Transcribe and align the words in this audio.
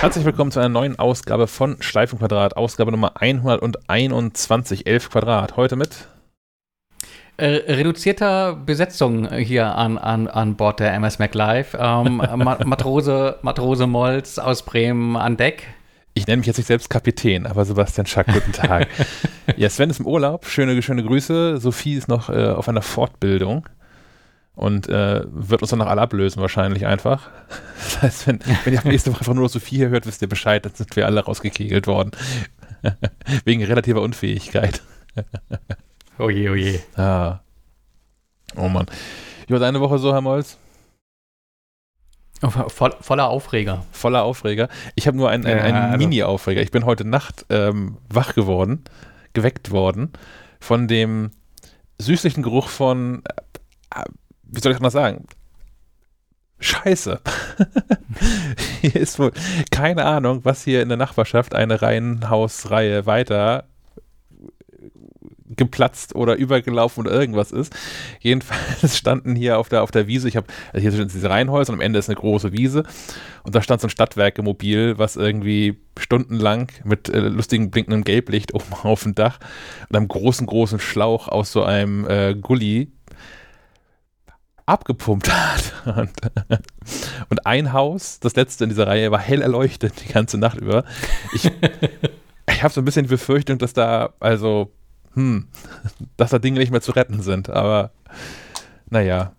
Herzlich 0.00 0.24
willkommen 0.24 0.50
zu 0.50 0.60
einer 0.60 0.70
neuen 0.70 0.98
Ausgabe 0.98 1.46
von 1.46 1.76
Schleifenquadrat, 1.82 2.56
Ausgabe 2.56 2.90
Nummer 2.90 3.20
121, 3.20 4.86
11 4.86 5.10
Quadrat. 5.10 5.58
Heute 5.58 5.76
mit 5.76 6.08
äh, 7.36 7.44
reduzierter 7.70 8.54
Besetzung 8.54 9.30
hier 9.30 9.74
an, 9.76 9.98
an, 9.98 10.26
an 10.26 10.56
Bord 10.56 10.80
der 10.80 10.94
MS 10.94 11.18
MacLive. 11.18 11.76
Ähm, 11.78 12.16
Matrose, 12.64 13.36
Matrose 13.42 13.86
Molz 13.86 14.38
aus 14.38 14.64
Bremen 14.64 15.16
an 15.16 15.36
Deck. 15.36 15.66
Ich 16.14 16.26
nenne 16.26 16.38
mich 16.38 16.46
jetzt 16.46 16.56
nicht 16.56 16.68
selbst 16.68 16.88
Kapitän, 16.88 17.46
aber 17.46 17.66
Sebastian 17.66 18.06
Schack, 18.06 18.28
guten 18.32 18.52
Tag. 18.52 18.88
ja, 19.58 19.68
Sven 19.68 19.90
ist 19.90 20.00
im 20.00 20.06
Urlaub. 20.06 20.46
Schöne, 20.46 20.80
schöne 20.80 21.04
Grüße. 21.04 21.58
Sophie 21.58 21.96
ist 21.96 22.08
noch 22.08 22.30
äh, 22.30 22.46
auf 22.46 22.70
einer 22.70 22.80
Fortbildung 22.80 23.68
und 24.60 24.90
äh, 24.90 25.22
wird 25.26 25.62
uns 25.62 25.70
dann 25.70 25.78
noch 25.78 25.86
alle 25.86 26.02
ablösen 26.02 26.42
wahrscheinlich 26.42 26.86
einfach. 26.86 27.30
Das 27.82 28.02
heißt, 28.02 28.26
wenn, 28.26 28.40
wenn 28.64 28.74
ihr 28.74 28.82
nächste 28.84 29.10
Woche 29.10 29.20
einfach 29.20 29.32
nur 29.32 29.48
Sophie 29.48 29.76
hier 29.76 29.88
hört, 29.88 30.06
wisst 30.06 30.20
ihr 30.20 30.28
Bescheid, 30.28 30.64
dann 30.66 30.74
sind 30.74 30.94
wir 30.96 31.06
alle 31.06 31.24
rausgekegelt 31.24 31.86
worden. 31.86 32.10
Wegen 33.46 33.64
relativer 33.64 34.02
Unfähigkeit. 34.02 34.82
oje, 36.18 36.50
oje. 36.50 36.80
Ah. 36.94 37.40
Oh 38.54 38.68
Mann. 38.68 38.86
Wie 39.46 39.54
war 39.54 39.60
deine 39.60 39.80
Woche 39.80 39.98
so, 39.98 40.12
Herr 40.12 40.20
Molz? 40.20 40.58
Voll, 42.68 42.94
voller 43.00 43.28
Aufreger. 43.28 43.86
Voller 43.92 44.24
Aufreger. 44.24 44.68
Ich 44.94 45.06
habe 45.06 45.16
nur 45.16 45.30
einen, 45.30 45.46
einen, 45.46 45.60
einen 45.60 45.76
also. 45.76 45.96
Mini-Aufreger. 45.96 46.60
Ich 46.60 46.70
bin 46.70 46.84
heute 46.84 47.06
Nacht 47.06 47.46
ähm, 47.48 47.96
wach 48.10 48.34
geworden, 48.34 48.84
geweckt 49.32 49.70
worden 49.70 50.12
von 50.60 50.86
dem 50.86 51.30
süßlichen 51.98 52.42
Geruch 52.42 52.68
von 52.68 53.22
äh, 53.94 54.02
wie 54.50 54.60
soll 54.60 54.72
ich 54.72 54.78
das 54.78 54.92
sagen? 54.92 55.26
Scheiße. 56.58 57.20
hier 58.82 58.96
ist 58.96 59.18
wohl 59.18 59.32
keine 59.70 60.04
Ahnung, 60.04 60.44
was 60.44 60.62
hier 60.62 60.82
in 60.82 60.88
der 60.88 60.98
Nachbarschaft 60.98 61.54
eine 61.54 61.80
Reihenhausreihe 61.80 63.06
weiter 63.06 63.64
geplatzt 65.56 66.14
oder 66.14 66.36
übergelaufen 66.36 67.06
oder 67.06 67.12
irgendwas 67.18 67.52
ist. 67.52 67.74
Jedenfalls 68.20 68.96
standen 68.98 69.34
hier 69.34 69.58
auf 69.58 69.68
der, 69.68 69.82
auf 69.82 69.90
der 69.90 70.06
Wiese, 70.06 70.28
ich 70.28 70.36
habe, 70.36 70.46
also 70.72 70.80
hier 70.80 70.92
sind 70.92 71.12
diese 71.12 71.28
Reihenhäuser 71.28 71.72
und 71.72 71.80
am 71.80 71.82
Ende 71.82 71.98
ist 71.98 72.08
eine 72.08 72.16
große 72.16 72.52
Wiese 72.52 72.84
und 73.42 73.54
da 73.54 73.62
stand 73.62 73.80
so 73.80 73.86
ein 73.86 73.90
Stadtwerkemobil, 73.90 74.98
was 74.98 75.16
irgendwie 75.16 75.78
stundenlang 75.98 76.68
mit 76.84 77.08
äh, 77.08 77.20
lustigem 77.20 77.70
blinkendem 77.70 78.04
Gelblicht 78.04 78.54
oben 78.54 78.72
auf 78.82 79.02
dem 79.02 79.14
Dach 79.14 79.38
und 79.88 79.96
einem 79.96 80.08
großen, 80.08 80.46
großen 80.46 80.78
Schlauch 80.78 81.28
aus 81.28 81.52
so 81.52 81.64
einem 81.64 82.06
äh, 82.08 82.34
Gully 82.34 82.92
abgepumpt 84.70 85.28
hat. 85.28 85.72
Und, 87.28 87.46
ein 87.46 87.72
Haus, 87.72 88.20
das 88.20 88.36
letzte 88.36 88.64
in 88.64 88.70
dieser 88.70 88.86
Reihe, 88.86 89.10
war 89.10 89.18
hell 89.18 89.42
erleuchtet 89.42 89.94
die 90.02 90.12
ganze 90.12 90.38
Nacht 90.38 90.58
über. 90.58 90.84
Ich, 91.34 91.50
ich 92.48 92.62
habe 92.62 92.72
so 92.72 92.80
ein 92.80 92.84
bisschen 92.84 93.04
die 93.04 93.10
Befürchtung, 93.10 93.58
dass 93.58 93.72
da, 93.72 94.14
also, 94.20 94.72
hm, 95.14 95.48
dass 96.16 96.30
da 96.30 96.38
Dinge 96.38 96.60
nicht 96.60 96.70
mehr 96.70 96.80
zu 96.80 96.92
retten 96.92 97.22
sind. 97.22 97.50
Aber 97.50 97.90
naja, 98.88 99.32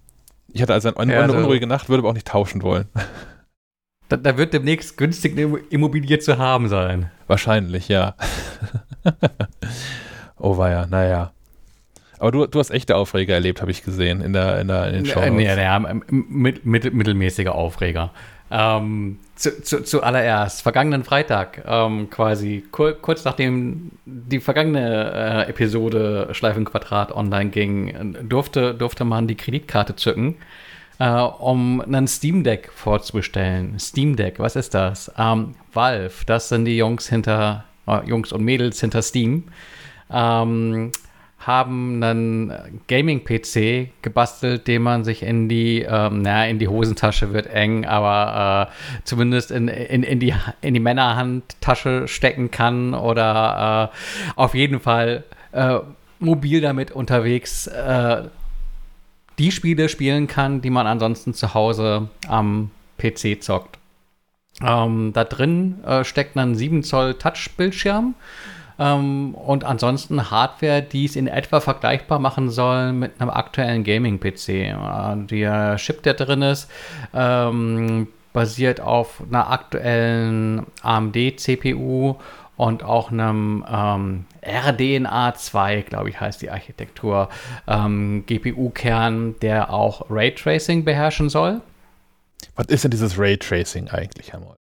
ich 0.51 0.61
hatte 0.61 0.73
also 0.73 0.93
eine, 0.95 1.13
ja, 1.13 1.21
eine 1.21 1.33
unruhige 1.33 1.67
Nacht, 1.67 1.89
würde 1.89 2.01
aber 2.01 2.09
auch 2.09 2.13
nicht 2.13 2.27
tauschen 2.27 2.61
wollen. 2.61 2.87
Da, 4.09 4.17
da, 4.17 4.37
wird 4.37 4.53
demnächst 4.53 4.97
günstig 4.97 5.37
eine 5.37 5.57
Immobilie 5.69 6.19
zu 6.19 6.37
haben 6.37 6.67
sein. 6.67 7.09
Wahrscheinlich, 7.27 7.87
ja. 7.87 8.15
oh 10.37 10.57
weia, 10.57 10.85
naja. 10.87 11.31
Aber 12.21 12.31
du, 12.31 12.45
du 12.45 12.59
hast 12.59 12.69
echte 12.69 12.95
Aufreger 12.95 13.33
erlebt, 13.33 13.61
habe 13.61 13.71
ich 13.71 13.83
gesehen 13.83 14.21
in, 14.21 14.31
der, 14.31 14.61
in, 14.61 14.67
der, 14.67 14.89
in 14.89 14.93
den 14.93 15.05
Shows. 15.07 15.23
Nee, 15.25 15.31
nee, 15.31 15.55
nee, 15.55 16.01
mit, 16.11 16.67
mit, 16.67 16.93
mittelmäßige 16.93 17.47
Aufreger. 17.47 18.11
Ähm, 18.51 19.17
zu, 19.33 19.63
zu, 19.63 19.83
zuallererst, 19.83 20.61
vergangenen 20.61 21.03
Freitag, 21.03 21.63
ähm, 21.65 22.11
quasi 22.11 22.63
kur 22.69 22.93
kurz 22.93 23.25
nachdem 23.25 23.89
die 24.05 24.39
vergangene 24.39 25.45
äh, 25.47 25.49
Episode 25.49 26.27
Schleifenquadrat 26.33 27.11
online 27.11 27.49
ging, 27.49 28.15
durfte, 28.29 28.75
durfte 28.75 29.03
man 29.03 29.25
die 29.25 29.35
Kreditkarte 29.35 29.95
zücken, 29.95 30.35
äh, 30.99 31.09
um 31.09 31.81
einen 31.81 32.07
Steam 32.07 32.43
Deck 32.43 32.69
vorzubestellen. 32.71 33.79
Steam 33.79 34.15
Deck, 34.15 34.37
was 34.37 34.55
ist 34.55 34.75
das? 34.75 35.11
Ähm, 35.17 35.55
Valve, 35.73 36.23
das 36.27 36.49
sind 36.49 36.65
die 36.65 36.77
Jungs 36.77 37.09
hinter, 37.09 37.63
äh, 37.87 38.05
Jungs 38.05 38.31
und 38.31 38.43
Mädels 38.43 38.79
hinter 38.79 39.01
Steam. 39.01 39.45
Ähm, 40.11 40.91
haben 41.41 42.03
einen 42.03 42.81
Gaming-PC 42.87 43.89
gebastelt, 44.01 44.67
den 44.67 44.83
man 44.83 45.03
sich 45.03 45.23
in 45.23 45.49
die, 45.49 45.81
ähm, 45.81 46.21
naja, 46.21 46.49
in 46.49 46.59
die 46.59 46.67
Hosentasche 46.67 47.33
wird 47.33 47.47
eng, 47.47 47.85
aber 47.85 48.69
äh, 48.69 49.01
zumindest 49.03 49.51
in, 49.51 49.67
in, 49.67 50.03
in, 50.03 50.19
die, 50.19 50.33
in 50.61 50.73
die 50.73 50.79
Männerhandtasche 50.79 52.07
stecken 52.07 52.51
kann 52.51 52.93
oder 52.93 53.91
äh, 53.91 54.31
auf 54.35 54.53
jeden 54.53 54.79
Fall 54.79 55.23
äh, 55.51 55.79
mobil 56.19 56.61
damit 56.61 56.91
unterwegs 56.91 57.67
äh, 57.67 58.23
die 59.39 59.51
Spiele 59.51 59.89
spielen 59.89 60.27
kann, 60.27 60.61
die 60.61 60.69
man 60.69 60.85
ansonsten 60.85 61.33
zu 61.33 61.55
Hause 61.55 62.09
am 62.27 62.69
PC 62.99 63.41
zockt. 63.41 63.79
Ähm, 64.61 65.11
da 65.13 65.23
drin 65.23 65.83
äh, 65.83 66.03
steckt 66.03 66.37
ein 66.37 66.53
7 66.53 66.83
Zoll 66.83 67.15
Touch-Bildschirm 67.15 68.13
ähm, 68.81 69.35
und 69.35 69.63
ansonsten 69.63 70.31
Hardware, 70.31 70.81
die 70.81 71.05
es 71.05 71.15
in 71.15 71.27
etwa 71.27 71.59
vergleichbar 71.59 72.17
machen 72.17 72.49
soll 72.49 72.93
mit 72.93 73.21
einem 73.21 73.29
aktuellen 73.29 73.83
Gaming-PC. 73.83 74.49
Äh, 74.49 75.17
der 75.27 75.75
Chip, 75.75 76.01
der 76.01 76.15
drin 76.15 76.41
ist, 76.41 76.67
ähm, 77.13 78.07
basiert 78.33 78.81
auf 78.81 79.21
einer 79.29 79.51
aktuellen 79.51 80.65
AMD-CPU 80.81 82.15
und 82.57 82.83
auch 82.83 83.11
einem 83.11 83.63
ähm, 83.69 84.25
RDNA 84.41 85.35
2, 85.35 85.81
glaube 85.83 86.09
ich, 86.09 86.19
heißt 86.19 86.41
die 86.41 86.49
Architektur, 86.49 87.29
ähm, 87.67 88.23
GPU-Kern, 88.25 89.35
der 89.41 89.71
auch 89.71 90.09
Raytracing 90.09 90.85
beherrschen 90.85 91.29
soll. 91.29 91.61
Was 92.55 92.65
ist 92.67 92.83
denn 92.83 92.91
dieses 92.91 93.19
Raytracing 93.19 93.89
eigentlich, 93.89 94.33
Herr 94.33 94.39
Moll? 94.39 94.55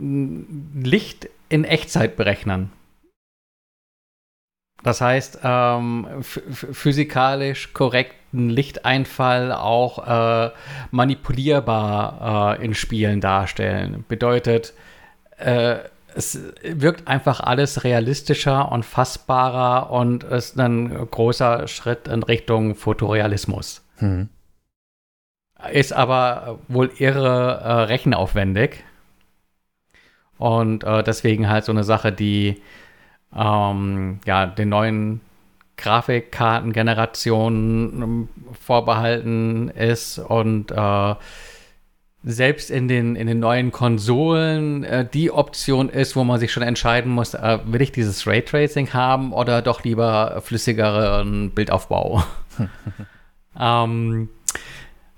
Licht 0.00 1.28
in 1.48 1.64
Echtzeit 1.64 2.16
berechnen. 2.16 2.72
Das 4.82 5.00
heißt, 5.00 5.40
ähm, 5.42 6.06
physikalisch 6.22 7.72
korrekten 7.74 8.48
Lichteinfall 8.48 9.52
auch 9.52 10.06
äh, 10.46 10.50
manipulierbar 10.92 12.58
äh, 12.58 12.64
in 12.64 12.74
Spielen 12.74 13.20
darstellen. 13.20 14.04
Bedeutet, 14.06 14.74
äh, 15.38 15.78
es 16.14 16.40
wirkt 16.62 17.06
einfach 17.08 17.40
alles 17.40 17.84
realistischer 17.84 18.72
und 18.72 18.84
fassbarer 18.84 19.90
und 19.90 20.24
ist 20.24 20.58
ein 20.58 20.90
großer 21.10 21.68
Schritt 21.68 22.08
in 22.08 22.22
Richtung 22.22 22.74
Fotorealismus. 22.74 23.84
Hm. 23.98 24.28
Ist 25.72 25.92
aber 25.92 26.60
wohl 26.68 26.90
irre 26.98 27.60
äh, 27.62 27.72
rechenaufwendig. 27.82 28.84
Und 30.38 30.84
äh, 30.84 31.02
deswegen 31.02 31.48
halt 31.48 31.64
so 31.64 31.72
eine 31.72 31.84
Sache, 31.84 32.12
die 32.12 32.60
ähm, 33.34 34.20
ja, 34.24 34.46
den 34.46 34.68
neuen 34.68 35.20
Grafikkartengenerationen 35.76 38.02
ähm, 38.02 38.28
vorbehalten 38.60 39.68
ist 39.68 40.18
und 40.18 40.70
äh, 40.70 41.14
selbst 42.24 42.70
in 42.70 42.88
den, 42.88 43.14
in 43.16 43.28
den 43.28 43.38
neuen 43.38 43.70
Konsolen 43.70 44.82
äh, 44.84 45.08
die 45.08 45.30
Option 45.30 45.88
ist, 45.88 46.16
wo 46.16 46.24
man 46.24 46.40
sich 46.40 46.52
schon 46.52 46.64
entscheiden 46.64 47.12
muss, 47.12 47.34
äh, 47.34 47.60
will 47.64 47.80
ich 47.80 47.92
dieses 47.92 48.26
Raytracing 48.26 48.92
haben 48.92 49.32
oder 49.32 49.62
doch 49.62 49.84
lieber 49.84 50.42
flüssigeren 50.42 51.52
Bildaufbau. 51.52 52.24
ähm, 53.58 54.28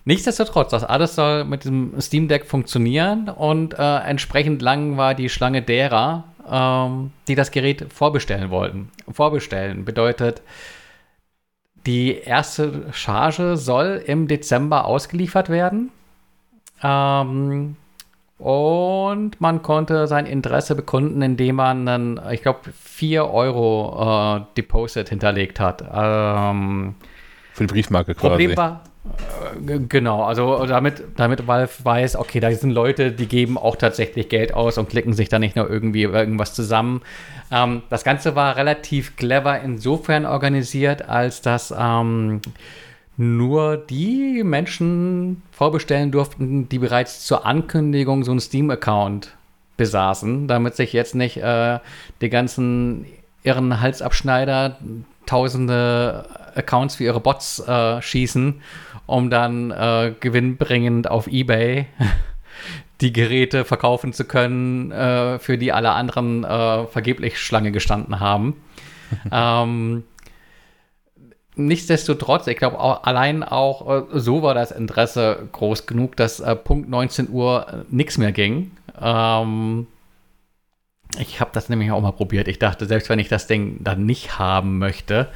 Nichtsdestotrotz, 0.04 0.70
das 0.70 0.84
alles 0.84 1.14
soll 1.14 1.44
mit 1.44 1.64
dem 1.64 2.00
Steam 2.00 2.28
Deck 2.28 2.46
funktionieren 2.46 3.28
und 3.28 3.74
äh, 3.78 3.98
entsprechend 3.98 4.62
lang 4.62 4.96
war 4.96 5.14
die 5.14 5.28
Schlange 5.28 5.62
derer, 5.62 6.24
ähm, 6.50 7.12
die 7.28 7.34
das 7.34 7.50
Gerät 7.50 7.92
vorbestellen 7.92 8.50
wollten. 8.50 8.90
Vorbestellen 9.10 9.84
bedeutet, 9.84 10.42
die 11.86 12.14
erste 12.14 12.86
Charge 12.92 13.56
soll 13.56 14.02
im 14.06 14.28
Dezember 14.28 14.84
ausgeliefert 14.84 15.48
werden. 15.48 15.90
Ähm, 16.82 17.76
und 18.38 19.38
man 19.38 19.60
konnte 19.60 20.06
sein 20.06 20.24
Interesse 20.24 20.74
bekunden, 20.74 21.20
indem 21.20 21.56
man 21.56 21.84
dann, 21.84 22.20
ich 22.30 22.40
glaube, 22.40 22.60
4 22.72 23.30
Euro 23.30 24.38
äh, 24.38 24.40
Deposit 24.56 25.10
hinterlegt 25.10 25.60
hat. 25.60 25.84
Ähm, 25.92 26.94
Für 27.52 27.66
die 27.66 27.72
Briefmarke 27.72 28.14
quasi. 28.14 28.28
Problem 28.28 28.56
war, 28.56 28.84
genau, 29.66 30.24
also 30.24 30.66
damit, 30.66 31.02
damit 31.16 31.46
Valve 31.46 31.72
weiß, 31.82 32.16
okay, 32.16 32.40
da 32.40 32.52
sind 32.52 32.70
Leute, 32.70 33.12
die 33.12 33.26
geben 33.26 33.56
auch 33.56 33.76
tatsächlich 33.76 34.28
Geld 34.28 34.52
aus 34.52 34.78
und 34.78 34.88
klicken 34.88 35.14
sich 35.14 35.28
da 35.28 35.38
nicht 35.38 35.56
nur 35.56 35.70
irgendwie 35.70 36.02
irgendwas 36.02 36.54
zusammen. 36.54 37.02
Ähm, 37.50 37.82
das 37.88 38.04
Ganze 38.04 38.36
war 38.36 38.56
relativ 38.56 39.16
clever 39.16 39.60
insofern 39.60 40.26
organisiert, 40.26 41.08
als 41.08 41.40
dass 41.40 41.74
ähm, 41.76 42.40
nur 43.16 43.76
die 43.76 44.42
Menschen 44.44 45.42
vorbestellen 45.52 46.10
durften, 46.10 46.68
die 46.68 46.78
bereits 46.78 47.24
zur 47.24 47.46
Ankündigung 47.46 48.24
so 48.24 48.30
einen 48.30 48.40
Steam-Account 48.40 49.32
besaßen, 49.76 50.46
damit 50.46 50.76
sich 50.76 50.92
jetzt 50.92 51.14
nicht 51.14 51.38
äh, 51.38 51.78
die 52.20 52.28
ganzen 52.28 53.06
irren 53.42 53.80
Halsabschneider 53.80 54.76
tausende 55.26 56.26
Accounts 56.54 56.96
für 56.96 57.04
ihre 57.04 57.20
Bots 57.20 57.60
äh, 57.60 58.02
schießen, 58.02 58.60
um 59.10 59.28
dann 59.28 59.70
äh, 59.70 60.14
gewinnbringend 60.20 61.10
auf 61.10 61.26
Ebay 61.26 61.86
die 63.00 63.12
Geräte 63.12 63.64
verkaufen 63.64 64.12
zu 64.12 64.24
können, 64.24 64.92
äh, 64.92 65.38
für 65.38 65.58
die 65.58 65.72
alle 65.72 65.90
anderen 65.92 66.44
äh, 66.44 66.86
vergeblich 66.86 67.38
Schlange 67.38 67.72
gestanden 67.72 68.20
haben. 68.20 68.62
ähm, 69.32 70.04
nichtsdestotrotz, 71.56 72.46
ich 72.46 72.56
glaube, 72.56 72.78
allein 73.04 73.42
auch 73.42 74.12
äh, 74.12 74.20
so 74.20 74.42
war 74.42 74.54
das 74.54 74.70
Interesse 74.70 75.48
groß 75.50 75.86
genug, 75.86 76.16
dass 76.16 76.40
äh, 76.40 76.54
Punkt 76.54 76.88
19 76.88 77.30
Uhr 77.30 77.66
äh, 77.68 77.76
nichts 77.88 78.16
mehr 78.18 78.32
ging. 78.32 78.70
Ähm, 79.00 79.86
ich 81.18 81.40
habe 81.40 81.50
das 81.52 81.68
nämlich 81.68 81.90
auch 81.90 82.00
mal 82.00 82.12
probiert. 82.12 82.46
Ich 82.46 82.60
dachte, 82.60 82.86
selbst 82.86 83.08
wenn 83.08 83.18
ich 83.18 83.28
das 83.28 83.48
Ding 83.48 83.78
dann 83.82 84.06
nicht 84.06 84.38
haben 84.38 84.78
möchte, 84.78 85.28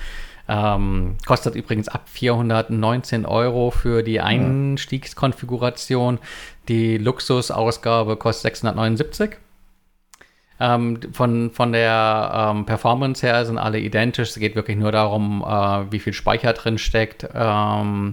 ähm, 0.49 1.17
kostet 1.27 1.55
übrigens 1.55 1.89
ab 1.89 2.03
419 2.07 3.27
Euro 3.27 3.71
für 3.71 4.03
die 4.03 4.21
Einstiegskonfiguration. 4.21 6.19
Die 6.69 6.99
Luxusausgabe 6.99 8.17
kostet 8.17 8.55
679. 8.55 9.39
Ähm, 10.61 11.01
von, 11.13 11.51
von 11.51 11.73
der 11.73 12.53
ähm, 12.53 12.65
Performance 12.67 13.27
her 13.27 13.45
sind 13.45 13.59
alle 13.59 13.79
identisch. 13.79 14.31
Es 14.31 14.39
geht 14.39 14.55
wirklich 14.55 14.77
nur 14.77 14.93
darum, 14.93 15.43
äh, 15.43 15.91
wie 15.91 15.99
viel 15.99 16.13
Speicher 16.13 16.53
drin 16.53 16.79
steckt. 16.79 17.27
Ähm, 17.35 18.13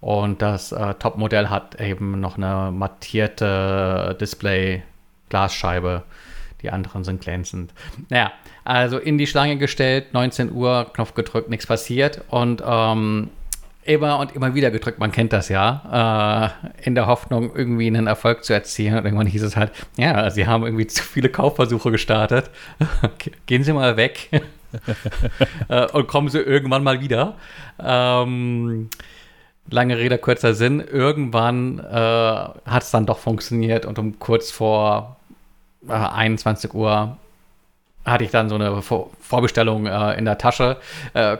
und 0.00 0.42
das 0.42 0.72
äh, 0.72 0.94
Topmodell 0.94 1.48
hat 1.48 1.80
eben 1.80 2.20
noch 2.20 2.36
eine 2.36 2.70
mattierte 2.72 4.16
Display-Glasscheibe. 4.20 6.04
Die 6.62 6.70
anderen 6.70 7.04
sind 7.04 7.20
glänzend. 7.20 7.74
Naja, 8.08 8.32
also 8.64 8.98
in 8.98 9.18
die 9.18 9.26
Schlange 9.26 9.58
gestellt, 9.58 10.12
19 10.14 10.52
Uhr, 10.52 10.86
Knopf 10.94 11.14
gedrückt, 11.14 11.50
nichts 11.50 11.66
passiert. 11.66 12.22
Und 12.28 12.62
ähm, 12.66 13.28
immer 13.84 14.18
und 14.18 14.34
immer 14.34 14.54
wieder 14.54 14.70
gedrückt, 14.70 14.98
man 14.98 15.12
kennt 15.12 15.32
das 15.32 15.48
ja, 15.48 16.56
äh, 16.66 16.86
in 16.86 16.94
der 16.94 17.06
Hoffnung, 17.06 17.54
irgendwie 17.54 17.86
einen 17.86 18.06
Erfolg 18.06 18.44
zu 18.44 18.52
erzielen. 18.52 18.96
Und 18.96 19.04
irgendwann 19.04 19.26
hieß 19.26 19.42
es 19.42 19.56
halt, 19.56 19.72
ja, 19.96 20.30
Sie 20.30 20.46
haben 20.46 20.64
irgendwie 20.64 20.86
zu 20.86 21.02
viele 21.02 21.28
Kaufversuche 21.28 21.90
gestartet. 21.90 22.50
Gehen 23.46 23.64
Sie 23.64 23.72
mal 23.72 23.96
weg 23.96 24.30
äh, 25.68 25.86
und 25.92 26.08
kommen 26.08 26.28
Sie 26.28 26.38
irgendwann 26.38 26.82
mal 26.82 27.00
wieder. 27.00 27.36
Ähm, 27.78 28.88
lange 29.68 29.98
Rede, 29.98 30.18
kurzer 30.18 30.54
Sinn. 30.54 30.80
Irgendwann 30.80 31.78
äh, 31.80 31.92
hat 31.92 32.82
es 32.82 32.90
dann 32.90 33.04
doch 33.04 33.18
funktioniert 33.18 33.84
und 33.84 33.98
um 33.98 34.18
kurz 34.18 34.50
vor 34.50 35.16
21 35.86 36.72
äh, 36.72 36.76
Uhr 36.76 37.18
hatte 38.04 38.24
ich 38.24 38.30
dann 38.30 38.48
so 38.48 38.54
eine 38.56 38.82
Vor 38.82 39.10
Vorbestellung 39.20 39.86
äh, 39.86 40.18
in 40.18 40.24
der 40.24 40.38
Tasche. 40.38 40.76
Äh, 41.14 41.38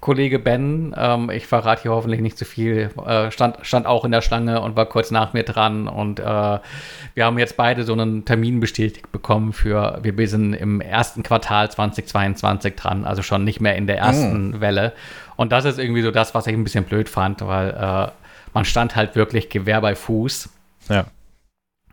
Kollege 0.00 0.38
Ben, 0.38 0.94
ähm, 0.96 1.28
ich 1.28 1.48
verrate 1.48 1.82
hier 1.82 1.90
hoffentlich 1.90 2.20
nicht 2.20 2.38
zu 2.38 2.44
viel, 2.44 2.90
äh, 3.04 3.32
stand, 3.32 3.58
stand 3.62 3.86
auch 3.86 4.04
in 4.04 4.12
der 4.12 4.22
Schlange 4.22 4.60
und 4.60 4.76
war 4.76 4.86
kurz 4.86 5.10
nach 5.10 5.32
mir 5.32 5.42
dran. 5.42 5.88
Und 5.88 6.20
äh, 6.20 6.22
wir 6.22 7.24
haben 7.24 7.36
jetzt 7.38 7.56
beide 7.56 7.82
so 7.82 7.94
einen 7.94 8.24
Termin 8.24 8.60
bestätigt 8.60 9.10
bekommen 9.10 9.52
für, 9.52 9.98
wir 10.02 10.28
sind 10.28 10.54
im 10.54 10.80
ersten 10.80 11.24
Quartal 11.24 11.68
2022 11.68 12.76
dran, 12.76 13.04
also 13.04 13.22
schon 13.22 13.42
nicht 13.42 13.60
mehr 13.60 13.74
in 13.74 13.88
der 13.88 13.98
ersten 13.98 14.50
mm. 14.50 14.60
Welle. 14.60 14.92
Und 15.34 15.50
das 15.50 15.64
ist 15.64 15.80
irgendwie 15.80 16.02
so 16.02 16.12
das, 16.12 16.32
was 16.32 16.46
ich 16.46 16.54
ein 16.54 16.62
bisschen 16.62 16.84
blöd 16.84 17.08
fand, 17.08 17.44
weil 17.44 17.70
äh, 17.70 18.10
man 18.54 18.64
stand 18.64 18.94
halt 18.94 19.16
wirklich 19.16 19.50
Gewehr 19.50 19.80
bei 19.80 19.96
Fuß. 19.96 20.48
Ja. 20.88 21.06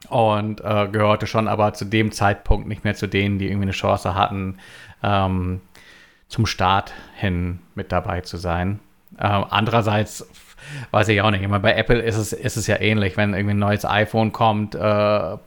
Und 0.09 0.61
äh, 0.61 0.87
gehörte 0.87 1.27
schon 1.27 1.47
aber 1.47 1.73
zu 1.73 1.85
dem 1.85 2.11
Zeitpunkt 2.11 2.67
nicht 2.67 2.83
mehr 2.83 2.95
zu 2.95 3.07
denen, 3.07 3.39
die 3.39 3.47
irgendwie 3.47 3.65
eine 3.65 3.71
Chance 3.71 4.15
hatten, 4.15 4.57
ähm, 5.03 5.61
zum 6.27 6.45
Start 6.45 6.93
hin 7.15 7.59
mit 7.75 7.91
dabei 7.91 8.21
zu 8.21 8.37
sein. 8.37 8.79
Äh, 9.17 9.23
andererseits 9.23 10.27
weiß 10.91 11.07
ich 11.09 11.21
auch 11.21 11.31
nicht, 11.31 11.43
immer 11.43 11.59
bei 11.59 11.73
Apple 11.73 11.99
ist 11.99 12.17
es, 12.17 12.33
ist 12.33 12.57
es 12.57 12.67
ja 12.67 12.79
ähnlich, 12.79 13.17
wenn 13.17 13.33
irgendwie 13.33 13.53
ein 13.53 13.59
neues 13.59 13.85
iPhone 13.85 14.31
kommt, 14.31 14.75
äh, 14.75 14.79
pa 14.79 15.39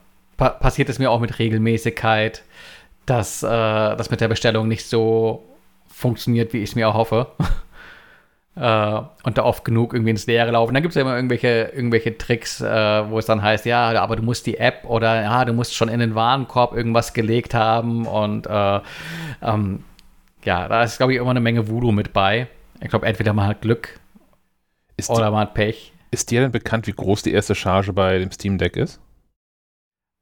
passiert 0.60 0.88
es 0.88 0.98
mir 0.98 1.10
auch 1.10 1.20
mit 1.20 1.38
Regelmäßigkeit, 1.38 2.44
dass 3.06 3.42
äh, 3.42 3.48
das 3.48 4.10
mit 4.10 4.20
der 4.20 4.28
Bestellung 4.28 4.68
nicht 4.68 4.86
so 4.86 5.44
funktioniert, 5.88 6.52
wie 6.52 6.58
ich 6.58 6.70
es 6.70 6.76
mir 6.76 6.88
auch 6.88 6.94
hoffe. 6.94 7.26
äh, 8.58 9.00
und 9.22 9.38
da 9.38 9.44
oft 9.44 9.64
genug 9.64 9.94
irgendwie 9.94 10.10
ins 10.10 10.26
Leere 10.26 10.50
laufen. 10.50 10.74
Dann 10.74 10.82
gibt 10.82 10.92
es 10.92 10.96
ja 10.96 11.02
immer 11.02 11.14
irgendwelche, 11.14 11.72
irgendwelche 11.74 12.18
Tricks, 12.18 12.60
äh, 12.60 13.10
wo 13.10 13.18
es 13.18 13.26
dann 13.26 13.42
heißt, 13.42 13.66
ja, 13.66 13.92
aber 14.00 14.16
du 14.16 14.22
musst 14.22 14.46
die 14.46 14.58
App 14.58 14.84
oder 14.84 15.22
ja, 15.22 15.44
du 15.44 15.52
musst 15.52 15.74
schon 15.74 15.88
in 15.88 16.00
den 16.00 16.14
Warenkorb 16.14 16.74
irgendwas 16.74 17.12
gelegt 17.12 17.54
haben 17.54 18.06
und 18.06 18.46
äh, 18.46 18.80
ähm, 19.42 19.84
ja, 20.44 20.68
da 20.68 20.82
ist, 20.82 20.98
glaube 20.98 21.12
ich, 21.12 21.18
immer 21.18 21.30
eine 21.30 21.40
Menge 21.40 21.68
Voodoo 21.68 21.92
mit 21.92 22.12
bei. 22.12 22.48
Ich 22.80 22.88
glaube, 22.88 23.06
entweder 23.06 23.32
man 23.32 23.46
hat 23.46 23.62
Glück 23.62 23.98
ist 24.96 25.10
oder 25.10 25.26
die, 25.26 25.32
man 25.32 25.40
hat 25.40 25.54
Pech. 25.54 25.92
Ist 26.10 26.30
dir 26.30 26.40
denn 26.40 26.52
bekannt, 26.52 26.86
wie 26.86 26.92
groß 26.92 27.22
die 27.22 27.32
erste 27.32 27.54
Charge 27.54 27.92
bei 27.92 28.18
dem 28.18 28.30
Steam 28.30 28.58
Deck 28.58 28.76
ist? 28.76 29.00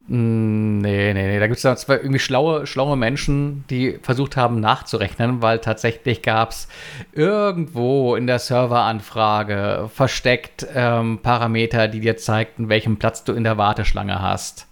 Mm, 0.09 0.79
nee, 0.79 1.13
nee, 1.15 1.27
nee. 1.27 1.41
Da 1.41 1.49
gibt 1.49 1.63
es 1.65 1.81
zwei 1.81 1.97
irgendwie 1.97 2.21
schlaue, 2.21 2.67
schlaue 2.67 2.97
Menschen, 2.97 3.65
die 3.71 3.99
versucht 4.03 4.37
haben 4.37 4.61
nachzurechnen, 4.61 5.43
weil 5.43 5.59
tatsächlich 5.59 6.23
gab 6.23 6.51
es 6.51 6.69
irgendwo 7.13 8.15
in 8.15 8.27
der 8.29 8.39
Serveranfrage 8.39 9.91
versteckt 9.93 10.67
ähm, 10.75 11.19
Parameter, 11.23 11.89
die 11.89 12.01
dir 12.01 12.17
zeigten, 12.17 12.69
welchen 12.69 12.99
Platz 12.99 13.25
du 13.25 13.33
in 13.33 13.43
der 13.43 13.59
Warteschlange 13.59 14.21
hast. 14.23 14.69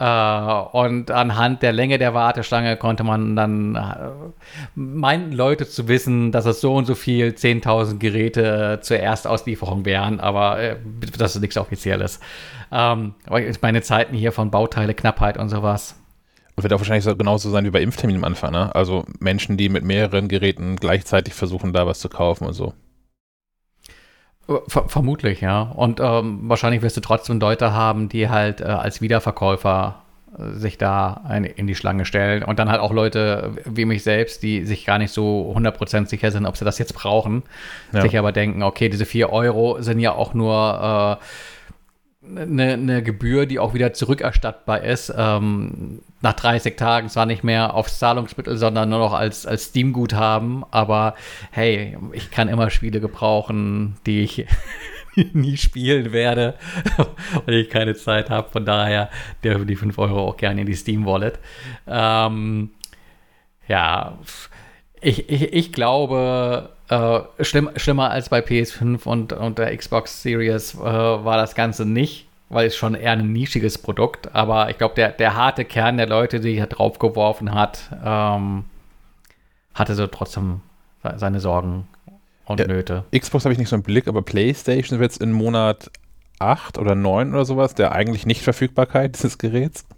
Uh, 0.00 0.68
und 0.78 1.10
anhand 1.10 1.60
der 1.60 1.72
Länge 1.72 1.98
der 1.98 2.14
Warteschlange 2.14 2.76
konnte 2.76 3.02
man 3.02 3.34
dann 3.34 3.74
uh, 3.74 4.32
meinen 4.76 5.32
Leute 5.32 5.68
zu 5.68 5.88
wissen, 5.88 6.30
dass 6.30 6.46
es 6.46 6.60
so 6.60 6.76
und 6.76 6.84
so 6.84 6.94
viel 6.94 7.30
10.000 7.30 7.98
Geräte 7.98 8.78
uh, 8.78 8.80
zur 8.80 8.98
Erstauslieferung 8.98 9.84
wären, 9.84 10.20
aber 10.20 10.60
äh, 10.60 10.76
das 11.18 11.34
ist 11.34 11.40
nichts 11.40 11.56
Offizielles. 11.56 12.20
Ähm, 12.70 13.14
aber 13.26 13.40
meine 13.60 13.82
Zeiten 13.82 14.14
hier 14.14 14.30
von 14.30 14.52
Bauteile, 14.52 14.94
Knappheit 14.94 15.36
und 15.36 15.48
sowas. 15.48 15.96
Und 16.54 16.62
wird 16.62 16.72
auch 16.72 16.78
wahrscheinlich 16.78 17.04
so 17.04 17.16
genauso 17.16 17.50
sein 17.50 17.64
wie 17.64 17.70
bei 17.70 17.82
Impfterminen 17.82 18.22
am 18.22 18.28
Anfang, 18.28 18.52
ne? 18.52 18.72
Also 18.76 19.04
Menschen, 19.18 19.56
die 19.56 19.68
mit 19.68 19.82
mehreren 19.82 20.28
Geräten 20.28 20.76
gleichzeitig 20.76 21.34
versuchen, 21.34 21.72
da 21.72 21.88
was 21.88 21.98
zu 21.98 22.08
kaufen 22.08 22.46
und 22.46 22.52
so. 22.52 22.72
Ver 24.66 24.88
vermutlich, 24.88 25.42
ja. 25.42 25.62
Und 25.62 26.00
ähm, 26.00 26.40
wahrscheinlich 26.44 26.80
wirst 26.80 26.96
du 26.96 27.02
trotzdem 27.02 27.38
Leute 27.38 27.74
haben, 27.74 28.08
die 28.08 28.30
halt 28.30 28.62
äh, 28.62 28.64
als 28.64 29.02
Wiederverkäufer 29.02 30.02
äh, 30.38 30.52
sich 30.58 30.78
da 30.78 31.20
ein, 31.28 31.44
in 31.44 31.66
die 31.66 31.74
Schlange 31.74 32.06
stellen. 32.06 32.42
Und 32.42 32.58
dann 32.58 32.70
halt 32.70 32.80
auch 32.80 32.92
Leute 32.92 33.52
wie 33.66 33.84
mich 33.84 34.02
selbst, 34.02 34.42
die 34.42 34.64
sich 34.64 34.86
gar 34.86 34.96
nicht 34.98 35.12
so 35.12 35.54
100% 35.54 36.06
sicher 36.06 36.30
sind, 36.30 36.46
ob 36.46 36.56
sie 36.56 36.64
das 36.64 36.78
jetzt 36.78 36.94
brauchen. 36.94 37.42
Ja. 37.92 38.00
Sich 38.00 38.16
aber 38.18 38.32
denken, 38.32 38.62
okay, 38.62 38.88
diese 38.88 39.04
4 39.04 39.30
Euro 39.30 39.82
sind 39.82 40.00
ja 40.00 40.12
auch 40.12 40.32
nur 40.32 41.18
äh, 41.20 41.24
eine, 42.36 42.74
eine 42.74 43.02
Gebühr, 43.02 43.46
die 43.46 43.58
auch 43.58 43.74
wieder 43.74 43.92
zurückerstattbar 43.92 44.82
ist. 44.82 45.12
Ähm, 45.16 46.00
nach 46.20 46.34
30 46.34 46.76
Tagen 46.76 47.08
zwar 47.08 47.26
nicht 47.26 47.44
mehr 47.44 47.74
aufs 47.74 47.98
Zahlungsmittel, 47.98 48.56
sondern 48.56 48.88
nur 48.88 48.98
noch 48.98 49.12
als, 49.12 49.46
als 49.46 49.66
Steam-Guthaben. 49.66 50.64
Aber 50.70 51.14
hey, 51.50 51.96
ich 52.12 52.30
kann 52.30 52.48
immer 52.48 52.70
Spiele 52.70 53.00
gebrauchen, 53.00 53.96
die 54.06 54.22
ich 54.22 54.46
nie 55.32 55.56
spielen 55.56 56.12
werde, 56.12 56.54
weil 57.46 57.54
ich 57.54 57.70
keine 57.70 57.94
Zeit 57.94 58.30
habe. 58.30 58.50
Von 58.50 58.64
daher 58.64 59.10
dürfen 59.44 59.66
die 59.66 59.76
5 59.76 59.98
Euro 59.98 60.28
auch 60.28 60.36
gerne 60.36 60.62
in 60.62 60.66
die 60.66 60.74
Steam-Wallet. 60.74 61.38
Ähm, 61.86 62.70
ja, 63.68 64.18
ich, 65.00 65.28
ich, 65.28 65.52
ich 65.52 65.72
glaube, 65.72 66.70
äh, 66.88 67.44
schlimm, 67.44 67.70
schlimmer 67.76 68.10
als 68.10 68.28
bei 68.28 68.40
PS5 68.40 69.04
und, 69.06 69.32
und 69.32 69.58
der 69.58 69.76
Xbox 69.76 70.22
Series 70.22 70.74
äh, 70.74 70.78
war 70.78 71.36
das 71.36 71.54
Ganze 71.54 71.84
nicht, 71.84 72.26
weil 72.48 72.66
es 72.66 72.76
schon 72.76 72.94
eher 72.94 73.12
ein 73.12 73.32
nischiges 73.32 73.78
Produkt. 73.78 74.34
Aber 74.34 74.70
ich 74.70 74.78
glaube, 74.78 74.94
der, 74.94 75.10
der 75.10 75.34
harte 75.34 75.64
Kern 75.64 75.96
der 75.96 76.08
Leute, 76.08 76.40
die 76.40 76.56
er 76.56 76.66
draufgeworfen 76.66 77.54
hat, 77.54 77.90
ähm, 78.04 78.64
hatte 79.74 79.94
so 79.94 80.06
trotzdem 80.06 80.60
seine 81.16 81.40
Sorgen 81.40 81.86
und 82.44 82.60
ja, 82.60 82.66
Nöte. 82.66 83.04
Xbox 83.16 83.44
habe 83.44 83.52
ich 83.52 83.58
nicht 83.58 83.68
so 83.68 83.76
im 83.76 83.82
Blick, 83.82 84.08
aber 84.08 84.22
PlayStation 84.22 84.98
wird 84.98 85.12
jetzt 85.12 85.22
in 85.22 85.32
Monat 85.32 85.90
8 86.38 86.78
oder 86.78 86.94
9 86.94 87.32
oder 87.32 87.44
sowas, 87.44 87.74
der 87.74 87.92
eigentlich 87.92 88.26
Nicht-Verfügbarkeit 88.26 89.16
dieses 89.16 89.38
Geräts. 89.38 89.84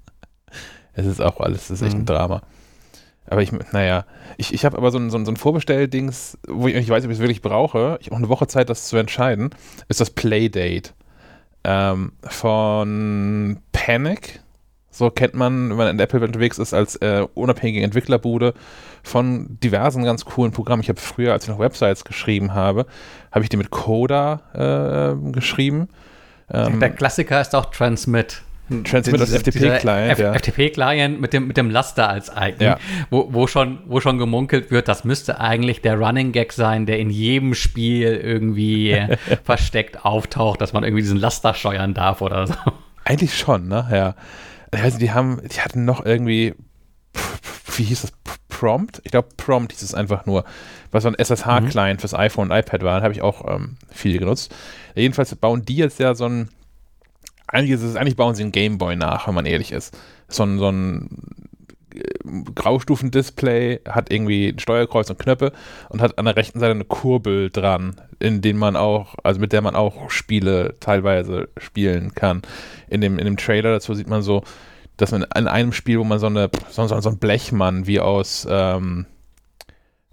Es 0.93 1.07
ist 1.07 1.21
auch 1.21 1.39
alles, 1.39 1.69
das 1.69 1.81
ist 1.81 1.87
echt 1.87 1.95
ein 1.95 2.01
mhm. 2.01 2.07
Drama. 2.07 2.43
Aber 3.31 3.43
ich, 3.43 3.53
naja, 3.73 4.05
ich, 4.37 4.53
ich 4.53 4.65
habe 4.65 4.77
aber 4.77 4.91
so 4.91 4.99
ein, 4.99 5.09
so 5.09 5.17
ein, 5.17 5.25
so 5.25 5.31
ein 5.31 5.37
Vorbestelldings, 5.37 6.37
wo 6.49 6.67
ich 6.67 6.75
nicht 6.75 6.91
weiß, 6.91 7.05
ob 7.05 7.11
ich 7.11 7.17
es 7.17 7.23
wirklich 7.23 7.43
brauche. 7.43 7.97
Ich 8.01 8.09
habe 8.09 8.17
auch 8.17 8.19
eine 8.19 8.29
Woche 8.29 8.49
Zeit, 8.49 8.69
das 8.69 8.89
zu 8.89 8.97
entscheiden. 8.97 9.51
Ist 9.89 10.01
das 10.01 10.11
Playdate 10.11 10.91
ähm, 11.63 12.13
von 12.23 13.59
Panic. 13.71 14.41
So 14.91 15.11
kennt 15.11 15.35
man, 15.35 15.71
wenn 15.71 15.77
man 15.77 15.89
in 15.89 16.01
Apple 16.01 16.21
unterwegs 16.21 16.59
ist, 16.59 16.75
als 16.75 16.97
äh, 16.97 17.25
unabhängige 17.35 17.85
Entwicklerbude 17.85 18.53
von 19.05 19.59
diversen 19.63 20.03
ganz 20.03 20.25
coolen 20.25 20.51
Programmen. 20.51 20.83
Ich 20.83 20.89
habe 20.89 21.01
früher, 21.01 21.33
als 21.33 21.45
ich 21.45 21.51
noch 21.51 21.61
Websites 21.61 22.05
geschrieben 22.05 22.53
habe, 22.53 22.87
habe 23.31 23.45
ich 23.45 23.49
die 23.49 23.57
mit 23.57 23.71
Coda 23.71 25.15
äh, 25.15 25.31
geschrieben. 25.31 25.89
Ähm, 26.53 26.81
Der 26.81 26.91
Klassiker 26.91 27.41
ist 27.41 27.55
auch 27.55 27.67
Transmit. 27.67 28.43
Als 28.71 29.33
FTP-Client. 29.33 30.19
Ja. 30.19 30.33
FTP-Client 30.35 31.21
mit 31.21 31.33
dem, 31.33 31.49
mit 31.49 31.57
dem 31.57 31.71
Laster 31.71 32.09
als 32.09 32.31
Icon, 32.31 32.61
ja. 32.61 32.79
wo, 33.11 33.33
wo, 33.33 33.47
schon, 33.47 33.81
wo 33.87 34.01
schon 34.01 34.19
gemunkelt 34.19 34.71
wird, 34.71 34.89
das 34.89 35.05
müsste 35.05 35.41
eigentlich 35.41 35.83
der 35.83 35.99
Running 35.99 36.33
Gag 36.33 36.53
sein, 36.53 36.87
der 36.87 36.99
in 36.99 37.11
jedem 37.11 37.55
Spiel 37.55 38.15
irgendwie 38.15 38.97
versteckt 39.45 40.05
auftaucht, 40.05 40.61
dass 40.61 40.73
man 40.73 40.85
irgendwie 40.85 41.03
diesen 41.03 41.19
Laster 41.19 41.55
steuern 41.55 41.95
darf 41.95 42.23
oder 42.23 42.47
so. 42.47 42.55
Eigentlich 43.05 43.37
schon, 43.37 43.69
ne? 43.69 43.89
Ja. 43.91 44.15
Also 44.71 44.99
die 44.99 45.11
haben, 45.11 45.41
die 45.49 45.61
hatten 45.61 45.85
noch 45.85 46.05
irgendwie, 46.05 46.55
wie 47.77 47.83
hieß 47.83 48.03
das? 48.03 48.13
Prompt? 48.61 49.01
Ich 49.05 49.11
glaube, 49.11 49.29
Prompt 49.39 49.73
hieß 49.73 49.81
es 49.81 49.95
einfach 49.95 50.27
nur, 50.27 50.45
was 50.91 51.05
so 51.05 51.09
ein 51.09 51.15
SSH-Client 51.15 51.99
mhm. 51.99 52.01
fürs 52.01 52.13
iPhone 52.13 52.51
und 52.51 52.57
iPad 52.57 52.83
war. 52.83 53.03
habe 53.03 53.15
ich 53.15 53.23
auch 53.23 53.51
ähm, 53.51 53.79
viel 53.91 54.19
genutzt. 54.19 54.55
Jedenfalls 54.95 55.35
bauen 55.35 55.65
die 55.65 55.77
jetzt 55.77 55.99
ja 55.99 56.15
so 56.15 56.27
ein 56.27 56.51
eigentlich, 57.53 57.73
ist 57.73 57.83
es, 57.83 57.97
eigentlich 57.97 58.17
bauen 58.17 58.35
sie 58.35 58.43
einen 58.43 58.53
Gameboy 58.53 58.97
nach, 58.97 59.27
wenn 59.27 59.35
man 59.35 59.47
ehrlich 59.47 59.73
ist. 59.73 59.97
So 60.29 60.45
ein, 60.45 60.59
so 60.59 60.69
ein 60.69 61.09
äh, 61.95 62.01
Graustufendisplay 62.55 63.81
hat 63.89 64.13
irgendwie 64.13 64.49
ein 64.49 64.59
Steuerkreuz 64.59 65.11
und 65.11 65.19
Knöpfe 65.19 65.53
und 65.89 66.01
hat 66.01 66.19
an 66.19 66.25
der 66.25 66.37
rechten 66.37 66.61
Seite 66.61 66.73
eine 66.73 66.85
Kurbel 66.85 67.51
dran, 67.51 68.01
in 68.19 68.41
den 68.41 68.57
man 68.57 68.77
auch, 68.77 69.15
also 69.25 69.41
mit 69.41 69.53
der 69.53 69.63
man 69.63 69.75
auch 69.75 70.11
Spiele 70.11 70.77
teilweise 70.81 71.49
spielen 71.59 72.15
kann. 72.15 72.43
In 72.89 73.01
dem, 73.01 73.19
in 73.19 73.25
dem 73.25 73.37
Trailer 73.37 73.73
dazu 73.73 73.95
sieht 73.95 74.09
man 74.09 74.23
so, 74.23 74.43
dass 74.97 75.13
man 75.13 75.23
in 75.35 75.49
einem 75.49 75.73
Spiel, 75.73 75.99
wo 75.99 76.05
man 76.05 76.19
so 76.19 76.27
eine, 76.27 76.51
so, 76.69 76.87
so 76.87 77.09
ein 77.09 77.19
Blechmann 77.19 77.87
wie 77.87 78.01
aus, 78.01 78.47
ähm, 78.49 79.07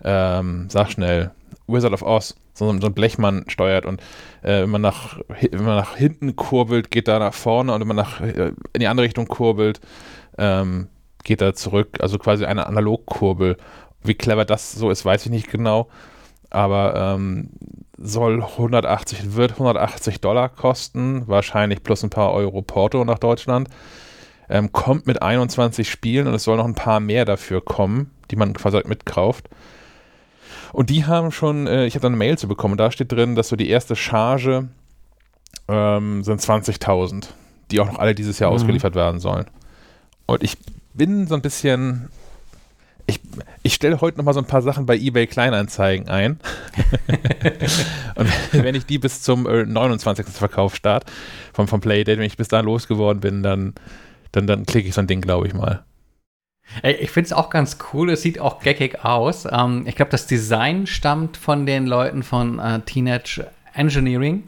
ähm, 0.03 0.67
sag 0.69 0.91
schnell, 0.91 1.31
Wizard 1.67 1.93
of 1.93 2.01
Oz, 2.01 2.35
so, 2.57 2.79
so 2.79 2.87
ein 2.87 2.93
Blechmann 2.93 3.45
steuert 3.47 3.85
und 3.85 4.01
äh, 4.41 4.63
wenn, 4.63 4.69
man 4.69 4.81
nach, 4.81 5.19
wenn 5.27 5.63
man 5.63 5.75
nach 5.75 5.95
hinten 5.95 6.35
kurbelt, 6.35 6.89
geht 6.89 7.07
er 7.07 7.19
nach 7.19 7.33
vorne 7.33 7.73
und 7.73 7.81
wenn 7.81 7.87
man 7.87 7.97
nach, 7.97 8.19
äh, 8.21 8.51
in 8.73 8.79
die 8.79 8.87
andere 8.87 9.05
Richtung 9.05 9.27
kurbelt, 9.27 9.79
ähm, 10.37 10.87
geht 11.23 11.41
er 11.41 11.53
zurück. 11.53 11.97
Also 11.99 12.17
quasi 12.17 12.45
eine 12.45 12.65
Analogkurbel. 12.65 13.57
Wie 14.03 14.15
clever 14.15 14.45
das 14.45 14.71
so 14.71 14.89
ist, 14.89 15.05
weiß 15.05 15.25
ich 15.25 15.31
nicht 15.31 15.51
genau. 15.51 15.87
Aber 16.49 16.95
ähm, 16.95 17.49
soll 17.97 18.41
180, 18.41 19.35
wird 19.35 19.53
180 19.53 20.21
Dollar 20.21 20.49
kosten, 20.49 21.27
wahrscheinlich 21.27 21.83
plus 21.83 22.03
ein 22.03 22.09
paar 22.09 22.31
Euro 22.31 22.61
Porto 22.61 23.03
nach 23.03 23.19
Deutschland. 23.19 23.69
Ähm, 24.49 24.71
kommt 24.71 25.07
mit 25.07 25.21
21 25.21 25.89
Spielen 25.89 26.25
und 26.25 26.33
es 26.33 26.45
soll 26.45 26.57
noch 26.57 26.65
ein 26.65 26.75
paar 26.75 27.01
mehr 27.01 27.25
dafür 27.25 27.63
kommen, 27.63 28.11
die 28.31 28.37
man 28.37 28.53
quasi 28.53 28.81
mitkauft. 28.85 29.49
Und 30.77 30.91
die 30.91 31.05
haben 31.05 31.31
schon, 31.31 31.65
äh, 31.65 31.87
ich 31.87 31.95
habe 31.95 32.03
da 32.03 32.07
eine 32.07 32.17
Mail 32.17 32.37
zu 32.37 32.47
bekommen, 32.47 32.77
da 32.77 32.91
steht 32.91 33.11
drin, 33.11 33.33
dass 33.33 33.47
so 33.47 33.55
die 33.55 33.67
erste 33.67 33.95
Charge 33.95 34.67
ähm, 35.67 36.23
sind 36.23 36.39
20.000, 36.39 37.29
die 37.71 37.79
auch 37.79 37.87
noch 37.87 37.97
alle 37.97 38.13
dieses 38.13 38.37
Jahr 38.37 38.51
mhm. 38.51 38.57
ausgeliefert 38.57 38.93
werden 38.93 39.19
sollen. 39.19 39.47
Und 40.27 40.43
ich 40.43 40.55
bin 40.93 41.25
so 41.25 41.33
ein 41.33 41.41
bisschen, 41.41 42.09
ich, 43.07 43.19
ich 43.63 43.73
stelle 43.73 44.01
heute 44.01 44.19
noch 44.19 44.25
mal 44.25 44.33
so 44.33 44.39
ein 44.39 44.45
paar 44.45 44.61
Sachen 44.61 44.85
bei 44.85 44.95
eBay 44.95 45.25
Kleinanzeigen 45.25 46.09
ein. 46.09 46.39
und 48.13 48.29
wenn 48.51 48.75
ich 48.75 48.85
die 48.85 48.99
bis 48.99 49.23
zum 49.23 49.47
äh, 49.47 49.65
29. 49.65 50.27
Verkaufsstart 50.27 51.05
vom, 51.53 51.67
vom 51.67 51.81
Playdate, 51.81 52.19
wenn 52.19 52.27
ich 52.27 52.37
bis 52.37 52.49
da 52.49 52.59
losgeworden 52.59 53.19
bin, 53.19 53.41
dann, 53.41 53.73
dann, 54.31 54.45
dann 54.45 54.67
klicke 54.67 54.89
ich 54.89 54.93
so 54.93 55.01
ein 55.01 55.07
Ding, 55.07 55.21
glaube 55.21 55.47
ich 55.47 55.55
mal. 55.55 55.83
Ich 56.83 57.11
finde 57.11 57.27
es 57.27 57.33
auch 57.33 57.49
ganz 57.49 57.77
cool. 57.93 58.11
Es 58.11 58.21
sieht 58.21 58.39
auch 58.39 58.59
geckig 58.59 59.03
aus. 59.03 59.47
Ähm, 59.49 59.83
ich 59.87 59.95
glaube, 59.95 60.11
das 60.11 60.27
Design 60.27 60.85
stammt 60.85 61.37
von 61.37 61.65
den 61.65 61.87
Leuten 61.87 62.23
von 62.23 62.59
äh, 62.59 62.79
Teenage 62.81 63.47
Engineering, 63.73 64.43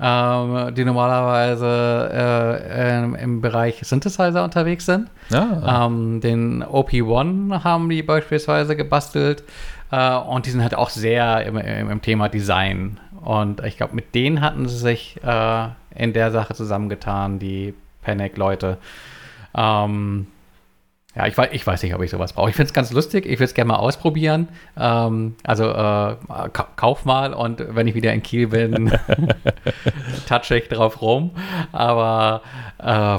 ähm, 0.00 0.74
die 0.74 0.84
normalerweise 0.84 2.10
äh, 2.12 3.22
im 3.22 3.40
Bereich 3.40 3.80
Synthesizer 3.82 4.42
unterwegs 4.42 4.86
sind. 4.86 5.10
Ja. 5.28 5.86
Ähm, 5.86 6.20
den 6.20 6.64
OP1 6.64 7.62
haben 7.62 7.88
die 7.88 8.02
beispielsweise 8.02 8.76
gebastelt. 8.76 9.44
Äh, 9.90 10.16
und 10.16 10.46
die 10.46 10.50
sind 10.50 10.62
halt 10.62 10.74
auch 10.74 10.90
sehr 10.90 11.44
im, 11.44 11.56
im, 11.56 11.90
im 11.90 12.02
Thema 12.02 12.28
Design. 12.28 12.98
Und 13.22 13.62
ich 13.64 13.76
glaube, 13.76 13.94
mit 13.94 14.14
denen 14.14 14.40
hatten 14.40 14.66
sie 14.68 14.78
sich 14.78 15.20
äh, 15.22 15.68
in 15.94 16.12
der 16.12 16.30
Sache 16.30 16.54
zusammengetan, 16.54 17.38
die 17.38 17.74
Panic-Leute. 18.02 18.78
Ähm, 19.54 20.26
ja, 21.16 21.26
ich 21.26 21.36
weiß, 21.36 21.48
ich 21.52 21.66
weiß 21.66 21.82
nicht, 21.82 21.94
ob 21.94 22.02
ich 22.02 22.10
sowas 22.10 22.32
brauche. 22.32 22.50
Ich 22.50 22.56
finde 22.56 22.68
es 22.68 22.72
ganz 22.72 22.92
lustig. 22.92 23.26
Ich 23.26 23.40
würde 23.40 23.46
es 23.46 23.54
gerne 23.54 23.68
mal 23.68 23.78
ausprobieren. 23.78 24.48
Ähm, 24.78 25.34
also 25.44 25.68
äh, 25.68 26.14
kauf 26.76 27.04
mal 27.04 27.34
und 27.34 27.64
wenn 27.74 27.88
ich 27.88 27.96
wieder 27.96 28.12
in 28.12 28.22
Kiel 28.22 28.46
bin, 28.46 28.92
touche 30.28 30.56
ich 30.56 30.68
drauf 30.68 31.02
rum. 31.02 31.32
Aber 31.72 32.42
äh, 32.78 33.18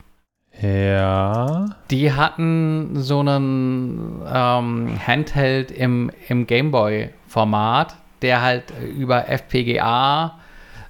Ja. 0.60 1.70
Die 1.90 2.12
hatten 2.12 3.02
so 3.02 3.20
einen 3.20 4.22
ähm, 4.26 4.98
Handheld 5.06 5.70
im, 5.70 6.10
im 6.28 6.46
Gameboy-Format, 6.46 7.96
der 8.22 8.42
halt 8.42 8.64
über 8.96 9.28
FPGA 9.28 10.38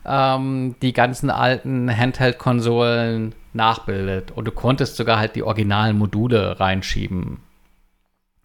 ähm, 0.05 0.75
die 0.83 0.93
ganzen 0.93 1.31
alten 1.31 1.95
Handheld-Konsolen 1.95 3.35
nachbildet. 3.53 4.31
Und 4.33 4.47
du 4.47 4.53
konntest 4.53 4.97
sogar 4.97 5.19
halt 5.19 5.37
die 5.37 5.43
originalen 5.43 5.99
Module 5.99 6.59
reinschieben. 6.59 7.39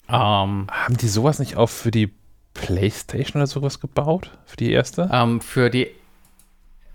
Ähm, 0.08 0.67
Haben 0.70 0.98
die 1.00 1.08
sowas 1.08 1.39
nicht 1.39 1.58
auch 1.58 1.70
für 1.70 1.91
die 1.91 2.12
PlayStation 2.53 3.41
oder 3.41 3.48
sowas 3.48 3.79
gebaut? 3.79 4.32
Für 4.46 4.58
die 4.58 4.72
erste? 4.72 5.10
Ähm, 5.12 5.41
für 5.41 5.70
die. 5.70 5.89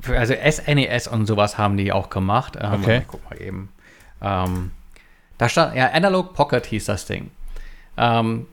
Also 0.09 0.35
SNES 0.35 1.07
e 1.07 1.11
und 1.11 1.27
sowas 1.27 1.59
haben 1.59 1.77
die 1.77 1.93
auch 1.93 2.09
gemacht. 2.09 2.57
Ähm, 2.61 2.81
okay. 2.81 3.03
Guck 3.07 3.29
mal 3.29 3.41
eben. 3.41 3.71
Ähm, 4.23 4.71
da 5.39 5.49
stand, 5.49 5.75
ja, 5.75 5.91
Analog 5.93 6.35
Pocket 6.35 6.65
hieß 6.65 6.85
das 6.85 7.07
Ding. 7.07 7.31
Ähm, 7.97 8.47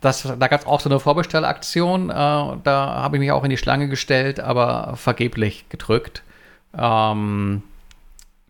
das, 0.00 0.22
da 0.22 0.46
gab 0.48 0.60
es 0.60 0.66
auch 0.66 0.80
so 0.80 0.88
eine 0.88 1.00
Vorbestellaktion. 1.00 2.10
Äh, 2.10 2.12
da 2.12 2.56
habe 2.64 3.16
ich 3.16 3.20
mich 3.20 3.32
auch 3.32 3.44
in 3.44 3.50
die 3.50 3.56
Schlange 3.56 3.88
gestellt, 3.88 4.38
aber 4.38 4.94
vergeblich 4.96 5.68
gedrückt. 5.68 6.22
Ähm, 6.76 7.62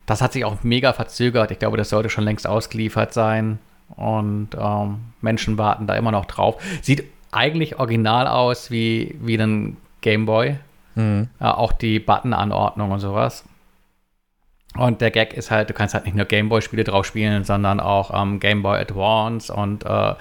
das 0.06 0.20
hat 0.20 0.32
sich 0.32 0.44
auch 0.44 0.62
mega 0.62 0.92
verzögert. 0.92 1.50
Ich 1.50 1.58
glaube, 1.58 1.76
das 1.76 1.90
sollte 1.90 2.10
schon 2.10 2.24
längst 2.24 2.46
ausgeliefert 2.46 3.12
sein. 3.12 3.58
Und 3.96 4.50
ähm, 4.58 4.98
Menschen 5.20 5.56
warten 5.58 5.86
da 5.86 5.94
immer 5.96 6.12
noch 6.12 6.26
drauf. 6.26 6.62
Sieht 6.82 7.04
eigentlich 7.32 7.78
original 7.78 8.26
aus 8.26 8.70
wie, 8.70 9.16
wie 9.20 9.36
ein 9.36 9.76
Gameboy. 10.00 10.56
Mhm. 10.94 11.28
Äh, 11.40 11.44
auch 11.44 11.72
die 11.72 11.98
Button-Anordnung 11.98 12.90
und 12.90 13.00
sowas. 13.00 13.44
Und 14.76 15.00
der 15.00 15.10
Gag 15.10 15.34
ist 15.34 15.50
halt, 15.50 15.70
du 15.70 15.75
kannst 15.75 15.94
halt 15.94 16.04
nicht 16.04 16.14
nur 16.14 16.26
Gameboy-Spiele 16.26 16.84
drauf 16.84 17.04
spielen, 17.06 17.42
sondern 17.44 17.80
auch 17.80 18.12
ähm, 18.14 18.38
Game 18.38 18.62
Boy 18.62 18.78
Advance 18.78 19.52
und 19.52 19.84
äh, 19.84 20.14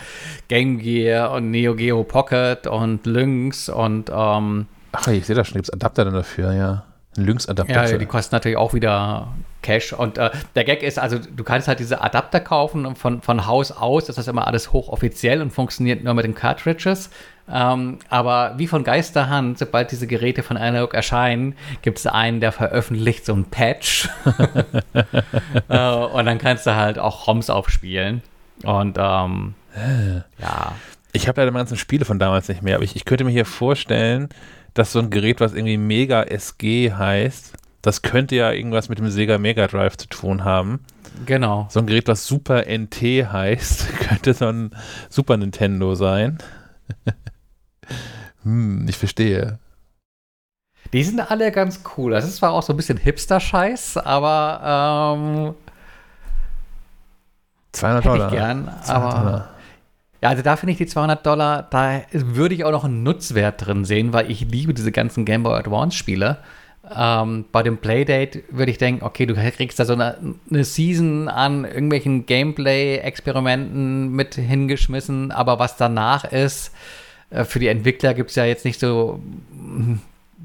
Game 0.47 0.79
Gear 0.79 1.31
und 1.31 1.51
Neo 1.51 1.75
Geo 1.75 2.03
Pocket 2.03 2.65
und 2.65 3.05
Lynx 3.05 3.69
und 3.69 4.09
ähm, 4.13 4.67
Ach, 4.93 5.07
ich 5.07 5.25
sehe 5.25 5.35
da 5.35 5.43
schon, 5.43 5.55
gibt 5.55 5.67
es 5.67 5.73
Adapter 5.73 6.05
dann 6.05 6.13
dafür, 6.13 6.53
ja. 6.53 6.83
Lynx-Adapter. 7.17 7.89
Ja, 7.89 7.97
die 7.97 8.05
kosten 8.05 8.35
natürlich 8.35 8.57
auch 8.57 8.73
wieder 8.73 9.29
Cash. 9.61 9.93
Und 9.93 10.17
äh, 10.17 10.29
der 10.55 10.63
Gag 10.63 10.83
ist, 10.83 10.99
also 10.99 11.17
du 11.17 11.43
kannst 11.43 11.67
halt 11.67 11.79
diese 11.79 12.01
Adapter 12.01 12.39
kaufen 12.39 12.85
und 12.85 12.97
von, 12.97 13.21
von 13.21 13.47
Haus 13.47 13.71
aus 13.71 14.07
ist 14.07 14.17
das 14.17 14.27
immer 14.27 14.47
alles 14.47 14.71
hochoffiziell 14.71 15.41
und 15.41 15.51
funktioniert 15.51 16.03
nur 16.03 16.13
mit 16.13 16.25
den 16.25 16.35
Cartridges. 16.35 17.09
Ähm, 17.49 17.99
aber 18.09 18.55
wie 18.57 18.67
von 18.67 18.83
Geisterhand, 18.83 19.57
sobald 19.57 19.91
diese 19.91 20.07
Geräte 20.07 20.43
von 20.43 20.57
Analog 20.57 20.93
erscheinen, 20.93 21.55
gibt 21.81 21.99
es 21.99 22.07
einen, 22.07 22.41
der 22.41 22.51
veröffentlicht 22.51 23.25
so 23.25 23.33
ein 23.33 23.45
Patch. 23.45 24.09
äh, 25.69 25.89
und 25.89 26.25
dann 26.25 26.37
kannst 26.37 26.65
du 26.65 26.75
halt 26.75 26.99
auch 26.99 27.27
ROMs 27.27 27.49
aufspielen. 27.49 28.21
Und 28.63 28.97
ähm, 28.99 29.53
ja. 30.39 30.73
Ich 31.13 31.27
habe 31.27 31.41
leider 31.41 31.51
meine 31.51 31.61
ganzen 31.61 31.77
Spiele 31.77 32.05
von 32.05 32.19
damals 32.19 32.47
nicht 32.49 32.61
mehr, 32.61 32.75
aber 32.75 32.83
ich, 32.83 32.95
ich 32.95 33.05
könnte 33.05 33.23
mir 33.23 33.31
hier 33.31 33.45
vorstellen, 33.45 34.29
dass 34.73 34.91
so 34.91 34.99
ein 34.99 35.09
Gerät, 35.09 35.39
was 35.39 35.53
irgendwie 35.53 35.77
Mega 35.77 36.23
SG 36.23 36.91
heißt, 36.91 37.53
das 37.81 38.01
könnte 38.01 38.35
ja 38.35 38.51
irgendwas 38.51 38.89
mit 38.89 38.99
dem 38.99 39.09
Sega 39.09 39.37
Mega 39.37 39.67
Drive 39.67 39.97
zu 39.97 40.07
tun 40.07 40.43
haben. 40.43 40.81
Genau. 41.25 41.67
So 41.69 41.79
ein 41.79 41.87
Gerät, 41.87 42.07
was 42.07 42.27
Super 42.27 42.65
NT 42.67 43.01
heißt, 43.01 43.99
könnte 43.99 44.33
so 44.33 44.47
ein 44.47 44.71
Super 45.09 45.37
Nintendo 45.37 45.95
sein. 45.95 46.37
hm, 48.47 48.85
ich 48.87 48.97
verstehe. 48.97 49.59
Die 50.93 51.03
sind 51.03 51.19
alle 51.19 51.51
ganz 51.51 51.81
cool. 51.97 52.11
Das 52.11 52.23
ist 52.23 52.37
zwar 52.37 52.51
auch 52.51 52.63
so 52.63 52.71
ein 52.71 52.77
bisschen 52.77 52.97
Hipster-Scheiß, 52.97 53.97
aber 53.97 55.15
ähm, 55.17 55.55
200 57.73 58.05
Dollar. 58.05 58.27
Ich 58.27 58.33
gern, 58.33 58.63
200 58.83 58.89
aber 58.89 59.09
Dollar. 59.19 59.49
Ja, 60.21 60.29
also 60.29 60.41
da 60.41 60.55
finde 60.55 60.71
ich 60.71 60.77
die 60.77 60.87
200 60.87 61.25
Dollar, 61.25 61.67
da 61.69 62.01
würde 62.11 62.55
ich 62.55 62.63
auch 62.63 62.71
noch 62.71 62.85
einen 62.85 63.03
Nutzwert 63.03 63.65
drin 63.65 63.85
sehen, 63.85 64.13
weil 64.13 64.31
ich 64.31 64.41
liebe 64.41 64.73
diese 64.73 64.91
ganzen 64.91 65.25
Game 65.25 65.43
Boy 65.43 65.59
Advance 65.59 65.95
Spiele. 65.95 66.37
Ähm, 66.95 67.45
bei 67.51 67.63
dem 67.63 67.77
Playdate 67.79 68.43
würde 68.49 68.71
ich 68.71 68.77
denken, 68.77 69.03
okay, 69.03 69.25
du 69.25 69.35
kriegst 69.35 69.77
da 69.77 69.85
so 69.85 69.93
eine, 69.93 70.17
eine 70.49 70.63
Season 70.63 71.27
an 71.27 71.65
irgendwelchen 71.65 72.25
Gameplay-Experimenten 72.25 74.09
mit 74.09 74.35
hingeschmissen, 74.35 75.31
aber 75.31 75.59
was 75.59 75.75
danach 75.75 76.23
ist, 76.23 76.71
für 77.31 77.59
die 77.59 77.67
Entwickler 77.67 78.13
gibt 78.13 78.29
es 78.29 78.35
ja 78.35 78.45
jetzt 78.45 78.65
nicht 78.65 78.79
so 78.79 79.21
mm, 79.51 79.95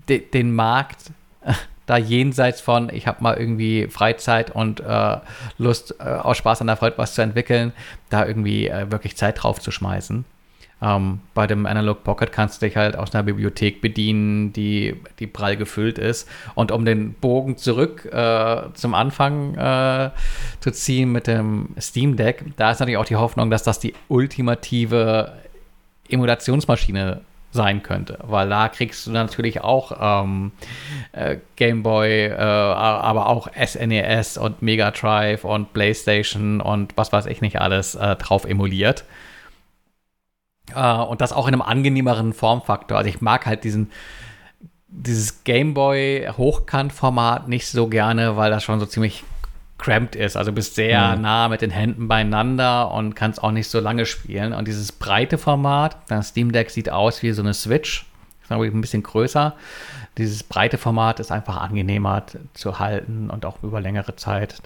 de, 0.09 0.19
den 0.19 0.55
Markt 0.55 1.13
da 1.87 1.97
jenseits 1.97 2.61
von, 2.61 2.91
ich 2.93 3.07
habe 3.07 3.23
mal 3.23 3.37
irgendwie 3.37 3.89
Freizeit 3.89 4.51
und 4.51 4.81
äh, 4.81 5.19
Lust, 5.59 5.97
äh, 5.99 6.05
aus 6.05 6.37
Spaß 6.37 6.61
an 6.61 6.69
der 6.69 6.77
Freude 6.77 6.99
was 6.99 7.15
zu 7.15 7.23
entwickeln, 7.23 7.73
da 8.09 8.27
irgendwie 8.27 8.69
äh, 8.69 8.91
wirklich 8.91 9.17
Zeit 9.17 9.43
drauf 9.43 9.61
zu 9.61 9.71
schmeißen. 9.71 10.25
Ähm, 10.83 11.21
bei 11.35 11.47
dem 11.47 11.65
Analog 11.67 12.03
Pocket 12.03 12.33
kannst 12.33 12.61
du 12.61 12.67
dich 12.67 12.77
halt 12.77 12.97
aus 12.97 13.15
einer 13.15 13.23
Bibliothek 13.23 13.81
bedienen, 13.81 14.53
die, 14.53 15.01
die 15.21 15.29
prall 15.29 15.57
gefüllt 15.57 15.97
ist. 15.97 16.29
Und 16.55 16.73
um 16.73 16.85
den 16.85 17.15
Bogen 17.15 17.57
zurück 17.57 18.05
äh, 18.13 18.63
zum 18.75 18.95
Anfang 18.95 19.55
äh, 19.55 20.11
zu 20.59 20.73
ziehen 20.73 21.13
mit 21.13 21.29
dem 21.29 21.69
Steam 21.81 22.17
Deck, 22.17 22.45
da 22.57 22.73
ist 22.73 22.81
natürlich 22.81 22.99
auch 22.99 23.05
die 23.05 23.17
Hoffnung, 23.17 23.49
dass 23.49 23.63
das 23.63 23.79
die 23.79 23.95
ultimative 24.09 25.33
Emulationsmaschine 26.09 27.23
sein 27.53 27.83
könnte, 27.83 28.19
weil 28.23 28.49
da 28.49 28.69
kriegst 28.69 29.07
du 29.07 29.11
natürlich 29.11 29.61
auch 29.61 30.23
ähm, 30.25 30.53
äh, 31.13 31.37
Game 31.57 31.83
Boy, 31.83 32.27
äh, 32.27 32.35
aber 32.35 33.29
auch 33.29 33.49
SNES 33.53 34.37
e 34.37 34.41
und 34.41 34.63
Mega 34.63 34.91
Drive 34.91 35.45
und 35.45 35.75
PlayStation 35.75 36.61
und 36.63 36.97
was 36.97 37.13
weiß 37.13 37.27
ich 37.27 37.43
nicht 37.43 37.61
alles 37.61 37.95
äh, 37.95 38.17
drauf 38.17 38.47
emuliert. 38.47 39.05
Äh, 40.75 40.95
und 40.95 41.21
das 41.21 41.33
auch 41.33 41.47
in 41.47 41.55
einem 41.55 41.63
angenehmeren 41.63 42.33
Formfaktor. 42.33 42.97
Also 42.97 43.11
ich 43.11 43.21
mag 43.21 43.45
halt 43.45 43.65
diesen 43.65 43.91
dieses 44.95 45.45
Gameboy 45.45 46.29
Hochkantformat 46.37 47.49
nicht 47.49 47.67
so 47.67 47.89
gerne, 47.89 48.37
weil 48.37 48.51
das 48.51 48.63
schon 48.63 48.79
so 48.79 48.85
ziemlich 48.85 49.25
cramped 49.83 50.17
ist. 50.17 50.37
Also 50.37 50.53
bist 50.53 50.75
sehr 50.75 51.17
mhm. 51.17 51.23
nah 51.23 51.49
mit 51.49 51.61
den 51.61 51.71
Händen 51.71 52.09
beieinander 52.09 52.93
und 52.93 53.15
kannst 53.15 53.43
auch 53.43 53.51
nicht 53.51 53.69
so 53.69 53.81
lange 53.81 54.07
spielen. 54.07 54.53
Und 54.53 54.69
dieses 54.69 54.93
breite 54.93 55.39
Format, 55.39 55.97
das 56.09 56.29
Steam 56.29 56.53
Deck 56.53 56.71
sieht 56.71 56.91
aus 56.91 57.23
wie 57.23 57.33
so 57.33 57.43
eine 57.43 57.55
Switch, 57.55 58.07
ist 58.41 58.49
glaube 58.49 58.67
ich 58.67 58.73
ein 58.73 58.81
bisschen 58.81 59.03
größer. 59.03 59.55
Dieses 60.19 60.43
breite 60.45 60.79
Format 60.79 61.21
ist 61.21 61.33
einfach 61.33 61.57
angenehmer 61.57 62.25
zu 62.55 62.79
halten 62.79 63.31
und 63.31 63.45
auch 63.45 63.63
über 63.63 63.81
längere 63.81 64.15
Zeit 64.17 64.63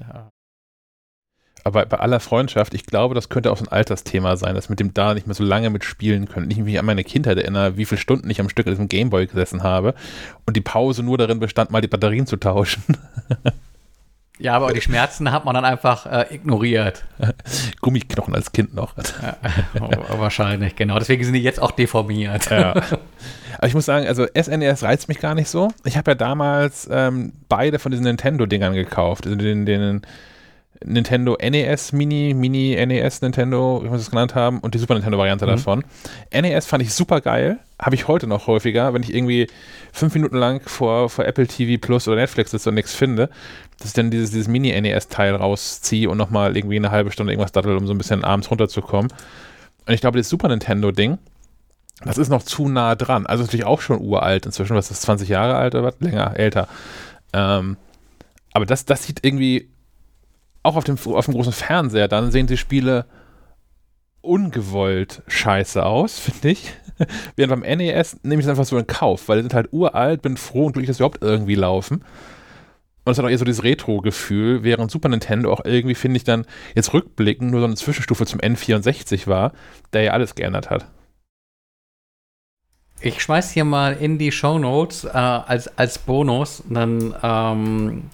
aber 1.67 1.85
bei 1.85 1.99
aller 1.99 2.21
Freundschaft, 2.21 2.75
ich 2.75 2.87
glaube, 2.87 3.17
das 3.17 3.29
könnte 3.29 3.51
auch 3.51 3.57
so 3.57 3.65
ein 3.65 3.73
Altersthema 3.73 4.37
sein, 4.37 4.55
dass 4.55 4.69
mit 4.69 4.79
dem 4.79 4.95
da 4.95 5.15
nicht 5.15 5.27
mehr 5.27 5.35
so 5.35 5.43
lange 5.43 5.69
mitspielen 5.69 6.29
können. 6.29 6.49
Ich 6.49 6.59
mich 6.59 6.79
an 6.79 6.87
meine 6.87 7.03
Kindheit 7.03 7.39
erinnere, 7.39 7.77
wie 7.77 7.85
viele 7.85 8.01
Stunden 8.01 8.31
ich 8.31 8.41
am 8.41 8.49
Stück 8.49 8.67
in 8.67 8.75
diesem 8.75 8.87
Gameboy 8.87 9.27
gesessen 9.27 9.65
habe 9.65 9.97
und 10.45 10.57
die 10.57 10.61
Pause 10.61 11.03
nur 11.03 11.19
darin 11.19 11.41
bestand, 11.41 11.73
mal 11.73 11.81
die 11.81 11.89
Batterien 11.89 12.29
zu 12.29 12.37
tauschen. 12.37 12.85
Ja, 14.39 14.55
aber 14.55 14.73
die 14.73 14.83
Schmerzen 14.83 15.33
hat 15.33 15.45
man 15.45 15.55
dann 15.55 15.65
einfach 15.65 16.07
äh, 16.07 16.35
ignoriert. 16.35 17.05
Gummiknochen 17.81 18.35
als 18.35 18.53
Kind 18.53 18.75
noch. 18.75 18.95
Ja, 18.97 20.19
wahrscheinlich, 20.19 20.77
genau. 20.77 20.99
Deswegen 20.99 21.25
sind 21.25 21.33
die 21.33 21.43
jetzt 21.43 21.61
auch 21.61 21.71
deformiert. 21.71 22.51
Ja. 22.51 22.75
Aber 23.57 23.67
ich 23.67 23.75
muss 23.75 23.87
sagen, 23.87 24.07
also 24.07 24.27
SNES 24.27 24.83
e 24.83 24.87
reizt 24.87 25.09
mich 25.09 25.21
gar 25.21 25.35
nicht 25.35 25.49
so. 25.49 25.73
Ich 25.85 25.97
habe 25.97 26.11
ja 26.11 26.15
damals 26.15 26.87
ähm, 26.91 27.33
beide 27.49 27.79
von 27.79 27.91
diesen 27.91 28.05
Nintendo-Dingern 28.05 28.75
gekauft. 28.75 29.25
Also 29.25 29.37
den, 29.37 29.65
den 29.65 30.03
Nintendo 30.85 31.37
NES 31.41 31.93
Mini, 31.93 32.35
Mini 32.35 32.77
NES 32.85 33.23
Nintendo, 33.23 33.81
wie 33.83 33.91
wir 33.91 33.97
es 33.97 34.11
genannt 34.11 34.35
haben, 34.35 34.61
und 34.61 34.75
die 34.75 34.79
Super 34.79 34.95
Nintendo 34.95 35.19
Variante 35.19 35.47
mhm. 35.47 35.51
davon. 35.51 35.85
NES 36.33 36.67
fand 36.67 36.83
ich 36.83 36.93
super 36.93 37.21
geil, 37.21 37.59
habe 37.81 37.95
ich 37.95 38.09
heute 38.09 38.27
noch 38.27 38.47
häufiger, 38.47 38.93
wenn 38.95 39.03
ich 39.03 39.15
irgendwie 39.15 39.49
fünf 39.93 40.15
Minuten 40.15 40.37
lang 40.37 40.61
vor, 40.67 41.09
vor 41.09 41.25
Apple 41.25 41.47
TV 41.47 41.81
Plus 41.81 42.09
oder 42.09 42.17
Netflix 42.17 42.51
sitze 42.51 42.69
und 42.69 42.75
nichts 42.75 42.95
finde, 42.95 43.31
dass 43.79 43.89
ich 43.89 43.95
dann 43.95 44.11
dieses, 44.11 44.31
dieses 44.31 44.49
Mini 44.49 44.79
NES 44.81 45.09
Teil 45.09 45.35
rausziehe 45.35 46.09
und 46.09 46.17
nochmal 46.19 46.57
irgendwie 46.57 46.77
eine 46.77 46.91
halbe 46.91 47.13
Stunde 47.13 47.33
irgendwas 47.33 47.53
dattel, 47.53 47.77
um 47.77 47.87
so 47.87 47.93
ein 47.93 47.99
bisschen 47.99 48.25
abends 48.25 48.51
runterzukommen. 48.51 49.13
Und 49.87 49.93
ich 49.95 50.01
glaube, 50.01 50.19
das 50.19 50.29
Super 50.29 50.49
Nintendo 50.49 50.91
Ding, 50.93 51.19
das 52.05 52.19
ist 52.19 52.29
noch 52.29 52.43
zu 52.43 52.69
nah 52.69 52.95
dran. 52.95 53.27
Also 53.27 53.45
natürlich 53.45 53.67
auch 53.67 53.81
schon 53.81 54.01
uralt 54.01 54.47
inzwischen, 54.47 54.77
was 54.77 54.87
ist 54.87 54.99
das, 54.99 55.01
20 55.03 55.29
Jahre 55.29 55.57
alt 55.57 55.75
oder 55.75 55.85
was? 55.85 56.01
Länger, 56.01 56.37
älter. 56.37 56.69
Ähm, 57.33 57.77
aber 58.53 58.67
das, 58.67 58.85
das 58.85 59.05
sieht 59.05 59.25
irgendwie 59.25 59.69
auch 60.63 60.77
auf 60.77 60.85
dem, 60.85 60.97
auf 61.05 61.25
dem 61.27 61.35
großen 61.35 61.53
Fernseher, 61.53 62.09
dann 62.09 62.31
sehen 62.31 62.47
die 62.47 62.57
Spiele 62.57 63.07
ungewollt 64.21 65.23
scheiße 65.29 65.85
aus, 65.85 66.19
finde 66.19 66.51
ich. 66.51 66.73
Während 67.37 67.63
beim 67.63 67.77
NES 67.79 68.21
nehme 68.23 68.41
ich 68.41 68.47
es 68.47 68.51
einfach 68.51 68.65
so 68.65 68.79
in 68.79 68.87
Kauf, 68.87 69.29
weil 69.29 69.37
die 69.37 69.43
sind 69.43 69.55
halt 69.55 69.73
uralt, 69.73 70.23
bin 70.23 70.37
froh 70.37 70.67
und 70.67 70.73
glücklich, 70.73 70.89
dass 70.89 70.97
sie 70.97 71.03
überhaupt 71.03 71.23
irgendwie 71.23 71.55
laufen. 71.55 72.03
Und 73.07 73.13
es 73.13 73.19
hat 73.19 73.25
auch 73.25 73.31
eher 73.31 73.39
so 73.39 73.45
dieses 73.45 73.63
Retro-Gefühl, 73.63 74.65
während 74.65 74.91
Super 74.91 75.09
Nintendo 75.09 75.53
auch 75.53 75.65
irgendwie, 75.65 75.95
finde 75.95 76.17
ich, 76.17 76.25
dann 76.25 76.45
jetzt 76.75 76.93
rückblickend 76.93 77.53
nur 77.53 77.61
so 77.61 77.67
eine 77.67 77.77
Zwischenstufe 77.77 78.27
zum 78.27 78.41
N64 78.41 79.29
war, 79.29 79.53
der 79.93 80.03
ja 80.03 80.11
alles 80.11 80.35
geändert 80.35 80.71
hat. 80.71 80.87
Ich 83.01 83.23
schmeiß 83.23 83.53
hier 83.53 83.65
mal 83.65 83.93
in 83.93 84.19
die 84.19 84.33
Show 84.33 84.59
Notes 84.59 85.05
äh, 85.05 85.11
als, 85.11 85.79
als 85.79 85.99
Bonus 85.99 86.65
dann 86.69 87.15
ähm, 87.23 88.11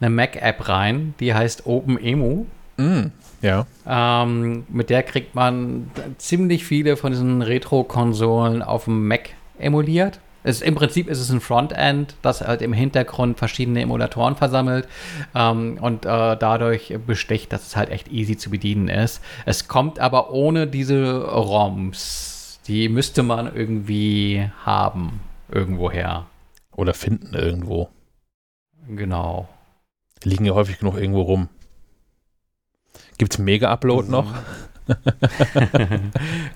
eine 0.00 0.10
Mac-App 0.10 0.70
rein, 0.70 1.12
die 1.20 1.34
heißt 1.34 1.66
OpenEMU. 1.66 2.46
Mm, 2.78 3.08
ja. 3.42 3.66
Ähm, 3.86 4.64
mit 4.70 4.88
der 4.88 5.02
kriegt 5.02 5.34
man 5.34 5.90
ziemlich 6.16 6.64
viele 6.64 6.96
von 6.96 7.12
diesen 7.12 7.42
Retro-Konsolen 7.42 8.62
auf 8.62 8.84
dem 8.84 9.06
Mac 9.06 9.34
emuliert. 9.58 10.18
Es, 10.48 10.62
Im 10.62 10.74
Prinzip 10.74 11.08
ist 11.08 11.20
es 11.20 11.28
ein 11.28 11.42
Frontend, 11.42 12.16
das 12.22 12.40
halt 12.40 12.62
im 12.62 12.72
Hintergrund 12.72 13.36
verschiedene 13.36 13.82
Emulatoren 13.82 14.34
versammelt 14.34 14.88
ähm, 15.34 15.76
und 15.78 16.06
äh, 16.06 16.38
dadurch 16.38 16.96
besticht, 17.06 17.52
dass 17.52 17.66
es 17.66 17.76
halt 17.76 17.90
echt 17.90 18.08
easy 18.08 18.38
zu 18.38 18.48
bedienen 18.48 18.88
ist. 18.88 19.20
Es 19.44 19.68
kommt 19.68 19.98
aber 19.98 20.30
ohne 20.30 20.66
diese 20.66 21.22
ROMs. 21.22 22.60
Die 22.66 22.88
müsste 22.88 23.22
man 23.22 23.54
irgendwie 23.54 24.50
haben, 24.64 25.20
irgendwoher. 25.52 26.24
Oder 26.74 26.94
finden 26.94 27.34
irgendwo. 27.34 27.90
Genau. 28.88 29.50
Die 30.24 30.30
liegen 30.30 30.46
ja 30.46 30.54
häufig 30.54 30.78
genug 30.78 30.96
irgendwo 30.96 31.20
rum. 31.20 31.50
Gibt 33.18 33.34
es 33.34 33.38
Mega-Upload 33.38 34.06
mhm. 34.06 34.10
noch? 34.10 34.34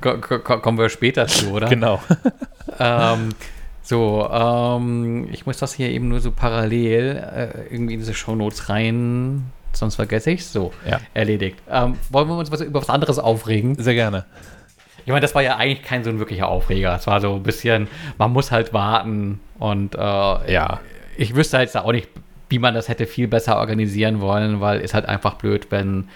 Kommen 0.63 0.79
wir 0.79 0.89
später 0.89 1.27
zu, 1.27 1.51
oder? 1.51 1.69
Genau. 1.69 2.01
ähm, 2.79 3.35
so, 3.83 4.29
ähm, 4.31 5.29
ich 5.33 5.47
muss 5.47 5.59
das 5.59 5.75
hier 5.75 5.91
eben 5.91 6.09
nur 6.09 6.21
so 6.21 6.31
parallel 6.31 7.17
äh, 7.17 7.75
irgendwie 7.75 7.95
in 7.95 8.01
diese 8.01 8.15
Shownotes 8.15 8.69
rein, 8.69 9.51
sonst 9.73 9.97
vergesse 9.97 10.31
ich 10.31 10.41
es. 10.41 10.53
So, 10.53 10.73
ja. 10.89 11.01
erledigt. 11.15 11.59
Ähm, 11.71 11.97
wollen 12.11 12.29
wir 12.29 12.37
uns 12.37 12.51
was, 12.51 12.61
über 12.61 12.81
was 12.81 12.91
anderes 12.91 13.19
aufregen? 13.19 13.75
Sehr 13.77 13.95
gerne. 13.95 14.25
Ich 15.05 15.09
meine, 15.09 15.21
das 15.21 15.35
war 15.35 15.43
ja 15.43 15.57
eigentlich 15.57 15.83
kein 15.83 16.05
so 16.05 16.11
ein 16.11 16.21
wirklicher 16.21 16.49
Aufreger. 16.49 16.95
Es 16.95 17.09
war 17.09 17.21
so 17.21 17.35
ein 17.35 17.43
bisschen, 17.43 17.89
man 18.19 18.33
muss 18.33 18.53
halt 18.53 18.73
warten 18.73 19.41
und 19.59 19.97
äh, 19.97 19.99
ja, 19.99 20.81
ich 21.17 21.35
wüsste 21.35 21.59
halt 21.59 21.77
auch 21.77 21.91
nicht 21.91 22.09
wie 22.53 22.59
man 22.59 22.75
das 22.75 22.91
hätte 22.91 23.07
viel 23.07 23.29
besser 23.29 23.57
organisieren 23.57 24.21
wollen, 24.21 24.61
weil 24.61 24.83
es 24.83 24.93
halt 24.93 25.07
einfach 25.07 25.35
blöd, 25.35 25.69
wenn 25.71 26.09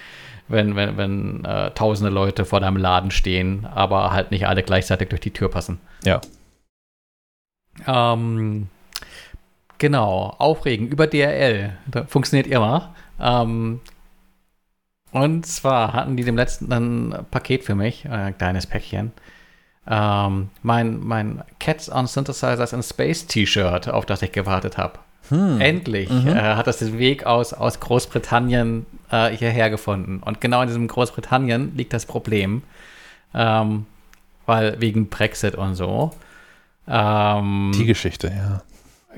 wenn, 0.48 0.76
wenn, 0.76 0.96
wenn 0.96 1.44
äh, 1.44 1.70
tausende 1.72 2.11
Leute 2.11 2.44
vor 2.44 2.61
deinem 2.61 2.76
Laden 2.76 3.11
stehen, 3.11 3.66
aber 3.74 4.12
halt 4.12 4.31
nicht 4.31 4.46
alle 4.46 4.62
gleichzeitig 4.62 5.09
durch 5.09 5.20
die 5.20 5.33
Tür 5.33 5.50
passen. 5.50 5.81
Ja. 6.05 6.20
Ähm, 7.86 8.68
genau, 9.78 10.34
aufregen 10.38 10.88
über 10.88 11.06
DRL. 11.06 11.76
Das 11.86 12.10
funktioniert 12.10 12.46
immer. 12.46 12.94
Ähm, 13.20 13.80
und 15.12 15.46
zwar 15.46 15.92
hatten 15.92 16.16
die 16.16 16.24
dem 16.24 16.36
letzten 16.36 16.72
ein 16.72 17.26
Paket 17.30 17.64
für 17.64 17.74
mich, 17.74 18.08
ein 18.08 18.36
kleines 18.36 18.66
Päckchen. 18.66 19.12
Ähm, 19.88 20.50
mein, 20.62 21.00
mein 21.00 21.42
Cats 21.58 21.90
on 21.90 22.06
Synthesizers 22.06 22.72
in 22.72 22.82
Space 22.82 23.26
T-Shirt, 23.26 23.88
auf 23.88 24.04
das 24.04 24.22
ich 24.22 24.32
gewartet 24.32 24.78
habe. 24.78 24.98
Hm. 25.28 25.60
Endlich 25.60 26.10
mhm. 26.10 26.28
äh, 26.28 26.54
hat 26.54 26.66
das 26.66 26.78
den 26.78 26.98
Weg 26.98 27.24
aus, 27.26 27.52
aus 27.52 27.80
Großbritannien 27.80 28.86
äh, 29.10 29.30
hierher 29.30 29.70
gefunden. 29.70 30.22
Und 30.24 30.40
genau 30.40 30.62
in 30.62 30.68
diesem 30.68 30.86
Großbritannien 30.86 31.76
liegt 31.76 31.92
das 31.92 32.06
Problem, 32.06 32.62
ähm, 33.34 33.86
weil 34.44 34.80
wegen 34.80 35.08
Brexit 35.08 35.54
und 35.54 35.74
so. 35.74 36.12
Ähm, 36.88 37.72
Die 37.75 37.87
Geschichte, 37.87 38.29
ja. 38.29 38.62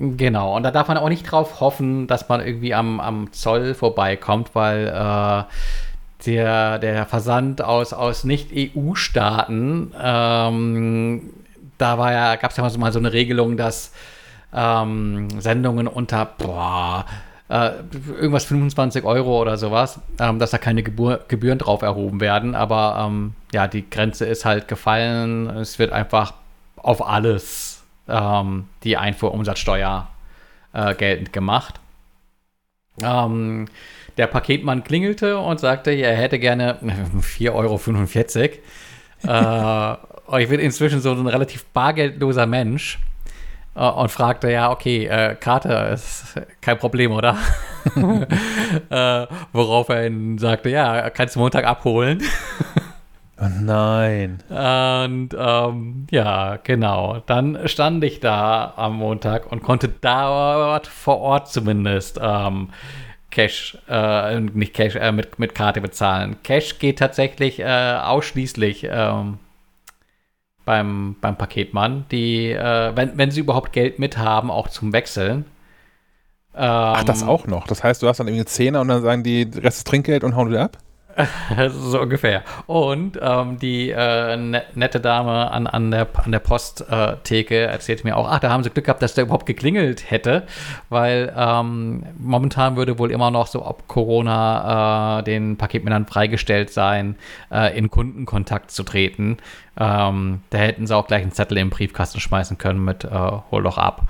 Genau, 0.00 0.57
und 0.57 0.62
da 0.62 0.70
darf 0.70 0.87
man 0.88 0.96
auch 0.96 1.09
nicht 1.09 1.24
drauf 1.24 1.61
hoffen, 1.61 2.07
dass 2.07 2.28
man 2.28 2.40
irgendwie 2.40 2.72
am, 2.72 3.00
am 3.00 3.33
Zoll 3.33 3.74
vorbeikommt, 3.74 4.54
weil 4.54 4.87
äh, 4.87 5.42
der, 6.26 6.78
der 6.78 7.07
Versand 7.07 7.62
aus, 7.62 7.92
aus 7.92 8.22
Nicht-EU-Staaten, 8.24 9.92
ähm, 10.00 11.31
da 11.78 12.12
ja, 12.12 12.37
gab 12.37 12.50
es 12.52 12.57
ja 12.57 12.78
mal 12.78 12.92
so 12.92 12.98
eine 12.98 13.12
Regelung, 13.12 13.57
dass 13.57 13.92
ähm, 14.52 15.28
Sendungen 15.40 15.88
unter 15.88 16.26
boah, 16.26 17.04
äh, 17.48 17.70
irgendwas 18.09 18.44
25 18.44 19.04
Euro 19.04 19.40
oder 19.40 19.57
sowas, 19.57 20.00
ähm, 20.18 20.38
dass 20.38 20.50
da 20.50 20.59
keine 20.59 20.83
Gebur 20.83 21.20
Gebühren 21.28 21.59
drauf 21.59 21.83
erhoben 21.83 22.20
werden. 22.20 22.54
Aber 22.54 23.07
ähm, 23.07 23.35
ja, 23.52 23.66
die 23.68 23.88
Grenze 23.88 24.26
ist 24.26 24.44
halt 24.44 24.68
gefallen. 24.68 25.48
Es 25.48 25.78
wird 25.78 25.92
einfach 25.92 26.35
auf 26.82 27.06
alles 27.06 27.82
ähm, 28.08 28.68
die 28.84 28.96
Einfuhrumsatzsteuer 28.96 30.08
äh, 30.72 30.94
geltend 30.94 31.32
gemacht. 31.32 31.80
Ähm, 33.02 33.66
der 34.16 34.26
Paketmann 34.26 34.82
klingelte 34.82 35.38
und 35.38 35.60
sagte, 35.60 35.92
er 35.92 36.16
hätte 36.16 36.38
gerne 36.38 36.78
4,45 37.20 38.58
Euro. 39.24 39.96
äh, 40.32 40.42
ich 40.42 40.48
bin 40.48 40.60
inzwischen 40.60 41.00
so 41.00 41.12
ein 41.12 41.26
relativ 41.26 41.64
bargeldloser 41.66 42.46
Mensch 42.46 42.98
äh, 43.74 43.88
und 43.88 44.10
fragte, 44.10 44.50
ja, 44.50 44.70
okay, 44.70 45.06
äh, 45.06 45.36
Karte 45.36 45.90
ist 45.94 46.40
kein 46.60 46.78
Problem, 46.78 47.12
oder? 47.12 47.36
worauf 49.52 49.88
er 49.88 50.06
ihn 50.06 50.36
sagte, 50.36 50.68
ja, 50.68 51.08
kannst 51.10 51.36
du 51.36 51.40
Montag 51.40 51.64
abholen. 51.64 52.22
Oh 53.40 53.48
nein. 53.61 54.38
Und 54.48 55.29
ähm, 55.38 56.07
ja, 56.11 56.57
genau. 56.57 57.22
Dann 57.27 57.68
stand 57.68 58.03
ich 58.03 58.18
da 58.18 58.72
am 58.77 58.96
Montag 58.96 59.53
und 59.53 59.62
konnte 59.62 59.88
dort 59.88 60.88
vor 60.88 61.18
Ort 61.18 61.48
zumindest 61.48 62.18
ähm, 62.20 62.70
Cash, 63.31 63.79
äh, 63.88 64.40
nicht 64.40 64.74
Cash, 64.74 64.96
äh, 64.96 65.12
mit, 65.12 65.38
mit 65.38 65.55
Karte 65.55 65.81
bezahlen. 65.81 66.37
Cash 66.42 66.81
geht 66.81 66.98
tatsächlich 66.98 67.61
äh, 67.61 67.98
ausschließlich 68.03 68.88
ähm, 68.90 69.38
beim, 70.64 71.14
beim 71.20 71.37
Paketmann, 71.37 72.07
die, 72.11 72.51
äh, 72.51 72.92
wenn, 72.96 73.16
wenn 73.18 73.31
sie 73.31 73.40
überhaupt 73.40 73.72
Geld 73.72 74.01
mit 74.01 74.18
haben, 74.18 74.51
auch 74.51 74.68
zum 74.68 74.92
Wechseln. 74.92 75.44
Ach, 76.55 77.05
das 77.05 77.22
ähm, 77.22 77.29
auch 77.29 77.46
noch. 77.46 77.68
Das 77.68 77.85
heißt, 77.85 78.03
du 78.03 78.09
hast 78.09 78.18
dann 78.18 78.27
irgendwie 78.27 78.46
Zehner 78.46 78.81
und 78.81 78.88
dann 78.88 79.03
sagen 79.03 79.22
die, 79.22 79.42
Rest 79.42 79.79
ist 79.79 79.87
Trinkgeld 79.87 80.24
und 80.24 80.35
hauen 80.35 80.48
wieder 80.48 80.64
ab? 80.64 80.79
so 81.70 82.00
ungefähr. 82.00 82.42
Und 82.66 83.18
ähm, 83.20 83.59
die 83.59 83.90
äh, 83.90 84.37
ne 84.37 84.62
nette 84.74 85.00
Dame 85.00 85.50
an, 85.50 85.66
an 85.66 85.90
der, 85.90 86.09
an 86.14 86.33
der 86.33 86.38
Posttheke 86.38 87.54
äh, 87.54 87.64
erzählte 87.64 88.07
mir 88.07 88.16
auch, 88.16 88.28
ach, 88.31 88.38
da 88.38 88.50
haben 88.50 88.62
sie 88.62 88.70
Glück 88.70 88.85
gehabt, 88.85 89.02
dass 89.02 89.14
der 89.14 89.24
überhaupt 89.24 89.46
geklingelt 89.46 90.11
hätte, 90.11 90.44
weil 90.88 91.33
ähm, 91.37 92.04
momentan 92.18 92.76
würde 92.76 92.98
wohl 92.98 93.11
immer 93.11 93.31
noch 93.31 93.46
so 93.46 93.66
ob 93.66 93.88
Corona 93.88 95.18
äh, 95.18 95.22
den 95.24 95.57
Paketmännern 95.57 96.07
freigestellt 96.07 96.70
sein, 96.70 97.16
äh, 97.50 97.76
in 97.76 97.90
Kundenkontakt 97.90 98.70
zu 98.70 98.83
treten. 98.83 99.38
Ähm, 99.78 100.42
da 100.50 100.59
hätten 100.59 100.87
sie 100.87 100.96
auch 100.96 101.07
gleich 101.07 101.22
einen 101.22 101.33
Zettel 101.33 101.59
im 101.59 101.70
Briefkasten 101.70 102.20
schmeißen 102.20 102.59
können 102.59 102.85
mit 102.85 103.04
äh, 103.04 103.31
hol 103.50 103.62
doch 103.62 103.78
ab. 103.78 104.09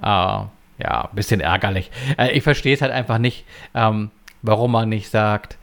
Äh, 0.00 0.04
ja, 0.04 1.02
ein 1.04 1.14
bisschen 1.14 1.40
ärgerlich. 1.40 1.90
ich 2.32 2.42
verstehe 2.42 2.74
es 2.74 2.82
halt 2.82 2.92
einfach 2.92 3.18
nicht, 3.18 3.44
ähm, 3.74 4.10
warum 4.40 4.72
man 4.72 4.88
nicht 4.88 5.10
sagt, 5.10 5.58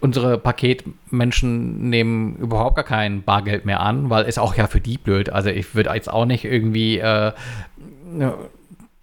unsere 0.00 0.38
Paketmenschen 0.38 1.88
nehmen 1.88 2.36
überhaupt 2.36 2.76
gar 2.76 2.84
kein 2.84 3.22
Bargeld 3.22 3.64
mehr 3.64 3.80
an, 3.80 4.10
weil 4.10 4.24
es 4.24 4.38
auch 4.38 4.56
ja 4.56 4.66
für 4.66 4.80
die 4.80 4.98
blöd. 4.98 5.30
Also 5.30 5.50
ich 5.50 5.74
würde 5.74 5.90
jetzt 5.90 6.10
auch 6.10 6.24
nicht 6.24 6.44
irgendwie 6.44 6.98
äh, 6.98 7.32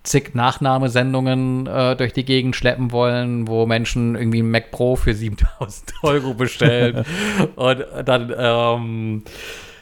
zig 0.03 0.33
Nachnahmesendungen 0.35 1.67
äh, 1.67 1.95
durch 1.95 2.13
die 2.13 2.25
Gegend 2.25 2.55
schleppen 2.55 2.91
wollen, 2.91 3.47
wo 3.47 3.65
Menschen 3.65 4.15
irgendwie 4.15 4.41
ein 4.41 4.51
Mac 4.51 4.71
Pro 4.71 4.95
für 4.95 5.13
7000 5.13 5.93
Euro 6.03 6.33
bestellen 6.33 7.05
und 7.55 7.85
dann 8.05 8.33
ähm, 8.37 9.23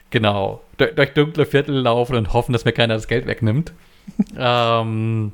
genau 0.10 0.62
durch, 0.78 0.96
durch, 0.96 1.14
dunkle 1.14 1.46
Viertel 1.46 1.76
laufen 1.76 2.16
und 2.16 2.34
hoffen, 2.34 2.54
dass 2.54 2.66
mir 2.66 2.72
keiner 2.72 2.94
das 2.96 3.08
Geld 3.08 3.26
wegnimmt. 3.26 3.74
ähm, 4.38 5.34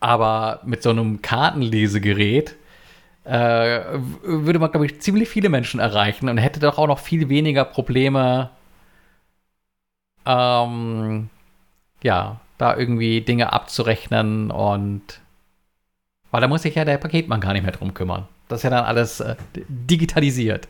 aber 0.00 0.60
mit 0.64 0.82
so 0.82 0.90
einem 0.90 1.22
Kartenlesegerät 1.22 2.50
äh, 2.50 2.61
würde 3.24 4.58
man, 4.58 4.70
glaube 4.70 4.86
ich, 4.86 5.00
ziemlich 5.00 5.28
viele 5.28 5.48
Menschen 5.48 5.80
erreichen 5.80 6.28
und 6.28 6.38
hätte 6.38 6.60
doch 6.60 6.78
auch 6.78 6.88
noch 6.88 6.98
viel 6.98 7.28
weniger 7.28 7.64
Probleme, 7.64 8.50
ähm, 10.26 11.30
ja, 12.02 12.40
da 12.58 12.76
irgendwie 12.76 13.20
Dinge 13.20 13.52
abzurechnen 13.52 14.50
und 14.50 15.20
weil 16.30 16.40
da 16.40 16.48
muss 16.48 16.62
sich 16.62 16.74
ja 16.74 16.84
der 16.84 16.98
Paketmann 16.98 17.40
gar 17.40 17.52
nicht 17.52 17.62
mehr 17.62 17.72
drum 17.72 17.94
kümmern. 17.94 18.26
Das 18.48 18.60
ist 18.60 18.64
ja 18.64 18.70
dann 18.70 18.84
alles 18.84 19.20
äh, 19.20 19.36
digitalisiert. 19.68 20.68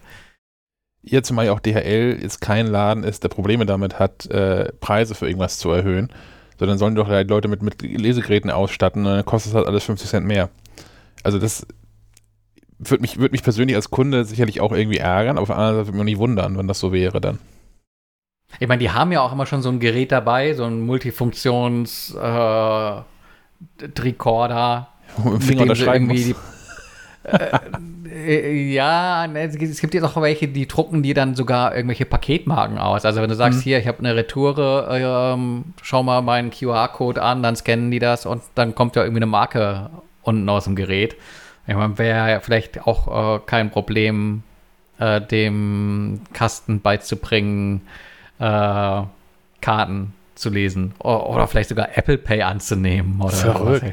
Jetzt 1.02 1.28
zumal 1.28 1.46
ja 1.46 1.52
auch 1.52 1.60
DHL 1.60 2.18
jetzt 2.20 2.40
kein 2.40 2.66
Laden 2.66 3.04
ist, 3.04 3.24
der 3.24 3.28
Probleme 3.28 3.66
damit 3.66 3.98
hat, 3.98 4.26
äh, 4.26 4.72
Preise 4.80 5.14
für 5.14 5.26
irgendwas 5.26 5.58
zu 5.58 5.70
erhöhen, 5.70 6.12
sondern 6.58 6.78
sollen 6.78 6.94
doch 6.94 7.08
halt 7.08 7.28
Leute 7.28 7.48
mit, 7.48 7.62
mit 7.62 7.82
Lesegeräten 7.82 8.50
ausstatten 8.50 9.04
und 9.06 9.12
dann 9.12 9.24
kostet 9.24 9.50
es 9.52 9.56
halt 9.56 9.66
alles 9.66 9.84
50 9.84 10.08
Cent 10.08 10.26
mehr. 10.26 10.48
Also 11.24 11.38
das 11.38 11.66
würde 12.78 13.02
mich, 13.02 13.18
würd 13.18 13.32
mich 13.32 13.42
persönlich 13.42 13.76
als 13.76 13.90
Kunde 13.90 14.24
sicherlich 14.24 14.60
auch 14.60 14.72
irgendwie 14.72 14.98
ärgern, 14.98 15.36
aber 15.36 15.42
auf 15.42 15.48
der 15.48 15.56
anderen 15.56 15.76
Seite 15.76 15.86
würde 15.88 15.96
mich 15.96 16.00
auch 16.00 16.04
nicht 16.04 16.18
wundern, 16.18 16.58
wenn 16.58 16.68
das 16.68 16.80
so 16.80 16.92
wäre 16.92 17.20
dann. 17.20 17.38
Ich 18.60 18.68
meine, 18.68 18.80
die 18.80 18.90
haben 18.90 19.12
ja 19.12 19.20
auch 19.20 19.32
immer 19.32 19.46
schon 19.46 19.62
so 19.62 19.70
ein 19.70 19.80
Gerät 19.80 20.12
dabei, 20.12 20.54
so 20.54 20.64
ein 20.64 20.80
Multifunktions 20.80 22.14
äh, 22.14 23.00
Tricorder. 23.94 24.88
Mit 25.24 25.32
dem 25.32 25.40
Finger 25.40 25.62
unterschreiben 25.62 26.10
irgendwie 26.10 26.34
die, 26.34 26.36
äh, 27.24 28.36
äh, 28.36 28.72
ja, 28.72 29.26
ne, 29.26 29.44
es 29.44 29.80
gibt 29.80 29.94
jetzt 29.94 30.04
auch 30.04 30.20
welche, 30.20 30.48
die 30.48 30.66
drucken 30.66 31.02
dir 31.02 31.14
dann 31.14 31.34
sogar 31.34 31.74
irgendwelche 31.74 32.04
Paketmarken 32.04 32.78
aus. 32.78 33.04
Also 33.04 33.22
wenn 33.22 33.28
du 33.28 33.36
sagst, 33.36 33.60
mhm. 33.60 33.62
hier, 33.62 33.78
ich 33.78 33.86
habe 33.86 33.98
eine 33.98 34.16
Retoure, 34.16 34.88
ähm, 34.90 35.64
schau 35.82 36.02
mal 36.02 36.22
meinen 36.22 36.50
QR-Code 36.50 37.22
an, 37.22 37.42
dann 37.42 37.56
scannen 37.56 37.90
die 37.90 37.98
das 37.98 38.26
und 38.26 38.42
dann 38.54 38.74
kommt 38.74 38.96
ja 38.96 39.02
irgendwie 39.02 39.20
eine 39.20 39.26
Marke 39.26 39.90
unten 40.22 40.48
aus 40.48 40.64
dem 40.64 40.76
Gerät. 40.76 41.16
Ich 41.66 41.74
meine, 41.74 41.96
wäre 41.98 42.30
ja 42.30 42.40
vielleicht 42.40 42.86
auch 42.86 43.36
äh, 43.36 43.40
kein 43.46 43.70
Problem, 43.70 44.42
äh, 44.98 45.20
dem 45.20 46.20
Kasten 46.32 46.80
beizubringen, 46.80 47.82
äh, 48.38 49.02
Karten 49.60 50.14
zu 50.34 50.50
lesen 50.50 50.94
oder, 50.98 51.28
oder, 51.28 51.46
vielleicht 51.46 51.68
sogar 51.68 51.96
Apple 51.96 52.18
Pay 52.18 52.42
anzunehmen. 52.42 53.20
Oder 53.20 53.32
Verrückt. 53.32 53.84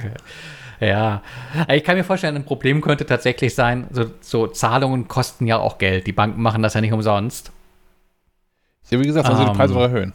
Ja, 0.79 1.21
ich 1.67 1.83
kann 1.83 1.97
mir 1.97 2.05
vorstellen, 2.05 2.37
ein 2.37 2.45
Problem 2.45 2.79
könnte 2.79 3.05
tatsächlich 3.05 3.53
sein, 3.53 3.87
so, 3.91 4.05
so, 4.21 4.47
Zahlungen 4.47 5.09
kosten 5.09 5.45
ja 5.45 5.57
auch 5.57 5.77
Geld. 5.77 6.07
Die 6.07 6.13
Banken 6.13 6.41
machen 6.41 6.63
das 6.63 6.73
ja 6.73 6.81
nicht 6.81 6.93
umsonst. 6.93 7.51
Ja, 8.89 8.99
wie 8.99 9.03
gesagt, 9.03 9.27
also 9.27 9.43
um, 9.43 9.49
die 9.49 9.57
Preise 9.57 9.77
erhöhen. 9.77 10.13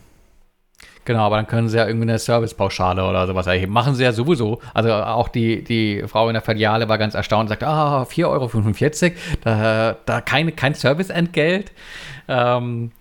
Genau, 1.05 1.21
aber 1.21 1.37
dann 1.37 1.47
können 1.47 1.69
sie 1.69 1.77
ja 1.77 1.87
irgendwie 1.87 2.09
eine 2.09 2.19
Servicepauschale 2.19 3.05
oder 3.05 3.27
sowas 3.27 3.47
erheben. 3.47 3.73
Machen 3.73 3.95
sie 3.95 4.05
ja 4.05 4.13
sowieso. 4.13 4.61
Also 4.73 4.93
auch 4.93 5.29
die, 5.29 5.63
die 5.63 6.03
Frau 6.07 6.29
in 6.29 6.35
der 6.35 6.43
Filiale 6.43 6.89
war 6.89 6.99
ganz 6.99 7.15
erstaunt 7.15 7.43
und 7.43 7.49
sagt, 7.49 7.63
ah, 7.63 8.03
4,45 8.05 9.03
Euro, 9.05 9.13
da, 9.43 9.97
da 10.07 10.21
keine, 10.21 10.53
kein 10.53 10.75
Serviceentgelt. 10.75 11.73
Ähm, 12.29 12.93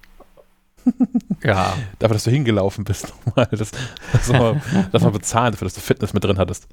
ja. 1.44 1.74
Dafür, 2.00 2.16
dass 2.16 2.24
du 2.26 2.32
hingelaufen 2.32 2.84
bist 2.84 3.13
nochmal. 3.26 3.48
Das, 3.52 3.72
das, 4.12 4.32
mal, 4.32 4.62
das 4.92 5.02
mal 5.02 5.12
bezahlen, 5.12 5.54
dafür, 5.54 5.66
dass 5.66 5.76
du 5.76 5.82
Fitness 5.82 6.13
mit 6.13 6.24
drin 6.24 6.38
hattest. 6.38 6.68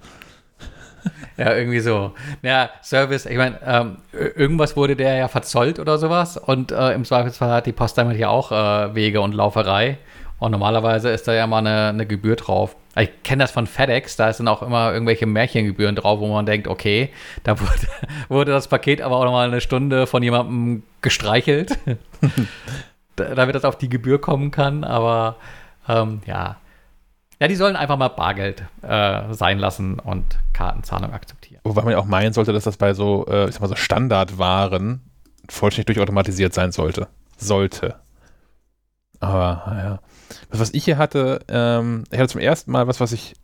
Ja, 1.37 1.55
irgendwie 1.55 1.81
so. 1.81 2.13
Ja, 2.43 2.69
Service, 2.83 3.25
ich 3.25 3.39
meine, 3.39 3.59
ähm, 3.65 3.97
irgendwas 4.13 4.77
wurde 4.77 4.95
der 4.97 5.15
ja 5.15 5.29
verzollt 5.29 5.79
oder 5.79 5.97
sowas 5.97 6.37
und 6.37 6.71
äh, 6.73 6.93
im 6.93 7.05
Zweifelsfall 7.05 7.51
hat 7.51 7.67
die 7.67 7.73
Post 7.73 7.97
damit 7.97 8.19
ja 8.19 8.29
auch 8.29 8.53
äh, 8.53 8.95
Wege 8.95 9.23
und 9.23 9.33
Lauferei. 9.33 9.97
Und 10.41 10.53
normalerweise 10.53 11.11
ist 11.11 11.29
da 11.29 11.35
ja 11.35 11.47
mal 11.47 11.59
eine, 11.59 11.89
eine 11.89 12.07
Gebühr 12.07 12.35
drauf. 12.35 12.75
Ich 12.97 13.23
kenne 13.23 13.45
das 13.45 13.51
von 13.53 13.67
FedEx, 13.67 14.17
da 14.17 14.33
sind 14.33 14.49
auch 14.49 14.63
immer 14.63 14.93
irgendwelche 14.93 15.27
Märchengebühren 15.27 15.95
drauf, 15.95 16.19
wo 16.19 16.27
man 16.27 16.47
denkt, 16.47 16.67
okay, 16.67 17.11
da 17.45 17.61
wurde, 17.61 17.87
wurde 18.29 18.51
das 18.51 18.67
Paket 18.67 19.03
aber 19.03 19.17
auch 19.17 19.25
nochmal 19.25 19.47
eine 19.47 19.61
Stunde 19.61 20.07
von 20.07 20.23
jemandem 20.23 20.83
gestreichelt, 21.03 21.79
damit 23.17 23.55
das 23.55 23.65
auf 23.65 23.79
die 23.79 23.91
Gebühr 23.91 24.21
kommen 24.21 24.51
kann. 24.51 24.83
Aber 24.83 25.37
ähm, 25.89 26.23
ja. 26.27 26.57
Ja, 27.39 27.49
die 27.49 27.55
sollen 27.55 27.77
einfach 27.77 27.97
mal 27.97 28.09
Bargeld 28.09 28.65
äh, 28.83 29.33
sein 29.33 29.59
lassen 29.59 29.99
und 29.99 30.39
Kartenzahlung 30.53 31.13
akzeptieren. 31.13 31.61
Wobei 31.65 31.83
man 31.83 31.93
ja 31.93 31.99
auch 31.99 32.07
meinen 32.07 32.33
sollte, 32.33 32.53
dass 32.53 32.65
das 32.65 32.77
bei 32.77 32.93
so, 32.93 33.27
äh, 33.29 33.47
ich 33.49 33.53
sag 33.53 33.61
mal 33.61 33.69
so 33.69 33.77
Standardwaren 33.77 35.01
vollständig 35.49 35.87
durchautomatisiert 35.87 36.53
sein 36.53 36.73
sollte. 36.73 37.09
Sollte. 37.37 37.97
Aber, 39.21 39.63
naja. 39.67 40.01
Das, 40.51 40.61
was 40.61 40.75
ich 40.75 40.85
hier 40.85 40.99
hatte, 40.99 41.41
ähm, 41.49 42.05
ich 42.11 42.19
hatte 42.19 42.33
zum 42.33 42.41
ersten 42.41 42.71
Mal 42.71 42.87
was, 42.87 43.01
was 43.01 43.13
ich, 43.13 43.35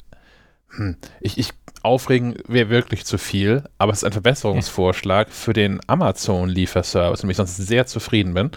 hm, 0.70 0.96
ich, 1.20 1.38
ich 1.38 1.50
aufregen 1.82 2.36
wäre 2.46 2.68
wirklich 2.68 3.04
zu 3.04 3.18
viel, 3.18 3.64
aber 3.78 3.92
es 3.92 3.98
ist 3.98 4.04
ein 4.04 4.12
Verbesserungsvorschlag 4.12 5.30
für 5.30 5.52
den 5.52 5.80
Amazon-Lieferservice, 5.86 7.22
und 7.22 7.30
ich 7.30 7.36
sonst 7.36 7.56
sehr 7.56 7.86
zufrieden 7.86 8.34
bin. 8.34 8.50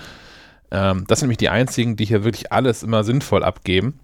Ähm, 0.71 1.05
das 1.07 1.19
sind 1.19 1.27
nämlich 1.27 1.37
die 1.37 1.49
einzigen, 1.49 1.95
die 1.95 2.05
hier 2.05 2.23
wirklich 2.23 2.51
alles 2.51 2.83
immer 2.83 3.03
sinnvoll 3.03 3.43
abgeben 3.43 3.99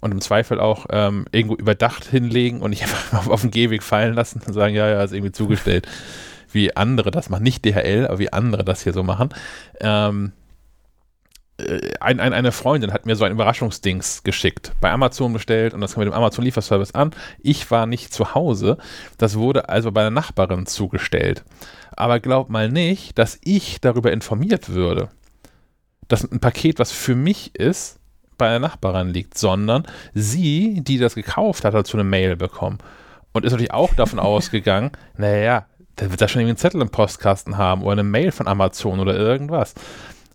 und 0.00 0.12
im 0.12 0.20
Zweifel 0.20 0.60
auch 0.60 0.86
ähm, 0.90 1.26
irgendwo 1.32 1.56
überdacht 1.56 2.04
hinlegen 2.04 2.60
und 2.60 2.70
nicht 2.70 2.82
einfach 3.12 3.28
auf 3.28 3.40
den 3.40 3.50
Gehweg 3.50 3.82
fallen 3.82 4.14
lassen 4.14 4.42
und 4.46 4.52
sagen, 4.52 4.74
ja, 4.74 4.88
ja, 4.88 5.02
ist 5.02 5.12
irgendwie 5.12 5.32
zugestellt, 5.32 5.88
wie 6.52 6.76
andere 6.76 7.10
das 7.10 7.28
machen. 7.28 7.42
Nicht 7.42 7.64
DHL, 7.64 8.06
aber 8.06 8.18
wie 8.18 8.32
andere 8.32 8.64
das 8.64 8.82
hier 8.82 8.92
so 8.92 9.02
machen. 9.02 9.30
Ähm, 9.80 10.32
äh, 10.32 10.37
ein, 12.00 12.20
ein, 12.20 12.32
eine 12.32 12.52
Freundin 12.52 12.92
hat 12.92 13.04
mir 13.04 13.16
so 13.16 13.24
ein 13.24 13.32
Überraschungsdings 13.32 14.22
geschickt, 14.22 14.72
bei 14.80 14.90
Amazon 14.92 15.32
bestellt 15.32 15.74
und 15.74 15.80
das 15.80 15.94
kam 15.94 16.04
mit 16.04 16.12
dem 16.12 16.16
Amazon-Lieferservice 16.16 16.94
an. 16.94 17.10
Ich 17.40 17.70
war 17.70 17.86
nicht 17.86 18.12
zu 18.12 18.34
Hause, 18.34 18.78
das 19.18 19.36
wurde 19.36 19.68
also 19.68 19.90
bei 19.90 20.02
der 20.02 20.10
Nachbarin 20.10 20.66
zugestellt. 20.66 21.44
Aber 21.96 22.20
glaub 22.20 22.48
mal 22.48 22.70
nicht, 22.70 23.18
dass 23.18 23.38
ich 23.42 23.80
darüber 23.80 24.12
informiert 24.12 24.68
würde. 24.68 25.08
dass 26.06 26.24
ein 26.24 26.40
Paket, 26.40 26.78
was 26.78 26.90
für 26.90 27.14
mich 27.14 27.54
ist, 27.54 27.98
bei 28.38 28.48
einer 28.48 28.60
Nachbarin 28.60 29.08
liegt, 29.08 29.36
sondern 29.36 29.86
sie, 30.14 30.80
die 30.82 30.96
das 30.96 31.14
gekauft 31.14 31.64
hat, 31.64 31.74
hat 31.74 31.86
so 31.86 31.98
eine 31.98 32.04
Mail 32.04 32.36
bekommen. 32.36 32.78
Und 33.32 33.44
ist 33.44 33.52
natürlich 33.52 33.74
auch 33.74 33.92
davon 33.94 34.18
ausgegangen, 34.18 34.92
naja, 35.18 35.66
der 35.98 36.10
wird 36.10 36.20
da 36.20 36.28
schon 36.28 36.40
irgendwie 36.40 36.52
einen 36.52 36.58
Zettel 36.58 36.80
im 36.80 36.90
Postkasten 36.90 37.58
haben 37.58 37.82
oder 37.82 37.92
eine 37.92 38.04
Mail 38.04 38.32
von 38.32 38.46
Amazon 38.46 39.00
oder 39.00 39.14
irgendwas. 39.14 39.74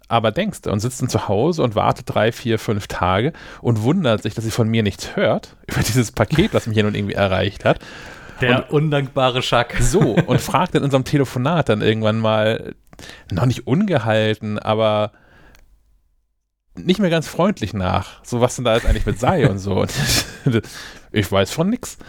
Aber 0.10 0.32
denkst 0.32 0.62
du 0.62 0.72
und 0.72 0.80
sitzt 0.80 1.02
dann 1.02 1.10
zu 1.10 1.28
Hause 1.28 1.64
und 1.64 1.76
wartet 1.76 2.14
drei, 2.14 2.32
vier, 2.32 2.60
fünf 2.60 2.88
Tage 2.88 3.34
und 3.62 3.84
wundert 3.84 4.22
sich, 4.24 4.34
dass 4.34 4.44
sie 4.44 4.52
von 4.52 4.68
mir 4.68 4.84
nichts 4.84 5.16
hört 5.16 5.56
über 5.68 5.82
dieses 5.82 6.12
Paket, 6.12 6.54
was 6.54 6.68
mich 6.68 6.76
hier 6.76 6.84
nun 6.84 6.96
irgendwie 6.96 7.16
erreicht 7.16 7.66
hat. 7.66 7.80
Der 8.42 8.70
und, 8.70 8.84
undankbare 8.84 9.42
Schack. 9.42 9.76
So, 9.80 10.16
und 10.16 10.42
fragt 10.42 10.76
in 10.76 10.84
unserem 10.84 11.06
Telefonat 11.06 11.70
dann 11.70 11.82
irgendwann 11.82 12.20
mal, 12.20 12.76
noch 13.32 13.46
nicht 13.46 13.68
ungehalten, 13.68 14.60
aber 14.60 15.12
nicht 16.76 17.00
mehr 17.00 17.10
ganz 17.10 17.28
freundlich 17.28 17.74
nach, 17.74 18.24
so 18.24 18.42
was 18.42 18.56
denn 18.56 18.66
da 18.66 18.76
jetzt 18.76 18.86
eigentlich 18.86 19.06
mit 19.06 19.20
sei 19.20 19.50
und 19.50 19.60
so. 19.60 19.86
Ich 21.16 21.32
weiß 21.32 21.52
von 21.52 21.70
nix. 21.70 22.00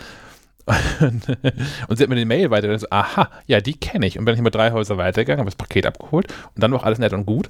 Und, 1.01 1.97
sie 1.97 2.03
hat 2.03 2.09
mir 2.09 2.17
die 2.17 2.25
Mail 2.25 2.51
weiter 2.51 2.79
so, 2.79 2.87
aha, 2.91 3.29
ja, 3.47 3.61
die 3.61 3.75
kenne 3.75 4.07
ich. 4.07 4.19
Und 4.19 4.25
bin 4.25 4.35
ich 4.35 4.41
mit 4.41 4.55
drei 4.55 4.73
Häuser 4.73 4.97
weitergegangen, 4.97 5.41
habe 5.41 5.51
das 5.51 5.57
Paket 5.57 5.87
abgeholt 5.87 6.33
und 6.55 6.63
dann 6.63 6.71
noch 6.71 6.85
alles 6.85 6.99
nett 6.99 7.13
und 7.13 7.27
gut. 7.27 7.49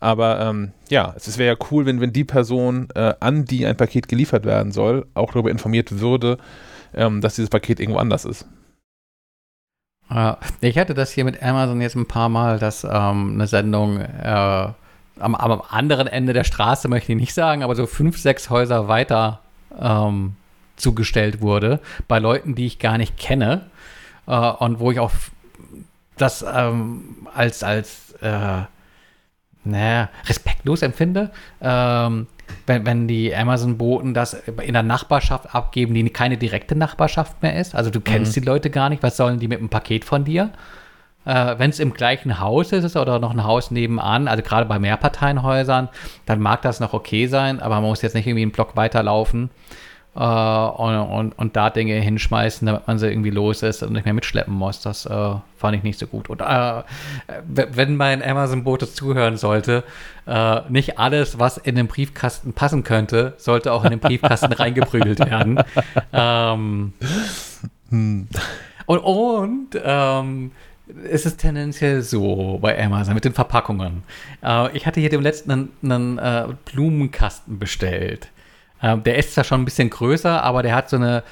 Aber 0.00 0.40
ähm, 0.40 0.72
ja, 0.88 1.14
es 1.16 1.38
wäre 1.38 1.54
ja 1.54 1.66
cool, 1.70 1.86
wenn, 1.86 2.00
wenn 2.00 2.12
die 2.12 2.24
Person, 2.24 2.88
äh, 2.94 3.14
an 3.20 3.44
die 3.46 3.66
ein 3.66 3.76
Paket 3.76 4.08
geliefert 4.08 4.44
werden 4.44 4.72
soll, 4.72 5.06
auch 5.14 5.32
darüber 5.32 5.50
informiert 5.50 6.00
würde, 6.00 6.38
ähm, 6.94 7.20
dass 7.20 7.34
dieses 7.34 7.50
Paket 7.50 7.80
irgendwo 7.80 7.98
anders 7.98 8.24
ist. 8.24 8.46
ich 10.60 10.78
hatte 10.78 10.94
das 10.94 11.12
hier 11.12 11.24
mit 11.24 11.42
Amazon 11.42 11.80
jetzt 11.80 11.96
ein 11.96 12.06
paar 12.06 12.28
Mal, 12.28 12.58
dass 12.58 12.84
ähm, 12.84 13.32
eine 13.34 13.46
Sendung 13.46 14.00
äh, 14.00 14.68
am, 15.18 15.34
am, 15.34 15.62
anderen 15.68 16.06
Ende 16.06 16.32
der 16.32 16.44
Straße, 16.44 16.88
möchte 16.88 17.12
ich 17.12 17.18
nicht 17.18 17.34
sagen, 17.34 17.62
aber 17.62 17.74
so 17.74 17.86
fünf, 17.86 18.18
sechs 18.18 18.50
Häuser 18.50 18.88
weiter 18.88 19.40
ähm, 19.80 20.36
zugestellt 20.76 21.40
wurde, 21.40 21.80
bei 22.08 22.18
Leuten, 22.18 22.54
die 22.54 22.66
ich 22.66 22.78
gar 22.78 22.98
nicht 22.98 23.16
kenne 23.16 23.66
äh, 24.26 24.36
und 24.36 24.78
wo 24.80 24.90
ich 24.90 25.00
auch 25.00 25.12
das 26.16 26.44
ähm, 26.48 27.26
als, 27.34 27.62
als 27.62 28.14
äh, 28.20 28.62
naja, 29.64 30.08
respektlos 30.26 30.82
empfinde. 30.82 31.30
Ähm, 31.60 32.26
wenn, 32.66 32.86
wenn 32.86 33.08
die 33.08 33.34
Amazon-Boten 33.34 34.14
das 34.14 34.34
in 34.34 34.72
der 34.72 34.82
Nachbarschaft 34.82 35.54
abgeben, 35.54 35.94
die 35.94 36.08
keine 36.10 36.36
direkte 36.36 36.76
Nachbarschaft 36.76 37.42
mehr 37.42 37.58
ist. 37.58 37.74
Also 37.74 37.90
du 37.90 38.00
kennst 38.00 38.36
mhm. 38.36 38.40
die 38.40 38.46
Leute 38.46 38.70
gar 38.70 38.88
nicht. 38.88 39.02
Was 39.02 39.16
sollen 39.16 39.40
die 39.40 39.48
mit 39.48 39.58
einem 39.58 39.68
Paket 39.68 40.04
von 40.04 40.24
dir? 40.24 40.50
Äh, 41.24 41.58
wenn 41.58 41.70
es 41.70 41.80
im 41.80 41.92
gleichen 41.92 42.38
Haus 42.38 42.70
ist 42.72 42.96
oder 42.96 43.18
noch 43.18 43.32
ein 43.32 43.42
Haus 43.42 43.72
nebenan, 43.72 44.28
also 44.28 44.42
gerade 44.42 44.66
bei 44.66 44.78
Mehrparteienhäusern, 44.78 45.88
dann 46.24 46.40
mag 46.40 46.62
das 46.62 46.78
noch 46.78 46.92
okay 46.92 47.26
sein, 47.26 47.60
aber 47.60 47.76
man 47.76 47.90
muss 47.90 48.02
jetzt 48.02 48.14
nicht 48.14 48.26
irgendwie 48.26 48.42
einen 48.42 48.52
Block 48.52 48.76
weiterlaufen 48.76 49.50
äh, 50.16 50.18
und, 50.18 50.96
und, 50.96 51.38
und, 51.38 51.56
da 51.56 51.68
Dinge 51.68 51.94
hinschmeißen, 51.94 52.64
damit 52.66 52.86
man 52.86 52.98
sie 52.98 53.08
irgendwie 53.08 53.30
los 53.30 53.62
ist 53.62 53.82
und 53.82 53.92
nicht 53.92 54.04
mehr 54.04 54.14
mitschleppen 54.14 54.54
muss. 54.54 54.80
Das 54.80 55.04
äh, 55.04 55.34
fand 55.56 55.76
ich 55.76 55.82
nicht 55.82 55.98
so 55.98 56.06
gut. 56.06 56.30
Und 56.30 56.40
äh, 56.40 56.82
wenn 57.46 57.96
mein 57.96 58.22
Amazon-Boot 58.22 58.88
zuhören 58.94 59.36
sollte, 59.36 59.84
äh, 60.26 60.60
nicht 60.70 60.98
alles, 60.98 61.38
was 61.38 61.58
in 61.58 61.74
den 61.74 61.86
Briefkasten 61.86 62.54
passen 62.54 62.82
könnte, 62.82 63.34
sollte 63.36 63.72
auch 63.72 63.84
in 63.84 63.90
den 63.90 64.00
Briefkasten 64.00 64.52
reingeprügelt 64.52 65.18
werden. 65.18 65.62
Ähm, 66.12 66.94
hm. 67.90 68.28
Und, 68.86 68.98
und 68.98 69.68
ähm, 69.84 70.52
es 71.10 71.26
ist 71.26 71.38
tendenziell 71.38 72.00
so 72.00 72.58
bei 72.62 72.82
Amazon 72.82 73.14
mit 73.14 73.24
den 73.24 73.34
Verpackungen. 73.34 74.02
Äh, 74.42 74.74
ich 74.76 74.86
hatte 74.86 75.00
hier 75.00 75.10
dem 75.10 75.20
letzten 75.20 75.50
einen, 75.50 75.72
einen 75.82 76.18
äh, 76.18 76.46
Blumenkasten 76.64 77.58
bestellt. 77.58 78.28
Ähm, 78.82 79.02
der 79.04 79.16
ist 79.16 79.34
zwar 79.34 79.44
schon 79.44 79.62
ein 79.62 79.64
bisschen 79.64 79.90
größer, 79.90 80.42
aber 80.42 80.62
der 80.62 80.74
hat 80.74 80.90
so 80.90 80.96
eine 80.96 81.22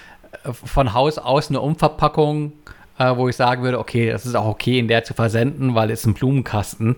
äh, 0.45 0.53
von 0.53 0.95
Haus 0.95 1.19
aus 1.19 1.49
eine 1.49 1.61
Umverpackung, 1.61 2.53
äh, 2.99 3.17
wo 3.17 3.29
ich 3.29 3.37
sagen 3.37 3.63
würde, 3.63 3.79
okay, 3.79 4.11
das 4.11 4.27
ist 4.27 4.35
auch 4.35 4.47
okay, 4.47 4.79
in 4.79 4.89
der 4.89 5.05
zu 5.05 5.15
versenden, 5.15 5.75
weil 5.75 5.91
es 5.91 6.07
ein 6.07 6.15
Blumenkasten. 6.15 6.97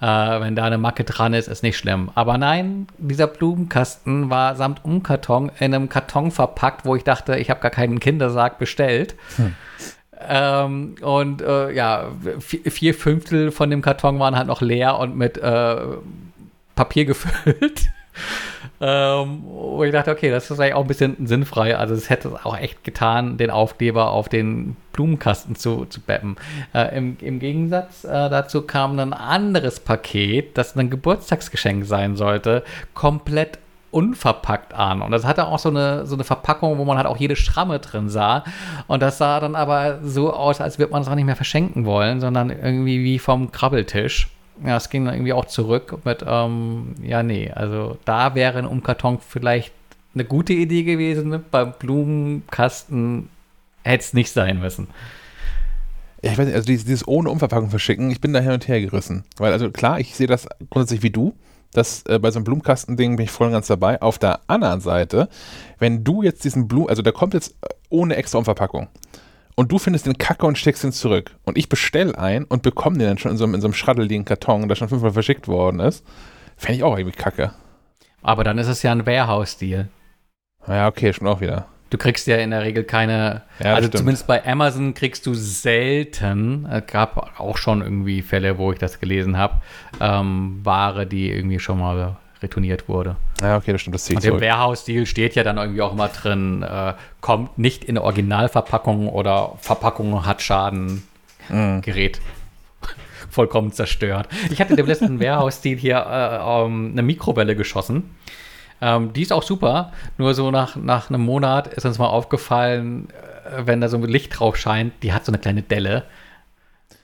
Äh, 0.00 0.06
wenn 0.06 0.54
da 0.54 0.64
eine 0.64 0.78
Macke 0.78 1.02
dran 1.02 1.34
ist, 1.34 1.48
ist 1.48 1.64
nicht 1.64 1.76
schlimm. 1.76 2.10
Aber 2.14 2.38
nein, 2.38 2.86
dieser 2.98 3.26
Blumenkasten 3.26 4.30
war 4.30 4.54
samt 4.54 4.84
Umkarton 4.84 5.50
in 5.58 5.74
einem 5.74 5.88
Karton 5.88 6.30
verpackt, 6.30 6.84
wo 6.84 6.94
ich 6.94 7.02
dachte, 7.02 7.36
ich 7.36 7.50
habe 7.50 7.60
gar 7.60 7.72
keinen 7.72 7.98
Kindersarg 7.98 8.58
bestellt. 8.58 9.16
Hm. 9.36 9.54
Ähm, 10.28 10.94
und 11.00 11.42
äh, 11.42 11.72
ja, 11.72 12.12
vier 12.38 12.94
Fünftel 12.94 13.50
von 13.50 13.70
dem 13.70 13.82
Karton 13.82 14.18
waren 14.18 14.36
halt 14.36 14.46
noch 14.46 14.60
leer 14.60 14.98
und 14.98 15.16
mit 15.16 15.36
äh, 15.38 15.76
Papier 16.76 17.04
gefüllt. 17.04 17.88
Ähm, 18.80 19.42
wo 19.44 19.82
ich 19.82 19.92
dachte, 19.92 20.12
okay, 20.12 20.30
das 20.30 20.50
ist 20.50 20.60
eigentlich 20.60 20.74
auch 20.74 20.82
ein 20.82 20.86
bisschen 20.86 21.26
sinnfrei. 21.26 21.76
Also 21.76 21.94
es 21.94 22.10
hätte 22.10 22.28
es 22.28 22.44
auch 22.44 22.56
echt 22.56 22.84
getan, 22.84 23.36
den 23.36 23.50
Aufkleber 23.50 24.10
auf 24.10 24.28
den 24.28 24.76
Blumenkasten 24.92 25.56
zu, 25.56 25.84
zu 25.86 26.00
beppen. 26.00 26.36
Äh, 26.74 26.96
im, 26.96 27.16
im, 27.20 27.40
Gegensatz 27.40 28.04
äh, 28.04 28.08
dazu 28.08 28.62
kam 28.62 28.98
ein 28.98 29.12
anderes 29.12 29.80
Paket, 29.80 30.56
das 30.56 30.76
ein 30.76 30.90
Geburtstagsgeschenk 30.90 31.86
sein 31.86 32.16
sollte, 32.16 32.62
komplett 32.94 33.58
unverpackt 33.90 34.74
an. 34.74 35.02
Und 35.02 35.10
das 35.10 35.24
hatte 35.24 35.46
auch 35.46 35.58
so 35.58 35.70
eine, 35.70 36.06
so 36.06 36.14
eine 36.14 36.24
Verpackung, 36.24 36.78
wo 36.78 36.84
man 36.84 36.98
halt 36.98 37.06
auch 37.06 37.16
jede 37.16 37.36
Schramme 37.36 37.78
drin 37.78 38.08
sah. 38.08 38.44
Und 38.86 39.02
das 39.02 39.18
sah 39.18 39.40
dann 39.40 39.56
aber 39.56 40.00
so 40.02 40.32
aus, 40.32 40.60
als 40.60 40.78
würde 40.78 40.92
man 40.92 41.02
es 41.02 41.08
auch 41.08 41.14
nicht 41.14 41.24
mehr 41.24 41.36
verschenken 41.36 41.84
wollen, 41.84 42.20
sondern 42.20 42.50
irgendwie 42.50 43.02
wie 43.02 43.18
vom 43.18 43.50
Krabbeltisch 43.50 44.28
ja, 44.64 44.76
es 44.76 44.90
ging 44.90 45.04
dann 45.04 45.14
irgendwie 45.14 45.32
auch 45.32 45.46
zurück 45.46 46.04
mit, 46.04 46.24
ähm, 46.26 46.94
ja, 47.02 47.22
nee, 47.22 47.50
also 47.50 47.98
da 48.04 48.34
wäre 48.34 48.58
ein 48.58 48.66
Umkarton 48.66 49.18
vielleicht 49.20 49.72
eine 50.14 50.24
gute 50.24 50.52
Idee 50.52 50.82
gewesen. 50.82 51.44
Beim 51.50 51.72
Blumenkasten 51.78 53.28
hätte 53.82 54.04
es 54.04 54.14
nicht 54.14 54.32
sein 54.32 54.60
müssen. 54.60 54.88
Ich 56.20 56.36
weiß 56.36 56.46
nicht, 56.46 56.54
also 56.54 56.66
dieses, 56.66 56.84
dieses, 56.84 57.06
ohne 57.06 57.30
Umverpackung 57.30 57.70
verschicken, 57.70 58.10
ich 58.10 58.20
bin 58.20 58.32
da 58.32 58.40
hin 58.40 58.52
und 58.52 58.66
her 58.66 58.80
gerissen. 58.80 59.24
Weil, 59.36 59.52
also 59.52 59.70
klar, 59.70 60.00
ich 60.00 60.16
sehe 60.16 60.26
das 60.26 60.48
grundsätzlich 60.70 61.02
wie 61.02 61.10
du. 61.10 61.34
Das, 61.72 62.02
äh, 62.06 62.18
bei 62.18 62.30
so 62.30 62.38
einem 62.38 62.44
Blumenkastending 62.44 63.16
bin 63.16 63.24
ich 63.24 63.30
voll 63.30 63.46
und 63.46 63.52
ganz 63.52 63.68
dabei. 63.68 64.00
Auf 64.02 64.18
der 64.18 64.40
anderen 64.48 64.80
Seite, 64.80 65.28
wenn 65.78 66.02
du 66.02 66.22
jetzt 66.22 66.42
diesen 66.44 66.66
Blumen, 66.66 66.88
also 66.88 67.02
der 67.02 67.12
kommt 67.12 67.34
jetzt 67.34 67.54
ohne 67.88 68.16
extra 68.16 68.38
Umverpackung 68.38 68.88
und 69.58 69.72
du 69.72 69.78
findest 69.80 70.06
den 70.06 70.16
Kacke 70.16 70.46
und 70.46 70.56
steckst 70.56 70.84
ihn 70.84 70.92
zurück. 70.92 71.34
Und 71.42 71.58
ich 71.58 71.68
bestelle 71.68 72.16
einen 72.16 72.44
und 72.44 72.62
bekomme 72.62 72.96
den 72.96 73.08
dann 73.08 73.18
schon 73.18 73.32
in 73.32 73.36
so, 73.36 73.42
einem, 73.42 73.54
in 73.54 73.60
so 73.60 73.66
einem 73.66 73.74
schraddeligen 73.74 74.24
Karton, 74.24 74.68
der 74.68 74.76
schon 74.76 74.88
fünfmal 74.88 75.10
verschickt 75.10 75.48
worden 75.48 75.80
ist. 75.80 76.06
Fände 76.56 76.76
ich 76.76 76.84
auch 76.84 76.96
irgendwie 76.96 77.18
kacke. 77.18 77.50
Aber 78.22 78.44
dann 78.44 78.56
ist 78.58 78.68
es 78.68 78.84
ja 78.84 78.92
ein 78.92 79.04
Warehouse-Deal. 79.04 79.88
Ja, 80.68 80.86
okay, 80.86 81.12
schon 81.12 81.26
auch 81.26 81.40
wieder. 81.40 81.66
Du 81.90 81.98
kriegst 81.98 82.28
ja 82.28 82.36
in 82.36 82.52
der 82.52 82.62
Regel 82.62 82.84
keine, 82.84 83.42
ja, 83.58 83.74
also 83.74 83.88
stimmt. 83.88 83.98
zumindest 83.98 84.28
bei 84.28 84.46
Amazon 84.46 84.94
kriegst 84.94 85.26
du 85.26 85.34
selten, 85.34 86.64
es 86.66 86.86
gab 86.86 87.40
auch 87.40 87.56
schon 87.56 87.82
irgendwie 87.82 88.22
Fälle, 88.22 88.58
wo 88.58 88.70
ich 88.70 88.78
das 88.78 89.00
gelesen 89.00 89.38
habe, 89.38 89.60
ähm, 90.00 90.60
Ware, 90.62 91.04
die 91.04 91.32
irgendwie 91.32 91.58
schon 91.58 91.80
mal 91.80 92.16
retourniert 92.42 92.88
wurde. 92.88 93.16
Ja, 93.40 93.56
okay, 93.56 93.72
das 93.72 93.80
stimmt, 93.80 93.94
das 93.94 94.08
Und 94.08 94.24
im 94.24 94.40
Warehouse-Deal 94.40 95.06
steht 95.06 95.34
ja 95.34 95.42
dann 95.42 95.58
irgendwie 95.58 95.82
auch 95.82 95.92
immer 95.92 96.08
drin, 96.08 96.62
äh, 96.62 96.94
kommt 97.20 97.58
nicht 97.58 97.84
in 97.84 97.98
Originalverpackung 97.98 99.08
oder 99.08 99.54
Verpackung 99.60 100.24
hat 100.24 100.42
Schaden, 100.42 101.02
mhm. 101.48 101.80
Gerät 101.82 102.20
vollkommen 103.30 103.72
zerstört. 103.72 104.28
Ich 104.50 104.60
hatte 104.60 104.76
dem 104.76 104.86
letzten 104.86 105.20
Warehouse-Deal 105.20 105.78
hier 105.78 105.96
äh, 105.96 106.64
um, 106.64 106.92
eine 106.92 107.02
Mikrowelle 107.02 107.56
geschossen. 107.56 108.14
Ähm, 108.80 109.12
die 109.12 109.22
ist 109.22 109.32
auch 109.32 109.42
super, 109.42 109.92
nur 110.18 110.34
so 110.34 110.50
nach, 110.50 110.76
nach 110.76 111.10
einem 111.10 111.22
Monat 111.22 111.66
ist 111.66 111.84
uns 111.84 111.98
mal 111.98 112.06
aufgefallen, 112.06 113.08
äh, 113.10 113.66
wenn 113.66 113.80
da 113.80 113.88
so 113.88 113.96
ein 113.96 114.04
Licht 114.04 114.38
drauf 114.38 114.56
scheint, 114.56 114.92
die 115.02 115.12
hat 115.12 115.24
so 115.24 115.32
eine 115.32 115.38
kleine 115.38 115.62
Delle. 115.62 116.04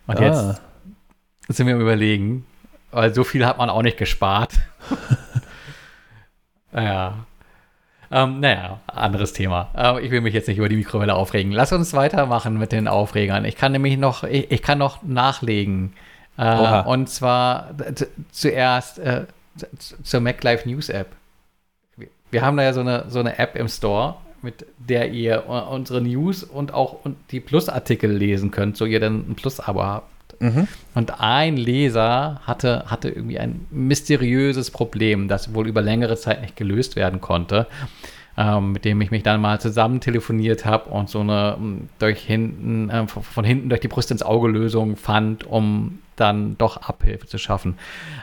Und 0.06 0.20
ah. 0.20 0.22
jetzt 0.24 1.56
sind 1.56 1.66
wir 1.66 1.74
am 1.74 1.80
überlegen, 1.80 2.46
weil 2.94 3.14
so 3.14 3.24
viel 3.24 3.44
hat 3.46 3.58
man 3.58 3.70
auch 3.70 3.82
nicht 3.82 3.96
gespart. 3.96 4.54
naja. 6.72 7.26
Ähm, 8.10 8.40
naja, 8.40 8.80
anderes 8.86 9.32
Thema. 9.32 9.70
Äh, 9.76 10.04
ich 10.04 10.10
will 10.10 10.20
mich 10.20 10.34
jetzt 10.34 10.46
nicht 10.46 10.58
über 10.58 10.68
die 10.68 10.76
Mikrowelle 10.76 11.14
aufregen. 11.14 11.52
Lass 11.52 11.72
uns 11.72 11.94
weitermachen 11.94 12.58
mit 12.58 12.70
den 12.70 12.86
Aufregern. 12.86 13.44
Ich 13.44 13.56
kann 13.56 13.72
nämlich 13.72 13.96
noch, 13.96 14.22
ich, 14.22 14.50
ich 14.50 14.62
kann 14.62 14.78
noch 14.78 15.02
nachlegen. 15.02 15.94
Äh, 16.36 16.82
und 16.82 17.08
zwar 17.08 17.70
zuerst 18.30 18.98
äh, 18.98 19.24
zur 20.02 20.20
MacLife 20.20 20.68
News 20.68 20.88
App. 20.88 21.08
Wir 22.30 22.42
haben 22.42 22.56
da 22.56 22.64
ja 22.64 22.72
so 22.72 22.80
eine, 22.80 23.04
so 23.08 23.20
eine 23.20 23.38
App 23.38 23.56
im 23.56 23.68
Store, 23.68 24.16
mit 24.42 24.66
der 24.78 25.10
ihr 25.10 25.46
unsere 25.48 26.00
News 26.00 26.42
und 26.42 26.74
auch 26.74 26.98
die 27.30 27.40
Plus-Artikel 27.40 28.10
lesen 28.10 28.50
könnt, 28.50 28.76
so 28.76 28.84
ihr 28.84 29.00
dann 29.00 29.30
ein 29.30 29.34
Plus-Abo 29.36 29.82
habt. 29.82 30.13
Mhm. 30.40 30.68
Und 30.94 31.20
ein 31.20 31.56
Leser 31.56 32.40
hatte, 32.44 32.84
hatte 32.86 33.08
irgendwie 33.08 33.38
ein 33.38 33.66
mysteriöses 33.70 34.70
Problem, 34.70 35.28
das 35.28 35.54
wohl 35.54 35.68
über 35.68 35.82
längere 35.82 36.16
Zeit 36.16 36.42
nicht 36.42 36.56
gelöst 36.56 36.96
werden 36.96 37.20
konnte. 37.20 37.66
Ähm, 38.36 38.72
mit 38.72 38.84
dem 38.84 39.00
ich 39.00 39.12
mich 39.12 39.22
dann 39.22 39.40
mal 39.40 39.60
zusammen 39.60 40.00
telefoniert 40.00 40.64
habe 40.64 40.90
und 40.90 41.08
so 41.08 41.20
eine 41.20 41.54
ähm, 41.56 41.88
durch 42.00 42.20
hinten, 42.20 42.90
äh, 42.90 43.06
von 43.06 43.44
hinten 43.44 43.68
durch 43.68 43.80
die 43.80 43.86
Brust 43.86 44.10
ins 44.10 44.24
Auge 44.24 44.48
Lösung 44.48 44.96
fand, 44.96 45.44
um 45.44 46.00
dann 46.16 46.58
doch 46.58 46.78
Abhilfe 46.78 47.28
zu 47.28 47.38
schaffen. 47.38 47.78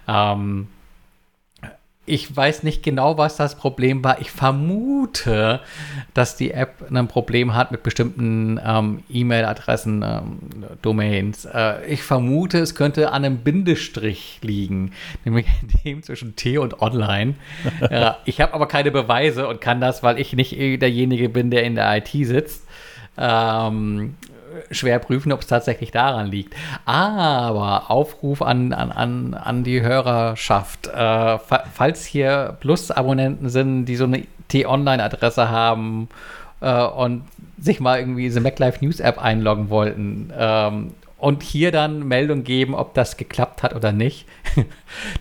Ähm, 0.10 0.68
ich 2.08 2.36
weiß 2.36 2.64
nicht 2.64 2.82
genau, 2.82 3.18
was 3.20 3.38
das 3.38 3.56
Problem 3.56 4.04
war. 4.04 4.20
Ich 4.22 4.32
vermute, 4.32 5.60
dass 6.16 6.36
die 6.36 6.52
App 6.52 6.92
ein 6.92 7.08
Problem 7.08 7.54
hat 7.54 7.72
mit 7.72 7.84
bestimmten 7.84 8.60
ähm, 8.66 9.04
E-Mail-Adressen, 9.08 10.04
ähm, 10.04 10.40
Domains. 10.82 11.46
Äh, 11.46 11.86
ich 11.86 12.02
vermute, 12.02 12.58
es 12.58 12.74
könnte 12.74 13.12
an 13.12 13.24
einem 13.24 13.38
Bindestrich 13.38 14.40
liegen, 14.42 14.94
nämlich 15.26 15.46
dem 15.86 16.02
zwischen 16.02 16.36
T 16.36 16.58
und 16.58 16.82
Online. 16.82 17.36
äh, 17.82 18.12
ich 18.26 18.42
habe 18.42 18.56
aber 18.56 18.68
keine 18.68 18.90
Beweise 18.90 19.48
und 19.48 19.62
kann 19.62 19.80
das, 19.80 20.02
weil 20.02 20.20
ich 20.20 20.34
nicht 20.34 20.54
derjenige 20.54 21.30
bin, 21.30 21.52
der 21.52 21.64
in 21.64 21.76
der 21.76 21.98
IT 21.98 22.10
sitzt. 22.10 22.66
Ähm, 23.18 24.16
schwer 24.72 25.00
prüfen, 25.00 25.32
ob 25.32 25.42
es 25.42 25.48
tatsächlich 25.48 25.92
daran 25.92 26.28
liegt. 26.28 26.56
Aber 26.86 27.90
Aufruf 27.90 28.42
an, 28.42 28.74
an, 28.74 28.92
an, 28.92 29.34
an 29.34 29.64
die 29.64 29.82
Hörerschaft. 29.82 30.88
Äh, 30.88 31.38
falls 31.74 32.06
hier 32.06 32.58
Plus-Abonnenten 32.60 33.50
sind, 33.50 33.86
die 33.86 33.96
so 33.96 34.06
eine 34.06 34.24
T-Online-Adresse 34.50 35.50
haben 35.50 36.10
äh, 36.62 36.84
und 36.84 37.24
sich 37.60 37.80
mal 37.80 38.00
irgendwie 38.00 38.24
diese 38.24 38.42
MacLife 38.42 38.84
News 38.84 39.00
App 39.00 39.24
einloggen 39.24 39.70
wollten 39.70 40.32
ähm, 40.38 40.94
und 41.18 41.44
hier 41.44 41.72
dann 41.72 42.08
Meldung 42.08 42.44
geben, 42.44 42.74
ob 42.74 42.96
das 42.96 43.16
geklappt 43.16 43.62
hat 43.62 43.76
oder 43.76 43.92
nicht, 43.92 44.26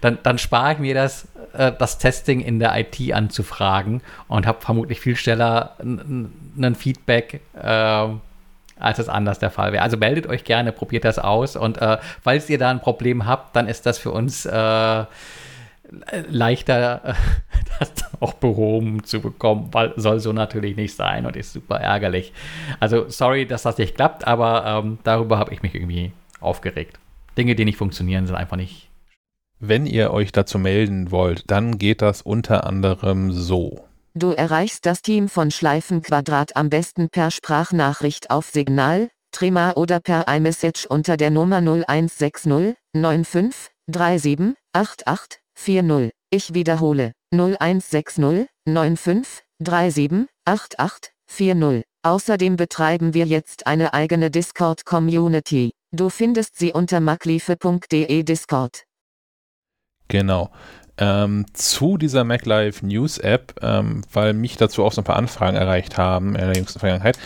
dann, 0.01 0.19
dann 0.23 0.39
spare 0.39 0.73
ich 0.73 0.79
mir 0.79 0.95
das, 0.95 1.29
äh, 1.53 1.73
das 1.79 1.99
Testing 1.99 2.41
in 2.41 2.59
der 2.59 2.79
IT 2.79 3.13
anzufragen 3.13 4.01
und 4.27 4.47
habe 4.47 4.61
vermutlich 4.61 5.01
viel 5.01 5.17
schneller 5.17 5.77
ein 5.81 6.75
Feedback. 6.75 7.41
Äh, 7.61 8.09
als 8.81 8.99
es 8.99 9.09
anders 9.09 9.39
der 9.39 9.51
Fall 9.51 9.73
wäre. 9.73 9.83
Also 9.83 9.97
meldet 9.97 10.27
euch 10.27 10.45
gerne, 10.45 10.73
probiert 10.73 11.05
das 11.05 11.19
aus 11.19 11.57
und 11.57 11.79
äh, 11.79 11.99
falls 12.23 12.49
ihr 12.51 12.59
da 12.59 12.71
ein 12.71 12.81
Problem 12.81 13.27
habt, 13.27 13.55
dann 13.57 13.69
ist 13.69 13.87
das 13.87 13.99
für 13.99 14.11
uns 14.11 14.47
äh, 14.47 15.05
leichter, 16.29 17.05
äh, 17.05 17.15
das 17.79 17.93
auch 18.21 18.35
behoben 18.35 19.05
zu 19.05 19.21
bekommen, 19.21 19.69
weil 19.73 19.93
soll 19.97 20.21
so 20.21 20.33
natürlich 20.33 20.77
nicht 20.77 20.95
sein 20.95 21.27
und 21.27 21.37
ist 21.37 21.53
super 21.53 21.77
ärgerlich. 21.77 22.33
Also 22.79 23.09
sorry, 23.09 23.47
dass 23.47 23.63
das 23.63 23.79
nicht 23.79 23.95
klappt, 23.95 24.27
aber 24.27 24.65
ähm, 24.67 24.99
darüber 25.05 25.39
habe 25.39 25.53
ich 25.53 25.63
mich 25.63 25.75
irgendwie 25.75 26.13
aufgeregt. 26.41 26.99
Dinge, 27.37 27.55
die 27.55 27.65
nicht 27.65 27.79
funktionieren, 27.79 28.27
sind 28.27 28.37
einfach 28.37 28.57
nicht. 28.57 28.89
Wenn 29.59 29.87
ihr 29.87 30.11
euch 30.11 30.33
dazu 30.33 30.59
melden 30.59 31.11
wollt, 31.11 31.51
dann 31.51 31.79
geht 31.79 32.03
das 32.03 32.23
unter 32.23 32.67
anderem 32.67 33.31
so. 33.33 33.85
Du 34.15 34.33
erreichst 34.33 34.87
das 34.87 35.03
Team 35.03 35.29
von 35.29 35.53
Schleifenquadrat 35.53 36.57
am 36.57 36.69
besten 36.69 37.11
per 37.11 37.31
Sprachnachricht 37.31 38.31
auf 38.31 38.51
Signal, 38.51 39.09
Trima 39.31 39.75
oder 39.75 40.01
per 40.01 40.27
iMessage 40.27 40.85
unter 40.87 41.17
der 41.17 41.31
Nummer 41.31 41.59
0160 41.59 42.75
95 42.93 43.71
37 43.87 44.57
88 44.73 45.41
40. 45.55 46.13
Ich 46.31 46.55
wiederhole 46.55 47.13
0160 47.33 48.49
95 48.67 49.45
37 49.61 50.27
88 50.45 51.13
40. 51.29 51.85
Außerdem 52.03 52.57
betreiben 52.57 53.15
wir 53.15 53.27
jetzt 53.27 53.69
eine 53.69 53.95
eigene 53.95 54.33
Discord-Community. 54.33 55.71
Du 55.93 56.09
findest 56.09 56.59
sie 56.59 56.73
unter 56.73 56.99
makliefe.de 56.99 58.23
Discord. 58.25 58.85
Genau 60.09 60.51
ähm, 61.01 61.47
zu 61.55 61.97
dieser 61.97 62.25
MacLive 62.25 62.87
News 62.87 63.19
App, 63.19 63.55
ähm, 63.63 64.03
weil 64.13 64.35
mich 64.35 64.57
dazu 64.57 64.85
auch 64.85 64.93
so 64.93 65.01
ein 65.01 65.05
paar 65.05 65.17
Anfragen 65.17 65.57
erreicht 65.57 65.97
haben 65.97 66.37
in 66.37 66.47
der 66.47 66.55
jüngsten 66.55 66.79
Vergangenheit. 66.79 67.19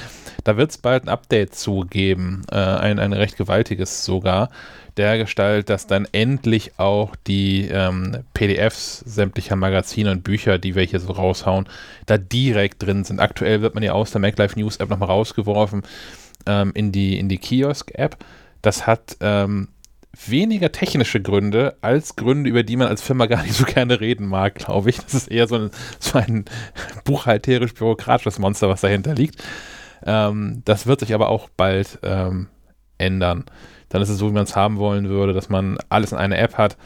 Da 0.45 0.57
wird 0.57 0.71
es 0.71 0.79
bald 0.79 1.05
ein 1.05 1.09
Update 1.09 1.55
zugeben, 1.55 2.43
äh, 2.51 2.57
ein, 2.57 2.99
ein 2.99 3.13
recht 3.13 3.37
gewaltiges 3.37 4.05
sogar, 4.05 4.51
der 4.97 5.19
Gestalt, 5.19 5.71
dass 5.71 5.89
dann 5.89 6.07
endlich 6.13 6.79
auch 6.79 7.17
die 7.27 7.69
ähm, 7.69 8.19
PDFs 8.33 9.01
sämtlicher 9.01 9.57
Magazine 9.57 10.13
und 10.13 10.23
Bücher, 10.23 10.59
die 10.59 10.77
wir 10.77 10.85
hier 10.85 11.01
so 11.01 11.13
raushauen, 11.13 11.69
da 12.07 12.17
direkt 12.17 12.83
drin 12.83 13.03
sind. 13.03 13.19
Aktuell 13.19 13.61
wird 13.61 13.75
man 13.75 13.83
ja 13.83 13.93
aus 13.93 14.13
der 14.13 14.21
MacLive 14.21 14.59
News 14.59 14.77
App 14.77 14.91
nochmal 14.91 15.09
rausgeworfen 15.09 15.83
ähm, 16.47 16.71
in 16.75 16.93
die, 16.93 17.19
in 17.19 17.29
die 17.29 17.39
Kiosk-App. 17.39 18.17
Das 18.63 18.87
hat 18.87 19.17
ähm, 19.21 19.69
weniger 20.27 20.73
technische 20.73 21.21
Gründe 21.21 21.77
als 21.81 22.17
Gründe, 22.17 22.51
über 22.51 22.63
die 22.63 22.77
man 22.77 22.89
als 22.89 23.03
Firma 23.03 23.27
gar 23.27 23.43
nicht 23.43 23.55
so 23.55 23.65
gerne 23.65 24.01
reden 24.01 24.27
mag, 24.27 24.55
glaube 24.55 24.91
ich. 24.91 24.99
Das 24.99 25.15
ist 25.15 25.29
eher 25.29 25.47
so 25.47 25.57
ein, 25.57 25.71
so 25.99 26.19
ein 26.19 26.45
buchhalterisch-bürokratisches 27.05 28.39
Monster, 28.39 28.69
was 28.69 28.81
dahinter 28.81 29.15
liegt. 29.15 29.43
Ähm, 30.05 30.63
das 30.65 30.87
wird 30.87 31.01
sich 31.01 31.15
aber 31.15 31.29
auch 31.29 31.49
bald 31.57 31.99
ähm, 32.03 32.49
ändern. 32.99 33.45
Dann 33.89 34.03
ist 34.03 34.09
es 34.09 34.19
so, 34.19 34.29
wie 34.29 34.35
man 34.35 34.45
es 34.45 34.57
haben 34.57 34.79
wollen 34.79 35.09
würde, 35.09 35.33
dass 35.33 35.49
man 35.49 35.79
alles 35.89 36.13
in 36.13 36.19
einer 36.19 36.39
App 36.39 36.59
hat, 36.59 36.77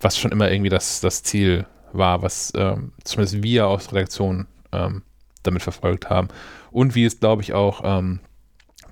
was 0.00 0.18
schon 0.18 0.32
immer 0.32 0.50
irgendwie 0.50 0.70
das, 0.70 1.00
das 1.00 1.22
Ziel 1.22 1.66
war, 1.92 2.22
was 2.22 2.52
ähm, 2.56 2.92
zumindest 3.04 3.42
wir 3.42 3.66
aus 3.66 3.92
Redaktion 3.92 4.46
ähm, 4.72 5.02
damit 5.42 5.62
verfolgt 5.62 6.10
haben. 6.10 6.28
Und 6.70 6.94
wie 6.94 7.04
es, 7.04 7.20
glaube 7.20 7.42
ich, 7.42 7.52
auch 7.52 7.82
ähm, 7.84 8.20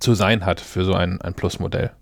zu 0.00 0.14
sein 0.14 0.44
hat 0.44 0.61
für 0.61 0.85
so 0.85 0.94
ein, 0.94 1.20
ein 1.20 1.35
Plus-Modell. 1.35 1.92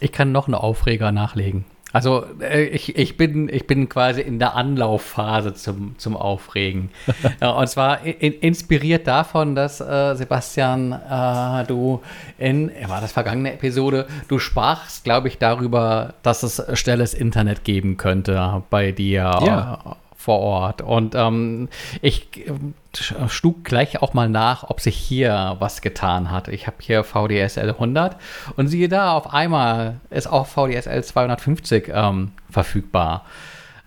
Ich 0.00 0.12
kann 0.12 0.32
noch 0.32 0.46
einen 0.46 0.54
Aufreger 0.54 1.12
nachlegen. 1.12 1.64
Also 1.92 2.24
äh, 2.40 2.64
ich, 2.64 2.96
ich, 2.96 3.16
bin, 3.16 3.48
ich 3.48 3.66
bin 3.66 3.88
quasi 3.88 4.20
in 4.20 4.38
der 4.38 4.54
Anlaufphase 4.54 5.54
zum, 5.54 5.98
zum 5.98 6.16
Aufregen. 6.16 6.90
ja, 7.40 7.50
und 7.50 7.66
zwar 7.68 8.04
in, 8.04 8.32
inspiriert 8.34 9.06
davon, 9.06 9.54
dass 9.54 9.80
äh, 9.80 10.14
Sebastian, 10.14 10.92
äh, 10.92 11.66
du 11.66 12.00
in, 12.38 12.70
war 12.86 13.00
das 13.00 13.12
vergangene 13.12 13.52
Episode, 13.52 14.06
du 14.28 14.38
sprachst, 14.38 15.04
glaube 15.04 15.28
ich, 15.28 15.38
darüber, 15.38 16.14
dass 16.22 16.42
es 16.42 16.62
schnelles 16.78 17.12
Internet 17.12 17.64
geben 17.64 17.96
könnte 17.96 18.62
bei 18.70 18.92
dir. 18.92 19.40
Ja 19.44 19.96
vor 20.20 20.40
Ort. 20.40 20.82
Und 20.82 21.14
ähm, 21.14 21.68
ich 22.02 22.46
äh, 22.46 23.28
schlug 23.28 23.64
gleich 23.64 24.02
auch 24.02 24.12
mal 24.12 24.28
nach, 24.28 24.68
ob 24.68 24.80
sich 24.80 24.96
hier 24.96 25.56
was 25.58 25.80
getan 25.80 26.30
hat. 26.30 26.48
Ich 26.48 26.66
habe 26.66 26.76
hier 26.80 27.04
VDSL 27.04 27.70
100 27.70 28.16
und 28.56 28.68
siehe 28.68 28.88
da, 28.88 29.12
auf 29.12 29.32
einmal 29.32 30.00
ist 30.10 30.26
auch 30.26 30.46
VDSL 30.46 31.02
250 31.02 31.90
ähm, 31.92 32.32
verfügbar. 32.50 33.24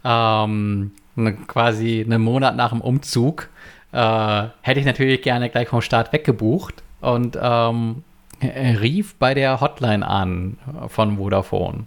Ähm, 0.03 0.91
ne, 1.15 1.33
quasi 1.33 2.03
einen 2.03 2.21
Monat 2.21 2.55
nach 2.55 2.69
dem 2.69 2.81
Umzug 2.81 3.49
äh, 3.91 4.43
hätte 4.61 4.79
ich 4.79 4.85
natürlich 4.87 5.21
gerne 5.21 5.49
gleich 5.49 5.67
vom 5.67 5.81
Start 5.81 6.11
weggebucht 6.13 6.81
und 6.99 7.37
ähm, 7.39 8.03
rief 8.41 9.15
bei 9.15 9.35
der 9.35 9.61
Hotline 9.61 10.05
an 10.05 10.57
von 10.87 11.17
Vodafone. 11.17 11.85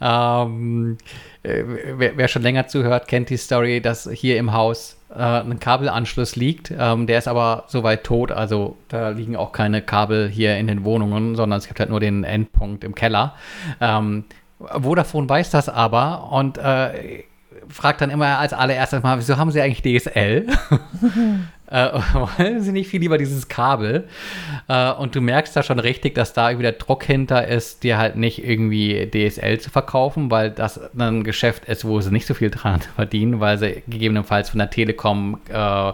Ähm, 0.00 0.98
äh, 1.42 1.62
wer, 1.96 2.16
wer, 2.16 2.28
schon 2.28 2.42
länger 2.42 2.66
zuhört, 2.66 3.08
kennt 3.08 3.30
die 3.30 3.36
Story, 3.36 3.80
dass 3.80 4.08
hier 4.12 4.36
im 4.38 4.52
Haus 4.52 4.98
äh, 5.10 5.22
ein 5.22 5.58
Kabelanschluss 5.58 6.36
liegt. 6.36 6.72
Ähm, 6.76 7.06
der 7.06 7.18
ist 7.18 7.28
aber 7.28 7.64
soweit 7.68 8.04
tot, 8.04 8.30
also 8.32 8.76
da 8.88 9.10
liegen 9.10 9.36
auch 9.36 9.52
keine 9.52 9.82
Kabel 9.82 10.28
hier 10.28 10.56
in 10.56 10.66
den 10.66 10.84
Wohnungen, 10.84 11.34
sondern 11.36 11.58
es 11.58 11.66
gibt 11.66 11.80
halt 11.80 11.90
nur 11.90 12.00
den 12.00 12.24
Endpunkt 12.24 12.84
im 12.84 12.94
Keller. 12.94 13.34
Ähm, 13.80 14.24
Vodafone 14.58 15.28
weiß 15.28 15.50
das 15.50 15.68
aber 15.68 16.30
und 16.32 16.58
äh, 16.58 17.24
fragt 17.68 18.00
dann 18.00 18.10
immer 18.10 18.38
als 18.38 18.52
allererstes 18.52 19.02
mal, 19.02 19.18
wieso 19.18 19.36
haben 19.36 19.50
sie 19.50 19.60
eigentlich 19.60 19.82
DSL? 19.82 20.46
äh, 21.68 21.90
wollen 22.38 22.60
sie 22.60 22.72
nicht 22.72 22.88
viel 22.88 23.00
lieber 23.00 23.18
dieses 23.18 23.48
Kabel? 23.48 24.08
Äh, 24.68 24.92
und 24.92 25.14
du 25.14 25.20
merkst 25.20 25.54
da 25.56 25.62
schon 25.62 25.78
richtig, 25.78 26.14
dass 26.14 26.32
da 26.32 26.50
irgendwie 26.50 26.64
der 26.64 26.72
Druck 26.72 27.04
hinter 27.04 27.46
ist, 27.46 27.82
dir 27.82 27.98
halt 27.98 28.16
nicht 28.16 28.44
irgendwie 28.44 29.10
DSL 29.10 29.58
zu 29.58 29.70
verkaufen, 29.70 30.30
weil 30.30 30.50
das 30.50 30.80
ein 30.96 31.24
Geschäft 31.24 31.64
ist, 31.66 31.84
wo 31.84 32.00
sie 32.00 32.10
nicht 32.10 32.26
so 32.26 32.34
viel 32.34 32.50
dran 32.50 32.80
verdienen, 32.96 33.40
weil 33.40 33.58
sie 33.58 33.82
gegebenenfalls 33.86 34.50
von 34.50 34.58
der 34.58 34.70
Telekom 34.70 35.40
äh, 35.48 35.92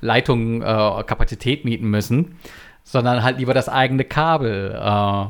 Leitung, 0.00 0.62
äh, 0.62 0.64
Kapazität 1.04 1.64
mieten 1.64 1.88
müssen, 1.88 2.36
sondern 2.84 3.22
halt 3.22 3.38
lieber 3.38 3.54
das 3.54 3.68
eigene 3.68 4.04
Kabel 4.04 4.74
äh, 4.74 5.24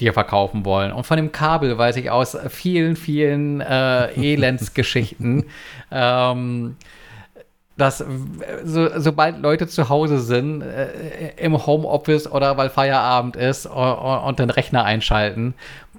dir 0.00 0.12
verkaufen 0.12 0.64
wollen. 0.64 0.92
Und 0.92 1.04
von 1.04 1.16
dem 1.16 1.30
Kabel 1.30 1.76
weiß 1.78 1.96
ich 1.96 2.10
aus 2.10 2.36
vielen, 2.48 2.96
vielen 2.96 3.60
äh, 3.60 4.06
Elendsgeschichten, 4.14 5.44
ähm, 5.90 6.76
dass 7.80 8.04
so, 8.64 8.88
sobald 9.00 9.40
Leute 9.40 9.66
zu 9.66 9.88
Hause 9.88 10.20
sind, 10.20 10.62
äh, 10.62 11.32
im 11.36 11.66
Homeoffice 11.66 12.30
oder 12.30 12.56
weil 12.56 12.68
Feierabend 12.68 13.36
ist 13.36 13.66
und, 13.66 13.74
und 13.74 14.38
den 14.38 14.50
Rechner 14.50 14.84
einschalten, 14.84 15.54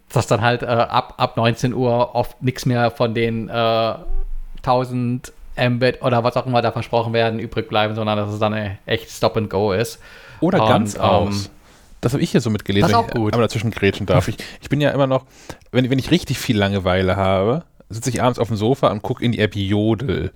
dass 0.10 0.28
dann 0.28 0.42
halt 0.42 0.62
äh, 0.62 0.68
ab, 0.68 1.16
ab 1.18 1.38
19 1.38 1.74
Uhr 1.74 2.16
oft 2.16 2.42
nichts 2.44 2.66
mehr 2.66 2.92
von 2.92 3.14
den 3.14 3.50
äh, 3.50 3.94
1000 4.58 5.34
Mbit 5.58 6.02
oder 6.02 6.24
was 6.24 6.38
auch 6.38 6.46
immer 6.46 6.62
da 6.62 6.72
versprochen 6.72 7.14
werden 7.14 7.40
übrig 7.40 7.68
bleiben, 7.68 7.96
sondern 7.96 8.18
dass 8.18 8.32
es 8.32 8.40
dann 8.40 8.78
echt 8.86 9.10
Stop 9.10 9.36
and 9.38 9.50
Go 9.50 9.74
ist. 9.74 10.00
Oder 10.40 10.62
und, 10.62 10.70
ganz 10.70 10.96
ähm, 10.96 11.02
aus. 11.02 11.50
Das 12.00 12.14
habe 12.14 12.24
ich 12.24 12.32
hier 12.32 12.42
so 12.42 12.50
mitgelesen, 12.50 12.90
das 12.90 12.92
ist 12.92 12.96
auch 12.98 13.08
gut. 13.08 13.30
ich 13.30 13.34
einmal 13.34 13.48
dazwischen 13.48 13.72
grätschen 13.72 14.06
darf. 14.06 14.28
Ich, 14.28 14.38
ich 14.62 14.70
bin 14.70 14.82
ja 14.82 14.92
immer 14.92 15.08
noch, 15.08 15.26
wenn, 15.72 15.90
wenn 15.90 16.00
ich 16.00 16.10
richtig 16.10 16.40
viel 16.40 16.58
Langeweile 16.58 17.16
habe, 17.16 17.64
sitze 17.90 18.10
ich 18.10 18.24
abends 18.24 18.40
auf 18.40 18.48
dem 18.48 18.58
Sofa 18.58 18.90
und 18.90 19.02
gucke 19.02 19.24
in 19.24 19.32
die 19.32 19.40
App 19.40 19.56
Jodel 19.56 20.32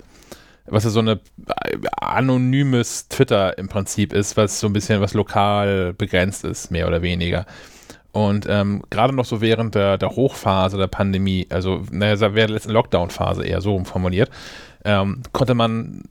was 0.67 0.83
ja 0.83 0.89
so 0.89 0.99
eine 0.99 1.19
äh, 1.47 1.77
anonymes 1.97 3.07
Twitter 3.07 3.57
im 3.57 3.67
Prinzip 3.67 4.13
ist, 4.13 4.37
was 4.37 4.59
so 4.59 4.67
ein 4.67 4.73
bisschen 4.73 5.01
was 5.01 5.13
lokal 5.13 5.93
begrenzt 5.93 6.43
ist, 6.43 6.71
mehr 6.71 6.87
oder 6.87 7.01
weniger. 7.01 7.45
Und 8.11 8.45
ähm, 8.49 8.81
gerade 8.89 9.13
noch 9.13 9.25
so 9.25 9.41
während 9.41 9.75
der, 9.75 9.97
der 9.97 10.11
Hochphase 10.11 10.77
der 10.77 10.87
Pandemie, 10.87 11.47
also 11.49 11.83
naja, 11.91 12.19
während 12.21 12.37
der 12.37 12.49
letzten 12.49 12.71
Lockdown-Phase 12.71 13.43
eher 13.43 13.59
so 13.59 13.83
formuliert, 13.83 14.29
ähm, 14.85 15.21
konnte 15.33 15.53
man 15.53 16.03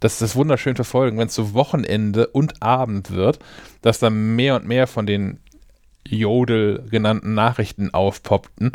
das, 0.00 0.18
das 0.18 0.36
wunderschön 0.36 0.74
verfolgen, 0.74 1.18
wenn 1.18 1.26
es 1.26 1.34
so 1.34 1.52
Wochenende 1.52 2.28
und 2.28 2.62
Abend 2.62 3.10
wird, 3.10 3.40
dass 3.82 3.98
da 3.98 4.08
mehr 4.08 4.56
und 4.56 4.66
mehr 4.66 4.86
von 4.86 5.04
den 5.04 5.40
Jodel 6.06 6.86
genannten 6.90 7.34
Nachrichten 7.34 7.92
aufpoppten, 7.92 8.72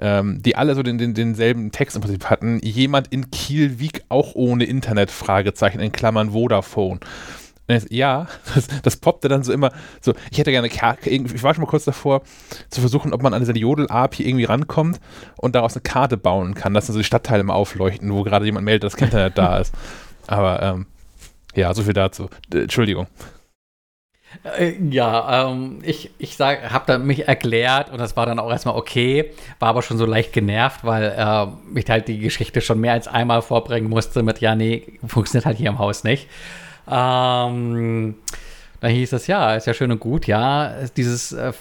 ähm, 0.00 0.42
die 0.42 0.56
alle 0.56 0.74
so 0.74 0.82
den, 0.82 0.98
den, 0.98 1.14
denselben 1.14 1.72
Text 1.72 1.96
im 1.96 2.02
Prinzip 2.02 2.28
hatten. 2.30 2.60
Jemand 2.62 3.08
in 3.08 3.30
Kiel 3.30 3.78
wiegt 3.78 4.04
auch 4.08 4.34
ohne 4.34 4.64
Internet, 4.64 5.10
Fragezeichen, 5.10 5.80
in 5.80 5.92
Klammern 5.92 6.30
Vodafone. 6.30 7.00
Ja, 7.88 8.28
das, 8.54 8.68
das 8.82 8.96
poppte 8.96 9.28
dann 9.28 9.42
so 9.42 9.52
immer 9.52 9.72
so. 10.00 10.14
Ich 10.30 10.38
hätte 10.38 10.50
gerne, 10.50 10.68
ich 10.68 10.82
war 11.42 11.54
schon 11.54 11.64
mal 11.64 11.70
kurz 11.70 11.84
davor, 11.84 12.22
zu 12.70 12.80
versuchen, 12.80 13.12
ob 13.12 13.22
man 13.22 13.34
an 13.34 13.40
diese 13.40 13.52
Jodel-API 13.52 14.28
irgendwie 14.28 14.44
rankommt 14.44 15.00
und 15.36 15.54
daraus 15.54 15.74
eine 15.74 15.82
Karte 15.82 16.16
bauen 16.16 16.54
kann, 16.54 16.74
dass 16.74 16.86
dann 16.86 16.94
so 16.94 17.00
die 17.00 17.04
Stadtteile 17.04 17.40
immer 17.40 17.54
aufleuchten, 17.54 18.12
wo 18.12 18.22
gerade 18.22 18.44
jemand 18.44 18.64
meldet, 18.64 18.84
dass 18.84 18.92
das 18.92 19.02
Internet 19.02 19.36
da 19.36 19.58
ist. 19.58 19.74
Aber 20.28 20.62
ähm, 20.62 20.86
ja, 21.54 21.72
so 21.74 21.82
viel 21.82 21.94
dazu. 21.94 22.28
Entschuldigung. 22.52 23.06
Äh, 24.44 24.74
ja, 24.90 25.50
ähm, 25.50 25.78
ich, 25.82 26.10
ich 26.18 26.38
habe 26.38 26.84
dann 26.86 27.06
mich 27.06 27.28
erklärt 27.28 27.90
und 27.90 27.98
das 27.98 28.16
war 28.16 28.26
dann 28.26 28.38
auch 28.38 28.50
erstmal 28.50 28.76
okay, 28.76 29.32
war 29.58 29.68
aber 29.70 29.82
schon 29.82 29.98
so 29.98 30.06
leicht 30.06 30.32
genervt, 30.32 30.84
weil 30.84 31.14
äh, 31.16 31.78
ich 31.78 31.90
halt 31.90 32.08
die 32.08 32.18
Geschichte 32.18 32.60
schon 32.60 32.80
mehr 32.80 32.92
als 32.92 33.08
einmal 33.08 33.42
vorbringen 33.42 33.88
musste 33.88 34.22
mit, 34.22 34.40
ja, 34.40 34.54
nee, 34.54 34.98
funktioniert 35.06 35.46
halt 35.46 35.58
hier 35.58 35.70
im 35.70 35.78
Haus 35.78 36.04
nicht. 36.04 36.28
Ähm, 36.88 38.14
da 38.80 38.88
hieß 38.88 39.12
es, 39.12 39.26
ja, 39.26 39.54
ist 39.54 39.66
ja 39.66 39.74
schön 39.74 39.90
und 39.90 40.00
gut, 40.00 40.26
ja, 40.26 40.74
dieses 40.96 41.32
äh, 41.32 41.52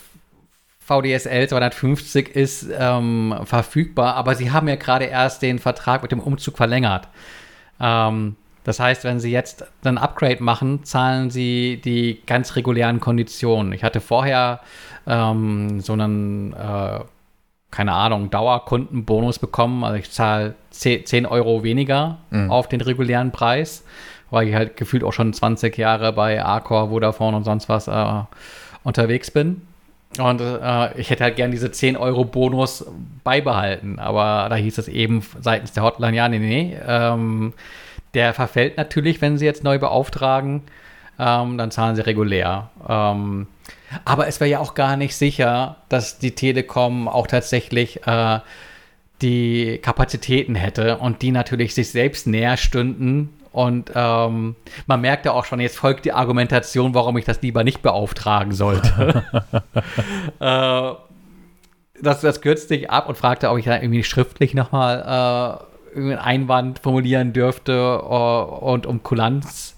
VDSL 0.79 1.47
250 1.47 2.35
ist 2.35 2.67
ähm, 2.77 3.35
verfügbar, 3.43 4.15
aber 4.15 4.35
sie 4.35 4.51
haben 4.51 4.67
ja 4.67 4.75
gerade 4.75 5.05
erst 5.05 5.41
den 5.41 5.57
Vertrag 5.57 6.03
mit 6.03 6.11
dem 6.11 6.19
Umzug 6.19 6.57
verlängert. 6.57 7.07
Ähm, 7.79 8.35
das 8.65 8.79
heißt, 8.79 9.03
wenn 9.03 9.19
Sie 9.19 9.31
jetzt 9.31 9.63
ein 9.83 9.99
Upgrade 9.99 10.43
machen, 10.43 10.83
zahlen 10.83 11.29
Sie 11.29 11.79
die 11.85 12.19
ganz 12.25 12.55
regulären 12.55 12.99
Konditionen. 12.99 13.71
Ich 13.73 13.83
hatte 13.83 14.01
vorher 14.01 14.59
ähm, 15.05 15.79
so 15.81 15.93
einen, 15.93 16.53
äh, 16.53 16.99
keine 17.69 17.93
Ahnung, 17.93 18.31
Dauerkundenbonus 18.31 19.37
bekommen. 19.37 19.83
Also 19.83 19.97
ich 19.99 20.09
zahle 20.09 20.55
10 20.71 21.27
Euro 21.27 21.63
weniger 21.63 22.17
mhm. 22.31 22.49
auf 22.49 22.67
den 22.67 22.81
regulären 22.81 23.31
Preis, 23.31 23.85
weil 24.31 24.47
ich 24.47 24.55
halt 24.55 24.77
gefühlt 24.77 25.03
auch 25.03 25.13
schon 25.13 25.31
20 25.31 25.77
Jahre 25.77 26.11
bei 26.11 26.43
Arcor, 26.43 26.89
Vodafone 26.89 27.37
und 27.37 27.43
sonst 27.43 27.69
was 27.69 27.87
äh, 27.87 28.23
unterwegs 28.83 29.29
bin. 29.29 29.61
Und 30.17 30.41
äh, 30.41 30.99
ich 30.99 31.11
hätte 31.11 31.23
halt 31.23 31.35
gern 31.35 31.51
diese 31.51 31.71
10 31.71 31.97
Euro 31.97 32.25
Bonus 32.25 32.83
beibehalten. 33.23 33.99
Aber 33.99 34.47
da 34.49 34.55
hieß 34.55 34.79
es 34.79 34.87
eben 34.87 35.23
seitens 35.39 35.73
der 35.73 35.83
Hotline, 35.83 36.17
ja, 36.17 36.27
nee, 36.27 36.39
nee, 36.39 36.75
ähm, 36.87 37.53
der 38.15 38.33
verfällt 38.33 38.77
natürlich, 38.77 39.21
wenn 39.21 39.37
sie 39.37 39.45
jetzt 39.45 39.63
neu 39.63 39.77
beauftragen. 39.77 40.63
Ähm, 41.17 41.57
dann 41.57 41.71
zahlen 41.71 41.95
sie 41.95 42.05
regulär. 42.05 42.69
Ähm, 42.87 43.47
aber 44.03 44.27
es 44.27 44.39
wäre 44.39 44.49
ja 44.49 44.59
auch 44.59 44.73
gar 44.73 44.97
nicht 44.97 45.15
sicher, 45.15 45.77
dass 45.87 46.19
die 46.19 46.31
Telekom 46.31 47.07
auch 47.07 47.27
tatsächlich 47.27 48.05
äh, 48.05 48.39
die 49.21 49.79
Kapazitäten 49.81 50.55
hätte 50.55 50.97
und 50.97 51.21
die 51.21 51.31
natürlich 51.31 51.73
sich 51.73 51.89
selbst 51.91 52.27
näher 52.27 52.57
stünden. 52.57 53.29
Und 53.53 53.91
ähm, 53.95 54.57
man 54.87 54.99
merkt 54.99 55.25
ja 55.25 55.31
auch 55.31 55.45
schon, 55.45 55.61
jetzt 55.61 55.77
folgt 55.77 56.03
die 56.03 56.11
Argumentation, 56.11 56.93
warum 56.93 57.17
ich 57.17 57.23
das 57.23 57.41
lieber 57.41 57.63
nicht 57.63 57.81
beauftragen 57.81 58.51
sollte. 58.51 59.23
äh, 60.41 60.91
das, 62.01 62.19
das 62.19 62.41
kürzt 62.41 62.67
sich 62.67 62.89
ab 62.91 63.07
und 63.07 63.17
fragte, 63.17 63.49
ob 63.49 63.57
ich 63.57 63.65
da 63.65 63.79
irgendwie 63.79 64.03
schriftlich 64.03 64.53
nochmal 64.53 65.61
äh, 65.95 65.99
einen 65.99 66.17
Einwand 66.17 66.79
formulieren 66.79 67.33
dürfte 67.33 68.01
uh, 68.03 68.43
und 68.71 68.85
um 68.85 69.03
Kulanz 69.03 69.75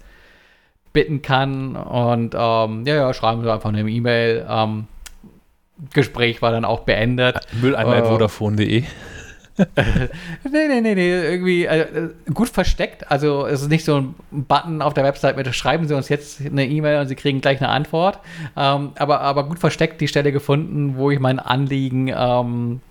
bitten 0.93 1.21
kann. 1.21 1.75
Und 1.75 2.35
ähm, 2.37 2.85
ja, 2.85 2.95
ja, 2.95 3.13
schreiben 3.13 3.43
Sie 3.43 3.51
einfach 3.51 3.69
eine 3.69 3.81
E-Mail. 3.81 4.45
Ähm, 4.49 4.87
Gespräch 5.93 6.41
war 6.41 6.51
dann 6.51 6.65
auch 6.65 6.81
beendet. 6.81 7.39
Mülleimer.vodafone.de 7.61 8.83
nee, 10.51 10.67
nee, 10.67 10.81
nee, 10.81 10.95
nee, 10.95 11.09
irgendwie 11.09 11.65
äh, 11.65 12.09
gut 12.33 12.49
versteckt. 12.49 13.09
Also 13.09 13.47
es 13.47 13.61
ist 13.61 13.69
nicht 13.69 13.85
so 13.85 13.97
ein 13.97 14.15
Button 14.29 14.81
auf 14.81 14.93
der 14.93 15.03
Website 15.03 15.35
mit 15.35 15.53
schreiben 15.55 15.87
Sie 15.87 15.95
uns 15.95 16.09
jetzt 16.09 16.41
eine 16.45 16.67
E-Mail 16.67 17.01
und 17.01 17.07
Sie 17.07 17.15
kriegen 17.15 17.41
gleich 17.41 17.59
eine 17.59 17.69
Antwort. 17.69 18.19
Ähm, 18.55 18.91
aber, 18.97 19.21
aber 19.21 19.45
gut 19.45 19.59
versteckt 19.59 19.99
die 19.99 20.07
Stelle 20.07 20.31
gefunden, 20.31 20.97
wo 20.97 21.09
ich 21.09 21.19
mein 21.19 21.39
Anliegen 21.39 22.13
ähm, 22.15 22.81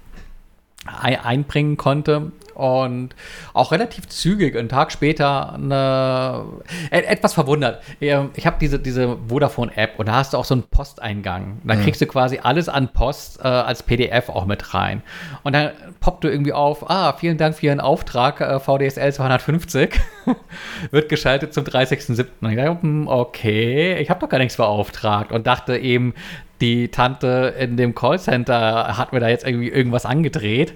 einbringen 0.89 1.77
konnte 1.77 2.33
und 2.57 3.11
auch 3.53 3.71
relativ 3.71 4.09
zügig, 4.09 4.57
einen 4.57 4.69
Tag 4.69 4.91
später, 4.91 5.55
eine, 5.55 6.45
etwas 6.91 7.35
verwundert. 7.35 7.83
Ich 8.01 8.47
habe 8.47 8.57
diese, 8.61 8.79
diese 8.79 9.19
Vodafone-App 9.29 9.99
und 9.99 10.07
da 10.07 10.15
hast 10.15 10.33
du 10.33 10.39
auch 10.39 10.45
so 10.45 10.55
einen 10.55 10.63
Posteingang. 10.65 11.61
Da 11.65 11.75
mhm. 11.75 11.83
kriegst 11.83 12.01
du 12.01 12.07
quasi 12.07 12.41
alles 12.43 12.69
an 12.69 12.89
Post 12.89 13.41
äh, 13.41 13.49
als 13.49 13.83
PDF 13.83 14.31
auch 14.31 14.47
mit 14.47 14.75
rein. 14.75 15.03
Und 15.43 15.55
dann 15.55 15.73
poppt 16.01 16.25
du 16.25 16.29
irgendwie 16.29 16.55
auf, 16.55 16.89
ah, 16.91 17.13
vielen 17.13 17.37
Dank 17.37 17.57
für 17.57 17.67
Ihren 17.67 17.81
Auftrag, 17.81 18.41
äh, 18.41 18.59
VDSL 18.59 19.13
250. 19.13 20.01
Wird 20.91 21.09
geschaltet 21.09 21.53
zum 21.53 21.65
30.07. 21.65 22.27
Und 22.41 22.51
ich 22.51 22.57
dachte, 22.57 22.83
hm, 22.83 23.07
okay, 23.07 23.99
ich 23.99 24.09
habe 24.09 24.21
doch 24.21 24.29
gar 24.29 24.39
nichts 24.39 24.57
beauftragt 24.57 25.31
und 25.31 25.47
dachte 25.47 25.77
eben, 25.77 26.15
die 26.61 26.89
Tante 26.89 27.55
in 27.59 27.77
dem 27.77 27.95
Callcenter 27.95 28.97
hat 28.97 29.13
mir 29.13 29.21
da 29.21 29.29
jetzt 29.29 29.47
irgendwie 29.47 29.69
irgendwas 29.69 30.07
angedreht. 30.07 30.75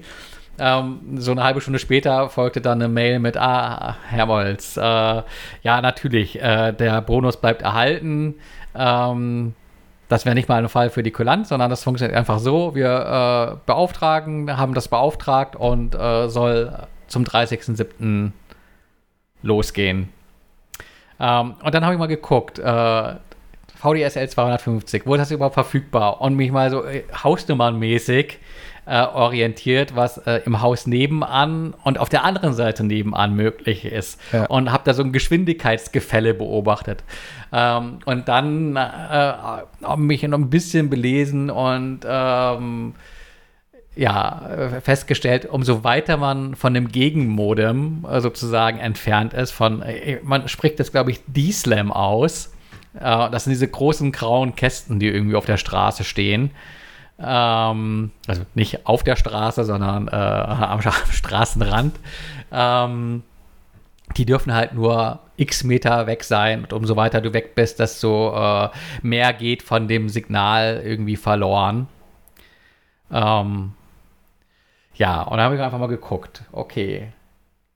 Ähm, 0.59 1.17
so 1.17 1.31
eine 1.31 1.43
halbe 1.43 1.61
Stunde 1.61 1.79
später 1.79 2.29
folgte 2.29 2.61
dann 2.61 2.81
eine 2.81 2.87
Mail 2.87 3.19
mit, 3.19 3.37
ah, 3.37 3.95
Herr 4.09 4.25
Molz, 4.27 4.77
äh, 4.77 4.81
ja, 4.81 5.81
natürlich, 5.81 6.41
äh, 6.41 6.71
der 6.71 7.01
Bonus 7.01 7.37
bleibt 7.37 7.61
erhalten. 7.63 8.35
Ähm, 8.75 9.55
das 10.07 10.25
wäre 10.25 10.35
nicht 10.35 10.49
mal 10.49 10.61
ein 10.61 10.69
Fall 10.69 10.89
für 10.89 11.03
die 11.03 11.11
Kulanz, 11.11 11.49
sondern 11.49 11.69
das 11.69 11.83
funktioniert 11.83 12.17
einfach 12.17 12.39
so. 12.39 12.75
Wir 12.75 13.53
äh, 13.53 13.57
beauftragen, 13.65 14.57
haben 14.57 14.73
das 14.73 14.89
beauftragt 14.89 15.55
und 15.55 15.95
äh, 15.95 16.27
soll 16.27 16.77
zum 17.07 17.23
30.07. 17.23 18.31
losgehen. 19.41 20.09
Ähm, 21.19 21.55
und 21.63 21.73
dann 21.73 21.85
habe 21.85 21.93
ich 21.93 21.99
mal 21.99 22.07
geguckt, 22.07 22.59
äh, 22.59 23.15
VDSL 23.81 24.29
250, 24.29 25.05
wo 25.05 25.15
ist 25.15 25.21
das 25.21 25.31
überhaupt 25.31 25.55
verfügbar? 25.55 26.21
Und 26.21 26.35
mich 26.35 26.51
mal 26.51 26.69
so 26.69 26.85
äh, 26.85 27.03
hausnummernmäßig 27.23 28.37
äh, 28.85 29.01
orientiert, 29.01 29.95
was 29.95 30.17
äh, 30.19 30.41
im 30.45 30.61
Haus 30.61 30.85
nebenan 30.85 31.73
und 31.83 31.99
auf 31.99 32.09
der 32.09 32.23
anderen 32.23 32.53
Seite 32.53 32.83
nebenan 32.83 33.35
möglich 33.35 33.85
ist. 33.85 34.19
Ja. 34.31 34.45
Und 34.45 34.71
habe 34.71 34.83
da 34.85 34.93
so 34.93 35.01
ein 35.01 35.11
Geschwindigkeitsgefälle 35.11 36.33
beobachtet. 36.33 37.03
Ähm, 37.51 37.99
und 38.05 38.27
dann 38.27 38.75
äh, 38.75 39.33
mich 39.97 40.23
noch 40.23 40.37
ein 40.37 40.49
bisschen 40.49 40.89
belesen 40.89 41.49
und 41.49 42.01
ähm, 42.05 42.93
ja, 43.93 44.49
festgestellt, 44.81 45.45
umso 45.47 45.83
weiter 45.83 46.17
man 46.17 46.55
von 46.55 46.73
dem 46.73 46.87
Gegenmodem 46.87 48.05
äh, 48.09 48.21
sozusagen 48.21 48.77
entfernt 48.77 49.33
ist, 49.33 49.51
von, 49.51 49.81
äh, 49.81 50.19
man 50.23 50.47
spricht 50.47 50.79
das, 50.79 50.91
glaube 50.91 51.11
ich, 51.11 51.19
D-Slam 51.27 51.91
aus. 51.91 52.51
Äh, 52.95 53.29
das 53.29 53.45
sind 53.45 53.51
diese 53.51 53.67
großen 53.67 54.11
grauen 54.11 54.55
Kästen, 54.55 54.99
die 54.99 55.07
irgendwie 55.07 55.35
auf 55.35 55.45
der 55.45 55.57
Straße 55.57 56.03
stehen. 56.03 56.51
Ähm, 57.19 58.11
also 58.27 58.43
nicht 58.55 58.85
auf 58.87 59.03
der 59.03 59.15
Straße, 59.15 59.63
sondern 59.63 60.07
äh, 60.07 60.11
am, 60.11 60.79
am, 60.79 61.11
Straßenrand. 61.11 61.99
Ähm, 62.51 63.23
die 64.17 64.25
dürfen 64.25 64.53
halt 64.53 64.73
nur 64.73 65.19
x 65.37 65.63
Meter 65.63 66.05
weg 66.07 66.23
sein 66.23 66.63
und 66.63 66.73
umso 66.73 66.95
weiter 66.95 67.21
du 67.21 67.33
weg 67.33 67.55
bist, 67.55 67.79
desto 67.79 68.35
äh, 68.35 68.69
mehr 69.01 69.33
geht 69.33 69.63
von 69.63 69.87
dem 69.87 70.09
Signal 70.09 70.81
irgendwie 70.83 71.15
verloren. 71.15 71.87
Ähm, 73.11 73.73
ja, 74.95 75.21
und 75.21 75.37
dann 75.37 75.45
habe 75.45 75.55
ich 75.55 75.61
einfach 75.61 75.79
mal 75.79 75.87
geguckt. 75.87 76.43
Okay, 76.51 77.13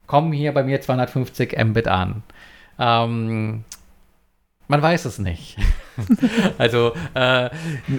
kommen 0.08 0.34
hier 0.34 0.54
bei 0.54 0.64
mir 0.64 0.82
250 0.82 1.58
Mbit 1.64 1.88
an. 1.88 2.24
Ähm, 2.78 3.64
man 4.68 4.82
weiß 4.82 5.06
es 5.06 5.20
nicht. 5.20 5.58
also 6.58 6.94
äh, 7.14 7.50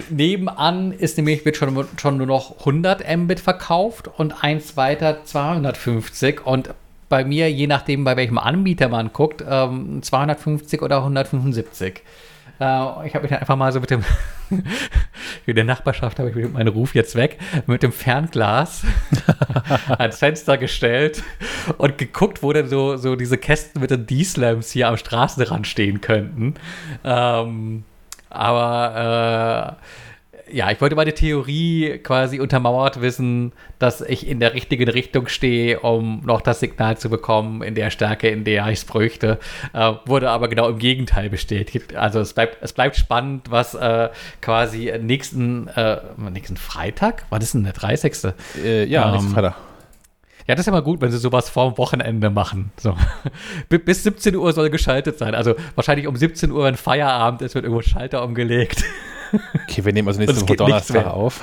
nebenan 0.09 0.91
ist 0.91 1.17
nämlich 1.17 1.45
wird 1.45 1.57
schon, 1.57 1.87
schon 1.97 2.17
nur 2.17 2.27
noch 2.27 2.59
100 2.59 3.03
Mbit 3.17 3.39
verkauft 3.39 4.09
und 4.17 4.43
eins 4.43 4.77
weiter 4.77 5.23
250 5.23 6.45
und 6.45 6.73
bei 7.09 7.23
mir, 7.23 7.49
je 7.51 7.67
nachdem 7.67 8.03
bei 8.03 8.17
welchem 8.17 8.37
Anbieter 8.37 8.89
man 8.89 9.13
guckt, 9.13 9.43
ähm, 9.47 10.01
250 10.01 10.81
oder 10.81 10.97
175. 10.97 12.01
Äh, 12.59 13.07
ich 13.07 13.15
habe 13.15 13.21
mich 13.23 13.33
einfach 13.33 13.55
mal 13.55 13.71
so 13.71 13.79
mit 13.79 13.89
dem, 13.89 14.03
in 15.45 15.55
der 15.55 15.63
Nachbarschaft 15.63 16.19
habe 16.19 16.29
ich 16.29 16.51
meinen 16.51 16.69
Ruf 16.69 16.95
jetzt 16.95 17.15
weg, 17.15 17.37
mit 17.65 17.83
dem 17.83 17.91
Fernglas 17.91 18.83
ans 19.97 20.19
Fenster 20.19 20.57
gestellt 20.57 21.23
und 21.77 21.97
geguckt, 21.97 22.43
wo 22.43 22.53
denn 22.53 22.67
so, 22.67 22.97
so 22.97 23.15
diese 23.15 23.37
Kästen 23.37 23.81
mit 23.81 23.91
den 23.91 24.05
D-Slams 24.05 24.71
hier 24.71 24.87
am 24.87 24.97
Straßenrand 24.97 25.67
stehen 25.67 26.01
könnten. 26.01 26.55
Ähm, 27.03 27.83
aber 28.29 29.77
ja, 30.51 30.71
ich 30.71 30.81
wollte 30.81 30.95
meine 30.95 31.13
Theorie 31.13 31.99
quasi 31.99 32.39
untermauert 32.39 33.01
wissen, 33.01 33.51
dass 33.79 34.01
ich 34.01 34.27
in 34.27 34.39
der 34.39 34.53
richtigen 34.53 34.89
Richtung 34.89 35.27
stehe, 35.27 35.79
um 35.79 36.21
noch 36.25 36.41
das 36.41 36.59
Signal 36.59 36.97
zu 36.97 37.09
bekommen 37.09 37.61
in 37.61 37.75
der 37.75 37.89
Stärke, 37.89 38.29
in 38.29 38.43
der 38.43 38.67
ich 38.67 38.79
es 38.79 38.85
bräuchte. 38.85 39.39
Äh, 39.73 39.93
wurde 40.05 40.29
aber 40.29 40.47
genau 40.47 40.69
im 40.69 40.79
Gegenteil 40.79 41.29
bestätigt. 41.29 41.95
Also 41.95 42.19
es 42.19 42.33
bleibt, 42.33 42.57
es 42.61 42.73
bleibt 42.73 42.95
spannend, 42.95 43.49
was 43.51 43.75
äh, 43.75 44.09
quasi 44.41 44.91
nächsten, 45.01 45.67
äh, 45.69 45.97
nächsten 46.29 46.57
Freitag, 46.57 47.25
war 47.29 47.39
das 47.39 47.51
denn 47.51 47.63
der 47.63 47.73
30.? 47.73 48.33
Äh, 48.63 48.85
ja, 48.85 49.05
ähm, 49.05 49.11
nächsten 49.13 49.33
Freitag. 49.33 49.55
Ja, 50.47 50.55
das 50.55 50.61
ist 50.61 50.67
ja 50.67 50.71
mal 50.71 50.81
gut, 50.81 51.01
wenn 51.01 51.11
sie 51.11 51.17
sowas 51.17 51.49
vorm 51.49 51.77
Wochenende 51.77 52.29
machen. 52.29 52.71
So. 52.77 52.95
Bis 53.69 54.03
17 54.03 54.33
Uhr 54.37 54.53
soll 54.53 54.69
geschaltet 54.69 55.17
sein. 55.17 55.35
Also 55.35 55.55
wahrscheinlich 55.75 56.07
um 56.07 56.15
17 56.15 56.51
Uhr, 56.51 56.63
wenn 56.63 56.77
Feierabend 56.77 57.41
ist, 57.41 57.53
wird 57.53 57.65
irgendwo 57.65 57.81
Schalter 57.81 58.23
umgelegt. 58.23 58.83
Okay, 59.63 59.83
wir 59.83 59.93
nehmen 59.93 60.07
also 60.07 60.19
nächste 60.19 60.41
Woche 60.41 60.55
Donnerstag 60.55 61.07
auf. 61.07 61.41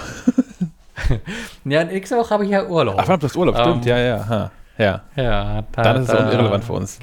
ja, 1.64 1.84
nächste 1.84 2.16
Woche 2.16 2.30
habe 2.30 2.44
ich 2.44 2.50
ja 2.50 2.66
Urlaub. 2.66 2.96
Ach, 2.98 3.06
du 3.06 3.26
hast 3.26 3.36
Urlaub, 3.36 3.56
stimmt, 3.56 3.76
um, 3.76 3.82
ähm, 3.82 3.88
ja, 3.88 3.98
ja. 3.98 4.28
Ha. 4.28 4.50
Ja, 4.78 5.02
ja 5.16 5.64
da, 5.72 5.82
dann 5.82 6.02
ist 6.02 6.08
es 6.08 6.16
da, 6.16 6.32
irrelevant 6.32 6.64
für 6.64 6.72
uns. 6.72 6.98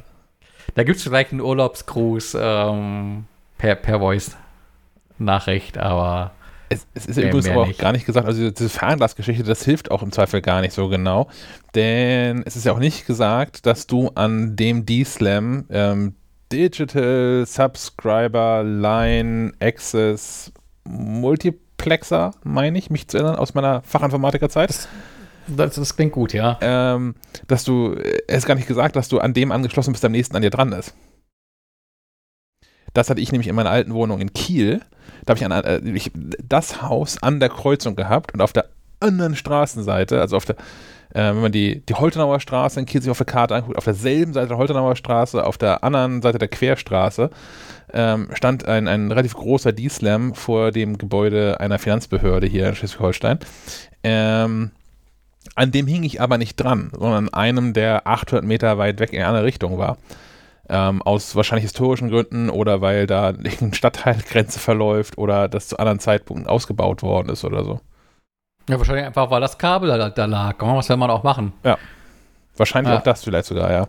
Da 0.75 0.83
gibt 0.83 0.97
es 0.97 1.03
vielleicht 1.03 1.31
einen 1.31 1.41
Urlaubsgruß 1.41 2.37
ähm, 2.39 3.25
per, 3.57 3.75
per 3.75 3.99
Voice-Nachricht, 3.99 5.77
aber 5.77 6.31
es, 6.69 6.87
es 6.93 7.05
ist 7.05 7.17
übrigens 7.17 7.49
aber 7.49 7.61
auch 7.61 7.67
nicht. 7.67 7.79
gar 7.79 7.91
nicht 7.91 8.05
gesagt, 8.05 8.25
also 8.25 8.49
diese 8.49 8.69
Fernglasgeschichte, 8.69 9.43
das 9.43 9.63
hilft 9.63 9.91
auch 9.91 10.03
im 10.03 10.11
Zweifel 10.11 10.41
gar 10.41 10.61
nicht 10.61 10.73
so 10.73 10.87
genau, 10.87 11.27
denn 11.75 12.43
es 12.45 12.55
ist 12.55 12.65
ja 12.65 12.71
auch 12.71 12.79
nicht 12.79 13.05
gesagt, 13.05 13.65
dass 13.65 13.87
du 13.87 14.09
an 14.15 14.55
dem 14.55 14.85
D-Slam 14.85 15.65
ähm, 15.69 16.15
Digital 16.51 17.45
Subscriber 17.45 18.63
Line 18.63 19.53
Access 19.59 20.51
Multiplexer, 20.83 22.31
meine 22.43 22.77
ich, 22.77 22.89
mich 22.89 23.07
zu 23.07 23.17
erinnern, 23.17 23.35
aus 23.35 23.53
meiner 23.53 23.81
Fachinformatikerzeit. 23.83 24.69
Das, 24.69 24.87
das, 25.47 25.75
das 25.75 25.95
klingt 25.95 26.13
gut, 26.13 26.33
ja. 26.33 26.57
Ähm, 26.61 27.15
dass 27.47 27.63
du, 27.63 27.95
es 28.27 28.39
ist 28.39 28.45
gar 28.45 28.55
nicht 28.55 28.67
gesagt, 28.67 28.95
dass 28.95 29.09
du 29.09 29.19
an 29.19 29.33
dem 29.33 29.51
angeschlossen 29.51 29.91
bist, 29.91 30.03
der 30.03 30.09
am 30.09 30.13
nächsten 30.13 30.35
an 30.35 30.41
dir 30.41 30.49
dran 30.49 30.71
ist. 30.71 30.93
Das 32.93 33.09
hatte 33.09 33.21
ich 33.21 33.31
nämlich 33.31 33.47
in 33.47 33.55
meiner 33.55 33.69
alten 33.69 33.93
Wohnung 33.93 34.19
in 34.19 34.33
Kiel. 34.33 34.81
Da 35.25 35.31
habe 35.31 35.37
ich, 35.39 35.45
an, 35.45 35.51
äh, 35.51 35.79
ich 35.89 36.11
das 36.43 36.81
Haus 36.81 37.21
an 37.21 37.39
der 37.39 37.49
Kreuzung 37.49 37.95
gehabt 37.95 38.33
und 38.33 38.41
auf 38.41 38.53
der 38.53 38.69
anderen 38.99 39.35
Straßenseite, 39.35 40.19
also 40.19 40.37
auf 40.37 40.45
der, 40.45 40.55
äh, 41.13 41.29
wenn 41.29 41.41
man 41.41 41.51
die, 41.51 41.85
die 41.85 41.93
Holtenauer 41.93 42.39
Straße 42.39 42.79
in 42.79 42.85
Kiel 42.85 43.01
sich 43.01 43.11
auf 43.11 43.17
der 43.17 43.25
Karte 43.25 43.55
anguckt, 43.55 43.77
auf 43.77 43.83
derselben 43.83 44.33
Seite 44.33 44.49
der 44.49 44.57
Holtenauer 44.57 44.95
Straße, 44.95 45.45
auf 45.45 45.57
der 45.57 45.83
anderen 45.83 46.21
Seite 46.21 46.37
der 46.37 46.47
Querstraße, 46.47 47.29
ähm, 47.93 48.29
stand 48.33 48.65
ein, 48.65 48.87
ein 48.87 49.11
relativ 49.11 49.33
großer 49.33 49.73
D-Slam 49.73 50.33
vor 50.35 50.71
dem 50.71 50.97
Gebäude 50.97 51.59
einer 51.59 51.79
Finanzbehörde 51.79 52.47
hier 52.47 52.69
in 52.69 52.75
Schleswig-Holstein. 52.75 53.39
Ähm, 54.03 54.71
an 55.55 55.71
dem 55.71 55.87
hing 55.87 56.03
ich 56.03 56.21
aber 56.21 56.37
nicht 56.37 56.55
dran, 56.55 56.91
sondern 56.93 57.27
an 57.27 57.33
einem, 57.33 57.73
der 57.73 58.07
800 58.07 58.45
Meter 58.45 58.77
weit 58.77 58.99
weg 58.99 59.13
in 59.13 59.23
eine 59.23 59.43
Richtung 59.43 59.77
war. 59.77 59.97
Ähm, 60.69 61.01
aus 61.01 61.35
wahrscheinlich 61.35 61.63
historischen 61.63 62.09
Gründen 62.09 62.49
oder 62.49 62.79
weil 62.79 63.07
da 63.07 63.27
eine 63.59 63.73
Stadtteilgrenze 63.73 64.59
verläuft 64.59 65.17
oder 65.17 65.49
das 65.49 65.67
zu 65.67 65.77
anderen 65.79 65.99
Zeitpunkten 65.99 66.47
ausgebaut 66.47 67.03
worden 67.03 67.29
ist 67.29 67.43
oder 67.43 67.65
so. 67.65 67.81
Ja, 68.69 68.77
wahrscheinlich 68.77 69.05
einfach, 69.05 69.29
weil 69.29 69.41
das 69.41 69.57
Kabel 69.57 69.89
da, 69.89 70.09
da 70.09 70.25
lag. 70.25 70.55
Was 70.59 70.89
will 70.89 70.97
man 70.97 71.09
auch 71.09 71.23
machen? 71.23 71.53
Ja. 71.63 71.77
Wahrscheinlich 72.57 72.93
ja. 72.93 72.99
auch 72.99 73.03
das 73.03 73.23
vielleicht 73.23 73.45
sogar, 73.45 73.71
ja. 73.71 73.87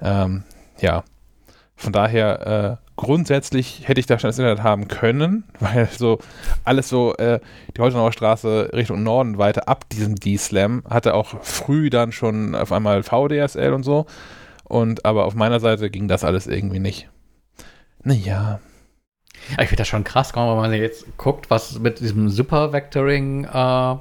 Ähm, 0.00 0.44
ja. 0.80 1.04
Von 1.76 1.92
daher, 1.92 2.78
äh, 2.80 2.84
grundsätzlich 2.96 3.88
hätte 3.88 4.00
ich 4.00 4.06
da 4.06 4.18
schon 4.18 4.28
das 4.28 4.38
Internet 4.38 4.62
haben 4.62 4.88
können, 4.88 5.44
weil 5.60 5.86
so 5.86 6.18
alles 6.64 6.88
so, 6.88 7.14
äh, 7.16 7.40
die 7.76 7.80
Holtenauer 7.80 8.12
Straße 8.12 8.70
Richtung 8.72 9.02
Norden 9.02 9.38
weiter 9.38 9.68
ab 9.68 9.88
diesem 9.88 10.16
D-Slam 10.16 10.84
hatte 10.88 11.14
auch 11.14 11.42
früh 11.42 11.90
dann 11.90 12.12
schon 12.12 12.54
auf 12.54 12.72
einmal 12.72 13.02
VDSL 13.02 13.72
und 13.72 13.82
so. 13.82 14.06
Und 14.64 15.04
aber 15.04 15.26
auf 15.26 15.34
meiner 15.34 15.60
Seite 15.60 15.90
ging 15.90 16.08
das 16.08 16.24
alles 16.24 16.46
irgendwie 16.46 16.80
nicht. 16.80 17.08
Naja. 18.02 18.60
Ich 19.50 19.68
finde 19.68 19.76
das 19.76 19.88
schon 19.88 20.04
krass, 20.04 20.34
wenn 20.34 20.44
man 20.44 20.72
jetzt 20.72 21.16
guckt, 21.18 21.50
was 21.50 21.78
mit 21.78 22.00
diesem 22.00 22.28
Super 22.28 22.72
Vectoring 22.72 23.44
äh, 23.44 23.96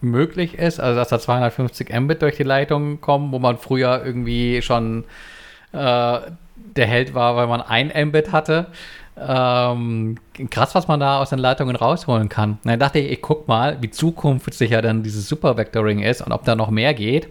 möglich 0.00 0.54
ist. 0.58 0.80
Also, 0.80 0.98
dass 0.98 1.08
da 1.08 1.18
250 1.18 1.88
Mbit 2.00 2.22
durch 2.22 2.36
die 2.36 2.42
Leitung 2.42 3.00
kommen, 3.00 3.32
wo 3.32 3.38
man 3.38 3.58
früher 3.58 4.02
irgendwie 4.04 4.60
schon 4.62 5.04
äh, 5.72 6.20
der 6.76 6.86
Held 6.86 7.14
war, 7.14 7.36
weil 7.36 7.46
man 7.46 7.62
ein 7.62 7.92
Mbit 8.08 8.32
hatte. 8.32 8.66
Ähm, 9.16 10.16
krass, 10.50 10.74
was 10.74 10.88
man 10.88 10.98
da 10.98 11.20
aus 11.20 11.30
den 11.30 11.38
Leitungen 11.38 11.76
rausholen 11.76 12.30
kann. 12.30 12.58
dann 12.64 12.80
dachte 12.80 12.98
ich, 12.98 13.12
ich 13.12 13.22
guck 13.22 13.46
mal, 13.46 13.76
wie 13.80 13.90
zukunftssicher 13.90 14.80
dann 14.80 15.02
dieses 15.02 15.28
Super 15.28 15.56
Vectoring 15.58 16.00
ist 16.00 16.22
und 16.22 16.32
ob 16.32 16.44
da 16.44 16.56
noch 16.56 16.70
mehr 16.70 16.94
geht. 16.94 17.28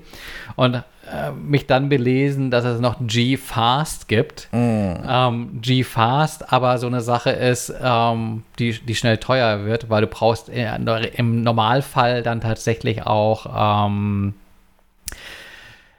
Und 0.56 0.84
äh, 1.12 1.32
mich 1.32 1.68
dann 1.68 1.90
belesen, 1.90 2.52
dass 2.52 2.64
es 2.64 2.80
noch 2.80 2.96
G-Fast 3.02 4.08
gibt. 4.08 4.48
Mm. 4.52 4.94
Ähm, 5.08 5.60
G-Fast 5.62 6.52
aber 6.54 6.78
so 6.78 6.88
eine 6.88 7.02
Sache 7.02 7.32
ist, 7.32 7.74
ähm, 7.82 8.44
die, 8.60 8.80
die 8.80 8.96
schnell 8.96 9.18
teuer 9.18 9.66
wird, 9.66 9.90
weil 9.90 10.02
du 10.02 10.08
brauchst 10.08 10.50
im 10.50 11.44
Normalfall 11.44 12.24
dann 12.24 12.42
tatsächlich 12.42 13.06
auch 13.06 13.86
ähm, 13.88 14.34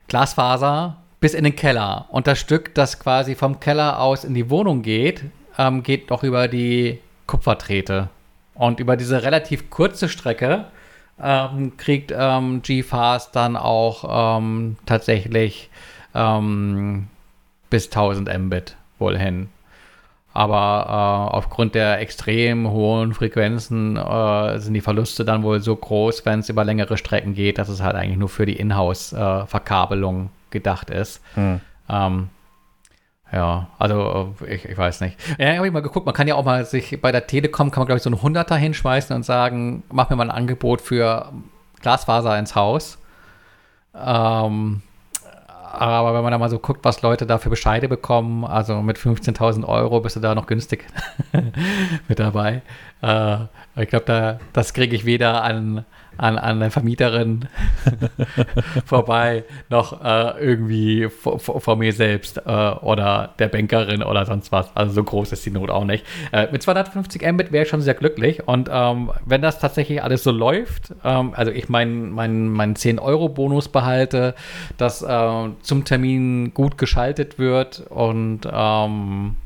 Glasfaser 0.09 0.97
bis 1.21 1.35
in 1.35 1.45
den 1.45 1.57
Keller. 1.57 2.07
Und 2.11 2.27
das 2.27 2.39
Stück, 2.39 2.75
das 2.75 2.99
quasi 2.99 3.35
vom 3.35 3.61
Keller 3.61 4.01
aus 4.01 4.25
in 4.25 4.35
die 4.35 4.51
Wohnung 4.51 4.83
geht, 4.83 5.25
ähm, 5.59 5.83
geht 5.83 6.11
noch 6.11 6.23
über 6.23 6.49
die 6.49 6.99
Kupfertrete. 7.27 8.09
Und 8.55 8.81
über 8.81 8.97
diese 8.97 9.23
relativ 9.23 9.71
kurze 9.71 10.09
Strecke 10.09 10.67
ähm, 11.21 11.77
kriegt 11.77 12.13
ähm, 12.17 12.63
GFast 12.63 13.35
dann 13.35 13.57
auch 13.57 14.39
ähm, 14.39 14.77
tatsächlich 14.87 15.71
ähm, 16.15 17.09
bis 17.71 17.87
1000 17.87 18.29
Mbit 18.39 18.77
wohl 18.99 19.17
hin. 19.19 19.49
Aber 20.35 20.87
äh, 20.89 21.37
aufgrund 21.37 21.75
der 21.75 22.01
extrem 22.01 22.71
hohen 22.71 23.13
Frequenzen 23.13 23.97
äh, 23.97 24.59
sind 24.59 24.75
die 24.75 24.81
Verluste 24.81 25.25
dann 25.25 25.43
wohl 25.43 25.61
so 25.61 25.77
groß, 25.77 26.25
wenn 26.25 26.41
es 26.41 26.49
über 26.49 26.65
längere 26.65 26.97
Strecken 26.97 27.35
geht, 27.35 27.59
dass 27.59 27.69
es 27.69 27.83
halt 27.83 27.97
eigentlich 27.97 28.17
nur 28.17 28.31
für 28.31 28.47
die 28.47 28.57
Inhouse-Verkabelung 28.57 30.27
äh, 30.27 30.29
gedacht 30.51 30.89
ist. 30.89 31.23
Hm. 31.35 31.61
Ähm, 31.89 32.29
ja, 33.33 33.69
also 33.79 34.35
ich, 34.47 34.67
ich 34.67 34.77
weiß 34.77 35.01
nicht. 35.01 35.19
Ja, 35.39 35.57
habe 35.57 35.67
ich 35.67 35.73
mal 35.73 35.81
geguckt, 35.81 36.05
man 36.05 36.15
kann 36.15 36.29
ja 36.29 36.35
auch 36.35 36.45
mal 36.45 36.65
sich 36.67 37.01
bei 37.01 37.13
der 37.13 37.27
Telekom, 37.27 37.71
kann 37.71 37.81
man 37.81 37.87
glaube 37.87 37.97
ich 37.97 38.03
so 38.03 38.11
einen 38.11 38.21
Hunderter 38.21 38.57
hinschmeißen 38.57 39.17
und 39.17 39.25
sagen, 39.25 39.83
mach 39.91 40.11
mir 40.11 40.17
mal 40.17 40.31
ein 40.31 40.37
Angebot 40.37 40.81
für 40.83 41.33
Glasfaser 41.81 42.39
ins 42.39 42.55
Haus. 42.55 42.99
Ähm, 43.95 44.83
aber 45.73 46.15
wenn 46.15 46.23
man 46.23 46.33
da 46.33 46.39
mal 46.39 46.51
so 46.51 46.59
guckt, 46.59 46.85
was 46.85 47.01
Leute 47.01 47.27
da 47.27 47.39
für 47.39 47.49
Bescheide 47.49 47.89
bekommen, 47.89 48.45
also 48.45 48.83
mit 48.83 48.99
15.000 48.99 49.67
Euro 49.67 50.01
bist 50.01 50.17
du 50.17 50.21
da 50.21 50.35
noch 50.35 50.47
günstig 50.47 50.85
mit 52.09 52.19
dabei. 52.19 52.61
Äh, 53.01 53.37
ich 53.77 53.89
glaube, 53.89 54.05
da, 54.05 54.39
das 54.53 54.75
kriege 54.75 54.95
ich 54.95 55.07
weder 55.07 55.43
an 55.43 55.87
an, 56.17 56.39
an 56.39 56.61
der 56.61 56.71
Vermieterin 56.71 57.49
vorbei, 58.85 59.45
noch 59.69 60.05
äh, 60.05 60.41
irgendwie 60.41 61.09
vor, 61.09 61.39
vor, 61.39 61.77
mir 61.77 61.93
selbst 61.93 62.39
äh, 62.39 62.41
oder 62.51 63.35
der 63.39 63.49
Bankerin 63.49 64.03
oder 64.03 64.27
sonst 64.27 64.53
was. 64.53 64.75
Also 64.77 64.93
so 64.93 65.05
groß 65.05 65.33
ist 65.33 65.45
die 65.47 65.51
Not 65.51 65.71
auch 65.71 65.85
nicht. 65.85 66.05
Äh, 66.33 66.49
mit 66.53 66.63
250 66.63 67.23
Mbit 67.33 67.53
wäre 67.53 67.65
ich 67.65 67.69
schon 67.69 67.81
sehr 67.81 67.95
glücklich 67.95 68.47
und 68.47 68.69
ähm, 68.73 69.11
wenn 69.25 69.43
das 69.43 69.59
tatsächlich 69.59 70.03
alles 70.03 70.23
so 70.23 70.31
läuft, 70.31 70.95
ähm, 71.05 71.33
also 71.35 71.51
ich 71.51 71.69
meinen 71.69 72.11
mein, 72.11 72.49
mein 72.49 72.75
10-Euro-Bonus 72.75 73.69
behalte, 73.69 74.35
dass 74.77 75.03
äh, 75.03 75.49
zum 75.63 75.85
Termin 75.85 76.55
gut 76.55 76.79
geschaltet 76.79 77.39
wird 77.39 77.81
und 77.89 78.41
ähm, 78.51 79.37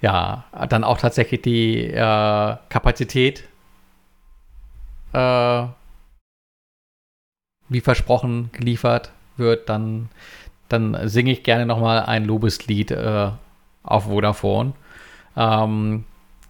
ja, 0.00 0.44
dann 0.68 0.82
auch 0.82 0.98
tatsächlich 0.98 1.42
die 1.42 1.86
äh, 1.86 2.56
Kapazität 2.68 3.44
äh, 5.12 5.64
wie 7.68 7.80
versprochen 7.80 8.50
geliefert 8.52 9.12
wird, 9.36 9.68
dann, 9.68 10.08
dann 10.68 11.08
singe 11.08 11.32
ich 11.32 11.42
gerne 11.42 11.66
nochmal 11.66 12.00
ein 12.00 12.24
Lobeslied 12.24 12.90
äh, 12.90 13.30
auf 13.82 14.04
Vodafone. 14.04 14.72
Ähm, 15.36 16.04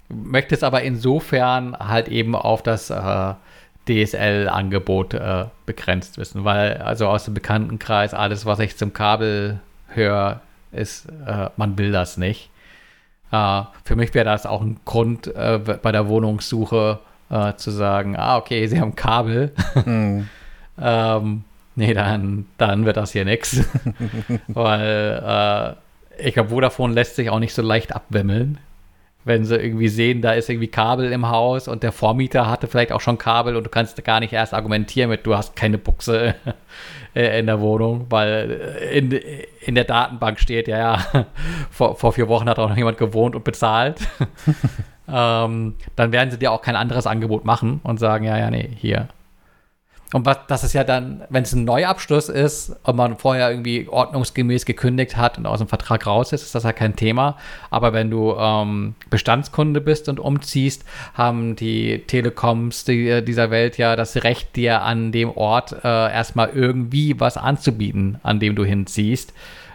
möchte 0.09 0.55
es 0.55 0.63
aber 0.63 0.83
insofern 0.83 1.77
halt 1.79 2.09
eben 2.09 2.35
auf 2.35 2.63
das 2.63 2.91
äh, 2.91 3.35
DSL-Angebot 3.89 5.15
äh, 5.15 5.47
begrenzt 5.67 6.19
wissen, 6.19 6.45
weil 6.45 6.79
also 6.79 7.09
aus 7.09 7.25
dem 7.25 7.35
Bekanntenkreis 7.35 8.15
alles, 8.15 8.47
was 8.47 8.59
ich 8.61 8.77
zum 8.77 8.93
Kabel 8.93 9.61
höre, 9.89 10.41
ist, 10.71 11.07
äh, 11.27 11.51
man 11.57 11.79
will 11.79 11.93
das 11.93 12.17
nicht. 12.17 12.51
Äh, 13.33 13.63
für 13.85 13.97
mich 13.97 14.15
wäre 14.15 14.25
das 14.25 14.47
auch 14.47 14.63
ein 14.63 14.81
Grund 14.85 15.27
äh, 15.29 15.59
bei 15.59 15.93
der 15.93 16.09
Wohnungssuche 16.09 17.01
äh, 17.33 17.57
zu 17.57 17.71
sagen, 17.71 18.15
ah, 18.17 18.37
okay, 18.37 18.67
sie 18.67 18.81
haben 18.81 18.95
Kabel. 18.95 19.53
Mhm. 19.85 20.29
ähm, 20.81 21.45
nee, 21.75 21.95
dann, 21.95 22.47
dann 22.59 22.85
wird 22.85 22.99
das 22.99 23.13
hier 23.13 23.25
nichts. 23.25 23.65
Weil 24.49 25.77
äh, 26.19 26.27
ich 26.29 26.35
glaube, 26.35 26.51
Vodafone 26.51 26.93
lässt 26.95 27.17
sich 27.17 27.31
auch 27.31 27.39
nicht 27.39 27.55
so 27.55 27.63
leicht 27.63 27.95
abwimmeln. 27.95 28.59
wenn 29.25 29.45
sie 29.45 29.57
irgendwie 29.57 29.89
sehen, 29.89 30.21
da 30.21 30.33
ist 30.33 30.51
irgendwie 30.51 30.69
Kabel 30.69 31.13
im 31.13 31.29
Haus 31.29 31.69
und 31.69 31.83
der 31.83 31.93
Vormieter 31.93 32.51
hatte 32.51 32.67
vielleicht 32.67 32.93
auch 32.93 33.01
schon 33.01 33.19
Kabel 33.19 33.57
und 33.57 33.65
du 33.65 33.71
kannst 33.71 34.03
gar 34.05 34.21
nicht 34.21 34.33
erst 34.33 34.53
argumentieren 34.53 35.09
mit, 35.11 35.25
du 35.25 35.37
hast 35.37 35.57
keine 35.57 35.79
Buchse 35.79 36.35
äh, 37.15 37.39
in 37.39 37.47
der 37.47 37.61
Wohnung, 37.61 38.07
weil 38.11 38.77
in, 38.93 39.13
in 39.61 39.75
der 39.75 39.85
Datenbank 39.85 40.39
steht, 40.41 40.69
ja, 40.69 40.79
ja, 40.79 41.27
vor, 41.71 41.97
vor 41.97 42.13
vier 42.13 42.29
Wochen 42.29 42.49
hat 42.49 42.59
auch 42.59 42.69
noch 42.69 42.77
jemand 42.77 42.99
gewohnt 42.99 43.35
und 43.37 43.45
bezahlt. 43.45 44.01
Ähm, 45.09 45.75
dann 45.97 46.13
werden 46.13 46.31
sie 46.31 46.39
dir 46.39 46.53
auch 46.53 46.63
kein 46.63 46.77
anderes 46.77 47.07
Angebot 47.07 47.45
machen 47.45 47.81
und 47.83 47.99
sagen, 47.99 48.25
ja, 48.25 48.39
ja, 48.39 48.51
nee, 48.51 48.71
hier, 48.77 49.09
und 50.13 50.27
was, 50.27 50.39
das 50.47 50.63
ist 50.63 50.75
ja 50.75 50.85
dann, 50.85 51.23
wenn 51.31 51.43
es 51.43 51.55
ein 51.55 51.65
Neuabschluss 51.65 52.29
ist 52.29 52.77
und 52.83 52.97
man 52.97 53.17
vorher 53.17 53.51
irgendwie 53.51 53.89
ordnungsgemäß 53.89 54.67
gekündigt 54.67 55.17
hat 55.17 55.39
und 55.39 55.47
aus 55.47 55.59
dem 55.59 55.69
Vertrag 55.69 56.07
raus 56.07 56.33
ist, 56.33 56.43
ist 56.43 56.55
das 56.55 56.65
ja 56.65 56.73
kein 56.73 56.97
Thema. 56.97 57.39
Aber 57.71 57.95
wenn 57.95 58.11
du 58.11 58.35
ähm, 58.39 58.95
Bestandskunde 59.09 59.81
bist 59.81 60.09
und 60.11 60.21
umziehst, 60.21 60.85
haben 61.15 61.57
die 61.57 62.03
Telekoms 62.07 62.85
die, 62.85 63.09
äh, 63.09 63.23
dieser 63.23 63.51
Welt 63.51 63.79
ja 63.79 63.97
das 63.97 64.23
Recht, 64.23 64.55
dir 64.57 64.83
an 64.83 65.13
dem 65.13 65.31
Ort 65.31 65.73
äh, 65.83 66.13
erstmal 66.13 66.51
irgendwie 66.51 67.19
was 67.19 67.39
anzubieten, 67.39 68.19
an 68.23 68.39
dem 68.39 68.55
du 68.55 68.65
hinziehst. 68.65 69.33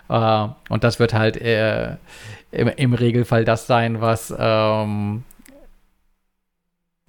Äh, 0.07 0.47
und 0.69 0.83
das 0.83 0.99
wird 0.99 1.15
halt 1.15 1.37
äh, 1.37 1.95
im, 2.57 2.67
im, 2.67 2.93
Regelfall 2.93 3.45
das 3.45 3.67
sein, 3.67 4.01
was 4.01 4.33
ähm, 4.37 5.23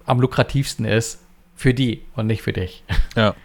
am 0.05 0.19
lukrativsten 0.19 0.85
ist 0.85 1.19
für 1.55 1.73
die 1.73 2.03
und 2.15 2.27
nicht 2.27 2.41
für 2.41 2.53
dich. 2.53 2.85
Ja. 3.15 3.35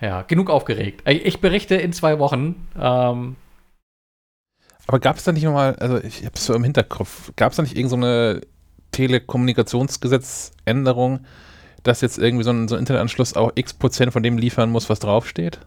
Ja, 0.00 0.22
genug 0.22 0.50
aufgeregt. 0.50 1.08
Ich 1.08 1.40
berichte 1.40 1.76
in 1.76 1.92
zwei 1.92 2.18
Wochen. 2.18 2.66
Ähm, 2.78 3.36
aber 4.86 4.98
gab 4.98 5.16
es 5.16 5.24
da 5.24 5.32
nicht 5.32 5.44
nochmal, 5.44 5.76
also 5.76 5.96
ich 5.98 6.24
habe 6.24 6.34
es 6.34 6.44
so 6.44 6.52
im 6.52 6.64
Hinterkopf, 6.64 7.32
gab 7.36 7.52
es 7.52 7.56
da 7.56 7.62
nicht 7.62 7.76
irgendeine 7.76 8.34
so 8.34 8.40
Telekommunikationsgesetzänderung, 8.90 11.20
dass 11.82 12.02
jetzt 12.02 12.18
irgendwie 12.18 12.44
so 12.44 12.50
ein, 12.50 12.68
so 12.68 12.74
ein 12.74 12.80
Internetanschluss 12.80 13.34
auch 13.34 13.52
x 13.54 13.72
Prozent 13.72 14.12
von 14.12 14.22
dem 14.22 14.36
liefern 14.36 14.70
muss, 14.70 14.90
was 14.90 14.98
draufsteht? 14.98 15.60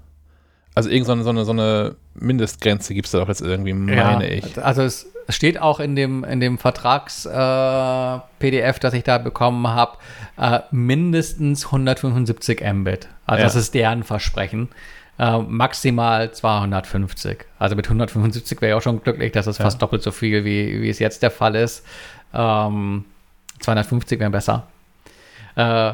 Also 0.78 0.90
irgendeine 0.92 1.24
so 1.24 1.32
eine, 1.32 1.44
so 1.44 1.54
eine 1.54 1.96
Mindestgrenze 2.14 2.94
gibt 2.94 3.08
es 3.08 3.12
da 3.12 3.18
doch 3.18 3.30
jetzt 3.30 3.42
irgendwie, 3.42 3.74
meine 3.74 3.90
ja, 3.96 4.22
ich. 4.22 4.64
Also 4.64 4.84
es 4.84 5.08
steht 5.28 5.60
auch 5.60 5.80
in 5.80 5.96
dem, 5.96 6.24
in 6.24 6.40
dem 6.40 6.60
Vertrags-PDF, 6.60 8.76
äh, 8.76 8.80
das 8.80 8.94
ich 8.94 9.04
da 9.04 9.18
bekommen 9.18 9.68
habe, 9.68 9.98
äh, 10.38 10.60
mindestens 10.70 11.66
175 11.66 12.62
Mbit. 12.62 13.08
Also 13.26 13.40
ja. 13.40 13.46
das 13.46 13.56
ist 13.56 13.74
deren 13.74 14.04
Versprechen. 14.04 14.70
Äh, 15.18 15.40
maximal 15.40 16.32
250. 16.32 17.46
Also 17.58 17.76
mit 17.76 17.88
175 17.88 18.62
wäre 18.62 18.74
ich 18.74 18.78
auch 18.78 18.84
schon 18.84 19.02
glücklich, 19.02 19.32
das 19.32 19.48
ist 19.48 19.58
ja. 19.58 19.66
fast 19.66 19.82
doppelt 19.82 20.04
so 20.04 20.12
viel, 20.12 20.46
wie, 20.46 20.84
wie 20.84 20.90
es 20.90 21.00
jetzt 21.00 21.24
der 21.24 21.32
Fall 21.32 21.56
ist. 21.56 21.84
Ähm, 22.36 23.04
250 23.62 24.20
wäre 24.20 24.30
besser. 24.30 24.68
Äh, 25.56 25.94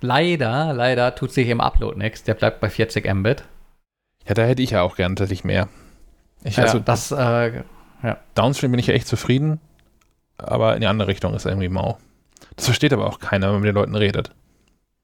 leider, 0.00 0.72
leider 0.72 1.14
tut 1.14 1.30
sich 1.30 1.50
im 1.50 1.60
Upload 1.60 1.98
nichts. 1.98 2.22
Der 2.22 2.32
bleibt 2.32 2.60
bei 2.60 2.70
40 2.70 3.12
Mbit. 3.12 3.44
Ja, 4.26 4.34
da 4.34 4.42
hätte 4.42 4.62
ich 4.62 4.70
ja 4.70 4.82
auch 4.82 4.96
gern 4.96 5.16
tatsächlich 5.16 5.44
mehr. 5.44 5.68
Ich, 6.42 6.56
ja, 6.56 6.64
also, 6.64 6.78
das, 6.78 7.10
äh, 7.12 7.62
ja. 8.02 8.18
Downstream 8.34 8.70
bin 8.70 8.80
ich 8.80 8.86
ja 8.86 8.94
echt 8.94 9.06
zufrieden, 9.06 9.60
aber 10.38 10.74
in 10.74 10.80
die 10.80 10.86
andere 10.86 11.08
Richtung 11.08 11.34
ist 11.34 11.46
irgendwie 11.46 11.68
mau. 11.68 11.98
Das 12.56 12.66
versteht 12.66 12.92
aber 12.92 13.06
auch 13.06 13.18
keiner, 13.18 13.46
wenn 13.46 13.54
man 13.54 13.62
mit 13.62 13.68
den 13.68 13.74
Leuten 13.74 13.94
redet. 13.94 14.30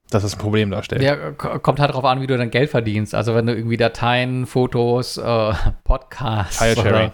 Dass 0.09 0.23
das 0.23 0.35
ein 0.35 0.39
Problem 0.39 0.71
darstellt. 0.71 1.01
Ja, 1.01 1.31
kommt 1.31 1.79
halt 1.79 1.89
darauf 1.89 2.03
an, 2.03 2.21
wie 2.21 2.27
du 2.27 2.37
dein 2.37 2.51
Geld 2.51 2.69
verdienst. 2.69 3.15
Also 3.15 3.33
wenn 3.33 3.45
du 3.45 3.55
irgendwie 3.55 3.77
Dateien, 3.77 4.45
Fotos, 4.45 5.17
äh, 5.17 5.53
Podcasts 5.83 6.57
File 6.57 7.11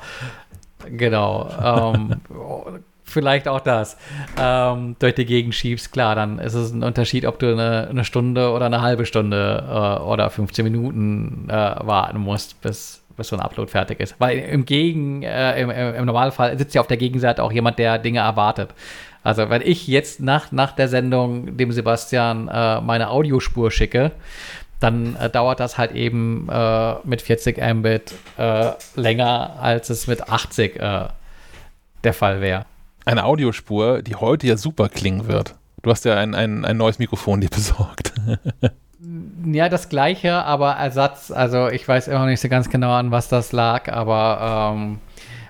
Genau. 0.89 1.49
Ähm, 1.61 2.21
vielleicht 3.07 3.47
auch 3.47 3.61
das, 3.61 3.97
ähm, 4.39 4.95
durch 4.99 5.15
die 5.15 5.25
Gegend 5.25 5.55
schiebst, 5.55 5.91
klar, 5.91 6.13
dann 6.15 6.39
ist 6.39 6.53
es 6.53 6.71
ein 6.71 6.83
Unterschied, 6.83 7.25
ob 7.25 7.39
du 7.39 7.51
eine, 7.51 7.87
eine 7.89 8.03
Stunde 8.03 8.51
oder 8.51 8.65
eine 8.65 8.81
halbe 8.81 9.05
Stunde 9.05 9.63
äh, 9.67 10.01
oder 10.03 10.29
15 10.29 10.63
Minuten 10.63 11.47
äh, 11.49 11.53
warten 11.53 12.19
musst, 12.19 12.61
bis, 12.61 13.01
bis 13.15 13.29
so 13.29 13.37
ein 13.37 13.41
Upload 13.41 13.71
fertig 13.71 13.99
ist. 13.99 14.15
Weil 14.19 14.39
im 14.39 14.65
Gegen, 14.65 15.23
äh, 15.23 15.59
im, 15.59 15.69
im, 15.71 16.05
Normalfall 16.05 16.57
sitzt 16.57 16.75
ja 16.75 16.81
auf 16.81 16.87
der 16.87 16.97
Gegenseite 16.97 17.41
auch 17.43 17.51
jemand, 17.51 17.79
der 17.79 17.97
Dinge 17.97 18.19
erwartet. 18.19 18.69
Also 19.23 19.49
wenn 19.49 19.61
ich 19.61 19.87
jetzt 19.87 20.19
nach, 20.21 20.51
nach 20.51 20.73
der 20.73 20.87
Sendung 20.87 21.57
dem 21.57 21.71
Sebastian 21.71 22.47
äh, 22.49 22.81
meine 22.81 23.09
Audiospur 23.09 23.71
schicke, 23.71 24.11
dann 24.79 25.15
äh, 25.15 25.29
dauert 25.29 25.59
das 25.59 25.77
halt 25.77 25.93
eben 25.93 26.47
äh, 26.51 26.95
mit 27.03 27.21
40 27.21 27.57
Mbit 27.57 28.13
äh, 28.37 28.71
länger, 28.95 29.55
als 29.59 29.89
es 29.89 30.07
mit 30.07 30.29
80 30.29 30.75
äh, 30.75 31.07
der 32.03 32.13
Fall 32.13 32.41
wäre 32.41 32.65
eine 33.07 33.23
Audiospur, 33.23 34.01
die 34.01 34.15
heute 34.15 34.47
ja 34.47 34.57
super 34.57 34.89
klingen 34.89 35.27
wird. 35.27 35.55
Du 35.81 35.89
hast 35.89 36.03
ja 36.05 36.15
ein, 36.15 36.35
ein, 36.35 36.65
ein 36.65 36.77
neues 36.77 36.99
Mikrofon 36.99 37.39
dir 37.39 37.49
besorgt. 37.49 38.13
ja, 39.45 39.69
das 39.69 39.89
gleiche, 39.89 40.43
aber 40.43 40.73
Ersatz. 40.73 41.31
Also 41.31 41.69
ich 41.69 41.87
weiß 41.87 42.09
immer 42.09 42.19
noch 42.19 42.25
nicht 42.25 42.41
so 42.41 42.49
ganz 42.49 42.69
genau, 42.69 42.93
an 42.93 43.11
was 43.11 43.29
das 43.29 43.53
lag, 43.53 43.89
aber 43.91 44.73
ähm, 44.75 44.99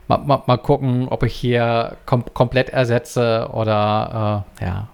mal, 0.08 0.20
mal, 0.20 0.44
mal, 0.46 0.58
gucken, 0.58 1.08
ob 1.08 1.24
ich 1.24 1.34
hier 1.34 1.98
kom 2.06 2.26
komplett 2.34 2.70
ersetze 2.70 3.50
oder 3.52 4.46
äh, 4.60 4.66
ja. 4.66 4.88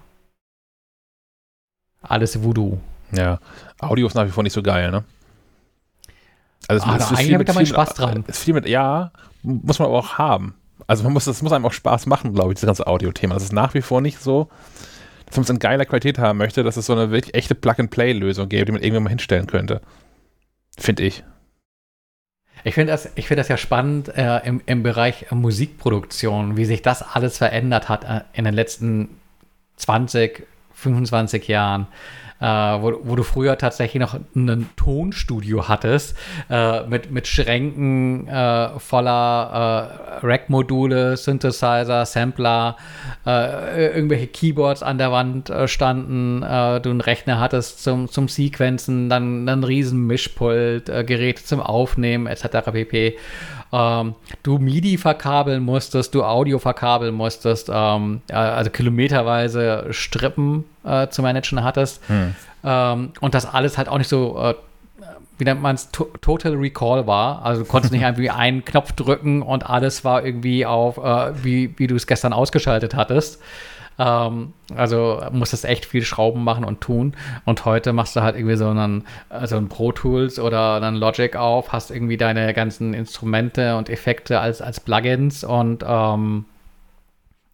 Alles 2.01 2.43
Voodoo. 2.43 2.79
Ja, 3.11 3.39
Audio 3.79 4.07
ist 4.07 4.13
nach 4.15 4.25
wie 4.25 4.31
vor 4.31 4.43
nicht 4.43 4.53
so 4.53 4.63
geil, 4.63 4.89
ne? 4.89 5.03
Also 6.67 6.85
ah, 6.85 6.95
es, 6.95 7.09
da 7.09 7.15
eigentlich 7.15 7.33
habe 7.33 7.43
ich 7.43 7.47
da 7.47 7.53
meinen 7.53 7.65
Spaß 7.65 7.93
dran. 7.93 8.23
Ist 8.27 8.39
viel 8.39 8.53
mit, 8.53 8.67
ja, 8.67 9.11
muss 9.41 9.79
man 9.79 9.89
aber 9.89 9.99
auch 9.99 10.17
haben. 10.17 10.55
Also 10.87 11.03
man 11.03 11.13
muss, 11.13 11.25
das 11.25 11.41
muss 11.41 11.51
einem 11.51 11.65
auch 11.65 11.73
Spaß 11.73 12.05
machen, 12.05 12.33
glaube 12.33 12.53
ich, 12.53 12.59
das 12.59 12.67
ganze 12.67 12.87
Audio-Thema. 12.87 13.33
Das 13.35 13.43
ist 13.43 13.53
nach 13.53 13.73
wie 13.73 13.81
vor 13.81 14.01
nicht 14.01 14.19
so, 14.19 14.49
dass 15.25 15.37
man 15.37 15.43
es 15.43 15.49
in 15.49 15.59
geiler 15.59 15.85
Qualität 15.85 16.19
haben 16.19 16.37
möchte, 16.37 16.63
dass 16.63 16.77
es 16.77 16.85
so 16.85 16.93
eine 16.93 17.11
wirklich 17.11 17.33
echte 17.35 17.55
Plug-and-Play-Lösung 17.55 18.49
gäbe, 18.49 18.65
die 18.65 18.71
man 18.73 18.81
irgendwann 18.81 19.03
mal 19.03 19.09
hinstellen 19.09 19.47
könnte. 19.47 19.81
Finde 20.77 21.03
ich. 21.03 21.23
Ich 22.63 22.75
finde 22.75 22.93
das, 22.93 23.09
find 23.15 23.39
das 23.39 23.49
ja 23.49 23.57
spannend 23.57 24.09
äh, 24.15 24.39
im, 24.45 24.61
im 24.65 24.83
Bereich 24.83 25.31
Musikproduktion, 25.31 26.55
wie 26.55 26.65
sich 26.65 26.81
das 26.81 27.01
alles 27.01 27.37
verändert 27.37 27.89
hat 27.89 28.05
äh, 28.05 28.21
in 28.33 28.45
den 28.45 28.53
letzten 28.53 29.09
20, 29.77 30.45
25 30.73 31.47
Jahren 31.47 31.87
äh, 32.39 32.45
wo, 32.45 32.99
wo, 33.03 33.15
du 33.15 33.23
früher 33.23 33.57
tatsächlich 33.57 34.01
noch 34.01 34.15
ein 34.35 34.69
Tonstudio 34.75 35.67
hattest, 35.67 36.17
äh, 36.49 36.85
mit, 36.87 37.11
mit 37.11 37.27
Schränken 37.27 38.27
äh, 38.27 38.79
voller 38.79 40.19
äh, 40.21 40.25
Rack-Module, 40.25 41.17
Synthesizer, 41.17 42.05
Sampler, 42.05 42.77
äh, 43.25 43.95
irgendwelche 43.95 44.27
Keyboards 44.27 44.83
an 44.83 44.97
der 44.97 45.11
Wand 45.11 45.49
äh, 45.49 45.67
standen, 45.67 46.41
du 46.41 46.89
einen 46.89 47.01
Rechner 47.01 47.39
hattest 47.39 47.83
zum, 47.83 48.09
zum 48.09 48.27
Sequenzen, 48.27 49.09
dann, 49.09 49.47
ein 49.47 49.63
riesen 49.63 50.05
Mischpult, 50.07 50.85
Geräte 50.85 51.43
zum 51.43 51.59
Aufnehmen 51.59 52.27
etc. 52.27 52.71
pp 52.71 53.17
ähm, 53.73 54.13
du 54.43 54.59
MIDI 54.59 54.97
verkabeln 54.97 55.63
musstest, 55.63 56.13
du 56.13 56.23
Audio 56.23 56.59
verkabeln 56.59 57.15
musstest, 57.15 57.71
ähm, 57.73 58.21
also 58.31 58.69
kilometerweise 58.69 59.87
Strippen 59.89 60.65
äh, 60.85 61.07
zu 61.07 61.23
managen 61.23 61.63
hattest. 61.63 62.07
Hm. 62.07 62.35
Ähm, 62.63 63.11
und 63.19 63.33
das 63.33 63.51
alles 63.51 63.79
halt 63.79 63.89
auch 63.89 63.97
nicht 63.97 64.09
so, 64.09 64.39
äh, 64.39 64.53
wie 65.39 65.45
nennt 65.45 65.61
man 65.61 65.73
es, 65.73 65.89
Total 65.89 66.53
Recall 66.53 67.07
war. 67.07 67.43
Also 67.43 67.63
du 67.63 67.67
konntest 67.67 67.91
nicht 67.91 68.05
einfach 68.05 68.37
einen 68.37 68.63
Knopf 68.63 68.91
drücken 68.91 69.41
und 69.41 69.67
alles 69.67 70.05
war 70.05 70.23
irgendwie 70.23 70.67
auf, 70.67 70.97
äh, 70.97 71.43
wie, 71.43 71.73
wie 71.77 71.87
du 71.87 71.95
es 71.95 72.05
gestern 72.05 72.31
ausgeschaltet 72.31 72.93
hattest. 72.93 73.41
Ähm, 73.99 74.53
also 74.75 75.21
musstest 75.31 75.65
echt 75.65 75.85
viel 75.85 76.03
Schrauben 76.03 76.43
machen 76.43 76.63
und 76.63 76.81
tun. 76.81 77.15
Und 77.45 77.65
heute 77.65 77.93
machst 77.93 78.15
du 78.15 78.21
halt 78.21 78.35
irgendwie 78.35 78.55
so 78.55 78.69
einen, 78.69 79.05
also 79.29 79.57
ein 79.57 79.69
Pro 79.69 79.91
Tools 79.91 80.39
oder 80.39 80.75
einen 80.75 80.95
Logic 80.95 81.35
auf, 81.35 81.71
hast 81.71 81.91
irgendwie 81.91 82.17
deine 82.17 82.53
ganzen 82.53 82.93
Instrumente 82.93 83.77
und 83.77 83.89
Effekte 83.89 84.39
als, 84.39 84.61
als 84.61 84.79
Plugins 84.79 85.43
und 85.43 85.83
ähm, 85.87 86.45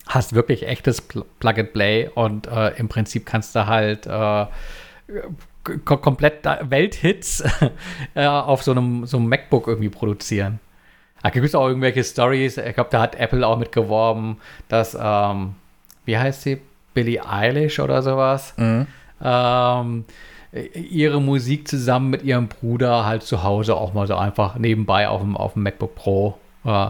hast 0.07 0.33
wirklich 0.33 0.67
echtes 0.67 1.01
Plug 1.01 1.53
and 1.57 1.73
Play 1.73 2.09
und 2.13 2.47
äh, 2.47 2.69
im 2.77 2.89
Prinzip 2.89 3.25
kannst 3.25 3.55
du 3.55 3.67
halt 3.67 4.07
äh, 4.07 4.45
komplett 5.85 6.45
Welthits 6.63 7.43
äh, 8.15 8.25
auf 8.25 8.63
so 8.63 8.71
einem, 8.71 9.05
so 9.05 9.17
einem 9.17 9.27
MacBook 9.27 9.67
irgendwie 9.67 9.89
produzieren. 9.89 10.59
Da 11.21 11.29
gibt 11.29 11.45
es 11.45 11.53
auch 11.53 11.67
irgendwelche 11.67 12.03
Stories. 12.03 12.57
Ich 12.57 12.75
glaube, 12.75 12.89
da 12.91 13.01
hat 13.01 13.15
Apple 13.15 13.45
auch 13.45 13.57
mit 13.57 13.71
geworben, 13.71 14.37
dass 14.69 14.97
ähm, 14.99 15.55
wie 16.05 16.17
heißt 16.17 16.41
sie? 16.43 16.61
Billie 16.93 17.25
Eilish 17.25 17.79
oder 17.79 18.01
sowas. 18.01 18.53
Mhm. 18.57 18.87
Ähm, 19.21 20.05
ihre 20.73 21.21
Musik 21.21 21.67
zusammen 21.67 22.09
mit 22.09 22.23
ihrem 22.23 22.47
Bruder 22.47 23.05
halt 23.05 23.23
zu 23.23 23.43
Hause 23.43 23.75
auch 23.75 23.93
mal 23.93 24.07
so 24.07 24.15
einfach 24.15 24.55
nebenbei 24.55 25.07
auf 25.07 25.21
dem, 25.21 25.37
auf 25.37 25.53
dem 25.53 25.63
MacBook 25.63 25.95
Pro 25.95 26.37
äh, 26.65 26.87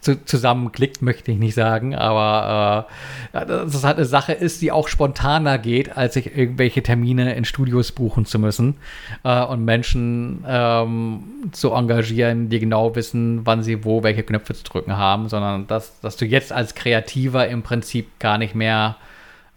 zu, 0.00 0.24
zusammenklickt, 0.24 1.02
möchte 1.02 1.32
ich 1.32 1.38
nicht 1.38 1.54
sagen, 1.54 1.94
aber 1.94 2.86
äh, 3.32 3.46
dass 3.46 3.74
es 3.74 3.84
halt 3.84 3.96
eine 3.96 4.06
Sache 4.06 4.32
ist, 4.32 4.62
die 4.62 4.72
auch 4.72 4.88
spontaner 4.88 5.58
geht, 5.58 5.96
als 5.96 6.14
sich 6.14 6.36
irgendwelche 6.36 6.82
Termine 6.82 7.34
in 7.34 7.44
Studios 7.44 7.92
buchen 7.92 8.24
zu 8.24 8.38
müssen 8.38 8.76
äh, 9.24 9.42
und 9.42 9.64
Menschen 9.64 10.44
ähm, 10.46 11.22
zu 11.52 11.72
engagieren, 11.72 12.48
die 12.48 12.60
genau 12.60 12.94
wissen, 12.94 13.46
wann 13.46 13.62
sie 13.62 13.84
wo 13.84 14.02
welche 14.02 14.22
Knöpfe 14.22 14.54
zu 14.54 14.64
drücken 14.64 14.96
haben, 14.96 15.28
sondern 15.28 15.66
dass, 15.66 16.00
dass 16.00 16.16
du 16.16 16.24
jetzt 16.24 16.52
als 16.52 16.74
Kreativer 16.74 17.48
im 17.48 17.62
Prinzip 17.62 18.18
gar 18.18 18.38
nicht 18.38 18.54
mehr 18.54 18.96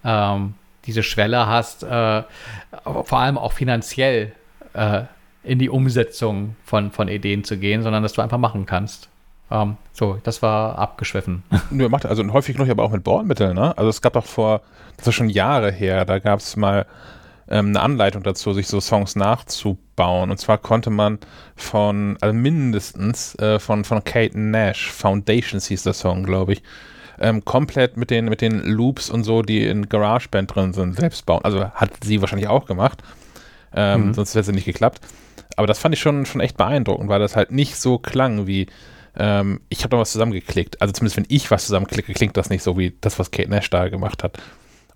ähm, 0.03 0.55
diese 0.85 1.03
Schwelle 1.03 1.47
hast, 1.47 1.83
äh, 1.83 2.23
vor 2.83 3.19
allem 3.19 3.37
auch 3.37 3.53
finanziell 3.53 4.31
äh, 4.73 5.03
in 5.43 5.59
die 5.59 5.69
Umsetzung 5.69 6.55
von, 6.65 6.91
von 6.91 7.07
Ideen 7.07 7.43
zu 7.43 7.57
gehen, 7.57 7.83
sondern 7.83 8.03
dass 8.03 8.13
du 8.13 8.21
einfach 8.21 8.37
machen 8.37 8.65
kannst. 8.65 9.10
Um, 9.51 9.57
ähm, 9.57 9.77
so, 9.91 10.17
das 10.23 10.41
war 10.41 10.79
abgeschwiffen. 10.79 11.43
Nö, 11.71 11.89
macht 11.89 12.05
also 12.05 12.25
häufig 12.31 12.57
noch 12.57 12.69
aber 12.69 12.83
auch 12.83 12.91
mit 12.91 13.03
Bordmitteln, 13.03 13.53
ne? 13.53 13.77
Also 13.77 13.89
es 13.89 14.01
gab 14.01 14.13
doch 14.13 14.25
vor, 14.25 14.61
das 14.95 15.07
ist 15.07 15.15
schon 15.15 15.29
Jahre 15.29 15.71
her, 15.71 16.05
da 16.05 16.19
gab 16.19 16.39
es 16.39 16.55
mal 16.55 16.85
ähm, 17.49 17.67
eine 17.67 17.81
Anleitung 17.81 18.23
dazu, 18.23 18.53
sich 18.53 18.67
so 18.67 18.79
Songs 18.79 19.17
nachzubauen. 19.17 20.31
Und 20.31 20.37
zwar 20.37 20.57
konnte 20.57 20.89
man 20.89 21.19
von, 21.57 22.17
also 22.21 22.33
mindestens 22.33 23.35
äh, 23.39 23.59
von, 23.59 23.83
von 23.83 24.01
Kate 24.05 24.39
Nash, 24.39 24.89
Foundations 24.89 25.67
hieß 25.67 25.83
der 25.83 25.93
Song, 25.93 26.23
glaube 26.23 26.53
ich, 26.53 26.63
ähm, 27.19 27.43
komplett 27.43 27.97
mit 27.97 28.09
den, 28.09 28.25
mit 28.25 28.39
den 28.39 28.63
Loops 28.63 29.09
und 29.09 29.25
so, 29.25 29.41
die 29.41 29.65
in 29.67 29.89
GarageBand 29.89 30.55
drin 30.55 30.73
sind, 30.73 30.95
selbst 30.95 31.25
bauen. 31.25 31.41
Also 31.43 31.65
hat 31.71 31.91
sie 32.03 32.21
wahrscheinlich 32.21 32.47
auch 32.47 32.65
gemacht. 32.65 33.03
Ähm, 33.75 34.07
mhm. 34.07 34.13
Sonst 34.13 34.33
hätte 34.33 34.49
es 34.49 34.55
nicht 34.55 34.65
geklappt. 34.65 35.01
Aber 35.57 35.67
das 35.67 35.77
fand 35.77 35.93
ich 35.93 36.01
schon, 36.01 36.25
schon 36.25 36.39
echt 36.39 36.55
beeindruckend, 36.55 37.09
weil 37.09 37.19
das 37.19 37.35
halt 37.35 37.51
nicht 37.51 37.75
so 37.75 37.97
klang 37.97 38.47
wie 38.47 38.67
ähm, 39.17 39.61
ich 39.69 39.79
habe 39.79 39.89
da 39.89 39.99
was 39.99 40.11
zusammengeklickt. 40.11 40.81
Also 40.81 40.93
zumindest 40.93 41.17
wenn 41.17 41.25
ich 41.27 41.51
was 41.51 41.65
zusammenklicke, 41.65 42.13
klingt 42.13 42.37
das 42.37 42.49
nicht 42.49 42.63
so 42.63 42.77
wie 42.77 42.95
das, 43.01 43.19
was 43.19 43.31
Kate 43.31 43.49
Nash 43.49 43.69
da 43.69 43.89
gemacht 43.89 44.23
hat. 44.23 44.37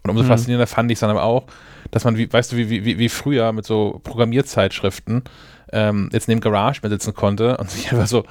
Und 0.04 0.12
umso 0.12 0.24
mhm. 0.24 0.28
faszinierender 0.28 0.68
fand 0.68 0.92
ich 0.92 0.98
es 0.98 1.00
dann 1.02 1.18
auch, 1.18 1.46
dass 1.92 2.04
man, 2.04 2.18
wie, 2.18 2.32
weißt 2.32 2.52
du, 2.52 2.58
wie, 2.58 2.70
wie, 2.70 3.00
wie 3.00 3.10
früher 3.10 3.52
mit 3.52 3.66
so 3.66 4.00
Programmierzeitschriften 4.04 5.24
ähm, 5.72 6.10
jetzt 6.14 6.28
neben 6.28 6.42
Garage 6.42 6.82
mehr 6.82 6.92
sitzen 6.92 7.14
konnte 7.14 7.58
und 7.58 7.70
sich 7.72 7.92
einfach 7.92 8.08
so 8.08 8.26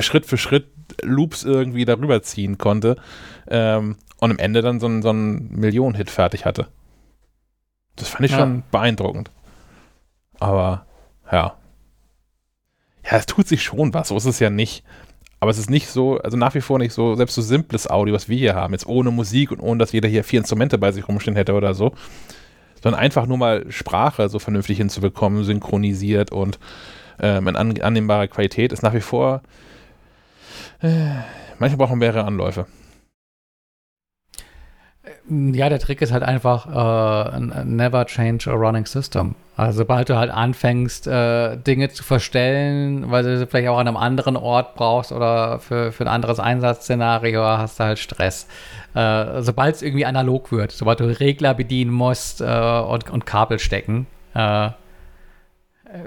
Schritt 0.00 0.26
für 0.26 0.36
Schritt 0.36 0.66
Loops 1.02 1.44
irgendwie 1.44 1.84
darüber 1.84 2.22
ziehen 2.22 2.58
konnte 2.58 2.96
ähm, 3.48 3.96
und 4.18 4.30
am 4.30 4.38
Ende 4.38 4.62
dann 4.62 4.80
so 4.80 4.86
einen, 4.86 5.02
so 5.02 5.10
einen 5.10 5.48
Millionen-Hit 5.58 6.10
fertig 6.10 6.44
hatte. 6.44 6.68
Das 7.96 8.08
fand 8.08 8.24
ich 8.24 8.32
ja. 8.32 8.38
schon 8.38 8.62
beeindruckend. 8.70 9.30
Aber 10.40 10.86
ja. 11.30 11.56
Ja, 13.04 13.18
es 13.18 13.26
tut 13.26 13.46
sich 13.46 13.62
schon 13.62 13.94
was, 13.94 14.08
so 14.08 14.16
ist 14.16 14.24
es 14.24 14.40
ja 14.40 14.50
nicht. 14.50 14.84
Aber 15.44 15.50
es 15.50 15.58
ist 15.58 15.68
nicht 15.68 15.88
so, 15.88 16.16
also 16.20 16.38
nach 16.38 16.54
wie 16.54 16.62
vor 16.62 16.78
nicht 16.78 16.94
so, 16.94 17.16
selbst 17.16 17.34
so 17.34 17.42
simples 17.42 17.86
Audio, 17.90 18.14
was 18.14 18.30
wir 18.30 18.38
hier 18.38 18.54
haben, 18.54 18.72
jetzt 18.72 18.86
ohne 18.86 19.10
Musik 19.10 19.50
und 19.50 19.60
ohne, 19.60 19.78
dass 19.78 19.92
jeder 19.92 20.08
hier 20.08 20.24
vier 20.24 20.38
Instrumente 20.38 20.78
bei 20.78 20.90
sich 20.90 21.06
rumstehen 21.06 21.36
hätte 21.36 21.52
oder 21.52 21.74
so, 21.74 21.92
sondern 22.82 22.98
einfach 22.98 23.26
nur 23.26 23.36
mal 23.36 23.70
Sprache 23.70 24.30
so 24.30 24.38
vernünftig 24.38 24.78
hinzubekommen, 24.78 25.44
synchronisiert 25.44 26.32
und 26.32 26.58
ähm, 27.20 27.46
in 27.46 27.56
an, 27.56 27.78
annehmbarer 27.78 28.26
Qualität, 28.28 28.72
ist 28.72 28.82
nach 28.82 28.94
wie 28.94 29.02
vor, 29.02 29.42
äh, 30.80 31.10
manchmal 31.58 31.76
brauchen 31.76 31.98
mehrere 31.98 32.24
Anläufe. 32.24 32.64
Ja, 35.28 35.68
der 35.68 35.78
Trick 35.78 36.00
ist 36.00 36.10
halt 36.10 36.22
einfach 36.22 36.64
uh, 36.64 37.38
never 37.64 38.06
change 38.06 38.50
a 38.50 38.54
running 38.54 38.86
system. 38.86 39.34
Also 39.56 39.78
sobald 39.78 40.08
du 40.08 40.16
halt 40.16 40.30
anfängst, 40.30 41.06
äh, 41.06 41.56
Dinge 41.56 41.88
zu 41.90 42.02
verstellen, 42.02 43.10
weil 43.10 43.22
du 43.22 43.38
sie 43.38 43.46
vielleicht 43.46 43.68
auch 43.68 43.78
an 43.78 43.86
einem 43.86 43.96
anderen 43.96 44.36
Ort 44.36 44.74
brauchst 44.74 45.12
oder 45.12 45.60
für, 45.60 45.92
für 45.92 46.04
ein 46.04 46.08
anderes 46.08 46.40
Einsatzszenario, 46.40 47.42
hast 47.42 47.78
du 47.78 47.84
halt 47.84 47.98
Stress. 48.00 48.48
Äh, 48.94 49.42
sobald 49.42 49.76
es 49.76 49.82
irgendwie 49.82 50.06
analog 50.06 50.50
wird, 50.50 50.72
sobald 50.72 50.98
du 50.98 51.04
Regler 51.04 51.54
bedienen 51.54 51.92
musst 51.92 52.40
äh, 52.40 52.44
und, 52.44 53.10
und 53.10 53.26
Kabel 53.26 53.60
stecken, 53.60 54.06
äh, 54.34 54.70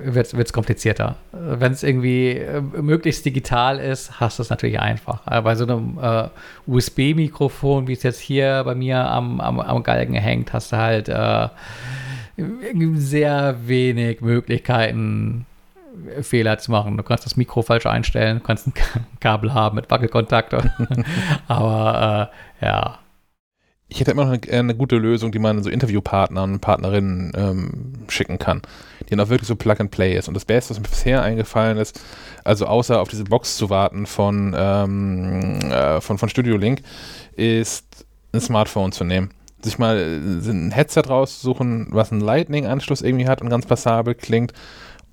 wird 0.04 0.34
es 0.34 0.54
komplizierter. 0.54 1.16
Wenn 1.32 1.72
es 1.72 1.84
irgendwie 1.84 2.32
äh, 2.32 2.60
möglichst 2.60 3.26
digital 3.26 3.80
ist, 3.80 4.20
hast 4.20 4.40
du 4.40 4.44
es 4.44 4.50
natürlich 4.50 4.80
einfach. 4.80 5.22
Aber 5.26 5.44
bei 5.44 5.56
so 5.56 5.64
einem 5.64 5.98
äh, 6.02 6.28
USB-Mikrofon, 6.66 7.88
wie 7.88 7.94
es 7.94 8.04
jetzt 8.04 8.20
hier 8.20 8.64
bei 8.66 8.76
mir 8.76 9.10
am, 9.10 9.40
am, 9.40 9.62
am 9.62 9.84
Galgen 9.84 10.16
hängt, 10.16 10.52
hast 10.52 10.74
du 10.74 10.78
halt 10.78 11.08
äh, 11.08 11.48
sehr 12.96 13.56
wenig 13.68 14.22
Möglichkeiten, 14.22 15.46
Fehler 16.22 16.58
zu 16.60 16.72
machen. 16.72 16.98
Du 16.98 17.04
kannst 17.04 17.26
das 17.26 17.38
Mikro 17.38 17.64
falsch 17.64 17.86
einstellen, 17.86 18.40
du 18.40 18.44
kannst 18.44 18.68
ein 18.68 18.74
Kabel 19.20 19.54
haben 19.54 19.76
mit 19.76 19.90
Wackelkontakt. 19.90 20.54
Aber 21.48 22.32
äh, 22.62 22.66
ja, 22.66 23.00
ich 23.90 24.00
hätte 24.00 24.12
immer 24.12 24.26
noch 24.26 24.34
eine, 24.34 24.52
eine, 24.52 24.76
gute 24.76 24.98
Lösung, 24.98 25.32
die 25.32 25.40
man 25.40 25.64
so 25.64 25.70
Interviewpartnern 25.70 26.54
und 26.54 26.60
Partnerinnen 26.60 27.32
ähm, 27.36 27.94
schicken 28.10 28.38
kann, 28.38 28.62
die 29.02 29.12
dann 29.12 29.22
auch 29.22 29.30
wirklich 29.30 29.48
so 29.48 29.56
Plug 29.56 29.76
and 29.80 29.92
Play 29.92 30.18
ist. 30.18 30.28
Und 30.28 30.34
das 30.34 30.44
Beste, 30.44 30.72
was 30.72 30.80
mir 30.80 30.90
bisher 30.90 31.24
eingefallen 31.24 31.78
ist, 31.78 32.02
also 32.44 32.66
außer 32.66 33.00
auf 33.00 33.08
diese 33.08 33.24
Box 33.24 33.56
zu 33.56 33.70
warten 33.70 34.06
von, 34.06 34.54
ähm, 34.58 35.60
äh, 35.72 36.02
von, 36.02 36.18
von 36.18 36.28
Studio 36.28 36.58
Link, 36.58 36.82
ist 37.34 38.06
ein 38.34 38.42
Smartphone 38.42 38.92
zu 38.92 39.06
nehmen. 39.06 39.32
Sich 39.68 39.80
mal 39.80 39.98
äh, 39.98 40.50
ein 40.50 40.72
Headset 40.72 41.04
raussuchen, 41.10 41.88
was 41.92 42.12
einen 42.12 42.22
Lightning-Anschluss 42.22 43.02
irgendwie 43.02 43.28
hat 43.28 43.42
und 43.42 43.50
ganz 43.50 43.66
passabel 43.66 44.16
klingt. 44.16 44.54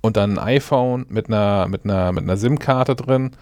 Und 0.00 0.16
dann 0.16 0.38
ein 0.38 0.56
iPhone 0.56 1.06
mit 1.08 1.28
einer, 1.28 1.66
mit 1.68 1.84
einer, 1.84 2.12
mit 2.12 2.24
einer 2.24 2.36
SIM-Karte 2.36 2.94
drin 2.94 3.32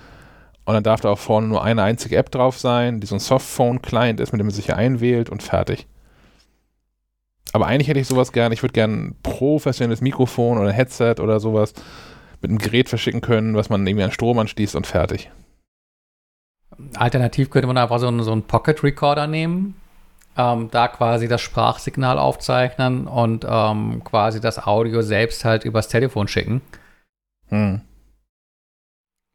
und 0.65 0.75
dann 0.75 0.85
darf 0.85 1.01
da 1.01 1.11
auch 1.11 1.19
vorne 1.19 1.49
nur 1.49 1.65
eine 1.65 1.83
einzige 1.83 2.17
App 2.17 2.31
drauf 2.31 2.59
sein, 2.59 3.01
die 3.01 3.07
so 3.07 3.17
ein 3.17 3.21
Softphone-Client 3.21 4.21
ist, 4.21 4.33
mit 4.33 4.39
dem 4.39 4.47
man 4.47 4.55
sich 4.55 4.67
hier 4.67 4.77
einwählt 4.77 5.29
und 5.29 5.43
fertig. 5.43 5.87
Aber 7.53 7.67
eigentlich 7.67 7.89
hätte 7.89 8.01
ich 8.01 8.07
sowas 8.07 8.33
gerne. 8.33 8.55
Ich 8.55 8.63
würde 8.63 8.73
gerne 8.73 8.95
ein 8.95 9.17
professionelles 9.23 10.01
Mikrofon 10.01 10.59
oder 10.59 10.69
ein 10.69 10.75
Headset 10.75 11.17
oder 11.21 11.41
sowas 11.41 11.75
mit 12.41 12.51
einem 12.51 12.59
Gerät 12.59 12.89
verschicken 12.89 13.21
können, 13.21 13.55
was 13.57 13.71
man 13.71 13.87
irgendwie 13.87 14.05
an 14.05 14.13
Strom 14.13 14.39
anschließt 14.39 14.77
und 14.77 14.87
fertig. 14.87 15.31
Alternativ 16.95 17.51
könnte 17.51 17.67
man 17.67 17.77
einfach 17.77 17.99
so 17.99 18.09
einen, 18.09 18.23
so 18.23 18.33
einen 18.33 18.43
Pocket 18.43 18.83
Recorder 18.83 19.27
nehmen, 19.27 19.75
ähm, 20.37 20.71
da 20.71 20.89
quasi 20.89 21.29
das 21.29 21.41
Sprachsignal 21.41 22.19
aufzeichnen 22.19 23.07
und 23.07 23.47
ähm, 23.49 24.03
quasi 24.05 24.41
das 24.41 24.65
Audio 24.67 25.03
selbst 25.03 25.45
halt 25.45 25.65
übers 25.65 25.89
Telefon 25.89 26.29
schicken. 26.29 26.63
Hm. 27.49 27.81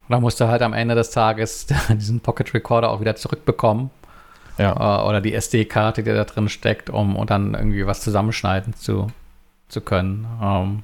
Und 0.01 0.13
dann 0.13 0.21
musst 0.21 0.39
du 0.39 0.47
halt 0.47 0.61
am 0.61 0.73
Ende 0.73 0.95
des 0.95 1.11
Tages 1.11 1.67
diesen 1.89 2.21
Pocket 2.21 2.53
Recorder 2.53 2.89
auch 2.89 3.01
wieder 3.01 3.15
zurückbekommen. 3.15 3.91
Ja. 4.57 4.71
Äh, 4.71 5.07
oder 5.07 5.21
die 5.21 5.33
SD-Karte, 5.33 6.01
die 6.03 6.11
da 6.11 6.23
drin 6.23 6.49
steckt, 6.49 6.89
um 6.89 7.15
und 7.15 7.29
dann 7.29 7.53
irgendwie 7.53 7.85
was 7.85 8.01
zusammenschneiden 8.01 8.73
zu, 8.73 9.07
zu 9.67 9.81
können. 9.81 10.25
Ähm, 10.41 10.83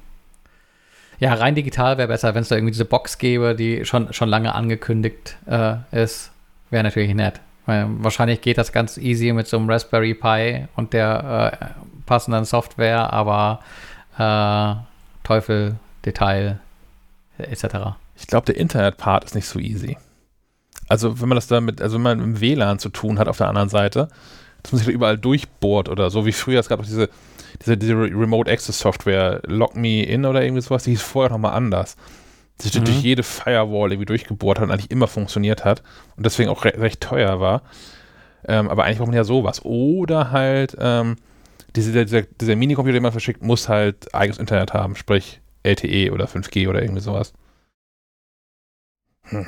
ja, 1.18 1.34
rein 1.34 1.54
digital 1.54 1.98
wäre 1.98 2.08
besser, 2.08 2.34
wenn 2.34 2.42
es 2.42 2.48
da 2.48 2.56
irgendwie 2.56 2.72
diese 2.72 2.84
Box 2.84 3.18
gäbe, 3.18 3.54
die 3.54 3.84
schon, 3.84 4.12
schon 4.12 4.28
lange 4.28 4.54
angekündigt 4.54 5.38
äh, 5.46 5.76
ist. 5.90 6.32
Wäre 6.70 6.84
natürlich 6.84 7.14
nett. 7.14 7.40
Weil 7.66 7.86
wahrscheinlich 7.98 8.40
geht 8.40 8.58
das 8.58 8.72
ganz 8.72 8.98
easy 8.98 9.32
mit 9.32 9.46
so 9.46 9.56
einem 9.56 9.70
Raspberry 9.70 10.14
Pi 10.14 10.66
und 10.76 10.92
der 10.92 11.58
äh, 11.60 11.66
passenden 12.06 12.44
Software, 12.44 13.12
aber 13.12 13.60
äh, 14.18 14.74
Teufel, 15.22 15.76
Detail 16.04 16.60
etc. 17.38 17.96
Ich 18.16 18.26
glaube, 18.26 18.46
der 18.46 18.56
Internet-Part 18.56 19.24
ist 19.24 19.34
nicht 19.34 19.46
so 19.46 19.58
easy. 19.58 19.96
Also, 20.88 21.20
wenn 21.20 21.28
man 21.28 21.36
das 21.36 21.46
damit, 21.46 21.80
also 21.80 21.96
wenn 21.96 22.02
man 22.02 22.20
im 22.20 22.40
WLAN 22.40 22.78
zu 22.78 22.90
tun 22.90 23.18
hat 23.18 23.28
auf 23.28 23.38
der 23.38 23.48
anderen 23.48 23.70
Seite, 23.70 24.08
dass 24.62 24.72
man 24.72 24.78
sich 24.80 24.88
überall 24.88 25.18
durchbohrt 25.18 25.88
oder 25.88 26.10
so, 26.10 26.26
wie 26.26 26.32
früher, 26.32 26.60
es 26.60 26.68
gab 26.68 26.80
auch 26.80 26.84
diese, 26.84 27.08
diese, 27.62 27.76
diese 27.76 27.94
Remote 27.94 28.50
Access 28.50 28.78
Software, 28.78 29.40
Lock 29.46 29.76
Me 29.76 30.02
In 30.02 30.26
oder 30.26 30.42
irgendwie 30.42 30.62
sowas, 30.62 30.84
die 30.84 30.90
hieß 30.90 31.02
vorher 31.02 31.30
nochmal 31.30 31.54
anders. 31.54 31.96
Sich 32.60 32.78
mhm. 32.78 32.84
durch 32.84 33.00
jede 33.00 33.22
Firewall 33.22 33.92
irgendwie 33.92 34.06
durchgebohrt 34.06 34.58
hat 34.58 34.64
und 34.64 34.70
eigentlich 34.70 34.90
immer 34.90 35.08
funktioniert 35.08 35.64
hat 35.64 35.82
und 36.16 36.24
deswegen 36.24 36.50
auch 36.50 36.64
re 36.64 36.74
recht 36.76 37.00
teuer 37.00 37.40
war. 37.40 37.62
Ähm, 38.46 38.68
aber 38.68 38.84
eigentlich 38.84 38.98
braucht 38.98 39.08
man 39.08 39.16
ja 39.16 39.24
sowas. 39.24 39.64
Oder 39.64 40.30
halt, 40.30 40.76
ähm, 40.78 41.16
diese, 41.74 42.04
dieser, 42.04 42.22
dieser 42.22 42.56
Minicomputer, 42.56 42.92
den 42.92 43.02
man 43.02 43.12
verschickt, 43.12 43.42
muss 43.42 43.68
halt 43.68 44.14
eigenes 44.14 44.38
Internet 44.38 44.74
haben, 44.74 44.96
sprich 44.96 45.40
LTE 45.62 46.12
oder 46.12 46.26
5G 46.26 46.68
oder 46.68 46.82
irgendwie 46.82 47.00
sowas. 47.00 47.32
Hm. 49.24 49.46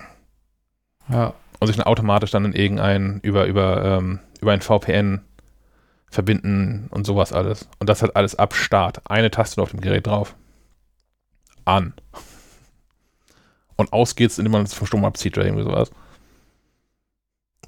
Ja. 1.09 1.35
Und 1.59 1.69
sich 1.69 1.77
dann 1.77 1.87
automatisch 1.87 2.31
dann 2.31 2.45
in 2.45 2.53
irgendein, 2.53 3.21
über, 3.23 3.47
über, 3.47 3.85
ähm, 3.85 4.21
über 4.41 4.53
ein 4.53 4.61
VPN 4.61 5.23
verbinden 6.11 6.89
und 6.91 7.07
sowas 7.07 7.33
alles. 7.33 7.69
Und 7.79 7.89
das 7.89 8.03
hat 8.03 8.17
alles 8.17 8.35
ab 8.35 8.55
Start. 8.55 9.03
Eine 9.11 9.31
Taste 9.31 9.61
auf 9.61 9.71
dem 9.71 9.81
Gerät 9.81 10.07
drauf. 10.07 10.37
An. 11.65 11.95
Und 13.77 13.93
aus 13.93 14.17
geht's, 14.17 14.39
indem 14.39 14.53
man 14.53 14.63
es 14.63 14.75
vom 14.75 14.87
Strom 14.87 15.05
abzieht 15.05 15.37
oder 15.37 15.47
irgendwie 15.47 15.65
sowas. 15.65 15.91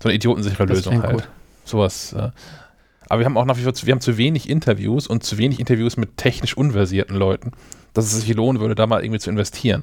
So 0.00 0.09
eine 0.09 0.16
idiotensichere 0.16 0.66
das 0.66 0.78
Lösung 0.78 1.02
halt. 1.02 1.12
Gut. 1.12 1.28
Sowas. 1.64 2.12
Äh. 2.12 2.30
Aber 3.09 3.20
wir 3.20 3.26
haben 3.26 3.36
auch 3.36 3.44
nach 3.44 3.56
wie 3.56 3.62
vor 3.62 3.74
zu, 3.74 3.86
wir 3.86 3.92
haben 3.92 4.00
zu 4.00 4.16
wenig 4.16 4.48
Interviews 4.48 5.06
und 5.06 5.24
zu 5.24 5.38
wenig 5.38 5.61
Interviews 5.61 5.96
mit 5.96 6.16
technisch 6.16 6.56
unversierten 6.56 7.16
Leuten, 7.16 7.52
dass 7.94 8.06
es 8.06 8.20
sich 8.20 8.34
lohnen 8.34 8.61
würde, 8.61 8.74
da 8.74 8.86
mal 8.86 9.02
irgendwie 9.02 9.20
zu 9.20 9.30
investieren. 9.30 9.82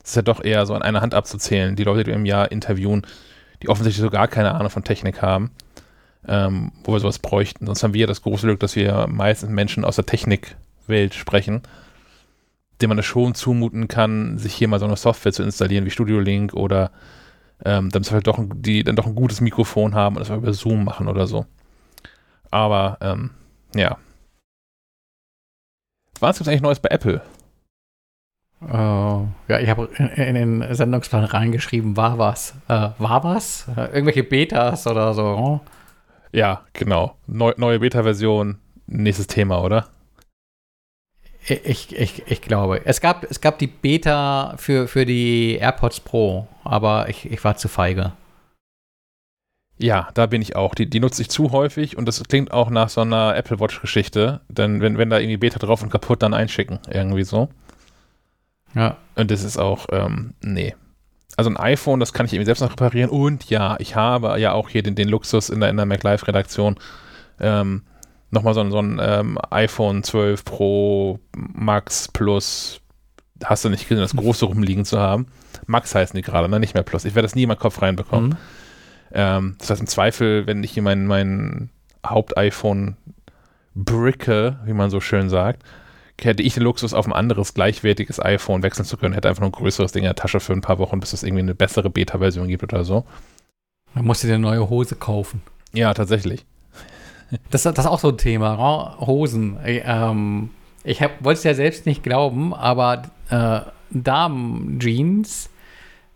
Das 0.00 0.10
ist 0.10 0.16
ja 0.16 0.22
doch 0.22 0.42
eher 0.42 0.66
so 0.66 0.74
an 0.74 0.82
einer 0.82 1.00
Hand 1.00 1.14
abzuzählen, 1.14 1.76
die 1.76 1.84
Leute, 1.84 2.04
die 2.04 2.10
im 2.10 2.26
Jahr 2.26 2.50
interviewen, 2.50 3.06
die 3.62 3.68
offensichtlich 3.68 4.02
so 4.02 4.10
gar 4.10 4.26
keine 4.26 4.54
Ahnung 4.54 4.70
von 4.70 4.84
Technik 4.84 5.22
haben, 5.22 5.50
ähm, 6.26 6.72
wo 6.84 6.92
wir 6.92 7.00
sowas 7.00 7.18
bräuchten. 7.18 7.66
Sonst 7.66 7.82
haben 7.82 7.94
wir 7.94 8.06
das 8.06 8.22
große 8.22 8.46
Glück, 8.46 8.60
dass 8.60 8.74
wir 8.74 9.06
meistens 9.08 9.50
Menschen 9.50 9.84
aus 9.84 9.96
der 9.96 10.06
Technikwelt 10.06 11.14
sprechen, 11.14 11.62
dem 12.80 12.88
man 12.88 12.98
es 12.98 13.06
schon 13.06 13.34
zumuten 13.34 13.88
kann, 13.88 14.38
sich 14.38 14.54
hier 14.54 14.68
mal 14.68 14.80
so 14.80 14.86
eine 14.86 14.96
Software 14.96 15.32
zu 15.32 15.42
installieren 15.42 15.84
wie 15.84 15.90
Studio 15.90 16.18
Link 16.18 16.54
oder 16.54 16.90
ähm, 17.64 17.90
dann 17.90 18.02
halt 18.02 18.26
doch 18.26 18.38
ein, 18.38 18.50
die 18.62 18.82
dann 18.82 18.96
doch 18.96 19.06
ein 19.06 19.14
gutes 19.14 19.40
Mikrofon 19.40 19.94
haben 19.94 20.16
und 20.16 20.28
das 20.28 20.36
über 20.36 20.52
Zoom 20.52 20.84
machen 20.84 21.08
oder 21.08 21.26
so. 21.26 21.46
Aber 22.50 22.98
ähm, 23.00 23.30
ja. 23.74 23.96
Was 26.20 26.36
gibt 26.36 26.46
es 26.46 26.48
eigentlich 26.48 26.62
Neues 26.62 26.80
bei 26.80 26.90
Apple? 26.90 27.22
Uh, 28.62 29.26
ja, 29.48 29.58
ich 29.60 29.68
habe 29.68 29.88
in, 29.96 30.06
in, 30.06 30.34
den 30.34 30.74
Sendungsplan 30.74 31.24
reingeschrieben, 31.24 31.96
war 31.96 32.18
was. 32.18 32.54
Äh, 32.68 32.90
war 32.98 33.24
was? 33.24 33.66
Äh, 33.76 33.86
irgendwelche 33.86 34.22
Betas 34.22 34.86
oder 34.86 35.14
so. 35.14 35.24
Oh. 35.24 35.60
Ja, 36.30 36.62
genau. 36.72 37.16
Neu, 37.26 37.54
neue 37.56 37.80
Beta-Version, 37.80 38.58
nächstes 38.86 39.26
Thema, 39.26 39.62
oder? 39.62 39.88
Ich, 41.46 41.94
ich, 41.96 42.22
ich 42.26 42.40
glaube. 42.40 42.86
Es 42.86 43.00
gab, 43.00 43.24
es 43.24 43.40
gab 43.40 43.58
die 43.58 43.66
Beta 43.66 44.54
für, 44.58 44.86
für 44.86 45.04
die 45.04 45.56
AirPods 45.56 46.00
Pro, 46.00 46.46
aber 46.62 47.08
ich, 47.08 47.30
ich 47.30 47.42
war 47.42 47.56
zu 47.56 47.68
feige. 47.68 48.12
Ja, 49.78 50.08
da 50.14 50.26
bin 50.26 50.40
ich 50.42 50.54
auch. 50.54 50.74
Die, 50.76 50.88
die 50.88 51.00
nutze 51.00 51.22
ich 51.22 51.30
zu 51.30 51.50
häufig 51.50 51.96
und 51.98 52.06
das 52.06 52.22
klingt 52.22 52.52
auch 52.52 52.70
nach 52.70 52.88
so 52.88 53.00
einer 53.00 53.34
Apple 53.34 53.58
Watch-Geschichte. 53.58 54.40
Denn 54.48 54.80
wenn, 54.80 54.96
wenn 54.98 55.10
da 55.10 55.18
irgendwie 55.18 55.38
Beta 55.38 55.58
drauf 55.58 55.82
und 55.82 55.90
kaputt, 55.90 56.22
dann 56.22 56.34
einschicken. 56.34 56.78
Irgendwie 56.88 57.24
so. 57.24 57.48
Ja. 58.74 58.96
Und 59.16 59.32
das 59.32 59.42
ist 59.42 59.58
auch, 59.58 59.86
ähm, 59.90 60.34
nee. 60.42 60.76
Also 61.36 61.50
ein 61.50 61.56
iPhone, 61.56 61.98
das 61.98 62.12
kann 62.12 62.26
ich 62.26 62.32
irgendwie 62.32 62.46
selbst 62.46 62.60
noch 62.60 62.72
reparieren. 62.72 63.10
Und 63.10 63.50
ja, 63.50 63.76
ich 63.80 63.96
habe 63.96 64.38
ja 64.38 64.52
auch 64.52 64.68
hier 64.68 64.84
den, 64.84 64.94
den 64.94 65.08
Luxus 65.08 65.50
in 65.50 65.58
der, 65.58 65.70
in 65.70 65.76
der 65.76 65.86
MacLife-Redaktion, 65.86 66.76
ähm, 67.40 67.82
nochmal 68.32 68.54
so, 68.54 68.68
so 68.70 68.78
ein 68.78 68.98
ähm, 69.00 69.38
iPhone 69.50 70.02
12 70.02 70.44
Pro 70.44 71.20
Max 71.36 72.08
Plus, 72.08 72.80
hast 73.44 73.64
du 73.64 73.68
nicht 73.68 73.88
gesehen, 73.88 74.02
das 74.02 74.16
große 74.16 74.46
rumliegen 74.46 74.84
zu 74.84 74.98
haben. 74.98 75.26
Max 75.66 75.94
heißen 75.94 76.16
die 76.16 76.22
gerade, 76.22 76.48
ne? 76.48 76.58
nicht 76.58 76.74
mehr 76.74 76.82
Plus. 76.82 77.04
Ich 77.04 77.14
werde 77.14 77.26
das 77.26 77.36
nie 77.36 77.42
in 77.42 77.48
meinen 77.48 77.58
Kopf 77.58 77.80
reinbekommen. 77.80 78.30
Mhm. 78.30 78.36
Ähm, 79.12 79.56
das 79.58 79.70
heißt, 79.70 79.80
im 79.80 79.86
Zweifel, 79.86 80.46
wenn 80.46 80.64
ich 80.64 80.72
hier 80.72 80.82
mein, 80.82 81.06
mein 81.06 81.70
Haupt-iPhone 82.04 82.96
bricke, 83.74 84.58
wie 84.64 84.72
man 84.72 84.90
so 84.90 85.00
schön 85.00 85.28
sagt, 85.28 85.62
hätte 86.20 86.42
ich 86.42 86.54
den 86.54 86.62
Luxus, 86.62 86.94
auf 86.94 87.06
ein 87.06 87.12
anderes 87.12 87.52
gleichwertiges 87.54 88.20
iPhone 88.20 88.62
wechseln 88.62 88.84
zu 88.84 88.96
können, 88.96 89.14
hätte 89.14 89.28
einfach 89.28 89.40
nur 89.40 89.50
ein 89.50 89.52
größeres 89.52 89.92
Ding 89.92 90.04
in 90.04 90.08
der 90.08 90.14
Tasche 90.14 90.40
für 90.40 90.52
ein 90.52 90.60
paar 90.60 90.78
Wochen, 90.78 91.00
bis 91.00 91.12
es 91.12 91.22
irgendwie 91.22 91.42
eine 91.42 91.54
bessere 91.54 91.90
Beta-Version 91.90 92.48
gibt 92.48 92.62
oder 92.62 92.84
so. 92.84 93.04
Dann 93.94 94.04
musst 94.04 94.22
du 94.22 94.28
dir 94.28 94.34
eine 94.34 94.42
neue 94.42 94.70
Hose 94.70 94.94
kaufen. 94.96 95.42
Ja, 95.72 95.92
tatsächlich. 95.92 96.46
Das, 97.50 97.62
das 97.62 97.78
ist 97.78 97.86
auch 97.86 97.98
so 97.98 98.08
ein 98.08 98.18
Thema, 98.18 98.56
ne? 98.56 99.06
Hosen. 99.06 99.58
Ich, 99.64 99.82
ähm, 99.84 100.50
ich 100.84 101.00
wollte 101.00 101.38
es 101.38 101.44
ja 101.44 101.54
selbst 101.54 101.86
nicht 101.86 102.02
glauben, 102.02 102.54
aber 102.54 103.02
äh, 103.30 103.60
Damen-Jeans 103.90 105.50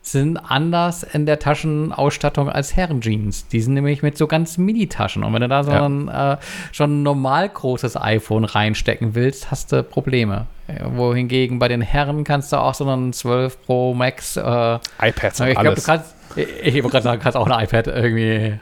sind 0.07 0.37
anders 0.37 1.03
in 1.03 1.27
der 1.27 1.41
Taschenausstattung 1.41 2.49
als 2.49 2.77
Herrenjeans. 2.77 3.49
Die 3.49 3.61
sind 3.61 3.75
nämlich 3.75 4.03
mit 4.03 4.17
so 4.17 4.29
ganz 4.29 4.57
Mini-Taschen. 4.57 5.25
Und 5.25 5.35
wenn 5.35 5.41
du 5.41 5.49
da 5.49 5.65
so 5.65 5.73
ja. 5.73 5.85
ein 5.85 6.09
äh, 6.09 6.37
schon 6.71 7.03
normal 7.03 7.49
großes 7.49 7.97
iPhone 7.97 8.45
reinstecken 8.45 9.17
willst, 9.17 9.51
hast 9.51 9.73
du 9.73 9.83
Probleme. 9.83 10.47
Wohingegen 10.85 11.59
bei 11.59 11.69
den 11.69 11.81
Herren 11.81 12.23
kannst 12.25 12.53
du 12.53 12.57
auch 12.57 12.75
so 12.75 12.89
einen 12.89 13.13
12 13.13 13.67
Pro 13.67 13.95
Max 13.95 14.37
äh, 14.37 14.41
iPads 14.41 15.41
und 15.41 15.49
ich 15.49 15.59
glaube, 15.59 15.77
du 15.77 15.83
kannst, 15.83 16.15
ich, 16.35 16.49
ich 16.63 16.75
wollte 16.75 16.89
gerade 16.89 17.05
sagen, 17.05 17.23
kannst 17.23 17.37
auch 17.37 17.49
ein 17.49 17.65
iPad 17.65 17.87
irgendwie 17.89 18.59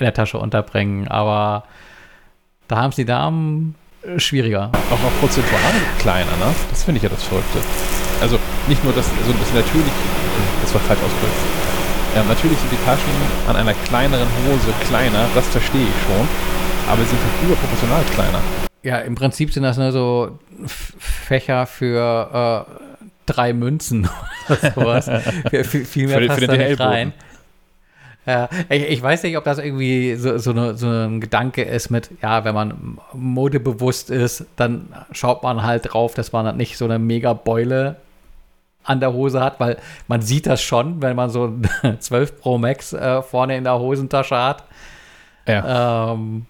in 0.00 0.04
der 0.04 0.14
Tasche 0.14 0.38
unterbringen, 0.38 1.08
aber 1.08 1.64
da 2.68 2.76
haben 2.76 2.90
es 2.90 2.96
die 2.96 3.04
Damen 3.04 3.74
schwieriger. 4.16 4.70
Auch 4.90 5.02
noch 5.02 5.20
prozentual 5.20 5.60
kleiner, 5.98 6.30
ne? 6.38 6.54
Das 6.70 6.84
finde 6.84 6.98
ich 6.98 7.02
ja 7.02 7.08
das 7.08 7.24
Verrückte. 7.24 7.58
Also 8.20 8.38
nicht 8.68 8.82
nur 8.84 8.92
das, 8.92 9.10
also 9.18 9.32
das 9.32 9.52
natürlich, 9.52 9.92
das 10.62 10.74
war 10.74 10.80
falsch 10.82 11.00
ausgedrückt. 11.00 11.36
Ja, 12.14 12.24
natürlich 12.24 12.58
sind 12.58 12.72
die 12.72 12.84
Taschen 12.84 13.12
an 13.48 13.56
einer 13.56 13.74
kleineren 13.74 14.28
Hose 14.46 14.72
kleiner, 14.86 15.26
das 15.34 15.46
verstehe 15.48 15.82
ich 15.82 16.02
schon, 16.06 16.26
aber 16.88 17.02
sie 17.02 17.10
sind 17.10 17.20
halt 17.20 17.44
überproportional 17.44 18.02
kleiner. 18.14 18.40
Ja, 18.82 18.98
im 18.98 19.14
Prinzip 19.16 19.52
sind 19.52 19.64
das 19.64 19.76
nur 19.76 19.92
so 19.92 20.38
Fächer 20.66 21.66
für 21.66 22.66
äh, 22.68 22.72
drei 23.26 23.52
Münzen 23.52 24.08
oder 24.48 24.72
sowas. 24.72 25.10
viel 25.66 26.06
mehr 26.06 26.20
für, 26.20 26.26
passt 26.26 26.40
für 26.40 26.46
da 26.46 26.56
nicht 26.56 26.80
rein. 26.80 27.12
Ja, 28.26 28.48
ich, 28.68 28.82
ich, 28.82 29.02
weiß 29.02 29.22
nicht, 29.22 29.36
ob 29.38 29.44
das 29.44 29.58
irgendwie 29.58 30.16
so, 30.16 30.36
so, 30.38 30.50
eine, 30.50 30.76
so, 30.76 30.88
ein 30.88 31.20
Gedanke 31.20 31.62
ist 31.62 31.90
mit, 31.90 32.10
ja, 32.22 32.44
wenn 32.44 32.54
man 32.54 32.98
modebewusst 33.12 34.10
ist, 34.10 34.46
dann 34.56 34.88
schaut 35.12 35.44
man 35.44 35.62
halt 35.62 35.92
drauf, 35.92 36.14
dass 36.14 36.32
man 36.32 36.56
nicht 36.56 36.76
so 36.76 36.86
eine 36.86 36.98
mega 36.98 37.34
Beule 37.34 37.96
an 38.82 38.98
der 38.98 39.12
Hose 39.12 39.40
hat, 39.40 39.60
weil 39.60 39.78
man 40.08 40.22
sieht 40.22 40.46
das 40.46 40.60
schon, 40.60 41.02
wenn 41.02 41.14
man 41.14 41.30
so 41.30 41.54
ein 41.82 42.00
12 42.00 42.40
Pro 42.40 42.58
Max 42.58 42.92
äh, 42.92 43.22
vorne 43.22 43.56
in 43.56 43.64
der 43.64 43.78
Hosentasche 43.78 44.36
hat. 44.36 44.64
Ja. 45.46 46.12
Ähm, 46.12 46.46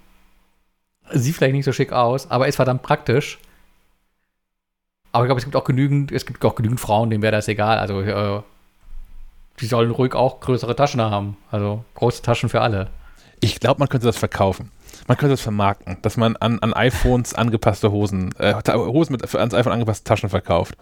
sieht 1.11 1.37
vielleicht 1.37 1.55
nicht 1.55 1.67
so 1.67 1.73
schick 1.73 1.93
aus, 1.93 2.31
aber 2.31 2.49
ist 2.49 2.57
verdammt 2.57 2.83
praktisch. 2.83 3.39
Aber 5.13 5.25
ich 5.25 5.29
glaube, 5.29 5.39
es 5.39 5.45
gibt 5.45 5.57
auch 5.57 5.65
genügend, 5.65 6.13
es 6.13 6.27
gibt 6.27 6.45
auch 6.45 6.55
genügend 6.55 6.81
Frauen, 6.81 7.11
denen 7.11 7.23
wäre 7.23 7.33
das 7.33 7.49
egal. 7.49 7.79
Also 7.79 8.01
äh, 8.01 8.43
die 9.61 9.67
sollen 9.67 9.91
ruhig 9.91 10.15
auch 10.15 10.41
größere 10.41 10.77
Taschen 10.77 11.01
haben. 11.01 11.37
Also 11.51 11.85
große 11.95 12.23
Taschen 12.23 12.49
für 12.49 12.61
alle. 12.61 12.89
Ich 13.41 13.61
glaube, 13.61 13.79
man 13.79 13.89
könnte 13.89 14.07
das 14.07 14.17
verkaufen. 14.17 14.71
Man 15.07 15.17
könnte 15.17 15.35
das 15.35 15.43
vermarkten, 15.43 15.99
dass 16.03 16.17
man 16.17 16.37
an, 16.37 16.59
an 16.61 16.73
iPhones 16.73 17.35
angepasste 17.35 17.93
Hosen, 17.93 18.35
äh, 18.39 18.55
Hosen 18.73 19.13
mit 19.13 19.35
ans 19.35 19.55
iPhone 19.55 19.73
angepasste 19.73 20.05
Taschen 20.05 20.31
verkauft. 20.31 20.77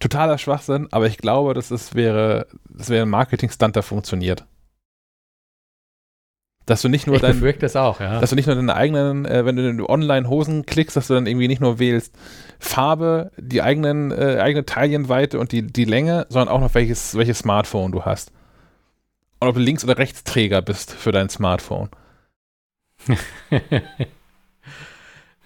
Totaler 0.00 0.36
Schwachsinn, 0.38 0.88
aber 0.90 1.06
ich 1.06 1.18
glaube, 1.18 1.54
dass 1.54 1.70
es 1.70 1.94
wäre, 1.94 2.46
das 2.68 2.88
wäre 2.88 3.06
ein 3.06 3.10
Marketing-Stunt, 3.10 3.76
der 3.76 3.82
funktioniert. 3.84 4.44
Dass 6.66 6.80
du 6.80 6.88
nicht 6.88 7.06
nur 7.06 7.16
ich 7.16 7.22
dein, 7.22 7.42
es 7.42 7.76
auch, 7.76 8.00
ja. 8.00 8.20
Dass 8.20 8.30
du 8.30 8.36
nicht 8.36 8.46
nur 8.46 8.54
deine 8.54 8.74
eigenen, 8.74 9.26
äh, 9.26 9.44
wenn 9.44 9.56
du 9.56 9.88
online 9.88 10.28
Hosen 10.28 10.64
klickst, 10.64 10.96
dass 10.96 11.08
du 11.08 11.14
dann 11.14 11.26
irgendwie 11.26 11.48
nicht 11.48 11.60
nur 11.60 11.80
wählst 11.80 12.14
Farbe, 12.60 13.32
die 13.36 13.62
eigenen, 13.62 14.12
äh, 14.12 14.38
eigene 14.40 14.64
Taillenweite 14.64 15.40
und 15.40 15.50
die, 15.50 15.62
die 15.62 15.84
Länge, 15.84 16.26
sondern 16.28 16.54
auch 16.54 16.60
noch 16.60 16.72
welches, 16.74 17.16
welches 17.16 17.40
Smartphone 17.40 17.90
du 17.90 18.04
hast. 18.04 18.30
Und 19.40 19.48
ob 19.48 19.56
du 19.56 19.60
Links- 19.60 19.82
oder 19.82 19.98
Rechtsträger 19.98 20.62
bist 20.62 20.92
für 20.92 21.10
dein 21.10 21.28
Smartphone. 21.28 21.88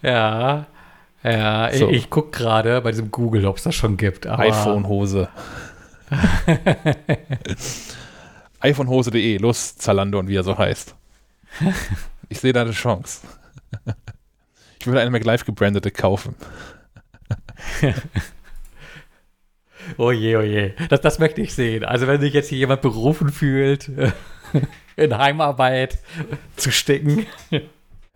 ja. 0.02 0.66
Ja, 1.24 1.72
so. 1.72 1.88
ich, 1.88 1.96
ich 1.96 2.10
gucke 2.10 2.30
gerade 2.30 2.82
bei 2.82 2.90
diesem 2.90 3.10
Google, 3.10 3.46
ob 3.46 3.56
es 3.56 3.62
das 3.62 3.74
schon 3.74 3.96
gibt. 3.96 4.26
iPhone-Hose. 4.26 5.30
iPhonehose.de, 8.60 9.38
los 9.38 9.76
Zalando 9.76 10.18
und 10.18 10.28
wie 10.28 10.36
er 10.36 10.44
so 10.44 10.56
heißt. 10.56 10.94
Ich 12.28 12.40
sehe 12.40 12.52
da 12.52 12.62
eine 12.62 12.72
Chance. 12.72 13.26
Ich 14.78 14.86
würde 14.86 15.00
eine 15.00 15.10
MacLife 15.10 15.44
gebrandete 15.44 15.90
kaufen. 15.90 16.36
oh 19.96 20.12
je, 20.12 20.36
oh 20.36 20.42
je. 20.42 20.74
Das, 20.88 21.00
das 21.00 21.18
möchte 21.18 21.40
ich 21.40 21.54
sehen. 21.54 21.84
Also 21.84 22.06
wenn 22.06 22.20
sich 22.20 22.32
jetzt 22.32 22.50
hier 22.50 22.58
jemand 22.58 22.82
berufen 22.82 23.32
fühlt, 23.32 23.90
in 24.94 25.18
Heimarbeit 25.18 25.98
zu 26.54 26.70
stecken. 26.70 27.26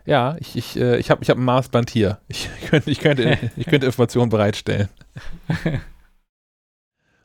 Ja, 0.05 0.36
ich, 0.38 0.55
ich, 0.55 0.78
äh, 0.78 0.99
ich 0.99 1.11
habe 1.11 1.24
ich 1.24 1.30
hab 1.30 1.38
ein 1.38 1.45
Maßband 1.45 1.91
hier. 1.91 2.18
Ich 2.28 2.49
könnte, 2.68 2.91
ich 2.91 3.01
könnte, 3.01 3.38
ich 3.57 3.66
könnte 3.66 3.86
Informationen 3.86 4.30
bereitstellen. 4.30 4.88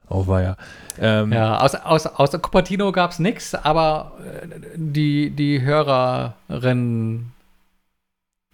Oh, 0.10 0.28
war 0.28 0.42
ja. 0.42 0.58
Ähm, 1.00 1.34
ja, 1.34 1.60
aus, 1.60 1.76
aus, 1.76 2.06
außer 2.06 2.40
Cupertino 2.40 2.92
gab 2.92 3.12
es 3.12 3.20
nichts, 3.20 3.56
aber 3.56 4.14
äh, 4.24 4.48
die, 4.76 5.32
die 5.32 5.62
Hörerinnen 5.62 7.34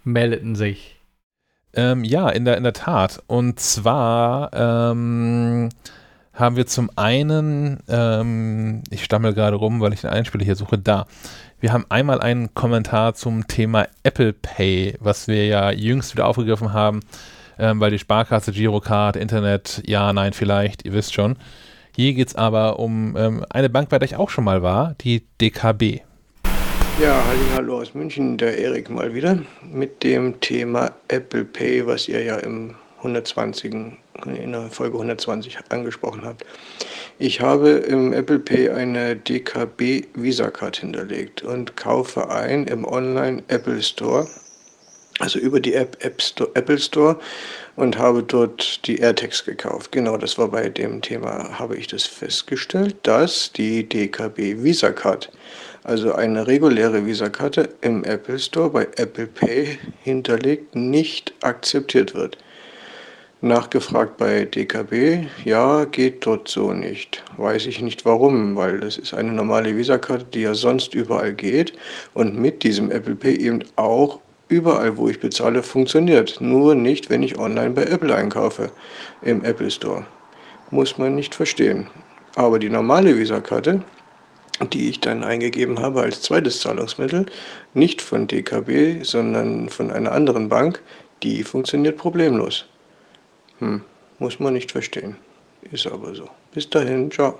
meldeten 0.04 0.56
sich. 0.56 0.98
Ähm, 1.74 2.04
ja, 2.04 2.30
in 2.30 2.46
der, 2.46 2.58
in 2.58 2.64
der 2.64 2.74
Tat. 2.74 3.22
Und 3.28 3.60
zwar 3.60 4.52
ähm, 4.54 5.70
haben 6.34 6.56
wir 6.56 6.68
zum 6.68 6.90
einen, 6.96 7.80
ähm, 7.88 8.84
ich 8.90 9.04
stammel 9.04 9.34
gerade 9.34 9.56
rum, 9.56 9.80
weil 9.80 9.94
ich 9.94 10.02
den 10.02 10.10
Einspieler 10.10 10.46
hier 10.46 10.56
suche, 10.56 10.78
da. 10.78 11.06
Wir 11.60 11.72
haben 11.74 11.86
einmal 11.90 12.20
einen 12.22 12.56
Kommentar 12.56 13.14
zum 13.14 13.48
Thema 13.48 13.88
Apple 14.04 14.34
Pay, 14.34 14.98
was 15.00 15.28
wir 15.28 15.46
ja 15.46 15.72
jüngst 15.72 16.14
wieder 16.14 16.26
aufgegriffen 16.26 16.74
haben, 16.74 17.02
ähm, 17.62 17.80
weil 17.80 17.92
die 17.92 18.00
Sparkasse, 18.00 18.52
Girocard, 18.52 19.16
Internet, 19.16 19.84
ja, 19.86 20.12
nein, 20.12 20.34
vielleicht, 20.34 20.84
ihr 20.84 20.94
wisst 20.94 21.14
schon. 21.14 21.38
Hier 21.96 22.14
geht 22.14 22.30
es 22.30 22.36
aber 22.36 22.80
um 22.80 23.16
ähm, 23.16 23.46
eine 23.50 23.70
Bank, 23.70 23.90
bei 23.90 24.00
der 24.00 24.08
ich 24.08 24.16
auch 24.16 24.30
schon 24.30 24.44
mal 24.44 24.64
war, 24.64 24.96
die 25.02 25.24
DKB. 25.40 26.02
Ja, 27.02 27.24
hallo 27.56 27.80
aus 27.80 27.94
München, 27.94 28.38
der 28.38 28.58
Erik 28.58 28.90
mal 28.90 29.14
wieder 29.14 29.38
mit 29.64 30.04
dem 30.04 30.40
Thema 30.40 30.92
Apple 31.08 31.46
Pay, 31.46 31.86
was 31.86 32.08
ihr 32.08 32.24
ja 32.24 32.38
im 32.38 32.76
120, 32.98 33.74
in 33.74 34.52
der 34.52 34.70
Folge 34.70 34.96
120 34.96 35.58
angesprochen 35.70 36.24
habt. 36.24 36.46
Ich 37.20 37.42
habe 37.42 37.70
im 37.70 38.14
Apple 38.14 38.40
Pay 38.40 38.70
eine 38.70 39.16
DKB 39.16 40.08
Visa 40.16 40.50
Card 40.50 40.78
hinterlegt 40.78 41.44
und 41.44 41.76
kaufe 41.78 42.30
ein 42.30 42.66
im 42.66 42.86
Online 42.86 43.44
Apple 43.48 43.82
Store, 43.82 44.28
also 45.22 45.40
über 45.40 45.60
die 45.60 45.74
App, 45.74 45.98
App 46.04 46.22
Store, 46.22 46.50
Apple 46.56 46.80
Store 46.80 47.20
und 47.76 47.98
habe 47.98 48.24
dort 48.24 48.86
die 48.88 48.98
AirTags 48.98 49.46
gekauft. 49.46 49.92
Genau, 49.92 50.18
das 50.18 50.38
war 50.38 50.50
bei 50.50 50.70
dem 50.70 51.02
Thema, 51.02 51.58
habe 51.58 51.78
ich 51.78 51.88
das 51.88 52.06
festgestellt, 52.06 52.96
dass 53.04 53.52
die 53.54 53.88
DKB 53.88 54.64
Visa 54.64 54.92
Card, 54.92 55.32
also 55.84 56.14
eine 56.14 56.46
reguläre 56.48 57.06
Visa-Karte 57.06 57.70
im 57.82 58.04
Apple 58.04 58.40
Store 58.40 58.70
bei 58.70 58.88
Apple 58.98 59.28
Pay 59.28 59.80
hinterlegt, 60.04 60.76
nicht 60.76 61.34
akzeptiert 61.42 62.14
wird. 62.14 62.38
Nachgefragt 63.44 64.18
bei 64.18 64.46
DKB, 64.46 65.26
ja, 65.46 65.86
geht 65.86 66.24
dort 66.28 66.48
so 66.48 66.74
nicht. 66.74 67.24
Weiß 67.38 67.66
ich 67.66 67.82
nicht 67.82 68.06
warum, 68.06 68.56
weil 68.56 68.80
das 68.80 69.00
ist 69.00 69.16
eine 69.16 69.32
normale 69.32 69.76
Visa-Karte, 69.76 70.26
die 70.32 70.42
ja 70.42 70.54
sonst 70.54 70.94
überall 70.94 71.34
geht 71.34 71.74
und 72.14 72.38
mit 72.38 72.62
diesem 72.62 72.92
Apple 72.92 73.16
Pay 73.16 73.38
eben 73.38 73.64
auch 73.78 74.20
überall, 74.52 74.98
wo 74.98 75.08
ich 75.10 75.20
bezahle, 75.20 75.64
funktioniert. 75.64 76.42
Nur 76.42 76.76
nicht, 76.76 77.10
wenn 77.10 77.24
ich 77.24 77.40
online 77.40 77.72
bei 77.72 77.84
Apple 77.84 78.14
einkaufe 78.14 78.72
im 79.22 79.44
Apple 79.44 79.72
Store. 79.72 80.06
Muss 80.70 80.98
man 80.98 81.16
nicht 81.16 81.34
verstehen. 81.34 81.88
Aber 82.36 82.60
die 82.60 82.70
normale 82.70 83.18
Visa-Karte, 83.18 83.84
die 84.72 84.90
ich 84.90 85.00
dann 85.00 85.24
eingegeben 85.24 85.80
habe 85.80 86.02
als 86.02 86.22
zweites 86.22 86.62
Zahlungsmittel, 86.62 87.26
nicht 87.74 88.02
von 88.02 88.28
DKB, 88.28 89.04
sondern 89.04 89.70
von 89.70 89.92
einer 89.92 90.12
anderen 90.12 90.50
Bank, 90.50 90.82
die 91.24 91.44
funktioniert 91.44 91.98
problemlos. 91.98 92.66
Hm, 93.60 93.82
muss 94.20 94.40
man 94.40 94.54
nicht 94.54 94.72
verstehen. 94.72 95.16
Ist 95.72 95.88
aber 95.88 96.14
so. 96.16 96.28
Bis 96.54 96.70
dahin, 96.70 97.10
ciao. 97.12 97.40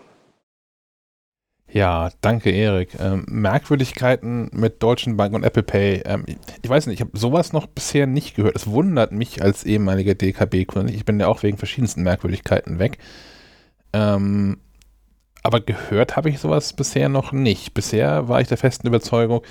Ja, 1.74 2.10
danke 2.20 2.52
Erik. 2.52 2.90
Ähm, 3.00 3.26
Merkwürdigkeiten 3.30 4.50
mit 4.52 4.84
Deutschen 4.84 5.16
Bank 5.16 5.34
und 5.34 5.44
Apple 5.44 5.64
Pay. 5.64 6.02
Ähm, 6.06 6.26
ich 6.62 6.70
weiß 6.70 6.88
nicht, 6.88 6.96
ich 6.96 7.02
habe 7.02 7.18
sowas 7.18 7.54
noch 7.54 7.68
bisher 7.68 8.08
nicht 8.08 8.36
gehört. 8.36 8.58
Es 8.58 8.68
wundert 8.68 9.14
mich 9.14 9.42
als 9.42 9.64
ehemaliger 9.64 10.14
DKB-Kunde. 10.14 10.92
Ich 10.92 11.06
bin 11.06 11.20
ja 11.20 11.28
auch 11.28 11.44
wegen 11.44 11.58
verschiedensten 11.58 12.04
Merkwürdigkeiten 12.04 12.78
weg. 12.80 12.98
Ähm, 13.94 14.58
aber 15.44 15.62
gehört 15.62 16.18
habe 16.18 16.30
ich 16.30 16.40
sowas 16.40 16.74
bisher 16.74 17.08
noch 17.08 17.32
nicht. 17.32 17.74
Bisher 17.74 18.28
war 18.28 18.42
ich 18.42 18.50
der 18.50 18.58
festen 18.58 18.88
Überzeugung, 18.88 19.42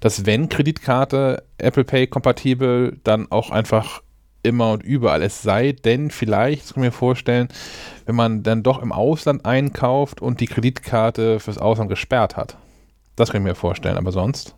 dass 0.00 0.26
wenn 0.26 0.50
Kreditkarte 0.50 1.42
Apple 1.56 1.84
Pay 1.84 2.06
kompatibel, 2.06 3.00
dann 3.02 3.30
auch 3.30 3.50
einfach 3.50 4.02
immer 4.42 4.72
und 4.72 4.82
überall. 4.82 5.22
Es 5.22 5.42
sei 5.42 5.72
denn, 5.72 6.10
vielleicht, 6.10 6.62
das 6.62 6.74
kann 6.74 6.82
ich 6.82 6.88
mir 6.88 6.92
vorstellen, 6.92 7.48
wenn 8.06 8.14
man 8.14 8.42
dann 8.42 8.62
doch 8.62 8.82
im 8.82 8.92
Ausland 8.92 9.44
einkauft 9.44 10.20
und 10.20 10.40
die 10.40 10.46
Kreditkarte 10.46 11.40
fürs 11.40 11.58
Ausland 11.58 11.88
gesperrt 11.88 12.36
hat. 12.36 12.56
Das 13.16 13.30
kann 13.30 13.42
ich 13.42 13.48
mir 13.48 13.54
vorstellen, 13.54 13.96
aber 13.96 14.12
sonst. 14.12 14.54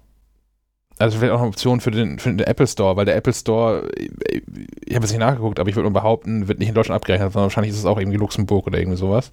Also 0.98 1.18
vielleicht 1.18 1.32
auch 1.32 1.40
eine 1.40 1.48
Option 1.48 1.80
für 1.80 1.90
den, 1.90 2.18
für 2.18 2.30
den 2.30 2.46
Apple 2.46 2.68
Store, 2.68 2.96
weil 2.96 3.04
der 3.04 3.16
Apple 3.16 3.32
Store, 3.32 3.90
ich 3.98 4.94
habe 4.94 5.04
es 5.04 5.10
nicht 5.10 5.18
nachgeguckt, 5.18 5.58
aber 5.58 5.68
ich 5.68 5.74
würde 5.74 5.90
behaupten, 5.90 6.46
wird 6.46 6.60
nicht 6.60 6.68
in 6.68 6.74
Deutschland 6.74 6.96
abgerechnet, 6.96 7.32
sondern 7.32 7.46
wahrscheinlich 7.46 7.72
ist 7.72 7.80
es 7.80 7.84
auch 7.84 7.98
irgendwie 7.98 8.18
Luxemburg 8.18 8.66
oder 8.68 8.78
irgendwie 8.78 8.96
sowas. 8.96 9.32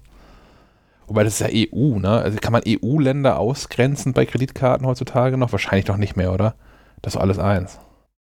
Wobei 1.06 1.24
das 1.24 1.40
ist 1.40 1.52
ja 1.52 1.68
EU, 1.72 1.98
ne? 1.98 2.10
Also 2.10 2.38
kann 2.38 2.52
man 2.52 2.62
EU-Länder 2.66 3.38
ausgrenzen 3.38 4.12
bei 4.12 4.26
Kreditkarten 4.26 4.86
heutzutage 4.86 5.36
noch? 5.36 5.52
Wahrscheinlich 5.52 5.86
noch 5.86 5.98
nicht 5.98 6.16
mehr, 6.16 6.32
oder? 6.32 6.54
Das 7.00 7.14
ist 7.14 7.20
alles 7.20 7.38
eins. 7.38 7.78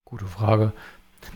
Gute 0.04 0.26
Frage. 0.26 0.74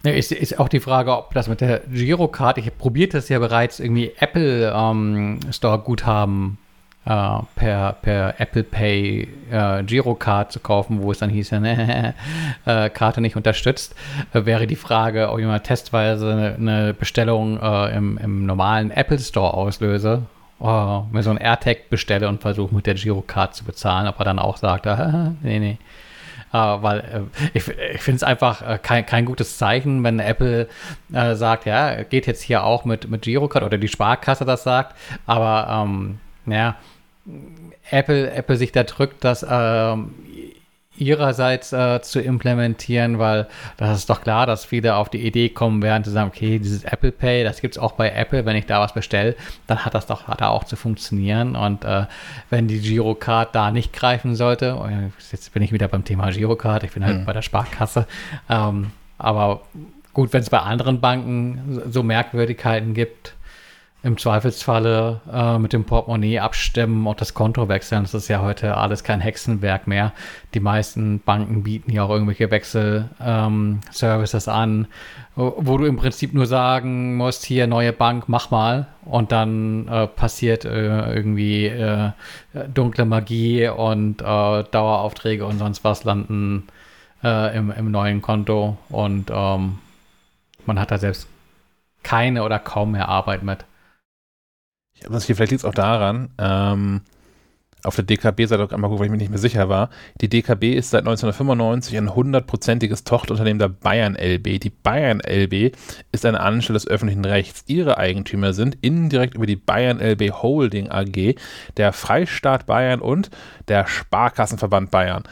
Ist, 0.04 0.32
ist 0.32 0.60
auch 0.60 0.70
die 0.70 0.80
Frage, 0.80 1.16
ob 1.16 1.34
das 1.34 1.48
mit 1.48 1.62
der 1.62 1.80
Girocard, 1.80 2.58
ich 2.58 2.66
habe 2.66 2.76
probiert 2.76 3.14
das 3.14 3.30
ja 3.30 3.40
bereits, 3.40 3.80
irgendwie 3.80 4.12
Apple 4.20 4.72
ähm, 4.76 5.40
Store 5.52 5.80
Guthaben 5.80 6.58
äh, 7.06 7.40
per, 7.56 7.94
per 8.02 8.40
Apple 8.40 8.64
Pay 8.64 9.28
äh, 9.52 9.84
Girocard 9.84 10.52
zu 10.52 10.60
kaufen, 10.60 11.02
wo 11.02 11.12
es 11.12 11.20
dann 11.20 11.30
hieß, 11.30 11.52
ja, 11.52 11.60
ne, 11.62 12.14
äh, 12.66 12.90
Karte 12.90 13.22
nicht 13.22 13.36
unterstützt, 13.36 13.96
äh, 14.34 14.46
wäre 14.46 14.68
die 14.68 14.76
Frage, 14.76 15.30
ob 15.32 15.40
ich 15.40 15.46
mal 15.46 15.60
testweise 15.60 16.32
eine, 16.32 16.56
eine 16.56 16.94
Bestellung 16.94 17.60
äh, 17.60 17.96
im, 17.96 18.18
im 18.20 18.46
normalen 18.46 18.92
Apple 18.92 19.20
Store 19.20 19.54
auslöse 19.54 20.24
oh, 20.60 21.04
mir 21.12 21.24
so 21.24 21.30
ein 21.30 21.38
AirTag 21.38 21.90
bestelle 21.90 22.28
und 22.28 22.42
versuche 22.42 22.74
mit 22.74 22.86
der 22.86 22.96
Girocard 22.96 23.56
zu 23.56 23.64
bezahlen, 23.64 24.08
ob 24.08 24.20
er 24.20 24.26
dann 24.26 24.40
auch 24.40 24.58
sagt, 24.58 24.88
ah, 24.88 25.34
nee, 25.42 25.60
nee, 25.60 25.78
weil 26.56 26.99
uh, 26.99 27.45
ich, 27.53 27.68
ich 27.68 28.01
finde 28.01 28.18
es 28.18 28.24
einfach 28.24 28.62
uh, 28.62 28.78
kein, 28.82 29.06
kein 29.06 29.26
gutes 29.26 29.58
Zeichen, 29.58 30.03
wenn 30.03 30.20
Apple 30.20 30.68
sagt, 31.10 31.66
ja, 31.66 32.03
geht 32.03 32.28
jetzt 32.28 32.41
hier 32.41 32.64
auch 32.64 32.86
mit, 32.86 33.10
mit 33.10 33.24
Girocard 33.24 33.64
oder 33.64 33.78
die 33.78 33.88
Sparkasse 33.88 34.45
das 34.45 34.64
sagt, 34.64 34.95
aber 35.26 35.86
ähm, 35.86 36.20
ja, 36.45 36.76
Apple, 37.91 38.32
Apple 38.32 38.58
sich 38.58 38.72
da 38.72 38.84
drückt, 38.84 39.24
dass 39.24 39.45
ähm, 39.47 40.14
ihrerseits 40.98 41.74
äh, 41.74 42.02
zu 42.02 42.20
implementieren, 42.20 43.20
weil 43.20 43.48
das 43.78 44.00
ist 44.00 44.10
doch 44.10 44.22
klar, 44.22 44.46
dass 44.46 44.66
viele 44.66 44.96
auf 44.96 45.10
die 45.10 45.26
Idee 45.26 45.50
kommen 45.50 45.82
werden 45.82 46.04
zu 46.04 46.12
sagen, 46.12 46.30
okay, 46.34 46.60
dieses 46.60 46.84
Apple 46.84 47.12
Pay, 47.12 47.43
das 47.43 47.62
gibt 47.62 47.76
es 47.76 47.82
auch 47.82 47.93
bei 47.93 48.12
Apple, 48.12 48.46
wenn 48.46 48.56
ich 48.56 48.66
da 48.66 48.80
was 48.80 48.93
bestelle, 48.93 49.36
dann 49.68 49.86
hat 49.86 49.93
das 49.93 50.08
doch 50.08 50.24
da 50.36 50.50
auch 50.50 50.64
zu 50.64 50.76
funktionieren 50.76 51.56
und 51.56 51.86
äh, 51.86 52.06
wenn 52.50 52.68
die 52.68 52.80
Girocard 52.80 53.54
da 53.54 53.72
nicht 53.72 53.93
greifen 53.93 54.36
sollte, 54.36 54.78
oh 54.80 54.88
jetzt 55.32 55.54
bin 55.54 55.64
ich 55.64 55.72
wieder 55.72 55.88
beim 55.88 56.04
Thema 56.04 56.32
Girocard, 56.32 56.84
ich 56.84 56.91
bin 56.91 57.06
halt 57.06 57.20
mhm. 57.20 57.26
bei 57.26 57.34
der 57.34 57.41
Sparkasse, 57.41 58.08
ähm, 58.50 58.91
aber 59.18 59.62
gut, 60.14 60.34
wenn 60.34 60.41
es 60.41 60.50
bei 60.50 60.60
anderen 60.60 61.02
Banken 61.02 61.82
so 61.89 62.02
Merkwürdigkeiten 62.02 62.93
gibt, 62.93 63.35
im 64.06 64.18
Zweifelsfalle 64.20 65.20
äh, 65.34 65.58
mit 65.58 65.74
dem 65.74 65.84
Portemonnaie 65.84 66.38
abstimmen 66.38 67.08
und 67.08 67.20
das 67.20 67.34
Konto 67.34 67.68
wechseln. 67.70 68.03
Das 68.03 68.14
ist 68.14 68.28
ja 68.28 68.39
heute 68.39 68.78
alles 68.78 69.03
kein 69.03 69.20
Hexenwerk 69.20 69.88
mehr. 69.88 70.14
Die 70.53 70.60
meisten 70.60 71.20
Banken 71.20 71.64
bieten 71.64 71.91
ja 71.91 72.03
auch 72.03 72.12
irgendwelche 72.12 72.51
Wechselservices 72.51 74.47
ähm, 74.47 74.53
an, 74.53 74.88
wo 75.36 75.80
du 75.80 75.86
im 75.86 75.97
Prinzip 75.97 76.36
nur 76.36 76.45
sagen 76.45 77.18
musst, 77.18 77.45
hier 77.45 77.66
neue 77.66 77.93
Bank, 77.93 78.26
mach 78.28 78.51
mal. 78.51 78.86
Und 79.06 79.32
dann 79.32 79.88
äh, 79.88 80.06
passiert 80.06 80.66
äh, 80.66 81.12
irgendwie 81.12 81.66
äh, 81.66 82.12
dunkle 82.72 83.06
Magie 83.06 83.68
und 83.70 84.22
äh, 84.22 84.64
Daueraufträge 84.70 85.47
und 85.47 85.58
sonst 85.58 85.84
was 85.84 86.03
landen 86.03 86.68
äh, 87.24 87.58
im, 87.58 87.72
im 87.72 87.89
neuen 87.89 88.22
Konto. 88.22 88.78
Und 88.89 89.32
ähm, 89.34 89.80
man 90.68 90.80
hat 90.80 90.91
da 90.91 90.99
selbst 90.99 91.28
keine 92.03 92.43
oder 92.43 92.60
kaum 92.60 92.91
mehr 92.91 93.10
Arbeit 93.10 93.41
mit. 93.41 93.66
Was 95.08 95.26
hier 95.26 95.36
vielleicht 95.36 95.51
liegt 95.51 95.64
es 95.64 95.66
auch 95.66 95.74
daran, 95.74 96.30
ähm, 96.38 97.01
auf 97.86 97.95
der 97.95 98.06
DKB-Seite 98.06 98.74
einmal 98.74 98.89
gucken, 98.89 98.99
weil 98.99 99.06
ich 99.06 99.12
mir 99.12 99.18
nicht 99.18 99.30
mehr 99.30 99.39
sicher 99.39 99.70
war. 99.70 99.89
Die 100.22 100.30
DKB 100.30 100.74
ist 100.74 100.89
seit 100.89 101.01
1995 101.01 101.97
ein 101.97 102.16
hundertprozentiges 102.16 103.03
Tochterunternehmen 103.03 103.60
der 103.60 103.70
Bayern 103.70 104.16
LB. 104.16 104.60
Die 104.60 104.70
Bayern 104.70 105.22
LB 105.22 105.76
ist 106.12 106.26
eine 106.26 106.39
Anstelle 106.39 106.78
des 106.78 106.88
öffentlichen 106.88 107.26
Rechts. 107.26 107.64
Ihre 107.68 107.97
Eigentümer 107.97 108.53
sind 108.53 108.78
indirekt 108.82 109.36
über 109.36 109.45
die 109.45 109.56
Bayern 109.56 109.99
LB 109.99 110.32
Holding 110.41 110.89
AG, 110.89 111.36
der 111.78 111.93
Freistaat 111.93 112.66
Bayern 112.66 113.01
und 113.01 113.30
der 113.68 113.88
Sparkassenverband 113.88 114.91
Bayern. 114.91 115.24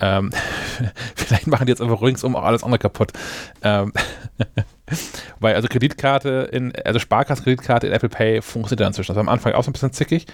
Ähm, 0.00 0.30
vielleicht 1.14 1.46
machen 1.46 1.66
die 1.66 1.70
jetzt 1.70 1.82
einfach 1.82 2.02
ringsum 2.02 2.36
auch 2.36 2.44
alles 2.44 2.62
andere 2.62 2.78
kaputt. 2.78 3.12
Ähm, 3.62 3.92
weil 5.40 5.54
also 5.54 5.68
Kreditkarte 5.68 6.48
in, 6.52 6.72
also 6.84 6.98
Sparkassenkreditkarte 6.98 7.86
in 7.86 7.92
Apple 7.92 8.08
Pay 8.08 8.42
funktioniert 8.42 8.80
dann 8.80 8.88
inzwischen. 8.88 9.12
Das 9.12 9.16
war 9.16 9.22
am 9.22 9.28
Anfang 9.28 9.52
auch 9.54 9.64
so 9.64 9.70
ein 9.70 9.72
bisschen 9.72 9.92
zickig. 9.92 10.26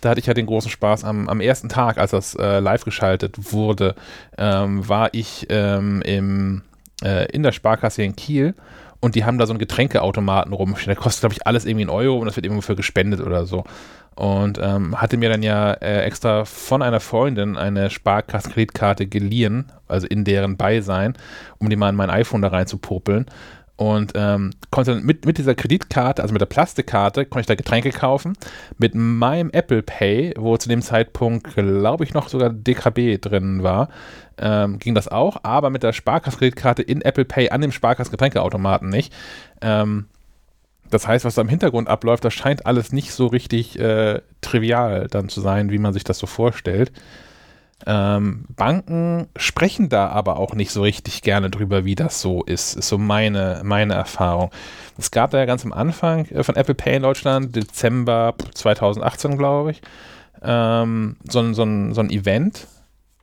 Da 0.00 0.10
hatte 0.10 0.20
ich 0.20 0.26
ja 0.26 0.34
den 0.34 0.46
großen 0.46 0.70
Spaß 0.70 1.04
am, 1.04 1.28
am 1.28 1.40
ersten 1.40 1.68
Tag, 1.68 1.98
als 1.98 2.10
das 2.10 2.34
äh, 2.34 2.58
live 2.58 2.84
geschaltet 2.84 3.52
wurde, 3.52 3.94
ähm, 4.36 4.88
war 4.88 5.10
ich 5.12 5.46
ähm, 5.48 6.02
im, 6.02 6.62
äh, 7.04 7.30
in 7.32 7.42
der 7.42 7.52
Sparkasse 7.52 8.02
in 8.02 8.16
Kiel 8.16 8.54
und 9.00 9.14
die 9.14 9.24
haben 9.24 9.38
da 9.38 9.46
so 9.46 9.52
einen 9.52 9.60
Getränkeautomaten 9.60 10.52
rumstehen. 10.52 10.88
Der 10.88 10.96
kostet, 10.96 11.20
glaube 11.20 11.34
ich, 11.34 11.46
alles 11.46 11.64
irgendwie 11.64 11.84
einen 11.84 11.90
Euro 11.90 12.18
und 12.18 12.26
das 12.26 12.34
wird 12.34 12.46
irgendwo 12.46 12.62
für 12.62 12.74
gespendet 12.74 13.20
oder 13.20 13.46
so 13.46 13.64
und 14.14 14.58
ähm, 14.62 15.00
hatte 15.00 15.16
mir 15.16 15.30
dann 15.30 15.42
ja 15.42 15.72
äh, 15.72 16.02
extra 16.02 16.44
von 16.44 16.82
einer 16.82 17.00
Freundin 17.00 17.56
eine 17.56 17.90
Sparkassenkreditkarte 17.90 19.06
geliehen, 19.06 19.72
also 19.88 20.06
in 20.06 20.24
deren 20.24 20.56
Beisein, 20.56 21.14
um 21.58 21.70
die 21.70 21.76
mal 21.76 21.88
in 21.88 21.96
mein 21.96 22.10
iPhone 22.10 22.42
da 22.42 22.48
rein 22.48 22.66
zu 22.66 22.78
popeln. 22.78 23.26
Und 23.82 24.12
ähm, 24.14 24.50
konnte 24.70 24.94
dann 24.94 25.02
mit, 25.02 25.26
mit 25.26 25.38
dieser 25.38 25.56
Kreditkarte, 25.56 26.22
also 26.22 26.32
mit 26.32 26.40
der 26.40 26.46
Plastikkarte, 26.46 27.26
konnte 27.26 27.40
ich 27.40 27.46
da 27.46 27.56
Getränke 27.56 27.90
kaufen. 27.90 28.34
Mit 28.78 28.94
meinem 28.94 29.50
Apple 29.50 29.82
Pay, 29.82 30.34
wo 30.38 30.56
zu 30.56 30.68
dem 30.68 30.82
Zeitpunkt, 30.82 31.56
glaube 31.56 32.04
ich, 32.04 32.14
noch 32.14 32.28
sogar 32.28 32.50
DKB 32.50 33.20
drin 33.20 33.64
war, 33.64 33.88
ähm, 34.38 34.78
ging 34.78 34.94
das 34.94 35.08
auch. 35.08 35.38
Aber 35.42 35.70
mit 35.70 35.82
der 35.82 35.92
Sparkassenkreditkarte 35.92 36.80
in 36.80 37.02
Apple 37.02 37.24
Pay 37.24 37.50
an 37.50 37.60
dem 37.60 37.72
Sparkassengetränkeautomaten 37.72 38.88
nicht. 38.88 39.12
Ähm, 39.60 40.06
das 40.88 41.08
heißt, 41.08 41.24
was 41.24 41.34
da 41.34 41.42
im 41.42 41.48
Hintergrund 41.48 41.88
abläuft, 41.88 42.24
das 42.24 42.34
scheint 42.34 42.66
alles 42.66 42.92
nicht 42.92 43.12
so 43.12 43.26
richtig 43.26 43.80
äh, 43.80 44.20
trivial 44.42 45.08
dann 45.10 45.28
zu 45.28 45.40
sein, 45.40 45.72
wie 45.72 45.78
man 45.78 45.92
sich 45.92 46.04
das 46.04 46.20
so 46.20 46.28
vorstellt. 46.28 46.92
Ähm, 47.86 48.44
Banken 48.54 49.28
sprechen 49.36 49.88
da 49.88 50.08
aber 50.08 50.36
auch 50.36 50.54
nicht 50.54 50.70
so 50.70 50.82
richtig 50.82 51.22
gerne 51.22 51.50
drüber, 51.50 51.84
wie 51.84 51.94
das 51.94 52.20
so 52.20 52.42
ist. 52.42 52.74
Ist 52.74 52.88
so 52.88 52.98
meine, 52.98 53.62
meine 53.64 53.94
Erfahrung. 53.94 54.50
Es 54.98 55.10
gab 55.10 55.30
da 55.30 55.38
ja 55.38 55.44
ganz 55.44 55.64
am 55.64 55.72
Anfang 55.72 56.26
äh, 56.26 56.42
von 56.42 56.56
Apple 56.56 56.74
Pay 56.74 56.96
in 56.96 57.02
Deutschland, 57.02 57.56
Dezember 57.56 58.34
2018, 58.54 59.38
glaube 59.38 59.72
ich, 59.72 59.82
ähm, 60.42 61.16
so, 61.28 61.40
ein, 61.40 61.54
so, 61.54 61.64
so 61.92 62.00
ein 62.00 62.10
Event 62.10 62.66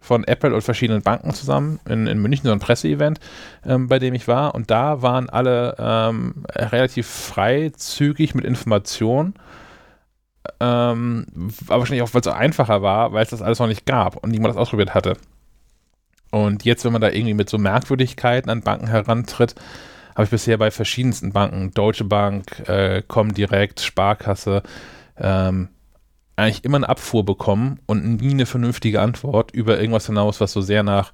von 0.02 0.24
Apple 0.24 0.54
und 0.56 0.62
verschiedenen 0.62 1.02
Banken 1.02 1.34
zusammen 1.34 1.80
in, 1.88 2.08
in 2.08 2.20
München, 2.20 2.46
so 2.46 2.52
ein 2.52 2.60
Presseevent, 2.60 3.20
ähm, 3.66 3.88
bei 3.88 4.00
dem 4.00 4.14
ich 4.14 4.28
war. 4.28 4.56
Und 4.56 4.72
da 4.72 5.02
waren 5.02 5.30
alle 5.30 5.76
ähm, 5.78 6.46
relativ 6.56 7.08
freizügig 7.08 8.34
mit 8.34 8.46
Informationen 8.46 9.36
ähm, 10.60 11.26
aber 11.68 11.80
wahrscheinlich 11.80 12.04
auch, 12.04 12.14
weil 12.14 12.22
es 12.22 12.26
so 12.26 12.32
einfacher 12.32 12.82
war, 12.82 13.14
weil 13.14 13.24
es 13.24 13.30
das 13.30 13.42
alles 13.42 13.60
noch 13.60 13.68
nicht 13.68 13.86
gab 13.86 14.18
und 14.18 14.32
niemand 14.32 14.54
das 14.54 14.62
ausprobiert 14.62 14.94
hatte. 14.94 15.18
Und 16.32 16.64
jetzt, 16.64 16.86
wenn 16.86 16.94
man 16.94 17.02
da 17.02 17.10
irgendwie 17.10 17.34
mit 17.34 17.50
so 17.50 17.58
Merkwürdigkeiten 17.58 18.50
an 18.50 18.62
Banken 18.62 18.88
herantritt, 18.88 19.56
habe 20.14 20.26
ich 20.26 20.30
bisher 20.30 20.58
bei 20.58 20.72
verschiedensten 20.72 21.32
Banken, 21.32 21.72
Deutsche 21.72 22.04
Bank, 22.04 22.68
äh, 22.68 23.02
Comdirect, 23.08 23.80
Sparkasse, 23.82 24.64
ähm, 25.18 25.70
eigentlich 26.36 26.64
immer 26.64 26.78
eine 26.78 26.90
Abfuhr 26.90 27.26
bekommen 27.26 27.80
und 27.86 28.22
nie 28.22 28.32
eine 28.32 28.46
vernünftige 28.46 29.02
Antwort 29.02 29.52
über 29.52 29.80
irgendwas 29.80 30.06
hinaus, 30.06 30.40
was 30.40 30.52
so 30.54 30.62
sehr 30.62 30.84
nach 30.84 31.12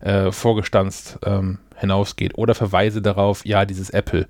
äh, 0.00 0.30
vorgestanzt 0.30 1.18
ähm, 1.24 1.58
hinausgeht. 1.76 2.36
Oder 2.36 2.54
Verweise 2.54 3.02
darauf, 3.02 3.44
ja, 3.44 3.64
dieses 3.64 3.90
Apple. 3.90 4.28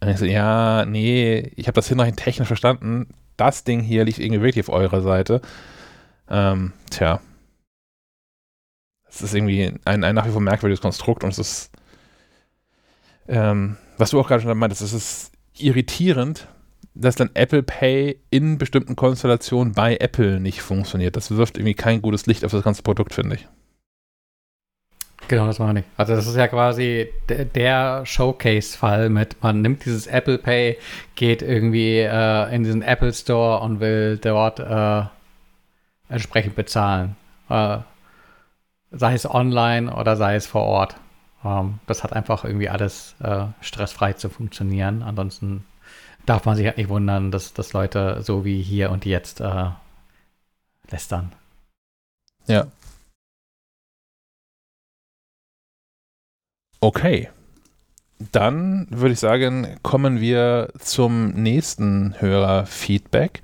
Und 0.00 0.08
ich 0.08 0.18
so, 0.18 0.26
ja, 0.26 0.84
nee, 0.84 1.52
ich 1.56 1.66
habe 1.68 1.76
das 1.76 1.88
hinreichend 1.88 2.18
technisch 2.18 2.48
verstanden 2.48 3.08
das 3.36 3.64
Ding 3.64 3.80
hier 3.80 4.04
liegt 4.04 4.18
irgendwie 4.18 4.42
wirklich 4.42 4.68
auf 4.68 4.74
eurer 4.74 5.00
Seite. 5.02 5.40
Ähm, 6.28 6.72
tja. 6.90 7.20
Es 9.08 9.22
ist 9.22 9.34
irgendwie 9.34 9.72
ein, 9.84 10.04
ein 10.04 10.14
nach 10.14 10.26
wie 10.26 10.30
vor 10.30 10.40
merkwürdiges 10.40 10.80
Konstrukt 10.80 11.24
und 11.24 11.30
es 11.30 11.38
ist, 11.38 11.70
ähm, 13.28 13.76
was 13.96 14.10
du 14.10 14.20
auch 14.20 14.28
gerade 14.28 14.42
schon 14.42 14.58
meintest, 14.58 14.82
es 14.82 14.92
ist 14.92 15.32
irritierend, 15.58 16.48
dass 16.94 17.16
dann 17.16 17.30
Apple 17.34 17.62
Pay 17.62 18.20
in 18.30 18.58
bestimmten 18.58 18.96
Konstellationen 18.96 19.74
bei 19.74 19.96
Apple 19.96 20.40
nicht 20.40 20.62
funktioniert. 20.62 21.16
Das 21.16 21.30
wirft 21.30 21.56
irgendwie 21.56 21.74
kein 21.74 22.02
gutes 22.02 22.26
Licht 22.26 22.44
auf 22.44 22.52
das 22.52 22.62
ganze 22.64 22.82
Produkt, 22.82 23.14
finde 23.14 23.36
ich. 23.36 23.48
Genau, 25.28 25.46
das 25.46 25.58
meine 25.58 25.80
ich. 25.80 25.86
Also 25.96 26.14
das 26.14 26.26
ist 26.26 26.36
ja 26.36 26.46
quasi 26.46 27.08
der 27.28 28.06
Showcase-Fall 28.06 29.08
mit, 29.08 29.42
man 29.42 29.60
nimmt 29.60 29.84
dieses 29.84 30.06
Apple 30.06 30.38
Pay, 30.38 30.78
geht 31.16 31.42
irgendwie 31.42 31.98
äh, 31.98 32.54
in 32.54 32.62
diesen 32.62 32.82
Apple 32.82 33.12
Store 33.12 33.60
und 33.60 33.80
will 33.80 34.18
dort 34.18 34.60
äh, 34.60 35.02
entsprechend 36.08 36.54
bezahlen. 36.54 37.16
Äh, 37.48 37.78
sei 38.92 39.14
es 39.14 39.28
online 39.28 39.92
oder 39.92 40.16
sei 40.16 40.36
es 40.36 40.46
vor 40.46 40.62
Ort. 40.62 40.96
Ähm, 41.44 41.80
das 41.86 42.04
hat 42.04 42.12
einfach 42.12 42.44
irgendwie 42.44 42.68
alles 42.68 43.16
äh, 43.20 43.46
stressfrei 43.60 44.12
zu 44.12 44.28
funktionieren. 44.28 45.02
Ansonsten 45.02 45.64
darf 46.24 46.44
man 46.44 46.56
sich 46.56 46.66
halt 46.66 46.76
nicht 46.76 46.88
wundern, 46.88 47.32
dass, 47.32 47.52
dass 47.52 47.72
Leute 47.72 48.22
so 48.22 48.44
wie 48.44 48.62
hier 48.62 48.90
und 48.90 49.04
jetzt 49.04 49.40
äh, 49.40 49.70
lästern. 50.88 51.32
Ja, 52.46 52.68
Okay. 56.86 57.30
Dann 58.30 58.86
würde 58.90 59.14
ich 59.14 59.18
sagen, 59.18 59.76
kommen 59.82 60.20
wir 60.20 60.68
zum 60.78 61.30
nächsten 61.30 62.14
Hörerfeedback. 62.20 63.42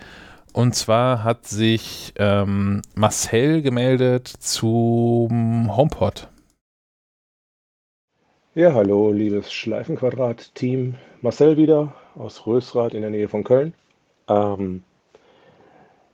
Und 0.52 0.76
zwar 0.76 1.24
hat 1.24 1.44
sich 1.48 2.12
ähm, 2.20 2.82
Marcel 2.94 3.60
gemeldet 3.62 4.28
zum 4.28 5.76
HomePod. 5.76 6.28
Ja, 8.54 8.72
hallo, 8.74 9.10
liebes 9.10 9.52
Schleifenquadrat-Team. 9.52 10.94
Marcel 11.20 11.56
wieder 11.56 11.96
aus 12.14 12.46
Rösrath 12.46 12.94
in 12.94 13.00
der 13.00 13.10
Nähe 13.10 13.26
von 13.26 13.42
Köln. 13.42 13.74
Ähm, 14.28 14.84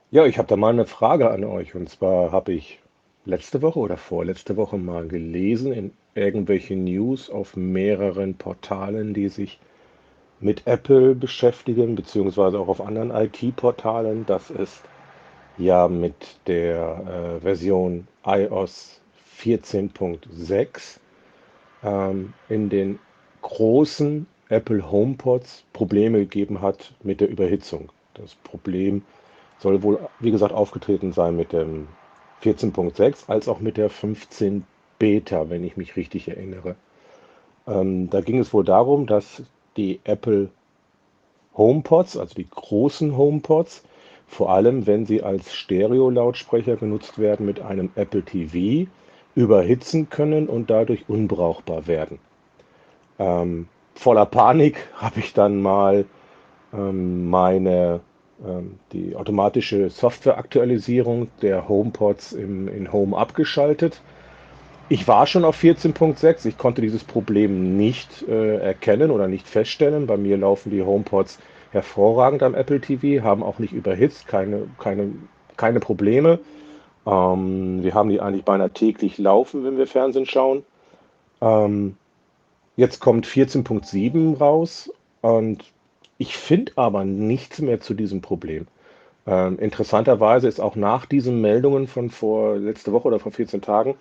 ja, 0.09 0.25
ich 0.25 0.39
habe 0.39 0.47
da 0.47 0.55
mal 0.55 0.73
eine 0.73 0.87
Frage 0.87 1.29
an 1.29 1.43
euch. 1.43 1.75
Und 1.75 1.89
zwar 1.89 2.31
habe 2.31 2.53
ich 2.53 2.79
letzte 3.25 3.61
Woche 3.61 3.77
oder 3.77 3.97
vorletzte 3.97 4.57
Woche 4.57 4.79
mal 4.79 5.07
gelesen 5.07 5.71
in 5.73 5.91
irgendwelche 6.19 6.75
News 6.75 7.29
auf 7.29 7.55
mehreren 7.55 8.35
Portalen, 8.35 9.13
die 9.13 9.29
sich 9.29 9.59
mit 10.39 10.67
Apple 10.67 11.15
beschäftigen, 11.15 11.95
beziehungsweise 11.95 12.59
auch 12.59 12.67
auf 12.67 12.81
anderen 12.81 13.11
IT-Portalen, 13.11 14.25
dass 14.25 14.49
es 14.49 14.81
ja 15.57 15.87
mit 15.87 16.39
der 16.47 17.37
äh, 17.37 17.41
Version 17.41 18.07
iOS 18.25 19.01
14.6 19.39 20.99
ähm, 21.83 22.33
in 22.47 22.69
den 22.69 22.99
großen 23.41 24.27
Apple 24.49 24.91
HomePods 24.91 25.63
Probleme 25.73 26.19
gegeben 26.19 26.61
hat 26.61 26.93
mit 27.03 27.21
der 27.21 27.29
Überhitzung. 27.29 27.91
Das 28.13 28.35
Problem 28.35 29.03
soll 29.59 29.83
wohl, 29.83 29.99
wie 30.19 30.31
gesagt, 30.31 30.53
aufgetreten 30.53 31.13
sein 31.13 31.35
mit 31.35 31.53
dem 31.53 31.87
14.6 32.43 33.27
als 33.27 33.47
auch 33.47 33.59
mit 33.59 33.77
der 33.77 33.89
15 33.89 34.63
Beta, 34.99 35.49
wenn 35.49 35.63
ich 35.63 35.77
mich 35.77 35.95
richtig 35.95 36.27
erinnere. 36.27 36.75
Ähm, 37.67 38.09
da 38.09 38.21
ging 38.21 38.39
es 38.39 38.53
wohl 38.53 38.65
darum, 38.65 39.07
dass 39.07 39.43
die 39.77 39.99
Apple 40.03 40.49
HomePods, 41.55 42.17
also 42.17 42.35
die 42.35 42.49
großen 42.49 43.17
HomePods, 43.17 43.83
vor 44.27 44.51
allem 44.51 44.85
wenn 44.85 45.05
sie 45.05 45.23
als 45.23 45.55
Stereo-Lautsprecher 45.55 46.75
genutzt 46.75 47.17
werden 47.17 47.45
mit 47.45 47.61
einem 47.61 47.89
Apple 47.95 48.23
TV, 48.23 48.89
überhitzen 49.35 50.09
können 50.09 50.47
und 50.47 50.69
dadurch 50.69 51.05
unbrauchbar 51.07 51.87
werden. 51.87 52.19
Ähm, 53.17 53.67
voller 53.95 54.25
Panik 54.25 54.87
habe 54.95 55.19
ich 55.19 55.33
dann 55.33 55.61
mal 55.61 56.05
ähm, 56.73 57.29
meine 57.29 58.01
ähm, 58.45 58.79
die 58.91 59.15
automatische 59.15 59.89
Softwareaktualisierung 59.89 61.29
der 61.41 61.67
HomePods 61.67 62.33
im, 62.33 62.67
in 62.67 62.91
Home 62.91 63.17
abgeschaltet 63.17 64.01
ich 64.89 65.07
war 65.07 65.27
schon 65.27 65.45
auf 65.45 65.61
14.6. 65.61 66.47
Ich 66.47 66.57
konnte 66.57 66.81
dieses 66.81 67.03
Problem 67.03 67.77
nicht 67.77 68.27
äh, 68.27 68.57
erkennen 68.57 69.11
oder 69.11 69.27
nicht 69.27 69.47
feststellen. 69.47 70.07
Bei 70.07 70.17
mir 70.17 70.37
laufen 70.37 70.71
die 70.71 70.81
HomePods 70.81 71.39
hervorragend 71.71 72.41
am 72.41 72.55
Apple 72.55 72.81
TV, 72.81 73.23
haben 73.23 73.43
auch 73.43 73.59
nicht 73.59 73.73
überhitzt, 73.73 74.27
keine, 74.27 74.67
keine, 74.79 75.13
keine 75.57 75.79
Probleme. 75.79 76.39
Ähm, 77.05 77.83
wir 77.83 77.93
haben 77.93 78.09
die 78.09 78.19
eigentlich 78.19 78.43
beinahe 78.43 78.71
täglich 78.71 79.19
laufen, 79.19 79.63
wenn 79.63 79.77
wir 79.77 79.85
Fernsehen 79.85 80.25
schauen. 80.25 80.65
Ähm, 81.39 81.95
jetzt 82.75 82.99
kommt 82.99 83.27
14.7 83.27 84.37
raus 84.39 84.91
und 85.21 85.63
ich 86.17 86.35
finde 86.35 86.71
aber 86.75 87.05
nichts 87.05 87.59
mehr 87.61 87.79
zu 87.79 87.93
diesem 87.93 88.21
Problem. 88.21 88.65
Ähm, 89.27 89.59
interessanterweise 89.59 90.47
ist 90.47 90.59
auch 90.59 90.75
nach 90.75 91.05
diesen 91.05 91.41
Meldungen 91.41 91.87
von 91.87 92.09
vor 92.09 92.57
letzte 92.57 92.91
Woche 92.91 93.09
oder 93.09 93.19
vor 93.19 93.31
14 93.31 93.61
Tagen 93.61 93.95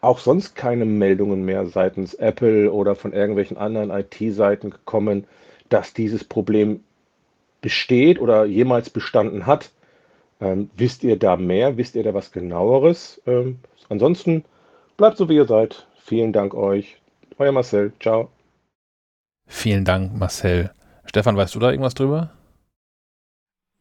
auch 0.00 0.18
sonst 0.18 0.54
keine 0.54 0.84
Meldungen 0.84 1.44
mehr 1.44 1.66
seitens 1.66 2.14
Apple 2.14 2.72
oder 2.72 2.94
von 2.94 3.12
irgendwelchen 3.12 3.56
anderen 3.56 3.90
IT-Seiten 3.90 4.70
gekommen, 4.70 5.26
dass 5.68 5.92
dieses 5.92 6.24
Problem 6.24 6.80
besteht 7.60 8.20
oder 8.20 8.44
jemals 8.44 8.90
bestanden 8.90 9.46
hat. 9.46 9.70
Ähm, 10.40 10.70
wisst 10.76 11.02
ihr 11.02 11.18
da 11.18 11.36
mehr? 11.36 11.76
Wisst 11.76 11.96
ihr 11.96 12.04
da 12.04 12.14
was 12.14 12.30
genaueres? 12.30 13.20
Ähm, 13.26 13.58
ansonsten 13.88 14.44
bleibt 14.96 15.16
so, 15.16 15.28
wie 15.28 15.36
ihr 15.36 15.46
seid. 15.46 15.86
Vielen 16.04 16.32
Dank 16.32 16.54
euch. 16.54 17.00
Euer 17.38 17.52
Marcel. 17.52 17.92
Ciao. 18.00 18.30
Vielen 19.46 19.84
Dank, 19.84 20.16
Marcel. 20.16 20.70
Stefan, 21.04 21.36
weißt 21.36 21.54
du 21.54 21.58
da 21.58 21.70
irgendwas 21.70 21.94
drüber? 21.94 22.30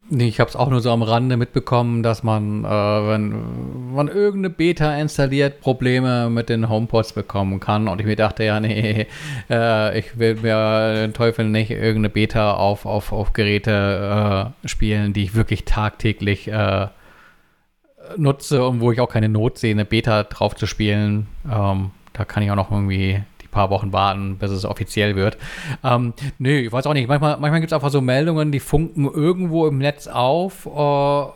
Nee, 0.09 0.29
ich 0.29 0.39
habe 0.39 0.49
es 0.49 0.55
auch 0.55 0.69
nur 0.69 0.79
so 0.79 0.91
am 0.91 1.01
Rande 1.01 1.35
mitbekommen, 1.35 2.01
dass 2.01 2.23
man, 2.23 2.63
äh, 2.63 2.67
wenn 2.67 3.93
man 3.93 4.07
irgendeine 4.07 4.49
Beta 4.49 4.95
installiert, 4.95 5.59
Probleme 5.59 6.29
mit 6.29 6.47
den 6.47 6.69
HomePods 6.69 7.11
bekommen 7.11 7.59
kann. 7.59 7.89
Und 7.89 7.99
ich 7.99 8.05
mir 8.05 8.15
dachte, 8.15 8.45
ja, 8.45 8.61
nee, 8.61 9.07
äh, 9.49 9.99
ich 9.99 10.17
will 10.17 10.35
mir 10.35 10.93
den 10.93 11.13
Teufel 11.13 11.49
nicht 11.49 11.71
irgendeine 11.71 12.09
Beta 12.09 12.53
auf, 12.53 12.85
auf, 12.85 13.11
auf 13.11 13.33
Geräte 13.33 14.53
äh, 14.63 14.67
spielen, 14.67 15.11
die 15.11 15.23
ich 15.23 15.35
wirklich 15.35 15.65
tagtäglich 15.65 16.47
äh, 16.47 16.87
nutze 18.15 18.65
und 18.65 18.79
wo 18.79 18.93
ich 18.93 19.01
auch 19.01 19.09
keine 19.09 19.27
Not 19.27 19.57
sehe, 19.57 19.71
eine 19.71 19.83
Beta 19.83 20.23
drauf 20.23 20.55
zu 20.55 20.67
spielen. 20.67 21.27
Ähm, 21.51 21.91
da 22.13 22.23
kann 22.23 22.43
ich 22.43 22.51
auch 22.51 22.55
noch 22.55 22.71
irgendwie 22.71 23.23
paar 23.57 23.69
Wochen 23.69 23.91
warten, 23.91 24.37
bis 24.37 24.51
es 24.51 24.65
offiziell 24.65 25.15
wird. 25.15 25.37
Ähm, 25.83 26.13
nö, 26.37 26.59
ich 26.59 26.71
weiß 26.71 26.85
auch 26.85 26.93
nicht. 26.93 27.07
Manchmal, 27.07 27.37
manchmal 27.39 27.59
gibt 27.59 27.71
es 27.71 27.75
einfach 27.75 27.89
so 27.89 28.01
Meldungen, 28.01 28.51
die 28.51 28.59
funken 28.59 29.05
irgendwo 29.05 29.67
im 29.67 29.79
Netz 29.79 30.07
auf. 30.07 30.65
Äh, 30.65 31.31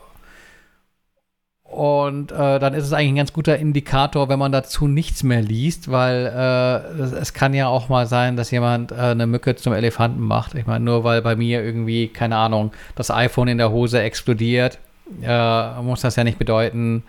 und 1.72 2.32
äh, 2.32 2.58
dann 2.58 2.74
ist 2.74 2.84
es 2.84 2.92
eigentlich 2.92 3.12
ein 3.12 3.16
ganz 3.16 3.32
guter 3.32 3.56
Indikator, 3.56 4.28
wenn 4.28 4.38
man 4.38 4.52
dazu 4.52 4.86
nichts 4.86 5.22
mehr 5.22 5.40
liest, 5.40 5.90
weil 5.90 6.26
äh, 6.26 7.02
es, 7.02 7.32
kann 7.32 7.54
ja 7.54 7.66
auch 7.66 7.88
mal 7.88 8.06
sein, 8.06 8.36
dass 8.36 8.50
jemand 8.50 8.92
äh, 8.92 8.96
eine 8.96 9.26
Mücke 9.26 9.56
zum 9.56 9.72
Elefanten 9.72 10.20
macht. 10.20 10.54
Ich 10.54 10.66
meine, 10.66 10.84
nur 10.84 11.02
weil 11.02 11.22
bei 11.22 11.34
mir 11.34 11.64
irgendwie, 11.64 12.08
keine 12.08 12.36
Ahnung, 12.36 12.72
das 12.94 13.10
iPhone 13.10 13.48
in 13.48 13.56
der 13.56 13.70
Hose 13.70 14.02
explodiert, 14.02 14.78
äh, 15.22 15.80
muss 15.80 16.02
das 16.02 16.16
ja 16.16 16.24
nicht 16.24 16.38
bedeuten, 16.38 17.04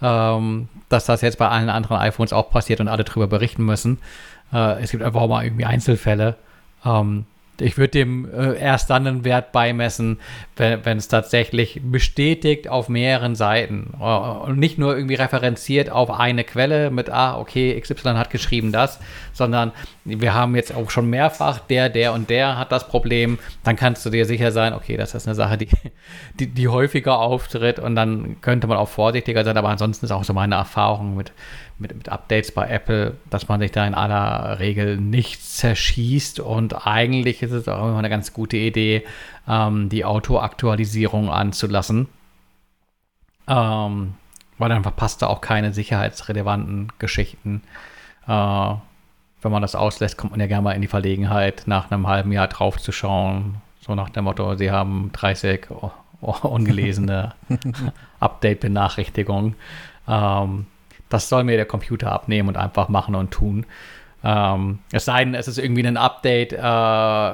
ähm, 0.00 0.68
dass 0.88 1.04
das 1.04 1.20
jetzt 1.20 1.36
bei 1.36 1.48
allen 1.48 1.68
anderen 1.68 1.98
iPhones 1.98 2.32
auch 2.32 2.50
passiert 2.50 2.80
und 2.80 2.88
alle 2.88 3.04
darüber 3.04 3.26
berichten 3.26 3.64
müssen. 3.64 3.98
Äh, 4.52 4.82
es 4.82 4.90
gibt 4.90 5.02
einfach 5.02 5.26
mal 5.26 5.44
irgendwie 5.44 5.64
Einzelfälle. 5.64 6.36
Ähm, 6.84 7.26
ich 7.60 7.76
würde 7.76 7.90
dem 7.90 8.28
äh, 8.32 8.58
erst 8.58 8.90
dann 8.90 9.06
einen 9.06 9.24
Wert 9.24 9.52
beimessen, 9.52 10.18
wenn 10.56 10.98
es 10.98 11.08
tatsächlich 11.08 11.80
bestätigt 11.82 12.68
auf 12.68 12.88
mehreren 12.88 13.34
Seiten. 13.34 13.94
Äh, 14.00 14.04
und 14.04 14.58
nicht 14.58 14.78
nur 14.78 14.94
irgendwie 14.94 15.16
referenziert 15.16 15.90
auf 15.90 16.10
eine 16.10 16.44
Quelle 16.44 16.90
mit, 16.90 17.10
ah, 17.10 17.38
okay, 17.38 17.78
XY 17.80 18.10
hat 18.10 18.30
geschrieben 18.30 18.72
das, 18.72 19.00
sondern 19.32 19.72
wir 20.04 20.34
haben 20.34 20.56
jetzt 20.56 20.74
auch 20.74 20.90
schon 20.90 21.10
mehrfach, 21.10 21.58
der, 21.58 21.88
der 21.88 22.12
und 22.12 22.30
der 22.30 22.58
hat 22.58 22.72
das 22.72 22.88
Problem, 22.88 23.38
dann 23.64 23.76
kannst 23.76 24.04
du 24.06 24.10
dir 24.10 24.24
sicher 24.24 24.52
sein, 24.52 24.72
okay, 24.72 24.96
das 24.96 25.14
ist 25.14 25.26
eine 25.26 25.34
Sache, 25.34 25.58
die, 25.58 25.68
die, 26.38 26.46
die 26.46 26.68
häufiger 26.68 27.18
auftritt 27.18 27.78
und 27.78 27.94
dann 27.94 28.40
könnte 28.40 28.66
man 28.66 28.76
auch 28.76 28.88
vorsichtiger 28.88 29.44
sein, 29.44 29.56
aber 29.56 29.68
ansonsten 29.68 30.06
ist 30.06 30.12
auch 30.12 30.24
so 30.24 30.32
meine 30.32 30.54
Erfahrung 30.54 31.16
mit, 31.16 31.32
mit, 31.78 31.94
mit 31.94 32.08
Updates 32.08 32.52
bei 32.52 32.68
Apple, 32.68 33.16
dass 33.30 33.48
man 33.48 33.60
sich 33.60 33.70
da 33.70 33.86
in 33.86 33.94
aller 33.94 34.58
Regel 34.58 34.96
nicht 34.96 35.42
zerschießt 35.42 36.40
und 36.40 36.86
eigentlich 36.86 37.42
ist 37.42 37.52
es 37.52 37.68
auch 37.68 37.88
immer 37.88 37.98
eine 37.98 38.10
ganz 38.10 38.32
gute 38.32 38.56
Idee, 38.56 39.04
ähm, 39.48 39.88
die 39.88 40.04
Autoaktualisierung 40.04 41.30
anzulassen. 41.30 42.08
Ähm, 43.46 44.14
weil 44.58 44.68
dann 44.68 44.82
verpasst 44.82 45.22
er 45.22 45.30
auch 45.30 45.40
keine 45.40 45.72
sicherheitsrelevanten 45.72 46.92
Geschichten. 46.98 47.62
Äh, 48.26 48.74
wenn 49.40 49.52
man 49.52 49.62
das 49.62 49.74
auslässt, 49.76 50.18
kommt 50.18 50.32
man 50.32 50.40
ja 50.40 50.46
gerne 50.46 50.62
mal 50.62 50.72
in 50.72 50.82
die 50.82 50.88
Verlegenheit, 50.88 51.62
nach 51.66 51.90
einem 51.90 52.08
halben 52.08 52.32
Jahr 52.32 52.48
draufzuschauen. 52.48 53.56
So 53.80 53.94
nach 53.94 54.10
dem 54.10 54.24
Motto, 54.24 54.56
sie 54.56 54.70
haben 54.70 55.10
30 55.12 55.68
ungelesene 56.20 57.34
Update-Benachrichtigungen. 58.20 59.54
Ähm, 60.08 60.66
das 61.08 61.28
soll 61.28 61.44
mir 61.44 61.56
der 61.56 61.66
Computer 61.66 62.12
abnehmen 62.12 62.48
und 62.48 62.56
einfach 62.56 62.88
machen 62.88 63.14
und 63.14 63.30
tun. 63.30 63.66
Ähm, 64.24 64.80
es 64.92 65.04
sei 65.04 65.24
denn, 65.24 65.34
es 65.34 65.48
ist 65.48 65.58
irgendwie 65.58 65.86
ein 65.86 65.96
Update, 65.96 66.52
äh, 66.52 67.32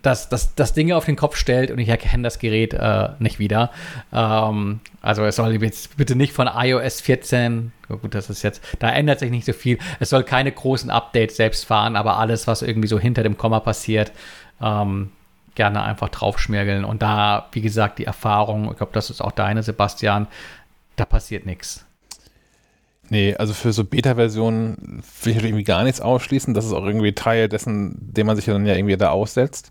das, 0.00 0.28
das, 0.28 0.54
das 0.54 0.72
Dinge 0.72 0.96
auf 0.96 1.04
den 1.04 1.16
Kopf 1.16 1.36
stellt 1.36 1.70
und 1.70 1.78
ich 1.78 1.88
erkenne 1.88 2.24
das 2.24 2.38
Gerät 2.38 2.74
äh, 2.74 3.10
nicht 3.18 3.38
wieder. 3.38 3.70
Ähm, 4.12 4.80
also 5.00 5.24
es 5.24 5.36
soll 5.36 5.62
jetzt 5.62 5.96
bitte 5.96 6.16
nicht 6.16 6.32
von 6.32 6.48
iOS 6.52 7.00
14, 7.00 7.72
gut, 7.88 8.14
das 8.14 8.30
ist 8.30 8.42
jetzt, 8.42 8.62
da 8.80 8.90
ändert 8.90 9.20
sich 9.20 9.30
nicht 9.30 9.46
so 9.46 9.52
viel. 9.52 9.78
Es 10.00 10.10
soll 10.10 10.24
keine 10.24 10.50
großen 10.50 10.90
Updates 10.90 11.36
selbst 11.36 11.64
fahren, 11.64 11.96
aber 11.96 12.16
alles, 12.18 12.46
was 12.46 12.62
irgendwie 12.62 12.88
so 12.88 12.98
hinter 12.98 13.22
dem 13.22 13.38
Komma 13.38 13.60
passiert, 13.60 14.12
ähm, 14.60 15.12
gerne 15.54 15.82
einfach 15.82 16.08
draufschmirgeln. 16.08 16.84
Und 16.84 17.02
da, 17.02 17.48
wie 17.52 17.60
gesagt, 17.60 17.98
die 17.98 18.06
Erfahrung, 18.06 18.70
ich 18.70 18.78
glaube, 18.78 18.92
das 18.92 19.10
ist 19.10 19.20
auch 19.20 19.32
deine, 19.32 19.62
Sebastian, 19.62 20.26
da 20.96 21.04
passiert 21.04 21.46
nichts. 21.46 21.86
Nee, 23.12 23.36
also 23.36 23.52
für 23.52 23.74
so 23.74 23.84
Beta-Versionen 23.84 25.02
will 25.22 25.36
ich 25.36 25.44
irgendwie 25.44 25.64
gar 25.64 25.84
nichts 25.84 26.00
ausschließen. 26.00 26.54
Das 26.54 26.64
ist 26.64 26.72
auch 26.72 26.86
irgendwie 26.86 27.12
Teil 27.12 27.46
dessen, 27.46 27.94
den 28.00 28.26
man 28.26 28.36
sich 28.36 28.46
dann 28.46 28.64
ja 28.64 28.74
irgendwie 28.74 28.96
da 28.96 29.10
aussetzt. 29.10 29.70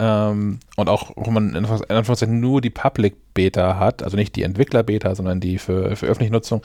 Ähm, 0.00 0.58
und 0.74 0.88
auch, 0.88 1.12
wo 1.14 1.30
man 1.30 1.50
in 1.50 1.64
Anführungszeichen 1.64 2.40
nur 2.40 2.60
die 2.60 2.70
Public-Beta 2.70 3.78
hat, 3.78 4.02
also 4.02 4.16
nicht 4.16 4.34
die 4.34 4.42
Entwickler-Beta, 4.42 5.14
sondern 5.14 5.38
die 5.38 5.58
für, 5.58 5.94
für 5.94 6.06
öffentliche 6.06 6.32
Nutzung. 6.32 6.62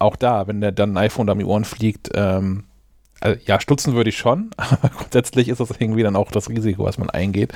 Auch 0.00 0.16
da, 0.16 0.48
wenn 0.48 0.60
der 0.60 0.72
dann 0.72 0.94
ein 0.94 1.04
iPhone 1.04 1.28
da 1.28 1.34
um 1.34 1.38
die 1.38 1.44
Ohren 1.44 1.64
fliegt, 1.64 2.10
ähm, 2.14 2.64
also, 3.20 3.38
ja, 3.46 3.60
stutzen 3.60 3.94
würde 3.94 4.10
ich 4.10 4.18
schon, 4.18 4.50
aber 4.56 4.88
grundsätzlich 4.88 5.48
ist 5.48 5.60
das 5.60 5.70
irgendwie 5.78 6.02
dann 6.02 6.16
auch 6.16 6.32
das 6.32 6.48
Risiko, 6.48 6.82
was 6.86 6.98
man 6.98 7.08
eingeht. 7.08 7.52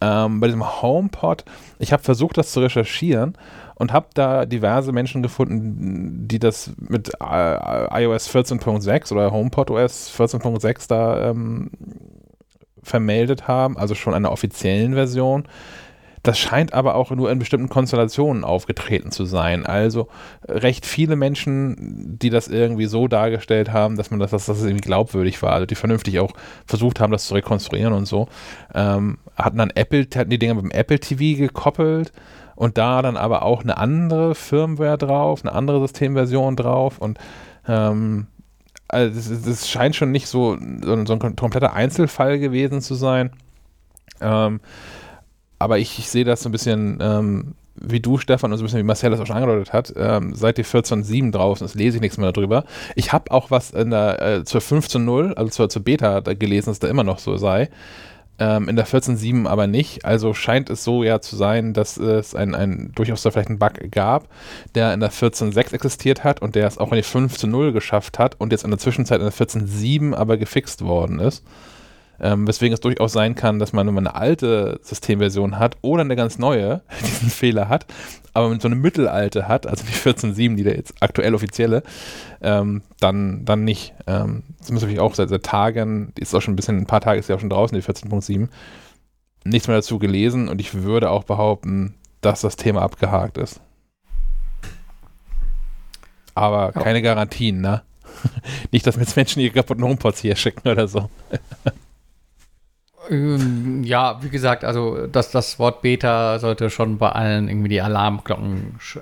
Ähm, 0.00 0.40
bei 0.40 0.48
diesem 0.48 0.82
HomePod, 0.82 1.44
ich 1.78 1.92
habe 1.92 2.02
versucht, 2.02 2.36
das 2.36 2.50
zu 2.50 2.58
recherchieren 2.58 3.36
und 3.74 3.92
habe 3.92 4.08
da 4.14 4.46
diverse 4.46 4.92
Menschen 4.92 5.22
gefunden, 5.22 6.28
die 6.28 6.38
das 6.38 6.72
mit 6.76 7.12
äh, 7.20 8.02
iOS 8.02 8.34
14.6 8.34 9.12
oder 9.12 9.32
HomePod 9.32 9.70
OS 9.70 10.12
14.6 10.16 10.88
da 10.88 11.30
ähm, 11.30 11.70
vermeldet 12.82 13.48
haben, 13.48 13.76
also 13.78 13.94
schon 13.94 14.14
einer 14.14 14.32
offiziellen 14.32 14.94
Version. 14.94 15.44
Das 16.22 16.38
scheint 16.38 16.72
aber 16.72 16.94
auch 16.94 17.10
nur 17.10 17.32
in 17.32 17.40
bestimmten 17.40 17.68
Konstellationen 17.68 18.44
aufgetreten 18.44 19.10
zu 19.10 19.24
sein. 19.24 19.66
Also 19.66 20.08
recht 20.46 20.86
viele 20.86 21.16
Menschen, 21.16 22.16
die 22.18 22.30
das 22.30 22.46
irgendwie 22.46 22.86
so 22.86 23.08
dargestellt 23.08 23.72
haben, 23.72 23.96
dass 23.96 24.12
man 24.12 24.20
das, 24.20 24.30
dass 24.30 24.46
das 24.46 24.62
irgendwie 24.62 24.82
glaubwürdig 24.82 25.42
war, 25.42 25.52
also 25.52 25.66
die 25.66 25.74
vernünftig 25.74 26.20
auch 26.20 26.32
versucht 26.64 27.00
haben, 27.00 27.10
das 27.10 27.26
zu 27.26 27.34
rekonstruieren 27.34 27.92
und 27.92 28.06
so, 28.06 28.28
ähm, 28.72 29.18
hatten 29.34 29.58
dann 29.58 29.70
Apple, 29.70 30.06
hatten 30.14 30.30
die 30.30 30.38
Dinge 30.38 30.54
mit 30.54 30.64
dem 30.64 30.70
Apple 30.70 31.00
TV 31.00 31.38
gekoppelt 31.38 32.12
und 32.54 32.78
da 32.78 33.02
dann 33.02 33.16
aber 33.16 33.42
auch 33.42 33.62
eine 33.62 33.76
andere 33.76 34.34
Firmware 34.34 34.98
drauf, 34.98 35.44
eine 35.44 35.52
andere 35.52 35.80
Systemversion 35.80 36.56
drauf 36.56 36.98
und 36.98 37.18
ähm, 37.66 38.26
also 38.88 39.14
das, 39.14 39.42
das, 39.42 39.68
scheint 39.70 39.96
schon 39.96 40.12
nicht 40.12 40.26
so, 40.26 40.58
so, 40.82 41.06
so, 41.06 41.12
ein 41.14 41.36
kompletter 41.36 41.72
Einzelfall 41.72 42.38
gewesen 42.38 42.82
zu 42.82 42.94
sein. 42.94 43.30
Ähm, 44.20 44.60
aber 45.58 45.78
ich, 45.78 45.98
ich 45.98 46.10
sehe 46.10 46.24
das 46.24 46.42
so 46.42 46.50
ein 46.50 46.52
bisschen 46.52 46.98
ähm, 47.00 47.54
wie 47.74 48.00
du, 48.00 48.18
Stefan, 48.18 48.52
und 48.52 48.58
so 48.58 48.62
ein 48.62 48.66
bisschen 48.66 48.80
wie 48.80 48.84
Marcel 48.84 49.10
das 49.10 49.20
auch 49.20 49.26
schon 49.26 49.36
angedeutet 49.36 49.72
hat. 49.72 49.92
Ähm, 49.96 50.34
seit 50.34 50.58
die 50.58 50.64
14.7 50.64 51.32
draußen 51.32 51.64
ist, 51.64 51.74
lese 51.74 51.96
ich 51.96 52.02
nichts 52.02 52.18
mehr 52.18 52.30
darüber. 52.30 52.64
Ich 52.94 53.12
habe 53.12 53.30
auch 53.30 53.50
was 53.50 53.70
in 53.70 53.90
der, 53.90 54.20
äh, 54.20 54.44
zur 54.44 54.60
15.0, 54.60 55.34
also 55.34 55.50
zur, 55.50 55.68
zur 55.68 55.82
Beta 55.82 56.20
gelesen, 56.20 56.70
dass 56.70 56.78
da 56.78 56.88
immer 56.88 57.04
noch 57.04 57.18
so 57.18 57.36
sei 57.36 57.70
ähm, 58.38 58.68
in 58.68 58.76
der 58.76 58.86
14.7 58.86 59.46
aber 59.46 59.66
nicht. 59.66 60.04
Also 60.04 60.34
scheint 60.34 60.70
es 60.70 60.84
so 60.84 61.02
ja 61.02 61.20
zu 61.20 61.36
sein, 61.36 61.74
dass 61.74 61.96
es 61.96 62.34
ein, 62.34 62.54
ein 62.54 62.92
durchaus 62.94 63.22
da 63.22 63.30
vielleicht 63.30 63.48
einen 63.48 63.58
Bug 63.58 63.74
gab, 63.90 64.28
der 64.74 64.94
in 64.94 65.00
der 65.00 65.12
14.6 65.12 65.72
existiert 65.72 66.24
hat 66.24 66.42
und 66.42 66.54
der 66.54 66.66
es 66.66 66.78
auch 66.78 66.92
in 66.92 66.96
die 66.96 67.04
15.0 67.04 67.72
geschafft 67.72 68.18
hat 68.18 68.40
und 68.40 68.52
jetzt 68.52 68.64
in 68.64 68.70
der 68.70 68.78
Zwischenzeit 68.78 69.20
in 69.20 69.24
der 69.24 69.32
14.7 69.32 70.14
aber 70.14 70.36
gefixt 70.36 70.82
worden 70.82 71.18
ist. 71.18 71.44
Ähm, 72.24 72.46
weswegen 72.46 72.72
es 72.72 72.80
durchaus 72.80 73.12
sein 73.12 73.34
kann, 73.34 73.58
dass 73.58 73.72
man, 73.72 73.86
wenn 73.86 73.94
man 73.94 74.06
eine 74.06 74.14
alte 74.14 74.78
Systemversion 74.82 75.58
hat 75.58 75.76
oder 75.82 76.02
eine 76.02 76.14
ganz 76.14 76.38
neue, 76.38 76.82
diesen 77.00 77.30
Fehler 77.30 77.68
hat, 77.68 77.86
aber 78.32 78.44
wenn 78.46 78.52
man 78.52 78.60
so 78.60 78.68
eine 78.68 78.76
mittelalte 78.76 79.48
hat, 79.48 79.66
also 79.66 79.84
die 79.84 79.92
14.7, 79.92 80.56
die 80.56 80.62
da 80.62 80.70
jetzt 80.70 80.94
aktuell 81.00 81.34
offizielle, 81.34 81.82
ähm, 82.40 82.82
dann, 83.00 83.44
dann 83.44 83.64
nicht. 83.64 83.92
Ähm, 84.06 84.44
das 84.58 84.70
muss 84.70 84.82
natürlich 84.82 85.00
auch 85.00 85.14
seit, 85.14 85.28
seit 85.28 85.42
Tagen, 85.42 86.12
ist 86.18 86.34
auch 86.34 86.40
schon 86.40 86.54
ein 86.54 86.56
bisschen, 86.56 86.78
ein 86.78 86.86
paar 86.86 87.00
Tage 87.00 87.18
ist 87.18 87.28
ja 87.28 87.36
auch 87.36 87.40
schon 87.40 87.50
draußen, 87.50 87.78
die 87.78 87.84
14.7, 87.84 88.48
nichts 89.44 89.68
mehr 89.68 89.76
dazu 89.76 89.98
gelesen 89.98 90.48
und 90.48 90.60
ich 90.60 90.74
würde 90.74 91.10
auch 91.10 91.24
behaupten, 91.24 91.94
dass 92.20 92.40
das 92.40 92.56
Thema 92.56 92.82
abgehakt 92.82 93.36
ist. 93.36 93.60
Aber 96.34 96.72
ja. 96.74 96.82
keine 96.82 97.02
Garantien, 97.02 97.60
ne? 97.60 97.82
nicht, 98.70 98.86
dass 98.86 98.96
mir 98.96 99.02
jetzt 99.02 99.16
Menschen 99.16 99.40
ihre 99.40 99.52
kaputten 99.52 99.84
HomePods 99.84 100.20
hier 100.20 100.36
schicken 100.36 100.68
oder 100.68 100.88
so. 100.88 101.10
Ähm, 103.10 103.82
ja, 103.84 104.22
wie 104.22 104.28
gesagt, 104.28 104.64
also 104.64 105.06
das, 105.06 105.30
das 105.30 105.58
Wort 105.58 105.82
Beta 105.82 106.38
sollte 106.38 106.70
schon 106.70 106.98
bei 106.98 107.10
allen 107.10 107.48
irgendwie 107.48 107.68
die 107.68 107.80
Alarmglocken 107.80 108.76
sch 108.78 108.98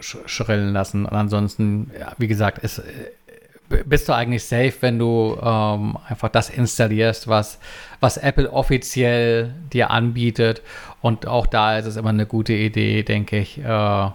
sch 0.00 0.16
schrillen 0.26 0.72
lassen. 0.72 1.04
Und 1.04 1.12
ansonsten, 1.12 1.90
ja, 1.98 2.12
wie 2.18 2.28
gesagt, 2.28 2.58
ist, 2.58 2.78
äh, 2.78 3.84
bist 3.86 4.08
du 4.08 4.14
eigentlich 4.14 4.44
safe, 4.44 4.74
wenn 4.80 4.98
du 4.98 5.38
ähm, 5.42 5.96
einfach 6.08 6.28
das 6.28 6.50
installierst, 6.50 7.28
was, 7.28 7.58
was 8.00 8.16
Apple 8.16 8.52
offiziell 8.52 9.54
dir 9.72 9.90
anbietet. 9.90 10.62
Und 11.00 11.26
auch 11.26 11.46
da 11.46 11.78
ist 11.78 11.86
es 11.86 11.96
immer 11.96 12.10
eine 12.10 12.26
gute 12.26 12.52
Idee, 12.52 13.02
denke 13.02 13.38
ich, 13.38 13.58
äh, 13.58 14.10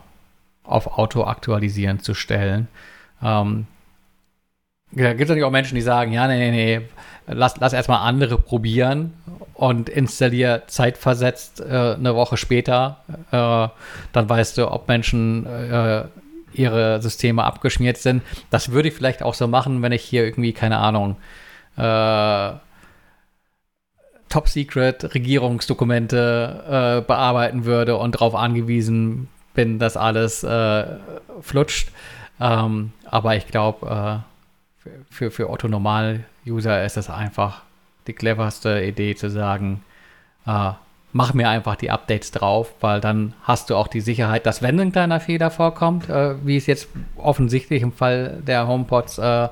auf 0.64 0.98
Auto 0.98 1.24
aktualisieren 1.24 2.00
zu 2.00 2.14
stellen. 2.14 2.68
Ähm, 3.24 3.68
ja, 4.92 5.10
gibt 5.10 5.24
es 5.24 5.30
natürlich 5.30 5.44
auch 5.44 5.52
Menschen, 5.52 5.76
die 5.76 5.82
sagen, 5.82 6.14
ja, 6.14 6.28
nee, 6.28 6.38
nee, 6.38 6.52
nee, 6.52 6.88
lass, 7.28 7.58
lass 7.58 7.74
erstmal 7.74 8.08
andere 8.08 8.38
probieren 8.38 9.14
und 9.54 9.90
installier 9.90 10.64
zeitversetzt 10.68 11.62
äh, 11.62 11.96
eine 11.96 12.16
Woche 12.16 12.38
später. 12.38 13.04
Äh, 13.32 13.68
dann 14.12 14.30
weißt 14.30 14.58
du, 14.58 14.72
ob 14.72 14.88
Menschen 14.88 15.46
äh, 15.46 16.06
ihre 16.54 17.02
Systeme 17.02 17.44
abgeschmiert 17.44 17.98
sind. 17.98 18.24
Das 18.50 18.72
würde 18.72 18.90
ich 18.90 18.96
vielleicht 18.96 19.24
auch 19.24 19.34
so 19.34 19.48
machen, 19.48 19.82
wenn 19.82 19.92
ich 19.92 20.04
hier 20.04 20.24
irgendwie, 20.24 20.54
keine 20.54 20.78
Ahnung, 20.78 21.18
äh, 21.78 22.52
Top-Secret 24.30 25.16
Regierungsdokumente 25.16 27.00
äh, 27.00 27.08
bearbeiten 27.08 27.66
würde 27.66 27.98
und 27.98 28.16
darauf 28.16 28.36
angewiesen 28.36 29.30
bin, 29.54 29.80
dass 29.80 29.96
alles 29.96 30.44
äh, 30.44 30.86
flutscht. 31.42 31.90
Ähm, 32.40 32.92
aber 33.06 33.36
ich 33.36 33.48
glaube, 33.48 34.24
für, 35.10 35.32
für 35.32 35.50
Otto 35.50 35.68
Normal-User 35.68 36.84
ist 36.84 36.98
es 36.98 37.10
einfach 37.10 37.62
die 38.08 38.14
cleverste 38.14 38.84
Idee 38.84 39.16
zu 39.16 39.30
sagen, 39.30 39.84
äh, 40.46 40.72
mach 41.14 41.34
mir 41.34 41.50
einfach 41.50 41.76
die 41.76 41.90
Updates 41.90 42.32
drauf, 42.32 42.74
weil 42.80 43.02
dann 43.02 43.34
hast 43.44 43.70
du 43.70 43.76
auch 43.76 43.88
die 43.88 44.02
Sicherheit, 44.02 44.46
dass 44.46 44.62
wenn 44.62 44.80
ein 44.80 44.92
kleiner 44.92 45.20
Fehler 45.20 45.52
vorkommt, 45.52 46.10
äh, 46.10 46.36
wie 46.46 46.58
es 46.58 46.68
jetzt 46.68 46.90
offensichtlich 47.16 47.82
im 47.82 47.92
Fall 47.92 48.42
der 48.46 48.68
HomePods 48.68 49.18
äh, 49.18 49.50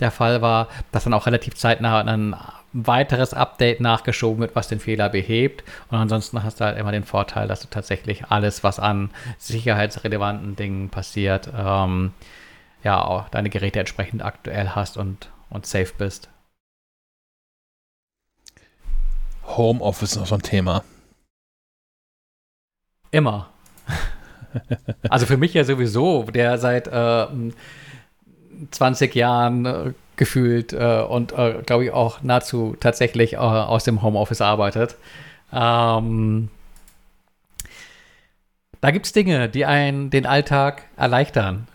der 0.00 0.10
Fall 0.10 0.42
war, 0.42 0.68
dass 0.92 1.04
dann 1.04 1.14
auch 1.14 1.26
relativ 1.26 1.54
zeitnah 1.54 2.00
ein 2.00 2.34
weiteres 2.72 3.32
Update 3.32 3.80
nachgeschoben 3.80 4.40
wird, 4.40 4.56
was 4.56 4.66
den 4.66 4.80
Fehler 4.80 5.08
behebt. 5.08 5.62
Und 5.90 5.98
ansonsten 5.98 6.42
hast 6.42 6.60
du 6.60 6.64
halt 6.64 6.76
immer 6.76 6.90
den 6.90 7.04
Vorteil, 7.04 7.46
dass 7.46 7.60
du 7.60 7.68
tatsächlich 7.68 8.24
alles, 8.30 8.64
was 8.64 8.80
an 8.80 9.10
sicherheitsrelevanten 9.38 10.56
Dingen 10.56 10.88
passiert, 10.90 11.48
ähm, 11.56 12.12
ja, 12.82 13.00
auch 13.00 13.28
deine 13.28 13.50
Geräte 13.50 13.78
entsprechend 13.78 14.24
aktuell 14.24 14.70
hast 14.70 14.96
und, 14.96 15.30
und 15.48 15.64
safe 15.64 15.92
bist. 15.96 16.28
Homeoffice 19.46 20.16
noch 20.16 20.26
so 20.26 20.34
ein 20.34 20.42
Thema. 20.42 20.84
Immer. 23.10 23.50
also 25.08 25.26
für 25.26 25.36
mich 25.36 25.54
ja 25.54 25.64
sowieso, 25.64 26.24
der 26.24 26.58
seit 26.58 26.88
äh, 26.88 27.26
20 28.70 29.14
Jahren 29.14 29.66
äh, 29.66 29.92
gefühlt 30.16 30.72
äh, 30.72 31.02
und 31.02 31.32
äh, 31.32 31.62
glaube 31.64 31.84
ich 31.84 31.90
auch 31.92 32.22
nahezu 32.22 32.76
tatsächlich 32.78 33.34
äh, 33.34 33.36
aus 33.36 33.84
dem 33.84 34.02
Homeoffice 34.02 34.40
arbeitet. 34.40 34.96
Ähm, 35.52 36.48
da 38.80 38.90
gibt 38.90 39.06
es 39.06 39.12
Dinge, 39.12 39.48
die 39.48 39.64
einen 39.64 40.10
den 40.10 40.26
Alltag 40.26 40.82
erleichtern. 40.96 41.66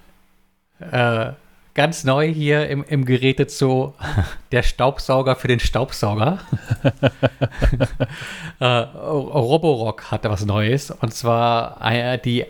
Ganz 1.80 2.04
neu 2.04 2.28
hier 2.28 2.68
im, 2.68 2.84
im 2.84 3.06
Gerätezoo 3.06 3.94
der 4.52 4.64
Staubsauger 4.64 5.38
für 5.38 5.48
den 5.48 5.62
Staubsauger. 5.62 6.40
äh, 8.60 8.66
Roborock 8.66 10.12
hatte 10.12 10.30
was 10.30 10.46
Neues 10.46 10.92
und 10.92 11.14
zwar 11.14 11.80
äh, 11.82 12.18
die, 12.18 12.46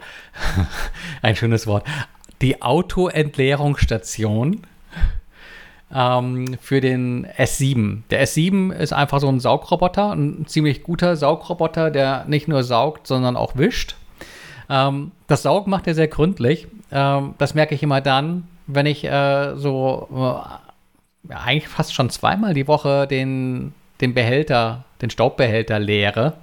ein 1.22 1.35
schönes 1.35 1.68
Wort, 1.68 1.85
die 2.41 2.64
Autoentleerungsstation 2.64 4.61
ähm, 5.93 6.57
für 6.60 6.81
den 6.81 7.27
S7. 7.27 8.01
Der 8.10 8.26
S7 8.26 8.73
ist 8.73 8.93
einfach 8.93 9.19
so 9.19 9.30
ein 9.30 9.39
Saugroboter, 9.39 10.11
ein 10.11 10.47
ziemlich 10.47 10.81
guter 10.81 11.15
Saugroboter, 11.15 11.91
der 11.91 12.26
nicht 12.26 12.47
nur 12.47 12.64
saugt, 12.64 13.06
sondern 13.06 13.35
auch 13.35 13.56
wischt. 13.56 13.95
Ähm, 14.72 15.11
das 15.27 15.43
Saugen 15.43 15.69
macht 15.69 15.85
er 15.85 15.93
sehr 15.93 16.07
gründlich. 16.07 16.68
Ähm, 16.91 17.35
das 17.38 17.53
merke 17.53 17.76
ich 17.76 17.84
immer 17.84 18.01
dann, 18.01 18.47
wenn 18.71 18.85
ich 18.85 19.03
äh, 19.03 19.55
so 19.55 20.07
äh, 21.27 21.33
eigentlich 21.33 21.67
fast 21.67 21.93
schon 21.93 22.09
zweimal 22.09 22.53
die 22.53 22.67
Woche 22.67 23.07
den, 23.07 23.73
den 23.99 24.13
Behälter, 24.13 24.85
den 25.01 25.09
Staubbehälter 25.09 25.79
leere. 25.79 26.33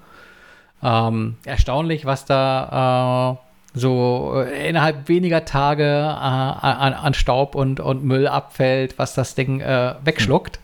Ähm, 0.82 1.36
erstaunlich, 1.44 2.04
was 2.04 2.24
da 2.24 3.38
äh, 3.74 3.78
so 3.78 4.42
äh, 4.44 4.68
innerhalb 4.68 5.08
weniger 5.08 5.44
Tage 5.44 5.84
äh, 5.84 5.86
an, 5.86 6.94
an, 6.94 7.14
Staub 7.14 7.54
und, 7.54 7.80
und 7.80 8.04
Müll 8.04 8.26
abfällt, 8.26 8.98
was 8.98 9.14
das 9.14 9.34
Ding 9.34 9.60
äh, 9.60 9.94
wegschluckt. 10.02 10.58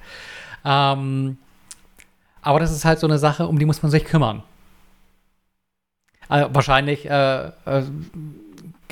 Mhm. 0.65 0.71
Ähm, 0.71 1.39
aber 2.43 2.59
das 2.59 2.73
ist 2.73 2.85
halt 2.85 2.99
so 2.99 3.07
eine 3.07 3.19
Sache, 3.19 3.47
um 3.47 3.59
die 3.59 3.65
muss 3.65 3.83
man 3.83 3.91
sich 3.91 4.05
kümmern. 4.05 4.43
Also 6.29 6.53
wahrscheinlich 6.55 7.09
äh, 7.09 7.53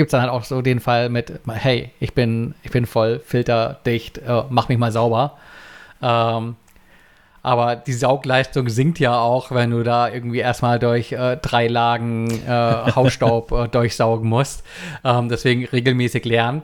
gibt 0.00 0.08
es 0.08 0.12
dann 0.12 0.22
halt 0.22 0.30
auch 0.30 0.44
so 0.44 0.62
den 0.62 0.80
Fall 0.80 1.10
mit, 1.10 1.40
hey, 1.46 1.90
ich 2.00 2.14
bin, 2.14 2.54
ich 2.62 2.70
bin 2.70 2.86
voll 2.86 3.18
filterdicht, 3.18 4.16
äh, 4.16 4.44
mach 4.48 4.70
mich 4.70 4.78
mal 4.78 4.90
sauber. 4.92 5.36
Ähm, 6.00 6.56
aber 7.42 7.76
die 7.76 7.92
Saugleistung 7.92 8.70
sinkt 8.70 8.98
ja 8.98 9.18
auch, 9.18 9.50
wenn 9.50 9.72
du 9.72 9.82
da 9.82 10.08
irgendwie 10.08 10.38
erstmal 10.38 10.78
durch 10.78 11.12
äh, 11.12 11.36
drei 11.36 11.68
Lagen 11.68 12.30
äh, 12.30 12.50
Hausstaub 12.96 13.52
äh, 13.52 13.68
durchsaugen 13.68 14.26
musst. 14.26 14.64
Ähm, 15.04 15.28
deswegen 15.28 15.66
regelmäßig 15.66 16.24
lernen. 16.24 16.62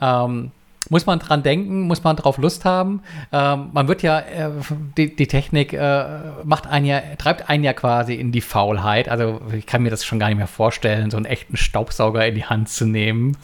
Ähm, 0.00 0.50
muss 0.90 1.06
man 1.06 1.18
dran 1.20 1.42
denken, 1.42 1.82
muss 1.82 2.04
man 2.04 2.16
drauf 2.16 2.36
Lust 2.36 2.66
haben. 2.66 3.02
Ähm, 3.32 3.70
man 3.72 3.88
wird 3.88 4.02
ja, 4.02 4.18
äh, 4.18 4.50
die, 4.98 5.16
die, 5.16 5.26
Technik 5.26 5.72
äh, 5.72 6.04
macht 6.44 6.66
einen 6.66 6.84
ja, 6.84 7.00
treibt 7.16 7.48
einen 7.48 7.64
ja 7.64 7.72
quasi 7.72 8.14
in 8.14 8.32
die 8.32 8.42
Faulheit. 8.42 9.08
Also 9.08 9.40
ich 9.56 9.64
kann 9.64 9.82
mir 9.82 9.90
das 9.90 10.04
schon 10.04 10.18
gar 10.18 10.28
nicht 10.28 10.36
mehr 10.36 10.46
vorstellen, 10.46 11.10
so 11.10 11.16
einen 11.16 11.26
echten 11.26 11.56
Staubsauger 11.56 12.26
in 12.26 12.34
die 12.34 12.44
Hand 12.44 12.68
zu 12.68 12.84
nehmen. 12.84 13.36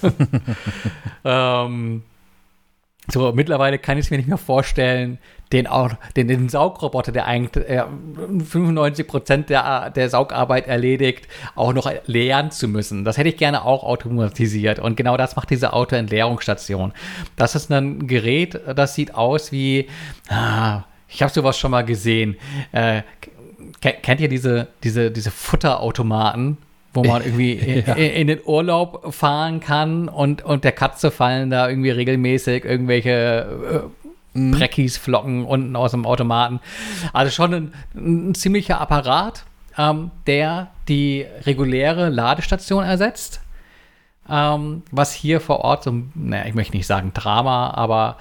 ähm, 1.25 2.03
so, 3.09 3.33
mittlerweile 3.33 3.79
kann 3.79 3.99
ich 3.99 4.07
es 4.07 4.11
mir 4.11 4.17
nicht 4.17 4.29
mehr 4.29 4.39
vorstellen, 4.39 5.19
den, 5.53 5.67
auch, 5.69 5.91
den, 6.17 6.27
den 6.27 6.49
Saugroboter, 6.49 7.13
der 7.13 7.27
eigentlich 7.27 7.69
äh, 7.69 7.85
95 8.45 9.07
Prozent 9.07 9.49
der, 9.49 9.91
der 9.91 10.09
Saugarbeit 10.09 10.67
erledigt, 10.67 11.29
auch 11.55 11.73
noch 11.73 11.91
leeren 12.07 12.51
zu 12.51 12.67
müssen. 12.67 13.05
Das 13.05 13.17
hätte 13.17 13.29
ich 13.29 13.37
gerne 13.37 13.65
auch 13.65 13.85
automatisiert. 13.85 14.81
Und 14.81 14.97
genau 14.97 15.17
das 15.17 15.37
macht 15.37 15.51
diese 15.51 15.73
Autoentleerungsstation. 15.73 16.93
Das 17.37 17.55
ist 17.55 17.71
ein 17.71 18.09
Gerät, 18.09 18.61
das 18.75 18.95
sieht 18.95 19.15
aus 19.15 19.53
wie, 19.53 19.89
ah, 20.29 20.83
ich 21.09 21.23
habe 21.23 21.33
sowas 21.33 21.57
schon 21.59 21.71
mal 21.71 21.85
gesehen. 21.85 22.37
Äh, 22.73 23.03
kennt 23.81 24.21
ihr 24.21 24.29
diese, 24.29 24.69
diese, 24.83 25.13
diese 25.13 25.31
Futterautomaten? 25.31 26.59
Wo 26.97 27.05
man 27.05 27.23
irgendwie 27.25 27.83
ja. 27.87 27.95
in, 27.95 28.27
den 28.27 28.41
Urlaub 28.45 29.15
fahren 29.15 29.61
kann 29.61 30.09
und, 30.09 30.45
und 30.45 30.65
der 30.65 30.73
Katze 30.73 31.11
fallen 31.11 31.51
da 31.51 31.69
irgendwie 31.69 31.91
regelmäßig 31.91 32.65
irgendwelche 32.65 33.89
äh, 34.35 34.39
mhm. 34.39 34.53
Breckis, 34.53 34.97
Flocken 34.97 35.45
unten 35.45 35.77
aus 35.77 35.93
dem 35.93 36.07
Automaten. 36.07 36.61
Also 37.13 37.31
schon 37.31 37.55
ein, 37.55 37.75
ein 37.95 38.35
ziemlicher 38.35 38.81
Apparat, 38.81 39.45
ähm, 39.79 40.11
der 40.27 40.69
die 40.89 41.27
reguläre 41.45 42.09
Ladestation 42.09 42.85
ersetzt. 42.85 43.41
Ähm, 44.29 44.83
was 44.91 45.13
hier 45.13 45.41
vor 45.41 45.61
Ort 45.61 45.85
so, 45.85 45.95
naja, 46.15 46.47
ich 46.47 46.55
möchte 46.55 46.77
nicht 46.77 46.87
sagen 46.87 47.13
Drama, 47.15 47.71
aber 47.71 48.17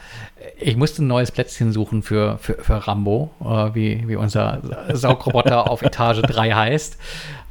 ich 0.60 0.78
musste 0.78 1.04
ein 1.04 1.08
neues 1.08 1.32
Plätzchen 1.32 1.72
suchen 1.72 2.04
für, 2.04 2.38
für, 2.38 2.56
für 2.56 2.88
Rambo, 2.88 3.32
äh, 3.42 3.74
wie, 3.74 4.08
wie 4.08 4.16
unser 4.16 4.62
Saugroboter 4.94 5.70
auf 5.72 5.82
Etage 5.82 6.22
3 6.22 6.52
heißt. 6.52 6.98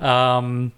Ähm, 0.01 0.71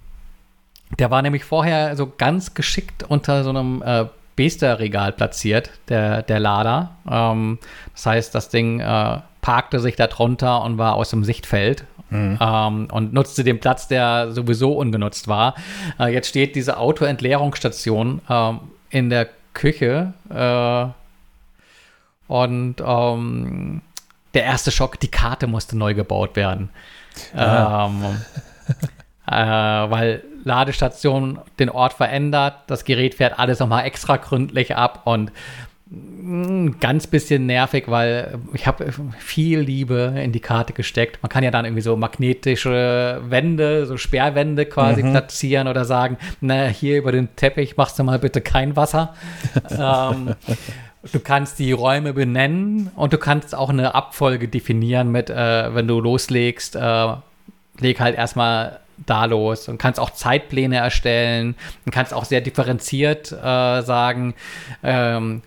der 0.99 1.11
war 1.11 1.23
nämlich 1.23 1.45
vorher 1.45 1.97
so 1.97 2.13
ganz 2.17 2.55
geschickt 2.55 3.03
unter 3.03 3.45
so 3.45 3.51
einem 3.51 3.83
äh, 3.85 4.07
Bester-Regal 4.37 5.13
platziert, 5.13 5.71
der, 5.89 6.23
der 6.23 6.39
Lader. 6.39 6.97
Ähm, 7.11 7.59
das 7.93 8.07
heißt, 8.07 8.35
das 8.35 8.51
Ding 8.51 8.81
äh, 8.81 9.19
parkte 9.41 9.81
sich 9.81 9.97
da 9.97 10.07
drunter 10.07 10.63
und 10.63 10.79
war 10.79 10.95
aus 10.95 11.11
dem 11.11 11.25
Sichtfeld. 11.25 11.85
Mhm. 12.11 12.39
Ähm, 12.41 12.89
und 12.93 13.13
nutzte 13.13 13.43
den 13.43 13.59
Platz, 13.59 13.89
der 13.89 14.31
sowieso 14.31 14.73
ungenutzt 14.73 15.27
war. 15.27 15.55
Äh, 15.99 16.13
jetzt 16.13 16.29
steht 16.29 16.55
diese 16.55 16.77
Autoentleerungsstation 16.77 18.21
ähm, 18.29 18.61
in 18.91 19.11
der 19.11 19.29
Küche 19.55 20.13
äh, 20.29 20.87
und 22.29 22.77
ähm, 22.85 23.83
der 24.35 24.45
erste 24.45 24.71
Schock, 24.71 25.01
die 25.01 25.09
Karte 25.09 25.47
musste 25.47 25.77
neu 25.79 25.95
gebaut 25.95 26.37
werden. 26.37 26.69
Ja. 27.35 27.91
Äh, 29.27 29.35
weil 29.35 30.23
Ladestation 30.45 31.41
den 31.59 31.69
Ort 31.69 31.93
verändert, 31.93 32.55
das 32.69 32.85
Gerät 32.85 33.17
fährt 33.17 33.39
alles 33.39 33.59
nochmal 33.59 33.85
extra 33.85 34.17
gründlich 34.17 34.77
ab 34.77 35.03
und 35.05 35.33
mm, 35.91 36.79
ganz 36.79 37.09
bisschen 37.09 37.47
nervig, 37.47 37.85
weil 37.89 38.39
ich 38.55 38.69
habe 38.69 38.87
viel 39.19 39.59
Liebe 39.59 40.15
in 40.23 40.31
die 40.31 40.39
Karte 40.39 40.73
gesteckt. 40.73 41.21
Man 41.23 41.29
kann 41.29 41.43
ja 41.43 41.51
dann 41.51 41.65
irgendwie 41.65 41.83
so 41.83 41.97
magnetische 41.97 43.21
Wände, 43.25 43.87
so 43.87 43.97
Sperrwände 43.97 44.67
quasi 44.67 45.03
mhm. 45.03 45.11
platzieren 45.11 45.67
oder 45.67 45.85
sagen, 45.85 46.19
na, 46.41 46.67
hier 46.67 46.97
über 46.97 47.11
den 47.11 47.35
Teppich 47.35 47.77
machst 47.77 47.99
du 47.99 48.05
mal 48.05 48.21
bitte 48.21 48.41
kein 48.41 48.77
Wasser. 48.77 49.15
ähm, 49.71 50.37
du 51.13 51.19
kannst 51.19 51.59
die 51.59 51.73
Räume 51.73 52.13
benennen 52.13 52.93
und 52.95 53.13
du 53.13 53.19
kannst 53.19 53.57
auch 53.57 53.71
eine 53.71 53.97
Abfolge 53.97 54.47
definieren 54.47 55.11
mit, 55.11 55.31
äh, 55.31 55.75
wenn 55.75 55.89
du 55.89 56.01
loslegst, 56.01 56.77
äh, 56.77 57.15
leg 57.81 57.99
halt 57.99 58.17
erstmal 58.17 58.79
da 59.05 59.27
los 59.27 59.69
und 59.69 59.79
kannst 59.79 60.01
auch 60.01 60.11
Zeitpläne 60.11 60.77
erstellen 60.77 61.55
und 61.85 61.93
kannst 61.93 62.15
auch 62.15 62.25
sehr 62.25 62.41
differenziert 62.41 63.33
äh, 63.33 63.83
sagen, 63.83 64.35
ähm, 64.83 65.43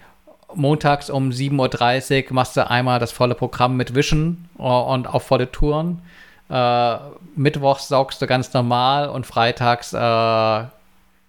montags 0.54 1.10
um 1.10 1.30
7.30 1.30 2.28
Uhr 2.28 2.34
machst 2.34 2.58
du 2.58 2.68
einmal 2.68 3.00
das 3.00 3.12
volle 3.12 3.36
Programm 3.36 3.78
mit 3.78 3.96
Wischen 3.96 4.50
uh, 4.58 4.64
und 4.64 5.08
auf 5.08 5.24
volle 5.24 5.52
Touren. 5.52 6.02
Äh, 6.50 6.98
Mittwochs 7.36 7.88
saugst 7.88 8.22
du 8.22 8.28
ganz 8.28 8.54
normal 8.54 9.10
und 9.10 9.26
freitags 9.26 9.94
äh, 9.94 10.66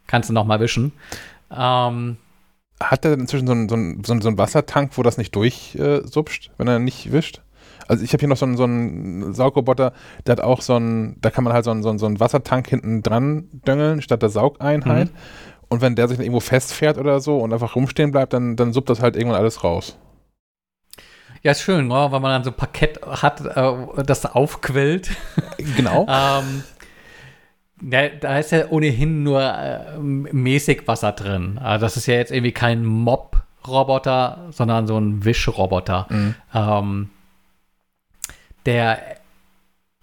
kannst 0.07 0.31
du 0.31 0.33
nochmal 0.33 0.61
wischen. 0.61 0.93
Ähm, 1.55 2.17
Hat 2.83 3.05
er 3.05 3.13
inzwischen 3.13 3.47
so 3.47 3.53
einen, 3.53 4.05
so, 4.05 4.15
so 4.21 4.29
einen 4.29 4.39
Wassertank, 4.39 4.93
wo 4.97 5.03
das 5.03 5.19
nicht 5.19 5.35
durchsupscht, 5.35 6.47
äh, 6.47 6.51
wenn 6.57 6.69
er 6.69 6.79
nicht 6.79 7.13
wischt? 7.13 7.43
Also 7.91 8.05
ich 8.05 8.13
habe 8.13 8.21
hier 8.21 8.29
noch 8.29 8.37
so 8.37 8.47
einen, 8.47 8.57
so 8.57 8.63
einen 8.63 9.35
Saugroboter, 9.35 9.93
der 10.25 10.33
hat 10.33 10.41
auch 10.41 10.63
so 10.63 10.77
einen, 10.77 11.21
da 11.21 11.31
kann 11.31 11.43
man 11.43 11.53
halt 11.53 11.65
so 11.65 11.73
einen, 11.73 11.83
so 11.83 11.89
einen, 11.89 11.99
so 11.99 12.07
einen 12.07 12.21
Wassertank 12.21 12.69
hinten 12.69 13.03
dran 13.03 13.49
döngeln, 13.67 14.01
statt 14.01 14.23
der 14.23 14.29
Saugeinheit. 14.29 15.09
Mhm. 15.09 15.17
Und 15.69 15.83
wenn 15.83 15.97
der 15.97 16.07
sich 16.07 16.17
dann 16.17 16.25
irgendwo 16.25 16.41
festfährt 16.41 16.99
oder 16.99 17.19
so 17.19 17.39
und 17.39 17.53
einfach 17.53 17.75
rumstehen 17.75 18.13
bleibt, 18.13 18.33
dann, 18.33 18.55
dann 18.55 18.73
suppt 18.73 18.91
das 18.91 19.03
halt 19.03 19.17
irgendwann 19.17 19.41
alles 19.41 19.65
raus. 19.65 19.99
Ja, 21.43 21.51
ist 21.51 21.63
schön, 21.63 21.91
oder? 21.91 22.13
weil 22.13 22.21
man 22.21 22.31
dann 22.31 22.45
so 22.45 22.51
ein 22.51 22.57
Parkett 22.57 23.01
hat, 23.05 23.41
äh, 23.45 24.05
das 24.05 24.25
aufquillt. 24.25 25.11
Genau. 25.77 26.07
ähm, 26.09 26.63
ja, 27.91 28.09
da 28.09 28.39
ist 28.39 28.53
ja 28.53 28.69
ohnehin 28.69 29.25
nur 29.25 29.43
äh, 29.43 29.99
mäßig 29.99 30.87
Wasser 30.87 31.13
drin. 31.13 31.59
Also 31.59 31.87
das 31.87 31.97
ist 31.97 32.07
ja 32.07 32.15
jetzt 32.15 32.31
irgendwie 32.31 32.53
kein 32.53 32.85
Mob-Roboter, 32.85 34.47
sondern 34.51 34.87
so 34.87 34.97
ein 34.97 35.25
Wischroboter. 35.25 36.07
Mhm. 36.09 36.35
Ähm, 36.55 37.11
der 38.67 38.99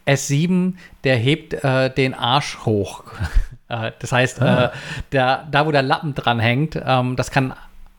S7, 0.06 0.76
der 1.04 1.18
hebt 1.18 1.54
äh, 1.54 1.90
den 1.90 2.14
Arsch 2.14 2.60
hoch. 2.66 3.04
äh, 3.70 3.92
das 4.00 4.12
heißt, 4.12 4.42
ah. 4.42 4.66
äh, 4.66 4.70
der, 5.12 5.48
da 5.52 5.66
wo 5.66 5.72
der 5.72 5.84
Lappen 5.84 6.16
dran 6.16 6.40
hängt, 6.40 6.80
ähm, 6.84 7.16
das 7.16 7.32
kann 7.32 7.54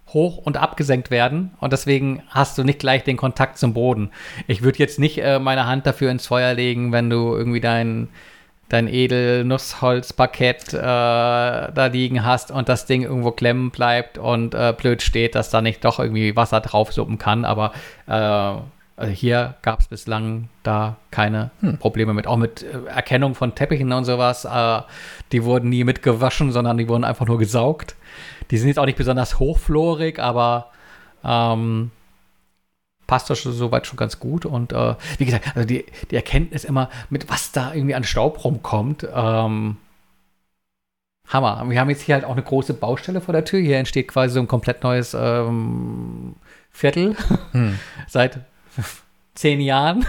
hoch 0.09 0.39
und 0.39 0.57
abgesenkt 0.57 1.11
werden 1.11 1.51
und 1.61 1.73
deswegen 1.73 2.23
hast 2.31 2.57
du 2.57 2.65
nicht 2.65 2.79
gleich 2.79 3.05
den 3.05 3.19
Kontakt 3.19 3.59
zum 3.59 3.75
Boden. 3.75 4.11
Ich 4.47 4.63
würde 4.63 4.79
jetzt 4.79 4.99
nicht 4.99 5.19
äh, 5.19 5.39
meine 5.39 5.67
Hand 5.67 5.87
dafür 5.87 6.11
ins 6.11 6.27
Feuer 6.27 6.55
legen, 6.55 6.93
wenn 6.93 7.11
du 7.11 7.37
irgendwie 7.37 7.61
dein 7.61 8.09
dein 8.69 8.87
Edel-Nussholzpaket 8.87 10.75
äh, 10.75 10.77
da 10.79 11.91
liegen 11.91 12.25
hast 12.25 12.51
und 12.51 12.69
das 12.69 12.85
Ding 12.85 13.03
irgendwo 13.03 13.31
klemmen 13.31 13.71
bleibt 13.71 14.19
und 14.19 14.55
äh, 14.55 14.75
blöd 14.77 15.01
steht, 15.01 15.35
dass 15.35 15.49
da 15.49 15.63
nicht 15.63 15.85
doch 15.85 15.99
irgendwie 15.99 16.37
Wasser 16.37 16.61
draufsuppen 16.61 17.17
kann. 17.17 17.47
Aber 17.47 17.73
äh, 18.07 18.61
also 18.99 19.13
hier 19.13 19.55
gab 19.63 19.81
es 19.81 19.87
bislang 19.87 20.49
da 20.65 20.97
keine 21.13 21.51
hm. 21.61 21.79
Probleme 21.79 22.13
mit. 22.15 22.27
Auch 22.27 22.37
mit 22.37 22.65
äh, 22.65 22.87
Erkennung 22.89 23.35
von 23.37 23.55
Teppichen 23.55 23.93
und 23.93 24.05
sowas. 24.05 24.45
Äh, 24.45 24.83
die 25.31 25.45
wurden 25.45 25.69
nie 25.69 25.85
mitgewaschen, 25.85 26.51
sondern 26.51 26.77
die 26.79 26.89
wurden 26.89 27.05
einfach 27.05 27.27
nur 27.27 27.39
gesaugt. 27.39 27.95
Die 28.51 28.59
sind 28.59 28.69
jetzt 28.69 28.79
auch 28.79 28.87
nicht 28.87 28.99
besonders 28.99 29.39
hochflorig, 29.39 30.19
aber 30.19 30.73
ähm, 31.23 31.93
passt 33.07 33.31
das 33.31 33.43
soweit 33.43 33.87
schon 33.87 33.97
ganz 33.97 34.19
gut. 34.19 34.45
Und 34.45 34.73
äh, 34.73 34.97
wie 35.19 35.25
gesagt, 35.25 35.53
also 35.55 35.67
die, 35.67 35.87
die 36.11 36.17
Erkenntnis 36.17 36.65
immer, 36.65 36.91
mit 37.09 37.31
was 37.31 37.53
da 37.53 37.73
irgendwie 37.73 37.95
an 37.95 38.05
Staub 38.05 38.45
rumkommt, 38.45 39.07
ähm, 39.15 39.77
Hammer. 41.29 41.65
Wir 41.69 41.79
haben 41.79 41.91
jetzt 41.91 42.03
hier 42.03 42.17
halt 42.17 42.25
auch 42.25 42.33
eine 42.33 42.43
große 42.43 42.75
Baustelle 42.75 43.21
vor 43.21 43.33
der 43.33 43.45
Tür. 43.45 43.61
Hier 43.61 43.77
entsteht 43.77 44.09
quasi 44.09 44.35
so 44.35 44.41
ein 44.41 44.49
komplett 44.49 44.83
neues 44.83 45.15
ähm, 45.15 46.35
Viertel. 46.71 47.17
Hm. 47.53 47.79
Seit 48.09 48.41
zehn 49.35 49.61
Jahren. 49.61 50.05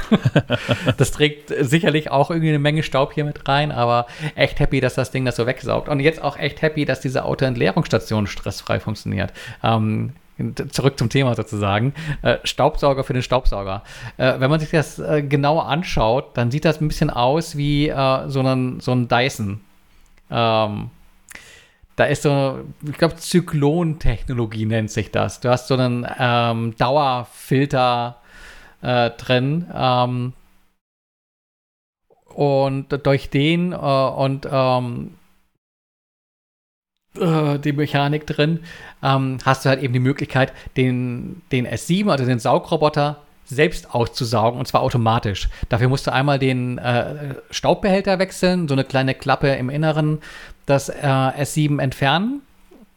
das 0.97 1.11
trägt 1.11 1.53
sicherlich 1.59 2.09
auch 2.09 2.31
irgendwie 2.31 2.49
eine 2.49 2.59
Menge 2.59 2.81
Staub 2.81 3.13
hier 3.13 3.25
mit 3.25 3.47
rein, 3.47 3.71
aber 3.71 4.07
echt 4.35 4.59
happy, 4.59 4.81
dass 4.81 4.95
das 4.95 5.11
Ding 5.11 5.23
das 5.23 5.35
so 5.35 5.45
wegsaugt. 5.45 5.87
Und 5.87 5.99
jetzt 5.99 6.21
auch 6.21 6.37
echt 6.37 6.61
happy, 6.61 6.85
dass 6.85 6.99
diese 6.99 7.25
Autoentleerungsstation 7.25 8.25
stressfrei 8.25 8.79
funktioniert. 8.79 9.31
Ähm, 9.63 10.13
zurück 10.71 10.97
zum 10.97 11.09
Thema 11.09 11.35
sozusagen. 11.35 11.93
Äh, 12.21 12.37
Staubsauger 12.43 13.03
für 13.03 13.13
den 13.13 13.21
Staubsauger. 13.21 13.83
Äh, 14.17 14.39
wenn 14.39 14.49
man 14.49 14.59
sich 14.59 14.71
das 14.71 14.97
äh, 14.99 15.21
genauer 15.21 15.67
anschaut, 15.67 16.35
dann 16.35 16.49
sieht 16.49 16.65
das 16.65 16.81
ein 16.81 16.87
bisschen 16.87 17.09
aus 17.09 17.55
wie 17.55 17.89
äh, 17.89 18.29
so, 18.29 18.41
ein, 18.41 18.79
so 18.79 18.93
ein 18.93 19.07
Dyson. 19.07 19.61
Ähm, 20.31 20.89
da 21.95 22.05
ist 22.05 22.23
so, 22.23 22.59
ich 22.87 22.97
glaube, 22.97 23.17
Zyklon-Technologie 23.17 24.65
nennt 24.65 24.89
sich 24.89 25.11
das. 25.11 25.41
Du 25.41 25.49
hast 25.49 25.67
so 25.67 25.75
einen 25.75 26.07
ähm, 26.17 26.73
Dauerfilter 26.77 28.17
äh, 28.81 29.09
drin. 29.11 29.67
Ähm, 29.73 30.33
und 32.33 32.87
durch 33.05 33.29
den 33.29 33.73
äh, 33.73 33.75
und 33.75 34.47
ähm, 34.51 35.15
äh, 37.17 37.59
die 37.59 37.73
Mechanik 37.73 38.27
drin, 38.27 38.59
ähm, 39.03 39.39
hast 39.43 39.65
du 39.65 39.69
halt 39.69 39.81
eben 39.81 39.93
die 39.93 39.99
Möglichkeit, 39.99 40.53
den, 40.77 41.41
den 41.51 41.67
S7, 41.67 42.09
also 42.09 42.25
den 42.25 42.39
Saugroboter, 42.39 43.17
selbst 43.45 43.95
auszusaugen 43.95 44.59
und 44.59 44.67
zwar 44.67 44.81
automatisch. 44.81 45.49
Dafür 45.69 45.89
musst 45.89 46.05
du 46.05 46.13
einmal 46.13 46.37
den 46.37 46.77
äh, 46.77 47.33
Staubbehälter 47.49 48.19
wechseln, 48.19 48.67
so 48.67 48.75
eine 48.75 48.83
kleine 48.83 49.15
Klappe 49.15 49.49
im 49.49 49.71
Inneren, 49.71 50.19
das 50.67 50.89
äh, 50.89 51.01
S7 51.01 51.81
entfernen 51.81 52.43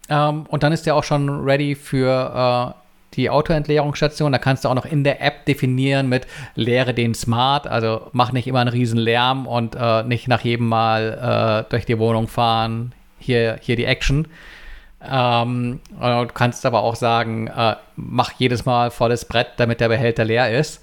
ähm, 0.09 0.45
und 0.49 0.63
dann 0.63 0.73
ist 0.73 0.85
der 0.85 0.95
auch 0.95 1.05
schon 1.05 1.29
ready 1.29 1.75
für 1.75 2.75
äh, 2.77 2.82
die 3.15 3.31
Autoentleerungsstation. 3.31 4.33
Da 4.33 4.39
kannst 4.39 4.65
du 4.65 4.69
auch 4.69 4.75
noch 4.75 4.87
in 4.87 5.05
der 5.05 5.23
App 5.23 5.45
definieren 5.47 6.09
mit 6.09 6.27
leere 6.55 6.95
den 6.95 7.15
Smart, 7.15 7.67
also 7.67 8.09
mach 8.13 8.33
nicht 8.33 8.47
immer 8.47 8.61
einen 8.61 8.71
riesen 8.71 8.99
Lärm 8.99 9.47
und 9.47 9.77
äh, 9.79 10.03
nicht 10.05 10.29
nach 10.29 10.43
jedem 10.43 10.69
Mal 10.69 11.65
äh, 11.67 11.71
durch 11.71 11.87
die 11.87 11.99
Wohnung 11.99 12.29
fahren, 12.29 12.95
hier, 13.19 13.59
hier 13.61 13.77
die 13.77 13.85
Action. 13.85 14.29
Ähm, 15.05 15.81
du 16.01 16.29
kannst 16.33 16.65
aber 16.65 16.83
auch 16.83 16.95
sagen, 16.95 17.49
äh, 17.49 17.77
mach 17.97 18.33
jedes 18.33 18.65
Mal 18.65 18.91
volles 18.91 19.25
Brett, 19.25 19.49
damit 19.57 19.81
der 19.81 19.89
Behälter 19.89 20.25
leer 20.25 20.57
ist. 20.57 20.83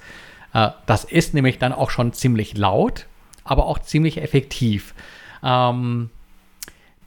Äh, 0.54 0.70
das 0.86 1.04
ist 1.04 1.34
nämlich 1.34 1.58
dann 1.60 1.74
auch 1.74 1.90
schon 1.90 2.14
ziemlich 2.14 2.58
laut, 2.58 3.06
aber 3.44 3.66
auch 3.66 3.80
ziemlich 3.80 4.22
effektiv. 4.22 4.94
Ähm, 5.44 6.10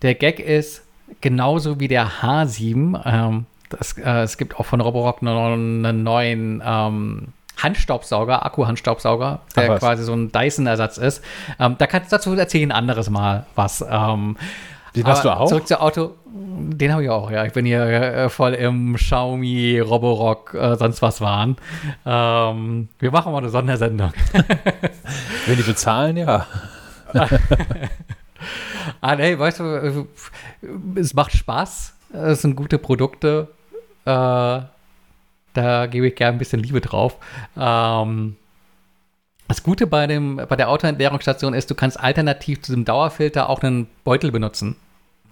der 0.00 0.14
Gag 0.14 0.40
ist, 0.40 0.84
genauso 1.20 1.80
wie 1.80 1.88
der 1.88 2.08
H7, 2.22 3.02
ähm, 3.04 3.46
das, 3.78 3.96
äh, 3.98 4.22
es 4.22 4.36
gibt 4.36 4.58
auch 4.58 4.66
von 4.66 4.80
Roborock 4.80 5.22
einen 5.22 6.02
neuen 6.02 6.62
ähm, 6.64 7.28
Handstaubsauger, 7.62 8.44
Akku-Handstaubsauger, 8.44 9.40
der 9.56 9.78
quasi 9.78 10.02
so 10.02 10.12
ein 10.14 10.32
Dyson-Ersatz 10.32 10.98
ist. 10.98 11.22
Ähm, 11.58 11.76
da 11.78 11.86
kannst 11.86 12.10
du 12.10 12.16
dazu 12.16 12.34
erzählen 12.34 12.72
ein 12.72 12.76
anderes 12.76 13.10
Mal 13.10 13.46
was. 13.54 13.84
Ähm, 13.88 14.36
den 14.94 15.06
hast 15.06 15.24
du 15.24 15.30
auch? 15.30 15.48
Zurück 15.48 15.66
zu 15.66 15.80
Auto. 15.80 16.14
Den 16.34 16.92
habe 16.92 17.04
ich 17.04 17.10
auch, 17.10 17.30
ja. 17.30 17.44
Ich 17.44 17.52
bin 17.52 17.64
hier 17.64 17.82
äh, 17.82 18.28
voll 18.28 18.54
im 18.54 18.94
Xiaomi, 18.96 19.80
Roborock, 19.80 20.54
äh, 20.54 20.76
sonst 20.76 21.02
was 21.02 21.20
waren. 21.20 21.56
Ähm, 22.04 22.88
wir 22.98 23.10
machen 23.10 23.32
mal 23.32 23.38
eine 23.38 23.48
Sondersendung. 23.48 24.12
Wenn 25.46 25.56
die 25.56 25.62
bezahlen, 25.62 26.16
ja. 26.16 26.46
ah, 29.00 29.16
nee, 29.16 29.38
weißt 29.38 29.60
du, 29.60 30.06
es 30.96 31.14
macht 31.14 31.32
Spaß. 31.32 31.94
Es 32.12 32.42
sind 32.42 32.56
gute 32.56 32.78
Produkte. 32.78 33.48
Äh, 34.04 34.60
da 35.54 35.86
gebe 35.86 36.08
ich 36.08 36.14
gerne 36.14 36.36
ein 36.36 36.38
bisschen 36.38 36.60
Liebe 36.60 36.80
drauf. 36.80 37.16
Ähm, 37.58 38.36
das 39.48 39.62
Gute 39.62 39.86
bei, 39.86 40.06
dem, 40.06 40.40
bei 40.48 40.56
der 40.56 40.70
Autoentleerungsstation 40.70 41.52
ist, 41.52 41.70
du 41.70 41.74
kannst 41.74 42.00
alternativ 42.00 42.62
zu 42.62 42.72
dem 42.72 42.84
Dauerfilter 42.84 43.50
auch 43.50 43.62
einen 43.62 43.86
Beutel 44.04 44.32
benutzen. 44.32 44.76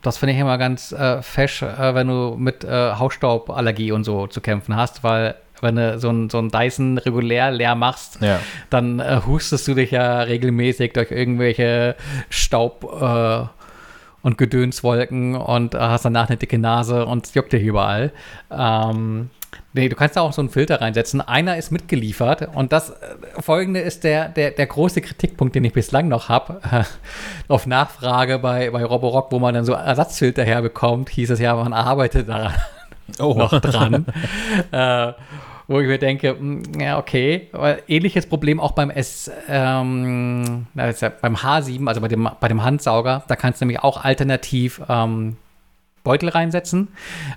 Das 0.02 0.18
finde 0.18 0.34
ich 0.34 0.40
immer 0.40 0.58
ganz 0.58 0.92
äh, 0.92 1.22
fesch, 1.22 1.62
äh, 1.62 1.94
wenn 1.94 2.08
du 2.08 2.36
mit 2.38 2.64
äh, 2.64 2.92
Hausstauballergie 2.94 3.92
und 3.92 4.04
so 4.04 4.26
zu 4.26 4.40
kämpfen 4.40 4.76
hast, 4.76 5.04
weil 5.04 5.36
wenn 5.62 5.76
du 5.76 5.98
so 5.98 6.08
einen 6.08 6.30
so 6.30 6.40
Dyson 6.40 6.98
regulär 6.98 7.50
leer 7.50 7.74
machst, 7.74 8.18
ja. 8.20 8.40
dann 8.70 8.98
äh, 9.00 9.20
hustest 9.26 9.68
du 9.68 9.74
dich 9.74 9.90
ja 9.90 10.20
regelmäßig 10.20 10.94
durch 10.94 11.10
irgendwelche 11.10 11.96
Staub- 12.30 12.84
äh, 12.84 13.44
und 14.22 14.38
Gedönswolken 14.38 15.34
und 15.34 15.74
äh, 15.74 15.78
hast 15.78 16.04
danach 16.04 16.28
eine 16.28 16.36
dicke 16.36 16.58
Nase 16.58 17.06
und 17.06 17.26
es 17.26 17.34
juckt 17.34 17.52
dich 17.52 17.62
überall. 17.62 18.12
Ähm, 18.50 19.30
Nee, 19.72 19.88
du 19.88 19.94
kannst 19.94 20.16
da 20.16 20.22
auch 20.22 20.32
so 20.32 20.42
einen 20.42 20.48
Filter 20.48 20.80
reinsetzen. 20.80 21.20
Einer 21.20 21.56
ist 21.56 21.70
mitgeliefert 21.70 22.48
und 22.54 22.72
das 22.72 22.90
äh, 22.90 22.94
folgende 23.38 23.80
ist 23.80 24.02
der, 24.02 24.28
der, 24.28 24.50
der 24.50 24.66
große 24.66 25.00
Kritikpunkt, 25.00 25.54
den 25.54 25.64
ich 25.64 25.72
bislang 25.72 26.08
noch 26.08 26.28
habe. 26.28 26.60
Äh, 26.70 26.84
auf 27.48 27.66
Nachfrage 27.66 28.40
bei, 28.40 28.70
bei 28.70 28.84
Roborock, 28.84 29.30
wo 29.30 29.38
man 29.38 29.54
dann 29.54 29.64
so 29.64 29.72
Ersatzfilter 29.72 30.44
herbekommt, 30.44 31.08
hieß 31.10 31.30
es 31.30 31.38
ja, 31.38 31.54
man 31.54 31.72
arbeitet 31.72 32.28
daran 32.28 32.54
oh. 33.20 33.34
noch 33.38 33.60
dran. 33.60 34.06
äh, 34.72 35.12
wo 35.70 35.78
ich 35.78 35.86
mir 35.86 35.98
denke, 35.98 36.34
mh, 36.34 36.40
hm, 36.40 36.80
ja, 36.80 36.98
okay, 36.98 37.48
aber 37.52 37.88
ähnliches 37.88 38.26
Problem 38.26 38.58
auch 38.58 38.72
beim 38.72 38.90
S, 38.90 39.30
ähm, 39.48 40.66
ja 40.74 40.90
beim 41.22 41.36
H7, 41.36 41.86
also 41.86 42.00
bei 42.00 42.08
dem, 42.08 42.28
bei 42.40 42.48
dem 42.48 42.64
Handsauger, 42.64 43.22
da 43.28 43.36
kannst 43.36 43.60
du 43.60 43.64
nämlich 43.64 43.80
auch 43.80 44.02
alternativ 44.04 44.82
ähm, 44.88 45.36
Beutel 46.02 46.28
reinsetzen. 46.28 46.88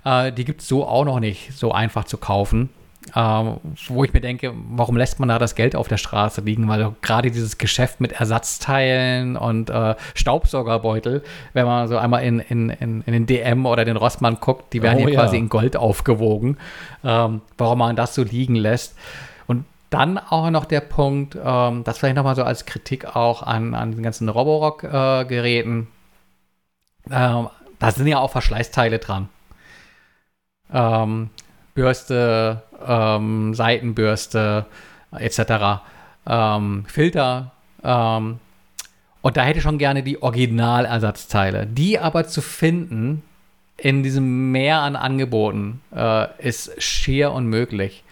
Äh, 0.04 0.32
die 0.32 0.46
gibt 0.46 0.62
es 0.62 0.68
so 0.68 0.84
auch 0.84 1.06
noch 1.06 1.20
nicht 1.20 1.54
so 1.54 1.72
einfach 1.74 2.06
zu 2.06 2.18
kaufen. 2.18 2.70
Ähm, 3.16 3.58
wo 3.88 4.04
ich 4.04 4.14
mir 4.14 4.22
denke, 4.22 4.54
warum 4.70 4.98
lässt 4.98 5.20
man 5.20 5.30
da 5.30 5.38
das 5.38 5.56
Geld 5.56 5.76
auf 5.76 5.88
der 5.88 5.98
Straße 5.98 6.42
liegen? 6.42 6.68
Weil 6.68 6.96
gerade 7.02 7.32
dieses 7.32 7.58
Geschäft 7.58 8.02
mit 8.02 8.14
Ersatzteilen 8.14 9.36
und 9.38 9.70
äh, 9.70 9.96
Staubsaugerbeutel, 10.16 11.24
wenn 11.54 11.66
man 11.66 11.88
so 11.88 11.98
einmal 11.98 12.24
in, 12.24 12.40
in, 12.40 12.70
in, 12.70 13.02
in, 13.02 13.14
den 13.14 13.26
DM 13.26 13.66
oder 13.66 13.86
den 13.86 13.98
Rossmann 13.98 14.40
guckt, 14.40 14.74
die 14.74 14.82
werden 14.82 15.00
oh, 15.00 15.08
hier 15.08 15.14
ja. 15.14 15.22
quasi 15.22 15.38
in 15.38 15.50
Gold 15.50 15.76
aufgewogen. 15.76 16.58
Ähm, 17.04 17.42
warum 17.58 17.80
man 17.80 17.96
das 17.96 18.16
so 18.16 18.24
liegen 18.24 18.56
lässt. 18.56 18.96
Und 19.48 19.66
dann 19.90 20.18
auch 20.18 20.50
noch 20.50 20.66
der 20.66 20.82
Punkt, 20.82 21.38
ähm, 21.44 21.84
das 21.84 21.98
vielleicht 21.98 22.16
nochmal 22.16 22.36
so 22.36 22.44
als 22.44 22.66
Kritik 22.66 23.16
auch 23.16 23.44
an, 23.44 23.76
an 23.76 23.92
den 23.92 24.04
ganzen 24.04 24.30
Roborock-Geräten. 24.30 25.88
Äh, 27.10 27.44
da 27.80 27.92
sind 27.92 28.08
ja 28.08 28.20
auch 28.20 28.32
Verschleißteile 28.32 29.00
dran. 29.00 29.30
Ähm, 30.74 31.30
Bürste, 31.76 32.64
ähm, 32.88 33.54
Seitenbürste 33.54 34.66
etc. 35.12 35.82
Ähm, 36.28 36.86
Filter. 36.88 37.52
Ähm, 37.84 38.40
und 39.22 39.38
da 39.38 39.44
hätte 39.44 39.60
ich 39.60 39.64
schon 39.64 39.78
gerne 39.78 40.04
die 40.04 40.22
Originalersatzteile. 40.22 41.66
Die 41.66 42.00
aber 42.00 42.28
zu 42.28 42.42
finden 42.42 43.24
in 43.78 44.04
diesem 44.04 44.52
Meer 44.52 44.80
an 44.80 44.96
Angeboten 44.96 45.82
äh, 45.96 46.28
ist 46.38 46.82
schier 46.82 47.32
unmöglich. 47.32 48.04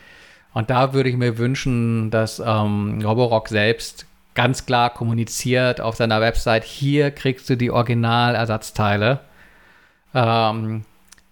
Und 0.53 0.69
da 0.69 0.93
würde 0.93 1.09
ich 1.09 1.15
mir 1.15 1.37
wünschen, 1.37 2.11
dass 2.11 2.39
ähm, 2.39 3.01
Roborock 3.03 3.47
selbst 3.47 4.05
ganz 4.33 4.65
klar 4.65 4.89
kommuniziert 4.89 5.81
auf 5.81 5.95
seiner 5.95 6.21
Website, 6.21 6.63
hier 6.63 7.11
kriegst 7.11 7.49
du 7.49 7.55
die 7.55 7.71
Originalersatzteile 7.71 9.19
ähm, 10.13 10.85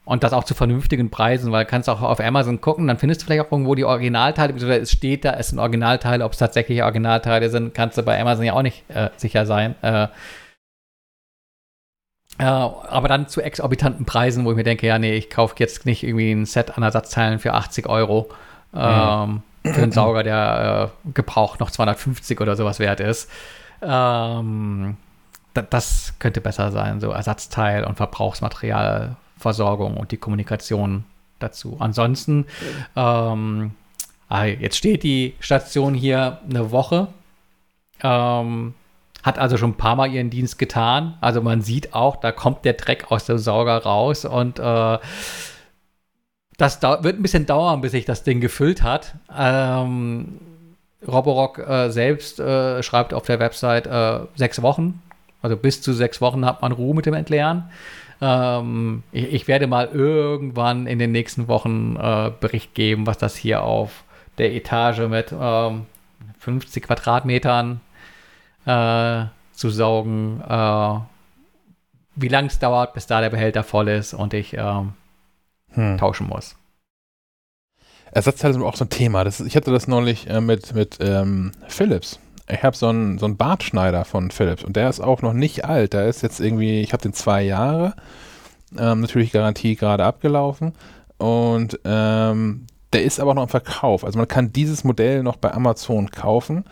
und 0.10 0.24
das 0.24 0.34
auch 0.34 0.44
zu 0.44 0.56
vernünftigen 0.56 1.12
Preisen, 1.12 1.52
weil 1.52 1.66
du 1.66 1.70
kannst 1.70 1.88
auch 1.88 2.02
auf 2.02 2.20
Amazon 2.20 2.60
gucken, 2.62 2.88
dann 2.88 2.98
findest 2.98 3.22
du 3.22 3.26
vielleicht 3.28 3.46
auch 3.46 3.52
irgendwo 3.52 3.76
die 3.76 3.86
Originalteile, 3.86 4.56
oder 4.56 4.82
es 4.82 4.92
steht 4.92 5.24
da, 5.24 5.34
es 5.34 5.50
sind 5.50 5.60
Originalteile, 5.60 6.26
ob 6.26 6.32
es 6.32 6.40
tatsächlich 6.40 6.82
Originalteile 6.82 7.52
sind, 7.52 7.76
kannst 7.76 7.96
du 7.96 8.02
bei 8.02 8.20
Amazon 8.20 8.44
ja 8.44 8.54
auch 8.54 8.64
nicht 8.64 8.90
äh, 8.90 9.12
sicher 9.18 9.46
sein. 9.46 9.76
Äh, 9.84 10.08
äh, 12.40 12.44
aber 12.44 13.08
dann 13.08 13.28
zu 13.28 13.40
exorbitanten 13.40 14.08
Preisen, 14.08 14.46
wo 14.46 14.50
ich 14.50 14.58
mir 14.58 14.64
denke, 14.64 14.88
ja, 14.88 14.98
nee, 14.98 15.14
ich 15.14 15.30
kaufe 15.30 15.54
jetzt 15.60 15.86
nicht 15.86 16.02
irgendwie 16.02 16.32
ein 16.32 16.48
Set 16.48 16.76
an 16.76 16.82
Ersatzteilen 16.82 17.38
für 17.38 17.54
80 17.54 17.88
Euro. 17.88 18.30
Ähm, 18.74 19.44
mhm. 19.64 19.74
Für 19.74 19.84
einen 19.84 19.92
Sauger, 19.92 20.24
der 20.24 20.92
äh, 21.06 21.12
gebraucht 21.14 21.60
noch 21.60 21.70
250 21.70 22.42
oder 22.42 22.56
sowas 22.56 22.80
wert 22.80 23.00
ist. 23.00 23.30
Ähm, 23.84 24.98
das 25.54 26.16
könnte 26.18 26.42
besser 26.42 26.72
sein, 26.72 27.00
so 27.00 27.12
Ersatzteil 27.12 27.84
und 27.84 27.98
Verbrauchsmaterial 27.98 29.18
Versorgung 29.40 29.98
und 29.98 30.12
die 30.12 30.18
Kommunikation 30.18 31.06
dazu. 31.40 31.78
Ansonsten, 31.80 32.46
ähm, 32.96 33.72
ah, 34.28 34.46
jetzt 34.46 34.78
steht 34.78 35.04
die 35.04 35.34
Station 35.40 35.94
hier 35.94 36.40
eine 36.48 36.72
Woche, 36.72 37.08
ähm, 38.04 38.74
hat 39.24 39.40
also 39.40 39.58
schon 39.58 39.72
ein 39.72 39.78
paar 39.78 39.96
Mal 39.96 40.12
ihren 40.12 40.30
Dienst 40.30 40.60
getan. 40.60 41.18
Also 41.22 41.42
man 41.42 41.62
sieht 41.62 41.94
auch, 41.94 42.18
da 42.18 42.32
kommt 42.32 42.66
der 42.66 42.74
Dreck 42.74 43.12
aus 43.12 43.26
dem 43.26 43.38
Sauger 43.38 43.78
raus 43.78 44.26
und 44.26 44.60
äh, 44.60 44.98
das 46.58 46.82
wird 46.82 47.06
ein 47.18 47.22
bisschen 47.22 47.46
dauern, 47.46 47.82
bis 47.82 47.92
sich 47.92 48.06
das 48.06 48.24
Ding 48.24 48.42
gefüllt 48.42 48.84
hat. 48.84 49.16
Ähm, 49.36 50.40
Roborock 51.08 51.60
äh, 51.60 51.90
selbst 51.90 52.40
äh, 52.40 52.84
schreibt 52.84 53.14
auf 53.14 53.26
der 53.26 53.40
Website 53.40 53.88
äh, 53.88 54.20
sechs 54.36 54.62
Wochen. 54.62 55.02
Also 55.42 55.56
bis 55.56 55.82
zu 55.82 55.94
sechs 55.94 56.20
Wochen 56.20 56.46
hat 56.46 56.62
man 56.62 56.74
Ruhe 56.74 56.94
mit 56.94 57.06
dem 57.06 57.14
Entleeren. 57.14 57.70
Ähm, 58.22 59.04
ich, 59.12 59.34
ich, 59.34 59.48
werde 59.48 59.68
mal 59.68 59.88
irgendwann 59.88 60.88
in 60.88 61.00
den 61.00 61.12
nächsten 61.12 61.48
Wochen 61.48 61.96
äh, 61.96 62.32
Bericht 62.40 62.74
geben, 62.74 63.08
was 63.08 63.18
das 63.18 63.36
hier 63.36 63.64
auf 63.64 64.04
der 64.38 64.54
Etage 64.54 65.00
mit 65.08 65.34
ähm, 65.38 65.86
50 66.40 66.84
Quadratmetern 66.84 67.82
äh, 68.66 69.26
zu 69.54 69.70
saugen, 69.70 70.42
äh, 70.42 71.00
wie 72.16 72.28
lange 72.28 72.48
es 72.48 72.60
dauert, 72.60 72.94
bis 72.94 73.08
da 73.08 73.22
der 73.22 73.30
Behälter 73.30 73.64
voll 73.64 73.88
ist 73.88 74.14
und 74.14 74.34
ich 74.34 74.54
ähm, 74.54 74.94
hm. 75.72 75.98
tauschen 75.98 76.28
muss. 76.28 76.56
Ersatzteile 78.12 78.54
sind 78.54 78.64
auch 78.64 78.76
so 78.76 78.86
ein 78.86 78.90
Thema. 78.90 79.24
Das, 79.24 79.40
ich 79.40 79.56
hatte 79.56 79.72
das 79.72 79.88
neulich 79.88 80.30
äh, 80.30 80.42
mit, 80.42 80.74
mit 80.74 80.98
ähm, 81.00 81.52
Philips 81.68 82.20
ich 82.52 82.64
habe 82.64 82.76
so 82.76 82.88
einen, 82.88 83.18
so 83.20 83.26
einen 83.26 83.38
Bartschneider 83.38 84.06
von 84.06 84.32
Philips 84.32 84.64
und 84.64 84.76
der 84.76 84.90
ist 84.90 85.00
auch 85.00 85.22
noch 85.22 85.34
nicht 85.34 85.66
alt. 85.66 85.94
Der 85.94 86.08
ist 86.08 86.22
jetzt 86.22 86.40
irgendwie, 86.40 86.82
ich 86.82 86.94
habe 86.94 87.04
den 87.04 87.14
zwei 87.14 87.44
Jahre, 87.44 87.94
ähm, 88.78 89.02
natürlich 89.02 89.32
Garantie 89.32 89.76
gerade 89.76 90.06
abgelaufen 90.06 90.74
und 91.18 91.80
ähm, 91.86 92.66
der 92.94 93.04
ist 93.04 93.20
aber 93.20 93.34
noch 93.34 93.44
im 93.44 93.50
Verkauf. 93.50 94.04
Also 94.04 94.18
man 94.18 94.28
kann 94.28 94.52
dieses 94.52 94.84
Modell 94.84 95.22
noch 95.22 95.36
bei 95.36 95.54
Amazon 95.54 96.10
kaufen. 96.10 96.66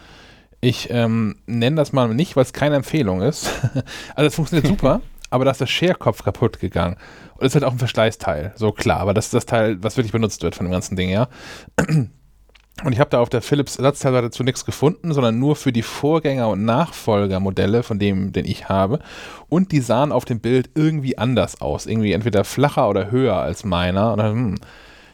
Ich 0.61 0.89
ähm, 0.89 1.35
nenne 1.45 1.75
das 1.75 1.93
mal 1.93 2.07
nicht, 2.13 2.35
weil 2.35 2.43
es 2.43 2.53
keine 2.53 2.75
Empfehlung 2.75 3.21
ist. 3.21 3.51
also 4.15 4.27
es 4.27 4.35
funktioniert 4.35 4.67
super, 4.71 5.01
aber 5.29 5.45
da 5.45 5.51
ist 5.51 5.61
der 5.61 5.67
Scherkopf 5.67 6.23
kaputt 6.23 6.59
gegangen. 6.59 6.97
Und 7.35 7.45
es 7.45 7.51
ist 7.51 7.55
halt 7.55 7.65
auch 7.65 7.73
ein 7.73 7.79
Verschleißteil, 7.79 8.53
so 8.55 8.71
klar. 8.71 8.99
Aber 8.99 9.13
das 9.13 9.25
ist 9.25 9.35
das 9.35 9.45
Teil, 9.45 9.77
was 9.83 9.97
wirklich 9.97 10.11
benutzt 10.11 10.41
wird 10.41 10.55
von 10.55 10.65
dem 10.65 10.71
ganzen 10.71 10.95
Ding, 10.95 11.09
ja. 11.09 11.27
Und 12.83 12.93
ich 12.93 12.99
habe 12.99 13.09
da 13.09 13.19
auf 13.19 13.29
der 13.29 13.41
Philips 13.41 13.77
Ersatzteilseite 13.77 14.29
zu 14.29 14.43
nichts 14.43 14.63
gefunden, 14.63 15.11
sondern 15.11 15.39
nur 15.39 15.55
für 15.55 15.71
die 15.71 15.81
Vorgänger- 15.81 16.49
und 16.49 16.63
Nachfolgermodelle 16.63 17.81
von 17.81 17.97
dem, 17.97 18.33
den 18.33 18.45
ich 18.45 18.69
habe. 18.69 18.99
Und 19.49 19.71
die 19.71 19.79
sahen 19.79 20.11
auf 20.11 20.25
dem 20.25 20.39
Bild 20.39 20.69
irgendwie 20.75 21.17
anders 21.17 21.59
aus. 21.59 21.87
Irgendwie 21.87 22.13
entweder 22.13 22.43
flacher 22.43 22.87
oder 22.87 23.09
höher 23.09 23.35
als 23.35 23.63
meiner. 23.63 24.11
Und 24.11 24.19
dann, 24.19 24.31
hm, 24.31 24.55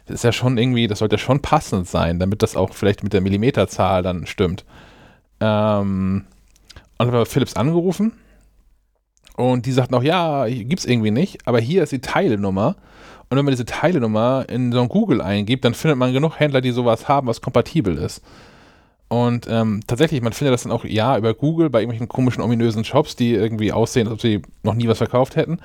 das 0.05 0.15
ist 0.15 0.23
ja 0.25 0.33
schon 0.33 0.57
irgendwie, 0.57 0.87
das 0.87 0.99
sollte 0.99 1.17
schon 1.17 1.41
passend 1.41 1.87
sein, 1.87 2.19
damit 2.19 2.43
das 2.43 2.57
auch 2.57 2.73
vielleicht 2.73 3.01
mit 3.01 3.13
der 3.13 3.21
Millimeterzahl 3.21 4.03
dann 4.03 4.25
stimmt. 4.25 4.65
Ähm, 5.39 6.25
und 6.97 7.07
habe 7.07 7.25
Philips 7.25 7.55
angerufen. 7.55 8.11
Und 9.35 9.65
die 9.65 9.71
sagten 9.71 9.95
auch, 9.95 10.03
ja, 10.03 10.47
gibt's 10.47 10.85
irgendwie 10.85 11.11
nicht, 11.11 11.47
aber 11.47 11.59
hier 11.59 11.83
ist 11.83 11.91
die 11.91 12.01
Teilenummer. 12.01 12.75
Und 13.33 13.39
wenn 13.39 13.45
man 13.45 13.53
diese 13.53 13.65
Teilenummer 13.65 14.45
in 14.47 14.71
so 14.71 14.79
ein 14.79 14.89
Google 14.89 15.19
eingibt, 15.19 15.65
dann 15.65 15.73
findet 15.73 15.97
man 15.97 16.13
genug 16.13 16.39
Händler, 16.39 16.61
die 16.61 16.69
sowas 16.69 17.07
haben, 17.07 17.25
was 17.25 17.41
kompatibel 17.41 17.97
ist. 17.97 18.21
Und 19.07 19.47
ähm, 19.49 19.79
tatsächlich, 19.87 20.21
man 20.21 20.33
findet 20.33 20.53
das 20.53 20.61
dann 20.61 20.71
auch, 20.71 20.85
ja, 20.85 21.17
über 21.17 21.33
Google 21.33 21.71
bei 21.71 21.79
irgendwelchen 21.79 22.07
komischen, 22.07 22.43
ominösen 22.43 22.83
Shops, 22.83 23.15
die 23.15 23.33
irgendwie 23.33 23.71
aussehen, 23.71 24.05
als 24.05 24.13
ob 24.13 24.21
sie 24.21 24.43
noch 24.61 24.75
nie 24.75 24.87
was 24.87 24.99
verkauft 24.99 25.35
hätten. 25.35 25.57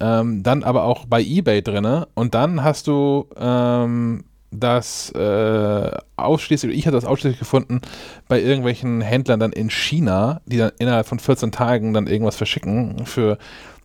Ähm, 0.00 0.42
dann 0.42 0.62
aber 0.62 0.84
auch 0.84 1.04
bei 1.04 1.20
Ebay 1.20 1.60
drinne. 1.60 2.08
Und 2.14 2.34
dann 2.34 2.64
hast 2.64 2.86
du 2.86 3.26
ähm, 3.36 4.24
das 4.50 5.10
äh, 5.10 5.90
ausschließlich, 6.16 6.74
ich 6.74 6.86
habe 6.86 6.96
das 6.96 7.04
ausschließlich 7.04 7.38
gefunden, 7.38 7.82
bei 8.28 8.40
irgendwelchen 8.40 9.02
Händlern 9.02 9.40
dann 9.40 9.52
in 9.52 9.68
China, 9.68 10.40
die 10.46 10.56
dann 10.56 10.72
innerhalb 10.78 11.06
von 11.06 11.18
14 11.18 11.52
Tagen 11.52 11.92
dann 11.92 12.06
irgendwas 12.06 12.36
verschicken 12.36 13.04
für 13.04 13.36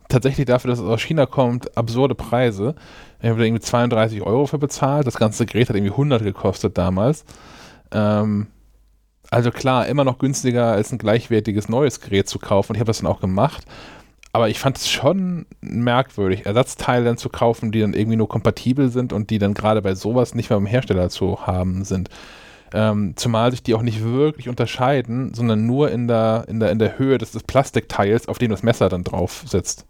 tatsächlich 0.08 0.46
dafür, 0.46 0.70
dass 0.70 0.78
es 0.78 0.86
aus 0.86 1.02
China 1.02 1.26
kommt, 1.26 1.76
absurde 1.76 2.14
Preise. 2.14 2.74
Ich 3.20 3.28
habe 3.28 3.38
da 3.38 3.44
irgendwie 3.44 3.62
32 3.62 4.22
Euro 4.22 4.46
für 4.46 4.58
bezahlt. 4.58 5.06
Das 5.06 5.16
ganze 5.16 5.46
Gerät 5.46 5.68
hat 5.68 5.76
irgendwie 5.76 5.92
100 5.92 6.22
gekostet 6.22 6.78
damals. 6.78 7.24
Ähm, 7.92 8.48
also 9.30 9.50
klar, 9.50 9.86
immer 9.86 10.04
noch 10.04 10.18
günstiger 10.18 10.72
als 10.72 10.92
ein 10.92 10.98
gleichwertiges 10.98 11.68
neues 11.68 12.00
Gerät 12.00 12.28
zu 12.28 12.38
kaufen. 12.38 12.72
Und 12.72 12.76
ich 12.76 12.80
habe 12.80 12.88
das 12.88 12.98
dann 12.98 13.10
auch 13.10 13.20
gemacht. 13.20 13.64
Aber 14.32 14.50
ich 14.50 14.58
fand 14.58 14.76
es 14.76 14.90
schon 14.90 15.46
merkwürdig, 15.62 16.44
Ersatzteile 16.44 17.06
dann 17.06 17.16
zu 17.16 17.30
kaufen, 17.30 17.72
die 17.72 17.80
dann 17.80 17.94
irgendwie 17.94 18.18
nur 18.18 18.28
kompatibel 18.28 18.90
sind 18.90 19.14
und 19.14 19.30
die 19.30 19.38
dann 19.38 19.54
gerade 19.54 19.80
bei 19.80 19.94
sowas 19.94 20.34
nicht 20.34 20.50
mehr 20.50 20.58
beim 20.58 20.66
Hersteller 20.66 21.08
zu 21.08 21.46
haben 21.46 21.84
sind. 21.84 22.10
Ähm, 22.74 23.14
zumal 23.16 23.50
sich 23.50 23.62
die 23.62 23.74
auch 23.74 23.80
nicht 23.80 24.04
wirklich 24.04 24.50
unterscheiden, 24.50 25.32
sondern 25.32 25.64
nur 25.64 25.90
in 25.90 26.06
der, 26.06 26.44
in 26.48 26.60
der, 26.60 26.70
in 26.70 26.78
der 26.78 26.98
Höhe 26.98 27.16
des, 27.16 27.30
des 27.30 27.44
Plastikteils, 27.44 28.28
auf 28.28 28.36
dem 28.36 28.50
das 28.50 28.62
Messer 28.62 28.90
dann 28.90 29.04
drauf 29.04 29.44
sitzt. 29.46 29.86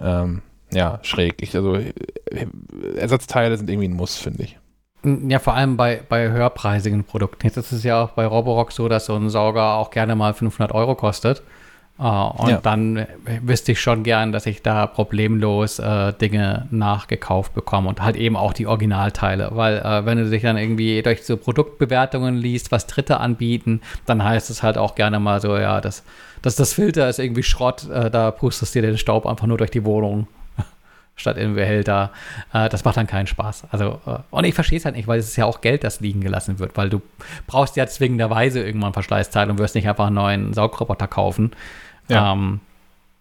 Ähm, 0.00 0.42
ja, 0.72 0.98
schräg. 1.02 1.42
Ich, 1.42 1.54
also 1.54 1.78
Ersatzteile 2.96 3.56
sind 3.56 3.68
irgendwie 3.68 3.88
ein 3.88 3.94
Muss, 3.94 4.16
finde 4.16 4.44
ich. 4.44 4.58
Ja, 5.04 5.38
vor 5.40 5.54
allem 5.54 5.76
bei, 5.76 6.00
bei 6.08 6.30
höherpreisigen 6.30 7.04
Produkten. 7.04 7.44
Jetzt 7.44 7.56
ist 7.56 7.72
es 7.72 7.82
ja 7.82 8.04
auch 8.04 8.10
bei 8.10 8.24
Roborock 8.24 8.70
so, 8.72 8.88
dass 8.88 9.06
so 9.06 9.16
ein 9.16 9.30
Sauger 9.30 9.74
auch 9.74 9.90
gerne 9.90 10.14
mal 10.14 10.32
500 10.32 10.72
Euro 10.72 10.94
kostet. 10.94 11.42
Uh, 11.98 12.32
und 12.36 12.48
ja. 12.48 12.60
dann 12.62 13.06
wüsste 13.42 13.72
ich 13.72 13.80
schon 13.80 14.02
gern, 14.02 14.32
dass 14.32 14.46
ich 14.46 14.62
da 14.62 14.86
problemlos 14.86 15.78
äh, 15.78 16.12
Dinge 16.14 16.66
nachgekauft 16.70 17.54
bekomme 17.54 17.90
und 17.90 18.02
halt 18.02 18.16
eben 18.16 18.34
auch 18.34 18.54
die 18.54 18.66
Originalteile. 18.66 19.50
Weil 19.52 19.78
äh, 19.78 20.04
wenn 20.04 20.18
du 20.18 20.28
dich 20.28 20.42
dann 20.42 20.56
irgendwie 20.56 21.02
durch 21.02 21.22
so 21.22 21.36
Produktbewertungen 21.36 22.34
liest, 22.34 22.72
was 22.72 22.86
Dritte 22.86 23.20
anbieten, 23.20 23.82
dann 24.06 24.24
heißt 24.24 24.50
es 24.50 24.62
halt 24.62 24.78
auch 24.78 24.94
gerne 24.94 25.20
mal 25.20 25.40
so, 25.40 25.56
ja, 25.56 25.80
das, 25.80 26.02
das, 26.40 26.56
das 26.56 26.72
Filter 26.72 27.08
ist 27.08 27.20
irgendwie 27.20 27.42
Schrott, 27.44 27.88
äh, 27.88 28.10
da 28.10 28.30
pustest 28.30 28.74
du 28.74 28.80
dir 28.80 28.88
den 28.88 28.98
Staub 28.98 29.26
einfach 29.26 29.46
nur 29.46 29.58
durch 29.58 29.70
die 29.70 29.84
Wohnung 29.84 30.26
statt 31.16 31.36
in 31.36 31.54
Behälter. 31.54 32.10
Äh, 32.52 32.68
das 32.68 32.84
macht 32.84 32.96
dann 32.96 33.06
keinen 33.06 33.26
Spaß. 33.26 33.64
Also, 33.70 34.00
äh, 34.06 34.18
und 34.30 34.44
ich 34.44 34.54
verstehe 34.54 34.78
es 34.78 34.84
halt 34.84 34.96
nicht, 34.96 35.08
weil 35.08 35.18
es 35.18 35.28
ist 35.28 35.36
ja 35.36 35.46
auch 35.46 35.60
Geld, 35.60 35.84
das 35.84 36.00
liegen 36.00 36.20
gelassen 36.20 36.58
wird, 36.58 36.76
weil 36.76 36.90
du 36.90 37.02
brauchst 37.46 37.76
ja 37.76 37.86
zwingenderweise 37.86 38.62
irgendwann 38.62 38.92
Verschleißteil 38.92 39.50
und 39.50 39.58
wirst 39.58 39.74
nicht 39.74 39.88
einfach 39.88 40.06
einen 40.06 40.16
neuen 40.16 40.54
Saugroboter 40.54 41.06
kaufen. 41.06 41.52
Ja. 42.08 42.32
Ähm, 42.32 42.60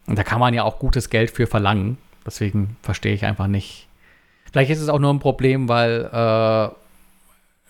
und 0.07 0.17
da 0.17 0.23
kann 0.23 0.39
man 0.39 0.53
ja 0.53 0.63
auch 0.63 0.79
gutes 0.79 1.09
Geld 1.09 1.31
für 1.31 1.47
verlangen. 1.47 1.97
Deswegen 2.25 2.77
verstehe 2.81 3.13
ich 3.13 3.25
einfach 3.25 3.47
nicht. 3.47 3.87
Vielleicht 4.51 4.71
ist 4.71 4.81
es 4.81 4.89
auch 4.89 4.99
nur 4.99 5.13
ein 5.13 5.19
Problem, 5.19 5.69
weil 5.69 6.09
äh, 6.11 6.69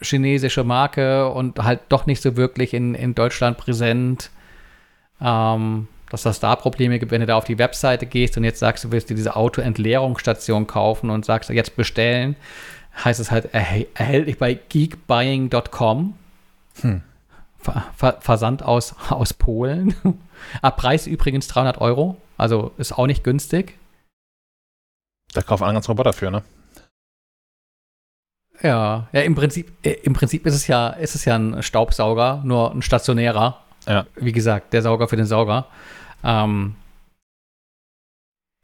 chinesische 0.03 0.63
Marke 0.63 1.29
und 1.29 1.59
halt 1.59 1.81
doch 1.89 2.05
nicht 2.05 2.21
so 2.21 2.35
wirklich 2.35 2.73
in, 2.73 2.95
in 2.95 3.13
Deutschland 3.15 3.57
präsent. 3.57 4.31
Ähm, 5.21 5.87
dass 6.11 6.23
das 6.23 6.41
da 6.41 6.57
Probleme 6.57 6.99
gibt, 6.99 7.11
wenn 7.11 7.21
du 7.21 7.27
da 7.27 7.37
auf 7.37 7.45
die 7.45 7.57
Webseite 7.57 8.05
gehst 8.05 8.35
und 8.35 8.43
jetzt 8.43 8.59
sagst, 8.59 8.83
du 8.83 8.91
willst 8.91 9.09
dir 9.09 9.15
diese 9.15 9.37
Autoentleerungsstation 9.37 10.67
kaufen 10.67 11.09
und 11.09 11.23
sagst 11.23 11.49
jetzt 11.49 11.77
bestellen, 11.77 12.35
heißt 13.03 13.21
es 13.21 13.31
halt 13.31 13.53
erh 13.53 13.85
erhältlich 13.93 14.37
bei 14.37 14.55
geekbuying.com. 14.55 16.13
Hm. 16.81 17.01
Ver 17.59 17.85
Ver 17.95 18.17
Versand 18.19 18.61
aus, 18.61 18.93
aus 19.09 19.33
Polen. 19.33 19.95
Ab 20.61 20.75
Preis 20.75 21.07
übrigens 21.07 21.47
300 21.47 21.79
Euro, 21.79 22.17
also 22.37 22.73
ist 22.77 22.91
auch 22.91 23.07
nicht 23.07 23.23
günstig. 23.23 23.77
Da 25.33 25.41
kaufen 25.41 25.63
einen 25.63 25.75
ganz 25.75 25.87
Roboter 25.87 26.11
für, 26.11 26.29
ne? 26.29 26.43
Ja, 28.61 29.07
ja 29.13 29.21
im, 29.21 29.35
Prinzip, 29.35 29.71
äh, 29.83 29.91
im 30.03 30.11
Prinzip 30.11 30.45
ist 30.45 30.55
es 30.55 30.67
ja, 30.67 30.89
ist 30.89 31.15
es 31.15 31.23
ja 31.23 31.35
ein 31.35 31.63
Staubsauger, 31.63 32.41
nur 32.43 32.73
ein 32.73 32.81
stationärer. 32.81 33.61
Ja. 33.87 34.05
Wie 34.15 34.33
gesagt, 34.33 34.73
der 34.73 34.81
Sauger 34.81 35.07
für 35.07 35.15
den 35.15 35.25
Sauger. 35.25 35.67
Ähm, 36.23 36.75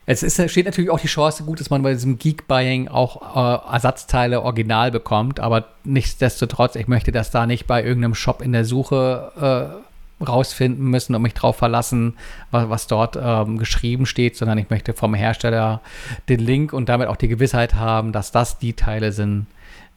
es 0.06 0.24
ist, 0.24 0.50
steht 0.50 0.66
natürlich 0.66 0.90
auch 0.90 1.00
die 1.00 1.08
Chance 1.08 1.44
gut, 1.44 1.60
dass 1.60 1.70
man 1.70 1.84
bei 1.84 1.94
diesem 1.94 2.18
Geek-Buying 2.18 2.88
auch 2.88 3.36
äh, 3.36 3.74
Ersatzteile 3.74 4.42
original 4.42 4.90
bekommt, 4.90 5.40
aber 5.40 5.66
nichtsdestotrotz, 5.84 6.76
ich 6.76 6.88
möchte 6.88 7.12
das 7.12 7.30
da 7.30 7.46
nicht 7.46 7.68
bei 7.68 7.84
irgendeinem 7.84 8.16
Shop 8.16 8.42
in 8.42 8.54
der 8.54 8.64
Suche 8.64 9.84
rausfinden 10.26 10.86
müssen 10.86 11.16
und 11.16 11.22
mich 11.22 11.34
darauf 11.34 11.58
verlassen, 11.58 12.16
was, 12.52 12.70
was 12.70 12.88
dort 12.88 13.18
ähm, 13.22 13.58
geschrieben 13.58 14.06
steht, 14.06 14.36
sondern 14.36 14.58
ich 14.58 14.70
möchte 14.70 14.94
vom 14.94 15.14
Hersteller 15.14 15.82
den 16.30 16.40
Link 16.40 16.74
und 16.74 16.90
damit 16.90 17.08
auch 17.08 17.18
die 17.18 17.28
Gewissheit 17.28 17.76
haben, 17.76 18.12
dass 18.12 18.32
das 18.32 18.58
die 18.58 18.74
Teile 18.74 19.12
sind, 19.12 19.48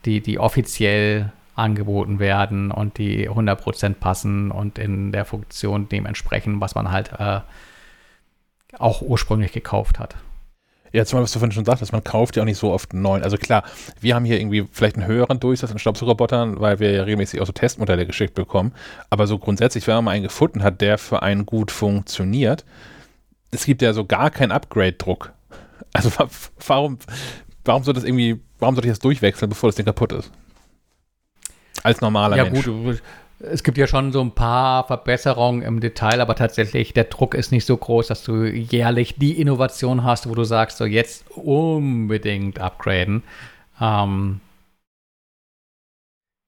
die, 0.04 0.20
die 0.20 0.38
offiziell 0.38 1.32
angeboten 1.54 2.18
werden 2.18 2.70
und 2.70 2.98
die 2.98 3.28
100% 3.28 3.94
passen 3.94 4.50
und 4.50 4.78
in 4.78 5.12
der 5.12 5.24
Funktion 5.24 5.88
dementsprechend, 5.88 6.60
was 6.60 6.74
man 6.74 6.90
halt 6.90 7.12
äh, 7.18 7.40
auch 8.78 9.02
ursprünglich 9.02 9.52
gekauft 9.52 9.98
hat. 9.98 10.16
Ja, 10.92 11.04
zumal, 11.04 11.22
was 11.22 11.32
du 11.32 11.38
vorhin 11.38 11.52
schon 11.52 11.64
sagtest, 11.64 11.92
man 11.92 12.02
kauft 12.02 12.36
ja 12.36 12.42
auch 12.42 12.46
nicht 12.46 12.58
so 12.58 12.72
oft 12.72 12.92
einen 12.92 13.02
neuen. 13.02 13.22
Also 13.22 13.36
klar, 13.36 13.62
wir 14.00 14.14
haben 14.14 14.24
hier 14.24 14.40
irgendwie 14.40 14.66
vielleicht 14.72 14.96
einen 14.96 15.06
höheren 15.06 15.38
Durchsatz 15.38 15.70
an 15.70 15.78
Staubsaugerrobotern, 15.78 16.60
weil 16.60 16.80
wir 16.80 16.90
ja 16.90 17.04
regelmäßig 17.04 17.40
auch 17.40 17.46
so 17.46 17.52
Testmodelle 17.52 18.06
geschickt 18.06 18.34
bekommen. 18.34 18.72
Aber 19.08 19.28
so 19.28 19.38
grundsätzlich, 19.38 19.86
wenn 19.86 19.94
man 19.96 20.04
mal 20.04 20.10
einen 20.12 20.24
gefunden 20.24 20.64
hat, 20.64 20.80
der 20.80 20.98
für 20.98 21.22
einen 21.22 21.46
gut 21.46 21.70
funktioniert, 21.70 22.64
es 23.52 23.66
gibt 23.66 23.82
ja 23.82 23.92
so 23.92 24.04
gar 24.04 24.30
keinen 24.30 24.52
Upgrade-Druck. 24.52 25.32
Also 25.92 26.10
warum, 26.66 26.98
warum 27.64 27.82
soll 27.82 27.94
das 27.94 28.04
irgendwie, 28.04 28.40
warum 28.60 28.76
soll 28.76 28.84
ich 28.84 28.92
das 28.92 29.00
durchwechseln, 29.00 29.48
bevor 29.48 29.68
das 29.68 29.74
Ding 29.74 29.86
kaputt 29.86 30.12
ist? 30.12 30.30
Als 31.82 32.00
normaler 32.00 32.36
ja, 32.36 32.44
Mensch. 32.44 32.66
Ja 32.66 32.72
gut, 32.72 33.02
es 33.40 33.62
gibt 33.62 33.78
ja 33.78 33.86
schon 33.86 34.12
so 34.12 34.20
ein 34.20 34.32
paar 34.32 34.86
Verbesserungen 34.86 35.62
im 35.62 35.80
Detail, 35.80 36.20
aber 36.20 36.34
tatsächlich 36.34 36.92
der 36.92 37.04
Druck 37.04 37.34
ist 37.34 37.52
nicht 37.52 37.66
so 37.66 37.76
groß, 37.76 38.08
dass 38.08 38.22
du 38.22 38.44
jährlich 38.44 39.16
die 39.16 39.40
Innovation 39.40 40.04
hast, 40.04 40.28
wo 40.28 40.34
du 40.34 40.44
sagst, 40.44 40.76
so 40.76 40.84
jetzt 40.84 41.30
unbedingt 41.30 42.58
upgraden. 42.58 43.22
Ähm 43.80 44.40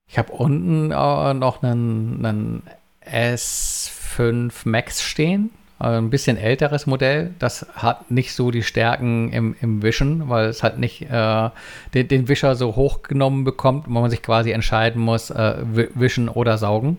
ich 0.07 0.19
habe 0.19 0.33
unten 0.33 0.91
äh, 0.91 1.35
noch 1.35 1.63
einen, 1.63 2.27
einen 2.27 2.63
S5 3.07 4.53
Max 4.65 5.03
stehen 5.03 5.51
ein 5.89 6.11
bisschen 6.11 6.37
älteres 6.37 6.87
Modell. 6.87 7.35
Das 7.39 7.67
hat 7.75 8.11
nicht 8.11 8.35
so 8.35 8.51
die 8.51 8.63
Stärken 8.63 9.33
im, 9.33 9.57
im 9.61 9.83
Wischen, 9.83 10.29
weil 10.29 10.47
es 10.47 10.63
halt 10.63 10.79
nicht 10.79 11.03
äh, 11.03 11.51
den, 11.95 12.09
den, 12.09 12.29
Wischer 12.29 12.55
so 12.55 12.77
hochgenommen 12.77 13.45
bekommt, 13.45 13.87
wo 13.89 14.01
man 14.01 14.11
sich 14.11 14.23
quasi 14.23 14.53
entscheiden 14.53 15.03
muss, 15.03 15.31
äh, 15.31 15.57
wischen 15.95 16.29
oder 16.29 16.57
saugen. 16.57 16.99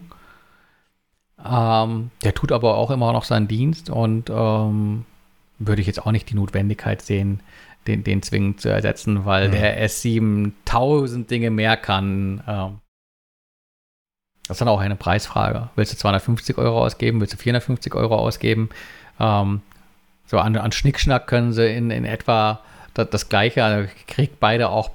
Ähm, 1.46 2.12
der 2.24 2.34
tut 2.34 2.52
aber 2.52 2.76
auch 2.76 2.92
immer 2.92 3.14
noch 3.14 3.24
seinen 3.24 3.48
Dienst 3.48 3.90
und 3.90 4.30
ähm, 4.30 5.06
würde 5.60 5.82
ich 5.82 5.88
jetzt 5.88 6.06
auch 6.06 6.12
nicht 6.12 6.30
die 6.30 6.36
Notwendigkeit 6.36 7.02
sehen, 7.02 7.40
den, 7.88 8.04
den 8.04 8.22
zwingend 8.22 8.60
zu 8.60 8.70
ersetzen, 8.70 9.26
weil 9.26 9.48
mhm. 9.48 9.52
der 9.54 9.88
S7 9.88 10.52
tausend 10.66 11.32
Dinge 11.32 11.52
mehr 11.52 11.78
kann. 11.78 12.44
Ähm, 12.48 12.80
das 14.48 14.56
ist 14.56 14.62
dann 14.62 14.68
auch 14.68 14.82
eine 14.82 14.96
Preisfrage. 14.96 15.70
Willst 15.76 15.94
du 15.94 15.98
250 15.98 16.58
Euro 16.58 16.84
ausgeben? 16.84 17.22
Willst 17.22 17.34
du 17.34 17.38
450 17.38 17.96
Euro 17.96 18.18
ausgeben? 18.18 18.70
Ähm, 19.20 19.62
so 20.26 20.40
an, 20.40 20.56
an 20.58 20.72
Schnickschnack 20.72 21.28
können 21.28 21.54
sie 21.54 21.68
in, 21.74 21.92
in 21.92 22.06
etwa 22.06 22.60
das, 22.94 23.10
das 23.10 23.30
Gleiche. 23.30 23.64
Also 23.64 23.90
kriegt 24.08 24.40
beide 24.40 24.70
auch 24.70 24.92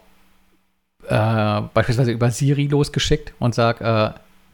äh, 1.08 1.62
beispielsweise 1.72 2.12
über 2.12 2.30
Siri 2.30 2.66
losgeschickt 2.66 3.32
und 3.38 3.54
sagt, 3.54 3.80
äh, 3.80 4.10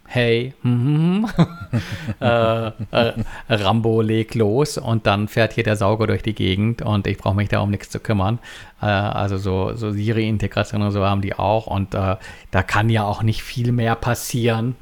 hey, 0.07 0.55
hm, 0.63 1.29
hm, 1.35 1.51
hm. 1.71 1.81
äh, 2.21 2.67
äh, 2.93 3.15
Rambo 3.49 4.01
leg 4.01 4.35
los 4.35 4.79
und 4.79 5.07
dann 5.07 5.29
fährt 5.29 5.55
hier 5.55 5.65
der 5.65 5.77
Sauger 5.77 6.07
durch 6.07 6.23
die 6.23 6.35
Gegend 6.35 6.83
und 6.83 7.07
ich 7.07 7.19
brauche 7.19 7.35
mich 7.35 7.49
da 7.49 7.61
um 7.61 7.71
nichts 7.71 7.91
zu 7.91 7.99
kümmern. 7.99 8.39
Äh, 8.81 8.87
also 8.87 9.39
so, 9.39 9.75
so 9.75 9.91
Siri-Integration 9.91 10.83
und 10.83 10.93
so 10.93 11.05
haben 11.05 11.23
die 11.23 11.35
auch 11.35 11.67
und 11.67 11.95
äh, 11.95 12.17
da 12.51 12.63
kann 12.63 12.91
ja 12.91 13.05
auch 13.05 13.23
nicht 13.23 13.43
viel 13.43 13.73
mehr 13.73 13.97
passieren. 13.97 14.77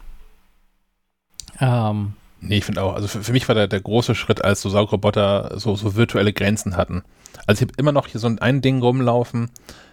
Ähm, 1.61 2.15
nee, 2.41 2.59
ich 2.59 2.65
finde 2.65 2.83
auch, 2.83 2.95
also 2.95 3.09
für, 3.09 3.23
für, 3.23 3.33
mich 3.33 3.49
war 3.49 3.55
der, 3.55 3.69
der 3.69 3.81
große 3.81 4.15
Schritt, 4.15 4.45
als 4.45 4.63
so 4.63 4.69
Saugroboter 4.69 5.59
so, 5.59 5.77
so 5.77 5.95
virtuelle 5.97 6.33
Grenzen 6.33 6.77
hatten. 6.77 7.03
Also 7.47 7.63
ich 7.63 7.69
habe 7.69 7.79
immer 7.79 7.93
noch 7.93 8.07
hier 8.07 8.21
so 8.21 8.31
ein 8.41 8.61
Ding 8.61 8.81
rumlaufen, 8.81 9.51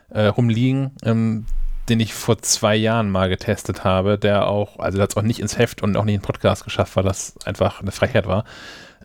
äh, 0.10 0.26
rumliegen, 0.26 0.92
ähm, 1.04 1.46
den 1.90 2.00
ich 2.00 2.14
vor 2.14 2.38
zwei 2.42 2.76
Jahren 2.76 3.10
mal 3.10 3.30
getestet 3.30 3.84
habe, 3.84 4.18
der 4.18 4.48
auch, 4.48 4.80
also 4.80 4.98
der 4.98 5.04
hat 5.04 5.12
es 5.12 5.18
auch 5.18 5.24
nicht 5.24 5.40
ins 5.40 5.58
Heft 5.58 5.82
und 5.82 5.98
auch 5.98 6.06
nicht 6.06 6.16
in 6.16 6.22
den 6.22 6.26
Podcast 6.26 6.64
geschafft, 6.64 6.96
weil 6.96 7.04
das 7.04 7.36
einfach 7.46 7.82
eine 7.82 7.92
Frechheit 7.92 8.28
war. 8.28 8.46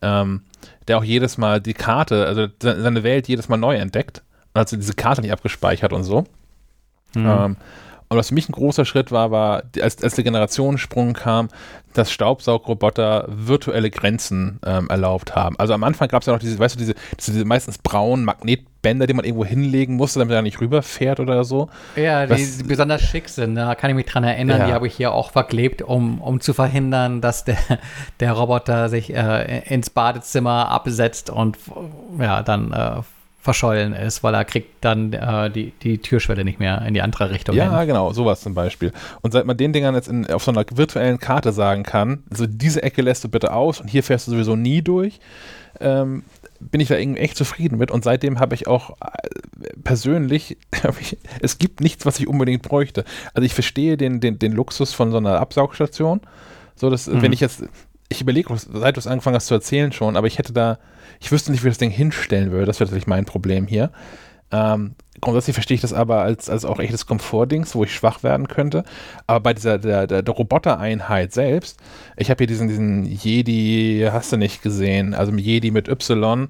Ähm, 0.02 0.42
der 0.86 0.98
auch 0.98 1.04
jedes 1.04 1.38
Mal 1.38 1.60
die 1.60 1.72
Karte, 1.72 2.26
also 2.26 2.46
seine 2.60 3.02
Welt 3.02 3.28
jedes 3.28 3.48
Mal 3.48 3.56
neu 3.56 3.76
entdeckt 3.76 4.22
und 4.52 4.60
hat 4.60 4.70
diese 4.70 4.94
Karte 4.94 5.22
nicht 5.22 5.32
abgespeichert 5.32 5.92
und 5.92 6.04
so. 6.04 6.24
Mhm. 7.14 7.26
Ähm, 7.26 7.56
und 8.14 8.18
was 8.18 8.28
für 8.28 8.34
mich 8.34 8.48
ein 8.48 8.52
großer 8.52 8.84
Schritt 8.84 9.10
war, 9.12 9.30
war, 9.30 9.64
als, 9.80 10.02
als 10.02 10.14
der 10.14 10.24
Generationssprung 10.24 11.12
kam, 11.14 11.48
dass 11.94 12.10
Staubsaugroboter 12.12 13.26
virtuelle 13.28 13.90
Grenzen 13.90 14.58
ähm, 14.66 14.88
erlaubt 14.88 15.34
haben. 15.34 15.58
Also 15.58 15.74
am 15.74 15.84
Anfang 15.84 16.08
gab 16.08 16.22
es 16.22 16.26
ja 16.26 16.32
noch 16.32 16.40
diese, 16.40 16.58
weißt 16.58 16.74
du, 16.74 16.78
diese, 16.78 16.94
diese, 17.18 17.44
meistens 17.44 17.78
braunen 17.78 18.24
Magnetbänder, 18.24 19.06
die 19.06 19.14
man 19.14 19.24
irgendwo 19.24 19.44
hinlegen 19.44 19.94
musste, 19.94 20.18
damit 20.18 20.34
er 20.34 20.42
nicht 20.42 20.60
rüberfährt 20.60 21.20
oder 21.20 21.44
so. 21.44 21.68
Ja, 21.96 22.26
die, 22.26 22.34
die 22.34 22.64
besonders 22.64 23.02
schick 23.02 23.28
sind. 23.28 23.54
Da 23.54 23.74
kann 23.74 23.90
ich 23.90 23.96
mich 23.96 24.06
dran 24.06 24.24
erinnern, 24.24 24.60
ja. 24.60 24.66
die 24.66 24.72
habe 24.72 24.86
ich 24.86 24.94
hier 24.94 25.12
auch 25.12 25.30
verklebt, 25.30 25.82
um, 25.82 26.20
um 26.20 26.40
zu 26.40 26.52
verhindern, 26.52 27.20
dass 27.20 27.44
der, 27.44 27.58
der 28.20 28.32
Roboter 28.32 28.88
sich 28.88 29.14
äh, 29.14 29.62
ins 29.72 29.90
Badezimmer 29.90 30.68
absetzt 30.70 31.30
und 31.30 31.58
ja, 32.18 32.42
dann 32.42 32.72
äh, 32.72 33.02
verschollen 33.44 33.92
ist, 33.92 34.22
weil 34.22 34.32
er 34.32 34.46
kriegt 34.46 34.82
dann 34.82 35.12
äh, 35.12 35.50
die, 35.50 35.72
die 35.82 35.98
Türschwelle 35.98 36.44
nicht 36.44 36.58
mehr 36.60 36.80
in 36.86 36.94
die 36.94 37.02
andere 37.02 37.28
Richtung. 37.28 37.54
Ja, 37.54 37.78
hin. 37.78 37.86
genau, 37.86 38.10
sowas 38.14 38.40
zum 38.40 38.54
Beispiel. 38.54 38.90
Und 39.20 39.32
seit 39.32 39.44
man 39.44 39.54
den 39.58 39.74
Dingern 39.74 39.94
jetzt 39.94 40.08
in, 40.08 40.26
auf 40.30 40.42
so 40.42 40.50
einer 40.50 40.64
virtuellen 40.72 41.18
Karte 41.18 41.52
sagen 41.52 41.82
kann, 41.82 42.22
also 42.30 42.46
diese 42.46 42.82
Ecke 42.82 43.02
lässt 43.02 43.22
du 43.22 43.28
bitte 43.28 43.52
aus 43.52 43.82
und 43.82 43.88
hier 43.88 44.02
fährst 44.02 44.26
du 44.26 44.30
sowieso 44.30 44.56
nie 44.56 44.80
durch, 44.80 45.20
ähm, 45.80 46.24
bin 46.58 46.80
ich 46.80 46.88
da 46.88 46.96
irgendwie 46.96 47.20
echt 47.20 47.36
zufrieden 47.36 47.76
mit. 47.76 47.90
Und 47.90 48.02
seitdem 48.02 48.40
habe 48.40 48.54
ich 48.54 48.66
auch 48.66 48.96
äh, 49.02 49.68
persönlich, 49.84 50.56
ich, 51.00 51.18
es 51.42 51.58
gibt 51.58 51.82
nichts, 51.82 52.06
was 52.06 52.18
ich 52.18 52.26
unbedingt 52.26 52.62
bräuchte. 52.62 53.04
Also 53.34 53.44
ich 53.44 53.52
verstehe 53.52 53.98
den, 53.98 54.20
den, 54.20 54.38
den 54.38 54.52
Luxus 54.52 54.94
von 54.94 55.10
so 55.10 55.18
einer 55.18 55.38
Absaugstation. 55.38 56.22
So, 56.76 56.88
dass, 56.88 57.08
mhm. 57.08 57.20
wenn 57.20 57.34
ich 57.34 57.40
jetzt, 57.40 57.62
ich 58.08 58.20
überlege, 58.20 58.54
seit 58.56 58.96
du 58.96 59.00
es 59.00 59.06
angefangen 59.06 59.36
hast 59.36 59.46
zu 59.46 59.54
erzählen 59.54 59.92
schon, 59.92 60.16
aber 60.16 60.26
ich 60.26 60.38
hätte 60.38 60.52
da 60.52 60.78
ich 61.20 61.32
wüsste 61.32 61.52
nicht, 61.52 61.64
wie 61.64 61.68
das 61.68 61.78
Ding 61.78 61.90
hinstellen 61.90 62.50
würde. 62.50 62.66
Das 62.66 62.80
wäre 62.80 62.88
natürlich 62.88 63.06
mein 63.06 63.24
Problem 63.24 63.66
hier. 63.66 63.90
Ähm, 64.52 64.94
grundsätzlich 65.20 65.54
verstehe 65.54 65.76
ich 65.76 65.80
das 65.80 65.92
aber 65.92 66.20
als, 66.20 66.50
als 66.50 66.64
auch 66.64 66.78
echtes 66.78 67.06
Komfortdings, 67.06 67.74
wo 67.74 67.84
ich 67.84 67.94
schwach 67.94 68.22
werden 68.22 68.46
könnte. 68.46 68.84
Aber 69.26 69.40
bei 69.40 69.54
dieser 69.54 69.78
der, 69.78 70.06
der, 70.06 70.22
der 70.22 70.34
Robotereinheit 70.34 71.32
selbst, 71.32 71.80
ich 72.16 72.30
habe 72.30 72.38
hier 72.38 72.46
diesen, 72.46 72.68
diesen 72.68 73.04
Jedi, 73.04 74.06
hast 74.12 74.32
du 74.32 74.36
nicht 74.36 74.62
gesehen, 74.62 75.14
also 75.14 75.32
Jedi 75.32 75.70
mit 75.70 75.88
Y. 75.88 76.48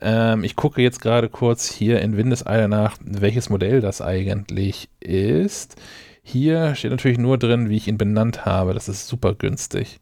Ähm, 0.00 0.44
ich 0.44 0.54
gucke 0.54 0.82
jetzt 0.82 1.00
gerade 1.00 1.28
kurz 1.28 1.70
hier 1.70 2.00
in 2.02 2.16
Windeseile 2.16 2.68
nach, 2.68 2.96
welches 3.00 3.48
Modell 3.48 3.80
das 3.80 4.02
eigentlich 4.02 4.90
ist. 5.00 5.76
Hier 6.22 6.74
steht 6.74 6.90
natürlich 6.90 7.18
nur 7.18 7.38
drin, 7.38 7.70
wie 7.70 7.76
ich 7.76 7.88
ihn 7.88 7.98
benannt 7.98 8.44
habe. 8.44 8.74
Das 8.74 8.88
ist 8.88 9.08
super 9.08 9.34
günstig. 9.34 9.98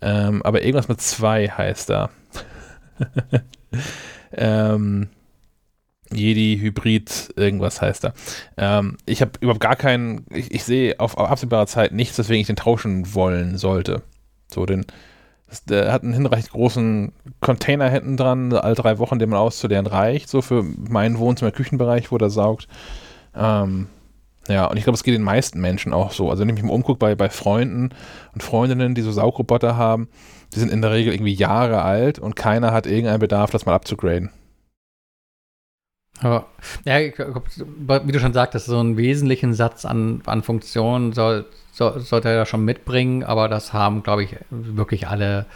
Ähm, 0.00 0.42
aber 0.42 0.62
irgendwas 0.62 0.88
mit 0.88 1.00
2 1.00 1.48
heißt 1.48 1.90
da. 1.90 2.10
ähm, 4.32 5.08
Jedi 6.12 6.58
Hybrid, 6.60 7.32
irgendwas 7.36 7.82
heißt 7.82 8.04
er. 8.04 8.14
Ähm, 8.56 8.96
ich 9.06 9.20
habe 9.20 9.32
überhaupt 9.40 9.60
gar 9.60 9.76
keinen, 9.76 10.24
ich, 10.30 10.52
ich 10.52 10.64
sehe 10.64 11.00
auf, 11.00 11.16
auf 11.16 11.28
absehbare 11.28 11.66
Zeit 11.66 11.92
nichts, 11.92 12.18
weswegen 12.18 12.40
ich 12.40 12.46
den 12.46 12.56
tauschen 12.56 13.14
wollen 13.14 13.58
sollte. 13.58 14.02
So, 14.48 14.66
den, 14.66 14.86
das, 15.48 15.64
der 15.64 15.92
hat 15.92 16.02
einen 16.02 16.14
hinreichend 16.14 16.50
großen 16.50 17.12
Container 17.40 17.88
hinten 17.88 18.16
dran, 18.16 18.52
all 18.52 18.74
drei 18.74 18.98
Wochen, 18.98 19.18
den 19.18 19.30
man 19.30 19.38
auszuleeren 19.38 19.86
reicht, 19.86 20.28
so 20.28 20.42
für 20.42 20.62
meinen 20.62 21.18
Wohnzimmer, 21.18 21.50
Küchenbereich, 21.50 22.12
wo 22.12 22.18
der 22.18 22.30
saugt. 22.30 22.68
Ähm, 23.34 23.88
ja, 24.48 24.66
und 24.66 24.76
ich 24.76 24.84
glaube, 24.84 24.96
es 24.96 25.02
geht 25.02 25.14
den 25.14 25.22
meisten 25.22 25.60
Menschen 25.60 25.92
auch 25.92 26.12
so. 26.12 26.30
Also, 26.30 26.42
wenn 26.42 26.48
ich 26.48 26.54
mich 26.54 26.64
mal 26.64 26.72
umgucke 26.72 26.98
bei, 26.98 27.14
bei 27.14 27.28
Freunden 27.28 27.90
und 28.34 28.42
Freundinnen, 28.42 28.94
die 28.94 29.02
so 29.02 29.12
Saugroboter 29.12 29.76
haben, 29.76 30.08
die 30.54 30.60
sind 30.60 30.70
in 30.70 30.82
der 30.82 30.92
Regel 30.92 31.12
irgendwie 31.12 31.34
Jahre 31.34 31.82
alt 31.82 32.18
und 32.18 32.36
keiner 32.36 32.72
hat 32.72 32.86
irgendeinen 32.86 33.20
Bedarf, 33.20 33.50
das 33.50 33.66
mal 33.66 33.74
abzugraden. 33.74 34.30
Ja, 36.22 36.46
wie 36.86 38.12
du 38.12 38.20
schon 38.20 38.32
sagtest, 38.32 38.66
so 38.66 38.78
einen 38.78 38.96
wesentlichen 38.96 39.52
Satz 39.52 39.84
an, 39.84 40.22
an 40.24 40.42
Funktionen 40.42 41.12
soll, 41.12 41.44
soll, 41.72 42.00
sollte 42.00 42.28
er 42.28 42.36
ja 42.36 42.46
schon 42.46 42.64
mitbringen, 42.64 43.22
aber 43.22 43.48
das 43.48 43.74
haben, 43.74 44.02
glaube 44.02 44.24
ich, 44.24 44.36
wirklich 44.50 45.08
alle 45.08 45.46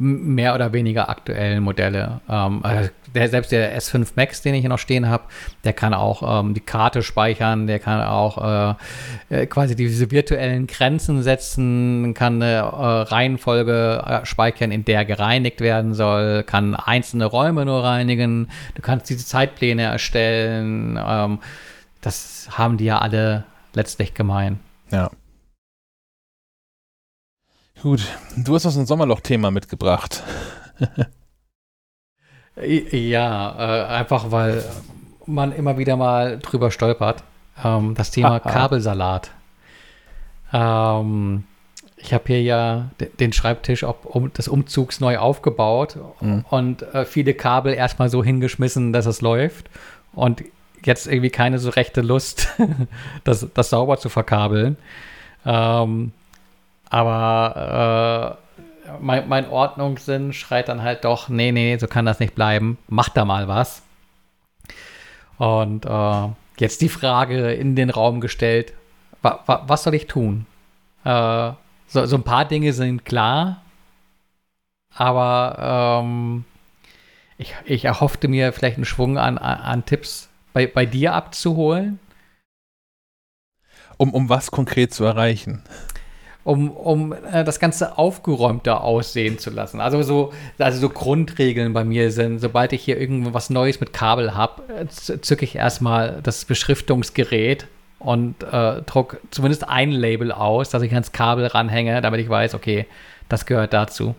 mehr 0.00 0.54
oder 0.54 0.72
weniger 0.72 1.08
aktuellen 1.08 1.62
Modelle. 1.62 2.20
Ähm, 2.28 2.60
also 2.62 2.90
der, 3.14 3.28
selbst 3.28 3.52
der 3.52 3.76
S5 3.78 4.08
Max, 4.16 4.42
den 4.42 4.54
ich 4.54 4.60
hier 4.60 4.68
noch 4.68 4.78
stehen 4.78 5.08
habe, 5.08 5.24
der 5.64 5.72
kann 5.72 5.94
auch 5.94 6.40
ähm, 6.40 6.54
die 6.54 6.60
Karte 6.60 7.02
speichern, 7.02 7.66
der 7.66 7.78
kann 7.78 8.00
auch 8.02 8.76
äh, 9.30 9.42
äh, 9.42 9.46
quasi 9.46 9.76
diese 9.76 10.10
virtuellen 10.10 10.66
Grenzen 10.66 11.22
setzen, 11.22 12.14
kann 12.14 12.42
eine 12.42 12.58
äh, 12.58 12.62
Reihenfolge 12.62 14.02
äh, 14.06 14.26
speichern, 14.26 14.70
in 14.70 14.84
der 14.84 15.04
gereinigt 15.04 15.60
werden 15.60 15.94
soll, 15.94 16.42
kann 16.44 16.74
einzelne 16.74 17.26
Räume 17.26 17.64
nur 17.64 17.82
reinigen, 17.82 18.48
du 18.74 18.82
kannst 18.82 19.10
diese 19.10 19.26
Zeitpläne 19.26 19.82
erstellen. 19.82 20.98
Ähm, 21.04 21.38
das 22.00 22.48
haben 22.52 22.76
die 22.78 22.86
ja 22.86 22.98
alle 22.98 23.44
letztlich 23.74 24.14
gemein. 24.14 24.58
Ja. 24.90 25.10
Gut, 27.82 28.06
du 28.36 28.54
hast 28.54 28.66
uns 28.66 28.76
ein 28.76 28.84
Sommerloch-Thema 28.84 29.50
mitgebracht. 29.50 30.22
ja, 32.62 33.54
äh, 33.58 33.86
einfach 33.86 34.30
weil 34.30 34.64
man 35.24 35.52
immer 35.52 35.78
wieder 35.78 35.96
mal 35.96 36.38
drüber 36.38 36.70
stolpert. 36.70 37.24
Ähm, 37.64 37.94
das 37.94 38.10
Thema 38.10 38.38
Kabelsalat. 38.38 39.30
Ähm, 40.52 41.44
ich 41.96 42.12
habe 42.12 42.24
hier 42.26 42.42
ja 42.42 42.90
den 43.18 43.32
Schreibtisch 43.32 43.84
ob, 43.84 44.04
um, 44.04 44.30
des 44.32 44.48
Umzugs 44.48 45.00
neu 45.00 45.16
aufgebaut 45.18 45.96
mhm. 46.20 46.44
und 46.50 46.82
äh, 46.94 47.06
viele 47.06 47.32
Kabel 47.32 47.72
erstmal 47.72 48.10
so 48.10 48.22
hingeschmissen, 48.22 48.92
dass 48.92 49.06
es 49.06 49.22
läuft. 49.22 49.70
Und 50.12 50.42
jetzt 50.84 51.06
irgendwie 51.06 51.30
keine 51.30 51.58
so 51.58 51.70
rechte 51.70 52.02
Lust, 52.02 52.48
das, 53.24 53.46
das 53.54 53.70
sauber 53.70 53.96
zu 53.98 54.10
verkabeln. 54.10 54.76
Ähm, 55.46 56.12
aber 56.90 58.38
äh, 58.86 58.94
mein, 59.00 59.28
mein 59.28 59.48
Ordnungssinn 59.48 60.32
schreit 60.32 60.68
dann 60.68 60.82
halt 60.82 61.04
doch, 61.04 61.28
nee, 61.28 61.52
nee, 61.52 61.76
so 61.78 61.86
kann 61.86 62.04
das 62.04 62.20
nicht 62.20 62.34
bleiben. 62.34 62.78
Mach 62.88 63.08
da 63.08 63.24
mal 63.24 63.48
was. 63.48 63.82
Und 65.38 65.86
äh, 65.86 66.28
jetzt 66.58 66.82
die 66.82 66.88
Frage 66.88 67.52
in 67.52 67.76
den 67.76 67.90
Raum 67.90 68.20
gestellt, 68.20 68.74
wa, 69.22 69.40
wa, 69.46 69.64
was 69.66 69.84
soll 69.84 69.94
ich 69.94 70.06
tun? 70.06 70.46
Äh, 71.04 71.52
so, 71.86 72.06
so 72.06 72.16
ein 72.16 72.24
paar 72.24 72.44
Dinge 72.44 72.72
sind 72.72 73.04
klar, 73.04 73.62
aber 74.94 76.02
ähm, 76.02 76.44
ich, 77.38 77.54
ich 77.64 77.84
erhoffte 77.84 78.28
mir 78.28 78.52
vielleicht 78.52 78.76
einen 78.76 78.84
Schwung 78.84 79.16
an, 79.16 79.38
an 79.38 79.84
Tipps 79.86 80.28
bei, 80.52 80.66
bei 80.66 80.84
dir 80.86 81.14
abzuholen. 81.14 81.98
Um, 83.96 84.12
um 84.12 84.28
was 84.28 84.50
konkret 84.50 84.92
zu 84.92 85.04
erreichen? 85.04 85.62
Um, 86.42 86.70
um 86.70 87.12
äh, 87.12 87.44
das 87.44 87.60
Ganze 87.60 87.98
aufgeräumter 87.98 88.82
aussehen 88.82 89.38
zu 89.38 89.50
lassen. 89.50 89.78
Also 89.78 90.02
so, 90.02 90.32
also 90.58 90.80
so 90.80 90.88
Grundregeln 90.88 91.74
bei 91.74 91.84
mir 91.84 92.10
sind, 92.10 92.38
sobald 92.38 92.72
ich 92.72 92.82
hier 92.82 92.98
irgendwas 92.98 93.50
Neues 93.50 93.78
mit 93.78 93.92
Kabel 93.92 94.34
habe, 94.34 94.62
äh, 94.72 94.86
zücke 94.88 95.44
ich 95.44 95.54
erstmal 95.54 96.20
das 96.22 96.46
Beschriftungsgerät 96.46 97.66
und 97.98 98.42
äh, 98.42 98.80
druck 98.82 99.20
zumindest 99.30 99.68
ein 99.68 99.92
Label 99.92 100.32
aus, 100.32 100.70
dass 100.70 100.82
ich 100.82 100.92
ans 100.92 101.12
Kabel 101.12 101.46
ranhänge, 101.46 102.00
damit 102.00 102.20
ich 102.20 102.28
weiß, 102.28 102.54
okay, 102.54 102.86
das 103.28 103.46
gehört 103.46 103.74
dazu. 103.74 104.14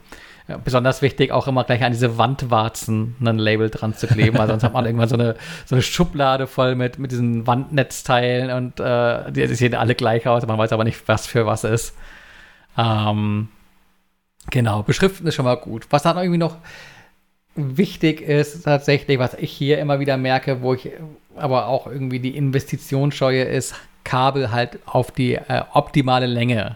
Ja, 0.48 0.58
besonders 0.58 1.02
wichtig, 1.02 1.32
auch 1.32 1.48
immer 1.48 1.64
gleich 1.64 1.84
an 1.84 1.92
diese 1.92 2.18
Wandwarzen 2.18 3.16
ein 3.24 3.38
Label 3.38 3.70
dran 3.70 3.94
zu 3.94 4.08
kleben, 4.08 4.38
weil 4.38 4.48
sonst 4.48 4.64
hat 4.64 4.74
man 4.74 4.86
irgendwann 4.86 5.10
so 5.10 5.16
eine, 5.16 5.36
so 5.66 5.76
eine 5.76 5.82
Schublade 5.82 6.48
voll 6.48 6.76
mit, 6.76 7.00
mit 7.00 7.12
diesen 7.12 7.48
Wandnetzteilen 7.48 8.52
und 8.52 8.80
äh, 8.80 9.32
die, 9.32 9.48
die 9.48 9.56
sehen 9.56 9.76
alle 9.76 9.96
gleich 9.96 10.28
aus, 10.28 10.46
man 10.46 10.58
weiß 10.58 10.74
aber 10.74 10.84
nicht, 10.84 11.08
was 11.08 11.26
für 11.26 11.46
was 11.46 11.64
ist. 11.64 11.96
Ähm, 12.78 13.50
genau, 14.50 14.84
beschriften 14.84 15.28
ist 15.28 15.36
schon 15.36 15.46
mal 15.46 15.56
gut. 15.56 15.88
Was 15.90 16.04
dann 16.04 16.18
irgendwie 16.18 16.38
noch 16.38 16.58
wichtig 17.56 18.22
ist, 18.22 18.64
tatsächlich, 18.64 19.20
was 19.20 19.34
ich 19.34 19.52
hier 19.52 19.80
immer 19.80 20.00
wieder 20.00 20.18
merke, 20.18 20.62
wo 20.62 20.74
ich 20.74 20.92
aber 21.36 21.68
auch 21.68 21.88
irgendwie 21.88 22.20
die 22.20 22.36
Investitionsscheue 22.36 23.44
ist, 23.44 23.76
Kabel 24.04 24.52
halt 24.52 24.80
auf 24.86 25.12
die 25.12 25.36
äh, 25.36 25.64
optimale 25.74 26.26
Länge 26.26 26.76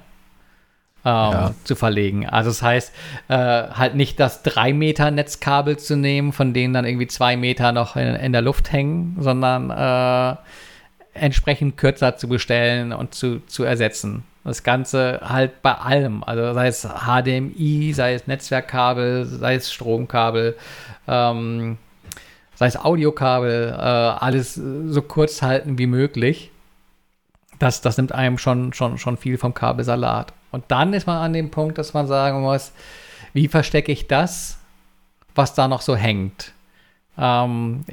ähm, 1.06 1.32
ja. 1.32 1.52
zu 1.64 1.76
verlegen. 1.76 2.28
Also 2.28 2.50
das 2.50 2.62
heißt, 2.62 2.94
äh, 3.28 3.36
halt 3.36 3.96
nicht 3.96 4.20
das 4.20 4.44
3 4.44 4.74
Meter 4.74 5.12
Netzkabel 5.12 5.78
zu 5.78 5.96
nehmen, 5.96 6.34
von 6.34 6.54
denen 6.54 6.74
dann 6.74 6.86
irgendwie 6.86 7.08
2 7.08 7.38
Meter 7.38 7.72
noch 7.72 7.96
in, 7.96 8.16
in, 8.16 8.32
der 8.32 8.42
Luft 8.42 8.72
hängen, 8.72 9.16
sondern 9.20 9.70
äh, 9.70 10.38
entsprechend 11.16 11.78
kürzer 11.78 12.18
zu 12.18 12.28
bestellen 12.28 12.94
und 12.94 13.16
zu, 13.16 13.40
zu 13.48 13.64
ersetzen. 13.64 14.24
Das 14.44 14.62
Ganze 14.62 15.22
halt 15.24 15.64
bei 15.64 15.74
allem, 15.74 16.24
also 16.24 16.54
sei 16.54 16.68
es 16.68 16.84
HDMI, 16.84 17.94
sei 17.94 18.14
es 18.14 18.28
Netzwerkkabel, 18.28 19.26
sei 19.26 19.56
es 19.56 19.74
Stromkabel, 19.74 20.56
ähm, 21.08 21.78
sei 22.54 22.68
es 22.68 22.78
Audiokabel, 22.78 23.74
äh, 23.76 23.82
alles 23.82 24.54
so 24.54 25.02
kurz 25.02 25.42
halten 25.42 25.80
wie 25.80 25.88
möglich. 25.88 26.52
Das, 27.58 27.82
das 27.82 27.98
nimmt 27.98 28.12
einem 28.12 28.38
schon, 28.38 28.74
schon, 28.74 28.98
schon 28.98 29.18
viel 29.18 29.38
vom 29.38 29.54
Kabelsalat. 29.54 30.34
Und 30.52 30.66
dann 30.68 30.94
ist 30.94 31.08
man 31.08 31.18
an 31.18 31.34
dem 31.34 31.50
Punkt, 31.50 31.78
dass 31.78 31.94
man 31.94 32.06
sagen 32.06 32.42
muss, 32.42 32.72
wie 33.34 33.48
verstecke 33.48 33.92
ich 33.92 34.08
das, 34.08 34.60
was 35.34 35.54
da 35.54 35.68
noch 35.68 35.82
so 35.82 35.96
hängt? 35.96 36.54
Ähm, 37.18 37.84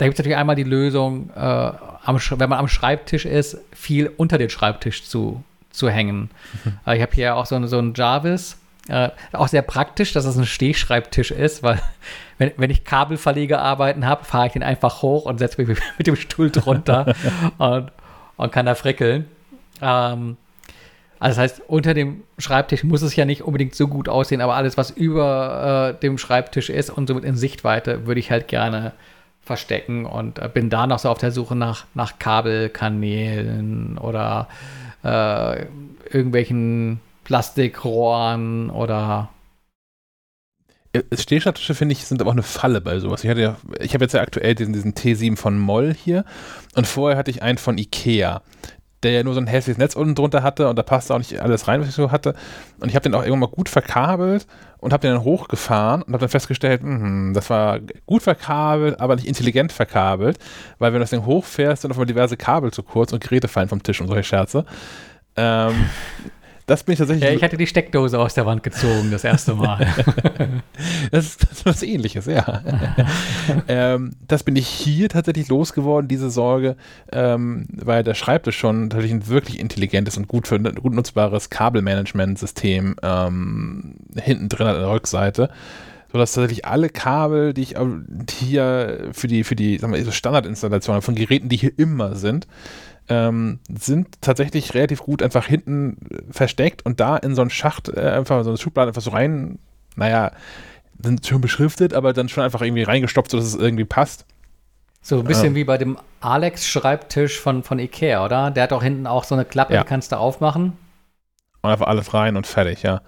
da 0.00 0.06
gibt 0.06 0.14
es 0.14 0.18
natürlich 0.20 0.38
einmal 0.38 0.56
die 0.56 0.62
Lösung, 0.62 1.28
äh, 1.36 1.38
am, 1.38 2.16
wenn 2.16 2.48
man 2.48 2.58
am 2.58 2.68
Schreibtisch 2.68 3.26
ist, 3.26 3.58
viel 3.70 4.10
unter 4.16 4.38
den 4.38 4.48
Schreibtisch 4.48 5.04
zu, 5.04 5.44
zu 5.70 5.90
hängen. 5.90 6.30
Mhm. 6.64 6.78
Äh, 6.86 6.96
ich 6.96 7.02
habe 7.02 7.12
hier 7.14 7.36
auch 7.36 7.44
so, 7.44 7.66
so 7.66 7.76
einen 7.76 7.92
Jarvis, 7.92 8.56
äh, 8.88 9.10
auch 9.32 9.48
sehr 9.48 9.60
praktisch, 9.60 10.14
dass 10.14 10.24
es 10.24 10.38
ein 10.38 10.46
Stehschreibtisch 10.46 11.32
ist, 11.32 11.62
weil 11.62 11.82
wenn, 12.38 12.50
wenn 12.56 12.70
ich 12.70 12.84
Kabelverlegearbeiten 12.84 14.06
habe, 14.06 14.24
fahre 14.24 14.46
ich 14.46 14.54
den 14.54 14.62
einfach 14.62 15.02
hoch 15.02 15.26
und 15.26 15.36
setze 15.36 15.62
mich 15.62 15.78
mit 15.98 16.06
dem 16.06 16.16
Stuhl 16.16 16.50
drunter 16.50 17.14
und, 17.58 17.92
und 18.38 18.52
kann 18.52 18.64
da 18.64 18.74
frickeln. 18.74 19.26
Ähm, 19.82 20.38
also 21.18 21.36
das 21.36 21.50
heißt, 21.50 21.62
unter 21.68 21.92
dem 21.92 22.22
Schreibtisch 22.38 22.84
muss 22.84 23.02
es 23.02 23.14
ja 23.16 23.26
nicht 23.26 23.42
unbedingt 23.42 23.74
so 23.74 23.86
gut 23.86 24.08
aussehen, 24.08 24.40
aber 24.40 24.54
alles, 24.54 24.78
was 24.78 24.88
über 24.88 25.92
äh, 25.94 26.00
dem 26.00 26.16
Schreibtisch 26.16 26.70
ist 26.70 26.88
und 26.88 27.06
somit 27.06 27.24
in 27.24 27.36
Sichtweite, 27.36 28.06
würde 28.06 28.18
ich 28.18 28.30
halt 28.30 28.48
gerne 28.48 28.94
verstecken 29.50 30.06
und 30.06 30.38
äh, 30.38 30.48
bin 30.48 30.70
da 30.70 30.86
noch 30.86 31.00
so 31.00 31.08
auf 31.08 31.18
der 31.18 31.32
Suche 31.32 31.56
nach, 31.56 31.86
nach 31.94 32.20
Kabelkanälen 32.20 33.98
oder 33.98 34.46
äh, 35.02 35.66
irgendwelchen 36.08 37.00
Plastikrohren 37.24 38.70
oder 38.70 39.28
äh, 40.92 41.02
Stehschreibtische 41.12 41.74
finde 41.74 41.94
ich 41.94 42.04
sind 42.04 42.20
aber 42.20 42.30
auch 42.30 42.34
eine 42.34 42.44
Falle 42.44 42.80
bei 42.80 43.00
sowas. 43.00 43.24
Ich 43.24 43.30
hatte 43.30 43.40
ja, 43.40 43.56
ich 43.80 43.92
habe 43.94 44.04
jetzt 44.04 44.12
ja 44.12 44.20
aktuell 44.20 44.54
diesen, 44.54 44.72
diesen 44.72 44.94
T7 44.94 45.36
von 45.36 45.58
Moll 45.58 45.92
hier 45.94 46.24
und 46.76 46.86
vorher 46.86 47.18
hatte 47.18 47.32
ich 47.32 47.42
einen 47.42 47.58
von 47.58 47.76
Ikea, 47.76 48.42
der 49.02 49.12
ja 49.12 49.22
nur 49.22 49.34
so 49.34 49.40
ein 49.40 49.46
hässliches 49.46 49.78
Netz 49.78 49.96
unten 49.96 50.14
drunter 50.14 50.42
hatte 50.42 50.68
und 50.68 50.76
da 50.76 50.82
passte 50.82 51.14
auch 51.14 51.18
nicht 51.18 51.40
alles 51.40 51.68
rein, 51.68 51.80
was 51.80 51.88
ich 51.88 51.94
so 51.94 52.10
hatte. 52.10 52.34
Und 52.80 52.88
ich 52.88 52.94
habe 52.94 53.02
den 53.02 53.14
auch 53.14 53.22
irgendwann 53.22 53.40
mal 53.40 53.54
gut 53.54 53.68
verkabelt 53.68 54.46
und 54.78 54.92
habe 54.92 55.02
den 55.02 55.14
dann 55.14 55.24
hochgefahren 55.24 56.02
und 56.02 56.12
habe 56.12 56.20
dann 56.20 56.28
festgestellt, 56.28 56.82
mh, 56.82 57.32
das 57.32 57.48
war 57.50 57.80
gut 58.06 58.22
verkabelt, 58.22 59.00
aber 59.00 59.16
nicht 59.16 59.26
intelligent 59.26 59.72
verkabelt, 59.72 60.38
weil 60.78 60.92
wenn 60.92 60.98
du 60.98 61.04
das 61.04 61.10
Ding 61.10 61.24
hochfährst, 61.24 61.82
sind 61.82 61.90
auf 61.90 61.96
einmal 61.96 62.06
diverse 62.06 62.36
Kabel 62.36 62.72
zu 62.72 62.82
kurz 62.82 63.12
und 63.12 63.22
Geräte 63.22 63.48
fallen 63.48 63.68
vom 63.68 63.82
Tisch 63.82 64.00
und 64.00 64.08
solche 64.08 64.24
Scherze. 64.24 64.64
Ähm, 65.36 65.88
das 66.70 66.84
bin 66.84 66.92
ich 66.92 66.98
tatsächlich. 67.00 67.28
Ja, 67.28 67.34
ich 67.34 67.42
hatte 67.42 67.56
die 67.56 67.66
Steckdose 67.66 68.18
aus 68.18 68.34
der 68.34 68.46
Wand 68.46 68.62
gezogen, 68.62 69.10
das 69.10 69.24
erste 69.24 69.54
Mal. 69.54 69.78
das, 71.10 71.26
ist, 71.26 71.42
das 71.42 71.50
ist 71.50 71.66
was 71.66 71.82
ähnliches, 71.82 72.26
ja. 72.26 72.62
ähm, 73.68 74.12
das 74.28 74.44
bin 74.44 74.54
ich 74.54 74.68
hier 74.68 75.08
tatsächlich 75.08 75.48
losgeworden, 75.48 76.06
diese 76.06 76.30
Sorge, 76.30 76.76
ähm, 77.10 77.66
weil 77.72 78.04
der 78.04 78.14
Schreibtisch 78.14 78.56
schon 78.56 78.88
tatsächlich 78.88 79.20
ein 79.20 79.26
wirklich 79.26 79.58
intelligentes 79.58 80.16
und 80.16 80.28
gut, 80.28 80.46
für, 80.46 80.60
gut 80.60 80.94
nutzbares 80.94 81.50
Kabelmanagementsystem 81.50 82.94
ähm, 83.02 83.96
hinten 84.16 84.48
drin 84.48 84.68
hat 84.68 84.76
an 84.76 84.82
der 84.82 84.92
Rückseite 84.92 85.50
sodass 86.12 86.32
tatsächlich 86.32 86.64
alle 86.64 86.88
Kabel, 86.88 87.54
die 87.54 87.62
ich 87.62 87.76
hier 88.32 89.10
für 89.12 89.28
die, 89.28 89.44
für 89.44 89.54
die 89.54 89.78
sagen 89.78 89.92
wir, 89.92 90.10
Standardinstallation 90.10 91.02
von 91.02 91.14
Geräten, 91.14 91.48
die 91.48 91.56
hier 91.56 91.78
immer 91.78 92.16
sind, 92.16 92.48
ähm, 93.10 93.58
sind 93.68 94.22
tatsächlich 94.22 94.72
relativ 94.72 95.00
gut 95.00 95.22
einfach 95.22 95.44
hinten 95.44 95.98
versteckt 96.30 96.86
und 96.86 97.00
da 97.00 97.16
in 97.16 97.34
so 97.34 97.42
einen 97.42 97.50
Schacht, 97.50 97.88
äh, 97.88 98.00
einfach 98.00 98.42
so 98.44 98.50
eine 98.50 98.58
Schublade 98.58 98.88
einfach 98.88 99.02
so 99.02 99.10
rein, 99.10 99.58
naja, 99.96 100.30
sind 101.02 101.26
schon 101.26 101.40
beschriftet, 101.40 101.92
aber 101.92 102.12
dann 102.12 102.28
schon 102.28 102.44
einfach 102.44 102.62
irgendwie 102.62 102.84
reingestopft, 102.84 103.32
sodass 103.32 103.48
es 103.48 103.56
irgendwie 103.56 103.84
passt. 103.84 104.26
So 105.02 105.18
ein 105.18 105.24
bisschen 105.24 105.48
ähm. 105.48 105.54
wie 105.56 105.64
bei 105.64 105.76
dem 105.76 105.98
Alex-Schreibtisch 106.20 107.40
von, 107.40 107.64
von 107.64 107.78
Ikea, 107.78 108.24
oder? 108.24 108.50
Der 108.50 108.62
hat 108.64 108.72
auch 108.72 108.82
hinten 108.82 109.06
auch 109.06 109.24
so 109.24 109.34
eine 109.34 109.44
Klappe, 109.44 109.74
ja. 109.74 109.82
die 109.82 109.88
kannst 109.88 110.12
du 110.12 110.16
aufmachen. 110.16 110.74
Und 111.62 111.70
einfach 111.70 111.88
alles 111.88 112.14
rein 112.14 112.36
und 112.36 112.46
fertig, 112.46 112.82
ja. 112.82 113.02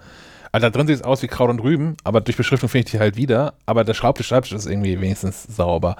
Also 0.51 0.67
da 0.67 0.69
drin 0.69 0.85
sieht 0.85 0.97
es 0.97 1.01
aus 1.01 1.23
wie 1.23 1.27
Kraut 1.27 1.49
und 1.49 1.59
Rüben, 1.59 1.95
aber 2.03 2.21
durch 2.21 2.37
Beschriftung 2.37 2.69
finde 2.69 2.85
ich 2.85 2.91
die 2.91 2.99
halt 2.99 3.15
wieder. 3.15 3.53
Aber 3.65 3.83
der 3.83 3.93
Schreibtisch, 3.93 4.27
Schreibtisch 4.27 4.51
ist 4.51 4.65
irgendwie 4.67 4.99
wenigstens 4.99 5.43
sauber. 5.43 5.95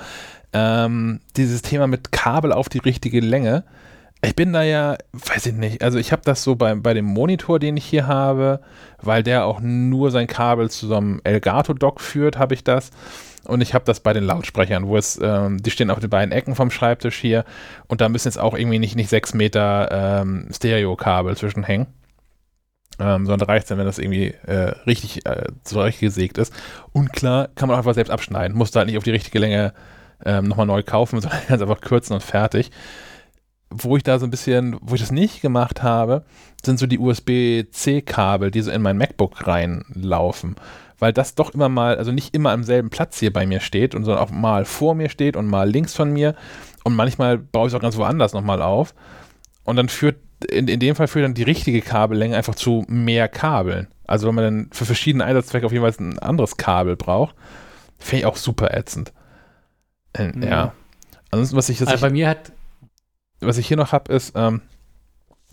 Ähm, 0.52 1.22
dieses 1.38 1.62
Thema 1.62 1.88
mit 1.88 2.12
Kabel 2.12 2.52
auf 2.52 2.70
die 2.70 2.80
richtige 2.80 3.20
Länge, 3.20 3.64
ich 4.24 4.36
bin 4.36 4.54
da 4.54 4.64
ja, 4.64 4.98
weiß 5.12 5.48
ich 5.48 5.54
nicht, 5.54 5.84
also 5.84 5.98
ich 5.98 6.12
habe 6.14 6.22
das 6.24 6.44
so 6.44 6.56
bei, 6.56 6.74
bei 6.76 6.94
dem 6.94 7.06
Monitor, 7.06 7.60
den 7.60 7.76
ich 7.76 7.86
hier 7.86 8.08
habe, 8.08 8.62
weil 9.02 9.22
der 9.22 9.46
auch 9.46 9.60
nur 9.60 10.12
sein 10.12 10.28
Kabel 10.28 10.70
zu 10.70 10.88
so 10.88 10.96
einem 10.96 11.20
Elgato-Dock 11.24 12.00
führt, 12.00 12.38
habe 12.38 12.54
ich 12.54 12.64
das. 12.64 12.92
Und 13.46 13.60
ich 13.60 13.74
habe 13.74 13.84
das 13.84 14.00
bei 14.00 14.14
den 14.14 14.24
Lautsprechern, 14.24 14.88
wo 14.88 14.96
es, 14.96 15.20
ähm, 15.22 15.62
die 15.62 15.72
stehen 15.72 15.90
auf 15.90 16.00
den 16.00 16.10
beiden 16.10 16.32
Ecken 16.32 16.56
vom 16.56 16.72
Schreibtisch 16.72 17.18
hier 17.18 17.44
und 17.90 18.00
da 18.00 18.08
müssen 18.08 18.30
jetzt 18.30 18.40
auch 18.40 18.54
irgendwie 18.58 18.80
nicht, 18.80 18.96
nicht 18.96 19.10
sechs 19.10 19.34
Meter 19.34 20.22
ähm, 20.22 20.48
Stereo-Kabel 20.54 21.36
zwischenhängen. 21.36 21.88
Ähm, 23.00 23.26
sondern 23.26 23.50
reicht 23.50 23.72
dann, 23.72 23.80
wenn 23.80 23.88
das 23.88 23.98
irgendwie 23.98 24.36
äh, 24.46 24.76
richtig 24.86 25.26
äh, 25.26 25.48
zurechtgesägt 25.64 26.38
ist. 26.38 26.54
Und 26.92 27.12
klar, 27.12 27.50
kann 27.56 27.68
man 27.68 27.74
auch 27.74 27.80
einfach 27.80 27.96
selbst 27.96 28.12
abschneiden. 28.12 28.56
Muss 28.56 28.70
da 28.70 28.82
halt 28.82 28.88
nicht 28.88 29.00
auf 29.00 29.04
die 29.04 29.10
richtige 29.10 29.40
Länge 29.40 29.74
ähm, 30.24 30.46
nochmal 30.46 30.68
neu 30.68 30.84
kaufen, 30.84 31.20
sondern 31.22 31.42
ganz 31.48 31.62
einfach 31.62 31.82
kürzen 31.82 32.14
und 32.14 32.22
fertig 32.22 32.70
wo 33.74 33.98
ich 33.98 34.04
da 34.04 34.20
so 34.20 34.26
ein 34.26 34.32
bisschen, 34.32 34.78
wo 34.82 34.96
ich 34.96 35.02
das 35.02 35.12
nicht 35.12 35.42
gemacht 35.42 35.84
habe, 35.84 36.24
sind 36.64 36.80
so 36.80 36.86
die 36.86 37.00
USB-C-Kabel, 37.00 38.52
die 38.52 38.62
so 38.62 38.72
in 38.72 38.82
mein 38.82 38.98
MacBook 38.98 39.48
reinlaufen. 39.48 40.56
Weil 41.00 41.12
das 41.12 41.36
doch 41.36 41.54
immer 41.54 41.70
mal, 41.70 41.98
also 41.98 42.12
nicht 42.12 42.34
immer 42.36 42.52
am 42.52 42.64
selben 42.64 42.90
Platz 42.90 43.20
hier 43.20 43.34
bei 43.34 43.46
mir 43.46 43.60
steht, 43.60 43.96
und 43.96 44.06
sondern 44.06 44.24
auch 44.24 44.32
mal 44.32 44.66
vor 44.66 44.96
mir 44.96 45.10
steht 45.10 45.36
und 45.36 45.48
mal 45.48 45.70
links 45.70 45.94
von 45.94 46.12
mir. 46.12 46.36
Und 46.84 46.96
manchmal 46.96 47.38
baue 47.38 47.68
ich 47.68 47.74
es 47.74 47.78
auch 47.78 47.82
ganz 47.82 47.98
woanders 47.98 48.34
nochmal 48.34 48.62
auf. 48.62 48.94
Und 49.64 49.76
dann 49.76 49.90
führt, 49.90 50.18
in, 50.50 50.68
in 50.68 50.80
dem 50.80 50.96
Fall 50.96 51.08
führt 51.08 51.26
dann 51.26 51.34
die 51.34 51.44
richtige 51.44 51.82
Kabellänge 51.82 52.38
einfach 52.38 52.56
zu 52.56 52.86
mehr 52.88 53.28
Kabeln. 53.28 53.88
Also 54.06 54.28
wenn 54.28 54.36
man 54.36 54.44
dann 54.44 54.70
für 54.72 54.86
verschiedene 54.86 55.26
Einsatzzwecke 55.26 55.66
auf 55.66 55.72
jeweils 55.72 56.00
ein 56.00 56.20
anderes 56.20 56.58
Kabel 56.58 56.96
braucht, 56.96 57.36
finde 57.98 58.20
ich 58.20 58.26
auch 58.26 58.38
super 58.38 58.74
ätzend. 58.74 59.14
Äh, 60.14 60.32
ja. 60.40 60.50
ja. 60.50 60.74
Ansonsten, 61.32 61.58
was 61.58 61.70
ich, 61.70 61.82
also 61.82 62.00
bei 62.00 62.12
mir 62.12 62.30
hat 62.30 62.52
was 63.46 63.58
ich 63.58 63.68
hier 63.68 63.78
noch 63.78 63.92
habe, 63.92 64.14
ist, 64.14 64.34
ähm, 64.36 64.62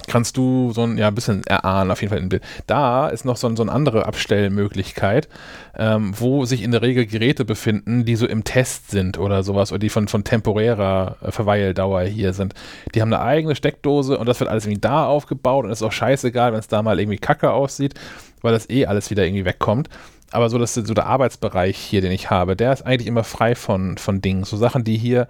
kannst 0.07 0.37
du 0.37 0.73
so 0.73 0.83
ein 0.83 0.99
ja, 0.99 1.11
bisschen 1.11 1.45
erahnen, 1.45 1.91
auf 1.91 2.01
jeden 2.01 2.11
Fall 2.11 2.23
ein 2.23 2.29
Bild. 2.29 2.43
Da 2.67 3.09
ist 3.09 3.25
noch 3.25 3.37
so, 3.37 3.47
ein, 3.47 3.57
so 3.57 3.63
eine 3.63 3.73
andere 3.73 4.07
Abstellmöglichkeit, 4.07 5.29
ähm, 5.77 6.13
wo 6.17 6.45
sich 6.45 6.63
in 6.63 6.71
der 6.71 6.83
Regel 6.83 7.07
Geräte 7.07 7.45
befinden, 7.45 8.05
die 8.05 8.17
so 8.17 8.27
im 8.27 8.45
Test 8.45 8.91
sind 8.91 9.19
oder 9.19 9.43
sowas 9.43 9.73
oder 9.73 9.79
die 9.79 9.89
von, 9.89 10.09
von 10.09 10.25
temporärer 10.25 11.17
äh, 11.23 11.31
Verweildauer 11.31 12.03
hier 12.03 12.33
sind. 12.33 12.55
Die 12.95 13.03
haben 13.03 13.13
eine 13.13 13.23
eigene 13.23 13.55
Steckdose 13.55 14.19
und 14.19 14.27
das 14.27 14.41
wird 14.41 14.51
alles 14.51 14.65
irgendwie 14.65 14.81
da 14.81 15.07
aufgebaut 15.07 15.65
und 15.65 15.71
ist 15.71 15.83
auch 15.83 15.93
scheißegal, 15.93 16.53
wenn 16.53 16.61
es 16.61 16.69
da 16.69 16.83
mal 16.83 16.99
irgendwie 16.99 17.19
kacke 17.19 17.53
aussieht, 17.53 17.95
weil 18.43 18.53
das 18.53 18.71
eh 18.71 18.87
alles 18.87 19.11
wieder 19.11 19.25
irgendwie 19.25 19.45
wegkommt. 19.45 19.89
Aber 20.33 20.49
so, 20.49 20.59
dass 20.59 20.75
so 20.75 20.95
der 20.95 21.07
Arbeitsbereich 21.07 21.77
hier, 21.77 22.01
den 22.01 22.13
ich 22.13 22.31
habe, 22.31 22.55
der 22.55 22.73
ist 22.73 22.87
eigentlich 22.87 23.09
immer 23.09 23.25
frei 23.25 23.57
von, 23.57 23.99
von 23.99 24.21
Dingen. 24.21 24.45
So 24.45 24.57
Sachen, 24.57 24.85
die 24.85 24.97
hier 24.97 25.27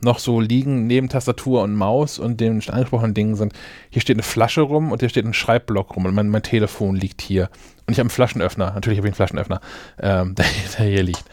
noch 0.00 0.18
so 0.18 0.40
liegen 0.40 0.86
neben 0.86 1.08
Tastatur 1.08 1.62
und 1.62 1.74
Maus 1.74 2.18
und 2.18 2.40
den 2.40 2.62
angesprochenen 2.68 3.14
Dingen 3.14 3.36
sind, 3.36 3.52
hier 3.90 4.02
steht 4.02 4.16
eine 4.16 4.22
Flasche 4.22 4.60
rum 4.60 4.92
und 4.92 5.00
hier 5.00 5.08
steht 5.08 5.24
ein 5.24 5.34
Schreibblock 5.34 5.96
rum 5.96 6.06
und 6.06 6.14
mein, 6.14 6.28
mein 6.28 6.42
Telefon 6.42 6.96
liegt 6.96 7.22
hier. 7.22 7.48
Und 7.86 7.92
ich 7.92 7.98
habe 7.98 8.04
einen 8.04 8.10
Flaschenöffner, 8.10 8.72
natürlich 8.74 8.98
habe 8.98 9.08
ich 9.08 9.12
einen 9.12 9.16
Flaschenöffner, 9.16 9.60
ähm, 10.00 10.34
der, 10.36 10.46
der, 10.78 10.86
hier 10.86 11.02
liegt. 11.02 11.24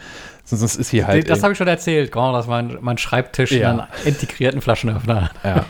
Sonst 0.44 0.76
ist 0.76 0.90
hier 0.90 1.06
halt. 1.06 1.30
Das 1.30 1.42
habe 1.42 1.52
ich 1.52 1.58
schon 1.58 1.68
erzählt, 1.68 2.12
genau, 2.12 2.32
dass 2.32 2.46
mein, 2.46 2.78
mein 2.80 2.98
Schreibtisch 2.98 3.52
ja. 3.52 3.70
einen 3.70 3.82
integrierten 4.04 4.60
Flaschenöffner 4.60 5.30
hat. 5.30 5.32
Ja. 5.44 5.64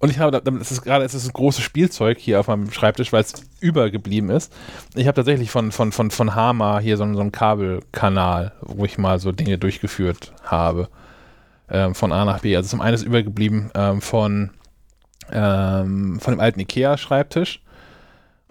Und 0.00 0.10
ich 0.10 0.18
habe, 0.18 0.42
das 0.42 0.72
ist 0.72 0.82
gerade, 0.82 1.04
es 1.04 1.14
ist 1.14 1.28
ein 1.28 1.32
großes 1.32 1.62
Spielzeug 1.62 2.18
hier 2.18 2.40
auf 2.40 2.48
meinem 2.48 2.72
Schreibtisch, 2.72 3.12
weil 3.12 3.22
es 3.22 3.34
übergeblieben 3.60 4.30
ist. 4.30 4.52
Ich 4.96 5.06
habe 5.06 5.14
tatsächlich 5.14 5.52
von, 5.52 5.70
von, 5.70 5.92
von, 5.92 6.10
von 6.10 6.34
Hama 6.34 6.80
hier 6.80 6.96
so, 6.96 7.14
so 7.14 7.20
einen 7.20 7.30
Kabelkanal, 7.30 8.52
wo 8.60 8.84
ich 8.84 8.98
mal 8.98 9.20
so 9.20 9.30
Dinge 9.30 9.58
durchgeführt 9.58 10.32
habe 10.42 10.88
ähm, 11.72 11.94
von 11.94 12.12
A 12.12 12.24
nach 12.24 12.40
B. 12.40 12.54
Also 12.54 12.68
zum 12.68 12.80
einen 12.80 12.94
ist 12.94 13.02
übergeblieben 13.02 13.70
ähm, 13.74 14.00
von, 14.00 14.50
ähm, 15.32 16.20
von 16.20 16.34
dem 16.34 16.40
alten 16.40 16.60
IKEA-Schreibtisch. 16.60 17.62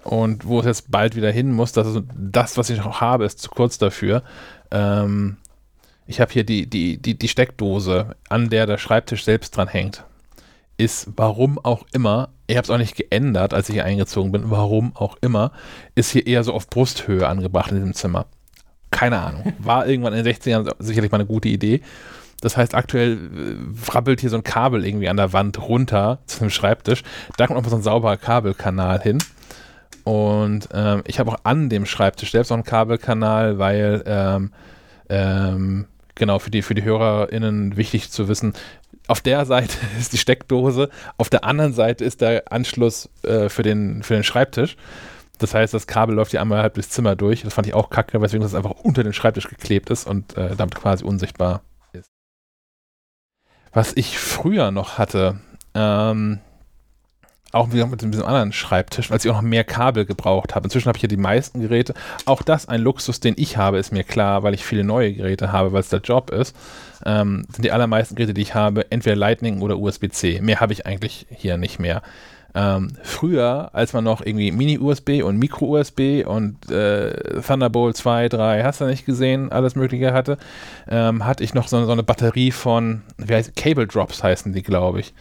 Und 0.03 0.47
wo 0.47 0.59
es 0.59 0.65
jetzt 0.65 0.89
bald 0.89 1.15
wieder 1.15 1.31
hin 1.31 1.51
muss, 1.51 1.71
das 1.71 1.87
ist 1.87 2.01
das, 2.15 2.57
was 2.57 2.71
ich 2.71 2.79
noch 2.79 3.01
habe, 3.01 3.23
ist 3.23 3.39
zu 3.39 3.51
kurz 3.51 3.77
dafür. 3.77 4.23
Ähm, 4.71 5.37
ich 6.07 6.19
habe 6.19 6.33
hier 6.33 6.43
die, 6.43 6.67
die, 6.67 6.97
die, 6.97 7.17
die 7.17 7.27
Steckdose, 7.27 8.15
an 8.27 8.49
der 8.49 8.65
der 8.65 8.79
Schreibtisch 8.79 9.23
selbst 9.23 9.55
dran 9.55 9.67
hängt. 9.67 10.03
Ist, 10.77 11.09
warum 11.15 11.59
auch 11.59 11.85
immer, 11.93 12.29
ich 12.47 12.57
habe 12.57 12.65
es 12.65 12.71
auch 12.71 12.79
nicht 12.79 12.95
geändert, 12.95 13.53
als 13.53 13.69
ich 13.69 13.75
hier 13.75 13.85
eingezogen 13.85 14.31
bin, 14.31 14.49
warum 14.49 14.95
auch 14.95 15.17
immer, 15.21 15.51
ist 15.93 16.09
hier 16.09 16.25
eher 16.25 16.43
so 16.43 16.53
auf 16.53 16.67
Brusthöhe 16.67 17.27
angebracht 17.27 17.69
in 17.69 17.77
diesem 17.77 17.93
Zimmer. 17.93 18.25
Keine 18.89 19.19
Ahnung. 19.19 19.53
War 19.59 19.87
irgendwann 19.87 20.13
in 20.13 20.23
den 20.23 20.33
60ern 20.33 20.73
sicherlich 20.79 21.11
mal 21.11 21.19
eine 21.19 21.27
gute 21.27 21.49
Idee. 21.49 21.81
Das 22.41 22.57
heißt, 22.57 22.75
aktuell 22.75 23.13
äh, 23.13 23.91
rabbelt 23.91 24.19
hier 24.19 24.29
so 24.29 24.35
ein 24.35 24.43
Kabel 24.43 24.85
irgendwie 24.85 25.09
an 25.09 25.17
der 25.17 25.31
Wand 25.31 25.59
runter 25.59 26.19
zu 26.25 26.39
dem 26.39 26.49
Schreibtisch. 26.49 27.03
Da 27.37 27.47
kommt 27.47 27.61
noch 27.61 27.69
so 27.69 27.75
ein 27.75 27.83
sauberer 27.83 28.17
Kabelkanal 28.17 29.01
hin. 29.01 29.19
Und 30.03 30.67
ähm, 30.73 31.03
ich 31.05 31.19
habe 31.19 31.31
auch 31.31 31.37
an 31.43 31.69
dem 31.69 31.85
Schreibtisch 31.85 32.31
selbst 32.31 32.49
noch 32.49 32.57
einen 32.57 32.63
Kabelkanal, 32.63 33.59
weil 33.59 34.03
ähm, 34.05 34.51
ähm, 35.09 35.87
genau 36.15 36.39
für 36.39 36.49
die, 36.49 36.63
für 36.63 36.73
die 36.73 36.83
HörerInnen 36.83 37.77
wichtig 37.77 38.11
zu 38.11 38.27
wissen, 38.27 38.53
auf 39.07 39.21
der 39.21 39.45
Seite 39.45 39.77
ist 39.99 40.13
die 40.13 40.17
Steckdose, 40.17 40.89
auf 41.17 41.29
der 41.29 41.43
anderen 41.43 41.73
Seite 41.73 42.03
ist 42.03 42.21
der 42.21 42.51
Anschluss 42.51 43.09
äh, 43.23 43.49
für, 43.49 43.63
den, 43.63 44.03
für 44.03 44.15
den 44.15 44.23
Schreibtisch. 44.23 44.77
Das 45.37 45.53
heißt, 45.53 45.73
das 45.73 45.87
Kabel 45.87 46.15
läuft 46.15 46.31
hier 46.31 46.41
einmal 46.41 46.61
halb 46.61 46.75
durchs 46.75 46.89
Zimmer 46.89 47.15
durch. 47.15 47.41
Das 47.41 47.53
fand 47.55 47.65
ich 47.67 47.73
auch 47.73 47.89
kacke, 47.89 48.21
weswegen 48.21 48.43
das 48.43 48.53
einfach 48.53 48.71
unter 48.83 49.03
den 49.03 49.13
Schreibtisch 49.13 49.47
geklebt 49.47 49.89
ist 49.89 50.07
und 50.07 50.37
äh, 50.37 50.55
damit 50.55 50.75
quasi 50.75 51.03
unsichtbar 51.03 51.61
was 53.73 53.93
ich 53.95 54.17
früher 54.17 54.71
noch 54.71 54.97
hatte, 54.97 55.39
ähm, 55.73 56.39
auch 57.51 57.73
wieder 57.73 57.85
mit 57.85 58.01
diesem 58.01 58.25
anderen 58.25 58.53
Schreibtisch, 58.53 59.11
als 59.11 59.25
ich 59.25 59.31
auch 59.31 59.35
noch 59.35 59.41
mehr 59.41 59.65
Kabel 59.65 60.05
gebraucht 60.05 60.55
habe. 60.55 60.65
Inzwischen 60.65 60.87
habe 60.87 60.97
ich 60.97 61.01
ja 61.01 61.09
die 61.09 61.17
meisten 61.17 61.59
Geräte. 61.59 61.93
Auch 62.25 62.41
das 62.43 62.67
ein 62.67 62.81
Luxus, 62.81 63.19
den 63.19 63.33
ich 63.37 63.57
habe, 63.57 63.77
ist 63.77 63.91
mir 63.91 64.03
klar, 64.03 64.43
weil 64.43 64.53
ich 64.53 64.65
viele 64.65 64.85
neue 64.85 65.13
Geräte 65.13 65.51
habe, 65.51 65.73
weil 65.73 65.81
es 65.81 65.89
der 65.89 65.99
Job 65.99 66.29
ist. 66.31 66.55
Ähm, 67.05 67.45
sind 67.51 67.65
die 67.65 67.71
allermeisten 67.71 68.15
Geräte, 68.15 68.33
die 68.33 68.41
ich 68.41 68.55
habe, 68.55 68.89
entweder 68.89 69.17
Lightning 69.17 69.61
oder 69.61 69.77
USB-C. 69.77 70.39
Mehr 70.41 70.61
habe 70.61 70.71
ich 70.71 70.85
eigentlich 70.85 71.25
hier 71.29 71.57
nicht 71.57 71.77
mehr. 71.77 72.01
Ähm, 72.53 72.93
früher, 73.01 73.69
als 73.73 73.93
man 73.93 74.03
noch 74.03 74.21
irgendwie 74.21 74.51
Mini-USB 74.51 75.23
und 75.23 75.37
Micro-USB 75.37 76.25
und 76.25 76.69
äh, 76.69 77.41
Thunderbolt 77.41 77.95
2, 77.95 78.27
3, 78.27 78.63
hast 78.63 78.81
du 78.81 78.85
nicht 78.85 79.05
gesehen, 79.05 79.51
alles 79.51 79.75
Mögliche 79.75 80.13
hatte, 80.13 80.37
ähm, 80.89 81.25
hatte 81.25 81.43
ich 81.43 81.53
noch 81.53 81.69
so, 81.69 81.83
so, 81.85 81.91
eine 81.91 82.03
Batterie 82.03 82.51
von, 82.51 83.03
wie 83.17 83.33
heißt 83.33 83.55
Cable 83.55 83.87
Drops 83.87 84.21
heißen 84.21 84.51
die, 84.51 84.63
glaube 84.63 84.99
ich, 84.99 85.13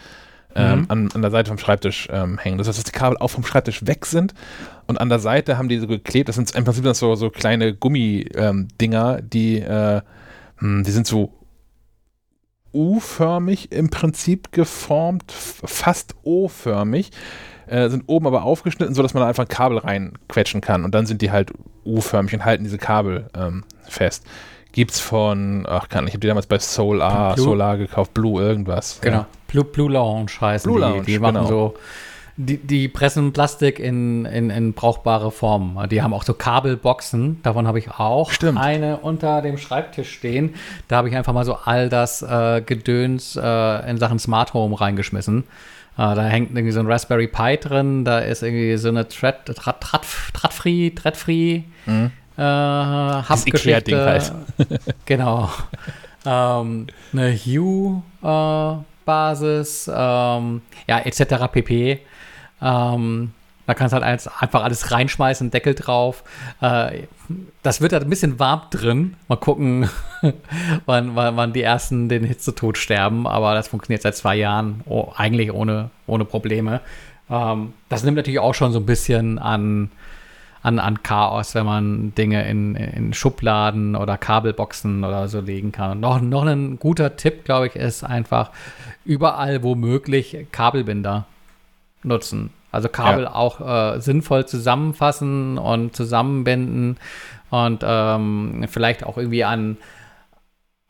ähm, 0.56 0.80
mhm. 0.80 0.86
an, 0.88 1.08
an, 1.14 1.22
der 1.22 1.30
Seite 1.30 1.48
vom 1.48 1.58
Schreibtisch 1.58 2.08
ähm, 2.10 2.36
hängen. 2.38 2.58
Das 2.58 2.66
heißt, 2.66 2.78
dass 2.78 2.84
die 2.84 2.90
Kabel 2.90 3.16
auch 3.18 3.30
vom 3.30 3.44
Schreibtisch 3.44 3.86
weg 3.86 4.06
sind 4.06 4.34
und 4.88 5.00
an 5.00 5.08
der 5.08 5.20
Seite 5.20 5.56
haben 5.56 5.68
die 5.68 5.78
so 5.78 5.86
geklebt. 5.86 6.28
Das 6.28 6.34
sind 6.34 6.52
im 6.56 6.64
Prinzip 6.64 6.84
so, 6.96 7.14
so 7.14 7.30
kleine 7.30 7.74
Gummidinger, 7.74 9.18
ähm, 9.18 9.30
die, 9.30 9.60
äh, 9.60 10.00
hm, 10.58 10.82
die 10.82 10.90
sind 10.90 11.06
so 11.06 11.32
U-förmig 12.72 13.72
im 13.72 13.90
Prinzip 13.90 14.52
geformt, 14.52 15.32
fast 15.32 16.14
O-förmig, 16.22 17.10
äh, 17.66 17.88
sind 17.88 18.04
oben 18.06 18.26
aber 18.26 18.44
aufgeschnitten, 18.44 18.94
sodass 18.94 19.14
man 19.14 19.22
da 19.22 19.28
einfach 19.28 19.44
ein 19.44 19.48
Kabel 19.48 19.78
reinquetschen 19.78 20.60
kann 20.60 20.84
und 20.84 20.94
dann 20.94 21.06
sind 21.06 21.22
die 21.22 21.30
halt 21.30 21.52
U-förmig 21.84 22.34
und 22.34 22.44
halten 22.44 22.64
diese 22.64 22.78
Kabel 22.78 23.28
ähm, 23.34 23.64
fest. 23.88 24.24
Gibt's 24.72 25.00
von, 25.00 25.66
ach 25.68 25.88
kann 25.88 26.06
ich 26.06 26.12
habe 26.12 26.20
die 26.20 26.28
damals 26.28 26.46
bei 26.46 26.58
Solar, 26.58 27.36
Solar 27.36 27.76
gekauft, 27.76 28.14
Blue 28.14 28.40
irgendwas. 28.40 29.00
Genau, 29.00 29.18
ja. 29.18 29.26
Blue, 29.48 29.64
Blue 29.64 29.90
Lounge 29.90 30.30
heißen 30.40 30.70
Blue 30.70 30.80
Lounge, 30.80 31.00
die. 31.00 31.12
Die 31.12 31.18
machen 31.18 31.34
genau. 31.34 31.46
so 31.46 31.74
die, 32.46 32.58
die 32.58 32.88
pressen 32.88 33.32
Plastik 33.32 33.78
in, 33.78 34.24
in, 34.24 34.50
in 34.50 34.72
brauchbare 34.72 35.30
Form. 35.30 35.78
Die 35.90 36.02
haben 36.02 36.14
auch 36.14 36.22
so 36.22 36.34
Kabelboxen. 36.34 37.42
Davon 37.42 37.66
habe 37.66 37.78
ich 37.78 37.90
auch 37.90 38.30
Stimmt. 38.30 38.58
eine 38.58 38.98
unter 38.98 39.42
dem 39.42 39.58
Schreibtisch 39.58 40.12
stehen. 40.12 40.54
Da 40.88 40.96
habe 40.96 41.08
ich 41.08 41.16
einfach 41.16 41.32
mal 41.32 41.44
so 41.44 41.56
all 41.64 41.88
das 41.88 42.22
äh, 42.22 42.62
Gedöns 42.64 43.36
äh, 43.36 43.90
in 43.90 43.98
Sachen 43.98 44.18
Smart 44.18 44.54
Home 44.54 44.80
reingeschmissen. 44.80 45.44
Äh, 45.98 46.14
da 46.14 46.22
hängt 46.22 46.52
irgendwie 46.52 46.72
so 46.72 46.80
ein 46.80 46.86
Raspberry 46.86 47.26
Pi 47.26 47.58
drin. 47.58 48.04
Da 48.04 48.20
ist 48.20 48.42
irgendwie 48.42 48.76
so 48.76 48.88
eine 48.88 49.06
Thread, 49.06 49.44
Thread, 49.44 49.80
Thread, 49.80 50.02
Thread-free, 50.32 50.90
Thread-free 50.90 51.62
mhm. 51.86 52.10
äh, 52.38 52.42
Hub-Geschichte. 52.42 54.04
Halt. 54.04 54.32
genau. 55.04 55.50
ähm, 56.24 56.86
eine 57.12 57.34
Hue 57.34 58.02
äh, 58.22 58.90
ähm, 59.10 60.62
ja, 60.86 60.98
etc. 61.00 61.24
pp. 61.52 62.00
Ähm, 62.62 63.32
da 63.70 63.74
kannst 63.74 63.94
du 63.94 64.00
halt 64.00 64.28
einfach 64.40 64.64
alles 64.64 64.90
reinschmeißen, 64.90 65.52
Deckel 65.52 65.76
drauf. 65.76 66.24
Äh, 66.60 67.04
das 67.62 67.80
wird 67.80 67.92
halt 67.92 68.02
ein 68.02 68.10
bisschen 68.10 68.40
warm 68.40 68.62
drin. 68.70 69.14
Mal 69.28 69.36
gucken, 69.36 69.88
wann, 70.86 71.14
wann, 71.14 71.36
wann, 71.36 71.52
die 71.52 71.62
ersten 71.62 72.08
den 72.08 72.24
Hitzetod 72.24 72.78
sterben. 72.78 73.28
Aber 73.28 73.54
das 73.54 73.68
funktioniert 73.68 74.02
seit 74.02 74.16
zwei 74.16 74.34
Jahren 74.34 74.80
oh, 74.86 75.12
eigentlich 75.14 75.52
ohne, 75.52 75.90
ohne 76.08 76.24
Probleme. 76.24 76.80
Ähm, 77.30 77.74
das 77.88 78.02
nimmt 78.02 78.16
natürlich 78.16 78.40
auch 78.40 78.54
schon 78.54 78.72
so 78.72 78.80
ein 78.80 78.86
bisschen 78.86 79.38
an, 79.38 79.92
an, 80.62 80.80
an 80.80 81.04
Chaos, 81.04 81.54
wenn 81.54 81.64
man 81.64 82.12
Dinge 82.16 82.48
in, 82.48 82.74
in 82.74 83.12
Schubladen 83.14 83.94
oder 83.94 84.18
Kabelboxen 84.18 85.04
oder 85.04 85.28
so 85.28 85.40
legen 85.40 85.70
kann. 85.70 85.92
Und 85.92 86.00
noch, 86.00 86.20
noch 86.20 86.44
ein 86.44 86.80
guter 86.80 87.16
Tipp, 87.16 87.44
glaube 87.44 87.68
ich, 87.68 87.76
ist 87.76 88.02
einfach 88.02 88.50
überall 89.04 89.62
wo 89.62 89.76
möglich 89.76 90.48
Kabelbinder 90.50 91.26
nutzen. 92.02 92.50
Also 92.72 92.88
Kabel 92.88 93.24
ja. 93.24 93.34
auch 93.34 93.60
äh, 93.60 94.00
sinnvoll 94.00 94.46
zusammenfassen 94.46 95.58
und 95.58 95.96
zusammenbinden 95.96 96.98
und 97.50 97.82
ähm, 97.84 98.64
vielleicht 98.68 99.04
auch 99.04 99.18
irgendwie 99.18 99.44
an, 99.44 99.76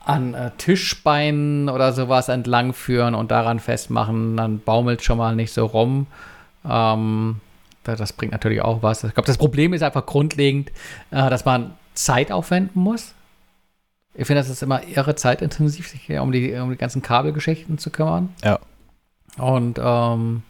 an 0.04 0.34
äh, 0.34 0.50
Tischbeinen 0.58 1.68
oder 1.70 1.92
sowas 1.92 2.28
entlang 2.28 2.74
führen 2.74 3.14
und 3.14 3.30
daran 3.30 3.60
festmachen. 3.60 4.36
Dann 4.36 4.60
baumelt 4.60 5.02
schon 5.02 5.18
mal 5.18 5.34
nicht 5.34 5.52
so 5.52 5.64
rum. 5.64 6.06
Ähm, 6.68 7.40
das 7.82 8.12
bringt 8.12 8.32
natürlich 8.32 8.60
auch 8.60 8.82
was. 8.82 9.04
Ich 9.04 9.14
glaube, 9.14 9.26
das 9.26 9.38
Problem 9.38 9.72
ist 9.72 9.82
einfach 9.82 10.04
grundlegend, 10.04 10.70
äh, 11.10 11.30
dass 11.30 11.46
man 11.46 11.72
Zeit 11.94 12.30
aufwenden 12.30 12.82
muss. 12.82 13.14
Ich 14.14 14.26
finde, 14.26 14.42
das 14.42 14.50
ist 14.50 14.62
immer 14.62 14.86
irre 14.86 15.14
zeitintensiv, 15.14 15.88
sich 15.88 16.10
um 16.18 16.30
die, 16.30 16.52
um 16.54 16.70
die 16.70 16.76
ganzen 16.76 17.00
Kabelgeschichten 17.00 17.78
zu 17.78 17.90
kümmern. 17.90 18.34
Ja. 18.44 18.58
Und 19.38 19.80
ähm, 19.82 20.42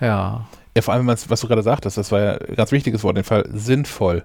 ja. 0.00 0.46
Ja, 0.74 0.82
vor 0.82 0.94
allem, 0.94 1.06
was 1.06 1.40
du 1.40 1.48
gerade 1.48 1.62
sagtest, 1.62 1.98
das 1.98 2.10
war 2.12 2.20
ja 2.20 2.32
ein 2.32 2.56
ganz 2.56 2.72
wichtiges 2.72 3.04
Wort, 3.04 3.16
in 3.16 3.22
dem 3.22 3.26
Fall 3.26 3.44
sinnvoll. 3.52 4.24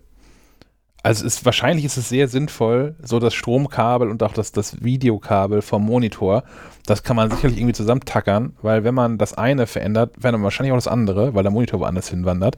Also 1.04 1.26
ist, 1.26 1.46
wahrscheinlich 1.46 1.86
ist 1.86 1.98
es 1.98 2.10
sehr 2.10 2.28
sinnvoll, 2.28 2.96
so 3.02 3.20
das 3.20 3.34
Stromkabel 3.34 4.10
und 4.10 4.24
auch 4.24 4.34
das, 4.34 4.52
das 4.52 4.84
Videokabel 4.84 5.62
vom 5.62 5.86
Monitor, 5.86 6.44
das 6.86 7.04
kann 7.04 7.16
man 7.16 7.32
sicherlich 7.32 7.58
irgendwie 7.58 7.74
zusammentackern, 7.74 8.56
weil 8.62 8.84
wenn 8.84 8.96
man 8.96 9.18
das 9.18 9.34
eine 9.34 9.68
verändert, 9.68 10.16
verändert 10.20 10.40
man 10.40 10.44
wahrscheinlich 10.44 10.74
auch 10.74 10.78
das 10.78 10.88
andere, 10.88 11.34
weil 11.34 11.44
der 11.44 11.52
Monitor 11.52 11.80
woanders 11.80 12.10
hinwandert. 12.10 12.58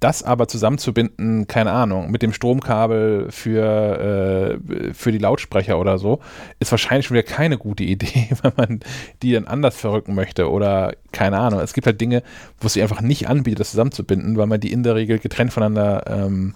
Das 0.00 0.22
aber 0.22 0.48
zusammenzubinden, 0.48 1.46
keine 1.46 1.70
Ahnung, 1.70 2.10
mit 2.10 2.22
dem 2.22 2.32
Stromkabel 2.32 3.30
für, 3.30 4.58
äh, 4.60 4.92
für 4.92 5.12
die 5.12 5.18
Lautsprecher 5.18 5.78
oder 5.78 5.98
so, 5.98 6.20
ist 6.58 6.72
wahrscheinlich 6.72 7.06
schon 7.06 7.16
wieder 7.16 7.26
keine 7.26 7.58
gute 7.58 7.84
Idee, 7.84 8.28
wenn 8.42 8.52
man 8.56 8.80
die 9.22 9.32
dann 9.32 9.46
anders 9.46 9.76
verrücken 9.76 10.14
möchte 10.14 10.50
oder 10.50 10.94
keine 11.12 11.38
Ahnung. 11.38 11.60
Es 11.60 11.74
gibt 11.74 11.86
halt 11.86 12.00
Dinge, 12.00 12.22
wo 12.60 12.66
es 12.66 12.72
sich 12.72 12.82
einfach 12.82 13.02
nicht 13.02 13.28
anbietet, 13.28 13.60
das 13.60 13.70
zusammenzubinden, 13.70 14.36
weil 14.36 14.46
man 14.46 14.60
die 14.60 14.72
in 14.72 14.82
der 14.82 14.96
Regel 14.96 15.18
getrennt 15.18 15.52
voneinander 15.52 16.04
ähm, 16.06 16.54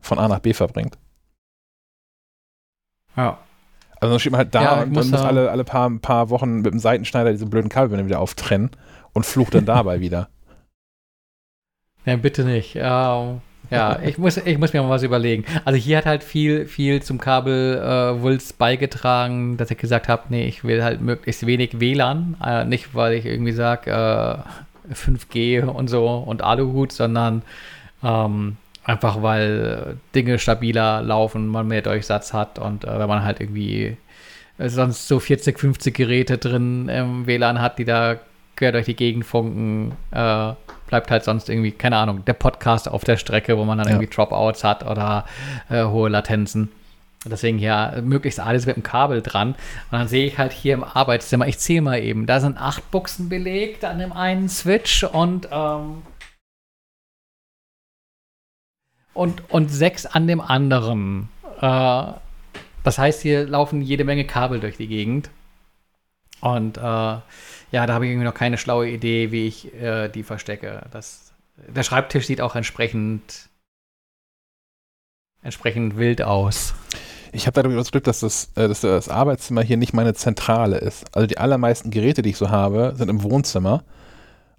von 0.00 0.18
A 0.18 0.26
nach 0.26 0.40
B 0.40 0.52
verbringt. 0.52 0.98
Ja. 3.16 3.38
Also 4.00 4.14
dann 4.14 4.18
steht 4.18 4.32
man 4.32 4.38
halt 4.40 4.54
da 4.54 4.62
ja, 4.62 4.82
und 4.82 4.92
muss, 4.92 5.10
muss 5.10 5.20
alle, 5.20 5.50
alle 5.50 5.62
paar, 5.62 5.88
paar 6.00 6.28
Wochen 6.30 6.56
mit 6.56 6.72
dem 6.72 6.80
Seitenschneider 6.80 7.30
diese 7.30 7.46
blöden 7.46 7.68
Kabel 7.68 8.04
wieder 8.04 8.18
auftrennen 8.18 8.70
und 9.12 9.24
flucht 9.24 9.54
dann 9.54 9.64
dabei 9.64 10.00
wieder. 10.00 10.28
Ja, 12.04 12.16
bitte 12.16 12.44
nicht. 12.44 12.76
Ähm, 12.76 13.40
ja, 13.70 13.98
ich 14.04 14.18
muss, 14.18 14.36
ich 14.36 14.58
muss 14.58 14.72
mir 14.72 14.82
mal 14.82 14.90
was 14.90 15.02
überlegen. 15.02 15.44
Also 15.64 15.78
hier 15.78 15.98
hat 15.98 16.06
halt 16.06 16.22
viel, 16.22 16.66
viel 16.66 17.02
zum 17.02 17.18
Kabel 17.18 17.78
äh, 17.78 18.20
Wulst 18.20 18.58
beigetragen, 18.58 19.56
dass 19.56 19.70
ich 19.70 19.78
gesagt 19.78 20.08
habe, 20.08 20.24
nee, 20.28 20.46
ich 20.46 20.62
will 20.62 20.84
halt 20.84 21.00
möglichst 21.00 21.46
wenig 21.46 21.80
WLAN. 21.80 22.36
Äh, 22.44 22.64
nicht, 22.64 22.94
weil 22.94 23.14
ich 23.14 23.24
irgendwie 23.24 23.52
sage, 23.52 23.90
äh, 23.90 24.92
5G 24.92 25.62
und 25.64 25.88
so 25.88 26.06
und 26.08 26.42
Aluhut, 26.42 26.92
sondern 26.92 27.42
ähm, 28.02 28.56
einfach 28.84 29.22
weil 29.22 29.96
Dinge 30.14 30.38
stabiler 30.38 31.02
laufen, 31.02 31.46
man 31.46 31.68
mehr 31.68 31.82
Durchsatz 31.82 32.32
hat 32.32 32.58
und 32.58 32.84
äh, 32.84 32.98
wenn 32.98 33.08
man 33.08 33.24
halt 33.24 33.40
irgendwie 33.40 33.96
äh, 34.58 34.68
sonst 34.68 35.08
so 35.08 35.20
40, 35.20 35.58
50 35.58 35.94
Geräte 35.94 36.38
drin 36.38 36.88
im 36.88 37.26
WLAN 37.26 37.60
hat, 37.60 37.78
die 37.78 37.84
da 37.84 38.16
quer 38.56 38.72
durch 38.72 38.86
die 38.86 38.96
Gegend 38.96 39.24
funken, 39.24 39.92
äh, 40.10 40.52
bleibt 40.92 41.10
halt 41.10 41.24
sonst 41.24 41.48
irgendwie, 41.48 41.72
keine 41.72 41.96
Ahnung, 41.96 42.22
der 42.26 42.34
Podcast 42.34 42.86
auf 42.86 43.02
der 43.02 43.16
Strecke, 43.16 43.56
wo 43.56 43.64
man 43.64 43.78
dann 43.78 43.86
ja. 43.86 43.94
irgendwie 43.94 44.14
Dropouts 44.14 44.62
hat 44.62 44.84
oder 44.86 45.24
äh, 45.70 45.84
hohe 45.84 46.10
Latenzen. 46.10 46.70
Deswegen 47.24 47.58
ja 47.58 47.94
möglichst 48.02 48.38
alles 48.38 48.66
mit 48.66 48.76
dem 48.76 48.82
Kabel 48.82 49.22
dran. 49.22 49.52
Und 49.52 49.56
dann 49.92 50.06
sehe 50.06 50.26
ich 50.26 50.36
halt 50.36 50.52
hier 50.52 50.74
im 50.74 50.84
Arbeitszimmer, 50.84 51.46
ich 51.46 51.58
zähle 51.58 51.80
mal 51.80 51.98
eben, 51.98 52.26
da 52.26 52.40
sind 52.40 52.60
acht 52.60 52.90
Buchsen 52.90 53.30
belegt 53.30 53.86
an 53.86 54.00
dem 54.00 54.12
einen 54.12 54.50
Switch 54.50 55.02
und, 55.02 55.48
ähm, 55.50 56.02
und, 59.14 59.50
und 59.50 59.70
sechs 59.70 60.04
an 60.04 60.26
dem 60.26 60.42
anderen. 60.42 61.30
Äh, 61.62 62.02
das 62.84 62.98
heißt, 62.98 63.22
hier 63.22 63.46
laufen 63.46 63.80
jede 63.80 64.04
Menge 64.04 64.26
Kabel 64.26 64.60
durch 64.60 64.76
die 64.76 64.88
Gegend. 64.88 65.30
Und 66.42 66.76
äh, 66.76 67.16
ja, 67.72 67.86
da 67.86 67.94
habe 67.94 68.04
ich 68.04 68.12
irgendwie 68.12 68.26
noch 68.26 68.34
keine 68.34 68.58
schlaue 68.58 68.88
Idee, 68.88 69.32
wie 69.32 69.46
ich 69.46 69.72
äh, 69.74 70.08
die 70.08 70.22
verstecke. 70.22 70.82
Das, 70.92 71.32
der 71.56 71.82
Schreibtisch 71.82 72.26
sieht 72.26 72.42
auch 72.42 72.54
entsprechend, 72.54 73.48
entsprechend 75.42 75.96
wild 75.96 76.22
aus. 76.22 76.74
Ich 77.32 77.46
habe 77.46 77.54
dadurch 77.54 77.74
das 77.74 77.90
Glück, 77.90 78.04
dass 78.04 78.20
das, 78.20 78.50
äh, 78.56 78.68
dass 78.68 78.82
das 78.82 79.08
Arbeitszimmer 79.08 79.62
hier 79.62 79.78
nicht 79.78 79.94
meine 79.94 80.12
Zentrale 80.12 80.76
ist. 80.76 81.04
Also 81.16 81.26
die 81.26 81.38
allermeisten 81.38 81.90
Geräte, 81.90 82.20
die 82.20 82.30
ich 82.30 82.36
so 82.36 82.50
habe, 82.50 82.92
sind 82.94 83.08
im 83.08 83.22
Wohnzimmer. 83.22 83.82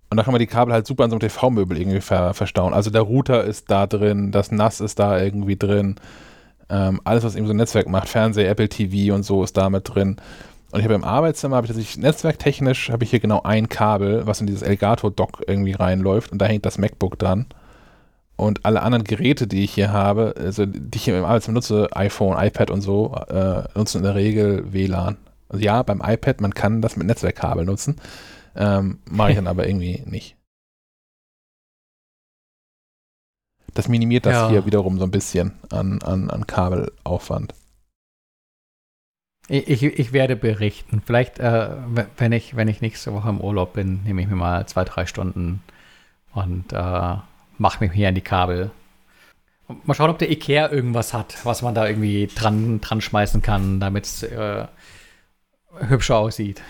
Und 0.10 0.18
da 0.18 0.23
kann 0.23 0.34
man 0.34 0.40
die 0.40 0.48
Kabel 0.48 0.73
halt 0.73 0.88
super 0.88 1.03
an 1.03 1.11
so 1.11 1.15
einem 1.15 1.22
TV-Möbel 1.22 1.77
irgendwie 1.77 2.02
ver 2.02 2.34
verstauen. 2.34 2.73
Also 2.73 2.90
der 2.90 3.02
Router 3.02 3.44
ist 3.44 3.69
da 3.69 3.85
drin, 3.85 4.31
das 4.31 4.52
NAS 4.52 4.81
ist 4.81 4.98
da 4.98 5.19
irgendwie 5.22 5.56
drin. 5.56 5.95
Ähm, 6.69 6.99
alles, 7.03 7.23
was 7.23 7.35
eben 7.35 7.45
so 7.45 7.53
ein 7.53 7.57
Netzwerk 7.57 7.88
macht, 7.88 8.10
Fernseher, 8.10 8.49
Apple 8.49 8.69
TV 8.69 9.14
und 9.14 9.23
so 9.23 9.44
ist 9.44 9.56
da 9.56 9.69
mit 9.69 9.94
drin. 9.94 10.18
Und 10.74 10.80
ich 10.80 10.86
habe 10.86 10.95
im 10.95 11.04
Arbeitszimmer, 11.04 11.56
habe 11.56 11.68
ich 11.68 11.72
tatsächlich 11.72 12.00
netzwerktechnisch, 12.00 12.90
habe 12.90 13.04
ich 13.04 13.12
hier 13.12 13.20
genau 13.20 13.44
ein 13.44 13.70
Kabel, 13.70 14.26
was 14.26 14.41
in 14.41 14.48
dieses 14.48 14.64
Elgato-Dock 14.64 15.44
irgendwie 15.45 15.74
reinläuft 15.74 16.32
und 16.32 16.40
da 16.40 16.48
hängt 16.48 16.66
das 16.66 16.80
MacBook 16.80 17.20
dran. 17.20 17.45
Und 18.38 18.66
alle 18.66 18.82
anderen 18.82 19.04
Geräte, 19.04 19.45
die 19.45 19.64
ich 19.64 19.74
hier 19.76 19.94
habe, 19.94 20.34
also 20.36 20.66
die 20.66 20.98
ich 20.98 21.04
hier 21.04 21.16
im 21.16 21.26
Arbeitszimmer 21.26 21.58
nutze, 21.58 21.90
iPhone, 21.95 22.44
iPad 22.44 22.72
und 22.72 22.82
so, 22.82 23.14
äh, 23.30 23.66
nutzen 23.76 23.98
in 23.98 24.04
der 24.04 24.16
Regel 24.16 24.74
WLAN. 24.74 25.18
Also 25.48 25.64
ja, 25.64 25.84
beim 25.84 26.02
iPad, 26.04 26.41
man 26.41 26.56
kann 26.56 26.82
das 26.82 26.98
mit 26.98 27.06
Netzwerkkabel 27.06 27.66
nutzen. 27.66 27.98
Ähm, 28.56 28.98
Mache 29.08 29.30
ich 29.30 29.36
dann 29.36 29.48
aber 29.54 29.68
irgendwie 29.68 30.02
nicht. 30.08 30.36
Das 33.76 33.88
minimiert 33.88 34.26
das 34.26 34.34
ja. 34.34 34.50
hier 34.50 34.66
wiederum 34.66 34.98
so 34.98 35.04
ein 35.04 35.12
bisschen 35.12 35.52
an, 35.70 36.02
an, 36.02 36.32
an 36.32 36.48
Kabelaufwand. 36.48 37.54
Ich, 39.49 39.84
ich, 39.84 40.14
werde 40.14 40.36
berichten. 40.36 41.02
Vielleicht, 41.06 41.40
äh, 41.40 41.70
wenn, 42.18 42.32
ich, 42.32 42.56
wenn 42.56 42.70
ich 42.70 42.82
nächste 42.82 43.14
Woche 43.14 43.30
im 43.30 43.41
Urlaub 43.41 43.74
bin, 43.74 44.02
nehme 44.03 44.22
ich 44.22 44.28
mir 44.28 44.38
mal 44.38 44.65
zwei, 44.68 44.86
drei 44.86 45.06
Stunden 45.06 45.61
und 46.34 46.72
äh, 46.72 47.15
mache 47.57 47.84
mich 47.84 47.91
hier 47.91 48.07
an 48.07 48.15
die 48.15 48.22
Kabel. 48.22 48.72
Mal 49.84 49.94
schauen, 49.94 50.10
ob 50.10 50.20
der 50.20 50.32
Ikea 50.32 50.72
irgendwas 50.72 51.14
hat, 51.14 51.38
was 51.44 51.61
man 51.61 51.76
da 51.76 51.88
irgendwie 51.88 52.28
dran, 52.28 52.80
dran 52.80 53.02
schmeißen 53.02 53.41
kann, 53.41 53.80
damit 53.80 54.06
es 54.06 54.24
äh, 54.24 54.65
hübscher 55.90 56.18
aussieht 56.18 56.61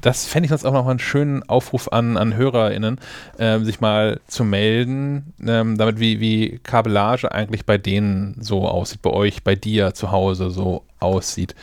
das 0.00 0.26
fände 0.26 0.46
ich 0.46 0.50
sonst 0.50 0.64
auch 0.64 0.72
noch 0.72 0.84
mal 0.84 0.90
einen 0.90 0.98
schönen 0.98 1.42
Aufruf 1.48 1.88
an, 1.88 2.16
an 2.16 2.36
HörerInnen, 2.36 2.98
ähm, 3.38 3.64
sich 3.64 3.80
mal 3.80 4.20
zu 4.26 4.44
melden, 4.44 5.34
ähm, 5.44 5.76
damit 5.78 5.98
wie, 6.00 6.20
wie 6.20 6.58
Kabellage 6.62 7.32
eigentlich 7.32 7.66
bei 7.66 7.78
denen 7.78 8.36
so 8.40 8.68
aussieht, 8.68 9.02
bei 9.02 9.10
euch, 9.10 9.42
bei 9.42 9.54
dir 9.54 9.94
zu 9.94 10.12
Hause 10.12 10.50
so 10.50 10.84
aussieht. 11.00 11.54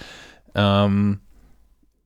Ähm, 0.56 1.20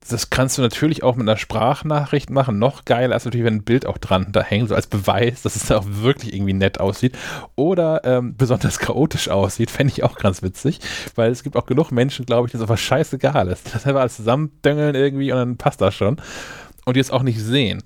das 0.07 0.29
kannst 0.29 0.57
du 0.57 0.61
natürlich 0.61 1.03
auch 1.03 1.15
mit 1.15 1.27
einer 1.27 1.38
Sprachnachricht 1.38 2.29
machen. 2.29 2.59
Noch 2.59 2.85
geiler 2.85 3.15
ist 3.15 3.25
natürlich, 3.25 3.45
wenn 3.45 3.55
ein 3.55 3.63
Bild 3.63 3.85
auch 3.85 3.97
dran 3.97 4.27
da 4.31 4.41
hängt, 4.41 4.69
so 4.69 4.75
als 4.75 4.88
Beweis, 4.88 5.41
dass 5.41 5.55
es 5.55 5.67
da 5.67 5.77
auch 5.77 5.85
wirklich 5.88 6.34
irgendwie 6.34 6.53
nett 6.53 6.79
aussieht. 6.79 7.17
Oder 7.55 8.01
ähm, 8.03 8.35
besonders 8.38 8.79
chaotisch 8.79 9.29
aussieht, 9.29 9.71
fände 9.71 9.93
ich 9.93 10.03
auch 10.03 10.17
ganz 10.17 10.41
witzig, 10.41 10.79
weil 11.15 11.31
es 11.31 11.43
gibt 11.43 11.55
auch 11.55 11.65
genug 11.65 11.91
Menschen, 11.91 12.25
glaube 12.25 12.47
ich, 12.47 12.51
denen 12.51 12.63
es 12.63 12.69
einfach 12.69 12.81
scheißegal 12.81 13.47
ist. 13.47 13.73
Das 13.73 13.85
einfach 13.85 14.01
alles 14.01 14.15
zusammendöngeln 14.17 14.95
irgendwie 14.95 15.31
und 15.31 15.38
dann 15.38 15.57
passt 15.57 15.81
das 15.81 15.95
schon. 15.95 16.17
Und 16.85 16.95
die 16.95 16.99
es 16.99 17.11
auch 17.11 17.23
nicht 17.23 17.39
sehen. 17.39 17.84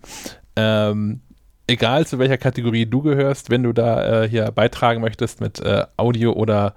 Ähm, 0.56 1.22
egal 1.68 2.06
zu 2.06 2.20
welcher 2.20 2.38
Kategorie 2.38 2.86
du 2.86 3.02
gehörst, 3.02 3.50
wenn 3.50 3.64
du 3.64 3.74
da 3.74 4.24
äh, 4.24 4.30
hier 4.30 4.52
beitragen 4.52 5.02
möchtest 5.02 5.42
mit 5.42 5.60
äh, 5.60 5.86
Audio 5.98 6.34
oder, 6.34 6.76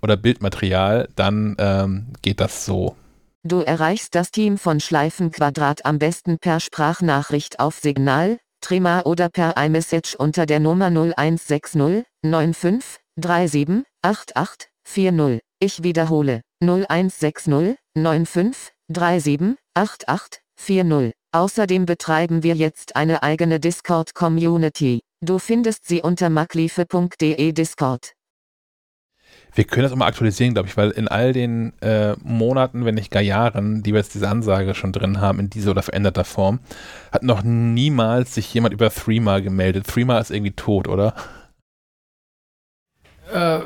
oder 0.00 0.16
Bildmaterial, 0.16 1.08
dann 1.16 1.56
ähm, 1.58 2.06
geht 2.22 2.40
das 2.40 2.64
so. 2.64 2.96
Du 3.46 3.60
erreichst 3.60 4.16
das 4.16 4.32
Team 4.32 4.58
von 4.58 4.80
Schleifenquadrat 4.80 5.84
am 5.84 6.00
besten 6.00 6.36
per 6.40 6.58
Sprachnachricht 6.58 7.60
auf 7.60 7.78
Signal, 7.78 8.40
Trema 8.60 9.02
oder 9.02 9.28
per 9.28 9.56
iMessage 9.56 10.16
unter 10.16 10.46
der 10.46 10.58
Nummer 10.58 10.86
0160 10.86 12.04
95 12.24 12.98
37 13.14 13.84
88 14.02 14.68
40. 14.82 15.40
Ich 15.60 15.84
wiederhole 15.84 16.40
0160 16.60 17.76
95 17.94 18.72
37 18.88 19.56
88 19.74 20.42
40. 20.56 21.12
Außerdem 21.30 21.86
betreiben 21.86 22.42
wir 22.42 22.56
jetzt 22.56 22.96
eine 22.96 23.22
eigene 23.22 23.60
Discord-Community. 23.60 25.02
Du 25.20 25.38
findest 25.38 25.86
sie 25.86 26.02
unter 26.02 26.30
makliefe.de 26.30 27.52
Discord. 27.52 28.15
Wir 29.56 29.64
können 29.64 29.84
das 29.84 29.92
immer 29.92 30.04
aktualisieren, 30.04 30.52
glaube 30.52 30.68
ich, 30.68 30.76
weil 30.76 30.90
in 30.90 31.08
all 31.08 31.32
den 31.32 31.72
äh, 31.80 32.14
Monaten, 32.22 32.84
wenn 32.84 32.94
nicht 32.94 33.10
gar 33.10 33.22
Jahren, 33.22 33.82
die 33.82 33.94
wir 33.94 34.00
jetzt 34.00 34.14
diese 34.14 34.28
Ansage 34.28 34.74
schon 34.74 34.92
drin 34.92 35.22
haben, 35.22 35.40
in 35.40 35.48
dieser 35.48 35.70
oder 35.70 35.82
veränderter 35.82 36.24
Form, 36.24 36.60
hat 37.10 37.22
noch 37.22 37.42
niemals 37.42 38.34
sich 38.34 38.52
jemand 38.52 38.74
über 38.74 38.90
Threema 38.90 39.40
gemeldet. 39.40 39.86
Threema 39.86 40.18
ist 40.18 40.30
irgendwie 40.30 40.52
tot, 40.52 40.88
oder? 40.88 41.14
Äh, 43.32 43.60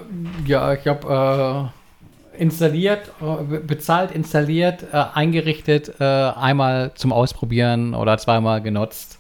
ja, 0.47 0.75
ich 0.75 0.87
habe 0.87 1.73
äh, 2.37 2.41
installiert, 2.41 3.11
äh, 3.21 3.59
bezahlt, 3.59 4.13
installiert, 4.13 4.85
äh, 4.93 5.05
eingerichtet, 5.13 5.97
äh, 5.99 6.05
einmal 6.05 6.93
zum 6.95 7.13
Ausprobieren 7.13 7.95
oder 7.95 8.17
zweimal 8.19 8.63
genutzt. 8.63 9.19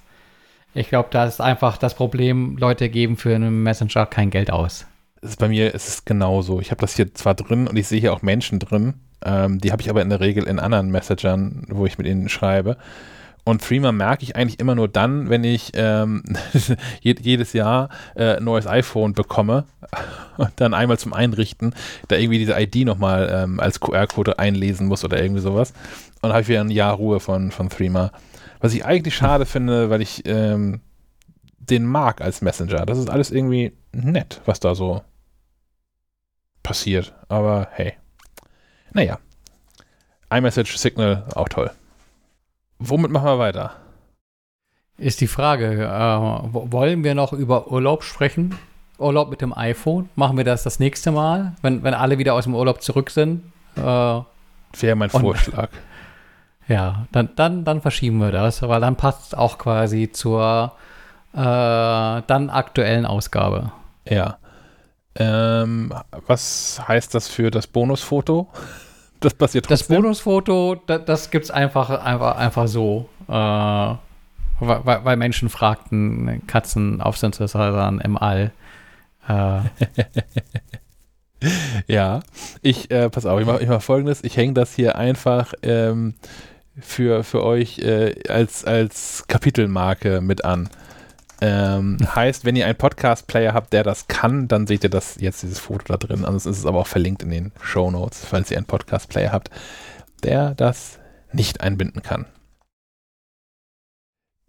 Ich 0.72 0.88
glaube, 0.88 1.08
da 1.10 1.24
ist 1.24 1.40
einfach 1.40 1.78
das 1.78 1.94
Problem, 1.96 2.56
Leute 2.58 2.88
geben 2.90 3.16
für 3.16 3.34
einen 3.34 3.64
Messenger 3.64 4.06
kein 4.06 4.30
Geld 4.30 4.52
aus 4.52 4.86
ist 5.22 5.38
bei 5.38 5.48
mir 5.48 5.74
ist 5.74 5.88
es 5.88 6.04
genauso. 6.04 6.60
Ich 6.60 6.70
habe 6.70 6.80
das 6.80 6.96
hier 6.96 7.14
zwar 7.14 7.34
drin 7.34 7.66
und 7.68 7.76
ich 7.76 7.88
sehe 7.88 8.00
hier 8.00 8.12
auch 8.12 8.22
Menschen 8.22 8.58
drin, 8.58 8.94
ähm, 9.24 9.58
die 9.58 9.72
habe 9.72 9.82
ich 9.82 9.90
aber 9.90 10.02
in 10.02 10.08
der 10.08 10.20
Regel 10.20 10.44
in 10.44 10.58
anderen 10.58 10.90
Messagern, 10.90 11.66
wo 11.68 11.86
ich 11.86 11.98
mit 11.98 12.06
ihnen 12.06 12.28
schreibe. 12.28 12.76
Und 13.44 13.62
Threema 13.62 13.90
merke 13.90 14.22
ich 14.22 14.36
eigentlich 14.36 14.60
immer 14.60 14.74
nur 14.74 14.86
dann, 14.88 15.30
wenn 15.30 15.44
ich 15.44 15.72
ähm, 15.74 16.22
jedes 17.00 17.52
Jahr 17.52 17.88
äh, 18.14 18.36
ein 18.36 18.44
neues 18.44 18.66
iPhone 18.66 19.14
bekomme 19.14 19.64
und 20.36 20.50
dann 20.56 20.74
einmal 20.74 20.98
zum 20.98 21.12
Einrichten 21.12 21.74
da 22.08 22.16
irgendwie 22.16 22.38
diese 22.38 22.58
ID 22.58 22.86
nochmal 22.86 23.30
ähm, 23.32 23.60
als 23.60 23.80
QR-Code 23.80 24.38
einlesen 24.38 24.86
muss 24.86 25.04
oder 25.04 25.22
irgendwie 25.22 25.40
sowas. 25.40 25.70
Und 25.70 26.24
dann 26.24 26.32
habe 26.32 26.42
ich 26.42 26.48
wieder 26.48 26.60
ein 26.60 26.70
Jahr 26.70 26.94
Ruhe 26.94 27.18
von, 27.18 27.50
von 27.50 27.70
Threema. 27.70 28.12
Was 28.60 28.74
ich 28.74 28.84
eigentlich 28.84 29.14
schade 29.14 29.46
finde, 29.46 29.88
weil 29.88 30.02
ich 30.02 30.22
ähm, 30.26 30.80
den 31.58 31.86
mag 31.86 32.20
als 32.20 32.42
Messenger. 32.42 32.84
Das 32.84 32.98
ist 32.98 33.08
alles 33.08 33.30
irgendwie 33.30 33.72
nett, 33.92 34.42
was 34.44 34.60
da 34.60 34.74
so 34.74 35.02
passiert. 36.62 37.12
Aber 37.28 37.68
hey. 37.72 37.94
Naja. 38.92 39.18
iMessage, 40.32 40.76
Signal, 40.76 41.24
auch 41.34 41.48
toll. 41.48 41.70
Womit 42.78 43.10
machen 43.10 43.26
wir 43.26 43.38
weiter? 43.38 43.72
Ist 44.96 45.20
die 45.20 45.26
Frage, 45.26 45.84
äh, 45.84 46.52
wollen 46.52 47.04
wir 47.04 47.14
noch 47.14 47.32
über 47.32 47.70
Urlaub 47.70 48.04
sprechen? 48.04 48.54
Urlaub 48.98 49.30
mit 49.30 49.40
dem 49.40 49.56
iPhone? 49.56 50.10
Machen 50.14 50.36
wir 50.36 50.44
das 50.44 50.62
das 50.62 50.78
nächste 50.78 51.10
Mal, 51.10 51.54
wenn, 51.62 51.82
wenn 51.82 51.94
alle 51.94 52.18
wieder 52.18 52.34
aus 52.34 52.44
dem 52.44 52.54
Urlaub 52.54 52.82
zurück 52.82 53.10
sind? 53.10 53.42
Äh, 53.76 53.80
Wäre 53.80 54.96
mein 54.96 55.10
Vorschlag. 55.10 55.70
ja, 56.68 57.06
dann, 57.12 57.30
dann, 57.36 57.64
dann 57.64 57.80
verschieben 57.80 58.18
wir 58.18 58.30
das, 58.30 58.62
weil 58.62 58.80
dann 58.80 58.96
passt 58.96 59.28
es 59.28 59.34
auch 59.34 59.58
quasi 59.58 60.12
zur 60.12 60.72
äh, 61.32 61.36
dann 61.36 62.50
aktuellen 62.50 63.06
Ausgabe. 63.06 63.72
Ja. 64.04 64.36
Ähm, 65.16 65.92
was 66.26 66.80
heißt 66.86 67.14
das 67.14 67.28
für 67.28 67.50
das 67.50 67.66
Bonusfoto? 67.66 68.48
Das 69.22 69.34
passiert 69.34 69.66
trotzdem. 69.66 69.96
Das 69.96 70.02
Bonusfoto, 70.02 70.76
das, 70.86 71.04
das 71.04 71.30
gibt 71.30 71.44
es 71.44 71.50
einfach, 71.50 71.90
einfach, 71.90 72.38
einfach 72.38 72.66
so. 72.66 73.06
Äh, 73.28 73.32
weil, 73.32 73.98
weil, 74.60 75.16
Menschen 75.18 75.50
fragten 75.50 76.40
Katzen 76.46 77.02
auf 77.02 77.18
Synthesizern 77.18 78.00
im 78.00 78.16
All. 78.16 78.50
Äh. 79.28 79.60
ja, 81.86 82.20
ich, 82.62 82.90
äh, 82.90 83.10
pass 83.10 83.26
auf, 83.26 83.40
ich 83.40 83.46
mache 83.46 83.66
mach 83.66 83.82
folgendes. 83.82 84.24
Ich 84.24 84.38
hänge 84.38 84.54
das 84.54 84.74
hier 84.74 84.96
einfach 84.96 85.52
ähm, 85.62 86.14
für, 86.80 87.24
für 87.24 87.44
euch 87.44 87.78
äh, 87.80 88.14
als, 88.28 88.64
als 88.64 89.24
Kapitelmarke 89.28 90.20
mit 90.20 90.44
an. 90.44 90.70
Ähm, 91.42 91.96
heißt, 92.14 92.44
wenn 92.44 92.56
ihr 92.56 92.66
einen 92.66 92.76
Podcast-Player 92.76 93.54
habt, 93.54 93.72
der 93.72 93.82
das 93.82 94.08
kann, 94.08 94.46
dann 94.46 94.66
seht 94.66 94.84
ihr 94.84 94.90
das 94.90 95.16
jetzt, 95.20 95.42
dieses 95.42 95.58
Foto 95.58 95.84
da 95.88 95.96
drin. 95.96 96.24
Ansonsten 96.24 96.50
ist 96.50 96.58
es 96.58 96.66
aber 96.66 96.80
auch 96.80 96.86
verlinkt 96.86 97.22
in 97.22 97.30
den 97.30 97.52
Show 97.62 97.90
Notes, 97.90 98.24
falls 98.24 98.50
ihr 98.50 98.58
einen 98.58 98.66
Podcast-Player 98.66 99.32
habt, 99.32 99.50
der 100.22 100.54
das 100.54 100.98
nicht 101.32 101.60
einbinden 101.60 102.02
kann. 102.02 102.26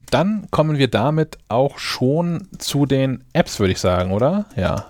Dann 0.10 0.50
kommen 0.52 0.78
wir 0.78 0.90
damit 0.90 1.38
auch 1.48 1.78
schon 1.78 2.50
zu 2.58 2.86
den 2.86 3.24
Apps, 3.32 3.60
würde 3.60 3.72
ich 3.72 3.80
sagen, 3.80 4.12
oder? 4.12 4.46
Ja. 4.58 4.88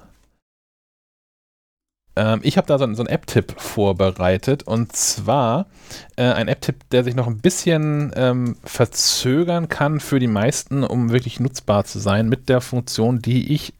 Ähm, 2.15 2.39
ich 2.43 2.57
habe 2.57 2.67
da 2.67 2.77
so, 2.77 2.85
einen 2.85 3.07
App-Tipp 3.07 3.53
vorbereitet 3.57 4.63
und 4.63 4.95
zwar 4.95 5.67
äh, 6.15 6.23
ein 6.23 6.47
App-Tipp, 6.47 6.89
der 6.91 7.03
sich 7.03 7.15
noch 7.15 7.27
ein 7.27 7.39
bisschen 7.39 8.11
ähm, 8.15 8.57
verzögern 8.63 9.69
kann 9.69 9.99
für 9.99 10.19
die 10.19 10.27
meisten, 10.27 10.83
um 10.83 11.11
wirklich 11.11 11.39
nutzbar 11.39 11.85
zu 11.85 11.99
sein 11.99 12.27
mit 12.27 12.49
der 12.49 12.61
Funktion, 12.61 13.21
die 13.21 13.53
ich 13.53 13.73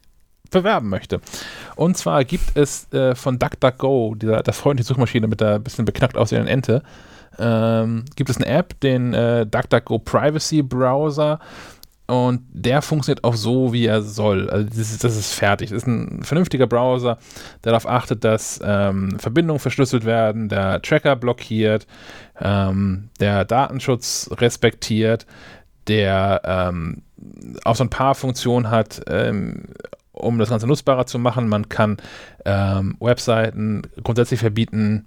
bewerben 0.50 0.88
möchte. 0.88 1.20
Und 1.76 1.96
zwar 1.96 2.24
gibt 2.24 2.56
es 2.56 2.92
äh, 2.92 3.14
von 3.14 3.38
DuckDuckGo, 3.38 4.14
dieser 4.14 4.42
das 4.42 4.58
freundliche 4.58 4.88
Suchmaschine 4.88 5.26
mit 5.26 5.40
der 5.40 5.58
bisschen 5.58 5.84
beknackt 5.84 6.16
aussehenden 6.16 6.48
Ente, 6.48 6.82
ähm, 7.38 8.04
gibt 8.14 8.30
es 8.30 8.36
eine 8.36 8.46
App, 8.46 8.78
den 8.80 9.14
äh, 9.14 9.46
DuckDuckGo 9.46 9.98
Privacy 9.98 10.62
Browser, 10.62 11.40
und 12.12 12.42
der 12.52 12.82
funktioniert 12.82 13.24
auch 13.24 13.36
so, 13.36 13.72
wie 13.72 13.86
er 13.86 14.02
soll. 14.02 14.50
Also 14.50 14.68
das 14.68 14.76
ist, 14.76 15.02
das 15.02 15.16
ist 15.16 15.32
fertig. 15.32 15.70
Das 15.70 15.78
ist 15.78 15.86
ein 15.86 16.22
vernünftiger 16.22 16.66
Browser, 16.66 17.16
der 17.64 17.72
darauf 17.72 17.88
achtet, 17.88 18.22
dass 18.22 18.60
ähm, 18.62 19.18
Verbindungen 19.18 19.58
verschlüsselt 19.58 20.04
werden, 20.04 20.50
der 20.50 20.82
Tracker 20.82 21.16
blockiert, 21.16 21.86
ähm, 22.38 23.08
der 23.18 23.46
Datenschutz 23.46 24.28
respektiert, 24.30 25.24
der 25.86 26.42
ähm, 26.44 27.00
auch 27.64 27.76
so 27.76 27.84
ein 27.84 27.88
paar 27.88 28.14
Funktionen 28.14 28.68
hat, 28.68 29.00
ähm, 29.08 29.68
um 30.12 30.38
das 30.38 30.50
Ganze 30.50 30.66
nutzbarer 30.66 31.06
zu 31.06 31.18
machen. 31.18 31.48
Man 31.48 31.70
kann 31.70 31.96
ähm, 32.44 32.94
Webseiten 33.00 33.84
grundsätzlich 34.04 34.40
verbieten, 34.40 35.06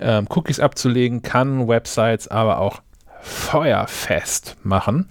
ähm, 0.00 0.28
Cookies 0.30 0.60
abzulegen, 0.60 1.22
kann 1.22 1.66
Websites 1.66 2.28
aber 2.28 2.60
auch 2.60 2.82
feuerfest 3.20 4.58
machen 4.62 5.08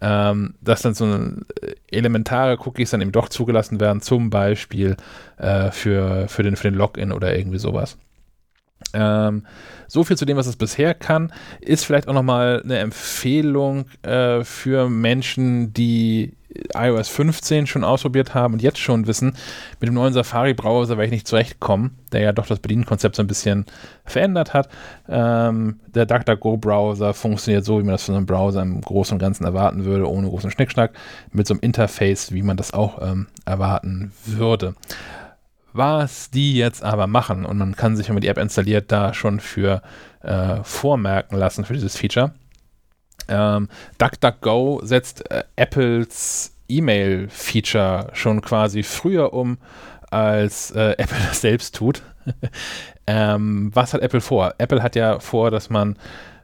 ähm, 0.00 0.54
dass 0.60 0.82
dann 0.82 0.94
so 0.94 1.06
elementare 1.90 2.58
Cookies 2.64 2.90
dann 2.90 3.00
eben 3.00 3.12
doch 3.12 3.28
zugelassen 3.28 3.80
werden, 3.80 4.00
zum 4.00 4.30
Beispiel 4.30 4.96
äh, 5.36 5.70
für, 5.70 6.28
für, 6.28 6.42
den, 6.42 6.56
für 6.56 6.70
den 6.70 6.74
Login 6.78 7.12
oder 7.12 7.36
irgendwie 7.36 7.58
sowas. 7.58 7.98
Ähm, 8.94 9.46
so 9.86 10.04
viel 10.04 10.16
zu 10.16 10.24
dem, 10.24 10.36
was 10.36 10.46
es 10.46 10.56
bisher 10.56 10.94
kann, 10.94 11.32
ist 11.60 11.84
vielleicht 11.84 12.08
auch 12.08 12.14
nochmal 12.14 12.62
eine 12.64 12.78
Empfehlung 12.78 13.86
äh, 14.02 14.42
für 14.44 14.88
Menschen, 14.88 15.72
die 15.72 16.34
iOS 16.74 17.08
15 17.08 17.66
schon 17.66 17.84
ausprobiert 17.84 18.34
haben 18.34 18.54
und 18.54 18.62
jetzt 18.62 18.78
schon 18.78 19.06
wissen, 19.06 19.36
mit 19.80 19.88
dem 19.88 19.94
neuen 19.94 20.12
Safari-Browser 20.12 20.96
werde 20.96 21.06
ich 21.06 21.12
nicht 21.12 21.28
zurechtkommen, 21.28 21.98
der 22.12 22.20
ja 22.20 22.32
doch 22.32 22.46
das 22.46 22.60
Bedienkonzept 22.60 23.16
so 23.16 23.22
ein 23.22 23.26
bisschen 23.26 23.66
verändert 24.04 24.54
hat. 24.54 24.68
Ähm, 25.08 25.80
der 25.94 26.06
DuckDuckGo-Browser 26.06 27.14
funktioniert 27.14 27.64
so, 27.64 27.78
wie 27.78 27.84
man 27.84 27.92
das 27.92 28.04
von 28.04 28.14
einem 28.14 28.26
Browser 28.26 28.62
im 28.62 28.80
Großen 28.80 29.14
und 29.14 29.18
Ganzen 29.18 29.44
erwarten 29.44 29.84
würde, 29.84 30.08
ohne 30.08 30.28
großen 30.28 30.50
Schnickschnack, 30.50 30.92
mit 31.32 31.46
so 31.46 31.54
einem 31.54 31.60
Interface, 31.60 32.32
wie 32.32 32.42
man 32.42 32.56
das 32.56 32.74
auch 32.74 33.00
ähm, 33.02 33.28
erwarten 33.44 34.12
würde. 34.26 34.74
Was 35.72 36.30
die 36.30 36.54
jetzt 36.56 36.82
aber 36.82 37.06
machen, 37.06 37.46
und 37.46 37.56
man 37.56 37.76
kann 37.76 37.96
sich, 37.96 38.08
wenn 38.08 38.14
man 38.14 38.20
die 38.20 38.28
App 38.28 38.36
installiert, 38.36 38.92
da 38.92 39.14
schon 39.14 39.40
für 39.40 39.80
äh, 40.20 40.56
vormerken 40.62 41.38
lassen 41.38 41.64
für 41.64 41.72
dieses 41.72 41.96
Feature, 41.96 42.32
ähm, 43.28 43.68
DuckDuckGo 43.98 44.80
setzt 44.82 45.30
äh, 45.30 45.44
Apples 45.56 46.52
E-Mail-Feature 46.68 48.10
schon 48.12 48.40
quasi 48.40 48.82
früher 48.82 49.32
um, 49.32 49.58
als 50.10 50.70
äh, 50.72 50.92
Apple 50.98 51.18
das 51.28 51.40
selbst 51.40 51.74
tut. 51.74 52.02
ähm, 53.06 53.70
was 53.74 53.94
hat 53.94 54.00
Apple 54.00 54.20
vor? 54.20 54.54
Apple 54.58 54.82
hat 54.82 54.96
ja 54.96 55.18
vor, 55.18 55.50
dass 55.50 55.70
man 55.70 55.96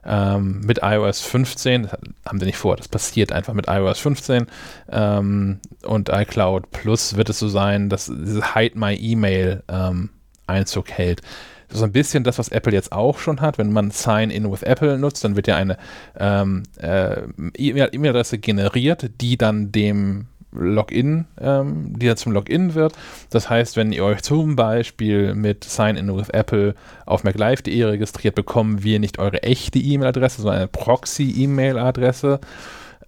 ähm, 0.05 0.61
mit 0.61 0.79
iOS 0.81 1.21
15, 1.21 1.83
das 1.83 1.91
haben 2.27 2.39
sie 2.39 2.45
nicht 2.45 2.57
vor, 2.57 2.75
das 2.75 2.87
passiert 2.87 3.31
einfach 3.31 3.53
mit 3.53 3.67
iOS 3.67 3.99
15 3.99 4.47
ähm, 4.91 5.59
und 5.83 6.09
iCloud 6.09 6.71
Plus 6.71 7.15
wird 7.15 7.29
es 7.29 7.39
so 7.39 7.47
sein, 7.47 7.89
dass 7.89 8.05
diese 8.05 8.55
Hide 8.55 8.77
My 8.77 8.95
E-Mail 8.95 9.63
ähm, 9.67 10.09
Einzug 10.47 10.89
hält 10.89 11.21
so 11.69 11.83
ein 11.85 11.91
bisschen 11.91 12.23
das, 12.23 12.39
was 12.39 12.49
Apple 12.49 12.73
jetzt 12.73 12.91
auch 12.91 13.19
schon 13.19 13.41
hat. 13.41 13.57
Wenn 13.57 13.71
man 13.71 13.91
Sign-in 13.91 14.51
with 14.51 14.63
Apple 14.63 14.97
nutzt, 14.97 15.23
dann 15.23 15.35
wird 15.35 15.47
ja 15.47 15.55
eine 15.55 15.77
ähm, 16.17 16.63
äh, 16.77 17.21
E-Mail-Adresse 17.57 18.39
generiert, 18.39 19.09
die 19.21 19.37
dann 19.37 19.71
dem 19.71 20.27
Login, 20.51 21.25
ähm, 21.39 21.93
die 21.97 22.07
dann 22.07 22.17
zum 22.17 22.31
Login 22.31 22.73
wird. 22.73 22.93
Das 23.29 23.49
heißt, 23.49 23.77
wenn 23.77 23.91
ihr 23.91 24.03
euch 24.03 24.23
zum 24.23 24.55
Beispiel 24.55 25.35
mit 25.35 25.63
Sign-in 25.63 26.15
with 26.15 26.29
Apple 26.29 26.73
auf 27.05 27.23
MacLive.de 27.23 27.83
registriert, 27.83 28.35
bekommen 28.35 28.83
wir 28.83 28.99
nicht 28.99 29.19
eure 29.19 29.43
echte 29.43 29.79
E-Mail-Adresse, 29.79 30.41
sondern 30.41 30.61
eine 30.61 30.67
Proxy-E-Mail-Adresse, 30.67 32.39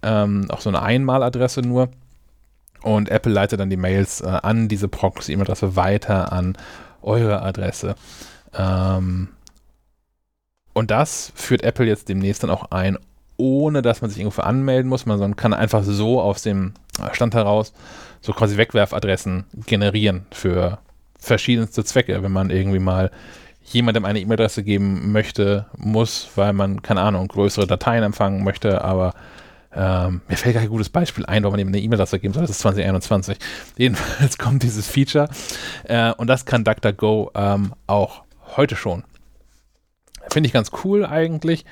ähm, 0.02 0.46
auch 0.50 0.60
so 0.60 0.70
eine 0.70 0.82
Einmaladresse 0.82 1.62
nur. 1.62 1.88
Und 2.82 3.10
Apple 3.10 3.32
leitet 3.32 3.60
dann 3.60 3.70
die 3.70 3.76
Mails 3.76 4.20
äh, 4.20 4.26
an 4.26 4.68
diese 4.68 4.88
Proxy-E-Mail-Adresse 4.88 5.76
weiter 5.76 6.32
an 6.32 6.56
eure 7.00 7.42
Adresse. 7.42 7.96
Ähm, 8.56 9.28
und 10.72 10.90
das 10.90 11.32
führt 11.34 11.62
Apple 11.62 11.86
jetzt 11.86 12.08
demnächst 12.08 12.42
dann 12.42 12.50
auch 12.50 12.70
ein, 12.70 12.98
ohne 13.36 13.82
dass 13.82 14.00
man 14.00 14.10
sich 14.10 14.20
irgendwo 14.20 14.42
anmelden 14.42 14.88
muss. 14.88 15.06
Man 15.06 15.36
kann 15.36 15.52
einfach 15.52 15.82
so 15.84 16.20
aus 16.20 16.42
dem 16.42 16.72
Stand 17.12 17.34
heraus 17.34 17.72
so 18.20 18.32
quasi 18.32 18.56
Wegwerfadressen 18.56 19.44
generieren 19.66 20.26
für 20.30 20.78
verschiedenste 21.18 21.84
Zwecke, 21.84 22.22
wenn 22.22 22.32
man 22.32 22.50
irgendwie 22.50 22.78
mal 22.78 23.10
jemandem 23.64 24.04
eine 24.04 24.20
E-Mail-Adresse 24.20 24.62
geben 24.62 25.12
möchte, 25.12 25.66
muss, 25.76 26.30
weil 26.34 26.52
man, 26.52 26.82
keine 26.82 27.00
Ahnung, 27.00 27.28
größere 27.28 27.66
Dateien 27.66 28.02
empfangen 28.02 28.44
möchte, 28.44 28.82
aber 28.82 29.14
ähm, 29.74 30.20
mir 30.28 30.36
fällt 30.36 30.56
kein 30.56 30.68
gutes 30.68 30.90
Beispiel 30.90 31.24
ein, 31.26 31.44
wo 31.44 31.50
man 31.50 31.60
ihm 31.60 31.68
eine 31.68 31.78
E-Mail-Adresse 31.78 32.18
geben 32.18 32.34
soll. 32.34 32.42
Das 32.42 32.50
ist 32.50 32.58
2021. 32.60 33.38
Jedenfalls 33.76 34.36
kommt 34.36 34.62
dieses 34.62 34.86
Feature 34.86 35.28
äh, 35.84 36.12
und 36.12 36.26
das 36.26 36.44
kann 36.44 36.64
DuckDuckGo 36.64 37.30
ähm, 37.34 37.72
auch 37.86 38.22
heute 38.56 38.76
schon. 38.76 39.04
Finde 40.30 40.46
ich 40.46 40.52
ganz 40.52 40.70
cool 40.84 41.04
eigentlich. 41.04 41.64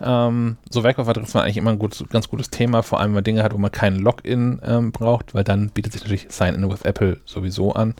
Ähm, 0.00 0.58
so 0.68 0.84
Werkwaffenadressen 0.84 1.34
war 1.34 1.44
eigentlich 1.44 1.56
immer 1.56 1.70
ein 1.70 1.78
gut, 1.78 2.04
ganz 2.10 2.28
gutes 2.28 2.50
Thema, 2.50 2.82
vor 2.82 3.00
allem 3.00 3.10
wenn 3.10 3.14
man 3.14 3.24
Dinge 3.24 3.42
hat, 3.42 3.54
wo 3.54 3.58
man 3.58 3.72
keinen 3.72 3.98
Login 3.98 4.60
ähm, 4.62 4.92
braucht, 4.92 5.34
weil 5.34 5.44
dann 5.44 5.70
bietet 5.70 5.92
sich 5.92 6.02
natürlich 6.02 6.26
Sign-in 6.28 6.70
with 6.70 6.82
Apple 6.82 7.20
sowieso 7.24 7.72
an. 7.72 7.94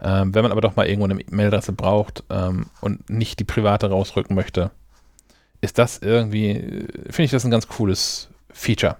Ähm, 0.00 0.34
wenn 0.34 0.42
man 0.42 0.52
aber 0.52 0.60
doch 0.60 0.76
mal 0.76 0.86
irgendwo 0.86 1.04
eine 1.04 1.22
Mailadresse 1.30 1.72
braucht 1.72 2.24
ähm, 2.30 2.66
und 2.80 3.08
nicht 3.10 3.38
die 3.38 3.44
private 3.44 3.90
rausrücken 3.90 4.34
möchte, 4.34 4.70
ist 5.60 5.78
das 5.78 5.98
irgendwie, 5.98 6.86
finde 7.04 7.24
ich 7.24 7.30
das 7.30 7.44
ein 7.44 7.50
ganz 7.50 7.68
cooles 7.68 8.28
Feature. 8.50 8.96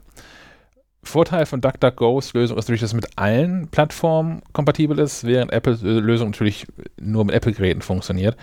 Vorteil 1.06 1.46
von 1.46 1.60
DuckDuckGo's 1.60 2.34
Lösung 2.34 2.58
ist 2.58 2.64
natürlich, 2.64 2.80
dass 2.80 2.90
es 2.90 2.94
mit 2.94 3.16
allen 3.16 3.68
Plattformen 3.68 4.42
kompatibel 4.52 4.98
ist, 4.98 5.24
während 5.24 5.52
Apples 5.52 5.82
Lösung 5.82 6.30
natürlich 6.30 6.66
nur 7.00 7.24
mit 7.24 7.34
Apple-Geräten 7.34 7.82
funktioniert. 7.82 8.36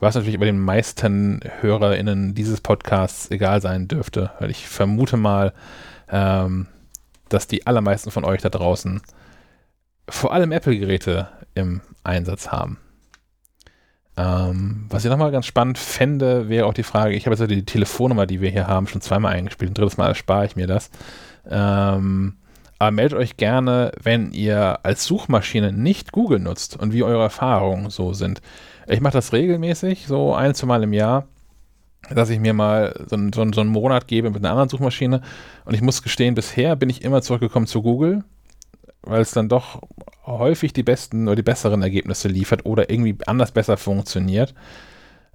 Was 0.00 0.14
natürlich 0.14 0.38
bei 0.38 0.46
den 0.46 0.60
meisten 0.60 1.40
HörerInnen 1.60 2.34
dieses 2.34 2.60
Podcasts 2.60 3.30
egal 3.30 3.60
sein 3.60 3.88
dürfte, 3.88 4.30
weil 4.38 4.50
ich 4.50 4.68
vermute 4.68 5.16
mal, 5.16 5.52
ähm, 6.10 6.66
dass 7.28 7.48
die 7.48 7.66
allermeisten 7.66 8.10
von 8.10 8.24
euch 8.24 8.40
da 8.40 8.48
draußen 8.48 9.02
vor 10.08 10.32
allem 10.32 10.52
Apple-Geräte 10.52 11.28
im 11.54 11.80
Einsatz 12.04 12.48
haben. 12.48 12.78
Ähm, 14.16 14.86
was 14.88 15.04
ich 15.04 15.10
nochmal 15.10 15.30
ganz 15.30 15.46
spannend 15.46 15.78
fände, 15.78 16.48
wäre 16.48 16.66
auch 16.66 16.74
die 16.74 16.82
Frage, 16.82 17.14
ich 17.14 17.26
habe 17.26 17.36
jetzt 17.36 17.50
die 17.50 17.64
Telefonnummer, 17.64 18.26
die 18.26 18.40
wir 18.40 18.50
hier 18.50 18.66
haben, 18.66 18.88
schon 18.88 19.00
zweimal 19.00 19.32
eingespielt, 19.32 19.70
ein 19.70 19.74
drittes 19.74 19.96
Mal 19.96 20.08
erspare 20.08 20.46
ich 20.46 20.56
mir 20.56 20.66
das. 20.66 20.90
Ähm, 21.48 22.34
aber 22.78 22.90
meldet 22.92 23.18
euch 23.18 23.36
gerne, 23.36 23.92
wenn 24.00 24.30
ihr 24.30 24.84
als 24.84 25.04
Suchmaschine 25.04 25.72
nicht 25.72 26.12
Google 26.12 26.38
nutzt 26.38 26.76
und 26.78 26.92
wie 26.92 27.02
eure 27.02 27.22
Erfahrungen 27.22 27.90
so 27.90 28.12
sind. 28.12 28.40
Ich 28.86 29.00
mache 29.00 29.14
das 29.14 29.32
regelmäßig, 29.32 30.06
so 30.06 30.34
ein, 30.34 30.54
zwei 30.54 30.66
Mal 30.66 30.82
im 30.84 30.92
Jahr, 30.92 31.26
dass 32.10 32.30
ich 32.30 32.38
mir 32.38 32.54
mal 32.54 32.94
so, 33.08 33.16
so, 33.34 33.52
so 33.52 33.60
einen 33.60 33.70
Monat 33.70 34.06
gebe 34.06 34.30
mit 34.30 34.38
einer 34.38 34.50
anderen 34.50 34.68
Suchmaschine. 34.68 35.22
Und 35.64 35.74
ich 35.74 35.82
muss 35.82 36.02
gestehen, 36.02 36.34
bisher 36.34 36.76
bin 36.76 36.88
ich 36.88 37.02
immer 37.02 37.20
zurückgekommen 37.20 37.66
zu 37.66 37.82
Google, 37.82 38.22
weil 39.02 39.20
es 39.20 39.32
dann 39.32 39.48
doch 39.48 39.82
häufig 40.24 40.72
die 40.72 40.82
besten 40.84 41.26
oder 41.26 41.36
die 41.36 41.42
besseren 41.42 41.82
Ergebnisse 41.82 42.28
liefert 42.28 42.64
oder 42.64 42.90
irgendwie 42.90 43.16
anders 43.26 43.50
besser 43.50 43.76
funktioniert. 43.76 44.54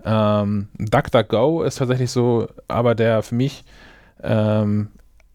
Ähm, 0.06 0.69
DuckDuckGo 0.77 1.64
ist 1.64 1.77
tatsächlich 1.77 2.11
so, 2.11 2.48
aber 2.68 2.95
der 2.95 3.22
für 3.22 3.35
mich 3.35 3.65
ähm, 4.22 4.90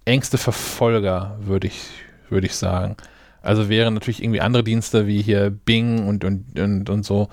engste 0.08 0.38
Verfolger, 0.38 1.36
würde 1.40 1.66
ich, 1.66 1.80
würd 2.28 2.44
ich 2.44 2.54
sagen. 2.54 2.96
Also 3.42 3.68
wären 3.68 3.94
natürlich 3.94 4.22
irgendwie 4.22 4.40
andere 4.40 4.64
Dienste 4.64 5.06
wie 5.06 5.22
hier 5.22 5.50
Bing 5.50 6.06
und, 6.06 6.24
und, 6.24 6.58
und, 6.58 6.90
und 6.90 7.04
so 7.04 7.28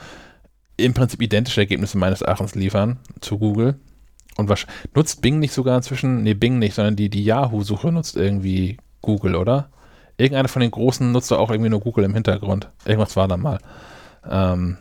im 0.78 0.94
Prinzip 0.94 1.22
identische 1.22 1.62
Ergebnisse 1.62 1.98
meines 1.98 2.22
Erachtens 2.22 2.56
liefern 2.56 3.00
zu 3.22 3.38
Google. 3.38 3.80
Und 4.38 4.50
was 4.50 4.66
nutzt 4.94 5.22
Bing 5.22 5.40
nicht 5.40 5.54
sogar 5.54 5.78
inzwischen? 5.78 6.24
Nee, 6.24 6.34
Bing 6.34 6.60
nicht, 6.60 6.76
sondern 6.76 6.98
die, 6.98 7.10
die 7.10 7.24
Yahoo-Suche 7.24 7.92
nutzt 7.92 8.18
irgendwie 8.18 8.78
Google, 9.02 9.36
oder? 9.36 9.70
Irgendeiner 10.18 10.50
von 10.50 10.62
den 10.62 10.72
großen 10.72 11.12
nutzt 11.12 11.32
auch 11.32 11.50
irgendwie 11.50 11.70
nur 11.70 11.80
Google 11.80 12.04
im 12.04 12.14
Hintergrund. 12.14 12.70
Irgendwas 12.84 13.16
war 13.16 13.28
da 13.28 13.38
mal. 13.38 13.60
Ähm, 14.30 14.78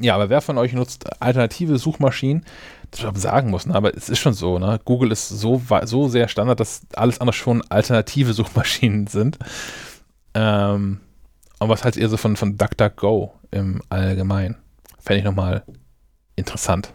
ja, 0.00 0.14
aber 0.14 0.30
wer 0.30 0.40
von 0.40 0.58
euch 0.58 0.72
nutzt 0.72 1.20
alternative 1.20 1.78
Suchmaschinen? 1.78 2.44
Sagen 2.92 3.50
muss, 3.50 3.66
ne? 3.66 3.74
aber 3.74 3.96
es 3.96 4.08
ist 4.08 4.18
schon 4.18 4.32
so, 4.32 4.58
ne? 4.58 4.80
Google 4.84 5.12
ist 5.12 5.28
so, 5.28 5.62
so 5.84 6.08
sehr 6.08 6.28
Standard, 6.28 6.58
dass 6.58 6.82
alles 6.94 7.20
andere 7.20 7.34
schon 7.34 7.62
alternative 7.70 8.32
Suchmaschinen 8.34 9.06
sind. 9.06 9.38
Ähm, 10.34 11.00
und 11.60 11.68
was 11.68 11.84
haltet 11.84 12.02
ihr 12.02 12.08
so 12.08 12.16
von, 12.16 12.36
von 12.36 12.56
DuckDuckGo 12.56 13.32
im 13.50 13.82
Allgemeinen? 13.90 14.56
Fände 14.98 15.18
ich 15.18 15.24
nochmal 15.24 15.62
interessant. 16.36 16.94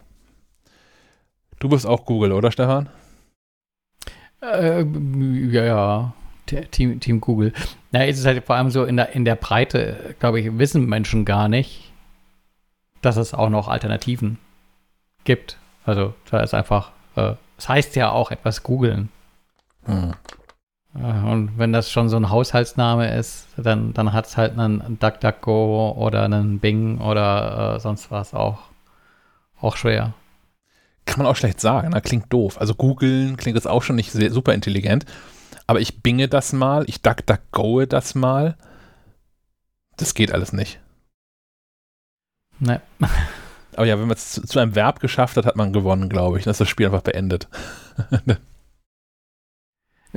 Du 1.60 1.70
bist 1.70 1.86
auch 1.86 2.06
Google, 2.06 2.34
oder 2.34 2.52
Stefan? 2.52 2.90
Äh, 4.42 4.84
ja, 5.50 5.64
ja. 5.64 6.14
Team, 6.72 7.00
Team 7.00 7.22
Google. 7.22 7.54
Na, 7.92 8.06
es 8.06 8.20
ist 8.20 8.26
halt 8.26 8.44
vor 8.46 8.56
allem 8.56 8.70
so 8.70 8.84
in 8.84 8.98
der, 8.98 9.14
in 9.16 9.26
der 9.26 9.36
Breite, 9.36 10.16
glaube 10.20 10.40
ich, 10.40 10.58
wissen 10.58 10.86
Menschen 10.86 11.26
gar 11.26 11.48
nicht, 11.48 11.92
dass 13.02 13.18
es 13.18 13.34
auch 13.34 13.50
noch 13.50 13.68
Alternativen 13.68 14.38
gibt. 15.24 15.58
Also 15.86 16.14
da 16.30 16.40
ist 16.42 16.54
einfach, 16.54 16.92
äh, 17.16 17.34
das 17.56 17.70
heißt 17.70 17.96
ja 17.96 18.12
auch 18.12 18.32
etwas 18.32 18.64
googeln. 18.64 19.10
Hm. 19.86 20.14
Äh, 20.96 21.32
und 21.32 21.58
wenn 21.58 21.74
das 21.74 21.92
schon 21.92 22.10
so 22.10 22.18
ein 22.18 22.30
Haushaltsname 22.30 23.16
ist, 23.16 23.48
dann, 23.58 23.94
dann 23.94 24.14
hat 24.14 24.26
es 24.26 24.38
halt 24.38 24.58
einen 24.58 24.98
DuckDuckGo 25.00 25.96
oder 25.98 26.24
einen 26.24 26.60
Bing 26.60 27.00
oder 27.00 27.76
äh, 27.76 27.80
sonst 27.80 28.12
was 28.12 28.34
auch, 28.34 28.60
auch 29.62 29.78
schwer. 29.78 30.14
Kann 31.06 31.20
man 31.20 31.32
auch 31.32 31.36
schlecht 31.36 31.62
sagen, 31.62 31.90
ne? 31.90 32.02
klingt 32.02 32.34
doof. 32.34 32.60
Also 32.60 32.74
googeln 32.74 33.38
klingt 33.38 33.56
jetzt 33.56 33.68
auch 33.68 33.84
schon 33.84 33.96
nicht 33.96 34.12
sehr, 34.12 34.32
super 34.32 34.54
intelligent, 34.54 35.06
aber 35.68 35.80
ich 35.80 36.02
binge 36.02 36.28
das 36.28 36.52
mal, 36.52 36.84
ich 36.88 37.02
DuckDuckGoe 37.02 37.86
das 37.86 38.16
mal. 38.16 38.56
Das 39.98 40.14
geht 40.14 40.32
alles 40.32 40.52
nicht. 40.52 40.80
Ne. 42.60 42.82
Aber 43.76 43.86
ja, 43.86 44.00
wenn 44.00 44.08
man 44.08 44.16
es 44.16 44.32
zu, 44.32 44.42
zu, 44.44 44.60
einem 44.60 44.76
Verb 44.76 45.00
geschafft 45.00 45.38
hat, 45.38 45.46
hat 45.46 45.56
man 45.56 45.74
gewonnen, 45.74 46.10
glaube 46.10 46.38
ich. 46.38 46.44
Dann 46.46 46.52
ist 46.52 46.62
das 46.62 46.70
Spiel 46.70 46.88
einfach 46.88 47.02
beendet. 47.02 47.48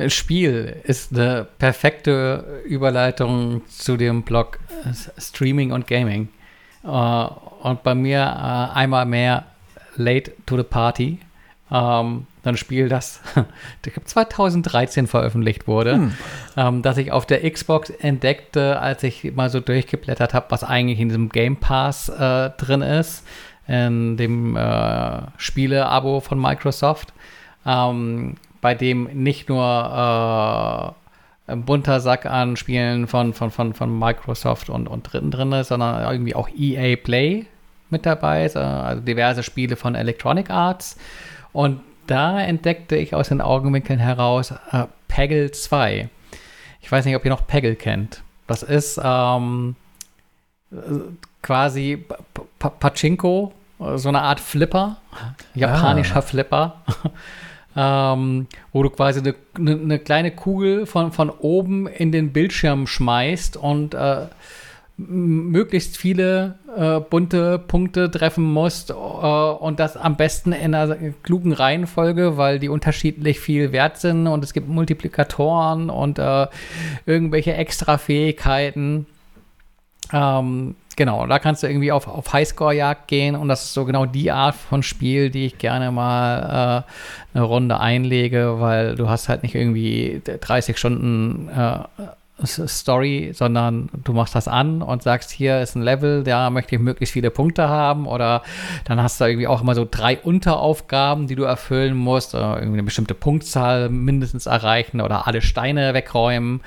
Spiel 0.09 0.77
ist 0.85 1.13
eine 1.13 1.47
perfekte 1.59 2.63
Überleitung 2.65 3.63
zu 3.69 3.97
dem 3.97 4.23
Blog 4.23 4.61
Streaming 5.19 5.73
und 5.73 5.87
Gaming. 5.87 6.29
Uh, 6.85 7.29
und 7.63 7.83
bei 7.83 7.95
mir 7.95 8.21
uh, 8.21 8.77
einmal 8.77 9.05
mehr 9.05 9.45
Late 9.97 10.33
to 10.47 10.57
the 10.57 10.63
Party. 10.63 11.19
Um, 11.69 12.27
ein 12.49 12.57
Spiel, 12.57 12.89
das 12.89 13.21
2013 14.05 15.07
veröffentlicht 15.07 15.67
wurde, 15.67 15.95
hm. 15.95 16.13
ähm, 16.57 16.83
das 16.83 16.97
ich 16.97 17.13
auf 17.13 17.27
der 17.27 17.49
Xbox 17.49 17.91
entdeckte, 17.91 18.81
als 18.81 19.03
ich 19.03 19.35
mal 19.35 19.51
so 19.51 19.61
durchgeblättert 19.61 20.35
habe, 20.35 20.47
was 20.49 20.65
eigentlich 20.65 20.99
in 20.99 21.09
diesem 21.09 21.29
Game 21.29 21.57
Pass 21.57 22.09
äh, 22.09 22.51
drin 22.51 22.83
ist, 22.83 23.25
in 23.69 24.17
dem 24.17 24.57
äh, 24.57 25.21
Spiele-Abo 25.37 26.21
von 26.21 26.41
Microsoft, 26.41 27.13
ähm, 27.67 28.37
bei 28.61 28.75
dem 28.75 29.05
nicht 29.13 29.49
nur 29.49 29.65
äh, 31.47 31.53
ein 31.53 31.65
bunter 31.65 32.01
Sack 32.01 32.27
an 32.27 32.57
Spielen 32.57 33.07
von, 33.07 33.33
von, 33.35 33.51
von, 33.51 33.75
von 33.75 33.99
Microsoft 33.99 34.71
und, 34.71 34.89
und 34.89 35.13
Dritten 35.13 35.31
drin 35.31 35.53
ist, 35.53 35.69
sondern 35.69 36.11
irgendwie 36.11 36.35
auch 36.35 36.49
EA 36.49 36.97
Play 36.97 37.47
mit 37.91 38.05
dabei 38.05 38.45
ist, 38.45 38.57
also 38.57 39.01
diverse 39.01 39.43
Spiele 39.43 39.77
von 39.77 39.95
Electronic 39.95 40.51
Arts. 40.51 40.97
Und 41.53 41.81
da 42.07 42.41
entdeckte 42.41 42.97
ich 42.97 43.15
aus 43.15 43.29
den 43.29 43.41
Augenwinkeln 43.41 43.99
heraus 43.99 44.53
äh, 44.73 44.87
Peggle 45.09 45.51
2. 45.51 46.09
Ich 46.81 46.93
weiß 46.93 47.05
nicht, 47.05 47.17
ob 47.17 47.25
ihr 47.25 47.31
noch 47.31 47.47
Peggle 47.47 47.77
kennt. 47.77 48.23
Das 48.47 48.63
ist 48.63 49.01
ähm, 49.03 49.77
quasi 51.43 52.05
P 52.59 52.71
Pachinko, 52.81 53.53
so 53.79 54.09
eine 54.09 54.23
Art 54.23 54.41
Flipper, 54.41 54.97
japanischer 55.55 56.17
ah. 56.17 56.23
Flipper, 56.23 56.83
ähm, 57.77 58.47
wo 58.73 58.83
du 58.83 58.91
quasi 58.91 59.21
eine, 59.21 59.35
eine, 59.57 59.99
kleine 59.99 60.33
Kugel 60.33 60.87
von, 60.87 61.13
von 61.13 61.31
oben 61.31 61.87
in 61.87 62.11
den 62.11 62.33
Bildschirm 62.33 62.87
schmeißt 62.87 63.57
und 63.57 63.95
äh, 63.95 64.27
möglichst 64.99 65.97
viele 65.97 66.59
äh, 66.77 66.99
bunte 66.99 67.61
Punkte 67.61 68.11
treffen 68.11 68.45
musst 68.45 68.91
äh, 68.91 68.95
und 68.95 69.79
das 69.79 69.97
am 69.97 70.17
besten 70.17 70.51
in 70.51 70.75
einer 70.75 70.97
klugen 71.23 71.53
Reihenfolge, 71.53 72.37
weil 72.37 72.59
die 72.59 72.69
unterschiedlich 72.69 73.39
viel 73.39 73.71
wert 73.71 73.99
sind 73.99 74.27
und 74.27 74.43
es 74.43 74.53
gibt 74.53 74.69
Multiplikatoren 74.69 75.89
und 75.89 76.19
äh, 76.19 76.49
irgendwelche 77.07 77.55
Extra-Fähigkeiten. 77.55 79.07
Ähm, 80.13 80.75
genau, 80.99 81.27
da 81.27 81.39
kannst 81.39 81.63
du 81.63 81.69
irgendwie 81.69 81.93
auf, 81.93 82.09
auf 82.09 82.31
Highscore-Jagd 82.33 83.07
gehen 83.07 83.37
und 83.37 83.49
das 83.49 83.65
ist 83.65 83.75
so 83.75 83.87
genau 83.87 84.05
die 84.05 84.31
Art 84.33 84.57
von 84.57 84.83
Spiel, 84.83 85.31
die 85.31 85.47
ich 85.47 85.57
gerne 85.57 85.91
mal 85.93 86.85
äh, 86.85 87.37
eine 87.39 87.45
Runde 87.45 87.79
einlege, 87.79 88.57
weil 88.59 88.97
du 88.97 89.09
hast 89.09 89.29
halt 89.29 89.45
nicht 89.45 89.55
irgendwie 89.55 90.21
30 90.25 90.77
Stunden 90.77 91.49
äh, 91.49 91.79
Story, 92.45 93.31
sondern 93.33 93.89
du 94.05 94.13
machst 94.13 94.35
das 94.35 94.49
an 94.49 94.83
und 94.83 95.03
sagst, 95.03 95.31
hier 95.31 95.61
ist 95.61 95.77
ein 95.77 95.83
Level, 95.83 96.25
da 96.25 96.51
möchte 96.51 96.75
ich 96.75 96.81
möglichst 96.81 97.13
viele 97.13 97.31
Punkte 97.31 97.69
haben 97.69 98.07
oder 98.07 98.43
dann 98.85 99.01
hast 99.01 99.21
du 99.21 99.25
irgendwie 99.25 99.47
auch 99.47 99.61
immer 99.61 99.75
so 99.75 99.87
drei 99.89 100.19
Unteraufgaben, 100.19 101.29
die 101.29 101.37
du 101.37 101.45
erfüllen 101.45 101.97
musst, 101.97 102.35
oder 102.35 102.57
irgendwie 102.57 102.79
eine 102.79 102.85
bestimmte 102.85 103.15
Punktzahl 103.15 103.89
mindestens 103.89 104.47
erreichen 104.47 105.01
oder 105.01 105.27
alle 105.27 105.43
Steine 105.43 105.95
wegräumen. 105.95 106.61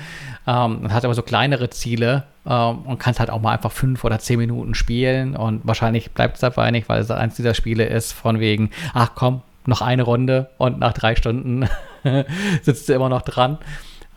Ähm, 0.47 0.79
und 0.83 0.93
hast 0.93 1.05
aber 1.05 1.13
so 1.13 1.21
kleinere 1.21 1.69
Ziele 1.69 2.23
ähm, 2.45 2.79
und 2.79 2.99
kannst 2.99 3.19
halt 3.19 3.29
auch 3.29 3.41
mal 3.41 3.51
einfach 3.51 3.71
fünf 3.71 4.03
oder 4.03 4.19
zehn 4.19 4.39
Minuten 4.39 4.75
spielen 4.75 5.35
und 5.35 5.61
wahrscheinlich 5.63 6.11
bleibt 6.11 6.35
es 6.35 6.41
dabei 6.41 6.71
nicht, 6.71 6.89
weil 6.89 7.01
es 7.01 7.11
eins 7.11 7.35
dieser 7.35 7.53
Spiele 7.53 7.85
ist 7.85 8.13
von 8.13 8.39
wegen, 8.39 8.71
ach 8.93 9.11
komm, 9.15 9.41
noch 9.65 9.81
eine 9.81 10.03
Runde 10.03 10.49
und 10.57 10.79
nach 10.79 10.93
drei 10.93 11.15
Stunden 11.15 11.67
sitzt 12.61 12.89
du 12.89 12.93
immer 12.93 13.09
noch 13.09 13.21
dran. 13.21 13.57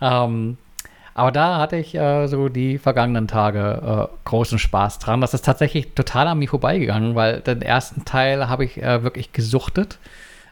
Ähm, 0.01 0.57
aber 1.13 1.31
da 1.31 1.59
hatte 1.59 1.77
ich 1.77 1.95
äh, 1.95 2.27
so 2.27 2.49
die 2.49 2.77
vergangenen 2.77 3.29
Tage 3.29 4.09
äh, 4.11 4.17
großen 4.25 4.59
Spaß 4.59 4.99
dran. 4.99 5.21
Das 5.21 5.33
ist 5.33 5.45
tatsächlich 5.45 5.93
total 5.93 6.27
an 6.27 6.39
mir 6.39 6.49
vorbeigegangen, 6.49 7.15
weil 7.15 7.39
den 7.39 7.61
ersten 7.61 8.03
Teil 8.03 8.49
habe 8.49 8.65
ich 8.65 8.83
äh, 8.83 9.01
wirklich 9.01 9.31
gesuchtet. 9.31 9.97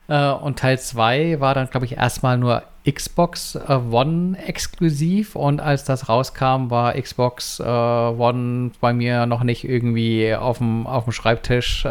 Äh, 0.07 0.31
und 0.31 0.59
Teil 0.59 0.79
2 0.79 1.39
war 1.39 1.53
dann, 1.53 1.69
glaube 1.69 1.85
ich, 1.85 1.97
erstmal 1.97 2.37
nur 2.37 2.63
Xbox 2.89 3.55
äh, 3.55 3.73
One 3.73 4.37
exklusiv. 4.37 5.35
Und 5.35 5.61
als 5.61 5.85
das 5.85 6.09
rauskam, 6.09 6.69
war 6.69 6.93
Xbox 6.93 7.59
äh, 7.59 7.63
One 7.63 8.71
bei 8.81 8.91
mir 8.91 9.25
noch 9.25 9.43
nicht 9.43 9.63
irgendwie 9.63 10.35
auf 10.35 10.57
dem, 10.57 10.87
Schreibtisch 11.09 11.85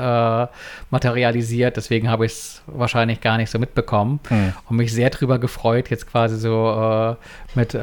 materialisiert. 0.90 1.76
Deswegen 1.76 2.10
habe 2.10 2.26
ich 2.26 2.32
es 2.32 2.62
wahrscheinlich 2.66 3.20
gar 3.20 3.38
nicht 3.38 3.50
so 3.50 3.58
mitbekommen. 3.58 4.20
Hm. 4.28 4.52
Und 4.68 4.76
mich 4.76 4.92
sehr 4.92 5.10
drüber 5.10 5.38
gefreut, 5.38 5.90
jetzt 5.90 6.06
quasi 6.06 6.36
so 6.36 7.16
mit 7.54 7.76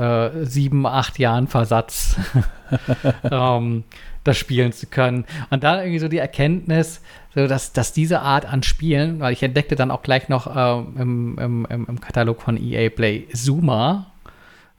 sieben, 0.43 0.85
acht 0.85 1.17
Jahren 1.17 1.47
Versatz. 1.47 2.17
ähm, 3.31 3.83
das 4.23 4.37
spielen 4.37 4.71
zu 4.71 4.87
können. 4.87 5.25
Und 5.49 5.63
da 5.63 5.81
irgendwie 5.81 5.99
so 5.99 6.07
die 6.07 6.17
Erkenntnis, 6.17 7.01
so 7.33 7.47
dass, 7.47 7.73
dass 7.73 7.93
diese 7.93 8.21
Art 8.21 8.45
an 8.45 8.63
Spielen, 8.63 9.19
weil 9.19 9.33
ich 9.33 9.43
entdeckte 9.43 9.75
dann 9.75 9.91
auch 9.91 10.01
gleich 10.01 10.29
noch 10.29 10.47
äh, 10.47 11.01
im, 11.01 11.37
im, 11.37 11.67
im, 11.69 12.01
Katalog 12.01 12.41
von 12.41 12.57
EA 12.57 12.89
Play 12.89 13.27
Zuma, 13.33 14.11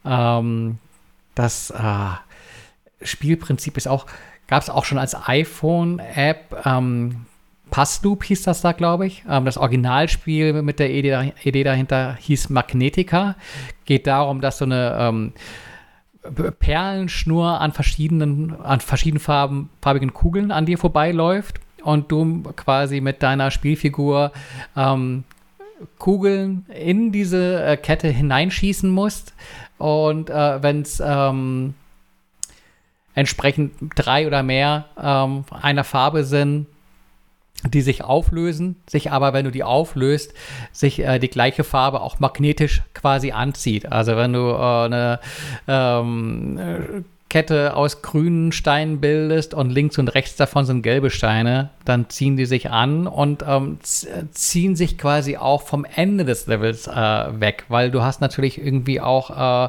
ähm, 0.04 0.78
das 1.34 1.70
äh, 1.70 3.04
Spielprinzip 3.04 3.76
ist 3.76 3.88
auch, 3.88 4.06
gab 4.46 4.62
es 4.62 4.70
auch 4.70 4.84
schon 4.84 4.98
als 4.98 5.16
iPhone-App, 5.28 6.62
ähm, 6.66 7.26
Passloop 7.70 8.24
hieß 8.24 8.42
das 8.42 8.60
da, 8.60 8.72
glaube 8.72 9.06
ich. 9.06 9.24
Ähm, 9.28 9.44
das 9.44 9.56
Originalspiel 9.56 10.62
mit 10.62 10.78
der 10.78 10.90
Idee, 10.90 11.64
dahinter 11.64 12.16
hieß 12.20 12.50
Magnetica. 12.50 13.36
Geht 13.84 14.06
darum, 14.06 14.40
dass 14.40 14.58
so 14.58 14.64
eine 14.64 14.96
ähm, 14.98 15.32
Perlenschnur 16.58 17.60
an 17.60 17.72
verschiedenen, 17.72 18.60
an 18.60 18.80
verschiedenen 18.80 19.20
Farben, 19.20 19.70
farbigen 19.80 20.12
Kugeln 20.12 20.50
an 20.50 20.66
dir 20.66 20.78
vorbeiläuft 20.78 21.60
und 21.82 22.12
du 22.12 22.42
quasi 22.56 23.00
mit 23.00 23.22
deiner 23.22 23.50
Spielfigur 23.50 24.32
ähm, 24.76 25.24
Kugeln 25.98 26.66
in 26.68 27.10
diese 27.12 27.64
äh, 27.64 27.76
Kette 27.76 28.08
hineinschießen 28.08 28.90
musst. 28.90 29.34
Und 29.78 30.28
äh, 30.28 30.62
wenn 30.62 30.82
es 30.82 31.02
ähm, 31.04 31.74
entsprechend 33.14 33.72
drei 33.94 34.26
oder 34.26 34.42
mehr 34.42 34.86
ähm, 35.02 35.44
einer 35.50 35.84
Farbe 35.84 36.24
sind, 36.24 36.66
die 37.68 37.82
sich 37.82 38.02
auflösen, 38.04 38.76
sich 38.88 39.10
aber, 39.10 39.32
wenn 39.32 39.44
du 39.44 39.50
die 39.50 39.64
auflöst, 39.64 40.32
sich 40.72 41.00
äh, 41.00 41.18
die 41.18 41.28
gleiche 41.28 41.64
Farbe 41.64 42.00
auch 42.00 42.18
magnetisch 42.18 42.82
quasi 42.94 43.32
anzieht. 43.32 43.90
Also 43.92 44.16
wenn 44.16 44.32
du 44.32 44.48
äh, 44.50 44.84
eine 44.84 45.20
ähm, 45.68 47.04
Kette 47.30 47.76
aus 47.76 48.02
grünen 48.02 48.50
Steinen 48.50 49.00
bildest 49.00 49.54
und 49.54 49.70
links 49.70 49.98
und 49.98 50.08
rechts 50.08 50.34
davon 50.36 50.66
sind 50.66 50.82
gelbe 50.82 51.10
Steine, 51.10 51.70
dann 51.84 52.10
ziehen 52.10 52.36
die 52.36 52.44
sich 52.44 52.70
an 52.70 53.06
und 53.06 53.44
ähm, 53.46 53.78
ziehen 54.32 54.74
sich 54.74 54.98
quasi 54.98 55.36
auch 55.36 55.62
vom 55.62 55.86
Ende 55.94 56.24
des 56.24 56.48
Levels 56.48 56.88
äh, 56.88 56.92
weg, 56.92 57.64
weil 57.68 57.92
du 57.92 58.02
hast 58.02 58.20
natürlich 58.20 58.58
irgendwie 58.58 59.00
auch 59.00 59.30
äh, 59.30 59.68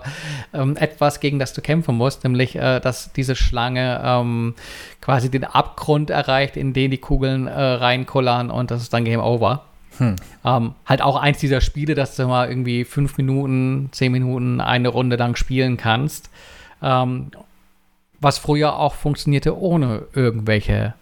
ähm, 0.53 0.75
etwas, 0.75 1.19
gegen 1.19 1.37
das 1.37 1.53
du 1.53 1.61
kämpfen 1.61 1.95
musst, 1.95 2.23
nämlich, 2.23 2.55
äh, 2.55 2.79
dass 2.79 3.13
diese 3.13 3.35
Schlange 3.35 4.01
ähm, 4.03 4.55
quasi 4.99 5.29
den 5.29 5.43
Abgrund 5.43 6.09
erreicht, 6.09 6.57
in 6.57 6.73
den 6.73 6.89
die 6.89 6.97
Kugeln 6.97 7.45
äh, 7.45 7.53
reinkullern 7.53 8.49
und 8.49 8.71
das 8.71 8.81
ist 8.81 8.91
dann 8.91 9.05
Game 9.05 9.21
Over. 9.21 9.65
Hm. 9.99 10.15
Ähm, 10.43 10.73
halt 10.87 11.03
auch 11.03 11.15
eins 11.15 11.37
dieser 11.37 11.61
Spiele, 11.61 11.93
dass 11.93 12.15
du 12.15 12.25
mal 12.25 12.49
irgendwie 12.49 12.85
fünf 12.85 13.17
Minuten, 13.17 13.89
zehn 13.91 14.11
Minuten 14.11 14.61
eine 14.61 14.87
Runde 14.87 15.15
lang 15.15 15.35
spielen 15.35 15.77
kannst. 15.77 16.31
Ähm, 16.81 17.29
was 18.21 18.37
früher 18.37 18.77
auch 18.77 18.93
funktionierte 18.93 19.59
ohne 19.59 20.03
irgendwelche 20.13 20.93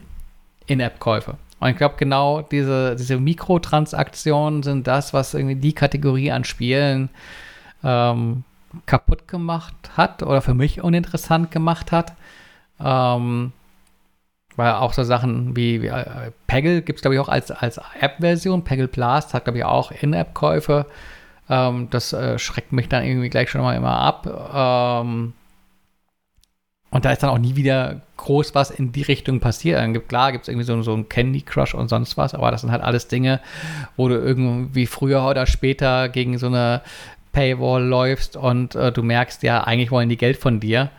In-App-Käufe. 0.65 1.35
Und 1.59 1.69
ich 1.69 1.77
glaube, 1.77 1.95
genau 1.97 2.41
diese, 2.41 2.95
diese 2.95 3.19
Mikrotransaktionen 3.19 4.63
sind 4.63 4.87
das, 4.87 5.13
was 5.13 5.33
irgendwie 5.33 5.55
die 5.55 5.73
Kategorie 5.73 6.31
an 6.31 6.45
Spielen 6.45 7.09
ähm, 7.83 8.43
kaputt 8.85 9.27
gemacht 9.27 9.75
hat 9.97 10.23
oder 10.23 10.41
für 10.41 10.53
mich 10.53 10.81
uninteressant 10.81 11.51
gemacht 11.51 11.91
hat. 11.91 12.13
Ähm, 12.79 13.51
weil 14.55 14.73
auch 14.73 14.93
so 14.93 15.03
Sachen 15.03 15.55
wie, 15.55 15.81
wie 15.81 15.87
äh, 15.87 16.31
Peggle 16.47 16.81
gibt 16.81 16.99
es, 16.99 17.01
glaube 17.01 17.15
ich, 17.15 17.21
auch 17.21 17.29
als, 17.29 17.51
als 17.51 17.79
App-Version. 17.99 18.63
Peggle 18.63 18.87
Blast 18.87 19.33
hat, 19.33 19.43
glaube 19.43 19.59
ich, 19.59 19.65
auch 19.65 19.91
In-App-Käufe. 19.91 20.85
Ähm, 21.49 21.89
das 21.89 22.13
äh, 22.13 22.39
schreckt 22.39 22.71
mich 22.71 22.87
dann 22.87 23.03
irgendwie 23.03 23.29
gleich 23.29 23.49
schon 23.49 23.61
mal 23.61 23.75
immer 23.75 23.97
ab. 23.99 25.03
Ähm, 25.03 25.33
und 26.91 27.05
da 27.05 27.11
ist 27.11 27.21
dann 27.21 27.29
auch 27.29 27.37
nie 27.37 27.55
wieder 27.55 28.01
groß 28.17 28.55
was 28.55 28.71
in 28.71 28.91
die 28.91 29.03
Richtung 29.03 29.39
passiert. 29.39 29.79
Dann 29.79 29.93
gibt, 29.93 30.09
klar, 30.09 30.31
gibt 30.31 30.43
es 30.43 30.47
irgendwie 30.47 30.65
so, 30.65 30.81
so 30.81 30.93
ein 30.93 31.07
Candy 31.07 31.41
Crush 31.41 31.75
und 31.75 31.87
sonst 31.87 32.17
was, 32.17 32.33
aber 32.33 32.51
das 32.51 32.61
sind 32.61 32.71
halt 32.71 32.81
alles 32.81 33.07
Dinge, 33.07 33.39
wo 33.95 34.07
du 34.07 34.15
irgendwie 34.15 34.87
früher 34.87 35.23
oder 35.25 35.45
später 35.45 36.09
gegen 36.09 36.37
so 36.37 36.47
eine 36.47 36.81
Paywall 37.31 37.83
läufst 37.83 38.35
und 38.35 38.75
äh, 38.75 38.91
du 38.91 39.03
merkst, 39.03 39.43
ja, 39.43 39.63
eigentlich 39.63 39.91
wollen 39.91 40.09
die 40.09 40.17
Geld 40.17 40.37
von 40.37 40.59
dir. 40.59 40.89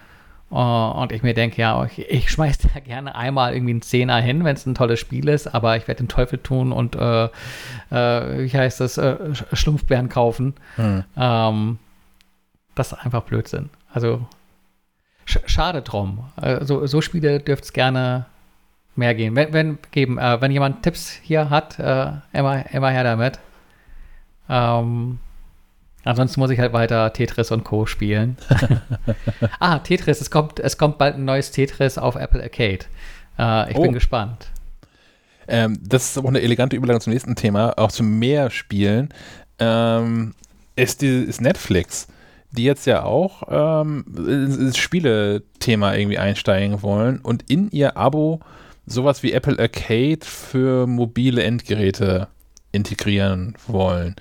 Uh, 0.52 0.90
und 1.00 1.12
ich 1.12 1.22
mir 1.22 1.32
denke, 1.32 1.62
ja, 1.62 1.84
ich, 1.84 2.10
ich 2.10 2.28
schmeiß 2.28 2.58
da 2.58 2.80
gerne 2.80 3.14
einmal 3.14 3.54
irgendwie 3.54 3.70
einen 3.70 3.82
Zehner 3.82 4.20
hin, 4.20 4.42
wenn 4.42 4.56
es 4.56 4.66
ein 4.66 4.74
tolles 4.74 4.98
Spiel 4.98 5.28
ist, 5.28 5.46
aber 5.46 5.76
ich 5.76 5.86
werde 5.86 6.02
den 6.02 6.08
Teufel 6.08 6.40
tun 6.40 6.72
und, 6.72 6.96
äh, 6.96 7.26
äh, 7.26 7.28
wie 7.90 8.50
heißt 8.50 8.80
das, 8.80 8.98
äh, 8.98 9.16
Schlumpfbären 9.52 10.08
kaufen. 10.08 10.54
Hm. 10.74 11.04
Ähm, 11.16 11.78
das 12.74 12.90
ist 12.90 12.98
einfach 12.98 13.22
Blödsinn. 13.22 13.70
Also 13.92 14.26
schade 15.30 15.82
drum. 15.82 16.24
Also, 16.36 16.86
so 16.86 17.00
Spiele 17.00 17.40
dürfte 17.40 17.64
es 17.64 17.72
gerne 17.72 18.26
mehr 18.96 19.14
gehen. 19.14 19.34
Wenn, 19.36 19.52
wenn, 19.52 19.78
geben, 19.90 20.18
äh, 20.18 20.40
wenn 20.40 20.50
jemand 20.50 20.82
Tipps 20.82 21.10
hier 21.22 21.50
hat, 21.50 21.78
äh, 21.78 22.12
immer, 22.32 22.70
immer 22.72 22.90
her 22.90 23.04
damit. 23.04 23.38
Ähm, 24.48 25.18
ansonsten 26.04 26.40
muss 26.40 26.50
ich 26.50 26.58
halt 26.58 26.72
weiter 26.72 27.12
Tetris 27.12 27.50
und 27.50 27.64
Co. 27.64 27.86
spielen. 27.86 28.36
ah, 29.60 29.78
Tetris, 29.78 30.20
es 30.20 30.30
kommt, 30.30 30.60
es 30.60 30.78
kommt 30.78 30.98
bald 30.98 31.16
ein 31.16 31.24
neues 31.24 31.50
Tetris 31.50 31.98
auf 31.98 32.16
Apple 32.16 32.42
Arcade. 32.42 32.86
Äh, 33.38 33.70
ich 33.70 33.76
oh. 33.76 33.82
bin 33.82 33.92
gespannt. 33.92 34.48
Ähm, 35.48 35.78
das 35.82 36.10
ist 36.10 36.18
aber 36.18 36.28
eine 36.28 36.40
elegante 36.40 36.76
Überleitung 36.76 37.00
zum 37.00 37.12
nächsten 37.12 37.34
Thema, 37.34 37.76
auch 37.76 37.90
zum 37.90 38.18
mehr 38.18 38.50
Spielen. 38.50 39.08
Ähm, 39.58 40.34
ist, 40.76 41.02
die, 41.02 41.24
ist 41.24 41.40
Netflix 41.40 42.06
die 42.52 42.64
jetzt 42.64 42.86
ja 42.86 43.04
auch 43.04 43.42
ähm, 43.48 44.04
ins 44.16 44.76
Spielethema 44.76 45.94
irgendwie 45.94 46.18
einsteigen 46.18 46.82
wollen 46.82 47.20
und 47.20 47.48
in 47.50 47.70
ihr 47.70 47.96
Abo 47.96 48.40
sowas 48.86 49.22
wie 49.22 49.32
Apple 49.32 49.58
Arcade 49.58 50.20
für 50.22 50.86
mobile 50.86 51.42
Endgeräte 51.42 52.28
integrieren 52.72 53.54
wollen. 53.66 54.16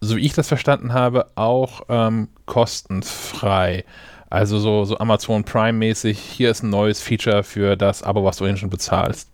So 0.00 0.16
wie 0.16 0.26
ich 0.26 0.34
das 0.34 0.48
verstanden 0.48 0.92
habe, 0.92 1.30
auch 1.36 1.82
ähm, 1.88 2.28
kostenfrei. 2.46 3.84
Also 4.28 4.58
so, 4.58 4.84
so 4.84 4.98
Amazon 4.98 5.44
Prime-mäßig, 5.44 6.18
hier 6.18 6.50
ist 6.50 6.62
ein 6.62 6.70
neues 6.70 7.00
Feature 7.00 7.42
für 7.42 7.76
das 7.76 8.02
Abo, 8.02 8.24
was 8.24 8.38
du 8.38 8.46
eben 8.46 8.56
schon 8.56 8.70
bezahlst. 8.70 9.30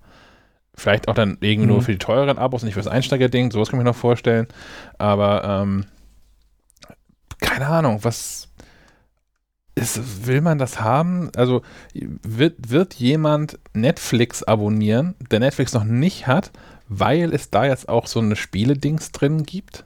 Vielleicht 0.75 1.09
auch 1.09 1.15
dann 1.15 1.39
irgendwie 1.41 1.67
mhm. 1.67 1.73
nur 1.73 1.83
für 1.83 1.93
die 1.93 1.99
teureren 1.99 2.39
Abos, 2.39 2.63
nicht 2.63 2.75
für 2.75 2.81
das 2.81 2.93
Einsteigerding, 2.93 3.51
sowas 3.51 3.71
kann 3.71 3.81
ich 3.81 3.85
mir 3.85 3.91
noch 3.91 3.97
vorstellen. 3.97 4.47
Aber 4.99 5.43
ähm, 5.45 5.87
keine 7.41 7.67
Ahnung, 7.67 8.01
was 8.03 8.49
ist, 9.75 10.27
will 10.27 10.41
man 10.41 10.59
das 10.59 10.81
haben? 10.81 11.31
Also 11.37 11.63
wird, 11.95 12.71
wird 12.71 12.95
jemand 12.95 13.59
Netflix 13.73 14.43
abonnieren, 14.43 15.15
der 15.31 15.41
Netflix 15.41 15.73
noch 15.73 15.85
nicht 15.85 16.27
hat, 16.27 16.51
weil 16.89 17.33
es 17.33 17.51
da 17.51 17.65
jetzt 17.65 17.89
auch 17.89 18.07
so 18.07 18.21
eine 18.21 18.37
Spiele-Dings 18.37 19.13
drin 19.13 19.45
gibt? 19.45 19.85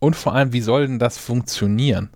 Und 0.00 0.16
vor 0.16 0.34
allem, 0.34 0.52
wie 0.52 0.60
soll 0.60 0.88
denn 0.88 0.98
das 0.98 1.18
funktionieren? 1.18 2.10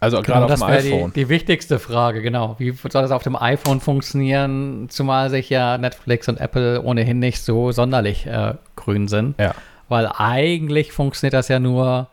Also 0.00 0.22
genau, 0.22 0.46
gerade 0.46 0.54
auf 0.54 0.60
dem 0.60 0.68
iPhone. 0.68 1.12
Die, 1.12 1.20
die, 1.20 1.28
wichtigste 1.28 1.78
Frage, 1.78 2.22
genau. 2.22 2.56
Wie 2.58 2.70
soll 2.72 3.02
das 3.02 3.10
auf 3.10 3.22
dem 3.22 3.36
iPhone 3.36 3.80
funktionieren, 3.80 4.86
zumal 4.88 5.28
sich 5.28 5.50
ja 5.50 5.76
Netflix 5.76 6.28
und 6.28 6.40
Apple 6.40 6.82
ohnehin 6.82 7.18
nicht 7.18 7.42
so 7.42 7.72
sonderlich 7.72 8.26
äh, 8.26 8.54
grün 8.76 9.08
sind. 9.08 9.38
Ja. 9.38 9.54
Weil 9.88 10.06
eigentlich 10.06 10.92
funktioniert 10.92 11.34
das 11.34 11.48
ja 11.48 11.58
nur 11.58 12.08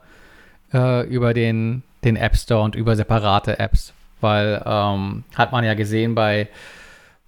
äh, 0.73 1.07
über 1.07 1.33
den, 1.33 1.83
den 2.03 2.15
App 2.15 2.35
Store 2.35 2.63
und 2.63 2.75
über 2.75 2.95
separate 2.95 3.59
Apps, 3.59 3.93
weil 4.21 4.61
ähm, 4.65 5.23
hat 5.35 5.51
man 5.51 5.63
ja 5.63 5.73
gesehen 5.73 6.15
bei, 6.15 6.47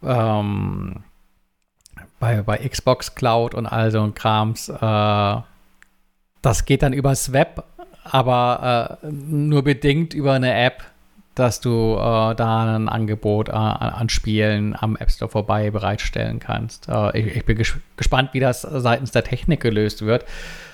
ähm, 0.03 1.03
bei, 2.19 2.41
bei 2.41 2.57
Xbox 2.57 3.15
Cloud 3.15 3.53
und 3.53 3.65
all 3.65 3.91
so 3.91 4.01
ein 4.01 4.13
Krams. 4.13 4.69
Äh, 4.69 5.35
das 6.41 6.65
geht 6.65 6.81
dann 6.81 6.93
übers 6.93 7.33
Web, 7.33 7.63
aber 8.03 8.99
äh, 9.03 9.07
nur 9.11 9.63
bedingt 9.63 10.13
über 10.13 10.33
eine 10.33 10.53
App, 10.53 10.83
dass 11.35 11.61
du 11.61 11.95
äh, 11.95 12.35
da 12.35 12.75
ein 12.75 12.89
Angebot 12.89 13.49
äh, 13.49 13.53
an 13.53 14.09
Spielen 14.09 14.75
am 14.77 14.95
App 14.97 15.11
Store 15.11 15.31
vorbei 15.31 15.71
bereitstellen 15.71 16.39
kannst. 16.39 16.89
Äh, 16.89 17.19
ich, 17.19 17.35
ich, 17.37 17.45
bin 17.45 17.57
ges 17.57 17.73
gespannt, 17.95 18.29
wie 18.33 18.39
das 18.39 18.61
seitens 18.61 19.11
der 19.11 19.23
Technik 19.23 19.61
gelöst 19.61 20.05
wird. 20.05 20.25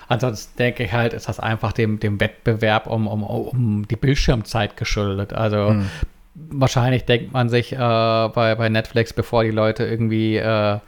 Ansonsten 0.07 0.57
denke 0.57 0.83
ich 0.83 0.93
halt, 0.93 1.13
ist 1.13 1.27
das 1.27 1.39
einfach 1.39 1.73
dem, 1.73 1.99
dem 1.99 2.19
Wettbewerb 2.19 2.87
um, 2.87 3.07
um, 3.07 3.23
um 3.23 3.87
die 3.87 3.95
Bildschirmzeit 3.95 4.77
geschuldet. 4.77 5.33
Also 5.33 5.69
hm. 5.69 5.89
wahrscheinlich 6.35 7.05
denkt 7.05 7.33
man 7.33 7.49
sich 7.49 7.73
äh, 7.73 7.77
bei, 7.77 8.55
bei 8.55 8.69
Netflix, 8.69 9.11
bevor 9.13 9.43
die 9.43 9.51
Leute 9.51 9.85
irgendwie 9.85 10.37
äh, 10.37 10.79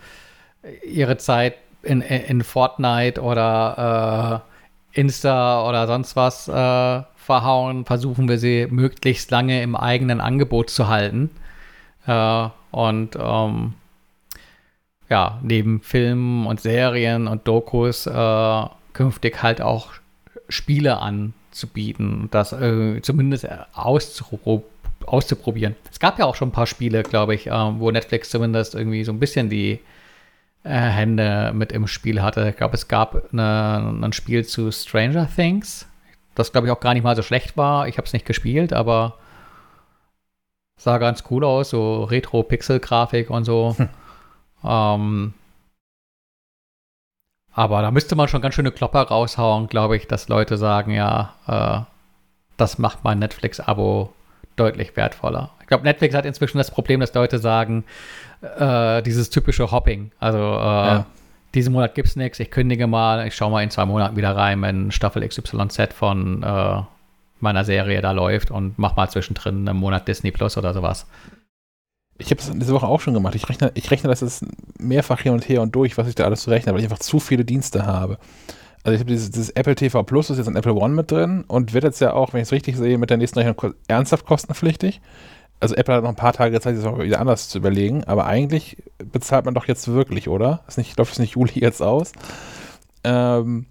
ihre 0.86 1.18
Zeit 1.18 1.56
in, 1.82 2.02
in 2.02 2.44
Fortnite 2.44 3.22
oder 3.22 4.44
äh, 4.94 5.00
Insta 5.00 5.68
oder 5.68 5.88
sonst 5.88 6.16
was 6.16 6.48
äh, 6.48 7.04
verhauen, 7.16 7.86
versuchen 7.86 8.28
wir 8.28 8.40
sie 8.40 8.68
möglichst 8.70 9.32
lange 9.32 9.62
im 9.62 9.76
eigenen 9.76 10.22
Angebot 10.22 10.70
zu 10.70 10.88
halten. 10.88 11.30
Äh, 12.08 12.48
und 12.72 13.18
ähm, 13.20 13.74
ja, 15.10 15.40
neben 15.42 15.82
Filmen 15.82 16.46
und 16.46 16.60
Serien 16.60 17.28
und 17.28 17.48
Dokus 17.48 18.06
äh, 18.08 18.66
künftig 18.94 19.42
halt 19.44 19.62
auch 19.62 19.94
Spiele 20.48 20.98
anzubieten, 21.00 22.28
das 22.32 22.54
äh, 22.54 23.02
zumindest 23.02 23.48
auszupro 23.74 24.64
auszuprobieren. 25.06 25.76
Es 25.90 26.00
gab 26.00 26.20
ja 26.20 26.26
auch 26.26 26.36
schon 26.36 26.50
ein 26.50 26.54
paar 26.54 26.68
Spiele, 26.68 27.04
glaube 27.04 27.34
ich, 27.34 27.48
äh, 27.48 27.52
wo 27.52 27.90
Netflix 27.90 28.30
zumindest 28.30 28.76
irgendwie 28.76 29.04
so 29.04 29.12
ein 29.12 29.20
bisschen 29.20 29.50
die 29.50 29.80
äh, 30.64 30.70
Hände 30.70 31.52
mit 31.54 31.72
im 31.72 31.88
Spiel 31.88 32.22
hatte. 32.22 32.50
Ich 32.50 32.58
glaube, 32.58 32.76
es 32.76 32.88
gab 32.88 33.32
eine, 33.32 33.98
ein 34.02 34.14
Spiel 34.14 34.46
zu 34.46 34.72
Stranger 34.72 35.28
Things, 35.34 35.88
das 36.36 36.52
glaube 36.52 36.68
ich 36.68 36.74
auch 36.74 36.80
gar 36.80 36.94
nicht 36.94 37.04
mal 37.04 37.16
so 37.16 37.22
schlecht 37.22 37.58
war. 37.58 37.88
Ich 37.88 37.98
habe 37.98 38.06
es 38.06 38.14
nicht 38.14 38.26
gespielt, 38.26 38.74
aber 38.74 39.18
sah 40.78 40.98
ganz 40.98 41.24
cool 41.30 41.44
aus, 41.44 41.72
so 41.72 42.04
Retro-Pixel-Grafik 42.04 43.30
und 43.30 43.46
so. 43.46 43.76
Hm. 43.78 43.90
Ähm, 44.62 45.34
aber 47.60 47.82
da 47.82 47.92
müsste 47.92 48.16
man 48.16 48.30
schon 48.30 48.40
ganz 48.40 48.56
schöne 48.56 48.72
Klopper 48.72 49.02
raushauen, 49.02 49.68
glaube 49.68 49.98
ich, 49.98 50.08
dass 50.08 50.30
Leute 50.30 50.56
sagen, 50.56 50.94
ja, 50.94 51.34
äh, 51.46 51.82
das 52.56 52.78
macht 52.78 53.04
mein 53.04 53.20
Netflix-Abo 53.20 54.14
deutlich 54.56 54.96
wertvoller. 54.96 55.50
Ich 55.60 55.68
glaube, 55.68 55.84
Netflix 55.84 56.16
hat 56.16 56.24
inzwischen 56.24 56.58
das 56.58 56.72
Problem, 56.72 57.02
dass 57.02 57.14
Leute 57.14 57.38
sagen, 57.38 57.84
äh, 58.58 59.02
dieses 59.02 59.30
typische 59.30 59.72
Hopping. 59.72 60.12
Also 60.22 60.38
äh, 60.38 60.42
ja. 60.42 61.06
diesen 61.54 61.74
Monat 61.74 61.96
gibt 61.96 62.08
es 62.08 62.16
nichts, 62.16 62.40
ich 62.40 62.50
kündige 62.50 62.88
mal, 62.88 63.28
ich 63.28 63.36
schaue 63.36 63.52
mal 63.52 63.62
in 63.62 63.72
zwei 63.72 63.84
Monaten 63.84 64.16
wieder 64.16 64.38
rein, 64.38 64.62
wenn 64.62 64.90
Staffel 64.94 65.28
XYZ 65.28 65.94
von 65.94 66.42
äh, 66.42 66.82
meiner 67.42 67.66
Serie 67.66 68.00
da 68.00 68.14
läuft 68.14 68.52
und 68.52 68.80
mach 68.80 68.96
mal 68.96 69.10
zwischendrin 69.10 69.68
einen 69.68 69.78
Monat 69.78 70.08
Disney 70.08 70.32
Plus 70.32 70.58
oder 70.58 70.74
sowas. 70.74 71.08
Ich 72.20 72.32
habe 72.32 72.42
es 72.42 72.52
diese 72.54 72.74
Woche 72.74 72.88
auch 72.88 73.00
schon 73.00 73.14
gemacht. 73.14 73.36
Ich 73.36 73.50
rechne, 73.50 73.72
ich 73.76 73.90
rechne 73.90 74.10
das 74.10 74.22
jetzt 74.22 74.46
mehrfach 74.78 75.22
hier 75.22 75.34
und 75.34 75.48
her 75.48 75.62
und 75.62 75.74
durch, 75.74 75.98
was 75.98 76.08
ich 76.08 76.16
da 76.16 76.26
alles 76.26 76.42
zu 76.42 76.50
rechnen, 76.50 76.74
weil 76.74 76.82
ich 76.82 76.90
einfach 76.90 77.00
zu 77.00 77.20
viele 77.20 77.46
Dienste 77.46 77.86
habe. 77.86 78.18
Also 78.84 78.94
ich 78.94 79.00
habe 79.00 79.12
dieses, 79.12 79.32
dieses, 79.32 79.50
Apple 79.52 79.76
TV 79.76 80.04
Plus, 80.04 80.30
ist 80.30 80.38
jetzt 80.38 80.48
in 80.48 80.56
Apple 80.56 80.74
One 80.74 80.94
mit 80.94 81.12
drin 81.12 81.44
und 81.48 81.74
wird 81.74 81.84
jetzt 81.84 82.00
ja 82.00 82.14
auch, 82.14 82.34
wenn 82.34 82.42
ich 82.42 82.48
es 82.48 82.52
richtig 82.52 82.78
sehe, 82.78 82.98
mit 82.98 83.10
der 83.10 83.18
nächsten 83.18 83.40
Rechnung 83.40 83.74
ernsthaft 83.88 84.26
kostenpflichtig. 84.26 85.02
Also 85.60 85.76
Apple 85.76 85.96
hat 85.96 86.04
noch 86.04 86.10
ein 86.10 86.16
paar 86.16 86.34
Tage 86.34 86.60
Zeit, 86.62 86.78
das 86.78 86.86
auch 86.86 87.00
wieder 87.00 87.20
anders 87.20 87.50
zu 87.50 87.58
überlegen, 87.58 88.06
aber 88.06 88.26
eigentlich 88.26 88.78
bezahlt 88.98 89.44
man 89.44 89.54
doch 89.54 89.68
jetzt 89.68 89.90
wirklich, 89.90 90.30
oder? 90.30 90.62
Ist 90.68 90.78
nicht, 90.78 90.98
läuft 90.98 91.14
es 91.14 91.20
nicht 91.20 91.36
Juli 91.36 91.60
jetzt 91.60 91.82
aus? 91.82 92.14
Ähm, 93.04 93.66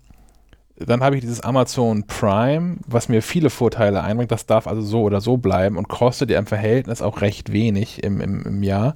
dann 0.87 1.03
habe 1.03 1.17
ich 1.17 1.23
dieses 1.23 1.41
Amazon 1.41 2.07
Prime, 2.07 2.77
was 2.87 3.09
mir 3.09 3.23
viele 3.23 3.51
Vorteile 3.51 4.03
einbringt. 4.03 4.31
Das 4.31 4.47
darf 4.47 4.67
also 4.67 4.83
so 4.83 5.03
oder 5.03 5.21
so 5.21 5.37
bleiben 5.37 5.77
und 5.77 5.89
kostet 5.89 6.31
ja 6.31 6.39
im 6.39 6.47
Verhältnis 6.47 7.03
auch 7.03 7.21
recht 7.21 7.53
wenig 7.53 8.05
im, 8.05 8.21
im, 8.21 8.43
im 8.43 8.63
Jahr. 8.63 8.95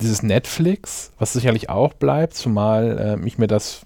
Dieses 0.00 0.22
Netflix, 0.22 1.12
was 1.18 1.32
sicherlich 1.32 1.68
auch 1.68 1.94
bleibt, 1.94 2.34
zumal 2.34 3.18
äh, 3.20 3.26
ich 3.26 3.38
mir 3.38 3.48
das, 3.48 3.82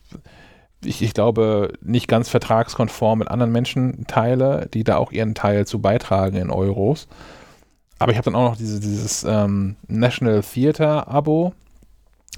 ich, 0.84 1.02
ich 1.02 1.14
glaube, 1.14 1.72
nicht 1.82 2.08
ganz 2.08 2.28
vertragskonform 2.28 3.20
mit 3.20 3.28
anderen 3.28 3.52
Menschen 3.52 4.06
teile, 4.06 4.68
die 4.72 4.84
da 4.84 4.96
auch 4.96 5.10
ihren 5.10 5.34
Teil 5.34 5.66
zu 5.66 5.80
beitragen 5.80 6.36
in 6.36 6.50
Euros. 6.50 7.08
Aber 7.98 8.12
ich 8.12 8.18
habe 8.18 8.26
dann 8.26 8.34
auch 8.34 8.50
noch 8.50 8.56
diese, 8.56 8.80
dieses 8.80 9.24
ähm, 9.24 9.76
National 9.88 10.42
Theater 10.42 11.08
Abo. 11.08 11.54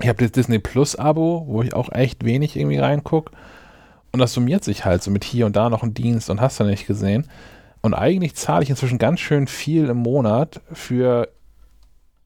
Ich 0.01 0.09
habe 0.09 0.23
das 0.23 0.33
Disney 0.33 0.59
Plus 0.59 0.97
Abo, 0.97 1.45
wo 1.49 1.63
ich 1.63 1.75
auch 1.75 1.91
echt 1.91 2.25
wenig 2.25 2.57
irgendwie 2.57 2.79
reingucke. 2.79 3.33
Und 4.13 4.21
das 4.21 4.33
summiert 4.33 4.65
sich 4.65 4.85
halt 4.85 5.03
so 5.03 5.11
mit 5.11 5.25
hier 5.25 5.47
und 5.47 5.57
da 5.57 5.69
noch 5.69 5.83
ein 5.83 5.95
Dienst 5.95 6.31
und 6.31 6.41
hast 6.41 6.59
du 6.61 6.65
nicht 6.65 6.87
gesehen. 6.87 7.27
Und 7.83 7.95
eigentlich 7.95 8.35
zahle 8.35 8.63
ich 8.63 8.71
inzwischen 8.71 8.99
ganz 8.99 9.21
schön 9.21 9.47
viel 9.47 9.87
im 9.89 9.99
Monat 9.99 10.61
für 10.73 11.29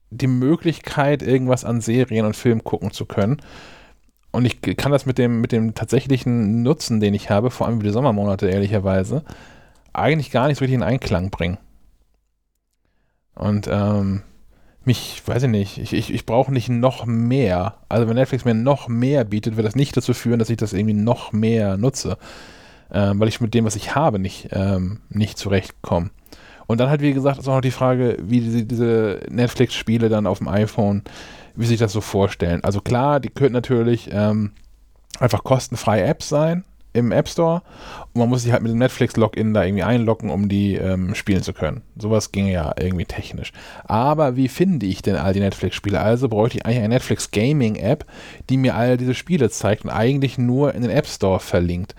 die 0.09 0.27
Möglichkeit, 0.27 1.21
irgendwas 1.21 1.65
an 1.65 1.81
Serien 1.81 2.25
und 2.25 2.35
Filmen 2.35 2.63
gucken 2.63 2.91
zu 2.91 3.05
können. 3.05 3.41
Und 4.31 4.45
ich 4.45 4.61
kann 4.61 4.91
das 4.91 5.05
mit 5.05 5.17
dem, 5.17 5.41
mit 5.41 5.51
dem 5.51 5.73
tatsächlichen 5.73 6.63
Nutzen, 6.63 6.99
den 6.99 7.13
ich 7.13 7.29
habe, 7.29 7.51
vor 7.51 7.67
allem 7.67 7.75
über 7.75 7.83
die 7.83 7.93
Sommermonate 7.93 8.49
ehrlicherweise, 8.49 9.23
eigentlich 9.93 10.31
gar 10.31 10.47
nicht 10.47 10.57
so 10.57 10.63
richtig 10.63 10.75
in 10.75 10.83
Einklang 10.83 11.29
bringen. 11.29 11.57
Und 13.35 13.67
ähm, 13.69 14.23
mich, 14.83 15.21
weiß 15.25 15.43
ich 15.43 15.49
nicht, 15.49 15.77
ich, 15.77 15.93
ich, 15.93 16.13
ich 16.13 16.25
brauche 16.25 16.51
nicht 16.51 16.69
noch 16.69 17.05
mehr. 17.05 17.75
Also 17.89 18.07
wenn 18.07 18.15
Netflix 18.15 18.45
mir 18.45 18.53
noch 18.53 18.87
mehr 18.87 19.23
bietet, 19.23 19.55
wird 19.55 19.67
das 19.67 19.75
nicht 19.75 19.95
dazu 19.95 20.13
führen, 20.13 20.39
dass 20.39 20.49
ich 20.49 20.57
das 20.57 20.73
irgendwie 20.73 20.95
noch 20.95 21.31
mehr 21.31 21.77
nutze. 21.77 22.17
Ähm, 22.91 23.19
weil 23.19 23.27
ich 23.27 23.39
mit 23.39 23.53
dem, 23.53 23.65
was 23.65 23.75
ich 23.75 23.95
habe, 23.95 24.19
nicht, 24.19 24.49
ähm, 24.51 25.01
nicht 25.09 25.37
zurechtkomme. 25.37 26.09
Und 26.67 26.79
dann 26.79 26.89
halt, 26.89 27.01
wie 27.01 27.13
gesagt, 27.13 27.39
ist 27.39 27.47
auch 27.47 27.55
noch 27.55 27.61
die 27.61 27.71
Frage, 27.71 28.17
wie 28.21 28.41
diese, 28.41 28.63
diese 28.63 29.19
Netflix-Spiele 29.29 30.09
dann 30.09 30.27
auf 30.27 30.39
dem 30.39 30.47
iPhone, 30.47 31.03
wie 31.55 31.65
sich 31.65 31.79
das 31.79 31.93
so 31.93 32.01
vorstellen. 32.01 32.63
Also 32.63 32.81
klar, 32.81 33.19
die 33.19 33.29
könnten 33.29 33.53
natürlich 33.53 34.09
ähm, 34.11 34.51
einfach 35.19 35.43
kostenfreie 35.43 36.03
Apps 36.03 36.29
sein, 36.29 36.63
im 36.93 37.11
App 37.11 37.29
Store 37.29 37.61
und 38.13 38.19
man 38.19 38.29
muss 38.29 38.43
sich 38.43 38.51
halt 38.51 38.61
mit 38.61 38.71
dem 38.71 38.79
Netflix-Login 38.79 39.53
da 39.53 39.63
irgendwie 39.63 39.83
einloggen, 39.83 40.29
um 40.29 40.49
die 40.49 40.75
ähm, 40.75 41.15
spielen 41.15 41.43
zu 41.43 41.53
können. 41.53 41.81
Sowas 41.97 42.31
ginge 42.31 42.51
ja 42.51 42.73
irgendwie 42.77 43.05
technisch. 43.05 43.53
Aber 43.85 44.35
wie 44.35 44.49
finde 44.49 44.85
ich 44.85 45.01
denn 45.01 45.15
all 45.15 45.33
die 45.33 45.39
Netflix-Spiele? 45.39 45.99
Also 45.99 46.27
bräuchte 46.27 46.57
ich 46.57 46.65
eigentlich 46.65 46.79
eine 46.79 46.89
Netflix 46.89 47.31
Gaming-App, 47.31 48.05
die 48.49 48.57
mir 48.57 48.75
all 48.75 48.97
diese 48.97 49.13
Spiele 49.13 49.49
zeigt 49.49 49.85
und 49.85 49.91
eigentlich 49.91 50.37
nur 50.37 50.75
in 50.75 50.81
den 50.81 50.91
App 50.91 51.07
Store 51.07 51.39
verlinkt. 51.39 51.95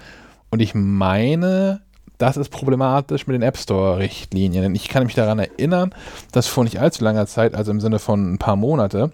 Und 0.50 0.60
ich 0.60 0.74
meine, 0.74 1.80
das 2.18 2.36
ist 2.36 2.50
problematisch 2.50 3.26
mit 3.26 3.34
den 3.34 3.42
App 3.42 3.56
Store-Richtlinien. 3.56 4.62
Denn 4.62 4.74
ich 4.74 4.88
kann 4.88 5.04
mich 5.04 5.14
daran 5.14 5.38
erinnern, 5.38 5.94
dass 6.30 6.46
vor 6.46 6.64
nicht 6.64 6.78
allzu 6.78 7.02
langer 7.02 7.26
Zeit, 7.26 7.54
also 7.54 7.72
im 7.72 7.80
Sinne 7.80 7.98
von 7.98 8.34
ein 8.34 8.38
paar 8.38 8.56
Monate, 8.56 9.12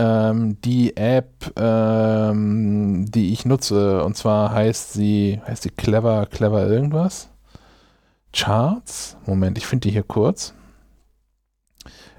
ähm, 0.00 0.56
die 0.62 0.96
App, 0.96 1.52
ähm, 1.56 3.04
die 3.10 3.32
ich 3.32 3.44
nutze. 3.44 4.02
Und 4.02 4.16
zwar 4.16 4.52
heißt 4.52 4.94
sie, 4.94 5.40
heißt 5.46 5.62
sie 5.64 5.70
Clever, 5.70 6.26
Clever 6.26 6.66
irgendwas? 6.66 7.28
Charts? 8.32 9.16
Moment, 9.26 9.58
ich 9.58 9.66
finde 9.66 9.88
die 9.88 9.92
hier 9.92 10.02
kurz. 10.02 10.54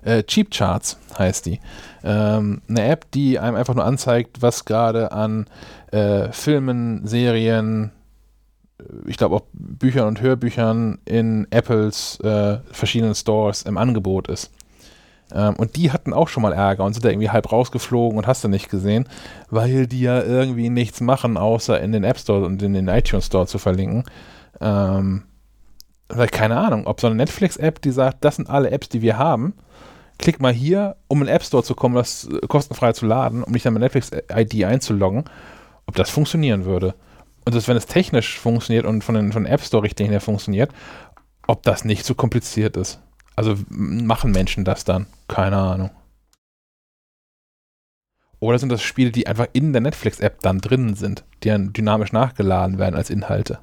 Äh, 0.03 0.23
Cheap 0.23 0.51
Charts 0.51 0.97
heißt 1.17 1.47
die. 1.47 1.59
Ähm, 2.03 2.61
eine 2.67 2.85
App, 2.85 3.09
die 3.11 3.39
einem 3.39 3.55
einfach 3.55 3.75
nur 3.75 3.85
anzeigt, 3.85 4.41
was 4.41 4.65
gerade 4.65 5.11
an 5.11 5.47
äh, 5.91 6.31
Filmen, 6.31 7.07
Serien, 7.07 7.91
ich 9.05 9.17
glaube 9.17 9.35
auch 9.35 9.43
Büchern 9.53 10.07
und 10.07 10.21
Hörbüchern 10.21 10.99
in 11.05 11.47
Apples 11.51 12.19
äh, 12.21 12.59
verschiedenen 12.71 13.15
Stores 13.15 13.63
im 13.63 13.77
Angebot 13.77 14.27
ist. 14.27 14.51
Ähm, 15.33 15.55
und 15.55 15.75
die 15.75 15.91
hatten 15.91 16.13
auch 16.13 16.27
schon 16.27 16.43
mal 16.43 16.53
Ärger 16.53 16.83
und 16.83 16.93
sind 16.93 17.05
da 17.05 17.09
irgendwie 17.09 17.29
halb 17.29 17.51
rausgeflogen 17.51 18.17
und 18.17 18.27
hast 18.27 18.43
du 18.43 18.47
nicht 18.47 18.69
gesehen, 18.69 19.07
weil 19.49 19.87
die 19.87 20.01
ja 20.01 20.21
irgendwie 20.21 20.69
nichts 20.69 21.01
machen, 21.01 21.37
außer 21.37 21.79
in 21.79 21.91
den 21.91 22.03
App 22.03 22.19
Store 22.19 22.45
und 22.45 22.61
in 22.61 22.73
den 22.73 22.87
iTunes 22.87 23.27
Store 23.27 23.47
zu 23.47 23.57
verlinken. 23.57 24.03
Ähm, 24.59 25.23
vielleicht 26.09 26.33
keine 26.33 26.57
Ahnung, 26.57 26.87
ob 26.87 26.99
so 27.01 27.07
eine 27.07 27.15
Netflix-App, 27.15 27.81
die 27.81 27.91
sagt, 27.91 28.23
das 28.23 28.35
sind 28.35 28.49
alle 28.49 28.71
Apps, 28.71 28.89
die 28.89 29.01
wir 29.01 29.17
haben, 29.17 29.53
klick 30.17 30.39
mal 30.39 30.53
hier, 30.53 30.95
um 31.07 31.21
in 31.21 31.27
den 31.27 31.35
App 31.35 31.43
Store 31.43 31.63
zu 31.63 31.75
kommen, 31.75 31.95
das 31.95 32.29
kostenfrei 32.47 32.93
zu 32.93 33.05
laden, 33.05 33.43
um 33.43 33.53
dich 33.53 33.63
dann 33.63 33.73
mit 33.73 33.81
Netflix-ID 33.81 34.65
einzuloggen, 34.65 35.25
ob 35.87 35.95
das 35.95 36.09
funktionieren 36.09 36.65
würde. 36.65 36.95
Und 37.43 37.55
das, 37.55 37.67
wenn 37.67 37.77
es 37.77 37.87
technisch 37.87 38.39
funktioniert 38.39 38.85
und 38.85 39.03
von 39.03 39.15
den, 39.15 39.31
von 39.31 39.43
den 39.43 39.51
App 39.51 39.61
Store-Richtlinien 39.61 40.11
her 40.11 40.21
funktioniert, 40.21 40.71
ob 41.47 41.63
das 41.63 41.85
nicht 41.85 42.05
zu 42.05 42.13
kompliziert 42.13 42.77
ist. 42.77 42.99
Also 43.35 43.55
machen 43.69 44.31
Menschen 44.31 44.63
das 44.63 44.83
dann? 44.83 45.07
Keine 45.31 45.57
Ahnung. 45.57 45.91
Oder 48.41 48.59
sind 48.59 48.69
das 48.69 48.81
Spiele, 48.81 49.11
die 49.11 49.27
einfach 49.27 49.47
in 49.53 49.71
der 49.71 49.81
Netflix-App 49.81 50.41
dann 50.41 50.59
drin 50.59 50.95
sind, 50.95 51.23
die 51.41 51.47
dann 51.47 51.71
dynamisch 51.71 52.11
nachgeladen 52.11 52.79
werden 52.79 52.95
als 52.95 53.09
Inhalte? 53.09 53.59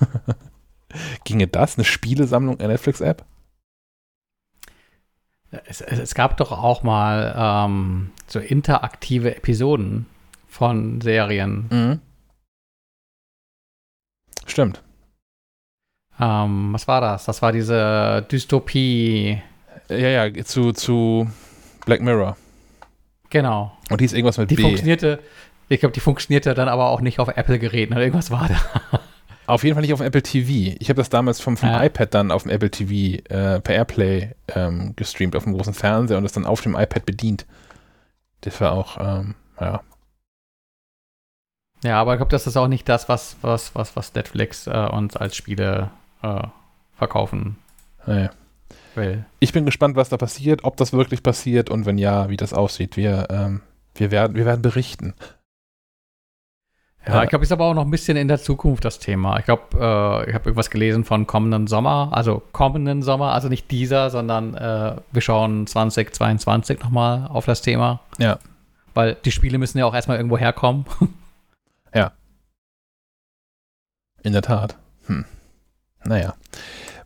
Ginge 1.24 1.46
das? 1.46 1.76
Eine 1.76 1.84
Spielesammlung 1.84 2.54
in 2.54 2.58
der 2.58 2.68
Netflix-App? 2.68 3.24
Es, 5.50 5.80
es, 5.82 6.14
gab 6.14 6.36
doch 6.36 6.50
auch 6.50 6.82
mal 6.82 7.34
ähm, 7.38 8.10
so 8.26 8.40
interaktive 8.40 9.36
Episoden 9.36 10.06
von 10.48 11.00
Serien. 11.00 11.68
Mhm. 11.70 12.00
Stimmt. 14.46 14.82
Ähm, 16.18 16.72
was 16.72 16.88
war 16.88 17.00
das? 17.00 17.24
Das 17.24 17.40
war 17.40 17.52
diese 17.52 18.26
Dystopie. 18.30 19.40
Ja, 19.88 20.26
ja, 20.26 20.44
zu, 20.44 20.72
zu 20.72 21.28
Black 21.86 22.00
Mirror. 22.00 22.36
Genau. 23.30 23.76
Und 23.90 24.00
die 24.00 24.04
ist 24.04 24.12
irgendwas 24.12 24.38
mit 24.38 24.50
die 24.50 24.56
B. 24.56 24.62
funktionierte, 24.62 25.20
ich 25.68 25.80
glaube, 25.80 25.92
die 25.92 26.00
funktionierte 26.00 26.54
dann 26.54 26.68
aber 26.68 26.88
auch 26.88 27.00
nicht 27.00 27.18
auf 27.18 27.28
Apple-Geräten 27.28 27.94
oder 27.94 28.02
irgendwas 28.02 28.30
war 28.30 28.48
da. 28.48 29.00
Auf 29.46 29.64
jeden 29.64 29.74
Fall 29.74 29.80
nicht 29.80 29.94
auf 29.94 30.00
dem 30.00 30.06
Apple 30.06 30.22
TV. 30.22 30.76
Ich 30.78 30.90
habe 30.90 30.98
das 30.98 31.08
damals 31.08 31.40
vom, 31.40 31.56
vom 31.56 31.70
ja. 31.70 31.82
iPad 31.82 32.12
dann 32.12 32.30
auf 32.30 32.42
dem 32.42 32.50
Apple 32.50 32.70
TV 32.70 33.22
äh, 33.34 33.60
per 33.60 33.76
Airplay 33.76 34.34
ähm, 34.54 34.92
gestreamt, 34.94 35.34
auf 35.34 35.44
dem 35.44 35.54
großen 35.54 35.72
Fernseher 35.72 36.18
und 36.18 36.24
das 36.24 36.32
dann 36.32 36.44
auf 36.44 36.60
dem 36.60 36.76
iPad 36.76 37.06
bedient. 37.06 37.46
Das 38.42 38.60
war 38.60 38.72
auch, 38.72 38.98
ähm, 39.00 39.36
ja, 39.58 39.80
Ja, 41.82 41.98
aber 41.98 42.12
ich 42.12 42.18
glaube, 42.18 42.30
das 42.30 42.46
ist 42.46 42.58
auch 42.58 42.68
nicht 42.68 42.86
das, 42.90 43.08
was, 43.08 43.38
was, 43.40 43.74
was, 43.74 43.96
was 43.96 44.12
Netflix 44.12 44.66
äh, 44.66 44.86
uns 44.92 45.16
als 45.16 45.34
Spiele 45.34 45.92
äh, 46.22 46.42
verkaufen 46.98 47.56
naja. 48.08 48.30
Will. 48.98 49.24
Ich 49.40 49.52
bin 49.52 49.64
gespannt, 49.64 49.96
was 49.96 50.08
da 50.08 50.16
passiert, 50.16 50.64
ob 50.64 50.76
das 50.76 50.92
wirklich 50.92 51.22
passiert 51.22 51.70
und 51.70 51.86
wenn 51.86 51.98
ja, 51.98 52.28
wie 52.28 52.36
das 52.36 52.52
aussieht. 52.52 52.96
Wir, 52.96 53.28
ähm, 53.30 53.62
wir, 53.94 54.10
werden, 54.10 54.36
wir 54.36 54.44
werden 54.44 54.62
berichten. 54.62 55.14
Ja, 57.06 57.22
ich 57.22 57.30
glaube, 57.30 57.44
ist 57.44 57.52
aber 57.52 57.64
auch 57.64 57.74
noch 57.74 57.84
ein 57.84 57.90
bisschen 57.90 58.18
in 58.18 58.28
der 58.28 58.38
Zukunft 58.38 58.84
das 58.84 58.98
Thema. 58.98 59.38
Ich 59.38 59.46
glaube, 59.46 59.62
äh, 59.74 60.28
ich 60.28 60.34
habe 60.34 60.44
irgendwas 60.44 60.68
gelesen 60.68 61.04
von 61.04 61.26
kommenden 61.26 61.66
Sommer, 61.66 62.10
also 62.12 62.42
kommenden 62.52 63.02
Sommer, 63.02 63.32
also 63.32 63.48
nicht 63.48 63.70
dieser, 63.70 64.10
sondern 64.10 64.54
äh, 64.54 64.96
wir 65.10 65.22
schauen 65.22 65.66
2022 65.66 66.80
nochmal 66.80 67.26
auf 67.28 67.46
das 67.46 67.62
Thema. 67.62 68.00
Ja. 68.18 68.38
Weil 68.92 69.16
die 69.24 69.30
Spiele 69.30 69.58
müssen 69.58 69.78
ja 69.78 69.86
auch 69.86 69.94
erstmal 69.94 70.18
irgendwo 70.18 70.36
herkommen. 70.36 70.84
ja. 71.94 72.12
In 74.22 74.32
der 74.32 74.42
Tat. 74.42 74.76
Hm. 75.06 75.24
Naja. 76.04 76.34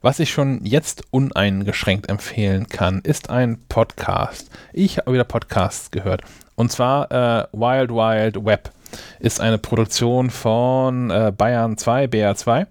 Was 0.04 0.18
ich 0.18 0.32
schon 0.32 0.64
jetzt 0.64 1.04
uneingeschränkt 1.12 2.08
empfehlen 2.08 2.66
kann, 2.66 3.02
ist 3.02 3.30
ein 3.30 3.60
Podcast. 3.68 4.50
Ich 4.72 4.98
habe 4.98 5.12
wieder 5.12 5.22
Podcasts 5.22 5.92
gehört. 5.92 6.22
Und 6.56 6.72
zwar 6.72 7.12
äh, 7.12 7.46
Wild 7.52 7.92
Wild 7.92 8.44
Web 8.44 8.72
ist 9.20 9.40
eine 9.40 9.58
Produktion 9.58 10.30
von 10.30 11.10
äh, 11.12 11.32
Bayern 11.36 11.78
2, 11.78 12.06
BR2 12.06 12.66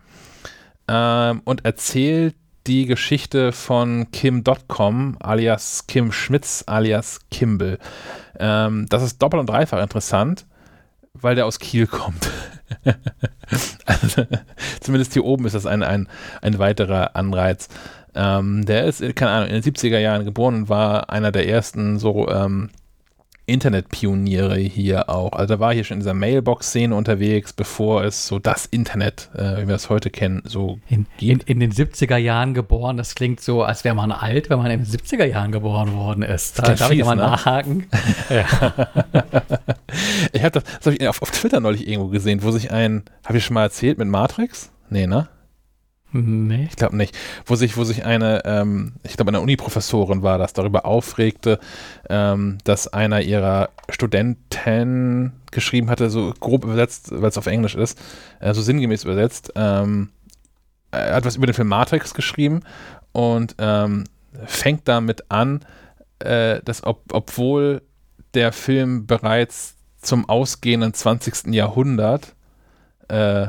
ähm, 0.90 1.42
und 1.46 1.64
erzählt 1.64 2.36
die 2.68 2.86
Geschichte 2.86 3.54
von 3.54 4.12
Kim 4.12 4.44
Dotcom 4.44 5.16
alias 5.22 5.88
Kim 5.88 6.12
Schmitz 6.12 6.66
alias 6.68 7.22
Kimball. 7.32 7.80
Ähm, 8.40 8.88
das 8.90 9.04
ist 9.04 9.22
doppelt 9.22 9.40
und 9.40 9.50
dreifach 9.50 9.82
interessant, 9.82 10.46
weil 11.14 11.36
der 11.36 11.46
aus 11.46 11.60
Kiel 11.60 11.88
kommt. 11.88 12.30
also, 13.86 14.26
zumindest 14.80 15.14
hier 15.14 15.26
oben 15.26 15.46
ist 15.46 15.54
das 15.54 15.66
ein, 15.66 15.84
ein, 15.84 16.08
ein 16.42 16.60
weiterer 16.60 17.16
Anreiz. 17.16 17.68
Ähm, 18.16 18.66
der 18.66 18.86
ist, 18.86 19.00
keine 19.16 19.32
Ahnung, 19.32 19.50
in 19.50 19.62
den 19.62 19.74
70er 19.74 20.00
Jahren 20.00 20.26
geboren 20.26 20.56
und 20.56 20.70
war 20.70 21.10
einer 21.10 21.32
der 21.32 21.48
ersten 21.48 22.00
so 22.00 22.28
ähm, 22.30 22.70
Internetpioniere 23.46 24.58
hier 24.58 25.10
auch. 25.10 25.34
Also 25.34 25.56
da 25.56 25.60
war 25.60 25.74
hier 25.74 25.84
schon 25.84 25.96
in 25.96 26.02
dieser 26.02 26.14
Mailbox-Szene 26.14 26.96
unterwegs, 26.96 27.54
bevor 27.54 28.04
es 28.04 28.28
so 28.28 28.40
das 28.40 28.66
Internet, 28.66 29.30
äh, 29.36 29.62
wie 29.62 29.68
wir 29.68 29.76
es 29.76 29.90
heute 29.90 30.10
kennen, 30.10 30.42
so 30.46 30.80
in, 30.88 31.08
in, 31.20 31.40
in, 31.40 31.60
den 31.60 31.72
70er 31.72 32.18
Jahren 32.18 32.54
geboren, 32.54 32.98
das 32.98 33.16
klingt 33.16 33.42
so, 33.42 33.64
als 33.64 33.84
wäre 33.84 33.96
man 33.96 34.12
alt, 34.12 34.50
wenn 34.50 34.60
man 34.60 34.72
in 34.72 34.84
den 34.84 34.88
70er 34.88 35.26
Jahren 35.26 35.52
geboren 35.52 35.94
worden 35.94 36.24
ist. 36.24 36.60
Da 36.60 36.74
darf 36.74 36.90
fies, 36.90 37.00
ich 37.00 37.06
mal 37.06 37.16
ne? 37.16 37.24
nachhaken. 37.24 37.88
ich 40.32 40.44
habe 40.44 40.52
das, 40.52 40.64
das 40.64 40.86
hab 40.86 40.94
ich 40.94 41.08
auf, 41.08 41.22
auf 41.22 41.32
Twitter 41.32 41.60
neulich 41.60 41.88
irgendwo 41.88 42.10
gesehen, 42.10 42.44
wo 42.44 42.52
sich 42.52 42.72
ein, 42.72 43.04
habe 43.26 43.38
ich 43.38 43.46
schon 43.46 43.56
mal 43.56 43.64
erzählt, 43.64 43.98
mit 43.98 44.08
Matrix? 44.08 44.72
Nee, 44.90 45.08
ne? 45.08 45.28
Nee. 46.14 46.68
Ich 46.70 46.76
glaube 46.76 46.98
nicht. 46.98 47.18
Wo 47.46 47.56
sich, 47.56 47.78
wo 47.78 47.84
sich 47.84 48.06
eine, 48.06 48.44
ähm, 48.46 48.94
ich 49.04 49.16
glaube, 49.16 49.30
eine 49.30 49.40
Uni-Professorin 49.40 50.24
war 50.24 50.38
das, 50.38 50.54
darüber 50.54 50.86
aufregte, 50.86 51.60
ähm, 52.10 52.58
dass 52.64 52.88
einer 52.90 53.22
ihrer 53.22 53.70
Studenten 53.90 55.34
geschrieben 55.52 55.90
hatte, 55.90 56.10
so 56.10 56.34
grob 56.40 56.66
übersetzt, 56.66 57.12
weil 57.12 57.30
es 57.30 57.38
auf 57.38 57.48
Englisch 57.48 57.76
ist, 57.76 58.00
äh, 58.40 58.54
so 58.54 58.62
sinngemäß 58.62 59.04
übersetzt, 59.04 59.54
ähm, 59.56 60.10
er 60.92 61.16
hat 61.16 61.26
was 61.26 61.38
über 61.38 61.48
den 61.48 61.54
Film 61.54 61.70
Matrix 61.70 62.14
geschrieben 62.14 62.62
und 63.14 63.56
ähm, 63.58 64.04
fängt 64.46 64.88
damit 64.88 65.32
an, 65.32 65.66
äh, 66.20 66.62
dass 66.64 66.84
ob, 66.84 67.04
obwohl 67.14 67.82
der 68.34 68.52
Film 68.52 69.08
bereits 69.08 69.76
zum 70.02 70.28
ausgehenden 70.28 70.94
20. 70.94 71.54
Jahrhundert 71.54 72.36
äh, 73.08 73.48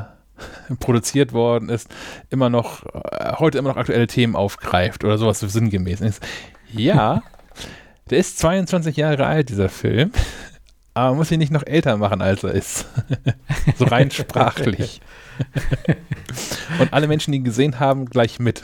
produziert 0.79 1.33
worden 1.33 1.69
ist, 1.69 1.89
immer 2.29 2.49
noch, 2.49 2.83
äh, 2.93 3.33
heute 3.39 3.57
immer 3.57 3.69
noch 3.69 3.77
aktuelle 3.77 4.07
Themen 4.07 4.35
aufgreift 4.35 5.03
oder 5.03 5.17
sowas 5.17 5.39
so 5.39 5.47
sinngemäß 5.47 6.01
ist. 6.01 6.21
Ja, 6.71 7.23
der 8.09 8.19
ist 8.19 8.39
22 8.39 8.97
Jahre 8.97 9.25
alt, 9.25 9.49
dieser 9.49 9.69
Film, 9.69 10.11
aber 10.93 11.09
man 11.09 11.17
muss 11.17 11.31
ihn 11.31 11.39
nicht 11.39 11.51
noch 11.51 11.65
älter 11.65 11.97
machen, 11.97 12.21
als 12.21 12.43
er 12.43 12.51
ist. 12.51 12.85
so 13.77 13.85
rein 13.85 14.11
sprachlich. 14.11 15.01
Und 16.79 16.93
alle 16.93 17.07
Menschen, 17.07 17.31
die 17.31 17.39
ihn 17.39 17.43
gesehen 17.43 17.79
haben, 17.79 18.05
gleich 18.05 18.39
mit. 18.39 18.63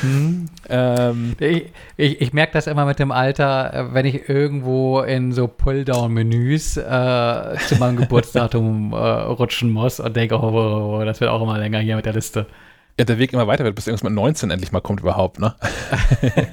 Hm. 0.00 0.46
Ähm, 0.68 1.36
ich, 1.38 1.66
ich, 1.96 2.20
ich 2.20 2.32
merke 2.32 2.52
das 2.52 2.66
immer 2.66 2.86
mit 2.86 2.98
dem 2.98 3.12
Alter, 3.12 3.72
äh, 3.72 3.94
wenn 3.94 4.06
ich 4.06 4.28
irgendwo 4.28 5.00
in 5.00 5.32
so 5.32 5.46
Pulldown-Menüs 5.48 6.76
äh, 6.76 7.56
zu 7.68 7.76
meinem 7.78 7.96
Geburtsdatum 7.98 8.92
äh, 8.92 8.96
rutschen 8.96 9.70
muss 9.70 10.00
und 10.00 10.16
denke, 10.16 10.36
oh, 10.36 10.52
oh, 10.52 10.98
oh, 10.98 11.04
das 11.04 11.20
wird 11.20 11.30
auch 11.30 11.42
immer 11.42 11.58
länger 11.58 11.78
hier 11.80 11.96
mit 11.96 12.06
der 12.06 12.14
Liste. 12.14 12.46
Ja, 12.98 13.04
der 13.04 13.18
Weg 13.18 13.32
immer 13.32 13.46
weiter 13.46 13.64
wird, 13.64 13.74
bis 13.74 13.86
irgendwas 13.86 14.04
mit 14.04 14.14
19 14.14 14.50
endlich 14.50 14.72
mal 14.72 14.80
kommt 14.80 15.00
überhaupt, 15.00 15.38
ne? 15.38 15.54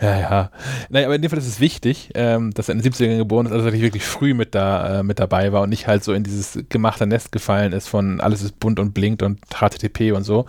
ja, 0.00 0.18
ja. 0.18 0.50
Naja, 0.88 1.06
aber 1.06 1.16
in 1.16 1.22
dem 1.22 1.30
Fall 1.30 1.38
ist 1.38 1.46
es 1.46 1.60
wichtig, 1.60 2.10
ähm, 2.14 2.52
dass 2.52 2.68
er 2.68 2.76
in 2.76 2.80
den 2.80 2.92
70ern 2.92 3.18
geboren 3.18 3.44
ist, 3.44 3.52
also 3.52 3.66
dass 3.66 3.74
er 3.74 3.80
wirklich 3.80 4.04
früh 4.04 4.32
mit, 4.32 4.54
da, 4.54 5.00
äh, 5.00 5.02
mit 5.02 5.18
dabei 5.18 5.52
war 5.52 5.62
und 5.62 5.68
nicht 5.68 5.86
halt 5.86 6.02
so 6.02 6.14
in 6.14 6.24
dieses 6.24 6.58
gemachte 6.70 7.06
Nest 7.06 7.30
gefallen 7.30 7.72
ist 7.72 7.88
von 7.88 8.20
alles 8.20 8.42
ist 8.42 8.58
bunt 8.58 8.80
und 8.80 8.94
blinkt 8.94 9.22
und 9.22 9.38
HTTP 9.50 10.12
und 10.12 10.22
so, 10.24 10.46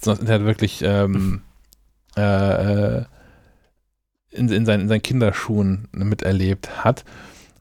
sondern 0.00 0.16
das 0.16 0.20
Internet 0.20 0.46
wirklich 0.46 0.82
ähm, 0.82 1.42
äh, 2.16 2.98
äh, 3.00 3.04
in, 4.30 4.48
in, 4.48 4.64
seinen, 4.64 4.82
in 4.82 4.88
seinen 4.88 5.02
Kinderschuhen 5.02 5.88
miterlebt 5.92 6.84
hat 6.84 7.04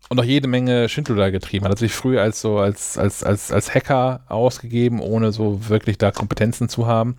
und 0.09 0.19
auch 0.19 0.23
jede 0.23 0.47
Menge 0.47 0.89
Schindluder 0.89 1.31
getrieben 1.31 1.65
hat. 1.65 1.71
Hat 1.71 1.79
sich 1.79 1.93
früher 1.93 2.21
als 2.21 2.41
so 2.41 2.59
als, 2.59 2.97
als, 2.97 3.23
als, 3.23 3.51
als 3.51 3.73
Hacker 3.73 4.21
ausgegeben, 4.27 4.99
ohne 4.99 5.31
so 5.31 5.69
wirklich 5.69 5.97
da 5.97 6.11
Kompetenzen 6.11 6.69
zu 6.69 6.87
haben. 6.87 7.15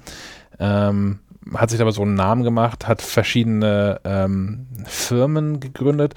Ähm, 0.59 1.21
hat 1.55 1.71
sich 1.71 1.81
aber 1.81 1.93
so 1.93 2.03
einen 2.03 2.15
Namen 2.15 2.43
gemacht, 2.43 2.87
hat 2.87 3.03
verschiedene 3.03 4.01
ähm, 4.05 4.67
Firmen 4.85 5.59
gegründet, 5.59 6.15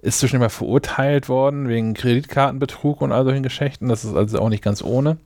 ist 0.00 0.20
zwischendurch 0.20 0.52
mal 0.52 0.56
verurteilt 0.56 1.28
worden 1.28 1.68
wegen 1.68 1.94
Kreditkartenbetrug 1.94 3.00
und 3.00 3.12
all 3.12 3.24
solchen 3.24 3.42
Geschichten. 3.42 3.88
Das 3.88 4.04
ist 4.04 4.14
also 4.14 4.38
auch 4.40 4.48
nicht 4.48 4.62
ganz 4.64 4.82
ohne 4.82 5.18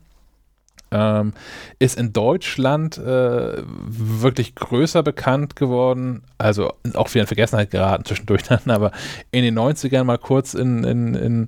ähm, 0.95 1.33
ist 1.81 1.99
in 1.99 2.13
Deutschland 2.13 2.97
äh, 2.99 3.63
wirklich 3.65 4.55
größer 4.55 5.03
bekannt 5.03 5.57
geworden, 5.57 6.23
also 6.39 6.73
auch 6.95 7.13
wieder 7.13 7.23
in 7.23 7.27
Vergessenheit 7.27 7.71
geraten 7.71 8.05
zwischendurch 8.05 8.43
dann, 8.49 8.61
aber 8.67 8.93
in 9.33 9.43
den 9.43 9.59
90ern 9.59 10.05
mal 10.05 10.19
kurz 10.19 10.55
in, 10.55 10.85
in, 10.85 11.15
in, 11.15 11.47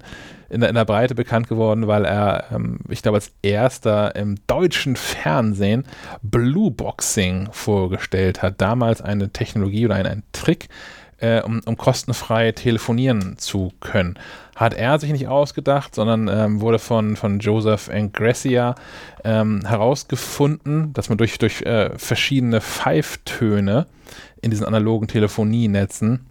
in, 0.49 0.61
der, 0.61 0.69
in 0.69 0.75
der 0.75 0.85
Breite 0.85 1.15
bekannt 1.15 1.49
geworden, 1.49 1.87
weil 1.87 2.05
er, 2.05 2.47
ähm, 2.53 2.81
ich 2.89 3.03
glaube, 3.03 3.19
als 3.19 3.33
erster 3.43 4.17
im 4.17 4.37
deutschen 4.49 4.97
Fernsehen 4.97 5.85
Blue 6.23 6.73
Boxing 6.73 7.49
vorgestellt 7.53 8.43
hat. 8.43 8.61
Damals 8.61 9.01
eine 9.01 9.31
Technologie 9.31 9.87
oder 9.87 9.95
ein, 9.95 10.07
ein 10.07 10.23
Trick, 10.33 10.69
äh, 11.19 11.41
um, 11.43 11.61
um 11.65 11.77
kostenfrei 11.77 12.53
telefonieren 12.53 13.39
zu 13.39 13.73
können. 13.81 14.19
Hat 14.55 14.75
er 14.75 14.99
sich 14.99 15.13
nicht 15.13 15.29
ausgedacht, 15.29 15.95
sondern 15.95 16.29
ähm, 16.29 16.61
wurde 16.61 16.79
von, 16.79 17.17
von 17.17 17.41
Joseph 17.41 17.89
Angressia 17.89 18.75
ähm, 19.25 19.63
herausgefunden, 19.67 20.93
dass 20.93 21.09
man 21.09 21.19
durch, 21.19 21.39
durch 21.39 21.63
äh, 21.63 21.91
verschiedene 21.99 22.61
Pfeiftöne 22.61 23.87
in 24.41 24.51
diesen 24.51 24.67
analogen 24.67 25.09
Telefonienetzen 25.09 26.27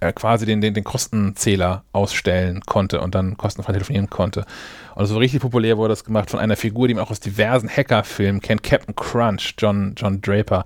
äh, 0.00 0.12
quasi 0.12 0.46
den, 0.46 0.60
den, 0.60 0.74
den 0.74 0.84
Kostenzähler 0.84 1.84
ausstellen 1.92 2.62
konnte 2.66 3.00
und 3.00 3.14
dann 3.14 3.36
kostenfrei 3.36 3.72
telefonieren 3.72 4.10
konnte. 4.10 4.44
Und 4.94 5.06
so 5.06 5.18
richtig 5.18 5.40
populär 5.40 5.76
wurde 5.76 5.90
das 5.90 6.04
gemacht 6.04 6.30
von 6.30 6.40
einer 6.40 6.56
Figur, 6.56 6.88
die 6.88 6.94
man 6.94 7.04
auch 7.04 7.10
aus 7.10 7.20
diversen 7.20 7.68
Hackerfilmen 7.68 8.40
kennt, 8.40 8.62
Captain 8.62 8.96
Crunch, 8.96 9.54
John, 9.58 9.94
John 9.96 10.20
Draper, 10.20 10.64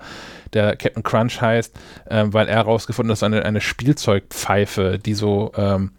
der 0.52 0.76
Captain 0.76 1.02
Crunch 1.02 1.40
heißt, 1.40 1.74
äh, 2.06 2.24
weil 2.28 2.48
er 2.48 2.56
herausgefunden 2.56 3.10
hat, 3.10 3.16
dass 3.16 3.22
eine, 3.22 3.44
eine 3.44 3.60
Spielzeugpfeife, 3.60 4.98
die 4.98 5.14
so 5.14 5.52
ähm, 5.56 5.90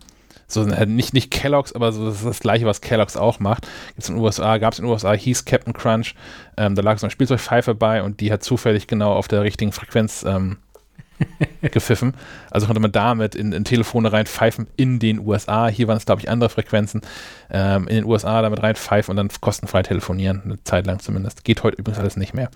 so 0.48 0.64
äh, 0.64 0.86
nicht, 0.86 1.14
nicht 1.14 1.32
Kellogg's, 1.32 1.74
aber 1.74 1.92
so 1.92 2.06
das 2.06 2.18
ist 2.18 2.26
das 2.26 2.40
gleiche, 2.40 2.66
was 2.66 2.82
Kellogg's 2.82 3.18
auch 3.18 3.40
macht. 3.40 3.68
Gibt's 3.96 4.10
in 4.10 4.16
den 4.16 4.24
USA, 4.24 4.58
gab 4.58 4.74
es 4.74 4.80
in 4.80 4.86
den 4.86 4.92
USA, 4.92 5.14
hieß 5.14 5.46
Captain 5.46 5.74
Crunch. 5.74 6.16
Ähm, 6.58 6.76
da 6.76 6.82
lag 6.82 7.00
so 7.00 7.06
eine 7.06 7.12
Spielzeugpfeife 7.12 7.76
bei 7.76 8.04
und 8.04 8.20
die 8.20 8.32
hat 8.32 8.44
zufällig 8.44 8.88
genau 8.88 9.14
auf 9.14 9.28
der 9.28 9.42
richtigen 9.42 9.72
Frequenz 9.72 10.24
ähm, 10.28 10.58
gepfiffen. 11.62 12.14
Also 12.52 12.68
konnte 12.68 12.82
man 12.82 12.92
damit 12.92 13.36
in, 13.36 13.52
in 13.52 13.64
Telefone 13.64 14.12
reinpfeifen 14.12 14.68
in 14.76 15.00
den 15.00 15.20
USA. 15.20 15.68
Hier 15.68 15.88
waren 15.88 15.98
es, 15.98 16.06
glaube 16.06 16.22
ich, 16.22 16.30
andere 16.30 16.50
Frequenzen. 16.50 17.02
Ähm, 17.52 17.88
in 17.88 17.96
den 17.96 18.06
USA 18.06 18.42
damit 18.42 18.62
reinpfeifen 18.62 19.12
und 19.12 19.18
dann 19.18 19.30
kostenfrei 19.42 19.84
telefonieren. 19.84 20.42
Eine 20.44 20.64
Zeit 20.64 20.86
lang 20.86 21.00
zumindest. 21.00 21.44
Geht 21.44 21.64
heute 21.64 21.78
übrigens 21.78 22.00
alles 22.00 22.18
nicht 22.18 22.34
mehr. 22.34 22.50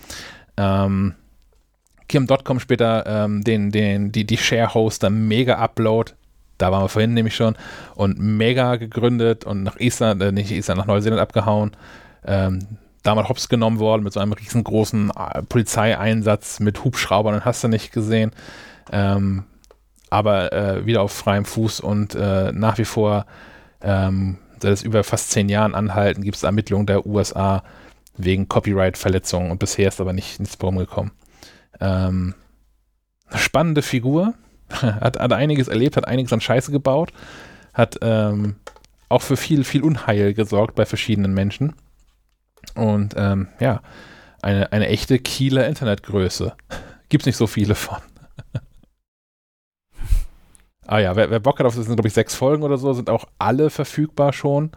Ähm, 0.58 1.16
Kim.com 2.08 2.60
später 2.60 3.06
ähm, 3.06 3.44
den, 3.44 3.72
den, 3.72 4.12
die, 4.12 4.26
die 4.26 4.38
Share-Hoster 4.38 5.10
Mega 5.10 5.56
Upload 5.56 6.14
da 6.58 6.72
waren 6.72 6.84
wir 6.84 6.90
vorhin 6.90 7.14
nämlich 7.14 7.36
schon, 7.36 7.56
und 7.96 8.20
Mega 8.20 8.78
gegründet 8.78 9.46
und 9.46 9.64
nach 9.64 9.80
Island, 9.80 10.22
äh, 10.22 10.32
nicht 10.32 10.52
Island, 10.52 10.80
nach 10.80 10.88
Neuseeland 10.88 11.22
abgehauen. 11.22 11.72
Ähm, 12.26 12.60
damals 13.03 13.30
hops 13.30 13.49
genommen 13.49 13.80
worden 13.80 14.03
mit 14.03 14.14
so 14.14 14.19
einem 14.19 14.34
riesengroßen 14.34 15.11
äh, 15.11 15.44
Polizeieinsatz 15.44 16.60
mit 16.60 16.84
Hubschraubern 16.84 17.36
und 17.36 17.45
hast 17.45 17.64
du 17.64 17.68
nicht 17.68 17.91
gesehen. 17.91 18.32
Ähm, 18.91 19.44
aber 20.10 20.53
äh, 20.53 20.86
wieder 20.86 21.02
auf 21.02 21.11
freiem 21.11 21.45
Fuß 21.45 21.80
und 21.80 22.15
äh, 22.15 22.52
nach 22.53 22.78
wie 22.78 22.86
vor 22.86 23.26
Ähm, 23.82 24.38
seit 24.61 24.74
es 24.74 24.84
über 24.84 25.03
fast 25.03 25.32
zehn 25.32 25.49
Jahren 25.49 25.76
anhalten, 25.76 26.24
gibt 26.24 26.38
es 26.38 26.44
Ermittlungen 26.44 26.88
der 26.88 27.06
USA 27.06 27.64
wegen 28.18 28.48
Copyright-Verletzungen 28.48 29.52
und 29.52 29.60
bisher 29.60 29.88
ist 29.88 30.02
aber 30.02 30.14
nicht, 30.14 30.40
nichts 30.40 30.57
rumgekommen. 30.61 31.11
Ähm, 31.80 32.34
spannende 33.36 33.82
Figur, 33.82 34.34
hat, 34.69 35.19
hat 35.19 35.34
einiges 35.34 35.68
erlebt, 35.68 35.98
hat 35.98 36.07
einiges 36.07 36.34
an 36.34 36.41
Scheiße 36.41 36.72
gebaut, 36.72 37.14
hat 37.74 37.99
ähm, 38.02 38.56
auch 39.10 39.22
für 39.22 39.38
viel, 39.38 39.64
viel 39.64 39.84
Unheil 39.84 40.34
gesorgt 40.34 40.76
bei 40.76 40.86
verschiedenen 40.86 41.34
Menschen. 41.34 41.74
Und 42.76 43.15
ähm, 43.18 43.48
ja, 43.60 43.81
eine, 44.41 44.72
eine 44.72 44.88
echte 44.88 45.19
Kieler 45.19 45.68
Internetgröße. 45.68 46.53
Gibt 47.10 47.23
es 47.23 47.26
nicht 47.26 47.38
so 47.38 47.48
viele 47.48 47.76
von. 47.76 47.98
ah 50.88 50.99
ja, 50.99 51.15
wer, 51.15 51.30
wer 51.30 51.39
Bock 51.39 51.60
hat 51.60 51.65
auf 51.65 51.76
das 51.76 51.85
sind, 51.85 51.95
glaube 51.95 52.07
ich, 52.07 52.14
sechs 52.14 52.35
Folgen 52.35 52.64
oder 52.64 52.77
so, 52.77 52.94
sind 52.94 53.10
auch 53.10 53.26
alle 53.39 53.69
verfügbar 53.69 54.34
schon. 54.34 54.72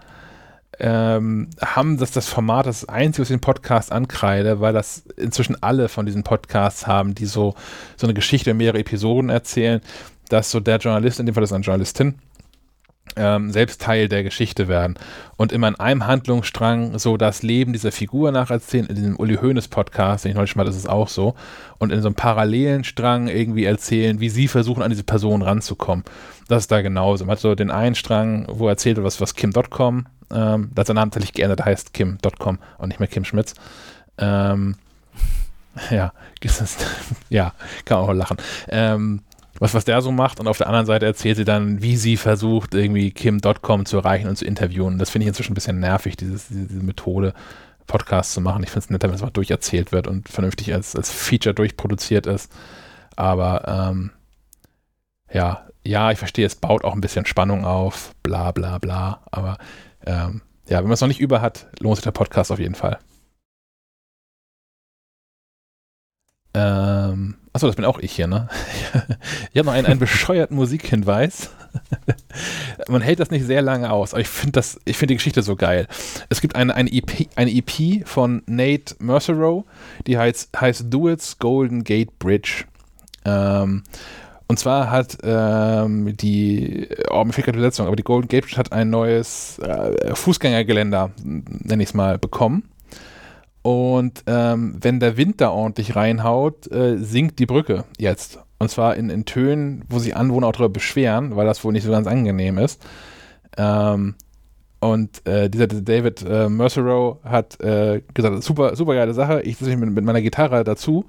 Ähm, 0.78 1.50
haben 1.60 1.98
das, 1.98 2.12
das 2.12 2.28
Format 2.28 2.66
das 2.66 2.88
einzige, 2.88 3.22
was 3.22 3.30
ich 3.30 3.36
den 3.36 3.40
Podcast 3.40 3.92
ankreide, 3.92 4.60
weil 4.60 4.72
das 4.72 5.04
inzwischen 5.16 5.62
alle 5.62 5.88
von 5.88 6.06
diesen 6.06 6.22
Podcasts 6.22 6.86
haben, 6.86 7.14
die 7.14 7.26
so, 7.26 7.54
so 7.96 8.06
eine 8.06 8.14
Geschichte 8.14 8.50
in 8.50 8.56
mehrere 8.56 8.78
Episoden 8.78 9.28
erzählen, 9.28 9.82
dass 10.28 10.50
so 10.50 10.60
der 10.60 10.78
Journalist, 10.78 11.20
in 11.20 11.26
dem 11.26 11.34
Fall 11.34 11.44
ist 11.44 11.52
eine 11.52 11.64
Journalistin, 11.64 12.18
ähm, 13.16 13.50
selbst 13.50 13.80
Teil 13.80 14.08
der 14.08 14.22
Geschichte 14.22 14.68
werden 14.68 14.94
und 15.36 15.52
immer 15.52 15.68
in 15.68 15.76
einem 15.76 16.06
Handlungsstrang 16.06 16.98
so 16.98 17.16
das 17.16 17.42
Leben 17.42 17.72
dieser 17.72 17.92
Figur 17.92 18.32
nacherzählen. 18.32 18.86
In 18.86 18.94
diesem 18.94 19.16
Uli 19.16 19.36
Hoeneß 19.36 19.68
Podcast, 19.68 20.24
den 20.24 20.30
ich 20.30 20.36
neulich 20.36 20.56
mal, 20.56 20.64
das 20.64 20.76
ist 20.76 20.88
auch 20.88 21.08
so. 21.08 21.34
Und 21.78 21.92
in 21.92 22.02
so 22.02 22.08
einem 22.08 22.14
parallelen 22.14 22.84
Strang 22.84 23.28
irgendwie 23.28 23.64
erzählen, 23.64 24.20
wie 24.20 24.28
sie 24.28 24.48
versuchen, 24.48 24.82
an 24.82 24.90
diese 24.90 25.04
Person 25.04 25.42
ranzukommen. 25.42 26.04
Das 26.48 26.64
ist 26.64 26.72
da 26.72 26.82
genauso. 26.82 27.24
Man 27.24 27.32
hat 27.32 27.40
so 27.40 27.54
den 27.54 27.70
einen 27.70 27.94
Strang, 27.94 28.46
wo 28.50 28.66
er 28.66 28.72
erzählt 28.72 28.96
wird, 28.96 29.06
was, 29.06 29.20
was 29.20 29.34
Kim.com, 29.34 30.06
ähm, 30.32 30.70
das 30.74 30.88
ist 30.88 30.94
namentlich 30.94 31.32
geändert, 31.32 31.64
heißt 31.64 31.94
Kim.com 31.94 32.58
und 32.78 32.88
nicht 32.88 33.00
mehr 33.00 33.08
Kim 33.08 33.24
Schmitz. 33.24 33.54
Ähm, 34.18 34.76
ja, 35.90 36.12
ja, 37.28 37.52
kann 37.84 38.00
man 38.00 38.08
auch 38.08 38.12
lachen. 38.12 38.36
Ähm, 38.68 39.22
was, 39.60 39.74
was 39.74 39.84
der 39.84 40.00
so 40.00 40.10
macht 40.10 40.40
und 40.40 40.48
auf 40.48 40.56
der 40.56 40.66
anderen 40.66 40.86
Seite 40.86 41.04
erzählt 41.04 41.36
sie 41.36 41.44
dann, 41.44 41.82
wie 41.82 41.96
sie 41.96 42.16
versucht, 42.16 42.74
irgendwie 42.74 43.10
Kim.com 43.10 43.84
zu 43.84 43.98
erreichen 43.98 44.26
und 44.26 44.36
zu 44.36 44.46
interviewen. 44.46 44.98
Das 44.98 45.10
finde 45.10 45.24
ich 45.24 45.28
inzwischen 45.28 45.52
ein 45.52 45.54
bisschen 45.54 45.78
nervig, 45.78 46.16
dieses, 46.16 46.48
diese, 46.48 46.82
Methode, 46.82 47.34
Podcasts 47.86 48.32
zu 48.32 48.40
machen. 48.40 48.62
Ich 48.62 48.70
finde 48.70 48.84
es 48.84 48.90
netter, 48.90 49.08
wenn 49.08 49.16
es 49.16 49.22
mal 49.22 49.30
durcherzählt 49.30 49.92
wird 49.92 50.08
und 50.08 50.30
vernünftig 50.30 50.72
als, 50.72 50.96
als 50.96 51.10
Feature 51.10 51.54
durchproduziert 51.54 52.26
ist. 52.26 52.50
Aber 53.16 53.90
ähm, 53.90 54.12
ja, 55.30 55.66
ja, 55.84 56.10
ich 56.10 56.18
verstehe, 56.18 56.46
es 56.46 56.56
baut 56.56 56.82
auch 56.82 56.94
ein 56.94 57.02
bisschen 57.02 57.26
Spannung 57.26 57.66
auf, 57.66 58.14
bla 58.22 58.52
bla 58.52 58.78
bla. 58.78 59.20
Aber 59.30 59.58
ähm, 60.06 60.40
ja, 60.68 60.78
wenn 60.78 60.84
man 60.84 60.92
es 60.92 61.02
noch 61.02 61.08
nicht 61.08 61.20
über 61.20 61.42
hat, 61.42 61.66
lohnt 61.80 61.96
sich 61.96 62.04
der 62.04 62.12
Podcast 62.12 62.50
auf 62.50 62.58
jeden 62.58 62.74
Fall. 62.74 62.98
Ähm, 66.54 67.36
achso, 67.60 67.66
das 67.66 67.76
bin 67.76 67.84
auch 67.84 67.98
ich 67.98 68.12
hier, 68.12 68.26
ne? 68.26 68.48
ich 69.52 69.58
habe 69.58 69.66
noch 69.66 69.74
einen, 69.74 69.86
einen 69.86 70.00
bescheuerten 70.00 70.56
Musikhinweis. 70.56 71.50
Man 72.88 73.02
hält 73.02 73.20
das 73.20 73.30
nicht 73.30 73.44
sehr 73.44 73.60
lange 73.60 73.92
aus, 73.92 74.14
aber 74.14 74.22
ich 74.22 74.28
finde 74.28 74.62
finde 74.62 75.06
die 75.08 75.16
Geschichte 75.16 75.42
so 75.42 75.56
geil. 75.56 75.86
Es 76.30 76.40
gibt 76.40 76.56
eine, 76.56 76.74
eine, 76.74 76.90
EP, 76.90 77.28
eine 77.36 77.52
EP 77.52 78.08
von 78.08 78.42
Nate 78.46 78.94
Mercerow, 78.98 79.64
die 80.06 80.16
heißt, 80.16 80.58
heißt 80.58 80.86
Duets 80.88 81.38
Golden 81.38 81.84
Gate 81.84 82.18
Bridge. 82.18 82.64
Ähm, 83.26 83.82
und 84.48 84.58
zwar 84.58 84.90
hat 84.90 85.18
ähm, 85.22 86.16
die, 86.16 86.88
oh, 87.10 87.24
mir 87.24 87.34
fehlt 87.34 87.44
gerade 87.44 87.58
die 87.58 87.60
Übersetzung, 87.60 87.86
aber 87.86 87.96
die 87.96 88.02
Golden 88.02 88.28
Gate 88.28 88.44
Bridge 88.44 88.56
hat 88.56 88.72
ein 88.72 88.88
neues 88.88 89.58
äh, 89.58 90.14
Fußgängergeländer, 90.14 91.10
nenne 91.22 91.82
ich 91.82 91.90
es 91.90 91.94
mal, 91.94 92.16
bekommen. 92.16 92.69
Und 93.62 94.24
ähm, 94.26 94.76
wenn 94.80 95.00
der 95.00 95.16
Wind 95.16 95.40
da 95.40 95.50
ordentlich 95.50 95.94
reinhaut, 95.94 96.70
äh, 96.72 96.96
sinkt 96.98 97.38
die 97.38 97.46
Brücke 97.46 97.84
jetzt. 97.98 98.38
Und 98.58 98.70
zwar 98.70 98.96
in, 98.96 99.10
in 99.10 99.24
Tönen, 99.24 99.84
wo 99.88 99.98
sich 99.98 100.16
Anwohner 100.16 100.46
auch 100.46 100.52
darüber 100.52 100.70
beschweren, 100.70 101.36
weil 101.36 101.46
das 101.46 101.64
wohl 101.64 101.72
nicht 101.72 101.84
so 101.84 101.90
ganz 101.90 102.06
angenehm 102.06 102.58
ist. 102.58 102.82
Ähm, 103.56 104.14
und 104.80 105.26
äh, 105.26 105.50
dieser 105.50 105.66
David 105.66 106.22
äh, 106.22 106.48
Mercerow 106.48 107.22
hat 107.22 107.60
äh, 107.60 108.00
gesagt, 108.14 108.42
super, 108.42 108.76
super 108.76 108.94
geile 108.94 109.12
Sache, 109.12 109.42
ich 109.42 109.58
setze 109.58 109.70
mich 109.70 109.78
mit, 109.78 109.94
mit, 109.94 110.04
meiner 110.04 110.22
Gitarre 110.22 110.64
dazu 110.64 111.04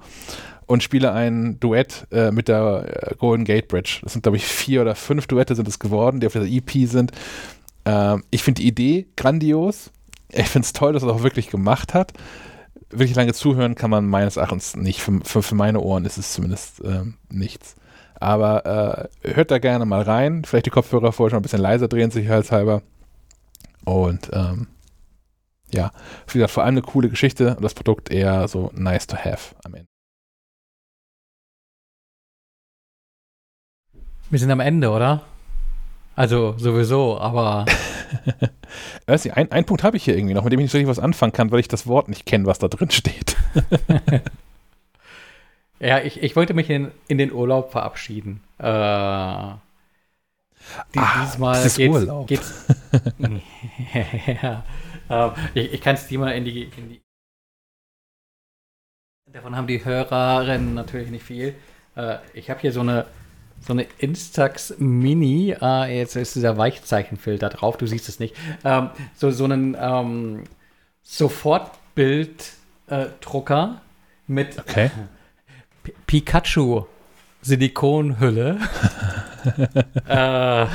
und 0.66 0.82
spiele 0.82 1.12
ein 1.12 1.58
Duett 1.58 2.06
äh, 2.10 2.30
mit 2.30 2.48
der 2.48 3.12
äh, 3.12 3.14
Golden 3.16 3.44
Gate 3.44 3.68
Bridge. 3.68 4.00
Das 4.02 4.12
sind, 4.12 4.22
glaube 4.22 4.36
ich, 4.36 4.44
vier 4.44 4.82
oder 4.82 4.94
fünf 4.94 5.26
Duette 5.26 5.54
sind 5.54 5.68
es 5.68 5.78
geworden, 5.78 6.20
die 6.20 6.26
auf 6.26 6.34
dieser 6.34 6.46
EP 6.46 6.86
sind. 6.86 7.12
Ähm, 7.86 8.24
ich 8.30 8.42
finde 8.42 8.60
die 8.60 8.68
Idee 8.68 9.06
grandios 9.16 9.90
ich 10.32 10.48
finde 10.48 10.66
es 10.66 10.72
toll, 10.72 10.92
dass 10.92 11.02
er 11.02 11.08
das 11.08 11.16
auch 11.16 11.22
wirklich 11.22 11.50
gemacht 11.50 11.94
hat. 11.94 12.12
Wirklich 12.90 13.14
lange 13.14 13.32
zuhören 13.32 13.74
kann 13.74 13.90
man 13.90 14.06
meines 14.06 14.36
Erachtens 14.36 14.76
nicht. 14.76 15.00
Für, 15.00 15.20
für, 15.24 15.42
für 15.42 15.54
meine 15.54 15.80
Ohren 15.80 16.04
ist 16.04 16.18
es 16.18 16.32
zumindest 16.32 16.82
ähm, 16.84 17.14
nichts. 17.30 17.76
Aber 18.14 19.08
äh, 19.24 19.34
hört 19.34 19.50
da 19.50 19.58
gerne 19.58 19.84
mal 19.84 20.02
rein. 20.02 20.44
Vielleicht 20.44 20.66
die 20.66 20.70
Kopfhörer 20.70 21.12
vorher 21.12 21.30
schon 21.30 21.40
ein 21.40 21.42
bisschen 21.42 21.60
leiser 21.60 21.88
drehen, 21.88 22.10
sicherheitshalber. 22.10 22.82
Und 23.84 24.30
ähm, 24.32 24.68
ja, 25.72 25.90
wie 26.28 26.34
gesagt, 26.34 26.52
vor 26.52 26.64
allem 26.64 26.74
eine 26.74 26.82
coole 26.82 27.08
Geschichte 27.08 27.56
und 27.56 27.62
das 27.62 27.74
Produkt 27.74 28.10
eher 28.10 28.46
so 28.46 28.70
nice 28.74 29.06
to 29.06 29.16
have 29.16 29.54
am 29.64 29.74
Ende. 29.74 29.88
Wir 34.30 34.38
sind 34.38 34.50
am 34.50 34.60
Ende, 34.60 34.90
oder? 34.90 35.22
Also 36.14 36.54
sowieso, 36.58 37.18
aber. 37.18 37.64
weißt 39.06 39.26
du, 39.26 39.36
ein, 39.36 39.50
einen 39.50 39.64
Punkt 39.64 39.82
habe 39.82 39.96
ich 39.96 40.04
hier 40.04 40.16
irgendwie 40.16 40.34
noch, 40.34 40.44
mit 40.44 40.52
dem 40.52 40.60
ich 40.60 40.64
nicht 40.64 40.72
so 40.72 40.78
richtig 40.78 40.90
was 40.90 41.02
anfangen 41.02 41.32
kann, 41.32 41.50
weil 41.50 41.60
ich 41.60 41.68
das 41.68 41.86
Wort 41.86 42.08
nicht 42.08 42.26
kenne, 42.26 42.46
was 42.46 42.58
da 42.58 42.68
drin 42.68 42.90
steht. 42.90 43.36
ja, 45.80 46.00
ich, 46.00 46.22
ich 46.22 46.36
wollte 46.36 46.54
mich 46.54 46.68
in, 46.68 46.90
in 47.08 47.18
den 47.18 47.32
Urlaub 47.32 47.72
verabschieden. 47.72 48.42
Äh, 48.58 48.64
die, 50.94 50.98
ah, 50.98 51.24
diesmal 51.24 51.54
das 51.54 51.66
ist 51.66 51.76
geht's, 51.78 51.94
Urlaub. 51.94 52.26
Geht's, 52.26 52.66
ja, 54.42 54.64
äh, 55.08 55.30
ich, 55.54 55.72
ich 55.74 55.80
kann 55.80 55.94
es 55.94 56.06
dir 56.06 56.18
mal 56.18 56.32
in 56.32 56.44
die, 56.44 56.64
in 56.64 56.88
die. 56.90 57.02
Davon 59.32 59.56
haben 59.56 59.66
die 59.66 59.82
Hörerinnen 59.82 60.74
natürlich 60.74 61.10
nicht 61.10 61.24
viel. 61.24 61.54
Äh, 61.96 62.18
ich 62.34 62.50
habe 62.50 62.60
hier 62.60 62.72
so 62.72 62.80
eine 62.80 63.06
so 63.64 63.72
eine 63.72 63.86
Instax 63.98 64.74
Mini, 64.78 65.54
äh, 65.60 65.98
jetzt 65.98 66.16
ist 66.16 66.34
dieser 66.34 66.58
Weichzeichenfilter 66.58 67.48
drauf, 67.48 67.76
du 67.76 67.86
siehst 67.86 68.08
es 68.08 68.18
nicht, 68.18 68.34
ähm, 68.64 68.90
so, 69.14 69.30
so 69.30 69.44
einen 69.44 69.76
ähm, 69.78 70.42
Sofortbilddrucker 71.02 73.76
äh, 73.76 73.80
mit 74.26 74.58
okay. 74.58 74.90
Pikachu 76.06 76.86
Silikonhülle. 77.42 78.58
äh, 80.06 80.66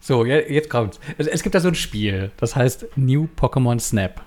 so, 0.00 0.24
jetzt 0.24 0.70
kommt's. 0.70 0.98
Es, 1.18 1.26
es, 1.26 1.42
gibt 1.42 1.56
da 1.56 1.60
so 1.60 1.68
ein 1.68 1.74
Spiel, 1.74 2.30
das 2.36 2.54
heißt 2.54 2.96
New 2.96 3.26
Pokémon 3.36 3.80
Snap. 3.80 4.22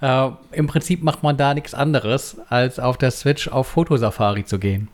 Äh, 0.00 0.30
Im 0.52 0.68
Prinzip 0.68 1.02
macht 1.02 1.24
man 1.24 1.36
da 1.36 1.54
nichts 1.54 1.74
anderes, 1.74 2.36
als 2.48 2.78
auf 2.78 2.96
der 2.96 3.10
Switch 3.10 3.48
auf 3.48 3.66
Fotosafari 3.66 4.44
zu 4.44 4.60
gehen. 4.60 4.88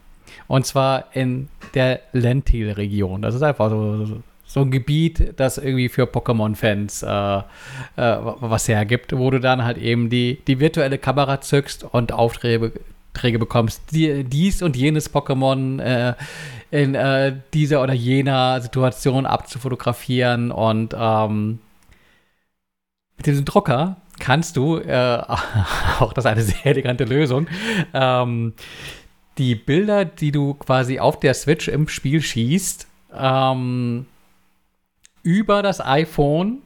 Und 0.47 0.67
zwar 0.67 1.07
in 1.15 1.49
der 1.75 2.01
Lentil-Region. 2.13 3.23
Das 3.23 3.35
ist 3.35 3.43
einfach 3.43 3.71
so, 3.71 4.23
so 4.47 4.61
ein 4.61 4.71
Gebiet, 4.71 5.35
das 5.37 5.59
irgendwie 5.59 5.89
für 5.89 6.05
Pokémon-Fans 6.05 7.03
äh, 7.03 7.09
äh, 7.09 7.43
was 7.97 8.69
hergibt, 8.69 9.17
wo 9.17 9.31
du 9.31 9.41
dann 9.41 9.65
halt 9.65 9.79
eben 9.79 10.09
die, 10.09 10.39
die 10.47 10.61
virtuelle 10.61 10.99
Kamera 10.99 11.41
zückst 11.41 11.85
und 11.85 12.13
Aufträge 12.13 12.73
Träge 13.17 13.39
bekommst, 13.39 13.81
die, 13.93 14.25
dies 14.25 14.63
und 14.63 14.77
jenes 14.77 15.13
Pokémon 15.13 15.81
äh, 15.81 16.15
in 16.71 16.95
äh, 16.95 17.35
dieser 17.55 17.83
oder 17.83 17.95
jener 17.95 18.61
Situation 18.61 19.27
abzufotografieren 19.27 20.51
und 20.51 20.95
ähm, 20.99 21.59
mit 23.17 23.27
diesem 23.27 23.45
Drucker 23.45 23.97
kannst 24.19 24.57
du, 24.57 24.79
äh, 24.79 25.23
auch 26.01 26.13
das 26.13 26.25
ist 26.25 26.31
eine 26.31 26.43
sehr 26.43 26.67
elegante 26.67 27.05
Lösung, 27.05 27.47
ähm, 27.95 28.55
die 29.39 29.55
Bilder, 29.55 30.05
die 30.05 30.33
du 30.33 30.55
quasi 30.55 30.99
auf 30.99 31.21
der 31.21 31.35
Switch 31.35 31.69
im 31.69 31.89
Spiel 31.89 32.23
schießt, 32.23 32.87
ähm, 33.15 34.07
über 35.23 35.63
das 35.63 35.81
iPhone 35.81 36.63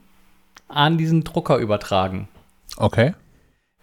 an 0.69 0.99
diesen 0.99 1.25
Drucker 1.25 1.57
übertragen. 1.57 2.29
Okay. 2.77 3.15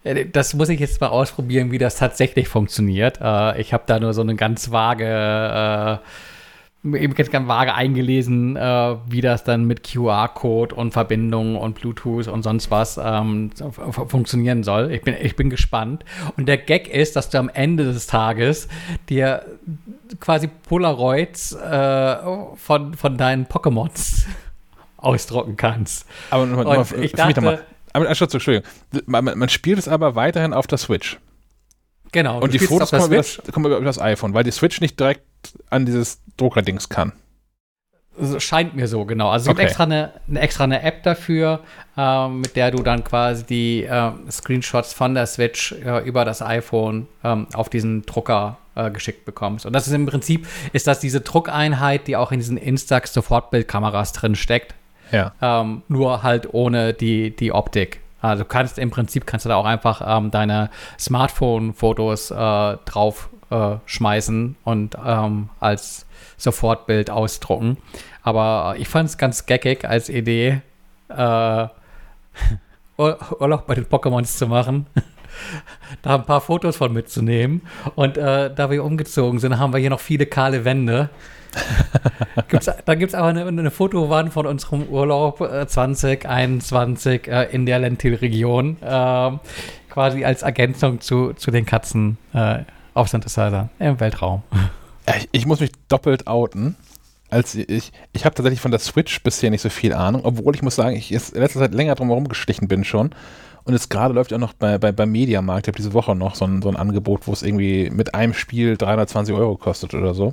Äh, 0.04 0.26
das 0.26 0.54
muss 0.54 0.68
ich 0.68 0.80
jetzt 0.80 1.00
mal 1.00 1.08
ausprobieren, 1.08 1.70
wie 1.70 1.78
das 1.78 1.96
tatsächlich 1.96 2.48
funktioniert. 2.48 3.18
Äh, 3.20 3.60
ich 3.60 3.72
habe 3.72 3.84
da 3.86 4.00
nur 4.00 4.14
so 4.14 4.22
eine 4.22 4.36
ganz 4.36 4.70
vage 4.70 5.04
äh, 5.04 5.98
eben 6.84 7.14
ganz, 7.14 7.30
ganz 7.30 7.48
vage 7.48 7.74
eingelesen, 7.74 8.56
äh, 8.56 8.96
wie 9.08 9.20
das 9.20 9.42
dann 9.42 9.64
mit 9.64 9.82
QR-Code 9.82 10.74
und 10.74 10.92
Verbindungen 10.92 11.56
und 11.56 11.74
Bluetooth 11.74 12.28
und 12.28 12.42
sonst 12.42 12.70
was 12.70 13.00
ähm, 13.02 13.50
funktionieren 13.82 14.62
soll. 14.62 14.92
Ich 14.92 15.02
bin, 15.02 15.16
ich 15.20 15.34
bin 15.34 15.50
gespannt. 15.50 16.04
Und 16.36 16.46
der 16.46 16.56
Gag 16.56 16.88
ist, 16.88 17.16
dass 17.16 17.30
du 17.30 17.38
am 17.38 17.48
Ende 17.48 17.84
des 17.84 18.06
Tages 18.06 18.68
dir 19.08 19.44
quasi 20.20 20.46
Polaroids 20.46 21.52
äh, 21.52 22.16
von, 22.54 22.94
von 22.94 23.16
deinen 23.16 23.46
Pokémons 23.46 24.26
ausdrucken 24.96 25.56
kannst. 25.56 26.06
Aber 26.30 26.46
nochmal, 26.46 26.64
nochmal, 26.64 27.04
ich 27.04 27.12
dachte, 27.12 27.40
mich 27.40 27.58
aber, 27.92 28.08
Entschuldigung, 28.08 28.68
man, 29.06 29.24
man 29.24 29.48
spielt 29.48 29.78
es 29.78 29.88
aber 29.88 30.14
weiterhin 30.14 30.52
auf 30.52 30.68
der 30.68 30.78
Switch. 30.78 31.18
Genau. 32.12 32.40
Und 32.40 32.54
die 32.54 32.58
Fotos 32.58 32.90
kommen 32.90 33.06
über, 33.06 33.16
das, 33.16 33.40
kommen 33.52 33.66
über 33.66 33.80
das 33.80 34.00
iPhone, 34.00 34.32
weil 34.32 34.44
die 34.44 34.50
Switch 34.50 34.80
nicht 34.80 34.98
direkt 34.98 35.22
an 35.70 35.86
dieses 35.86 36.20
Druckerdings 36.36 36.88
kann. 36.88 37.12
Scheint 38.38 38.74
mir 38.74 38.88
so, 38.88 39.04
genau. 39.04 39.30
Also 39.30 39.44
es 39.44 39.48
okay. 39.48 39.60
gibt 39.60 39.68
extra 39.68 39.84
eine, 39.84 40.12
eine, 40.28 40.40
extra 40.40 40.64
eine 40.64 40.82
App 40.82 41.04
dafür, 41.04 41.60
äh, 41.96 42.28
mit 42.28 42.56
der 42.56 42.72
du 42.72 42.82
dann 42.82 43.04
quasi 43.04 43.44
die 43.44 43.84
äh, 43.84 44.10
Screenshots 44.28 44.92
von 44.92 45.14
der 45.14 45.26
Switch 45.26 45.72
äh, 45.72 46.04
über 46.04 46.24
das 46.24 46.42
iPhone 46.42 47.06
ähm, 47.22 47.46
auf 47.54 47.68
diesen 47.68 48.02
Drucker 48.02 48.58
äh, 48.74 48.90
geschickt 48.90 49.24
bekommst. 49.24 49.66
Und 49.66 49.72
das 49.72 49.86
ist 49.86 49.92
im 49.92 50.06
Prinzip, 50.06 50.48
ist 50.72 50.88
das 50.88 50.98
diese 50.98 51.20
Druckeinheit, 51.20 52.08
die 52.08 52.16
auch 52.16 52.32
in 52.32 52.40
diesen 52.40 52.56
Instax 52.56 53.12
Sofortbildkameras 53.12 54.12
drin 54.12 54.34
steckt. 54.34 54.74
Ja. 55.12 55.32
Ähm, 55.40 55.82
nur 55.88 56.22
halt 56.22 56.52
ohne 56.52 56.94
die, 56.94 57.34
die 57.34 57.52
Optik. 57.52 58.00
Also 58.20 58.42
du 58.42 58.48
kannst 58.48 58.78
im 58.78 58.90
Prinzip 58.90 59.26
kannst 59.26 59.46
du 59.46 59.48
da 59.48 59.56
auch 59.56 59.64
einfach 59.64 60.02
ähm, 60.04 60.30
deine 60.30 60.70
Smartphone-Fotos 60.98 62.30
äh, 62.30 62.76
drauf 62.84 63.30
äh, 63.50 63.76
schmeißen 63.86 64.56
und 64.64 64.96
ähm, 65.04 65.50
als 65.60 66.06
Sofortbild 66.36 67.10
ausdrucken. 67.10 67.78
Aber 68.22 68.74
ich 68.78 68.88
fand 68.88 69.08
es 69.08 69.18
ganz 69.18 69.46
geckig 69.46 69.84
als 69.88 70.08
Idee, 70.08 70.62
äh, 71.08 71.66
Urlaub 72.98 73.66
bei 73.66 73.74
den 73.74 73.86
Pokémons 73.86 74.36
zu 74.36 74.46
machen. 74.46 74.86
da 76.02 76.16
ein 76.16 76.24
paar 76.24 76.40
Fotos 76.40 76.76
von 76.76 76.92
mitzunehmen. 76.92 77.62
Und 77.94 78.16
äh, 78.18 78.52
da 78.52 78.70
wir 78.70 78.84
umgezogen 78.84 79.38
sind, 79.38 79.58
haben 79.58 79.72
wir 79.72 79.80
hier 79.80 79.90
noch 79.90 80.00
viele 80.00 80.26
kahle 80.26 80.64
Wände. 80.64 81.10
Gibt's, 82.48 82.70
da 82.84 82.94
gibt 82.94 83.10
es 83.10 83.14
aber 83.14 83.28
eine, 83.28 83.46
eine, 83.46 83.70
Fotowand 83.70 84.32
von 84.32 84.46
unserem 84.46 84.84
Urlaub 84.84 85.40
äh, 85.40 85.66
2021 85.66 87.28
äh, 87.28 87.44
in 87.52 87.66
der 87.66 87.78
Lentil-Region. 87.78 88.76
Äh, 88.82 89.30
quasi 89.98 90.24
als 90.24 90.42
Ergänzung 90.42 91.00
zu, 91.00 91.32
zu 91.32 91.50
den 91.50 91.66
Katzen 91.66 92.18
äh, 92.32 92.60
auf 92.94 93.08
Synthesizer 93.08 93.68
im 93.78 93.98
Weltraum. 93.98 94.42
Ich, 95.16 95.28
ich, 95.32 95.46
muss 95.46 95.60
mich 95.60 95.72
doppelt 95.88 96.26
outen. 96.26 96.76
Als 97.30 97.54
ich, 97.54 97.92
ich 98.12 98.24
habe 98.24 98.34
tatsächlich 98.34 98.60
von 98.60 98.70
der 98.70 98.80
Switch 98.80 99.22
bisher 99.22 99.50
nicht 99.50 99.60
so 99.60 99.68
viel 99.68 99.92
Ahnung, 99.92 100.22
obwohl 100.24 100.54
ich 100.54 100.62
muss 100.62 100.76
sagen, 100.76 100.96
ich 100.96 101.12
in 101.12 101.40
letzter 101.40 101.60
Zeit 101.60 101.74
länger 101.74 101.94
drum 101.94 102.08
herum 102.08 102.28
gestichen 102.28 102.68
bin 102.68 102.84
schon. 102.84 103.10
Und 103.64 103.74
jetzt 103.74 103.90
gerade 103.90 104.14
läuft 104.14 104.30
ja 104.30 104.38
noch 104.38 104.54
bei, 104.54 104.78
bei, 104.78 104.92
beim 104.92 105.10
Mediamarkt, 105.10 105.66
ich 105.66 105.72
habe 105.72 105.76
diese 105.76 105.92
Woche 105.92 106.14
noch 106.14 106.36
so 106.36 106.46
ein, 106.46 106.62
so 106.62 106.70
ein 106.70 106.76
Angebot, 106.76 107.26
wo 107.26 107.32
es 107.32 107.42
irgendwie 107.42 107.90
mit 107.90 108.14
einem 108.14 108.32
Spiel 108.32 108.76
320 108.78 109.34
Euro 109.34 109.56
kostet 109.56 109.92
oder 109.94 110.14
so. 110.14 110.32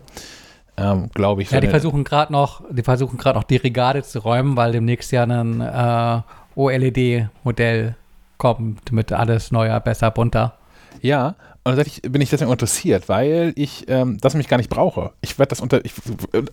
Ähm, 0.77 1.09
Glaube 1.13 1.41
ich. 1.41 1.51
Ja, 1.51 1.61
die 1.61 1.67
versuchen 1.67 2.03
gerade 2.03 2.31
noch, 2.31 2.61
die 2.69 2.83
versuchen 2.83 3.17
gerade 3.17 3.39
noch 3.39 3.43
die 3.43 3.57
Regale 3.57 4.03
zu 4.03 4.19
räumen, 4.19 4.57
weil 4.57 4.71
demnächst 4.73 5.11
ja 5.11 5.23
ein 5.23 5.61
äh, 5.61 6.21
OLED-Modell 6.55 7.95
kommt 8.37 8.91
mit 8.91 9.11
alles 9.11 9.51
neuer, 9.51 9.79
besser, 9.79 10.11
bunter. 10.11 10.57
Ja, 11.01 11.35
und 11.63 11.75
tatsächlich 11.75 12.11
bin 12.11 12.21
ich 12.21 12.29
deswegen 12.29 12.51
interessiert, 12.51 13.09
weil 13.09 13.53
ich 13.55 13.85
ähm, 13.87 14.17
das 14.21 14.33
nämlich 14.33 14.47
gar 14.47 14.57
nicht 14.57 14.69
brauche. 14.69 15.11
Ich 15.21 15.39
werde 15.39 15.49
das 15.49 15.61
unter, 15.61 15.83
ich, 15.83 15.93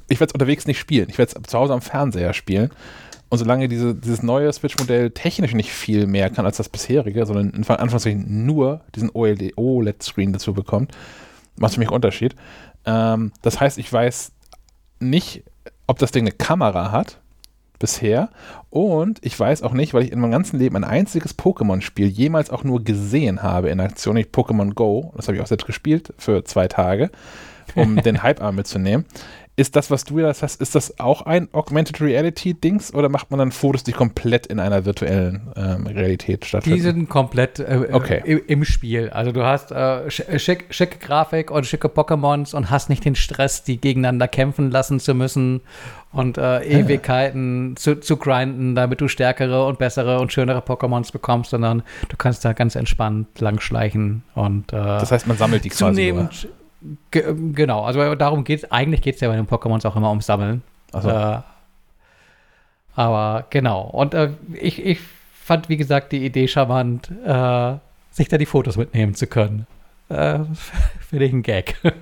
ich 0.08 0.20
werde 0.20 0.30
es 0.30 0.32
unterwegs 0.32 0.66
nicht 0.66 0.78
spielen. 0.78 1.08
Ich 1.10 1.18
werde 1.18 1.32
es 1.36 1.50
zu 1.50 1.58
Hause 1.58 1.74
am 1.74 1.82
Fernseher 1.82 2.32
spielen. 2.32 2.70
Und 3.28 3.38
solange 3.38 3.68
diese, 3.68 3.94
dieses 3.94 4.22
neue 4.22 4.52
Switch-Modell 4.52 5.10
technisch 5.10 5.54
nicht 5.54 5.70
viel 5.72 6.06
mehr 6.06 6.30
kann 6.30 6.44
als 6.44 6.58
das 6.58 6.68
bisherige, 6.68 7.24
sondern 7.24 7.50
in 7.50 7.64
Anführungszeichen 7.66 8.46
nur 8.46 8.82
diesen 8.94 9.10
OLED-Screen 9.12 10.32
dazu 10.32 10.52
bekommt, 10.54 10.92
macht 11.56 11.70
es 11.70 11.74
für 11.74 11.80
mich 11.80 11.88
einen 11.88 11.96
Unterschied. 11.96 12.34
Ähm, 12.86 13.32
das 13.42 13.60
heißt, 13.60 13.78
ich 13.78 13.92
weiß 13.92 14.32
nicht, 15.00 15.44
ob 15.86 15.98
das 15.98 16.12
Ding 16.12 16.24
eine 16.24 16.32
Kamera 16.32 16.92
hat 16.92 17.18
bisher. 17.78 18.30
Und 18.70 19.18
ich 19.22 19.38
weiß 19.38 19.62
auch 19.62 19.72
nicht, 19.72 19.92
weil 19.92 20.04
ich 20.04 20.12
in 20.12 20.20
meinem 20.20 20.30
ganzen 20.30 20.58
Leben 20.58 20.76
ein 20.76 20.84
einziges 20.84 21.36
Pokémon-Spiel 21.36 22.06
jemals 22.06 22.48
auch 22.48 22.64
nur 22.64 22.82
gesehen 22.82 23.42
habe 23.42 23.70
in 23.70 23.80
Aktion, 23.80 24.14
nicht 24.14 24.34
Pokémon 24.34 24.72
Go. 24.72 25.12
Das 25.16 25.26
habe 25.26 25.36
ich 25.36 25.42
auch 25.42 25.48
selbst 25.48 25.66
gespielt 25.66 26.14
für 26.16 26.44
zwei 26.44 26.68
Tage, 26.68 27.10
um 27.74 27.96
den 28.02 28.22
Hype-Arm 28.22 28.54
mitzunehmen. 28.54 29.04
Ist 29.54 29.76
das, 29.76 29.90
was 29.90 30.04
du 30.04 30.18
jetzt 30.18 30.42
hast, 30.42 30.62
ist 30.62 30.74
das 30.74 30.98
auch 30.98 31.22
ein 31.22 31.48
Augmented 31.52 32.00
Reality-Dings 32.00 32.94
oder 32.94 33.10
macht 33.10 33.30
man 33.30 33.38
dann 33.38 33.52
Fotos, 33.52 33.84
die 33.84 33.92
komplett 33.92 34.46
in 34.46 34.58
einer 34.58 34.86
virtuellen 34.86 35.52
ähm, 35.56 35.86
Realität 35.86 36.46
stattfinden? 36.46 36.76
Die 36.76 36.82
sind 36.82 37.08
komplett 37.10 37.58
äh, 37.58 37.82
äh 37.82 37.92
okay. 37.92 38.22
im, 38.24 38.40
im, 38.46 38.64
Spiel. 38.64 39.10
Also 39.10 39.30
du 39.30 39.44
hast 39.44 39.70
äh, 39.70 40.10
schick, 40.10 40.66
schicke 40.70 40.98
Grafik 40.98 41.50
und 41.50 41.66
schicke 41.66 41.88
Pokémons 41.88 42.54
und 42.54 42.70
hast 42.70 42.88
nicht 42.88 43.04
den 43.04 43.14
Stress, 43.14 43.62
die 43.62 43.78
gegeneinander 43.78 44.26
kämpfen 44.26 44.70
lassen 44.70 45.00
zu 45.00 45.14
müssen 45.14 45.60
und 46.12 46.38
äh, 46.38 46.62
Ewigkeiten 46.62 47.70
ja. 47.70 47.76
zu, 47.76 48.00
zu 48.00 48.16
grinden, 48.16 48.74
damit 48.74 49.02
du 49.02 49.08
stärkere 49.08 49.66
und 49.66 49.78
bessere 49.78 50.20
und 50.20 50.32
schönere 50.32 50.60
Pokémons 50.60 51.12
bekommst, 51.12 51.50
sondern 51.50 51.82
du 52.08 52.16
kannst 52.16 52.42
da 52.46 52.54
ganz 52.54 52.74
entspannt 52.74 53.38
langschleichen 53.38 54.22
und 54.34 54.72
äh, 54.72 54.76
Das 54.76 55.12
heißt, 55.12 55.26
man 55.26 55.36
sammelt 55.36 55.64
die 55.64 55.68
quasi. 55.68 55.84
Zunehmend, 55.84 56.48
Ge 57.10 57.34
genau, 57.52 57.84
also 57.84 58.14
darum 58.14 58.44
geht 58.44 58.64
es, 58.64 58.72
eigentlich 58.72 59.02
geht 59.02 59.16
es 59.16 59.20
ja 59.20 59.28
bei 59.28 59.36
den 59.36 59.46
Pokémons 59.46 59.86
auch 59.86 59.96
immer 59.96 60.10
ums 60.10 60.26
Sammeln. 60.26 60.62
So. 60.92 61.08
Äh, 61.08 61.38
aber 62.94 63.46
genau, 63.50 63.82
und 63.82 64.14
äh, 64.14 64.30
ich, 64.54 64.84
ich 64.84 65.00
fand, 65.32 65.68
wie 65.68 65.76
gesagt, 65.76 66.12
die 66.12 66.24
Idee 66.24 66.48
charmant, 66.48 67.10
äh, 67.24 67.74
sich 68.10 68.28
da 68.28 68.38
die 68.38 68.46
Fotos 68.46 68.76
mitnehmen 68.76 69.14
zu 69.14 69.26
können. 69.26 69.66
Äh, 70.08 70.40
Finde 71.08 71.24
ich 71.24 71.32
ein 71.32 71.42
Gag. 71.42 71.76
In 71.84 71.92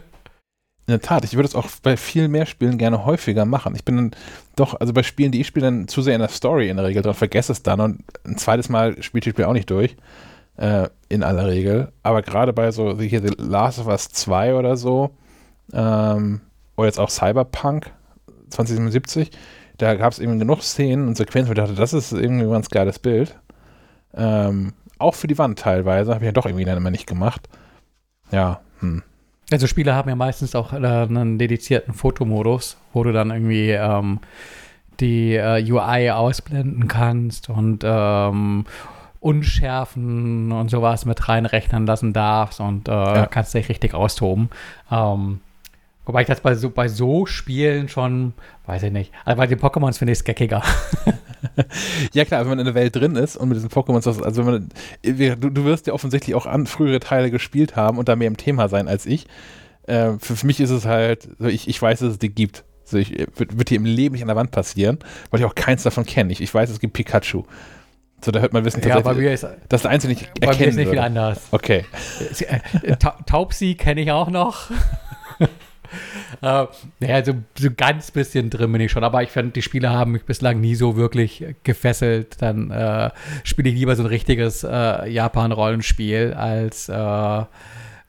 der 0.94 1.00
Tat, 1.00 1.25
ich 1.25 1.34
würde 1.34 1.47
es 1.47 1.55
auch 1.55 1.68
bei 1.83 1.97
viel 1.97 2.26
mehr 2.28 2.47
Spielen 2.47 2.78
gerne 2.78 3.05
häufiger 3.05 3.44
machen. 3.44 3.76
Ich 3.76 3.84
bin 3.84 3.97
dann 3.97 4.10
doch, 4.57 4.81
also 4.81 4.92
bei 4.92 5.05
Spielen, 5.05 5.31
die 5.31 5.41
ich 5.41 5.47
spiele, 5.47 5.67
dann 5.67 5.89
zu 5.89 6.02
sehr 6.02 6.15
in 6.15 6.20
der 6.20 6.28
Story 6.28 6.68
in 6.68 6.76
der 6.76 6.86
Regel 6.86 7.02
dran, 7.02 7.15
vergesse 7.15 7.52
es 7.52 7.62
dann 7.62 7.81
und 7.81 8.02
ein 8.25 8.39
zweites 8.39 8.68
Mal 8.68 9.00
spielt 9.02 9.26
das 9.26 9.33
Spiel 9.33 9.44
auch 9.44 9.52
nicht 9.52 9.70
durch 9.70 9.97
äh, 10.57 10.89
in 11.11 11.23
aller 11.23 11.47
Regel. 11.47 11.93
Aber 12.03 12.23
gerade 12.23 12.55
bei 12.55 12.71
so 12.71 12.99
wie 12.99 13.09
hier 13.09 13.21
The 13.21 13.35
Last 13.37 13.79
of 13.79 13.89
Us 13.89 14.09
2 14.09 14.55
oder 14.55 14.77
so, 14.77 15.11
ähm, 15.75 16.41
oder 16.77 16.87
jetzt 16.87 16.99
auch 16.99 17.11
Cyberpunk 17.11 17.91
2077, 18.49 19.31
da 19.77 19.95
gab 19.95 20.13
es 20.13 20.19
eben 20.19 20.39
genug 20.39 20.63
Szenen 20.63 21.09
und 21.09 21.17
Sequenzen, 21.17 21.49
wo 21.49 21.53
ich 21.53 21.59
dachte, 21.59 21.75
das 21.75 21.93
ist 21.93 22.13
irgendwie 22.13 22.45
ein 22.45 22.51
ganz 22.51 22.71
geiles 22.71 22.99
Bild. 22.99 23.37
Ähm, 24.15 24.73
auch 24.99 25.15
für 25.15 25.27
die 25.27 25.39
Wand 25.39 25.59
teilweise, 25.59 26.15
habe 26.15 26.25
ich 26.25 26.29
ja 26.29 26.33
doch 26.33 26.47
irgendwie 26.47 26.65
dann 26.65 26.77
immer 26.77 26.91
nicht 26.91 27.07
gemacht. 27.07 27.49
Ja, 28.31 28.61
hm. 28.79 29.03
Also 29.51 29.67
Spiele 29.67 29.95
haben 29.95 30.09
ja 30.09 30.15
meistens 30.15 30.55
auch 30.55 30.73
äh, 30.73 30.77
einen 30.77 31.39
dedizierten 31.39 31.93
Fotomodus, 31.93 32.77
wo 32.93 33.03
du 33.03 33.13
dann 33.13 33.31
irgendwie 33.31 33.71
ähm, 33.71 34.21
die 35.01 35.35
äh, 35.35 35.65
UI 35.73 36.11
ausblenden 36.11 36.87
kannst 36.87 37.49
und 37.49 37.83
ähm, 37.85 38.65
Unschärfen 39.20 40.50
und 40.50 40.70
sowas 40.70 41.05
mit 41.05 41.28
reinrechnen 41.28 41.86
lassen 41.86 42.12
darfst 42.12 42.58
und 42.60 42.89
äh, 42.89 42.92
ja. 42.92 43.26
kannst 43.26 43.52
dich 43.52 43.68
richtig 43.68 43.92
austoben. 43.92 44.49
Ähm, 44.90 45.40
wobei 46.07 46.23
ich 46.23 46.26
das 46.26 46.40
bei 46.40 46.55
so, 46.55 46.70
bei 46.70 46.89
so 46.89 47.26
Spielen 47.26 47.89
schon, 47.90 48.32
weiß 48.66 48.82
ich 48.84 48.92
nicht. 48.92 49.12
Also 49.26 49.36
bei 49.36 49.47
den 49.47 49.58
Pokémons 49.58 49.99
finde 49.99 50.12
ich 50.12 50.20
es 50.20 50.24
geckiger. 50.24 50.62
ja 52.15 52.24
klar, 52.24 52.40
wenn 52.40 52.49
man 52.49 52.58
in 52.60 52.65
der 52.65 52.74
Welt 52.74 52.97
drin 52.97 53.15
ist 53.15 53.36
und 53.36 53.50
mit 53.50 53.57
diesen 53.57 53.68
Pokémons, 53.68 54.07
also 54.23 54.47
wenn 54.47 54.52
man, 54.52 54.68
du, 55.02 55.50
du 55.50 55.65
wirst 55.65 55.86
ja 55.86 55.92
offensichtlich 55.92 56.34
auch 56.34 56.47
an 56.47 56.66
frühere 56.66 57.00
Teile 57.00 57.31
gespielt 57.31 57.76
haben 57.76 57.99
und 57.99 58.08
da 58.08 58.16
mehr 58.16 58.28
im 58.28 58.39
Thema 58.39 58.68
sein 58.68 58.89
als 58.89 59.05
ich. 59.05 59.26
Äh, 59.82 60.12
für, 60.18 60.36
für, 60.36 60.47
mich 60.47 60.60
ist 60.60 60.70
es 60.70 60.86
halt, 60.86 61.28
ich, 61.40 61.68
ich 61.68 61.81
weiß, 61.81 62.00
dass 62.00 62.12
es 62.12 62.18
die 62.18 62.34
gibt. 62.34 62.65
Also 62.84 62.97
ich, 62.97 63.18
wird, 63.36 63.58
wird 63.58 63.68
hier 63.68 63.78
im 63.78 63.84
Leben 63.84 64.15
nicht 64.15 64.23
an 64.23 64.28
der 64.28 64.36
Wand 64.36 64.50
passieren, 64.50 64.99
weil 65.31 65.40
ich 65.40 65.47
auch 65.47 65.55
keins 65.55 65.82
davon 65.82 66.07
kenne. 66.07 66.32
Ich, 66.32 66.40
ich 66.40 66.52
weiß, 66.52 66.70
es 66.70 66.81
gibt 66.81 66.94
Pikachu. 66.94 67.44
So, 68.23 68.31
da 68.31 68.40
hört 68.40 68.52
man 68.52 68.65
Wissen 68.65 68.82
tatsächlich, 68.82 69.05
ja, 69.05 69.12
bei 69.12 69.18
mir 69.18 69.32
ist, 69.32 69.47
dass 69.68 69.82
der 69.82 69.90
Einzelne 69.90 70.15
nicht 70.15 70.26
erkennen 70.26 70.40
Bei 70.40 70.57
mir 70.58 70.68
ist 70.68 70.76
nicht 70.76 70.86
würde. 70.86 70.90
viel 70.90 71.00
anders. 71.00 71.49
Okay. 71.50 71.84
Äh, 72.82 72.97
Ta 72.97 73.16
Taubsi 73.26 73.74
kenne 73.74 74.00
ich 74.02 74.10
auch 74.10 74.28
noch. 74.31 74.70
äh, 76.42 76.66
naja, 77.00 77.24
so, 77.24 77.34
so 77.58 77.68
ganz 77.76 78.10
bisschen 78.10 78.50
drin 78.50 78.73
bin 78.73 78.81
ich 78.81 78.92
schon, 78.92 79.05
aber 79.05 79.23
ich 79.23 79.31
finde, 79.31 79.52
die 79.52 79.62
Spiele 79.62 79.90
haben 79.90 80.12
mich 80.12 80.24
bislang 80.24 80.60
nie 80.60 80.74
so 80.74 80.97
wirklich 80.97 81.44
gefesselt. 81.65 82.40
Dann 82.40 82.70
äh, 82.70 83.10
spiele 83.44 83.70
ich 83.70 83.74
lieber 83.74 83.97
so 83.97 84.02
ein 84.02 84.07
richtiges 84.07 84.65
äh, 84.65 85.08
Japan-Rollenspiel 85.08 86.34
als 86.34 86.89
äh, 86.89 87.44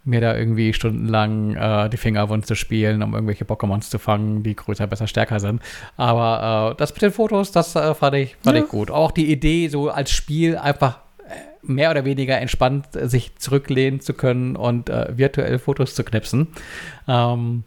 mir 0.04 0.22
da 0.22 0.36
irgendwie 0.36 0.74
stundenlang 0.74 1.56
äh, 1.56 1.90
die 1.90 1.98
Finger 1.98 2.30
wund 2.30 2.46
zu 2.46 2.56
spielen, 2.56 3.04
um 3.04 3.14
irgendwelche 3.14 3.46
Pokémons 3.46 3.90
zu 3.90 4.00
fangen, 4.00 4.44
die 4.44 4.56
größer, 4.56 4.88
besser, 4.88 5.08
stärker 5.08 5.40
sind. 5.40 5.62
Aber 5.96 6.72
äh, 6.72 6.76
das 6.78 6.94
mit 6.94 7.02
den 7.04 7.12
Fotos, 7.12 7.52
das 7.52 7.76
äh, 7.76 7.94
fand, 7.94 8.16
ich, 8.16 8.36
fand 8.42 8.58
ja. 8.58 8.64
ich 8.64 8.70
gut. 8.70 8.90
Auch 8.90 9.12
die 9.12 9.32
Idee, 9.32 9.68
so 9.68 9.90
als 9.90 10.12
Spiel 10.12 10.58
einfach 10.58 11.00
äh, 11.20 11.34
mehr 11.62 11.92
oder 11.92 12.04
weniger 12.04 12.40
entspannt 12.40 12.96
äh, 12.96 13.08
sich 13.08 13.36
zurücklehnen 13.38 14.02
zu 14.02 14.14
können 14.14 14.56
und 14.56 14.90
äh, 14.90 15.16
virtuell 15.18 15.60
Fotos 15.60 15.94
zu 15.94 16.04
knipsen. 16.04 16.48
Ähm, 17.08 17.64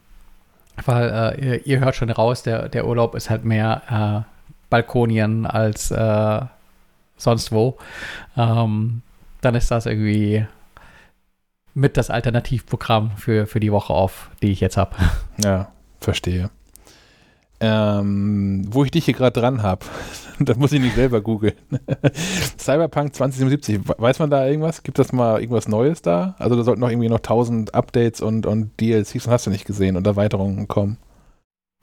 weil 0.87 1.39
ihr, 1.41 1.67
ihr, 1.69 1.79
hört 1.79 1.95
schon 1.95 2.11
raus, 2.11 2.43
der, 2.43 2.69
der 2.69 2.85
Urlaub 2.89 3.15
ist 3.15 3.31
halt 3.31 3.45
mehr 3.45 4.27
Balkonien 4.71 5.47
als 5.47 5.95
sonst 7.17 7.53
wo. 7.53 7.79
Ähm, 8.37 9.03
dann 9.41 9.55
ist 9.55 9.71
das 9.71 9.87
irgendwie 9.87 10.47
mit 11.75 11.97
das 11.97 12.11
Alternativprogramm 12.11 13.13
für, 13.17 13.47
für 13.47 13.61
die 13.61 13.73
Woche 13.73 13.93
auf, 13.93 14.31
die 14.43 14.53
ich 14.53 14.61
jetzt 14.61 14.77
habe. 14.77 14.97
Ja, 15.43 15.69
verstehe. 16.01 16.51
Ähm, 17.61 18.67
wo 18.69 18.85
ich 18.85 18.91
dich 18.91 19.05
hier 19.05 19.15
gerade 19.15 19.39
dran 19.41 19.63
habe, 19.63 19.87
das 20.39 20.57
muss 20.57 20.73
ich 20.73 20.81
nicht 20.81 20.95
selber 20.95 21.21
googeln. 21.21 21.55
Cyberpunk 22.59 23.15
2077, 23.15 23.81
weiß 23.99 24.19
man 24.19 24.31
da 24.31 24.47
irgendwas? 24.47 24.83
Gibt 24.83 24.99
das 24.99 25.13
mal 25.13 25.41
irgendwas 25.41 25.69
Neues 25.69 26.03
da? 26.03 26.35
Also 26.39 26.57
da 26.57 26.63
sollten 26.63 26.81
noch 26.81 26.91
irgendwie 26.91 27.09
noch 27.09 27.19
1000 27.19 27.75
Updates 27.75 28.21
und, 28.21 28.47
und 28.47 28.79
DLCs, 28.81 29.29
hast 29.29 29.47
du 29.47 29.51
nicht 29.51 29.65
gesehen, 29.65 29.97
und 29.97 30.07
Erweiterungen 30.07 30.69
kommen. 30.69 30.99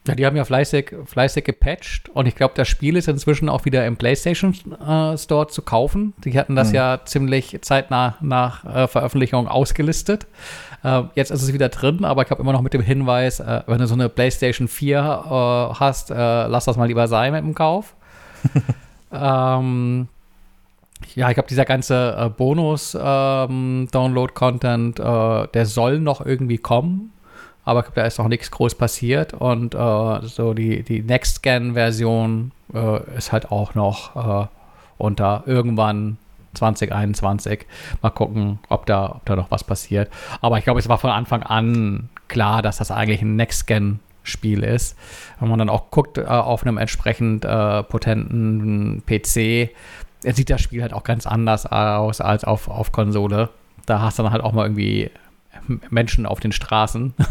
Ja, 0.08 0.16
die 0.16 0.26
haben 0.26 0.36
ja 0.36 0.46
fleißig, 0.46 0.96
fleißig 1.06 1.44
gepatcht 1.44 2.10
und 2.10 2.26
ich 2.26 2.36
glaube, 2.36 2.56
das 2.56 2.68
Spiel 2.68 2.96
ist 2.96 3.08
inzwischen 3.08 3.50
auch 3.50 3.66
wieder 3.66 3.86
im 3.86 3.98
PlayStation 3.98 4.56
äh, 4.82 5.16
Store 5.16 5.46
zu 5.48 5.62
kaufen. 5.62 6.16
Die 6.24 6.40
hatten 6.40 6.56
das 6.56 6.70
mhm. 6.70 6.76
ja 6.76 7.02
ziemlich 7.06 7.60
zeitnah 7.62 8.16
nach 8.20 8.66
äh, 8.66 8.88
Veröffentlichung 8.88 9.48
ausgelistet. 9.48 10.26
Äh, 10.84 11.04
jetzt 11.14 11.30
ist 11.30 11.44
es 11.44 11.54
wieder 11.54 11.70
drin, 11.70 12.04
aber 12.04 12.24
ich 12.24 12.32
habe 12.32 12.42
immer 12.42 12.52
noch 12.52 12.64
mit 12.64 12.74
dem 12.74 12.82
Hinweis, 12.82 13.42
äh, 13.42 13.62
wenn 13.68 13.78
du 13.78 13.86
so 13.86 13.94
eine 13.94 14.10
PlayStation 14.10 14.68
4 14.68 14.98
äh, 14.98 15.02
hast, 15.80 16.10
äh, 16.10 16.16
lass 16.16 16.66
das 16.66 16.78
mal 16.78 16.88
lieber 16.88 17.08
sein 17.08 17.34
mit 17.34 17.44
dem 17.44 17.54
Kauf. 17.54 17.94
ähm, 19.14 20.08
ja, 21.14 21.30
ich 21.30 21.36
glaube, 21.36 21.50
dieser 21.50 21.66
ganze 21.66 22.34
Bonus-Download-Content, 22.38 25.00
ähm, 25.00 25.48
der 25.54 25.66
soll 25.68 26.00
noch 26.00 26.26
irgendwie 26.26 26.58
kommen 26.58 27.12
aber 27.64 27.86
da 27.94 28.04
ist 28.04 28.18
noch 28.18 28.28
nichts 28.28 28.52
groß 28.52 28.76
passiert 28.76 29.34
und 29.34 29.76
äh, 29.76 30.20
so 30.24 30.54
die, 30.54 30.84
die 30.84 31.04
Next-Scan-Version 31.04 32.52
äh, 32.74 33.18
ist 33.18 33.32
halt 33.32 33.52
auch 33.52 33.76
noch 33.76 34.16
äh, 34.44 34.48
unter 34.98 35.44
irgendwann 35.46 36.18
2021. 36.54 37.66
Mal 38.02 38.10
gucken, 38.10 38.60
ob 38.70 38.86
da, 38.86 39.16
ob 39.16 39.26
da 39.26 39.36
noch 39.36 39.52
was 39.52 39.64
passiert. 39.64 40.12
Aber 40.42 40.58
ich 40.58 40.64
glaube, 40.64 40.80
es 40.80 40.90
war 40.90 40.98
von 40.98 41.12
Anfang 41.12 41.44
an 41.44 42.10
klar, 42.28 42.62
dass 42.62 42.78
das 42.78 42.92
eigentlich 42.92 43.22
ein 43.22 43.36
Next-Scan-Spiel 43.36 44.64
ist. 44.64 44.98
Wenn 45.40 45.50
man 45.50 45.60
dann 45.60 45.70
auch 45.70 45.92
guckt 45.92 46.18
äh, 46.18 46.26
auf 46.26 46.64
einem 46.64 46.78
entsprechend 46.78 47.46
äh, 47.46 47.84
potenten 47.84 49.04
PC, 49.06 49.70
sieht 50.24 50.50
das 50.50 50.62
Spiel 50.62 50.82
halt 50.82 50.94
auch 50.94 51.04
ganz 51.04 51.26
anders 51.26 51.66
aus 51.66 52.22
als 52.22 52.44
auf, 52.44 52.68
auf 52.68 52.92
Konsole. 52.92 53.50
Da 53.86 54.02
hast 54.02 54.20
du 54.20 54.24
dann 54.24 54.32
halt 54.32 54.44
auch 54.44 54.52
mal 54.52 54.66
irgendwie 54.66 55.10
Menschen 55.90 56.26
auf 56.26 56.40
den 56.40 56.52
Straßen. 56.52 57.14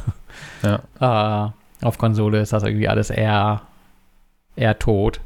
Ja. 0.62 1.50
äh, 1.50 1.84
auf 1.84 1.98
Konsole 1.98 2.40
ist 2.40 2.52
das 2.52 2.62
irgendwie 2.62 2.88
alles 2.88 3.10
eher, 3.10 3.62
eher 4.54 4.78
tot. 4.78 5.20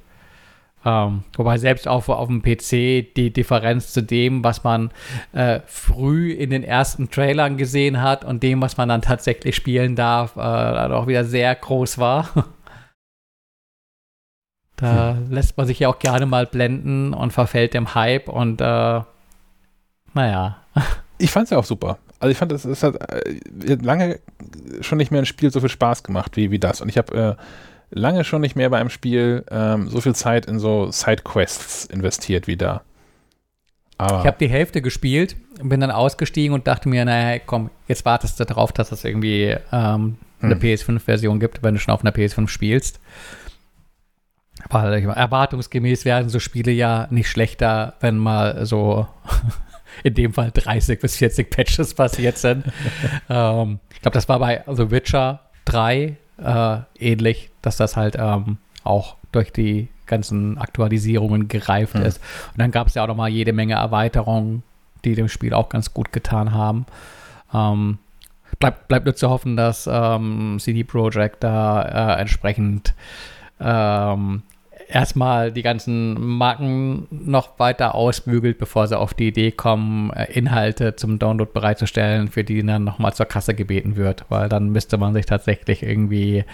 Ähm, 0.85 1.25
wobei 1.37 1.57
selbst 1.57 1.89
auf, 1.89 2.09
auf 2.09 2.29
dem 2.29 2.43
PC 2.43 3.15
die 3.15 3.33
Differenz 3.33 3.93
zu 3.93 4.03
dem, 4.03 4.45
was 4.45 4.65
man 4.65 4.91
äh, 5.33 5.61
früh 5.67 6.33
in 6.33 6.51
den 6.51 6.63
ersten 6.63 7.11
Trailern 7.11 7.57
gesehen 7.57 8.03
hat 8.03 8.25
und 8.25 8.43
dem, 8.43 8.61
was 8.61 8.77
man 8.77 8.91
dann 8.91 9.01
tatsächlich 9.03 9.57
spielen 9.57 9.97
darf, 9.97 10.37
äh, 10.37 10.41
dann 10.41 10.93
auch 10.93 11.07
wieder 11.07 11.25
sehr 11.25 11.55
groß 11.55 11.99
war. 11.99 12.29
da 14.77 15.15
hm. 15.15 15.31
lässt 15.31 15.57
man 15.57 15.67
sich 15.67 15.79
ja 15.79 15.89
auch 15.89 15.99
gerne 15.99 16.27
mal 16.27 16.47
blenden 16.47 17.15
und 17.15 17.33
verfällt 17.33 17.73
dem 17.73 17.95
Hype 17.95 18.29
und 18.29 18.61
äh, 18.61 19.01
naja. 20.13 20.59
Ich 21.19 21.31
fand 21.31 21.45
es 21.45 21.51
ja 21.51 21.59
auch 21.59 21.65
super. 21.65 21.99
Also 22.25 22.31
ich 22.31 22.39
fand, 22.39 22.53
es, 22.53 22.65
es 22.65 22.83
hat 22.83 22.97
äh, 23.13 23.75
lange 23.83 24.19
schon 24.81 24.97
nicht 24.97 25.11
mehr 25.11 25.21
ein 25.21 25.27
Spiel 25.27 25.51
so 25.51 25.61
viel 25.61 25.69
Spaß 25.69 26.05
gemacht 26.05 26.39
wie, 26.39 26.51
wie 26.51 26.59
das. 26.59 26.81
Und 26.81 26.89
ich 26.89 26.97
habe 26.97 27.15
äh, 27.15 27.35
lange 27.91 28.25
schon 28.25 28.41
nicht 28.41 28.57
mehr 28.57 28.71
bei 28.71 28.79
einem 28.79 28.89
Spiel 28.89 29.45
ähm, 29.51 29.91
so 29.91 30.01
viel 30.01 30.15
Zeit 30.15 30.47
in 30.47 30.59
so 30.59 30.91
Sidequests 30.91 31.85
investiert 31.85 32.47
wie 32.47 32.57
da. 32.57 32.81
Aber 33.99 34.21
ich 34.21 34.27
habe 34.27 34.39
die 34.41 34.49
Hälfte 34.49 34.81
gespielt, 34.81 35.37
bin 35.63 35.81
dann 35.81 35.91
ausgestiegen 35.91 36.55
und 36.55 36.67
dachte 36.67 36.89
mir, 36.89 37.05
naja, 37.05 37.43
komm, 37.45 37.69
jetzt 37.89 38.07
wartest 38.07 38.41
du 38.41 38.47
darauf, 38.47 38.73
dass 38.73 38.91
es 38.91 39.05
irgendwie 39.05 39.55
ähm, 39.71 40.17
eine 40.41 40.55
hm. 40.55 40.63
PS5-Version 40.63 41.41
gibt, 41.41 41.63
wenn 41.63 41.75
du 41.75 41.81
schon 41.81 41.93
auf 41.93 42.01
einer 42.01 42.15
PS5 42.15 42.49
spielst. 42.49 43.01
Weil 44.71 45.05
erwartungsgemäß 45.05 46.07
werden 46.07 46.31
so 46.31 46.39
Spiele 46.41 46.73
ja 46.73 47.07
nicht 47.11 47.29
schlechter, 47.29 47.97
wenn 48.01 48.17
mal 48.17 48.65
so 48.65 49.09
in 50.03 50.15
dem 50.15 50.33
Fall 50.33 50.51
30 50.53 51.01
bis 51.01 51.17
40 51.17 51.51
Patches 51.51 51.95
passiert 51.95 52.39
sind. 52.39 52.65
ähm, 53.29 53.81
ich 53.93 54.01
glaube, 54.01 54.15
das 54.15 54.29
war 54.29 54.39
bei 54.39 54.65
The 54.71 54.91
Witcher 54.91 55.41
3 55.67 56.17
äh, 56.43 56.77
ähnlich, 56.99 57.51
dass 57.63 57.77
das 57.77 57.97
halt 57.97 58.17
ähm, 58.19 58.59
auch 58.83 59.17
durch 59.33 59.53
die 59.53 59.89
ganzen 60.07 60.59
Aktualisierungen 60.59 61.49
gereift 61.49 61.95
mhm. 61.95 62.03
ist. 62.03 62.21
Und 62.53 62.61
dann 62.61 62.71
gab 62.71 62.89
es 62.89 62.95
ja 62.95 63.05
auch 63.05 63.09
noch 63.09 63.17
mal 63.17 63.29
jede 63.29 63.53
Menge 63.53 63.75
Erweiterungen, 63.75 64.63
die 65.05 65.15
dem 65.15 65.29
Spiel 65.29 65.55
auch 65.55 65.69
ganz 65.69 65.95
gut 65.95 66.13
getan 66.13 66.53
haben. 66.53 66.87
Ähm, 67.53 67.99
bleibt, 68.59 68.89
bleibt 68.89 69.07
nur 69.07 69.15
zu 69.15 69.31
hoffen, 69.31 69.57
dass 69.57 69.89
ähm, 69.91 70.59
CD 70.61 70.85
Projekt 70.85 71.43
da 71.43 72.17
äh, 72.17 72.21
entsprechend 72.21 72.95
ähm, 73.61 74.43
erstmal 74.95 75.51
die 75.51 75.63
ganzen 75.63 76.15
Marken 76.21 77.09
noch 77.11 77.59
weiter 77.59 77.95
ausbügelt, 77.95 78.59
bevor 78.59 78.87
sie 78.87 78.97
auf 78.97 79.13
die 79.13 79.29
Idee 79.29 79.51
kommen, 79.51 80.11
äh, 80.11 80.33
Inhalte 80.33 80.95
zum 80.95 81.19
Download 81.19 81.51
bereitzustellen, 81.53 82.29
für 82.29 82.45
die 82.45 82.65
dann 82.65 82.85
nochmal 82.85 83.13
zur 83.13 83.27
Kasse 83.27 83.55
gebeten 83.55 83.97
wird, 83.97 84.25
weil 84.29 84.49
dann 84.49 84.71
müsste 84.71 84.97
man 84.97 85.13
sich 85.13 85.27
tatsächlich 85.27 85.83
irgendwie 85.83 86.45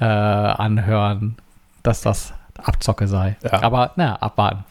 äh, 0.00 0.04
anhören, 0.04 1.36
dass 1.84 2.02
das 2.02 2.34
Abzocke 2.58 3.06
sei. 3.06 3.36
Ja. 3.42 3.62
Aber 3.62 3.92
naja, 3.96 4.16
abwarten. 4.16 4.64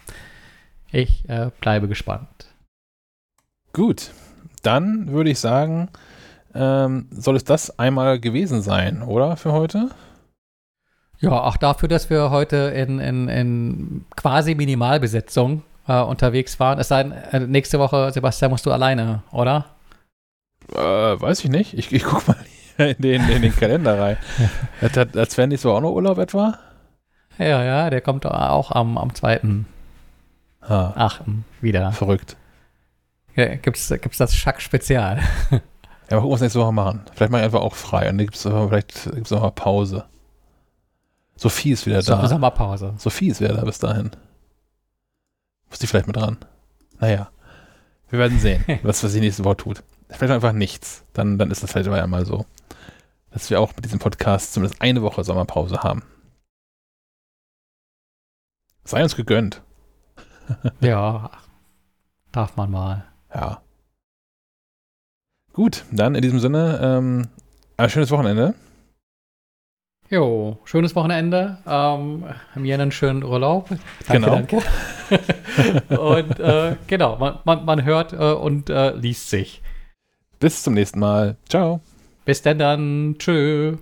Ich 0.92 1.27
äh, 1.30 1.52
bleibe 1.61 1.88
gespannt. 1.88 2.27
Gut, 3.72 4.11
dann 4.61 5.10
würde 5.11 5.30
ich 5.30 5.40
sagen, 5.40 5.90
ähm, 6.53 7.08
soll 7.11 7.35
es 7.35 7.44
das 7.45 7.80
einmal 7.80 8.19
gewesen 8.19 8.61
sein, 8.61 9.03
oder 9.03 9.38
für 9.38 9.52
heute? 9.53 9.90
Ja, 11.25 11.41
auch 11.41 11.57
dafür, 11.57 11.89
dass 11.89 12.11
wir 12.11 12.29
heute 12.29 12.55
in, 12.55 12.99
in, 12.99 13.27
in 13.29 14.05
quasi 14.15 14.53
Minimalbesetzung 14.53 15.63
äh, 15.87 15.99
unterwegs 15.99 16.59
waren. 16.59 16.77
Es 16.77 16.89
sei 16.89 17.01
denn, 17.01 17.13
äh, 17.13 17.39
nächste 17.39 17.79
Woche, 17.79 18.11
Sebastian, 18.11 18.51
musst 18.51 18.67
du 18.67 18.71
alleine, 18.71 19.23
oder? 19.31 19.65
Äh, 20.71 20.77
weiß 20.77 21.43
ich 21.43 21.49
nicht. 21.49 21.73
Ich, 21.73 21.91
ich 21.91 22.03
guck 22.03 22.27
mal 22.27 22.37
in 22.77 23.01
den, 23.01 23.27
in 23.27 23.41
den 23.41 23.55
Kalender 23.55 23.99
rein. 23.99 24.17
hat, 24.81 24.97
hat, 24.97 25.15
hat 25.15 25.31
Sven 25.31 25.49
nicht 25.49 25.61
so 25.61 25.73
auch 25.73 25.81
noch 25.81 25.93
Urlaub 25.93 26.19
etwa? 26.19 26.59
Ja, 27.39 27.63
ja, 27.63 27.89
der 27.89 28.01
kommt 28.01 28.27
auch 28.27 28.69
am, 28.69 28.95
am 28.99 29.15
2. 29.15 29.41
Ah, 30.61 30.93
8. 30.95 31.23
wieder. 31.59 31.91
Verrückt. 31.91 32.37
Ja, 33.35 33.55
gibt's, 33.55 33.89
gibt's 33.89 34.19
das 34.19 34.35
Schack-Spezial? 34.35 35.21
ja, 35.49 35.59
mal 36.11 36.17
gucken, 36.17 36.33
was 36.33 36.41
nächste 36.41 36.59
Woche 36.59 36.71
machen. 36.71 37.01
Vielleicht 37.15 37.31
mache 37.31 37.41
ich 37.41 37.45
einfach 37.45 37.61
auch 37.61 37.73
frei 37.73 38.11
und 38.11 38.19
dann 38.19 38.27
gibt's, 38.27 38.43
vielleicht 38.43 39.11
gibt's 39.11 39.33
auch 39.33 39.41
mal 39.41 39.49
Pause. 39.49 40.05
Sophie 41.35 41.72
ist 41.72 41.85
wieder 41.85 42.01
da. 42.01 42.27
Sommerpause. 42.27 42.93
Sophie 42.97 43.30
ist 43.30 43.41
wieder 43.41 43.53
da 43.53 43.64
bis 43.65 43.80
dahin. 43.80 44.11
Muss 45.69 45.80
die 45.80 45.88
vielleicht 45.88 46.07
mit 46.07 46.15
dran? 46.15 46.38
Naja. 46.99 47.30
Wir 48.09 48.19
werden 48.19 48.39
sehen, 48.39 48.64
was, 48.83 49.03
was 49.03 49.11
sie 49.11 49.19
nächste 49.19 49.43
Woche 49.43 49.57
tut. 49.57 49.83
Vielleicht 50.09 50.31
einfach 50.31 50.53
nichts. 50.53 51.03
Dann, 51.14 51.38
dann 51.38 51.51
ist 51.51 51.64
das 51.64 51.72
vielleicht 51.72 51.88
aber 51.88 52.01
einmal 52.01 52.25
so. 52.25 52.45
Dass 53.31 53.49
wir 53.49 53.59
auch 53.59 53.75
mit 53.75 53.83
diesem 53.83 53.99
Podcast 53.99 54.53
zumindest 54.53 54.81
eine 54.81 55.01
Woche 55.01 55.23
Sommerpause 55.23 55.83
haben. 55.83 56.03
Sei 58.85 59.03
uns 59.03 59.15
gegönnt. 59.15 59.61
ja, 60.80 61.31
darf 62.31 62.55
man 62.55 62.72
mal. 62.72 63.05
Ja. 63.33 63.61
Gut, 65.53 65.85
dann 65.91 66.15
in 66.15 66.22
diesem 66.22 66.39
Sinne, 66.39 66.80
ähm, 66.81 67.27
ein 67.77 67.89
schönes 67.89 68.11
Wochenende. 68.11 68.53
Jo, 70.09 70.59
schönes 70.66 70.95
Wochenende. 70.95 71.58
Ähm, 71.67 72.25
mir 72.56 72.75
einen 72.75 72.92
schönen 72.92 73.24
Urlaub. 73.24 73.69
Danke, 74.08 74.14
genau. 74.14 74.30
danke. 74.30 74.61
und 76.00 76.40
äh, 76.40 76.75
genau, 76.85 77.17
man, 77.17 77.40
man, 77.43 77.66
man 77.66 77.84
hört 77.84 78.14
äh, 78.14 78.34
und 78.34 78.69
äh, 78.69 78.92
liest 78.95 79.30
sich. 79.30 79.64
Bis 80.40 80.61
zum 80.61 80.75
nächsten 80.75 81.00
Mal. 81.00 81.38
Ciao. 81.50 81.82
Bis 82.24 82.42
denn 82.42 82.59
dann. 82.59 83.16
Tschö. 83.17 83.77